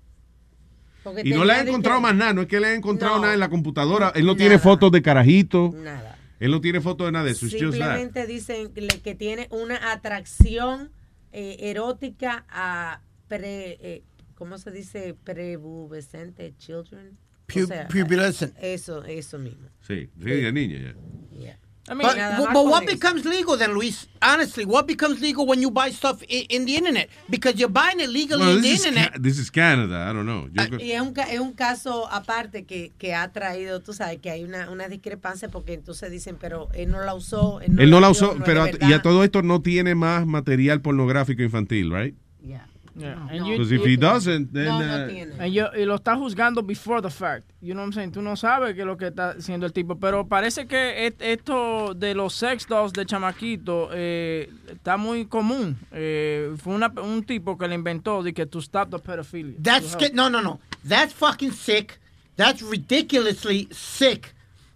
Porque 1.03 1.21
Y 1.25 1.31
no 1.31 1.43
le 1.43 1.53
de 1.53 1.61
encontrado 1.61 1.97
que- 1.99 2.03
más 2.03 2.15
nada, 2.15 2.33
no 2.33 2.41
es 2.43 2.47
que 2.47 2.59
le 2.59 2.67
han 2.67 2.75
encontrado 2.77 3.15
No. 3.15 3.21
nada 3.23 3.33
en 3.33 3.39
la 3.41 3.49
computadora. 3.49 4.11
Él 4.15 4.21
no 4.25 4.33
Nada. 4.33 4.37
tiene 4.37 4.59
fotos 4.59 4.91
de 4.91 5.01
carajito. 5.01 5.73
Nada. 5.75 6.17
Él 6.39 6.51
no 6.51 6.61
tiene 6.61 6.79
fotos 6.81 7.07
de 7.07 7.11
nada 7.11 7.25
de 7.25 7.31
eso. 7.31 7.47
Simplemente 7.47 8.25
dicen 8.25 8.71
que 8.73 9.15
tiene 9.15 9.47
una 9.51 9.91
atracción 9.91 10.91
eh, 11.35 11.57
erótica 11.71 12.45
a 12.49 13.01
pre, 13.27 13.77
eh, 13.81 14.03
¿cómo 14.35 14.57
se 14.59 14.71
dice? 14.71 15.15
Prepubescente 15.23 16.53
children. 16.57 17.17
Pu- 17.47 17.87
pubescent. 17.87 18.55
Eso, 18.61 19.03
eso 19.03 19.39
mismo. 19.39 19.67
Sí, 19.81 20.09
sí, 20.19 20.23
de 20.29 20.51
niña 20.53 20.77
ya. 20.79 21.37
Yeah. 21.37 21.59
But, 21.85 21.97
nada 22.15 22.37
but- 22.37 22.45
más 22.47 22.53
but 22.53 22.61
con 22.63 22.69
what 22.71 22.85
becomes 22.85 23.25
legal 23.25 23.57
then, 23.57 23.73
Luis? 23.73 24.07
Honestly, 24.21 24.63
what 24.63 24.85
becomes 24.87 25.19
legal 25.19 25.45
when 25.45 25.61
you 25.61 25.69
buy 25.69 25.91
stuff 25.91 26.21
in, 26.29 26.45
in 26.49 26.65
the 26.65 26.77
internet? 26.77 27.09
Because 27.29 27.55
you're 27.59 27.67
buying 27.71 27.99
it 27.99 28.07
legally 28.09 28.41
Well, 28.45 28.55
in 28.55 28.61
the 28.61 28.71
internet. 28.71 29.11
Ca- 29.11 29.19
this 29.19 29.37
is 29.37 29.49
Canada, 29.51 30.07
I 30.09 30.13
don't 30.13 30.25
know. 30.25 30.47
Creo- 30.53 30.79
Y 30.79 30.93
es 30.93 31.01
un, 31.01 31.13
es 31.19 31.39
un 31.41 31.51
caso 31.51 32.07
aparte 32.09 32.63
que, 32.63 32.93
que 32.97 33.13
ha 33.13 33.29
traído, 33.33 33.81
tú 33.81 33.91
sabes, 33.91 34.19
que 34.21 34.29
hay 34.31 34.45
una, 34.45 34.69
una 34.69 34.87
discrepancia 34.87 35.49
porque 35.49 35.73
entonces 35.73 36.09
dicen, 36.09 36.37
pero 36.39 36.69
él 36.73 36.89
no 36.89 37.01
la 37.01 37.13
usó. 37.13 37.59
Él 37.59 37.75
no, 37.75 37.81
Él 37.81 37.89
no 37.89 37.99
la 37.99 38.07
dio, 38.07 38.11
usó, 38.13 38.27
no 38.27 38.39
es 38.39 38.43
pero 38.45 38.63
de 38.63 38.77
a- 38.81 38.89
y 38.89 38.93
a 38.93 39.01
todo 39.01 39.23
esto 39.25 39.41
no 39.41 39.61
tiene 39.61 39.93
más 39.93 40.25
material 40.25 40.79
pornográfico 40.81 41.43
infantil, 41.43 41.91
right? 41.91 42.15
Yeah. 42.41 42.65
And 42.95 43.45
you- 43.47 43.53
Because 43.57 43.71
if 43.71 43.81
he 43.85 43.97
doesn't, 43.97 44.53
then, 44.53 44.65
No, 44.65 44.77
uh, 44.79 45.07
And 45.39 45.51
yo- 45.53 45.69
y 45.75 45.83
lo 45.85 45.95
está 45.95 46.15
juzgando 46.15 46.61
before 46.61 47.01
the 47.01 47.09
fact. 47.09 47.49
You 47.61 47.73
know 47.73 47.81
what 47.81 47.87
I'm 47.87 47.93
saying? 47.93 48.11
Tú 48.11 48.21
no 48.21 48.35
sabes 48.35 48.75
qué 48.75 48.81
es 48.81 48.85
lo 48.85 48.97
que 48.97 49.07
está 49.07 49.31
haciendo 49.31 49.65
el 49.65 49.73
tipo. 49.73 49.95
Pero 49.95 50.27
parece 50.27 50.67
que 50.67 51.07
et- 51.07 51.21
esto 51.21 51.93
de 51.95 52.13
los 52.13 52.33
sex 52.35 52.67
dolls 52.67 52.93
de 52.93 53.05
chamaquito 53.05 53.89
eh, 53.93 54.49
está 54.71 54.97
muy 54.97 55.25
común. 55.25 55.75
Eh, 55.91 56.53
fue 56.57 56.75
una- 56.75 56.93
un 57.01 57.23
tipo 57.23 57.57
que 57.57 57.67
le 57.67 57.75
inventó 57.75 58.21
de 58.21 58.31
que 58.33 58.45
to 58.45 58.59
stop 58.59 58.91
the 58.91 58.99
pedophilia. 58.99 59.55
That's 59.61 59.95
no, 60.13 60.29
no, 60.29 60.41
no. 60.41 60.59
That's 60.87 61.13
fucking 61.13 61.51
sick. 61.53 61.99
That's 62.35 62.61
ridiculously 62.61 63.67
sick. 63.71 64.33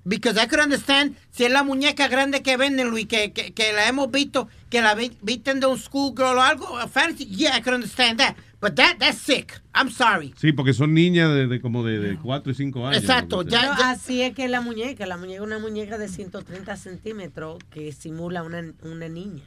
Because 0.07 0.37
I 0.41 0.47
could 0.47 0.61
understand 0.63 1.15
si 1.31 1.43
es 1.43 1.51
la 1.51 1.63
muñeca 1.63 2.07
grande 2.07 2.41
que 2.41 2.55
venden, 2.55 2.89
Luis, 2.89 3.07
que, 3.07 3.33
que, 3.33 3.53
que 3.53 3.73
la 3.73 3.87
hemos 3.89 4.09
visto, 4.09 4.47
que 4.69 4.81
la 4.81 4.95
vi- 4.95 5.17
visten 5.21 5.59
de 5.59 5.67
un 5.67 5.77
schoolgirl 5.77 6.37
o 6.37 6.41
algo, 6.41 6.77
a 6.77 6.87
fantasy. 6.87 7.25
Yeah, 7.25 7.57
I 7.57 7.61
could 7.61 7.75
understand 7.75 8.19
that. 8.19 8.35
But 8.61 8.75
that 8.75 8.97
that's 8.99 9.17
sick. 9.19 9.61
I'm 9.75 9.89
sorry. 9.91 10.33
Sí, 10.39 10.51
porque 10.53 10.73
son 10.73 10.93
niñas 10.93 11.29
de, 11.33 11.47
de 11.47 11.59
como 11.61 11.83
de, 11.83 11.99
de 11.99 12.17
4 12.17 12.51
y 12.51 12.55
5 12.55 12.87
años. 12.87 13.01
Exacto. 13.01 13.43
Pero 13.43 13.59
así 13.83 14.21
es 14.21 14.33
que 14.33 14.47
la 14.47 14.61
muñeca, 14.61 15.05
la 15.05 15.17
muñeca 15.17 15.41
es 15.41 15.45
una 15.45 15.59
muñeca 15.59 15.97
de 15.97 16.07
130 16.07 16.75
centímetros 16.77 17.57
que 17.69 17.91
simula 17.91 18.43
una, 18.43 18.63
una 18.83 19.09
niña. 19.09 19.43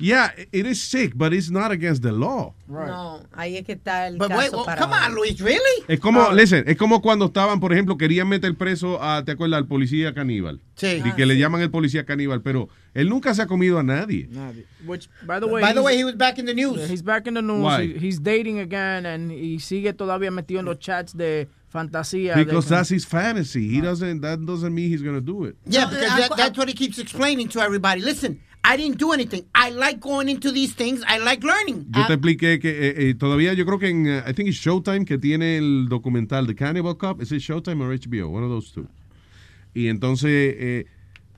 Yeah, 0.00 0.32
it 0.52 0.66
is 0.66 0.82
sick, 0.82 1.12
but 1.16 1.32
it's 1.32 1.50
not 1.50 1.70
against 1.70 2.02
the 2.02 2.10
law. 2.12 2.52
No, 2.68 3.20
ahí 3.32 3.56
es 3.56 3.64
que 3.64 3.74
está 3.74 4.06
el 4.08 4.16
But 4.18 4.28
caso 4.28 4.38
wait, 4.40 4.52
well, 4.52 4.64
para 4.64 4.80
come 4.80 4.92
on, 4.94 5.14
Luis, 5.14 5.38
really? 5.40 5.84
Es 5.86 6.00
como, 6.00 6.32
listen, 6.32 6.64
es 6.66 6.76
como 6.76 7.00
cuando 7.00 7.26
estaban, 7.26 7.60
por 7.60 7.72
ejemplo, 7.72 7.96
querían 7.96 8.28
meter 8.28 8.54
preso 8.56 9.00
a, 9.02 9.24
¿te 9.24 9.32
acuerdas? 9.32 9.58
Al 9.58 9.66
policía 9.68 10.12
caníbal. 10.14 10.60
Sí. 10.76 11.00
Y 11.04 11.12
que 11.12 11.26
le 11.26 11.38
llaman 11.38 11.60
el 11.60 11.70
policía 11.70 12.04
caníbal, 12.04 12.42
pero 12.42 12.68
él 12.94 13.08
nunca 13.08 13.34
se 13.34 13.42
ha 13.42 13.46
comido 13.46 13.78
a 13.78 13.82
nadie. 13.82 14.26
Nadie. 14.30 14.66
Which, 14.86 15.08
by 15.26 15.38
the 15.40 15.46
way, 15.46 15.62
By 15.62 15.72
the 15.72 15.80
way, 15.82 15.96
he 15.96 16.04
was 16.04 16.16
back 16.16 16.38
in 16.38 16.46
the 16.46 16.54
news. 16.54 16.76
Yeah, 16.78 16.86
he's 16.88 17.02
back 17.02 17.26
in 17.26 17.34
the 17.34 17.42
news. 17.42 17.62
Why? 17.62 17.86
He- 17.86 17.98
he's 17.98 18.20
dating 18.20 18.58
again 18.58 19.06
and 19.06 19.30
y 19.30 19.60
sigue 19.60 19.92
todavía 19.92 20.30
metido 20.30 20.60
en 20.60 20.66
los 20.66 20.78
chats 20.80 21.16
de 21.16 21.48
fantasía. 21.72 22.34
de- 22.34 22.44
Because 22.44 22.68
that's 22.68 22.88
his 22.90 23.06
fantasy. 23.06 23.68
He 23.68 23.80
doesn't, 23.80 24.20
that 24.22 24.38
doesn't 24.44 24.74
mean 24.74 24.90
he's 24.90 25.02
going 25.02 25.14
to 25.16 25.20
do 25.20 25.44
it. 25.44 25.56
Yeah, 25.66 25.86
because 25.86 26.16
that, 26.18 26.36
that's 26.36 26.58
what 26.58 26.68
he 26.68 26.74
keeps 26.74 26.98
explaining 26.98 27.48
to 27.50 27.60
everybody. 27.60 28.00
Listen, 28.00 28.40
I 28.64 28.76
didn't 28.76 28.98
do 28.98 29.12
anything. 29.12 29.44
I 29.54 29.70
like 29.70 30.00
going 30.00 30.28
into 30.28 30.50
these 30.50 30.74
things. 30.74 31.02
I 31.06 31.18
like 31.18 31.44
learning. 31.46 31.86
Yo 31.90 32.06
te 32.06 32.14
expliqué 32.14 32.58
que 32.58 32.70
eh, 32.70 33.10
eh, 33.10 33.14
todavía 33.14 33.52
yo 33.52 33.66
creo 33.66 33.78
que 33.78 33.88
en, 33.88 34.06
eh, 34.06 34.22
I 34.26 34.32
think 34.32 34.48
it's 34.48 34.58
Showtime 34.58 35.04
que 35.04 35.18
tiene 35.18 35.58
el 35.58 35.88
documental 35.88 36.46
The 36.46 36.54
Cannibal 36.54 36.96
Cup. 36.96 37.20
¿Es 37.20 37.30
it 37.30 37.40
Showtime 37.40 37.84
o 37.84 37.88
HBO? 37.88 38.28
One 38.28 38.44
of 38.44 38.50
those 38.50 38.72
two. 38.72 38.88
Y 39.74 39.88
entonces 39.88 40.30
eh, 40.30 40.86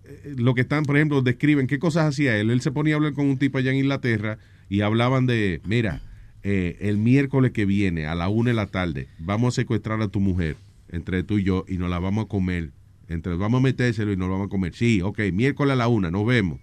eh, 0.08 0.34
lo 0.36 0.54
que 0.54 0.60
están, 0.60 0.84
por 0.84 0.96
ejemplo, 0.96 1.22
describen 1.22 1.66
qué 1.66 1.78
cosas 1.78 2.06
hacía 2.06 2.36
él. 2.36 2.50
Él 2.50 2.60
se 2.60 2.70
ponía 2.70 2.94
a 2.94 2.96
hablar 2.96 3.14
con 3.14 3.26
un 3.26 3.38
tipo 3.38 3.58
allá 3.58 3.72
en 3.72 3.78
Inglaterra 3.78 4.38
y 4.68 4.82
hablaban 4.82 5.26
de, 5.26 5.60
mira, 5.64 6.02
eh, 6.42 6.76
el 6.80 6.98
miércoles 6.98 7.52
que 7.52 7.64
viene 7.64 8.06
a 8.06 8.14
la 8.14 8.28
una 8.28 8.50
de 8.50 8.54
la 8.54 8.66
tarde 8.66 9.08
vamos 9.18 9.54
a 9.54 9.56
secuestrar 9.56 10.00
a 10.02 10.08
tu 10.08 10.20
mujer 10.20 10.56
entre 10.88 11.24
tú 11.24 11.38
y 11.38 11.44
yo 11.44 11.64
y 11.66 11.78
nos 11.78 11.90
la 11.90 11.98
vamos 11.98 12.26
a 12.26 12.28
comer. 12.28 12.70
Entre 13.08 13.34
vamos 13.34 13.60
a 13.60 13.62
metérselo 13.62 14.12
y 14.12 14.16
nos 14.16 14.28
lo 14.28 14.34
vamos 14.34 14.46
a 14.46 14.50
comer. 14.50 14.74
Sí, 14.74 15.00
ok, 15.00 15.20
miércoles 15.32 15.72
a 15.72 15.76
la 15.76 15.88
una, 15.88 16.10
nos 16.10 16.26
vemos. 16.26 16.60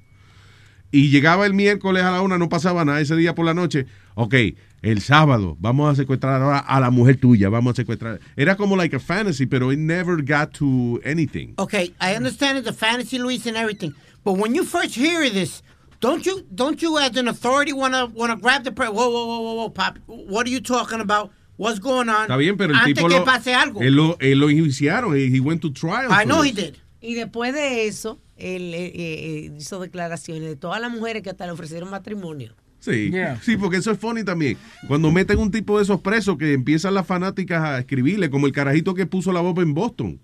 Y 0.94 1.10
llegaba 1.10 1.48
el 1.48 1.56
miércoles 1.56 2.04
a 2.04 2.12
la 2.12 2.22
una, 2.22 2.38
no 2.38 2.50
pasaba 2.50 2.86
nada 2.86 3.02
ese 3.02 3.16
día 3.16 3.34
por 3.34 3.46
la 3.46 3.56
noche. 3.56 3.88
Ok, 4.14 4.36
el 4.84 5.02
sábado 5.02 5.58
vamos 5.60 5.92
a 5.92 5.96
secuestrar 5.96 6.40
ahora 6.40 6.60
a 6.60 6.80
la 6.80 6.92
mujer 6.92 7.18
tuya, 7.18 7.50
vamos 7.50 7.74
a 7.74 7.76
secuestrar. 7.78 8.20
Era 8.38 8.56
como 8.56 8.76
like 8.76 8.96
a 8.96 9.00
fantasy, 9.00 9.48
pero 9.48 9.72
it 9.72 9.80
never 9.80 10.18
got 10.18 10.54
to 10.54 11.02
anything. 11.04 11.56
Okay, 11.58 11.92
I 12.00 12.16
understand 12.16 12.60
it's 12.60 12.68
a 12.68 12.74
fantasy, 12.74 13.18
Luis, 13.18 13.48
and 13.48 13.58
everything. 13.58 13.96
But 14.24 14.34
when 14.34 14.54
you 14.54 14.64
first 14.64 14.94
hear 14.94 15.28
this, 15.32 15.64
don't 16.00 16.28
you 16.28 16.44
don't 16.54 16.80
you 16.80 17.00
as 17.00 17.18
an 17.18 17.28
authority 17.28 17.74
wanna 17.74 18.12
wanna 18.14 18.36
grab 18.36 18.64
the 18.64 18.72
whoa 18.72 18.92
whoa 18.92 19.10
whoa 19.10 19.42
whoa 19.42 19.54
whoa 19.56 19.70
pop 19.70 19.98
what 20.06 20.46
are 20.46 20.52
you 20.52 20.62
talking 20.62 21.02
about? 21.02 21.32
What's 21.58 21.80
going 21.80 22.08
on? 22.08 22.28
Está 22.28 22.38
bien, 22.38 22.56
pero 22.56 22.72
el 22.72 22.80
Antes 22.80 22.94
tipo 22.94 23.10
que 23.10 23.18
lo, 23.18 23.26
pase 23.26 23.56
algo. 23.56 23.82
Él 23.82 23.96
lo, 23.96 24.16
él 24.20 24.38
lo 24.38 24.50
enjuiciaron. 24.50 25.16
He, 25.16 25.32
he 25.32 25.40
went 25.40 25.64
to 25.64 25.72
trial. 25.72 26.12
I 26.12 26.24
know 26.26 26.44
he 26.44 26.52
did. 26.52 26.76
Y 27.02 27.16
después 27.16 27.52
de 27.54 27.88
eso, 27.88 28.20
él 28.38 28.74
eh, 28.74 28.92
eh, 28.96 29.52
hizo 29.58 29.80
declaraciones 29.80 30.44
de 30.44 30.56
todas 30.56 30.82
las 30.82 30.92
mujeres 30.92 31.24
que 31.24 31.30
hasta 31.30 31.46
le 31.46 31.52
ofrecieron 31.52 31.90
matrimonio. 31.90 32.54
Sí, 32.80 33.12
Yeah. 33.12 33.40
sí, 33.42 33.56
porque 33.56 33.78
eso 33.78 33.92
es 33.92 33.98
funny 33.98 34.26
también. 34.26 34.58
Cuando 34.88 35.10
meten 35.10 35.40
un 35.40 35.52
tipo 35.52 35.78
de 35.78 35.84
esos 35.84 36.02
presos 36.02 36.38
que 36.38 36.52
empiezan 36.52 36.94
las 36.94 37.08
fanáticas 37.08 37.64
a 37.64 37.80
escribirle, 37.80 38.30
como 38.30 38.46
el 38.46 38.52
carajito 38.52 38.94
que 38.94 39.06
puso 39.06 39.32
la 39.32 39.40
bomba 39.40 39.62
en 39.64 39.74
Boston. 39.74 40.20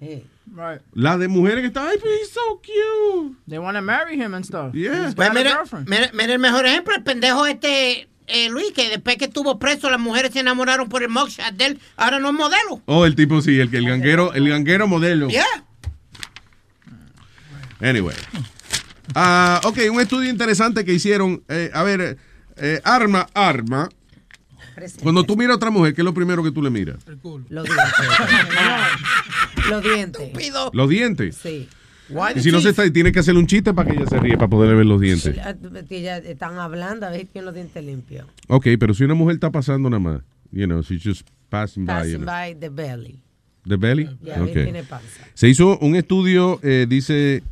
Right. 0.00 0.80
La 0.94 1.18
de 1.18 1.28
mujeres 1.28 1.60
que 1.60 1.66
estaban, 1.66 1.90
ay, 1.90 1.98
pero 2.00 2.14
he's 2.14 2.30
so 2.30 2.40
cute. 2.62 3.36
They 3.46 3.58
want 3.58 3.76
to 3.76 3.82
marry 3.82 4.14
him 4.14 4.34
and 4.34 4.44
stuff. 4.44 4.72
Yeah. 4.72 5.12
Pues 5.14 5.32
mira, 5.34 5.62
mira, 5.86 6.10
mira 6.14 6.32
el 6.32 6.38
mejor 6.38 6.64
ejemplo, 6.64 6.94
el 6.94 7.02
pendejo 7.02 7.46
este 7.46 8.08
eh, 8.26 8.48
Luis, 8.48 8.72
que 8.72 8.88
después 8.88 9.16
que 9.16 9.26
estuvo 9.26 9.58
preso, 9.58 9.90
las 9.90 10.00
mujeres 10.00 10.32
se 10.32 10.40
enamoraron 10.40 10.88
por 10.88 11.02
el 11.02 11.08
mugshot 11.10 11.52
de 11.54 11.66
él, 11.66 11.78
ahora 11.96 12.18
no 12.18 12.28
es 12.28 12.34
modelo. 12.34 12.80
Oh, 12.86 13.04
el 13.04 13.14
tipo 13.14 13.42
sí, 13.42 13.58
el, 13.58 13.70
que 13.70 13.76
el 13.76 13.86
ganguero, 13.86 14.32
el 14.32 14.48
ganguero 14.48 14.86
modelo. 14.88 15.28
Yeah. 15.28 15.44
Anyway. 17.80 18.14
Ah, 19.14 19.60
ok, 19.64 19.78
un 19.92 20.00
estudio 20.00 20.30
interesante 20.30 20.84
que 20.84 20.92
hicieron. 20.92 21.42
eh, 21.48 21.70
a 21.72 21.82
ver, 21.82 22.16
eh, 22.56 22.80
arma, 22.84 23.26
arma. 23.34 23.88
Cuando 25.02 25.24
tú 25.24 25.36
miras 25.36 25.52
a 25.54 25.56
otra 25.56 25.70
mujer, 25.70 25.94
¿qué 25.94 26.00
es 26.00 26.04
lo 26.04 26.14
primero 26.14 26.42
que 26.42 26.50
tú 26.52 26.62
le 26.62 26.70
miras? 26.70 26.96
Los 27.48 27.64
dientes. 27.64 28.08
Los 29.68 29.82
dientes. 29.82 30.30
Los 30.72 30.88
dientes. 30.88 31.36
Sí. 31.36 31.68
Y 32.34 32.40
si 32.40 32.50
no 32.50 32.60
se 32.60 32.70
está, 32.70 32.90
tiene 32.90 33.12
que 33.12 33.20
hacerle 33.20 33.38
un 33.40 33.46
chiste 33.46 33.72
para 33.72 33.88
que 33.90 33.96
ella 33.96 34.06
se 34.08 34.18
ríe, 34.18 34.36
para 34.36 34.48
poderle 34.48 34.74
ver 34.74 34.86
los 34.86 35.00
dientes. 35.00 35.36
Ah, 35.44 35.54
que 35.88 36.02
ya 36.02 36.16
están 36.18 36.58
hablando, 36.58 37.06
a 37.06 37.10
ver 37.10 37.20
si 37.20 37.26
tiene 37.26 37.44
los 37.46 37.54
dientes 37.54 37.84
limpios. 37.84 38.26
Ok, 38.48 38.66
pero 38.80 38.94
si 38.94 39.04
una 39.04 39.14
mujer 39.14 39.34
está 39.34 39.50
pasando 39.50 39.88
nada 39.88 40.00
más, 40.00 40.20
you 40.50 40.64
know, 40.66 40.82
she's 40.82 41.00
just 41.04 41.28
passing 41.50 41.84
by. 41.86 42.10
you 42.10 42.18
Passing 42.18 42.24
know. 42.24 42.26
by 42.26 42.54
the 42.58 42.68
belly. 42.68 43.20
¿The 43.64 43.76
belly? 43.76 44.08
Ya, 44.22 44.42
Ok. 44.42 44.52
tiene 44.52 44.82
panza. 44.82 45.06
Se 45.34 45.48
hizo 45.48 45.78
un 45.78 45.94
estudio, 45.94 46.58
eh, 46.64 46.86
dice, 46.88 47.44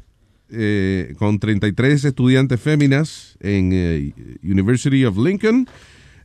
eh, 0.51 1.15
con 1.19 1.39
33 1.39 2.05
estudiantes 2.05 2.61
féminas 2.61 3.37
en 3.41 3.71
eh, 3.73 4.13
University 4.43 5.05
of 5.05 5.17
Lincoln. 5.19 5.67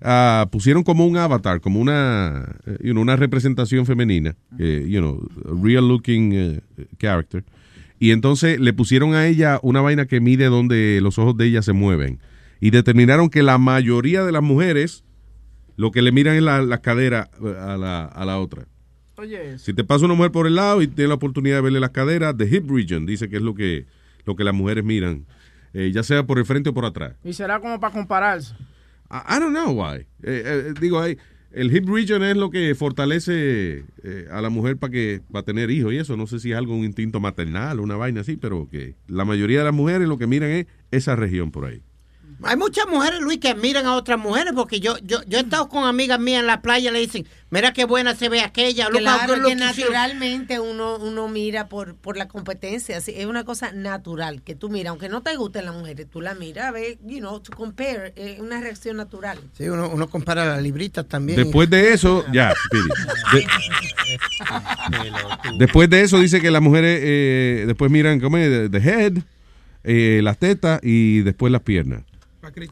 Ah, 0.06 0.50
pusieron 0.52 0.84
como 0.84 1.06
un 1.08 1.16
avatar, 1.16 1.61
como 1.61 1.80
una, 1.80 2.58
eh, 2.66 2.77
you 2.82 2.92
know, 2.92 3.02
una 3.02 3.16
representación 3.16 3.85
femenina, 3.85 4.35
eh, 4.60 4.85
you 4.90 5.00
know, 5.00 5.26
a 5.45 5.64
real 5.64 5.88
looking 5.88 6.34
eh, 6.34 6.61
character. 6.98 7.45
Y 8.00 8.11
entonces 8.11 8.60
le 8.60 8.74
pusieron 8.74 9.14
a 9.16 9.27
ella 9.27 9.60
una 9.64 9.80
vaina 9.80 10.06
que 10.06 10.19
mide 10.19 10.48
donde 10.48 11.00
los 11.02 11.18
ojos 11.18 11.38
de 11.38 11.45
ella 11.45 11.61
se 11.61 11.72
mueven. 11.72 12.19
Y 12.60 12.72
determinaron 12.72 13.30
que 13.30 13.43
la 13.43 13.58
mayoría 13.58 14.24
de 14.24 14.34
las 14.34 14.43
mujeres 14.43 15.06
lo 15.77 15.92
que 15.92 16.02
le 16.02 16.11
miran 16.11 16.35
es 16.35 16.43
la, 16.43 16.61
la 16.61 16.82
cadera 16.82 17.30
a 17.42 17.77
la, 17.77 18.03
a 18.03 18.26
la 18.26 18.40
otra. 18.40 18.68
Oye, 19.16 19.58
Si 19.58 19.74
te 19.74 19.85
pasa 19.85 20.03
una 20.03 20.16
mujer 20.16 20.32
por 20.32 20.48
el 20.48 20.56
lado 20.56 20.82
y 20.82 20.88
tienes 20.88 21.10
la 21.10 21.16
oportunidad 21.16 21.58
de 21.58 21.61
verle 21.61 21.80
las 21.80 21.92
caderas, 21.92 22.35
the 22.35 22.45
hip 22.45 22.69
region, 22.69 23.06
dice 23.06 23.30
que 23.30 23.38
es 23.38 23.42
lo 23.42 23.56
que, 23.56 23.85
lo 24.26 24.35
que 24.35 24.43
las 24.43 24.53
mujeres 24.53 24.84
miran, 24.84 25.26
eh, 25.74 25.92
ya 25.93 26.03
sea 26.03 26.24
por 26.26 26.38
el 26.40 26.45
frente 26.45 26.69
o 26.69 26.74
por 26.74 26.85
atrás. 26.85 27.16
y 27.24 27.34
será 27.34 27.60
como 27.60 27.80
para 27.80 27.93
compararse. 27.93 28.53
I, 29.11 29.35
I 29.38 29.40
don't 29.40 29.52
know 29.56 29.72
why. 29.74 30.02
Eh, 30.24 30.43
eh, 30.45 30.74
digo, 30.80 31.00
hay- 31.00 31.18
el 31.52 31.76
hip 31.76 31.88
region 31.88 32.24
es 32.24 32.35
lo 32.35 32.50
que 32.50 32.74
fortalece 32.74 33.85
eh, 34.03 34.27
a 34.32 34.42
la 34.42 34.50
mujer 34.50 34.77
para 34.77 34.90
que 34.92 35.22
para 35.32 35.43
tener 35.45 35.69
hijos 35.69 35.93
y 35.93 35.98
eso. 35.98 36.18
No 36.18 36.26
sé 36.26 36.40
si 36.40 36.52
es 36.52 36.58
algo, 36.58 36.76
un 36.76 36.84
instinto 36.84 37.19
maternal 37.19 37.80
o 37.80 37.84
una 37.84 37.95
vaina 37.95 38.22
así, 38.22 38.38
pero 38.38 38.68
que 38.69 38.95
la 39.08 39.24
mayoría 39.24 39.60
de 39.60 39.66
las 39.66 39.74
mujeres 39.74 40.08
lo 40.08 40.18
que 40.18 40.26
miran 40.26 40.50
es 40.50 40.66
esa 40.90 41.16
región 41.16 41.52
por 41.52 41.66
ahí. 41.66 41.84
Hay 42.46 42.58
muchas 42.58 42.86
mujeres, 42.88 43.20
Luis, 43.22 43.40
que 43.40 43.50
admiran 43.50 43.86
a 43.86 43.96
otras 43.96 44.20
mujeres 44.20 44.54
porque 44.54 44.80
yo, 44.80 44.98
yo, 45.04 45.22
yo 45.28 45.38
he 45.38 45.42
estado 45.42 45.70
con 45.70 45.86
amigas 45.86 46.20
mías 46.20 46.42
en 46.42 46.48
la 46.48 46.62
playa 46.62 46.90
y 46.90 46.94
le 46.94 47.00
dicen, 47.00 47.26
mira 47.50 47.74
qué 47.74 47.86
buena 47.86 48.16
se 48.16 48.30
ve 48.30 48.42
aquella. 48.42 48.88
Claro, 48.90 49.34
que 49.36 49.40
looking 49.42 49.58
she 49.60 49.64
is." 49.72 49.78
naturalmente 49.78 50.60
uno, 50.60 50.98
uno 50.98 51.28
mira 51.28 51.70
por, 51.70 51.96
por 51.96 52.18
la 52.18 52.28
competencia. 52.28 52.98
Es 52.98 53.26
una 53.26 53.44
cosa 53.44 53.72
natural 53.72 54.42
que 54.42 54.56
tú 54.56 54.70
miras, 54.70 54.92
aunque 54.92 55.10
no 55.10 55.22
te 55.22 55.36
gusten 55.36 55.66
las 55.66 55.76
mujeres, 55.76 56.08
tú 56.10 56.22
la 56.22 56.34
miras, 56.36 56.66
a 56.68 56.72
ver, 56.72 56.98
you 57.06 57.20
know, 57.20 57.40
to 57.40 57.52
compare, 57.56 58.14
es 58.16 58.40
una 58.40 58.60
reacción 58.62 58.98
natural. 58.98 59.40
Sí, 59.58 59.70
uno, 59.70 59.90
uno 59.90 60.08
compara 60.10 60.46
las 60.46 60.62
libritas 60.62 61.08
también. 61.08 61.38
Después 61.42 61.70
de 61.70 61.94
eso, 61.94 62.26
ya. 62.32 62.54
De- 63.32 63.48
después 65.58 65.90
de 65.90 66.02
eso 66.02 66.20
dice 66.20 66.42
que 66.42 66.52
las 66.52 66.62
mujeres 66.62 67.00
eh, 67.04 67.64
después 67.68 67.90
miran 67.92 68.20
como 68.20 68.38
the, 68.38 68.70
the 68.70 68.78
head, 68.78 69.14
eh, 69.84 70.22
las 70.24 70.38
tetas 70.38 70.80
y 70.84 71.22
después 71.22 71.52
las 71.52 71.62
piernas. 71.62 72.04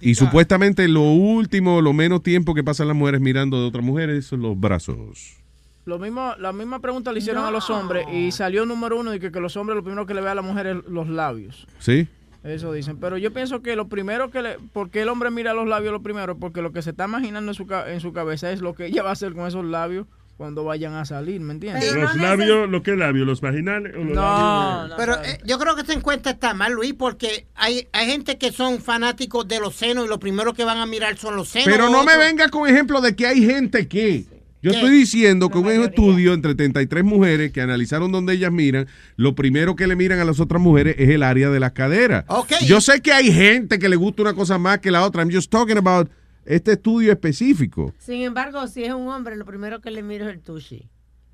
Y 0.01 0.15
supuestamente 0.15 0.87
lo 0.87 1.01
último, 1.03 1.81
lo 1.81 1.93
menos 1.93 2.23
tiempo 2.23 2.53
que 2.53 2.63
pasan 2.63 2.87
las 2.87 2.97
mujeres 2.97 3.21
mirando 3.21 3.59
de 3.61 3.67
otras 3.67 3.83
mujeres 3.83 4.25
son 4.25 4.41
los 4.41 4.59
brazos. 4.59 5.37
Lo 5.85 5.97
mismo, 5.97 6.33
la 6.39 6.53
misma 6.53 6.79
pregunta 6.79 7.11
le 7.11 7.19
hicieron 7.19 7.43
a 7.43 7.51
los 7.51 7.69
hombres 7.69 8.05
y 8.13 8.31
salió 8.31 8.65
número 8.65 8.99
uno 8.99 9.11
de 9.11 9.19
que, 9.19 9.31
que 9.31 9.39
los 9.39 9.57
hombres 9.57 9.75
lo 9.75 9.83
primero 9.83 10.05
que 10.05 10.13
le 10.13 10.21
ve 10.21 10.29
a 10.29 10.35
la 10.35 10.41
mujer 10.43 10.67
es 10.67 10.77
los 10.87 11.07
labios. 11.09 11.67
¿Sí? 11.79 12.07
Eso 12.43 12.71
dicen. 12.73 12.97
Pero 12.97 13.17
yo 13.17 13.31
pienso 13.33 13.61
que 13.61 13.75
lo 13.75 13.87
primero 13.87 14.29
que 14.31 14.41
le... 14.41 14.57
¿Por 14.73 14.89
qué 14.89 15.01
el 15.03 15.09
hombre 15.09 15.31
mira 15.31 15.53
los 15.53 15.67
labios 15.67 15.91
lo 15.91 16.01
primero? 16.01 16.37
Porque 16.37 16.61
lo 16.61 16.71
que 16.71 16.81
se 16.81 16.91
está 16.91 17.05
imaginando 17.05 17.51
en 17.51 17.55
su, 17.55 17.65
ca- 17.67 17.91
en 17.91 17.99
su 17.99 18.13
cabeza 18.13 18.51
es 18.51 18.61
lo 18.61 18.73
que 18.73 18.87
ella 18.87 19.03
va 19.03 19.09
a 19.09 19.13
hacer 19.13 19.33
con 19.33 19.47
esos 19.47 19.65
labios 19.65 20.07
cuando 20.37 20.63
vayan 20.63 20.95
a 20.95 21.05
salir, 21.05 21.39
¿me 21.39 21.53
entiendes? 21.53 21.93
Los 21.93 22.15
labios, 22.15 22.67
¿lo 22.69 22.81
que 22.81 22.95
labios? 22.95 23.27
¿Los 23.27 23.41
vaginales 23.41 23.93
o 23.95 23.99
los 23.99 24.15
No, 24.15 24.21
labios? 24.21 24.95
Pero 24.97 25.15
eh, 25.23 25.37
yo 25.45 25.59
creo 25.59 25.75
que 25.75 25.83
esa 25.83 25.93
encuesta 25.93 26.31
está 26.31 26.53
mal, 26.53 26.73
Luis, 26.73 26.93
porque 26.97 27.45
hay, 27.55 27.87
hay 27.93 28.07
gente 28.07 28.37
que 28.37 28.51
son 28.51 28.81
fanáticos 28.81 29.47
de 29.47 29.59
los 29.59 29.75
senos 29.75 30.05
y 30.05 30.09
lo 30.09 30.19
primero 30.19 30.53
que 30.53 30.63
van 30.63 30.79
a 30.79 30.85
mirar 30.87 31.17
son 31.17 31.35
los 31.35 31.49
senos. 31.49 31.67
Pero 31.69 31.89
no 31.89 32.03
me 32.03 32.17
venga 32.17 32.49
con 32.49 32.67
ejemplo 32.67 33.01
de 33.01 33.15
que 33.15 33.27
hay 33.27 33.45
gente 33.45 33.87
que. 33.87 34.25
Yo 34.63 34.69
¿Qué? 34.71 34.77
estoy 34.77 34.91
diciendo 34.91 35.49
que 35.49 35.57
un 35.57 35.67
estudio 35.69 36.33
entre 36.33 36.53
33 36.53 37.03
mujeres 37.03 37.51
que 37.51 37.61
analizaron 37.61 38.11
donde 38.11 38.33
ellas 38.33 38.51
miran, 38.51 38.87
lo 39.15 39.33
primero 39.33 39.75
que 39.75 39.87
le 39.87 39.95
miran 39.95 40.19
a 40.19 40.25
las 40.25 40.39
otras 40.39 40.61
mujeres 40.61 40.95
es 40.99 41.09
el 41.09 41.23
área 41.23 41.49
de 41.49 41.59
las 41.59 41.71
caderas. 41.71 42.25
Ok. 42.27 42.51
Yo 42.67 42.79
sé 42.79 43.01
que 43.01 43.11
hay 43.11 43.31
gente 43.33 43.79
que 43.79 43.89
le 43.89 43.95
gusta 43.95 44.21
una 44.21 44.35
cosa 44.35 44.59
más 44.59 44.77
que 44.77 44.91
la 44.91 45.03
otra. 45.03 45.23
I'm 45.23 45.31
just 45.33 45.51
talking 45.51 45.77
about 45.77 46.11
este 46.45 46.73
estudio 46.73 47.11
específico. 47.11 47.93
Sin 47.99 48.21
embargo, 48.21 48.67
si 48.67 48.83
es 48.83 48.93
un 48.93 49.07
hombre, 49.07 49.35
lo 49.35 49.45
primero 49.45 49.81
que 49.81 49.91
le 49.91 50.03
miro 50.03 50.25
es 50.27 50.33
el 50.35 50.41
tushi. 50.41 50.89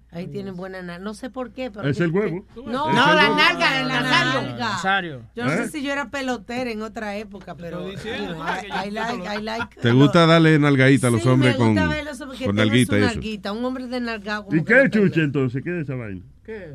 Ahí 0.10 0.28
tienen 0.28 0.56
buena 0.56 0.82
nalga. 0.82 1.04
No 1.04 1.14
sé 1.14 1.30
por 1.30 1.52
qué, 1.52 1.70
pero... 1.70 1.88
Es 1.88 2.00
el 2.00 2.12
huevo. 2.12 2.46
No, 2.56 2.64
no 2.66 2.90
el 2.90 2.96
la 2.96 3.24
huevo. 3.24 3.36
nalga, 3.36 3.84
la 3.84 4.02
Nazario. 4.02 5.18
nalga. 5.20 5.32
Yo 5.36 5.44
no 5.46 5.52
¿Eh? 5.52 5.58
sé 5.58 5.70
si 5.70 5.84
yo 5.84 5.92
era 5.92 6.10
pelotera 6.10 6.72
en 6.72 6.82
otra 6.82 7.18
época, 7.18 7.56
pero... 7.56 7.80
know, 7.82 7.92
I, 7.92 8.90
like, 8.90 9.24
I 9.38 9.42
like... 9.42 9.82
¿Te 9.82 9.92
gusta 9.92 10.26
darle 10.26 10.58
nalgadita 10.60 11.08
a 11.08 11.10
los 11.12 11.22
Sí, 11.24 11.28
hombres 11.28 11.52
me 11.54 11.58
con, 11.58 11.76
con 11.76 11.90
tienen 12.38 12.56
nalguita 12.56 12.98
eso? 12.98 13.06
nalguita. 13.06 13.52
Un 13.52 13.66
hombre 13.66 13.88
de 13.88 14.00
nalgado 14.00 14.46
como 14.46 14.56
¿Y 14.56 14.64
que 14.64 14.74
qué 14.74 14.82
es 14.84 14.90
chuche 14.92 15.22
entonces? 15.24 15.62
¿Qué 15.62 15.78
es 15.78 15.84
esa 15.84 15.96
vaina? 15.96 16.22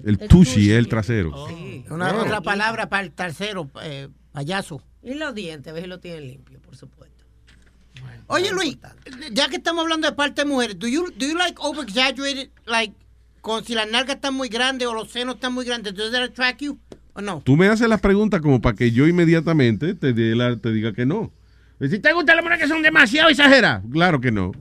El 0.04 0.18
tushi 0.18 0.70
es 0.70 0.76
el 0.76 0.88
trasero. 0.88 1.32
Una 1.90 2.12
Oh. 2.14 2.20
otra 2.22 2.42
palabra 2.42 2.90
para 2.90 3.02
el 3.02 3.12
tercero. 3.12 3.70
eh, 3.82 4.08
Payaso. 4.32 4.82
Y 5.02 5.14
los 5.14 5.34
dientes, 5.34 5.70
a 5.70 5.74
ver 5.74 5.84
si 5.84 5.88
lo 5.88 6.00
tienen 6.00 6.26
limpio, 6.26 6.60
por 6.60 6.76
supuesto. 6.76 7.11
Oye, 8.28 8.50
Luis, 8.52 8.78
ya 9.32 9.48
que 9.48 9.56
estamos 9.56 9.82
hablando 9.82 10.08
de 10.08 10.14
parte 10.14 10.42
de 10.42 10.48
mujeres, 10.48 10.78
do 10.78 10.86
you, 10.88 11.10
do 11.16 11.26
you 11.26 11.36
like 11.36 11.56
over 11.58 11.82
exaggerated, 11.84 12.48
like, 12.66 12.94
con 13.40 13.64
si 13.64 13.74
las 13.74 13.90
nalgas 13.90 14.16
están 14.16 14.34
muy 14.34 14.48
grandes 14.48 14.88
o 14.88 14.94
los 14.94 15.10
senos 15.10 15.34
están 15.34 15.52
muy 15.52 15.64
grandes, 15.64 15.94
does 15.94 16.12
that 16.12 16.22
attract 16.22 16.62
you 16.62 16.78
o 17.14 17.20
no? 17.20 17.42
Tú 17.44 17.56
me 17.56 17.66
haces 17.68 17.88
las 17.88 18.00
preguntas 18.00 18.40
como 18.40 18.60
para 18.60 18.76
que 18.76 18.90
yo 18.92 19.06
inmediatamente 19.06 19.94
te, 19.94 20.12
dé 20.12 20.34
la- 20.34 20.56
te 20.56 20.72
diga 20.72 20.92
que 20.92 21.04
no. 21.04 21.30
Si 21.80 21.98
te 21.98 22.12
gustan 22.12 22.36
las 22.36 22.44
mujeres 22.44 22.62
que 22.62 22.68
son 22.68 22.80
demasiado 22.80 23.28
exageradas. 23.28 23.82
Claro 23.90 24.20
que 24.20 24.30
no. 24.30 24.52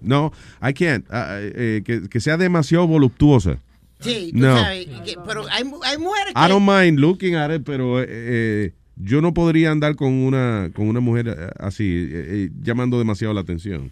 No, 0.00 0.32
I 0.62 0.72
can't. 0.72 1.04
Ah, 1.10 1.38
eh, 1.40 1.82
que, 1.84 2.08
que 2.08 2.20
sea 2.20 2.36
demasiado 2.36 2.86
voluptuosa. 2.86 3.58
Sí, 3.98 4.30
tú 4.32 4.38
No. 4.38 4.56
sabes, 4.56 4.86
que- 5.04 5.16
pero 5.26 5.44
hay, 5.50 5.64
hay 5.84 5.98
mujeres 5.98 6.32
que... 6.32 6.40
I 6.40 6.48
don't 6.48 6.66
mind 6.66 6.98
looking 7.00 7.34
at 7.34 7.50
it, 7.54 7.62
pero 7.66 8.00
eh, 8.00 8.06
eh, 8.08 8.72
yo 9.02 9.20
no 9.20 9.32
podría 9.34 9.70
andar 9.70 9.96
con 9.96 10.12
una 10.12 10.70
con 10.74 10.88
una 10.88 11.00
mujer 11.00 11.28
eh, 11.28 11.50
así, 11.58 11.84
eh, 11.84 12.08
eh, 12.12 12.50
llamando 12.62 12.98
demasiado 12.98 13.34
la 13.34 13.40
atención. 13.40 13.90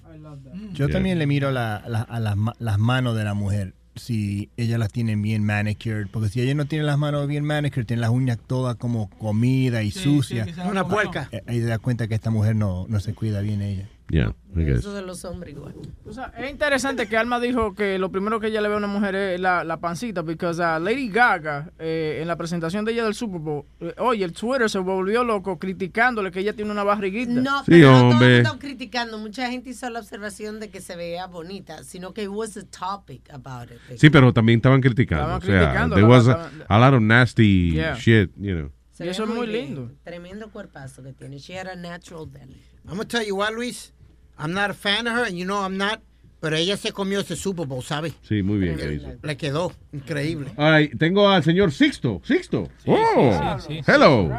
Yo 0.75 0.87
Yeah. 0.87 0.93
también 0.93 1.19
le 1.19 1.27
miro 1.27 1.51
la- 1.51 1.83
la- 1.89 2.03
a 2.03 2.21
las, 2.21 2.37
las 2.59 2.79
manos 2.79 3.17
de 3.17 3.25
la 3.25 3.35
mujer, 3.35 3.75
si 3.97 4.49
ellas 4.57 4.79
las 4.79 4.93
tienen 4.93 5.23
bien 5.23 5.43
manicured, 5.45 6.07
porque 6.13 6.29
si 6.29 6.41
ella 6.41 6.55
no 6.55 6.67
tiene 6.67 6.85
las 6.85 6.99
manos 6.99 7.27
bien 7.27 7.45
manicured, 7.45 7.85
tiene 7.87 8.01
las 8.03 8.11
uñas 8.11 8.39
todas 8.47 8.77
como 8.77 9.09
comida 9.11 9.83
y 9.83 9.91
sucia. 9.91 10.47
Una 10.71 10.87
puerca. 10.87 11.29
Ahí 11.47 11.59
te 11.61 11.65
das 11.67 11.79
cuenta 11.81 12.07
que 12.07 12.15
esta 12.15 12.31
mujer 12.31 12.55
no, 12.55 12.87
no 12.89 13.01
se 13.01 13.15
cuida 13.15 13.41
bien 13.41 13.61
ella. 13.63 13.89
Yeah, 14.11 14.35
I 14.57 14.65
guess. 14.65 14.79
Eso 14.79 14.95
de 14.95 15.03
los 15.03 15.23
hombres 15.27 15.55
igual. 15.55 15.75
O 16.07 16.13
sea, 16.15 16.33
es 16.39 16.51
interesante 16.51 17.07
que 17.07 17.17
Alma 17.19 17.39
dijo 17.41 17.75
que 17.75 17.99
lo 17.99 18.11
primero 18.11 18.41
que 18.41 18.47
ella 18.47 18.63
le 18.63 18.69
ve 18.69 18.75
a 18.75 18.79
una 18.79 18.87
mujer 18.87 19.15
es 19.15 19.39
la, 19.41 19.65
la 19.65 19.81
pancita, 19.81 20.23
porque 20.23 20.47
uh, 20.47 20.53
Lady 20.81 21.11
Gaga, 21.11 21.71
eh, 21.79 22.19
en 22.23 22.27
la 22.27 22.37
presentación 22.37 22.87
de 22.87 22.93
ella 22.93 23.05
del 23.05 23.13
Super 23.13 23.39
Bowl, 23.39 23.67
eh, 23.81 23.95
oye, 23.99 24.25
el 24.25 24.33
Twitter 24.33 24.71
se 24.71 24.79
volvió 24.79 25.25
loco 25.25 25.59
criticándole 25.59 26.31
que 26.31 26.41
ella 26.41 26.55
tiene 26.55 26.71
una 26.71 26.85
barriguita. 26.85 27.33
No, 27.33 27.59
Sí, 27.65 27.73
pero 27.73 27.91
no 27.93 27.99
todos 28.01 28.13
hombre. 28.15 28.39
están 28.39 28.59
criticando. 28.59 29.19
Mucha 29.19 29.51
gente 29.51 29.69
hizo 29.71 29.91
la 29.91 29.99
observación 30.01 30.59
de 30.59 30.71
que 30.71 30.81
se 30.81 30.97
veía 30.97 31.27
bonita, 31.27 31.85
sino 31.85 32.15
que 32.15 32.23
it 32.23 32.31
was 32.31 32.57
a 32.57 32.63
topic 32.65 33.29
about 33.31 33.71
it. 33.71 33.99
Sí, 33.99 34.09
pero 34.09 34.33
también 34.33 34.61
estaban 34.61 34.81
criticando. 34.81 35.25
Estaban 35.37 35.43
o 35.43 35.45
sea, 35.45 35.61
criticando, 35.69 35.97
there 35.97 36.07
was 36.09 36.29
a, 36.29 36.51
a 36.69 36.79
lot 36.79 36.95
of 36.95 37.03
nasty 37.03 37.73
Yeah. 37.75 37.95
shit, 37.97 38.31
you 38.39 38.55
know. 38.57 38.73
Se 38.93 39.05
Y 39.05 39.11
eso 39.11 39.25
es 39.25 39.29
muy 39.29 39.47
bien. 39.47 39.67
lindo. 39.67 39.91
Tremendo 40.03 40.51
cuerpazo 40.51 41.03
que 41.03 41.13
tiene. 41.13 41.37
She 41.39 41.57
had 41.59 41.69
a 41.69 41.77
natural 41.77 42.27
belly. 42.27 42.57
I'm 42.85 42.97
gonna 42.97 43.05
tell 43.05 43.23
you 43.23 43.37
what, 43.37 43.53
Luis. 43.53 43.93
I'm 44.39 44.53
not 44.55 44.71
a 44.71 44.75
fan 44.75 45.07
of 45.07 45.15
her, 45.15 45.25
and 45.25 45.37
you 45.37 45.45
know 45.45 45.59
I'm 45.59 45.77
not. 45.77 46.01
Pero 46.41 46.55
ella 46.57 46.77
se 46.77 46.93
comió 46.93 47.19
ese 47.21 47.35
Super 47.35 47.67
Bowl, 47.67 47.83
¿sabes? 47.83 48.17
Sí, 48.23 48.45
muy 48.45 48.59
bien. 48.59 48.79
hizo. 48.79 49.09
Le 49.23 49.37
quedó 49.37 49.73
increíble. 49.93 50.51
Right, 50.57 50.97
tengo 50.97 51.29
al 51.29 51.43
señor 51.43 51.73
Sixto. 51.73 52.21
Sixto. 52.23 52.69
oh, 52.87 53.57
sí, 53.59 53.67
sí, 53.67 53.83
sí. 53.83 53.91
hello. 53.91 54.31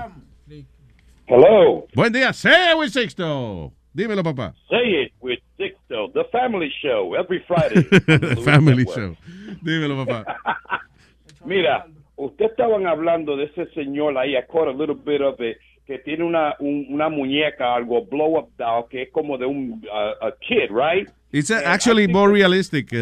Hello. 1.28 1.86
Buen 1.94 2.14
día, 2.14 2.32
say 2.32 2.74
with 2.74 2.92
Sixto. 2.92 3.74
Dímelo, 3.94 4.24
papá. 4.24 4.54
Say 4.70 5.04
it 5.04 5.14
with 5.20 5.40
Sixto, 5.60 6.12
the 6.14 6.24
family 6.32 6.72
show, 6.82 7.16
every 7.16 7.44
Friday. 7.46 7.84
Family 8.44 8.86
show. 8.86 9.16
Dímelo, 9.62 10.06
papá. 10.06 10.38
Mira, 11.46 11.86
ustedes 12.16 12.52
estaban 12.52 12.88
hablando 12.88 13.36
de 13.36 13.46
ese 13.46 13.68
señor 13.74 14.18
ahí, 14.18 14.38
I 14.38 14.44
caught 14.50 14.70
a 14.70 14.72
little 14.72 14.96
bit 14.96 15.22
of 15.22 15.40
it, 15.42 15.58
que 15.90 15.98
tiene 15.98 16.24
una, 16.24 16.54
un- 16.60 16.86
una 16.90 17.10
muñeca, 17.10 17.74
algo 17.76 18.06
blow 18.06 18.38
up 18.38 18.50
doll, 18.60 18.88
que 18.92 19.02
es 19.02 19.10
como 19.12 19.40
de 19.40 19.48
un 19.48 19.82
uh, 19.92 20.28
a 20.28 20.32
kid, 20.40 20.70
right? 20.70 21.10
It's 21.32 21.50
uh, 21.50 21.62
actually 21.66 22.08
more 22.08 22.28
that- 22.30 22.36
realistic 22.36 22.94
uh, 22.94 22.98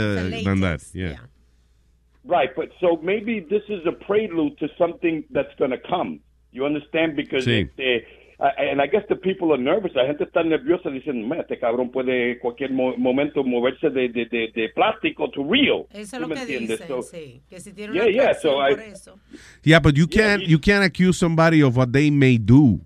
than 0.46 0.62
that. 0.62 0.82
Yeah. 0.94 1.18
Right, 2.24 2.50
but 2.56 2.70
so 2.80 2.98
maybe 3.04 3.42
this 3.42 3.64
is 3.68 3.86
a 3.86 3.92
prelude 3.92 4.58
to 4.60 4.68
something 4.78 5.26
that's 5.32 5.54
going 5.60 5.72
to 5.72 5.78
come. 5.90 6.22
You 6.54 6.66
understand? 6.66 7.16
Because 7.18 7.44
Sí. 7.46 7.68
este, 7.70 7.98
uh, 7.98 8.02
Ah, 8.40 8.54
eh, 8.60 8.70
and 8.72 8.80
I 8.80 8.86
guess 8.88 9.04
the 9.10 9.16
people 9.16 9.52
are 9.52 9.58
nervous. 9.58 9.96
La 9.96 10.06
gente 10.06 10.24
está 10.24 10.44
nerviosa 10.44 10.92
diciendo, 10.92 11.26
"Man, 11.28 11.40
este 11.40 11.58
cabrón 11.58 11.90
puede 11.90 12.38
cualquier 12.38 12.70
mo- 12.72 12.96
momento 12.96 13.44
moverse 13.44 13.90
de, 13.90 14.10
de, 14.10 14.26
de, 14.28 14.52
de 14.54 14.70
plástico 14.76 15.28
to 15.32 15.44
real. 15.44 15.88
Eso 15.92 16.18
es 16.18 16.22
lo 16.22 16.28
que 16.28 16.42
entiendes? 16.42 16.80
dicen, 16.80 16.88
So- 16.88 17.02
sí. 17.02 17.42
Que 17.50 17.60
si 17.60 17.74
tiene 17.74 17.94
Yeah, 17.96 18.04
una 18.04 18.12
yeah, 18.12 18.24
atracción 18.30 18.54
so 18.54 18.70
I- 18.70 18.92
eso. 18.92 19.20
Yeah, 19.64 19.80
but 19.80 19.96
you 19.96 20.08
can't 20.08 20.44
you 20.44 20.60
can't 20.60 20.84
accuse 20.86 21.18
somebody 21.18 21.64
of 21.64 21.76
what 21.76 21.92
they 21.92 22.12
may 22.12 22.38
do. 22.38 22.80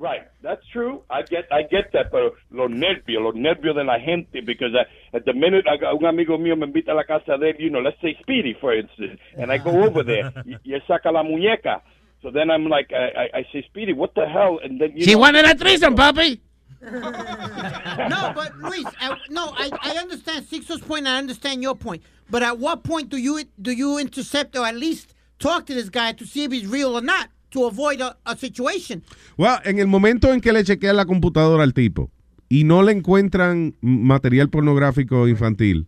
Right, 0.00 0.22
that's 0.42 0.64
true. 0.72 1.02
I 1.10 1.22
get, 1.28 1.46
I 1.50 1.64
get 1.68 1.90
that, 1.92 2.10
pero 2.12 2.32
los 2.50 2.70
nervios, 2.70 3.20
los 3.20 3.34
nervios 3.34 3.74
de 3.74 3.82
la 3.82 3.98
gente, 3.98 4.40
because 4.42 4.72
I, 4.72 4.86
at 5.14 5.24
the 5.24 5.32
minute 5.34 5.66
I- 5.68 5.84
un 5.92 6.06
amigo 6.06 6.38
mío 6.38 6.56
me 6.56 6.66
invita 6.66 6.92
a 6.92 6.94
la 6.94 7.04
casa 7.04 7.36
de 7.36 7.50
él, 7.50 7.56
you 7.58 7.68
know, 7.68 7.80
let's 7.82 8.00
say 8.00 8.16
Speedy, 8.22 8.54
for 8.54 8.72
instance, 8.74 9.18
and 9.36 9.50
I 9.52 9.58
go 9.58 9.72
ah. 9.72 9.86
over 9.88 10.04
there, 10.06 10.30
y, 10.46 10.56
y 10.62 10.72
él 10.74 10.82
saca 10.86 11.10
la 11.12 11.22
muñeca. 11.22 11.82
So 12.22 12.30
then 12.30 12.50
I'm 12.50 12.66
like, 12.68 12.90
I, 12.92 13.22
I, 13.22 13.38
I 13.38 13.46
say, 13.52 13.64
Speedy, 13.68 13.92
what 13.92 14.14
the 14.14 14.26
hell? 14.26 14.58
And 14.62 14.80
then 14.80 14.92
you 14.96 15.04
She 15.04 15.12
know, 15.12 15.18
wanted 15.20 15.44
a 15.44 15.54
threesome, 15.54 15.94
papi. 15.94 16.40
no, 16.82 18.32
but 18.34 18.56
Luis, 18.58 18.84
I, 19.00 19.16
no, 19.30 19.52
I, 19.56 19.70
I 19.82 19.96
understand 19.96 20.46
Sixto's 20.46 20.80
point. 20.80 21.06
I 21.06 21.18
understand 21.18 21.62
your 21.62 21.74
point. 21.74 22.02
But 22.30 22.42
at 22.42 22.58
what 22.58 22.82
point 22.84 23.08
do 23.08 23.16
you 23.16 23.42
do 23.60 23.72
you 23.72 23.98
intercept 23.98 24.56
or 24.56 24.64
at 24.66 24.76
least 24.76 25.14
talk 25.38 25.66
to 25.66 25.74
this 25.74 25.88
guy 25.88 26.12
to 26.12 26.24
see 26.26 26.44
if 26.44 26.52
he's 26.52 26.66
real 26.66 26.94
or 26.96 27.00
not 27.00 27.30
to 27.52 27.64
avoid 27.64 28.00
a, 28.00 28.16
a 28.26 28.36
situation? 28.36 29.02
Well, 29.36 29.58
en 29.64 29.78
el 29.80 29.86
momento 29.86 30.32
en 30.32 30.40
que 30.40 30.52
le 30.52 30.62
chequean 30.62 30.96
la 30.96 31.04
computadora 31.04 31.62
al 31.64 31.72
tipo 31.72 32.10
y 32.48 32.64
no 32.64 32.82
le 32.82 32.92
encuentran 32.92 33.74
material 33.80 34.48
pornográfico 34.48 35.26
infantil, 35.28 35.86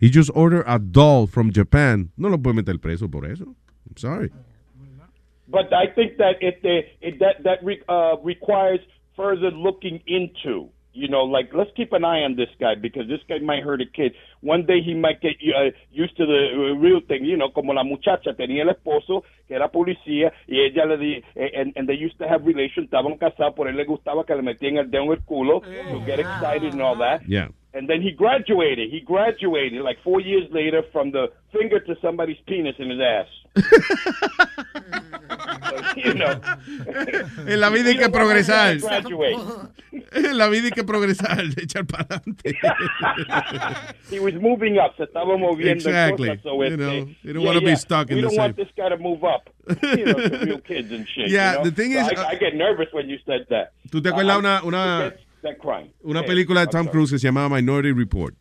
he 0.00 0.08
just 0.10 0.30
ordered 0.34 0.64
a 0.66 0.78
doll 0.78 1.26
from 1.28 1.52
Japan. 1.52 2.10
No 2.16 2.28
lo 2.28 2.38
puede 2.38 2.56
meter 2.56 2.78
preso 2.80 3.08
por 3.10 3.26
eso. 3.26 3.44
I'm 3.44 3.96
sorry. 3.96 4.30
But 5.48 5.72
I 5.72 5.92
think 5.94 6.16
that 6.18 6.36
it, 6.40 6.60
it 7.00 7.18
that 7.20 7.42
that 7.44 7.62
re, 7.62 7.80
uh, 7.88 8.16
requires 8.22 8.80
further 9.16 9.50
looking 9.50 10.00
into. 10.06 10.70
You 10.96 11.08
know, 11.08 11.24
like 11.24 11.50
let's 11.52 11.70
keep 11.76 11.92
an 11.92 12.04
eye 12.04 12.22
on 12.22 12.36
this 12.36 12.48
guy 12.60 12.76
because 12.80 13.08
this 13.08 13.18
guy 13.28 13.40
might 13.40 13.64
hurt 13.64 13.82
a 13.82 13.84
kid. 13.84 14.14
One 14.42 14.64
day 14.64 14.80
he 14.80 14.94
might 14.94 15.20
get 15.20 15.32
uh, 15.42 15.70
used 15.90 16.16
to 16.18 16.24
the 16.24 16.42
uh, 16.54 16.78
real 16.78 17.00
thing. 17.00 17.24
You 17.24 17.36
know, 17.36 17.50
como 17.50 17.72
la 17.72 17.82
muchacha 17.82 18.32
tenía 18.38 18.62
el 18.62 18.70
esposo 18.70 19.24
que 19.48 19.56
era 19.56 19.72
policía 19.72 20.32
y 20.46 20.60
ella 20.60 20.86
le 20.86 20.96
di 20.96 21.24
eh, 21.34 21.50
and, 21.56 21.72
and 21.74 21.88
they 21.88 21.94
used 21.94 22.16
to 22.18 22.28
have 22.28 22.46
relations. 22.46 22.86
Estaban 22.86 23.18
casados, 23.18 23.56
por 23.56 23.66
él 23.66 23.76
le 23.76 23.84
gustaba 23.84 24.24
que 24.24 24.36
le 24.36 24.42
metían 24.42 24.78
el 24.78 24.88
dedo 24.88 25.02
en 25.02 25.10
el 25.10 25.24
culo 25.24 25.62
to 25.62 26.00
get 26.06 26.20
excited 26.20 26.72
and 26.72 26.80
all 26.80 26.96
that. 26.96 27.28
Yeah. 27.28 27.48
And 27.74 27.88
then 27.88 28.00
he 28.00 28.12
graduated. 28.12 28.92
He 28.92 29.00
graduated 29.00 29.82
like 29.82 29.98
four 30.04 30.20
years 30.20 30.48
later 30.52 30.84
from 30.92 31.10
the 31.10 31.32
finger 31.52 31.80
to 31.80 31.96
somebody's 32.00 32.38
penis 32.46 32.76
in 32.78 32.88
his 32.88 33.00
ass. 33.00 33.26
You 35.96 36.14
know. 36.14 36.40
En 37.46 37.60
la 37.60 37.68
vida 37.70 37.88
hay 37.90 37.94
We 37.94 37.98
que 37.98 38.02
want 38.04 38.14
progresar. 38.14 38.78
to. 38.78 38.88
En 40.12 40.38
la 40.38 40.48
vida 40.48 40.64
hay 40.66 40.70
que 40.70 40.84
progresar, 40.84 41.44
echar 41.56 41.86
para 41.86 42.04
adelante. 42.04 42.54
he 44.10 44.18
was 44.20 44.34
moving 44.34 44.78
up, 44.78 44.94
se 44.96 45.04
estaba 45.04 45.36
moviendo. 45.36 45.70
en 45.70 45.76
Exactly. 45.76 46.28
cosas, 46.28 46.42
so 46.42 46.54
You 46.56 46.62
este, 46.64 46.76
know, 46.76 46.94
you 47.22 47.32
don't 47.32 47.42
yeah, 47.42 47.46
wanna 47.48 47.60
be 47.60 47.66
yeah. 47.66 47.76
stuck 47.76 48.10
in 48.10 48.16
We 48.16 48.22
the 48.22 48.28
don't 48.28 48.36
want 48.38 48.56
same- 48.56 48.64
this 48.66 48.74
guy 48.76 48.88
to 48.88 48.98
move 48.98 49.22
up. 49.24 49.50
You 49.82 50.04
know, 50.04 50.14
to 50.14 50.44
real 50.44 50.60
kids 50.60 50.90
and 50.92 51.06
shit. 51.08 51.28
Yeah, 51.28 51.52
you 51.52 51.58
know? 51.58 51.64
the 51.64 51.72
thing 51.72 51.92
So 51.94 52.00
is, 52.00 52.18
I, 52.18 52.22
uh, 52.22 52.28
I 52.32 52.36
get 52.36 52.54
nervous 52.54 52.88
when 52.92 53.08
you 53.08 53.18
said 53.26 53.46
that. 53.50 53.72
¿Tú 53.90 54.02
te 54.02 54.08
acuerdas 54.10 54.36
I- 54.36 54.38
una, 54.38 54.62
una, 54.64 54.96
forget 55.10 55.20
that 55.42 55.58
crime. 55.58 55.90
una 56.02 56.20
Yeah, 56.20 56.26
película 56.26 56.60
de 56.62 56.66
Tom. 56.68 56.86
Cruise 56.88 57.10
que 57.12 57.18
se 57.18 57.26
llamaba 57.26 57.48
Minority 57.56 57.92
Report? 57.92 58.34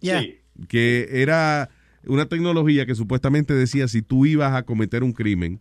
Yeah. 0.00 0.22
Que 0.68 1.08
era 1.22 1.68
una 2.06 2.26
tecnología 2.26 2.86
que 2.86 2.94
supuestamente 2.94 3.54
decía 3.54 3.86
si 3.88 4.02
tú 4.02 4.24
ibas 4.26 4.54
a 4.54 4.62
cometer 4.62 5.02
un 5.02 5.12
crimen 5.12 5.60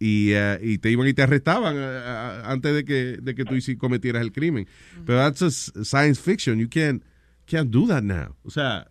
y, 0.00 0.32
y 0.62 0.78
te 0.78 0.90
iban 0.90 1.06
y 1.08 1.12
te 1.14 1.22
arrestaban 1.22 1.74
eh, 1.76 1.80
eh, 1.80 2.42
antes 2.44 2.74
de 2.74 2.84
que, 2.84 3.16
de 3.20 3.34
que 3.34 3.44
tú 3.44 3.54
cometieras 3.78 4.22
el 4.22 4.32
crimen. 4.32 4.66
Pero 5.04 5.18
that's 5.18 5.42
a 5.42 5.46
s- 5.48 5.72
science 5.84 6.20
fiction. 6.20 6.58
You 6.58 6.68
can't, 6.68 7.02
can't 7.46 7.70
do 7.70 7.86
that 7.88 8.02
now. 8.04 8.34
O 8.44 8.50
sea, 8.50 8.86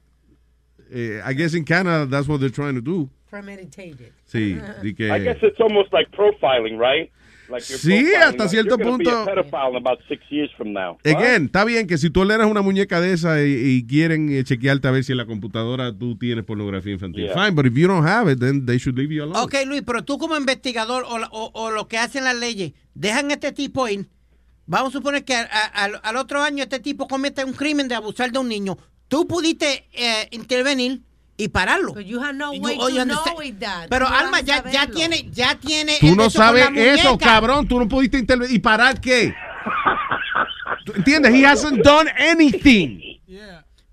eh, 0.91 1.21
I 1.23 1.33
guess 1.33 1.53
in 1.53 1.63
Canada 1.65 2.05
that's 2.05 2.27
what 2.27 2.39
they're 2.39 2.49
trying 2.53 2.75
to 2.75 2.81
do. 2.81 3.09
Premeditated. 3.29 4.11
Sí, 4.25 4.57
que- 4.95 5.11
I 5.11 5.19
guess 5.19 5.37
it's 5.41 5.59
almost 5.59 5.91
like 5.93 6.09
profiling, 6.11 6.77
right? 6.77 7.11
Like 7.49 7.63
Sí, 7.65 8.05
hasta 8.13 8.47
cierto 8.49 8.77
punto. 8.77 9.09
Be 9.09 9.31
a 9.31 9.35
pedophile 9.35 9.69
in 9.71 9.75
about 9.77 9.99
six 10.07 10.21
years 10.29 10.51
from 10.57 10.73
now. 10.73 10.97
Again, 11.05 11.45
está 11.45 11.63
bien 11.63 11.87
que 11.87 11.97
si 11.97 12.09
tú 12.09 12.23
eres 12.23 12.45
una 12.45 12.61
muñeca 12.61 12.99
de 12.99 13.13
esa 13.13 13.41
y, 13.43 13.53
y 13.53 13.87
quieren 13.87 14.29
eh, 14.31 14.43
chequearte 14.43 14.87
a 14.87 14.91
ver 14.91 15.03
si 15.03 15.13
en 15.13 15.17
la 15.19 15.25
computadora 15.25 15.91
tú 15.97 16.17
tienes 16.17 16.43
pornografía 16.43 16.93
infantil. 16.93 17.25
Yeah. 17.25 17.33
Fine, 17.33 17.51
but 17.55 17.65
if 17.65 17.73
you 17.75 17.87
don't 17.87 18.05
have 18.05 18.29
it, 18.31 18.39
then 18.39 18.65
they 18.65 18.77
should 18.77 18.97
leave 18.97 19.13
you 19.13 19.23
alone. 19.23 19.39
Ok, 19.41 19.55
Luis, 19.65 19.81
pero 19.85 20.03
tú 20.03 20.17
como 20.17 20.35
investigador 20.35 21.05
o, 21.07 21.17
la- 21.17 21.29
o- 21.31 21.51
o 21.53 21.71
lo 21.71 21.87
que 21.87 21.97
hacen 21.97 22.23
las 22.25 22.35
leyes, 22.35 22.73
dejan 22.93 23.29
a 23.31 23.35
este 23.35 23.51
tipo 23.53 23.87
ir. 23.87 24.07
Vamos 24.65 24.89
a 24.93 24.97
suponer 24.97 25.23
que 25.23 25.33
a- 25.35 25.43
a- 25.49 25.83
al, 25.85 25.99
al 26.03 26.15
otro 26.17 26.41
año 26.43 26.63
este 26.63 26.79
tipo 26.79 27.07
comete 27.07 27.45
un 27.45 27.53
crimen 27.53 27.87
de 27.87 27.95
abusar 27.95 28.31
de 28.31 28.39
un 28.39 28.49
niño. 28.49 28.77
Tú 29.07 29.25
pudiste 29.25 29.85
eh, 29.93 30.27
intervenir 30.31 31.01
y 31.37 31.47
pararlo. 31.49 31.93
But 31.93 32.05
you 32.05 32.19
have 32.19 32.33
no 32.33 32.51
You- 32.53 32.61
oh, 32.79 32.89
you 32.89 32.97
to 32.97 33.05
know. 33.05 33.23
Pero 33.89 34.09
no 34.09 34.15
Alma, 34.15 34.41
ya, 34.41 34.63
ya 34.71 34.87
tiene, 34.87 35.29
ya 35.31 35.55
tiene. 35.55 35.97
Tú 35.99 36.07
el 36.07 36.17
no 36.17 36.29
sabes 36.29 36.67
eso, 36.75 37.17
cabrón. 37.17 37.67
Tú 37.67 37.79
no 37.79 37.87
pudiste 37.87 38.17
intervenir. 38.17 38.55
¿Y 38.55 38.59
parar 38.59 38.99
qué? 38.99 39.33
¿Tú 40.83 40.93
¿Entiendes? 40.95 41.33
He 41.33 41.45
hasn't 41.45 41.83
done 41.83 42.09
anything. 42.17 42.99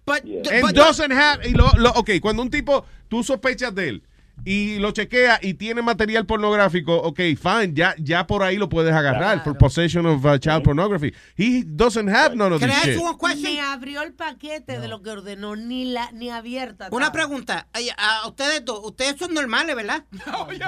But, 0.06 0.23
And 0.24 0.73
doesn't 0.74 1.12
have. 1.12 1.47
Y 1.48 1.52
lo, 1.52 1.70
lo- 1.76 1.92
ok, 1.92 2.10
cuando 2.20 2.42
un 2.42 2.50
tipo, 2.50 2.84
tú 3.08 3.23
sospechas 3.23 3.74
de 3.74 3.89
él 3.89 4.02
y 4.45 4.79
lo 4.79 4.91
chequea 4.91 5.39
y 5.43 5.55
tiene 5.55 5.81
material 5.83 6.27
pornográfico, 6.27 6.97
ok, 6.97 7.19
fine, 7.41 7.73
ya, 7.73 7.95
ya 7.99 8.27
por 8.27 8.43
ahí 8.43 8.57
lo 8.57 8.69
puedes 8.69 8.93
agarrar 8.93 9.43
for 9.43 9.57
possession 9.57 10.05
of 10.07 10.25
uh, 10.25 10.37
child 10.39 10.63
pornography. 10.63 11.15
He 11.37 11.63
doesn't 11.67 12.09
have 12.09 12.35
none 12.37 12.53
of 12.55 12.61
this 12.61 12.71
shit. 12.83 12.99
Ni 13.43 13.59
abrió 13.59 14.03
el 14.03 14.13
paquete 14.13 14.79
de 14.81 14.89
lo 14.89 15.01
que 15.03 15.11
ordenó, 15.11 15.57
ni 15.57 15.87
la 15.87 16.11
ni 16.13 16.31
abierta. 16.31 16.89
Una 16.91 17.11
pregunta. 17.13 17.69
Ay, 17.73 17.89
A 17.97 18.27
ustedes 18.29 18.65
dos, 18.65 18.81
ustedes 18.85 19.17
son 19.19 19.33
normales, 19.35 19.75
¿verdad? 19.77 20.05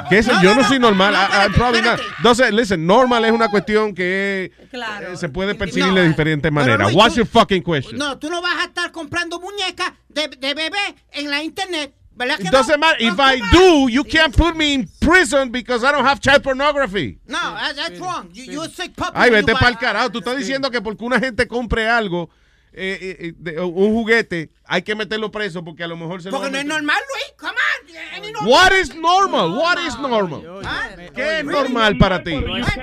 ¿Qué 0.09 0.19
es? 0.19 0.27
No, 0.36 0.43
Yo 0.43 0.55
no, 0.55 0.62
no, 0.62 0.69
soy 0.69 0.78
no, 0.78 0.89
normal. 0.89 1.12
no, 1.12 1.19
I- 1.47 1.53
probably 1.53 1.83
not. 1.83 2.01
Entonces, 2.19 2.53
listen, 2.53 2.86
normal 2.86 3.25
es 3.25 3.33
una 3.33 3.49
cuestión 3.49 3.95
que 3.95 4.53
eh, 4.73 5.17
se 5.17 5.28
puede 5.28 5.55
percibir 5.55 5.93
de 5.93 6.09
diferentes 6.09 6.51
maneras. 6.53 6.95
What's 6.95 7.15
tú- 7.15 7.20
your 7.20 7.27
fucking 7.27 7.62
question? 7.62 7.99
No, 7.99 8.19
tú 8.19 8.28
no 8.31 8.41
vas 8.43 8.57
a 8.61 8.65
estar 8.65 8.91
comprando 8.93 9.41
muñecas 9.41 9.93
de, 10.09 10.28
de 10.28 10.55
bebé 10.55 10.78
en 11.12 11.31
la 11.31 11.43
internet, 11.43 11.95
¿verdad 12.17 12.36
que 12.39 12.45
It 12.45 12.51
doesn't 12.51 12.81
no? 12.81 12.86
matter. 12.86 12.97
If 13.01 13.19
I 13.19 13.41
do, 13.53 13.89
you 13.89 14.03
can't 14.05 14.35
put 14.36 14.57
me 14.57 14.75
in 14.75 14.89
prison 15.01 15.51
because 15.51 15.85
I 15.85 15.93
don't 15.93 16.07
have 16.07 16.20
child 16.20 16.43
pornography. 16.43 17.19
No, 17.27 17.39
that- 17.39 17.77
that's 17.77 18.01
wrong. 18.01 18.31
You, 18.33 18.45
you're 18.45 18.67
a 18.67 18.70
sick 18.70 18.95
puppy. 18.97 19.12
Ay, 19.15 19.31
vete 19.31 19.53
para 19.53 19.69
el 19.69 19.78
carajo. 19.78 20.11
Tú 20.11 20.19
estás 20.19 20.36
diciendo 20.36 20.70
que 20.70 20.81
porque 20.81 21.05
una 21.05 21.19
gente 21.20 21.47
compre 21.47 21.89
algo, 21.89 22.31
eh, 22.73 22.99
eh, 23.01 23.17
eh, 23.28 23.33
de- 23.36 23.61
un 23.61 23.93
juguete, 23.95 24.51
hay 24.65 24.83
que 24.83 24.95
meterlo 24.95 25.31
preso 25.31 25.65
porque 25.65 25.83
a 25.85 25.86
lo 25.89 25.97
mejor 25.97 26.23
se 26.23 26.31
lo 26.31 26.36
Porque 26.36 26.51
no 26.51 26.59
es 26.59 26.65
normal, 26.67 26.99
Luis. 27.12 27.35
Come 27.39 27.53
on. 27.53 28.33
Normal- 28.33 28.49
What 28.49 28.73
is 28.73 28.95
normal? 28.95 29.51
What 29.53 29.78
is 29.86 29.99
normal? 29.99 30.61
Ah, 30.65 30.89
¿Qué 31.15 31.39
es 31.39 31.45
normal 31.45 31.97
para 31.97 32.23
ti? 32.23 32.33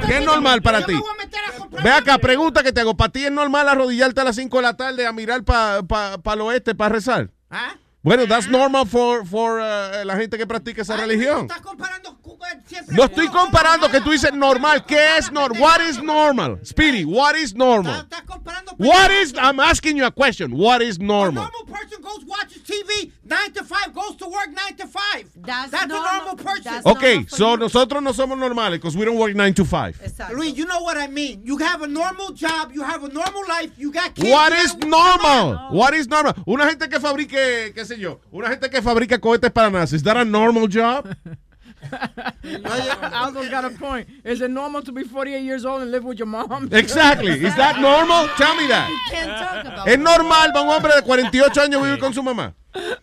¿Qué 0.08 0.18
es 0.20 0.26
normal 0.26 0.62
para 0.62 0.86
ti? 0.86 0.94
Ve 1.84 1.90
acá, 1.92 2.18
pregunta 2.18 2.64
que 2.64 2.72
te 2.72 2.82
hago. 2.82 2.96
¿Para 2.96 3.12
ti 3.12 3.26
es 3.26 3.32
normal 3.32 3.68
arrodillarte 3.68 4.22
a 4.22 4.24
las 4.24 4.36
5 4.36 4.58
de 4.58 4.64
la 4.64 4.76
tarde 4.78 5.06
a 5.06 5.12
mirar 5.12 5.44
para 5.44 5.84
pa, 5.84 6.18
pa 6.18 6.34
el 6.34 6.42
oeste 6.42 6.74
para 6.76 6.90
rezar? 6.96 7.30
¿Ah? 7.50 7.76
Bueno, 8.04 8.26
that's 8.28 8.50
normal 8.50 8.86
for, 8.86 9.26
for 9.26 9.62
uh, 9.62 10.04
la 10.04 10.18
gente 10.18 10.38
que 10.38 10.46
practica 10.46 10.82
esa 10.82 10.98
religión. 10.98 11.48
Estás 11.50 11.62
comparando 11.62 12.18
cu- 12.22 12.38
siempre. 12.66 12.96
No 12.98 13.06
estoy 13.06 13.28
comparando 13.30 13.90
que 13.90 14.02
tú 14.02 14.12
dices 14.12 14.34
normal. 14.34 14.86
¿Qué 14.86 15.18
es 15.18 15.32
normal? 15.32 15.62
What 15.62 15.82
is 15.88 16.04
normal? 16.04 16.60
Speedy, 16.66 17.06
what 17.06 17.36
is 17.38 17.56
normal? 17.56 18.06
What 18.78 19.10
is, 19.12 19.34
I'm 19.38 19.60
asking 19.62 19.96
you 19.96 20.06
a 20.06 20.12
question. 20.12 20.52
What 20.52 20.82
is 20.82 21.00
normal? 21.00 21.46
normal 21.46 21.66
person 21.66 22.02
goes 22.02 22.26
watches 22.26 22.62
TV 22.64 23.10
9 23.34 23.54
to 23.54 23.64
5, 23.64 23.94
goes 23.94 24.16
to 24.18 24.26
work 24.28 24.50
9 24.54 24.76
to 24.78 24.88
5. 24.88 25.30
That's, 25.38 25.74
a 25.74 25.88
normal- 25.88 26.12
normal 26.14 26.36
person. 26.36 26.82
Okay, 26.86 27.26
so 27.28 27.56
nosotros 27.56 28.02
no 28.04 28.12
somos 28.12 28.38
normales 28.38 28.78
because 28.78 28.96
we 28.96 29.06
don't 29.06 29.18
work 29.18 29.36
9 29.36 29.54
to 29.56 29.66
5. 29.66 30.00
Luis, 30.36 30.56
you 30.56 30.66
know 30.66 30.82
what 30.82 30.98
I 30.98 31.08
mean. 31.08 31.42
You 31.44 31.58
have 31.58 31.82
a 31.82 31.88
normal 31.88 32.32
job, 32.34 32.72
you 32.74 32.84
have 32.84 33.04
a 33.04 33.10
normal 33.10 33.44
life, 33.48 33.72
you 33.78 33.92
got 33.92 34.14
kids. 34.16 34.30
What 34.30 34.52
you 34.54 34.60
is 34.60 34.76
normal? 34.78 35.70
What 35.72 35.94
is 35.94 36.08
normal? 36.08 36.34
Una 36.48 36.66
gente 36.70 36.88
que 36.90 37.00
fabrique, 37.00 37.74
qué 37.74 37.86
sé 37.86 37.98
yo, 38.00 38.20
una 38.32 38.50
gente 38.50 38.70
que 38.70 38.82
fabrica 38.82 39.20
cohetes 39.20 39.52
para 39.52 39.70
NASA, 39.70 39.96
is 39.96 40.04
that 40.04 40.18
a 40.18 40.26
normal 40.26 40.68
job? 40.68 41.08
Aldo's 43.14 43.50
got 43.50 43.66
a 43.66 43.70
point. 43.72 44.08
Is 44.24 44.42
it 44.42 44.52
normal 44.52 44.82
to 44.84 44.92
be 44.92 45.04
48 45.04 45.42
years 45.44 45.66
old 45.66 45.82
and 45.82 45.92
live 45.92 46.04
with 46.04 46.18
your 46.20 46.28
mom? 46.28 46.70
Exactly. 46.72 47.32
Is 47.32 47.56
that 47.56 47.80
normal? 47.80 48.28
Tell 48.38 48.56
me 48.56 48.68
that. 48.68 48.90
¿Es 49.86 50.00
normal 50.00 50.52
para 50.54 50.62
un 50.64 50.70
hombre 50.70 50.96
de 50.96 51.02
48 51.02 51.62
años 51.62 51.82
vivir 51.82 52.00
con 52.00 52.14
su 52.14 52.24
mamá? 52.24 52.54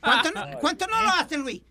¿Cuánto 0.00 0.30
no, 0.32 0.58
cuánto 0.60 0.86
no 0.86 1.02
lo 1.02 1.10
hacen, 1.10 1.42
Luis? 1.42 1.62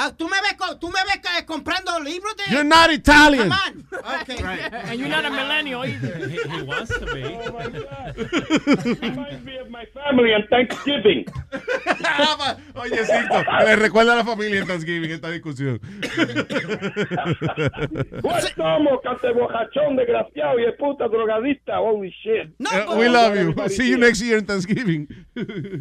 Ah, 0.00 0.12
tú 0.16 0.28
me 0.28 0.40
ves, 0.40 0.54
co- 0.56 0.78
tú 0.78 0.88
me 0.90 1.00
ves 1.08 1.42
comprando 1.44 1.98
libros 1.98 2.36
de. 2.36 2.44
You're 2.52 2.62
not 2.62 2.88
Italian. 2.92 3.50
Come 3.50 3.58
on. 3.66 3.84
Okay. 4.22 4.38
And 4.38 5.00
you're 5.00 5.08
not 5.08 5.24
a 5.24 5.30
millennial 5.30 5.84
either. 5.84 6.28
he, 6.28 6.62
wants 6.62 6.90
to 6.96 7.04
be. 7.06 7.22
Reminds 9.08 9.44
me 9.44 9.56
of 9.58 9.70
my 9.70 9.84
family 9.86 10.32
on 10.34 10.46
Thanksgiving. 10.48 11.26
Oye, 12.76 13.04
Cito, 13.04 13.44
le 13.64 13.76
recuerda 13.76 14.12
a 14.12 14.16
la 14.16 14.24
familia 14.24 14.60
en 14.60 14.66
Thanksgiving 14.68 15.10
esta 15.10 15.30
discusión. 15.30 15.80
¿Cómo 18.22 18.36
estamos, 18.36 19.00
cantebojachón, 19.02 19.96
desgraciado 19.96 20.58
y 20.60 20.62
de 20.62 20.72
puta 20.74 21.08
drogadista? 21.08 21.80
Holy 21.80 22.14
shit. 22.22 22.54
Uh, 22.60 22.96
we 22.96 23.08
love 23.08 23.34
you. 23.36 23.52
See 23.68 23.88
you 23.88 23.98
next 23.98 24.20
year 24.22 24.38
in 24.38 24.46
Thanksgiving. 24.46 25.08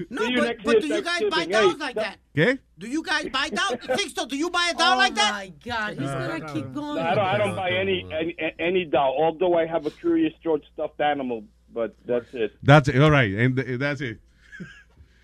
No, 0.09 0.27
but, 0.35 0.57
but 0.63 0.81
do 0.81 0.87
you 0.87 1.01
guys 1.03 1.21
buy 1.29 1.45
Hey, 1.47 1.73
like 1.77 1.95
that? 1.95 2.17
¿Qué? 2.37 2.59
Do 2.77 2.87
you 2.87 3.01
guys 3.01 3.25
buy 3.33 3.49
dolls? 3.49 3.79
Sixto, 3.97 4.27
do 4.27 4.37
you 4.37 4.51
buy 4.51 4.69
a 4.71 4.77
doll 4.77 4.97
like 4.97 5.15
that? 5.15 5.31
Oh 5.33 5.37
my 5.37 5.53
God, 5.65 5.89
he's 5.97 6.11
gonna 6.11 6.53
keep 6.53 6.71
going. 6.71 6.99
I 6.99 7.15
don't, 7.15 7.25
I 7.25 7.37
don't 7.39 7.55
buy 7.55 7.71
any, 7.71 8.05
any 8.11 8.35
any 8.59 8.85
doll, 8.85 9.15
although 9.17 9.57
I 9.57 9.65
have 9.65 9.87
a 9.87 9.89
Curious 9.89 10.33
George 10.43 10.61
stuffed 10.71 11.01
animal, 11.01 11.43
but 11.73 11.95
that's 12.05 12.31
it. 12.33 12.51
That's 12.61 12.89
it. 12.89 13.01
All 13.01 13.09
right. 13.09 13.33
And 13.33 13.55
th- 13.55 13.79
that's 13.79 14.01
it. 14.01 14.19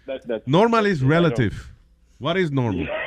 That, 0.07 0.25
that's 0.27 0.47
Normal 0.47 0.87
is 0.87 1.01
that's 1.01 1.01
it. 1.01 1.05
I 1.05 1.09
don't- 1.09 1.09
relative. 1.23 1.71
What 2.17 2.37
is 2.37 2.51
normal? 2.51 2.87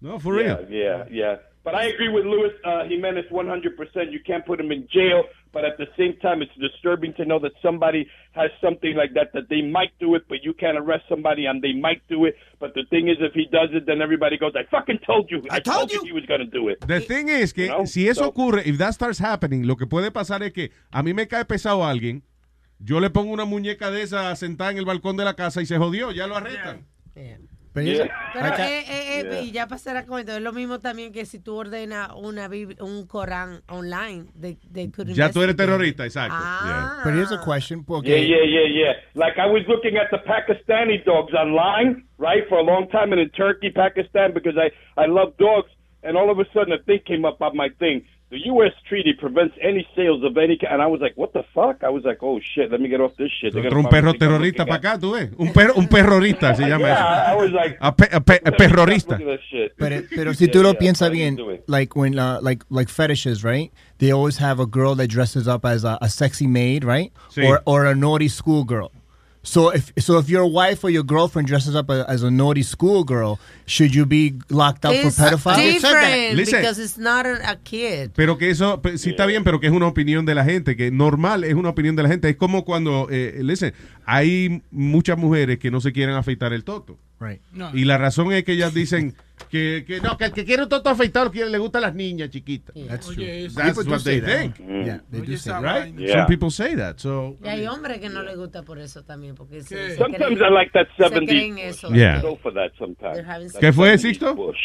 No, 0.00 0.16
for 0.20 0.40
yeah, 0.40 0.58
real. 0.58 0.66
Yeah, 0.70 1.04
yeah. 1.10 1.36
But 1.64 1.74
I 1.74 1.86
agree 1.86 2.08
with 2.08 2.24
Luis 2.24 2.52
uh, 2.64 2.84
Jimenez 2.84 3.24
100%. 3.32 4.12
You 4.12 4.20
can't 4.24 4.46
put 4.46 4.60
him 4.60 4.70
in 4.70 4.86
jail, 4.92 5.24
but 5.52 5.64
at 5.64 5.76
the 5.78 5.86
same 5.96 6.16
time, 6.20 6.42
it's 6.42 6.52
disturbing 6.58 7.14
to 7.14 7.24
know 7.24 7.38
that 7.40 7.52
somebody 7.62 8.06
has 8.32 8.50
something 8.62 8.94
like 8.96 9.14
that, 9.14 9.32
that 9.32 9.48
they 9.48 9.62
might 9.62 9.92
do 9.98 10.14
it, 10.14 10.22
but 10.28 10.38
you 10.42 10.52
can't 10.52 10.76
arrest 10.78 11.04
somebody 11.08 11.46
and 11.46 11.62
they 11.62 11.72
might 11.72 12.02
do 12.08 12.24
it. 12.26 12.36
But 12.60 12.74
the 12.74 12.84
thing 12.90 13.08
is, 13.08 13.16
if 13.20 13.32
he 13.32 13.46
does 13.50 13.70
it, 13.72 13.86
then 13.86 14.02
everybody 14.02 14.36
goes, 14.38 14.52
I 14.54 14.64
fucking 14.70 15.00
told 15.06 15.30
you. 15.30 15.42
I, 15.50 15.60
told, 15.60 15.92
you. 15.92 16.00
he 16.04 16.12
was 16.12 16.26
going 16.26 16.40
to 16.40 16.46
do 16.46 16.68
it. 16.68 16.80
The 16.86 17.00
thing 17.00 17.28
is 17.28 17.52
que 17.52 17.66
You 17.66 17.70
know, 17.70 17.84
si 17.86 18.08
eso 18.08 18.24
so- 18.24 18.28
ocurre, 18.32 18.62
if 18.66 18.78
that 18.78 18.94
starts 18.94 19.18
happening, 19.18 19.66
lo 19.66 19.76
que 19.76 19.86
puede 19.86 20.10
pasar 20.10 20.42
es 20.42 20.52
que 20.52 20.70
a 20.90 21.02
mí 21.02 21.14
me 21.14 21.26
cae 21.26 21.44
pesado 21.44 21.84
alguien, 21.84 22.22
yo 22.78 23.00
le 23.00 23.10
pongo 23.10 23.32
una 23.32 23.44
muñeca 23.44 23.90
de 23.90 24.02
esa 24.02 24.34
sentada 24.36 24.70
en 24.70 24.78
el 24.78 24.84
balcón 24.84 25.16
de 25.16 25.24
la 25.24 25.34
casa 25.34 25.60
y 25.60 25.66
se 25.66 25.78
jodió, 25.78 26.12
ya 26.12 26.26
lo 26.26 26.36
arrestan. 26.36 26.86
Pero, 27.72 28.46
Acá- 28.46 28.68
eh, 28.68 28.84
eh, 28.88 29.20
eh, 29.20 29.24
Yeah. 29.30 29.42
y 29.42 29.50
ya 29.52 29.66
pasará 29.66 30.06
con 30.06 30.20
esto, 30.20 30.32
es 30.32 30.40
lo 30.42 30.52
mismo 30.52 30.78
también 30.80 31.12
que 31.12 31.24
si 31.26 31.38
tú 31.38 31.56
ordenas 31.56 32.10
una 32.16 32.48
un 32.80 33.06
Corán 33.06 33.62
online, 33.68 34.26
they, 34.40 34.56
they 34.72 34.90
Ya 35.14 35.30
tú 35.30 35.42
eres 35.42 35.56
terrorista, 35.56 36.04
exacto. 36.04 36.36
Ah. 36.38 37.00
But 37.04 37.14
here's 37.14 37.32
a 37.32 37.40
question, 37.44 37.84
porque 37.84 38.08
Yeah, 38.08 38.36
yeah, 38.38 38.44
yeah, 38.44 38.66
yeah. 38.66 38.92
Like 39.14 39.38
I 39.38 39.46
was 39.46 39.62
looking 39.68 39.96
at 39.96 40.10
the 40.10 40.18
Pakistani 40.18 41.04
dogs 41.04 41.32
online, 41.34 42.04
right, 42.18 42.46
for 42.48 42.58
a 42.58 42.62
long 42.62 42.88
time, 42.90 43.12
and 43.12 43.20
in 43.20 43.30
Turkey, 43.30 43.70
Pakistan, 43.70 44.32
because 44.32 44.56
I 44.56 44.70
I 44.96 45.06
love 45.06 45.34
dogs, 45.38 45.70
and 46.02 46.16
all 46.16 46.30
of 46.30 46.38
a 46.38 46.44
sudden 46.52 46.72
a 46.72 46.78
thing 46.84 47.00
came 47.06 47.24
up 47.24 47.40
on 47.42 47.56
my 47.56 47.68
thing. 47.78 48.02
The 48.30 48.36
U.S. 48.52 48.72
treaty 48.86 49.14
prevents 49.14 49.54
any 49.62 49.88
sales 49.96 50.22
of 50.22 50.36
any 50.36 50.58
kind, 50.58 50.74
and 50.74 50.82
I 50.82 50.86
was 50.86 51.00
like, 51.00 51.14
what 51.16 51.32
the 51.32 51.44
fuck? 51.54 51.82
I 51.82 51.88
was 51.88 52.04
like, 52.04 52.18
oh 52.20 52.38
shit, 52.40 52.70
let 52.70 52.78
me 52.78 52.88
get 52.90 53.00
off 53.00 53.12
this 53.16 53.30
shit. 53.40 53.54
They're 53.54 53.64
Otro 53.66 53.82
gonna 53.82 53.88
un 53.88 53.90
perro 53.90 54.10
I'm 54.12 54.18
terrorista 54.18 54.58
looking 54.66 54.66
para 54.66 54.96
acá, 54.96 55.00
tú 55.00 55.12
ves. 55.12 55.30
Un 55.38 55.52
perro, 55.54 55.72
un 55.78 55.88
perrorista 55.88 56.54
se 56.54 56.68
llama 56.68 56.88
Yeah, 56.88 57.32
I 57.32 57.34
was 57.34 57.50
like, 57.52 57.78
A, 57.80 57.90
pe- 57.90 58.08
a 58.12 58.20
pe- 58.20 58.40
a 58.44 58.52
perrorista. 58.52 59.18
Look 59.18 59.40
at. 59.54 59.70
Pero, 59.78 60.02
pero 60.14 60.34
si 60.34 60.44
Yeah, 60.44 60.50
tú 60.52 60.62
lo 60.62 60.72
yeah, 60.72 60.78
piensas 60.78 61.10
bien, 61.10 61.38
it. 61.38 61.64
like 61.68 61.96
when 61.96 62.18
uh, 62.18 62.38
like 62.42 62.64
like 62.68 62.90
fetishes, 62.90 63.42
right? 63.42 63.72
They 63.96 64.12
always 64.12 64.36
have 64.36 64.60
a 64.60 64.66
girl 64.66 64.94
that 64.96 65.08
dresses 65.08 65.48
up 65.48 65.64
as 65.64 65.84
a, 65.84 65.96
a 66.02 66.10
sexy 66.10 66.46
maid, 66.46 66.84
right? 66.84 67.10
Sí. 67.30 67.48
Or 67.48 67.62
or 67.64 67.86
a 67.86 67.94
naughty 67.94 68.28
schoolgirl. 68.28 68.92
So 69.48 69.70
if 69.70 69.92
so, 69.98 70.18
if 70.18 70.28
your 70.28 70.44
wife 70.44 70.84
or 70.84 70.90
your 70.90 71.02
girlfriend 71.02 71.48
dresses 71.48 71.74
up 71.74 71.88
a, 71.88 72.04
as 72.06 72.22
a 72.22 72.30
naughty 72.30 72.62
schoolgirl, 72.62 73.38
should 73.64 73.94
you 73.94 74.04
be 74.04 74.34
locked 74.50 74.84
up 74.84 74.92
It's 74.92 75.16
for 75.16 75.22
pedophiles? 75.24 75.80
different 75.80 76.36
Listen. 76.36 76.60
because 76.60 76.78
it's 76.78 76.98
not 76.98 77.24
a, 77.24 77.52
a 77.52 77.56
kid. 77.56 78.10
Pero 78.14 78.36
que 78.36 78.50
eso, 78.50 78.78
sí 78.96 79.10
está 79.10 79.24
bien, 79.24 79.44
pero 79.44 79.58
que 79.58 79.66
es 79.66 79.72
una 79.72 79.86
opinión 79.86 80.26
de 80.26 80.34
la 80.34 80.44
gente, 80.44 80.76
que 80.76 80.90
normal 80.90 81.44
es 81.44 81.54
una 81.54 81.70
opinión 81.70 81.96
de 81.96 82.02
la 82.02 82.10
gente. 82.10 82.28
Es 82.28 82.36
como 82.36 82.66
cuando, 82.66 83.08
eh, 83.10 83.40
listen, 83.42 83.72
hay 84.04 84.62
muchas 84.70 85.16
mujeres 85.16 85.58
que 85.58 85.70
no 85.70 85.80
se 85.80 85.92
quieren 85.92 86.16
afeitar 86.16 86.52
el 86.52 86.64
toto. 86.64 86.98
Right. 87.18 87.40
Y 87.72 87.84
la 87.84 87.96
razón 87.96 88.30
es 88.32 88.44
que 88.44 88.52
ellas 88.52 88.74
dicen 88.74 89.14
que, 89.48 89.84
que 89.86 90.00
no, 90.00 90.16
que 90.16 90.24
el 90.26 90.32
que 90.32 90.44
quiere 90.44 90.62
un 90.62 90.68
toto 90.68 90.90
afeitado 90.90 91.30
quiere, 91.30 91.50
le 91.50 91.58
gustan 91.58 91.82
las 91.82 91.94
niñas 91.94 92.30
chiquitas. 92.30 92.74
That's 92.88 93.06
true. 93.06 93.48
That's 93.54 93.76
People 93.78 93.92
what 93.92 94.02
they 94.04 94.20
that. 94.20 94.28
think. 94.56 94.58
Yeah, 94.58 95.00
they 95.10 95.20
do 95.22 95.36
say 95.36 95.52
that. 95.52 95.62
Right? 95.62 95.94
Yeah. 95.98 96.12
Some 96.14 96.26
people 96.26 96.50
say 96.50 96.74
that. 96.76 96.98
So, 96.98 97.36
Y 97.42 97.48
hay 97.48 97.66
hombres 97.66 97.98
que 98.00 98.08
no 98.08 98.22
les 98.22 98.36
gusta 98.36 98.62
por 98.62 98.78
eso 98.78 99.02
también, 99.04 99.34
porque 99.34 99.62
se, 99.62 99.90
se 99.90 99.96
Sometimes 99.96 100.38
creen- 100.38 100.50
I 100.50 100.54
like 100.54 100.72
that 100.72 100.86
se 100.96 101.04
70s. 101.04 101.26
creen 101.28 101.58
eso. 101.58 101.88
Yeah. 101.92 102.18
I 102.18 102.22
go 102.22 102.36
for 102.42 102.52
that 102.54 102.72
sometimes. 102.78 103.24
¿Qué 103.58 103.72
fue, 103.72 103.94
70s 103.94 103.98
Sixto? 104.00 104.34
Bush. 104.34 104.58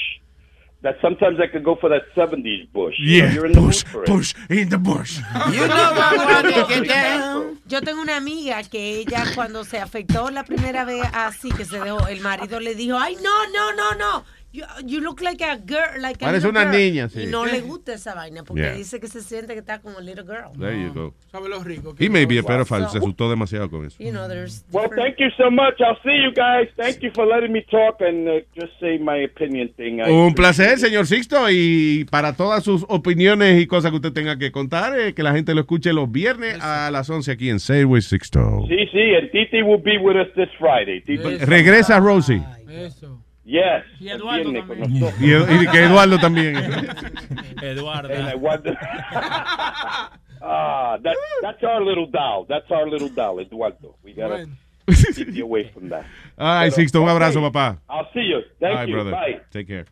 That 0.82 0.98
sometimes 1.02 1.40
I 1.40 1.48
could 1.50 1.64
go 1.64 1.78
for 1.78 1.90
that 1.92 2.04
70s 2.14 2.68
bush. 2.74 2.94
You 3.00 3.22
know, 3.22 3.28
Yeah, 3.30 3.34
you're 3.34 3.46
in 3.48 3.54
the 3.54 3.70
it. 3.70 4.06
push 4.06 4.34
in 4.50 4.68
the 4.68 4.78
bush. 4.78 5.18
You 5.54 5.66
know 5.66 5.94
what 5.94 6.46
I 6.46 6.66
get 6.68 6.86
down. 6.90 7.58
Yo 7.70 7.80
tengo 7.82 8.02
una 8.02 8.18
amiga 8.18 8.62
que 8.64 8.98
ella 9.00 9.24
cuando 9.34 9.64
se 9.64 9.80
afectó 9.80 10.30
la 10.30 10.44
primera 10.44 10.84
vez 10.84 11.06
así 11.14 11.50
que 11.54 11.64
se 11.64 11.80
dejó, 11.80 12.06
el 12.10 12.20
marido 12.20 12.60
le 12.60 12.76
dijo, 12.76 12.98
ay 13.00 13.16
no, 13.24 13.48
no, 13.54 13.74
no, 13.74 13.96
no. 13.98 14.26
You, 14.54 14.64
you 14.86 15.02
look 15.02 15.20
like 15.20 15.44
a 15.44 15.58
girl, 15.58 16.00
like 16.00 16.24
a 16.24 16.28
Parece 16.28 16.46
little 16.46 16.52
una 16.52 16.72
girl". 16.72 16.80
niña, 16.80 17.10
sí. 17.10 17.24
Y 17.24 17.26
no 17.26 17.44
le 17.44 17.62
gusta 17.62 17.94
esa 17.96 18.14
vaina 18.14 18.44
porque 18.44 18.62
Yeah. 18.62 18.74
dice 18.76 19.00
que 19.00 19.08
se 19.08 19.22
siente 19.22 19.54
que 19.54 19.60
está 19.62 19.82
como 19.82 19.98
a 19.98 20.02
little 20.02 20.24
girl. 20.24 20.52
There 20.60 20.80
you 20.80 20.94
go. 20.94 21.16
¿Sabe 21.32 21.50
lo 21.50 21.64
rico? 21.64 21.96
He 21.98 22.08
may 22.08 22.26
be 22.28 22.38
a 22.38 22.44
pedophile. 22.44 22.86
Se 22.86 22.92
So- 22.92 22.98
asustó 23.00 23.32
demasiado 23.32 23.68
con 23.72 23.84
eso. 23.84 23.98
You 23.98 24.12
know, 24.12 24.28
there's 24.28 24.64
Well, 24.72 24.90
thank 24.96 25.16
you 25.18 25.30
so 25.38 25.50
much. 25.50 25.80
I'll 25.82 25.98
see 26.04 26.22
you 26.24 26.32
guys. 26.36 26.70
Thank 26.78 27.02
you 27.02 27.10
for 27.16 27.26
letting 27.26 27.52
me 27.52 27.64
talk 27.64 28.00
and 28.02 28.28
uh, 28.30 28.32
just 28.56 28.74
say 28.80 29.00
my 29.00 29.24
opinion 29.26 29.74
thing. 29.76 30.00
I 30.02 30.12
Un 30.12 30.36
placer, 30.36 30.78
señor 30.78 31.08
Sixto, 31.08 31.50
y 31.50 32.06
para 32.12 32.34
todas 32.36 32.64
sus 32.64 32.86
opiniones 32.90 33.60
y 33.60 33.66
cosas 33.66 33.90
que 33.90 33.96
usted 33.98 34.14
tenga 34.14 34.38
que 34.38 34.52
contar, 34.52 35.00
eh, 35.00 35.16
que 35.16 35.24
la 35.24 35.32
gente 35.34 35.56
lo 35.56 35.62
escuche 35.62 35.94
los 35.94 36.12
viernes 36.12 36.60
a 36.62 36.92
las 36.92 37.10
11 37.10 37.32
aquí 37.32 37.50
en 37.50 37.60
Say 37.60 37.86
with 37.86 38.02
Sixto. 38.04 38.68
Sí, 38.68 38.76
sí, 38.92 39.16
and 39.16 39.32
Titi 39.32 39.64
will 39.64 39.82
be 39.82 39.98
with 39.98 40.16
us 40.16 40.32
this 40.36 40.50
Friday. 40.60 41.02
Titi. 41.02 41.24
Regresa 41.44 42.00
Rosie. 42.00 42.44
Eso. 42.70 43.23
Yes. 43.46 43.84
Y 44.00 44.10
Eduardo 44.10 44.44
con 44.46 44.54
también. 44.68 45.00
nosotros. 45.00 45.22
Y, 45.22 45.64
y 45.64 45.68
que 45.68 45.80
Eduardo 45.84 46.18
también. 46.20 46.56
Eduardo. 47.62 48.10
Ah, 50.46 50.98
that, 51.02 51.16
that's 51.42 51.64
our 51.64 51.82
little 51.82 52.06
doll. 52.06 52.46
That's 52.50 52.70
our 52.70 52.86
little 52.86 53.08
doll, 53.08 53.40
Eduardo. 53.40 53.96
We 54.04 54.14
gotta 54.14 54.46
keep 55.16 55.30
you 55.34 55.46
away 55.46 55.70
from 55.74 55.88
that. 55.90 56.04
Ay, 56.38 56.66
Pero, 56.70 56.76
Sixto, 56.76 57.02
un 57.02 57.08
abrazo, 57.08 57.40
okay. 57.40 57.50
papá. 57.50 57.80
I'll 57.90 58.10
see 58.14 58.28
you. 58.28 58.42
Thank 58.60 58.76
Bye, 58.76 58.86
you. 58.88 58.94
brother. 58.94 59.12
Bye. 59.12 59.42
Take 59.52 59.68
care. 59.68 59.86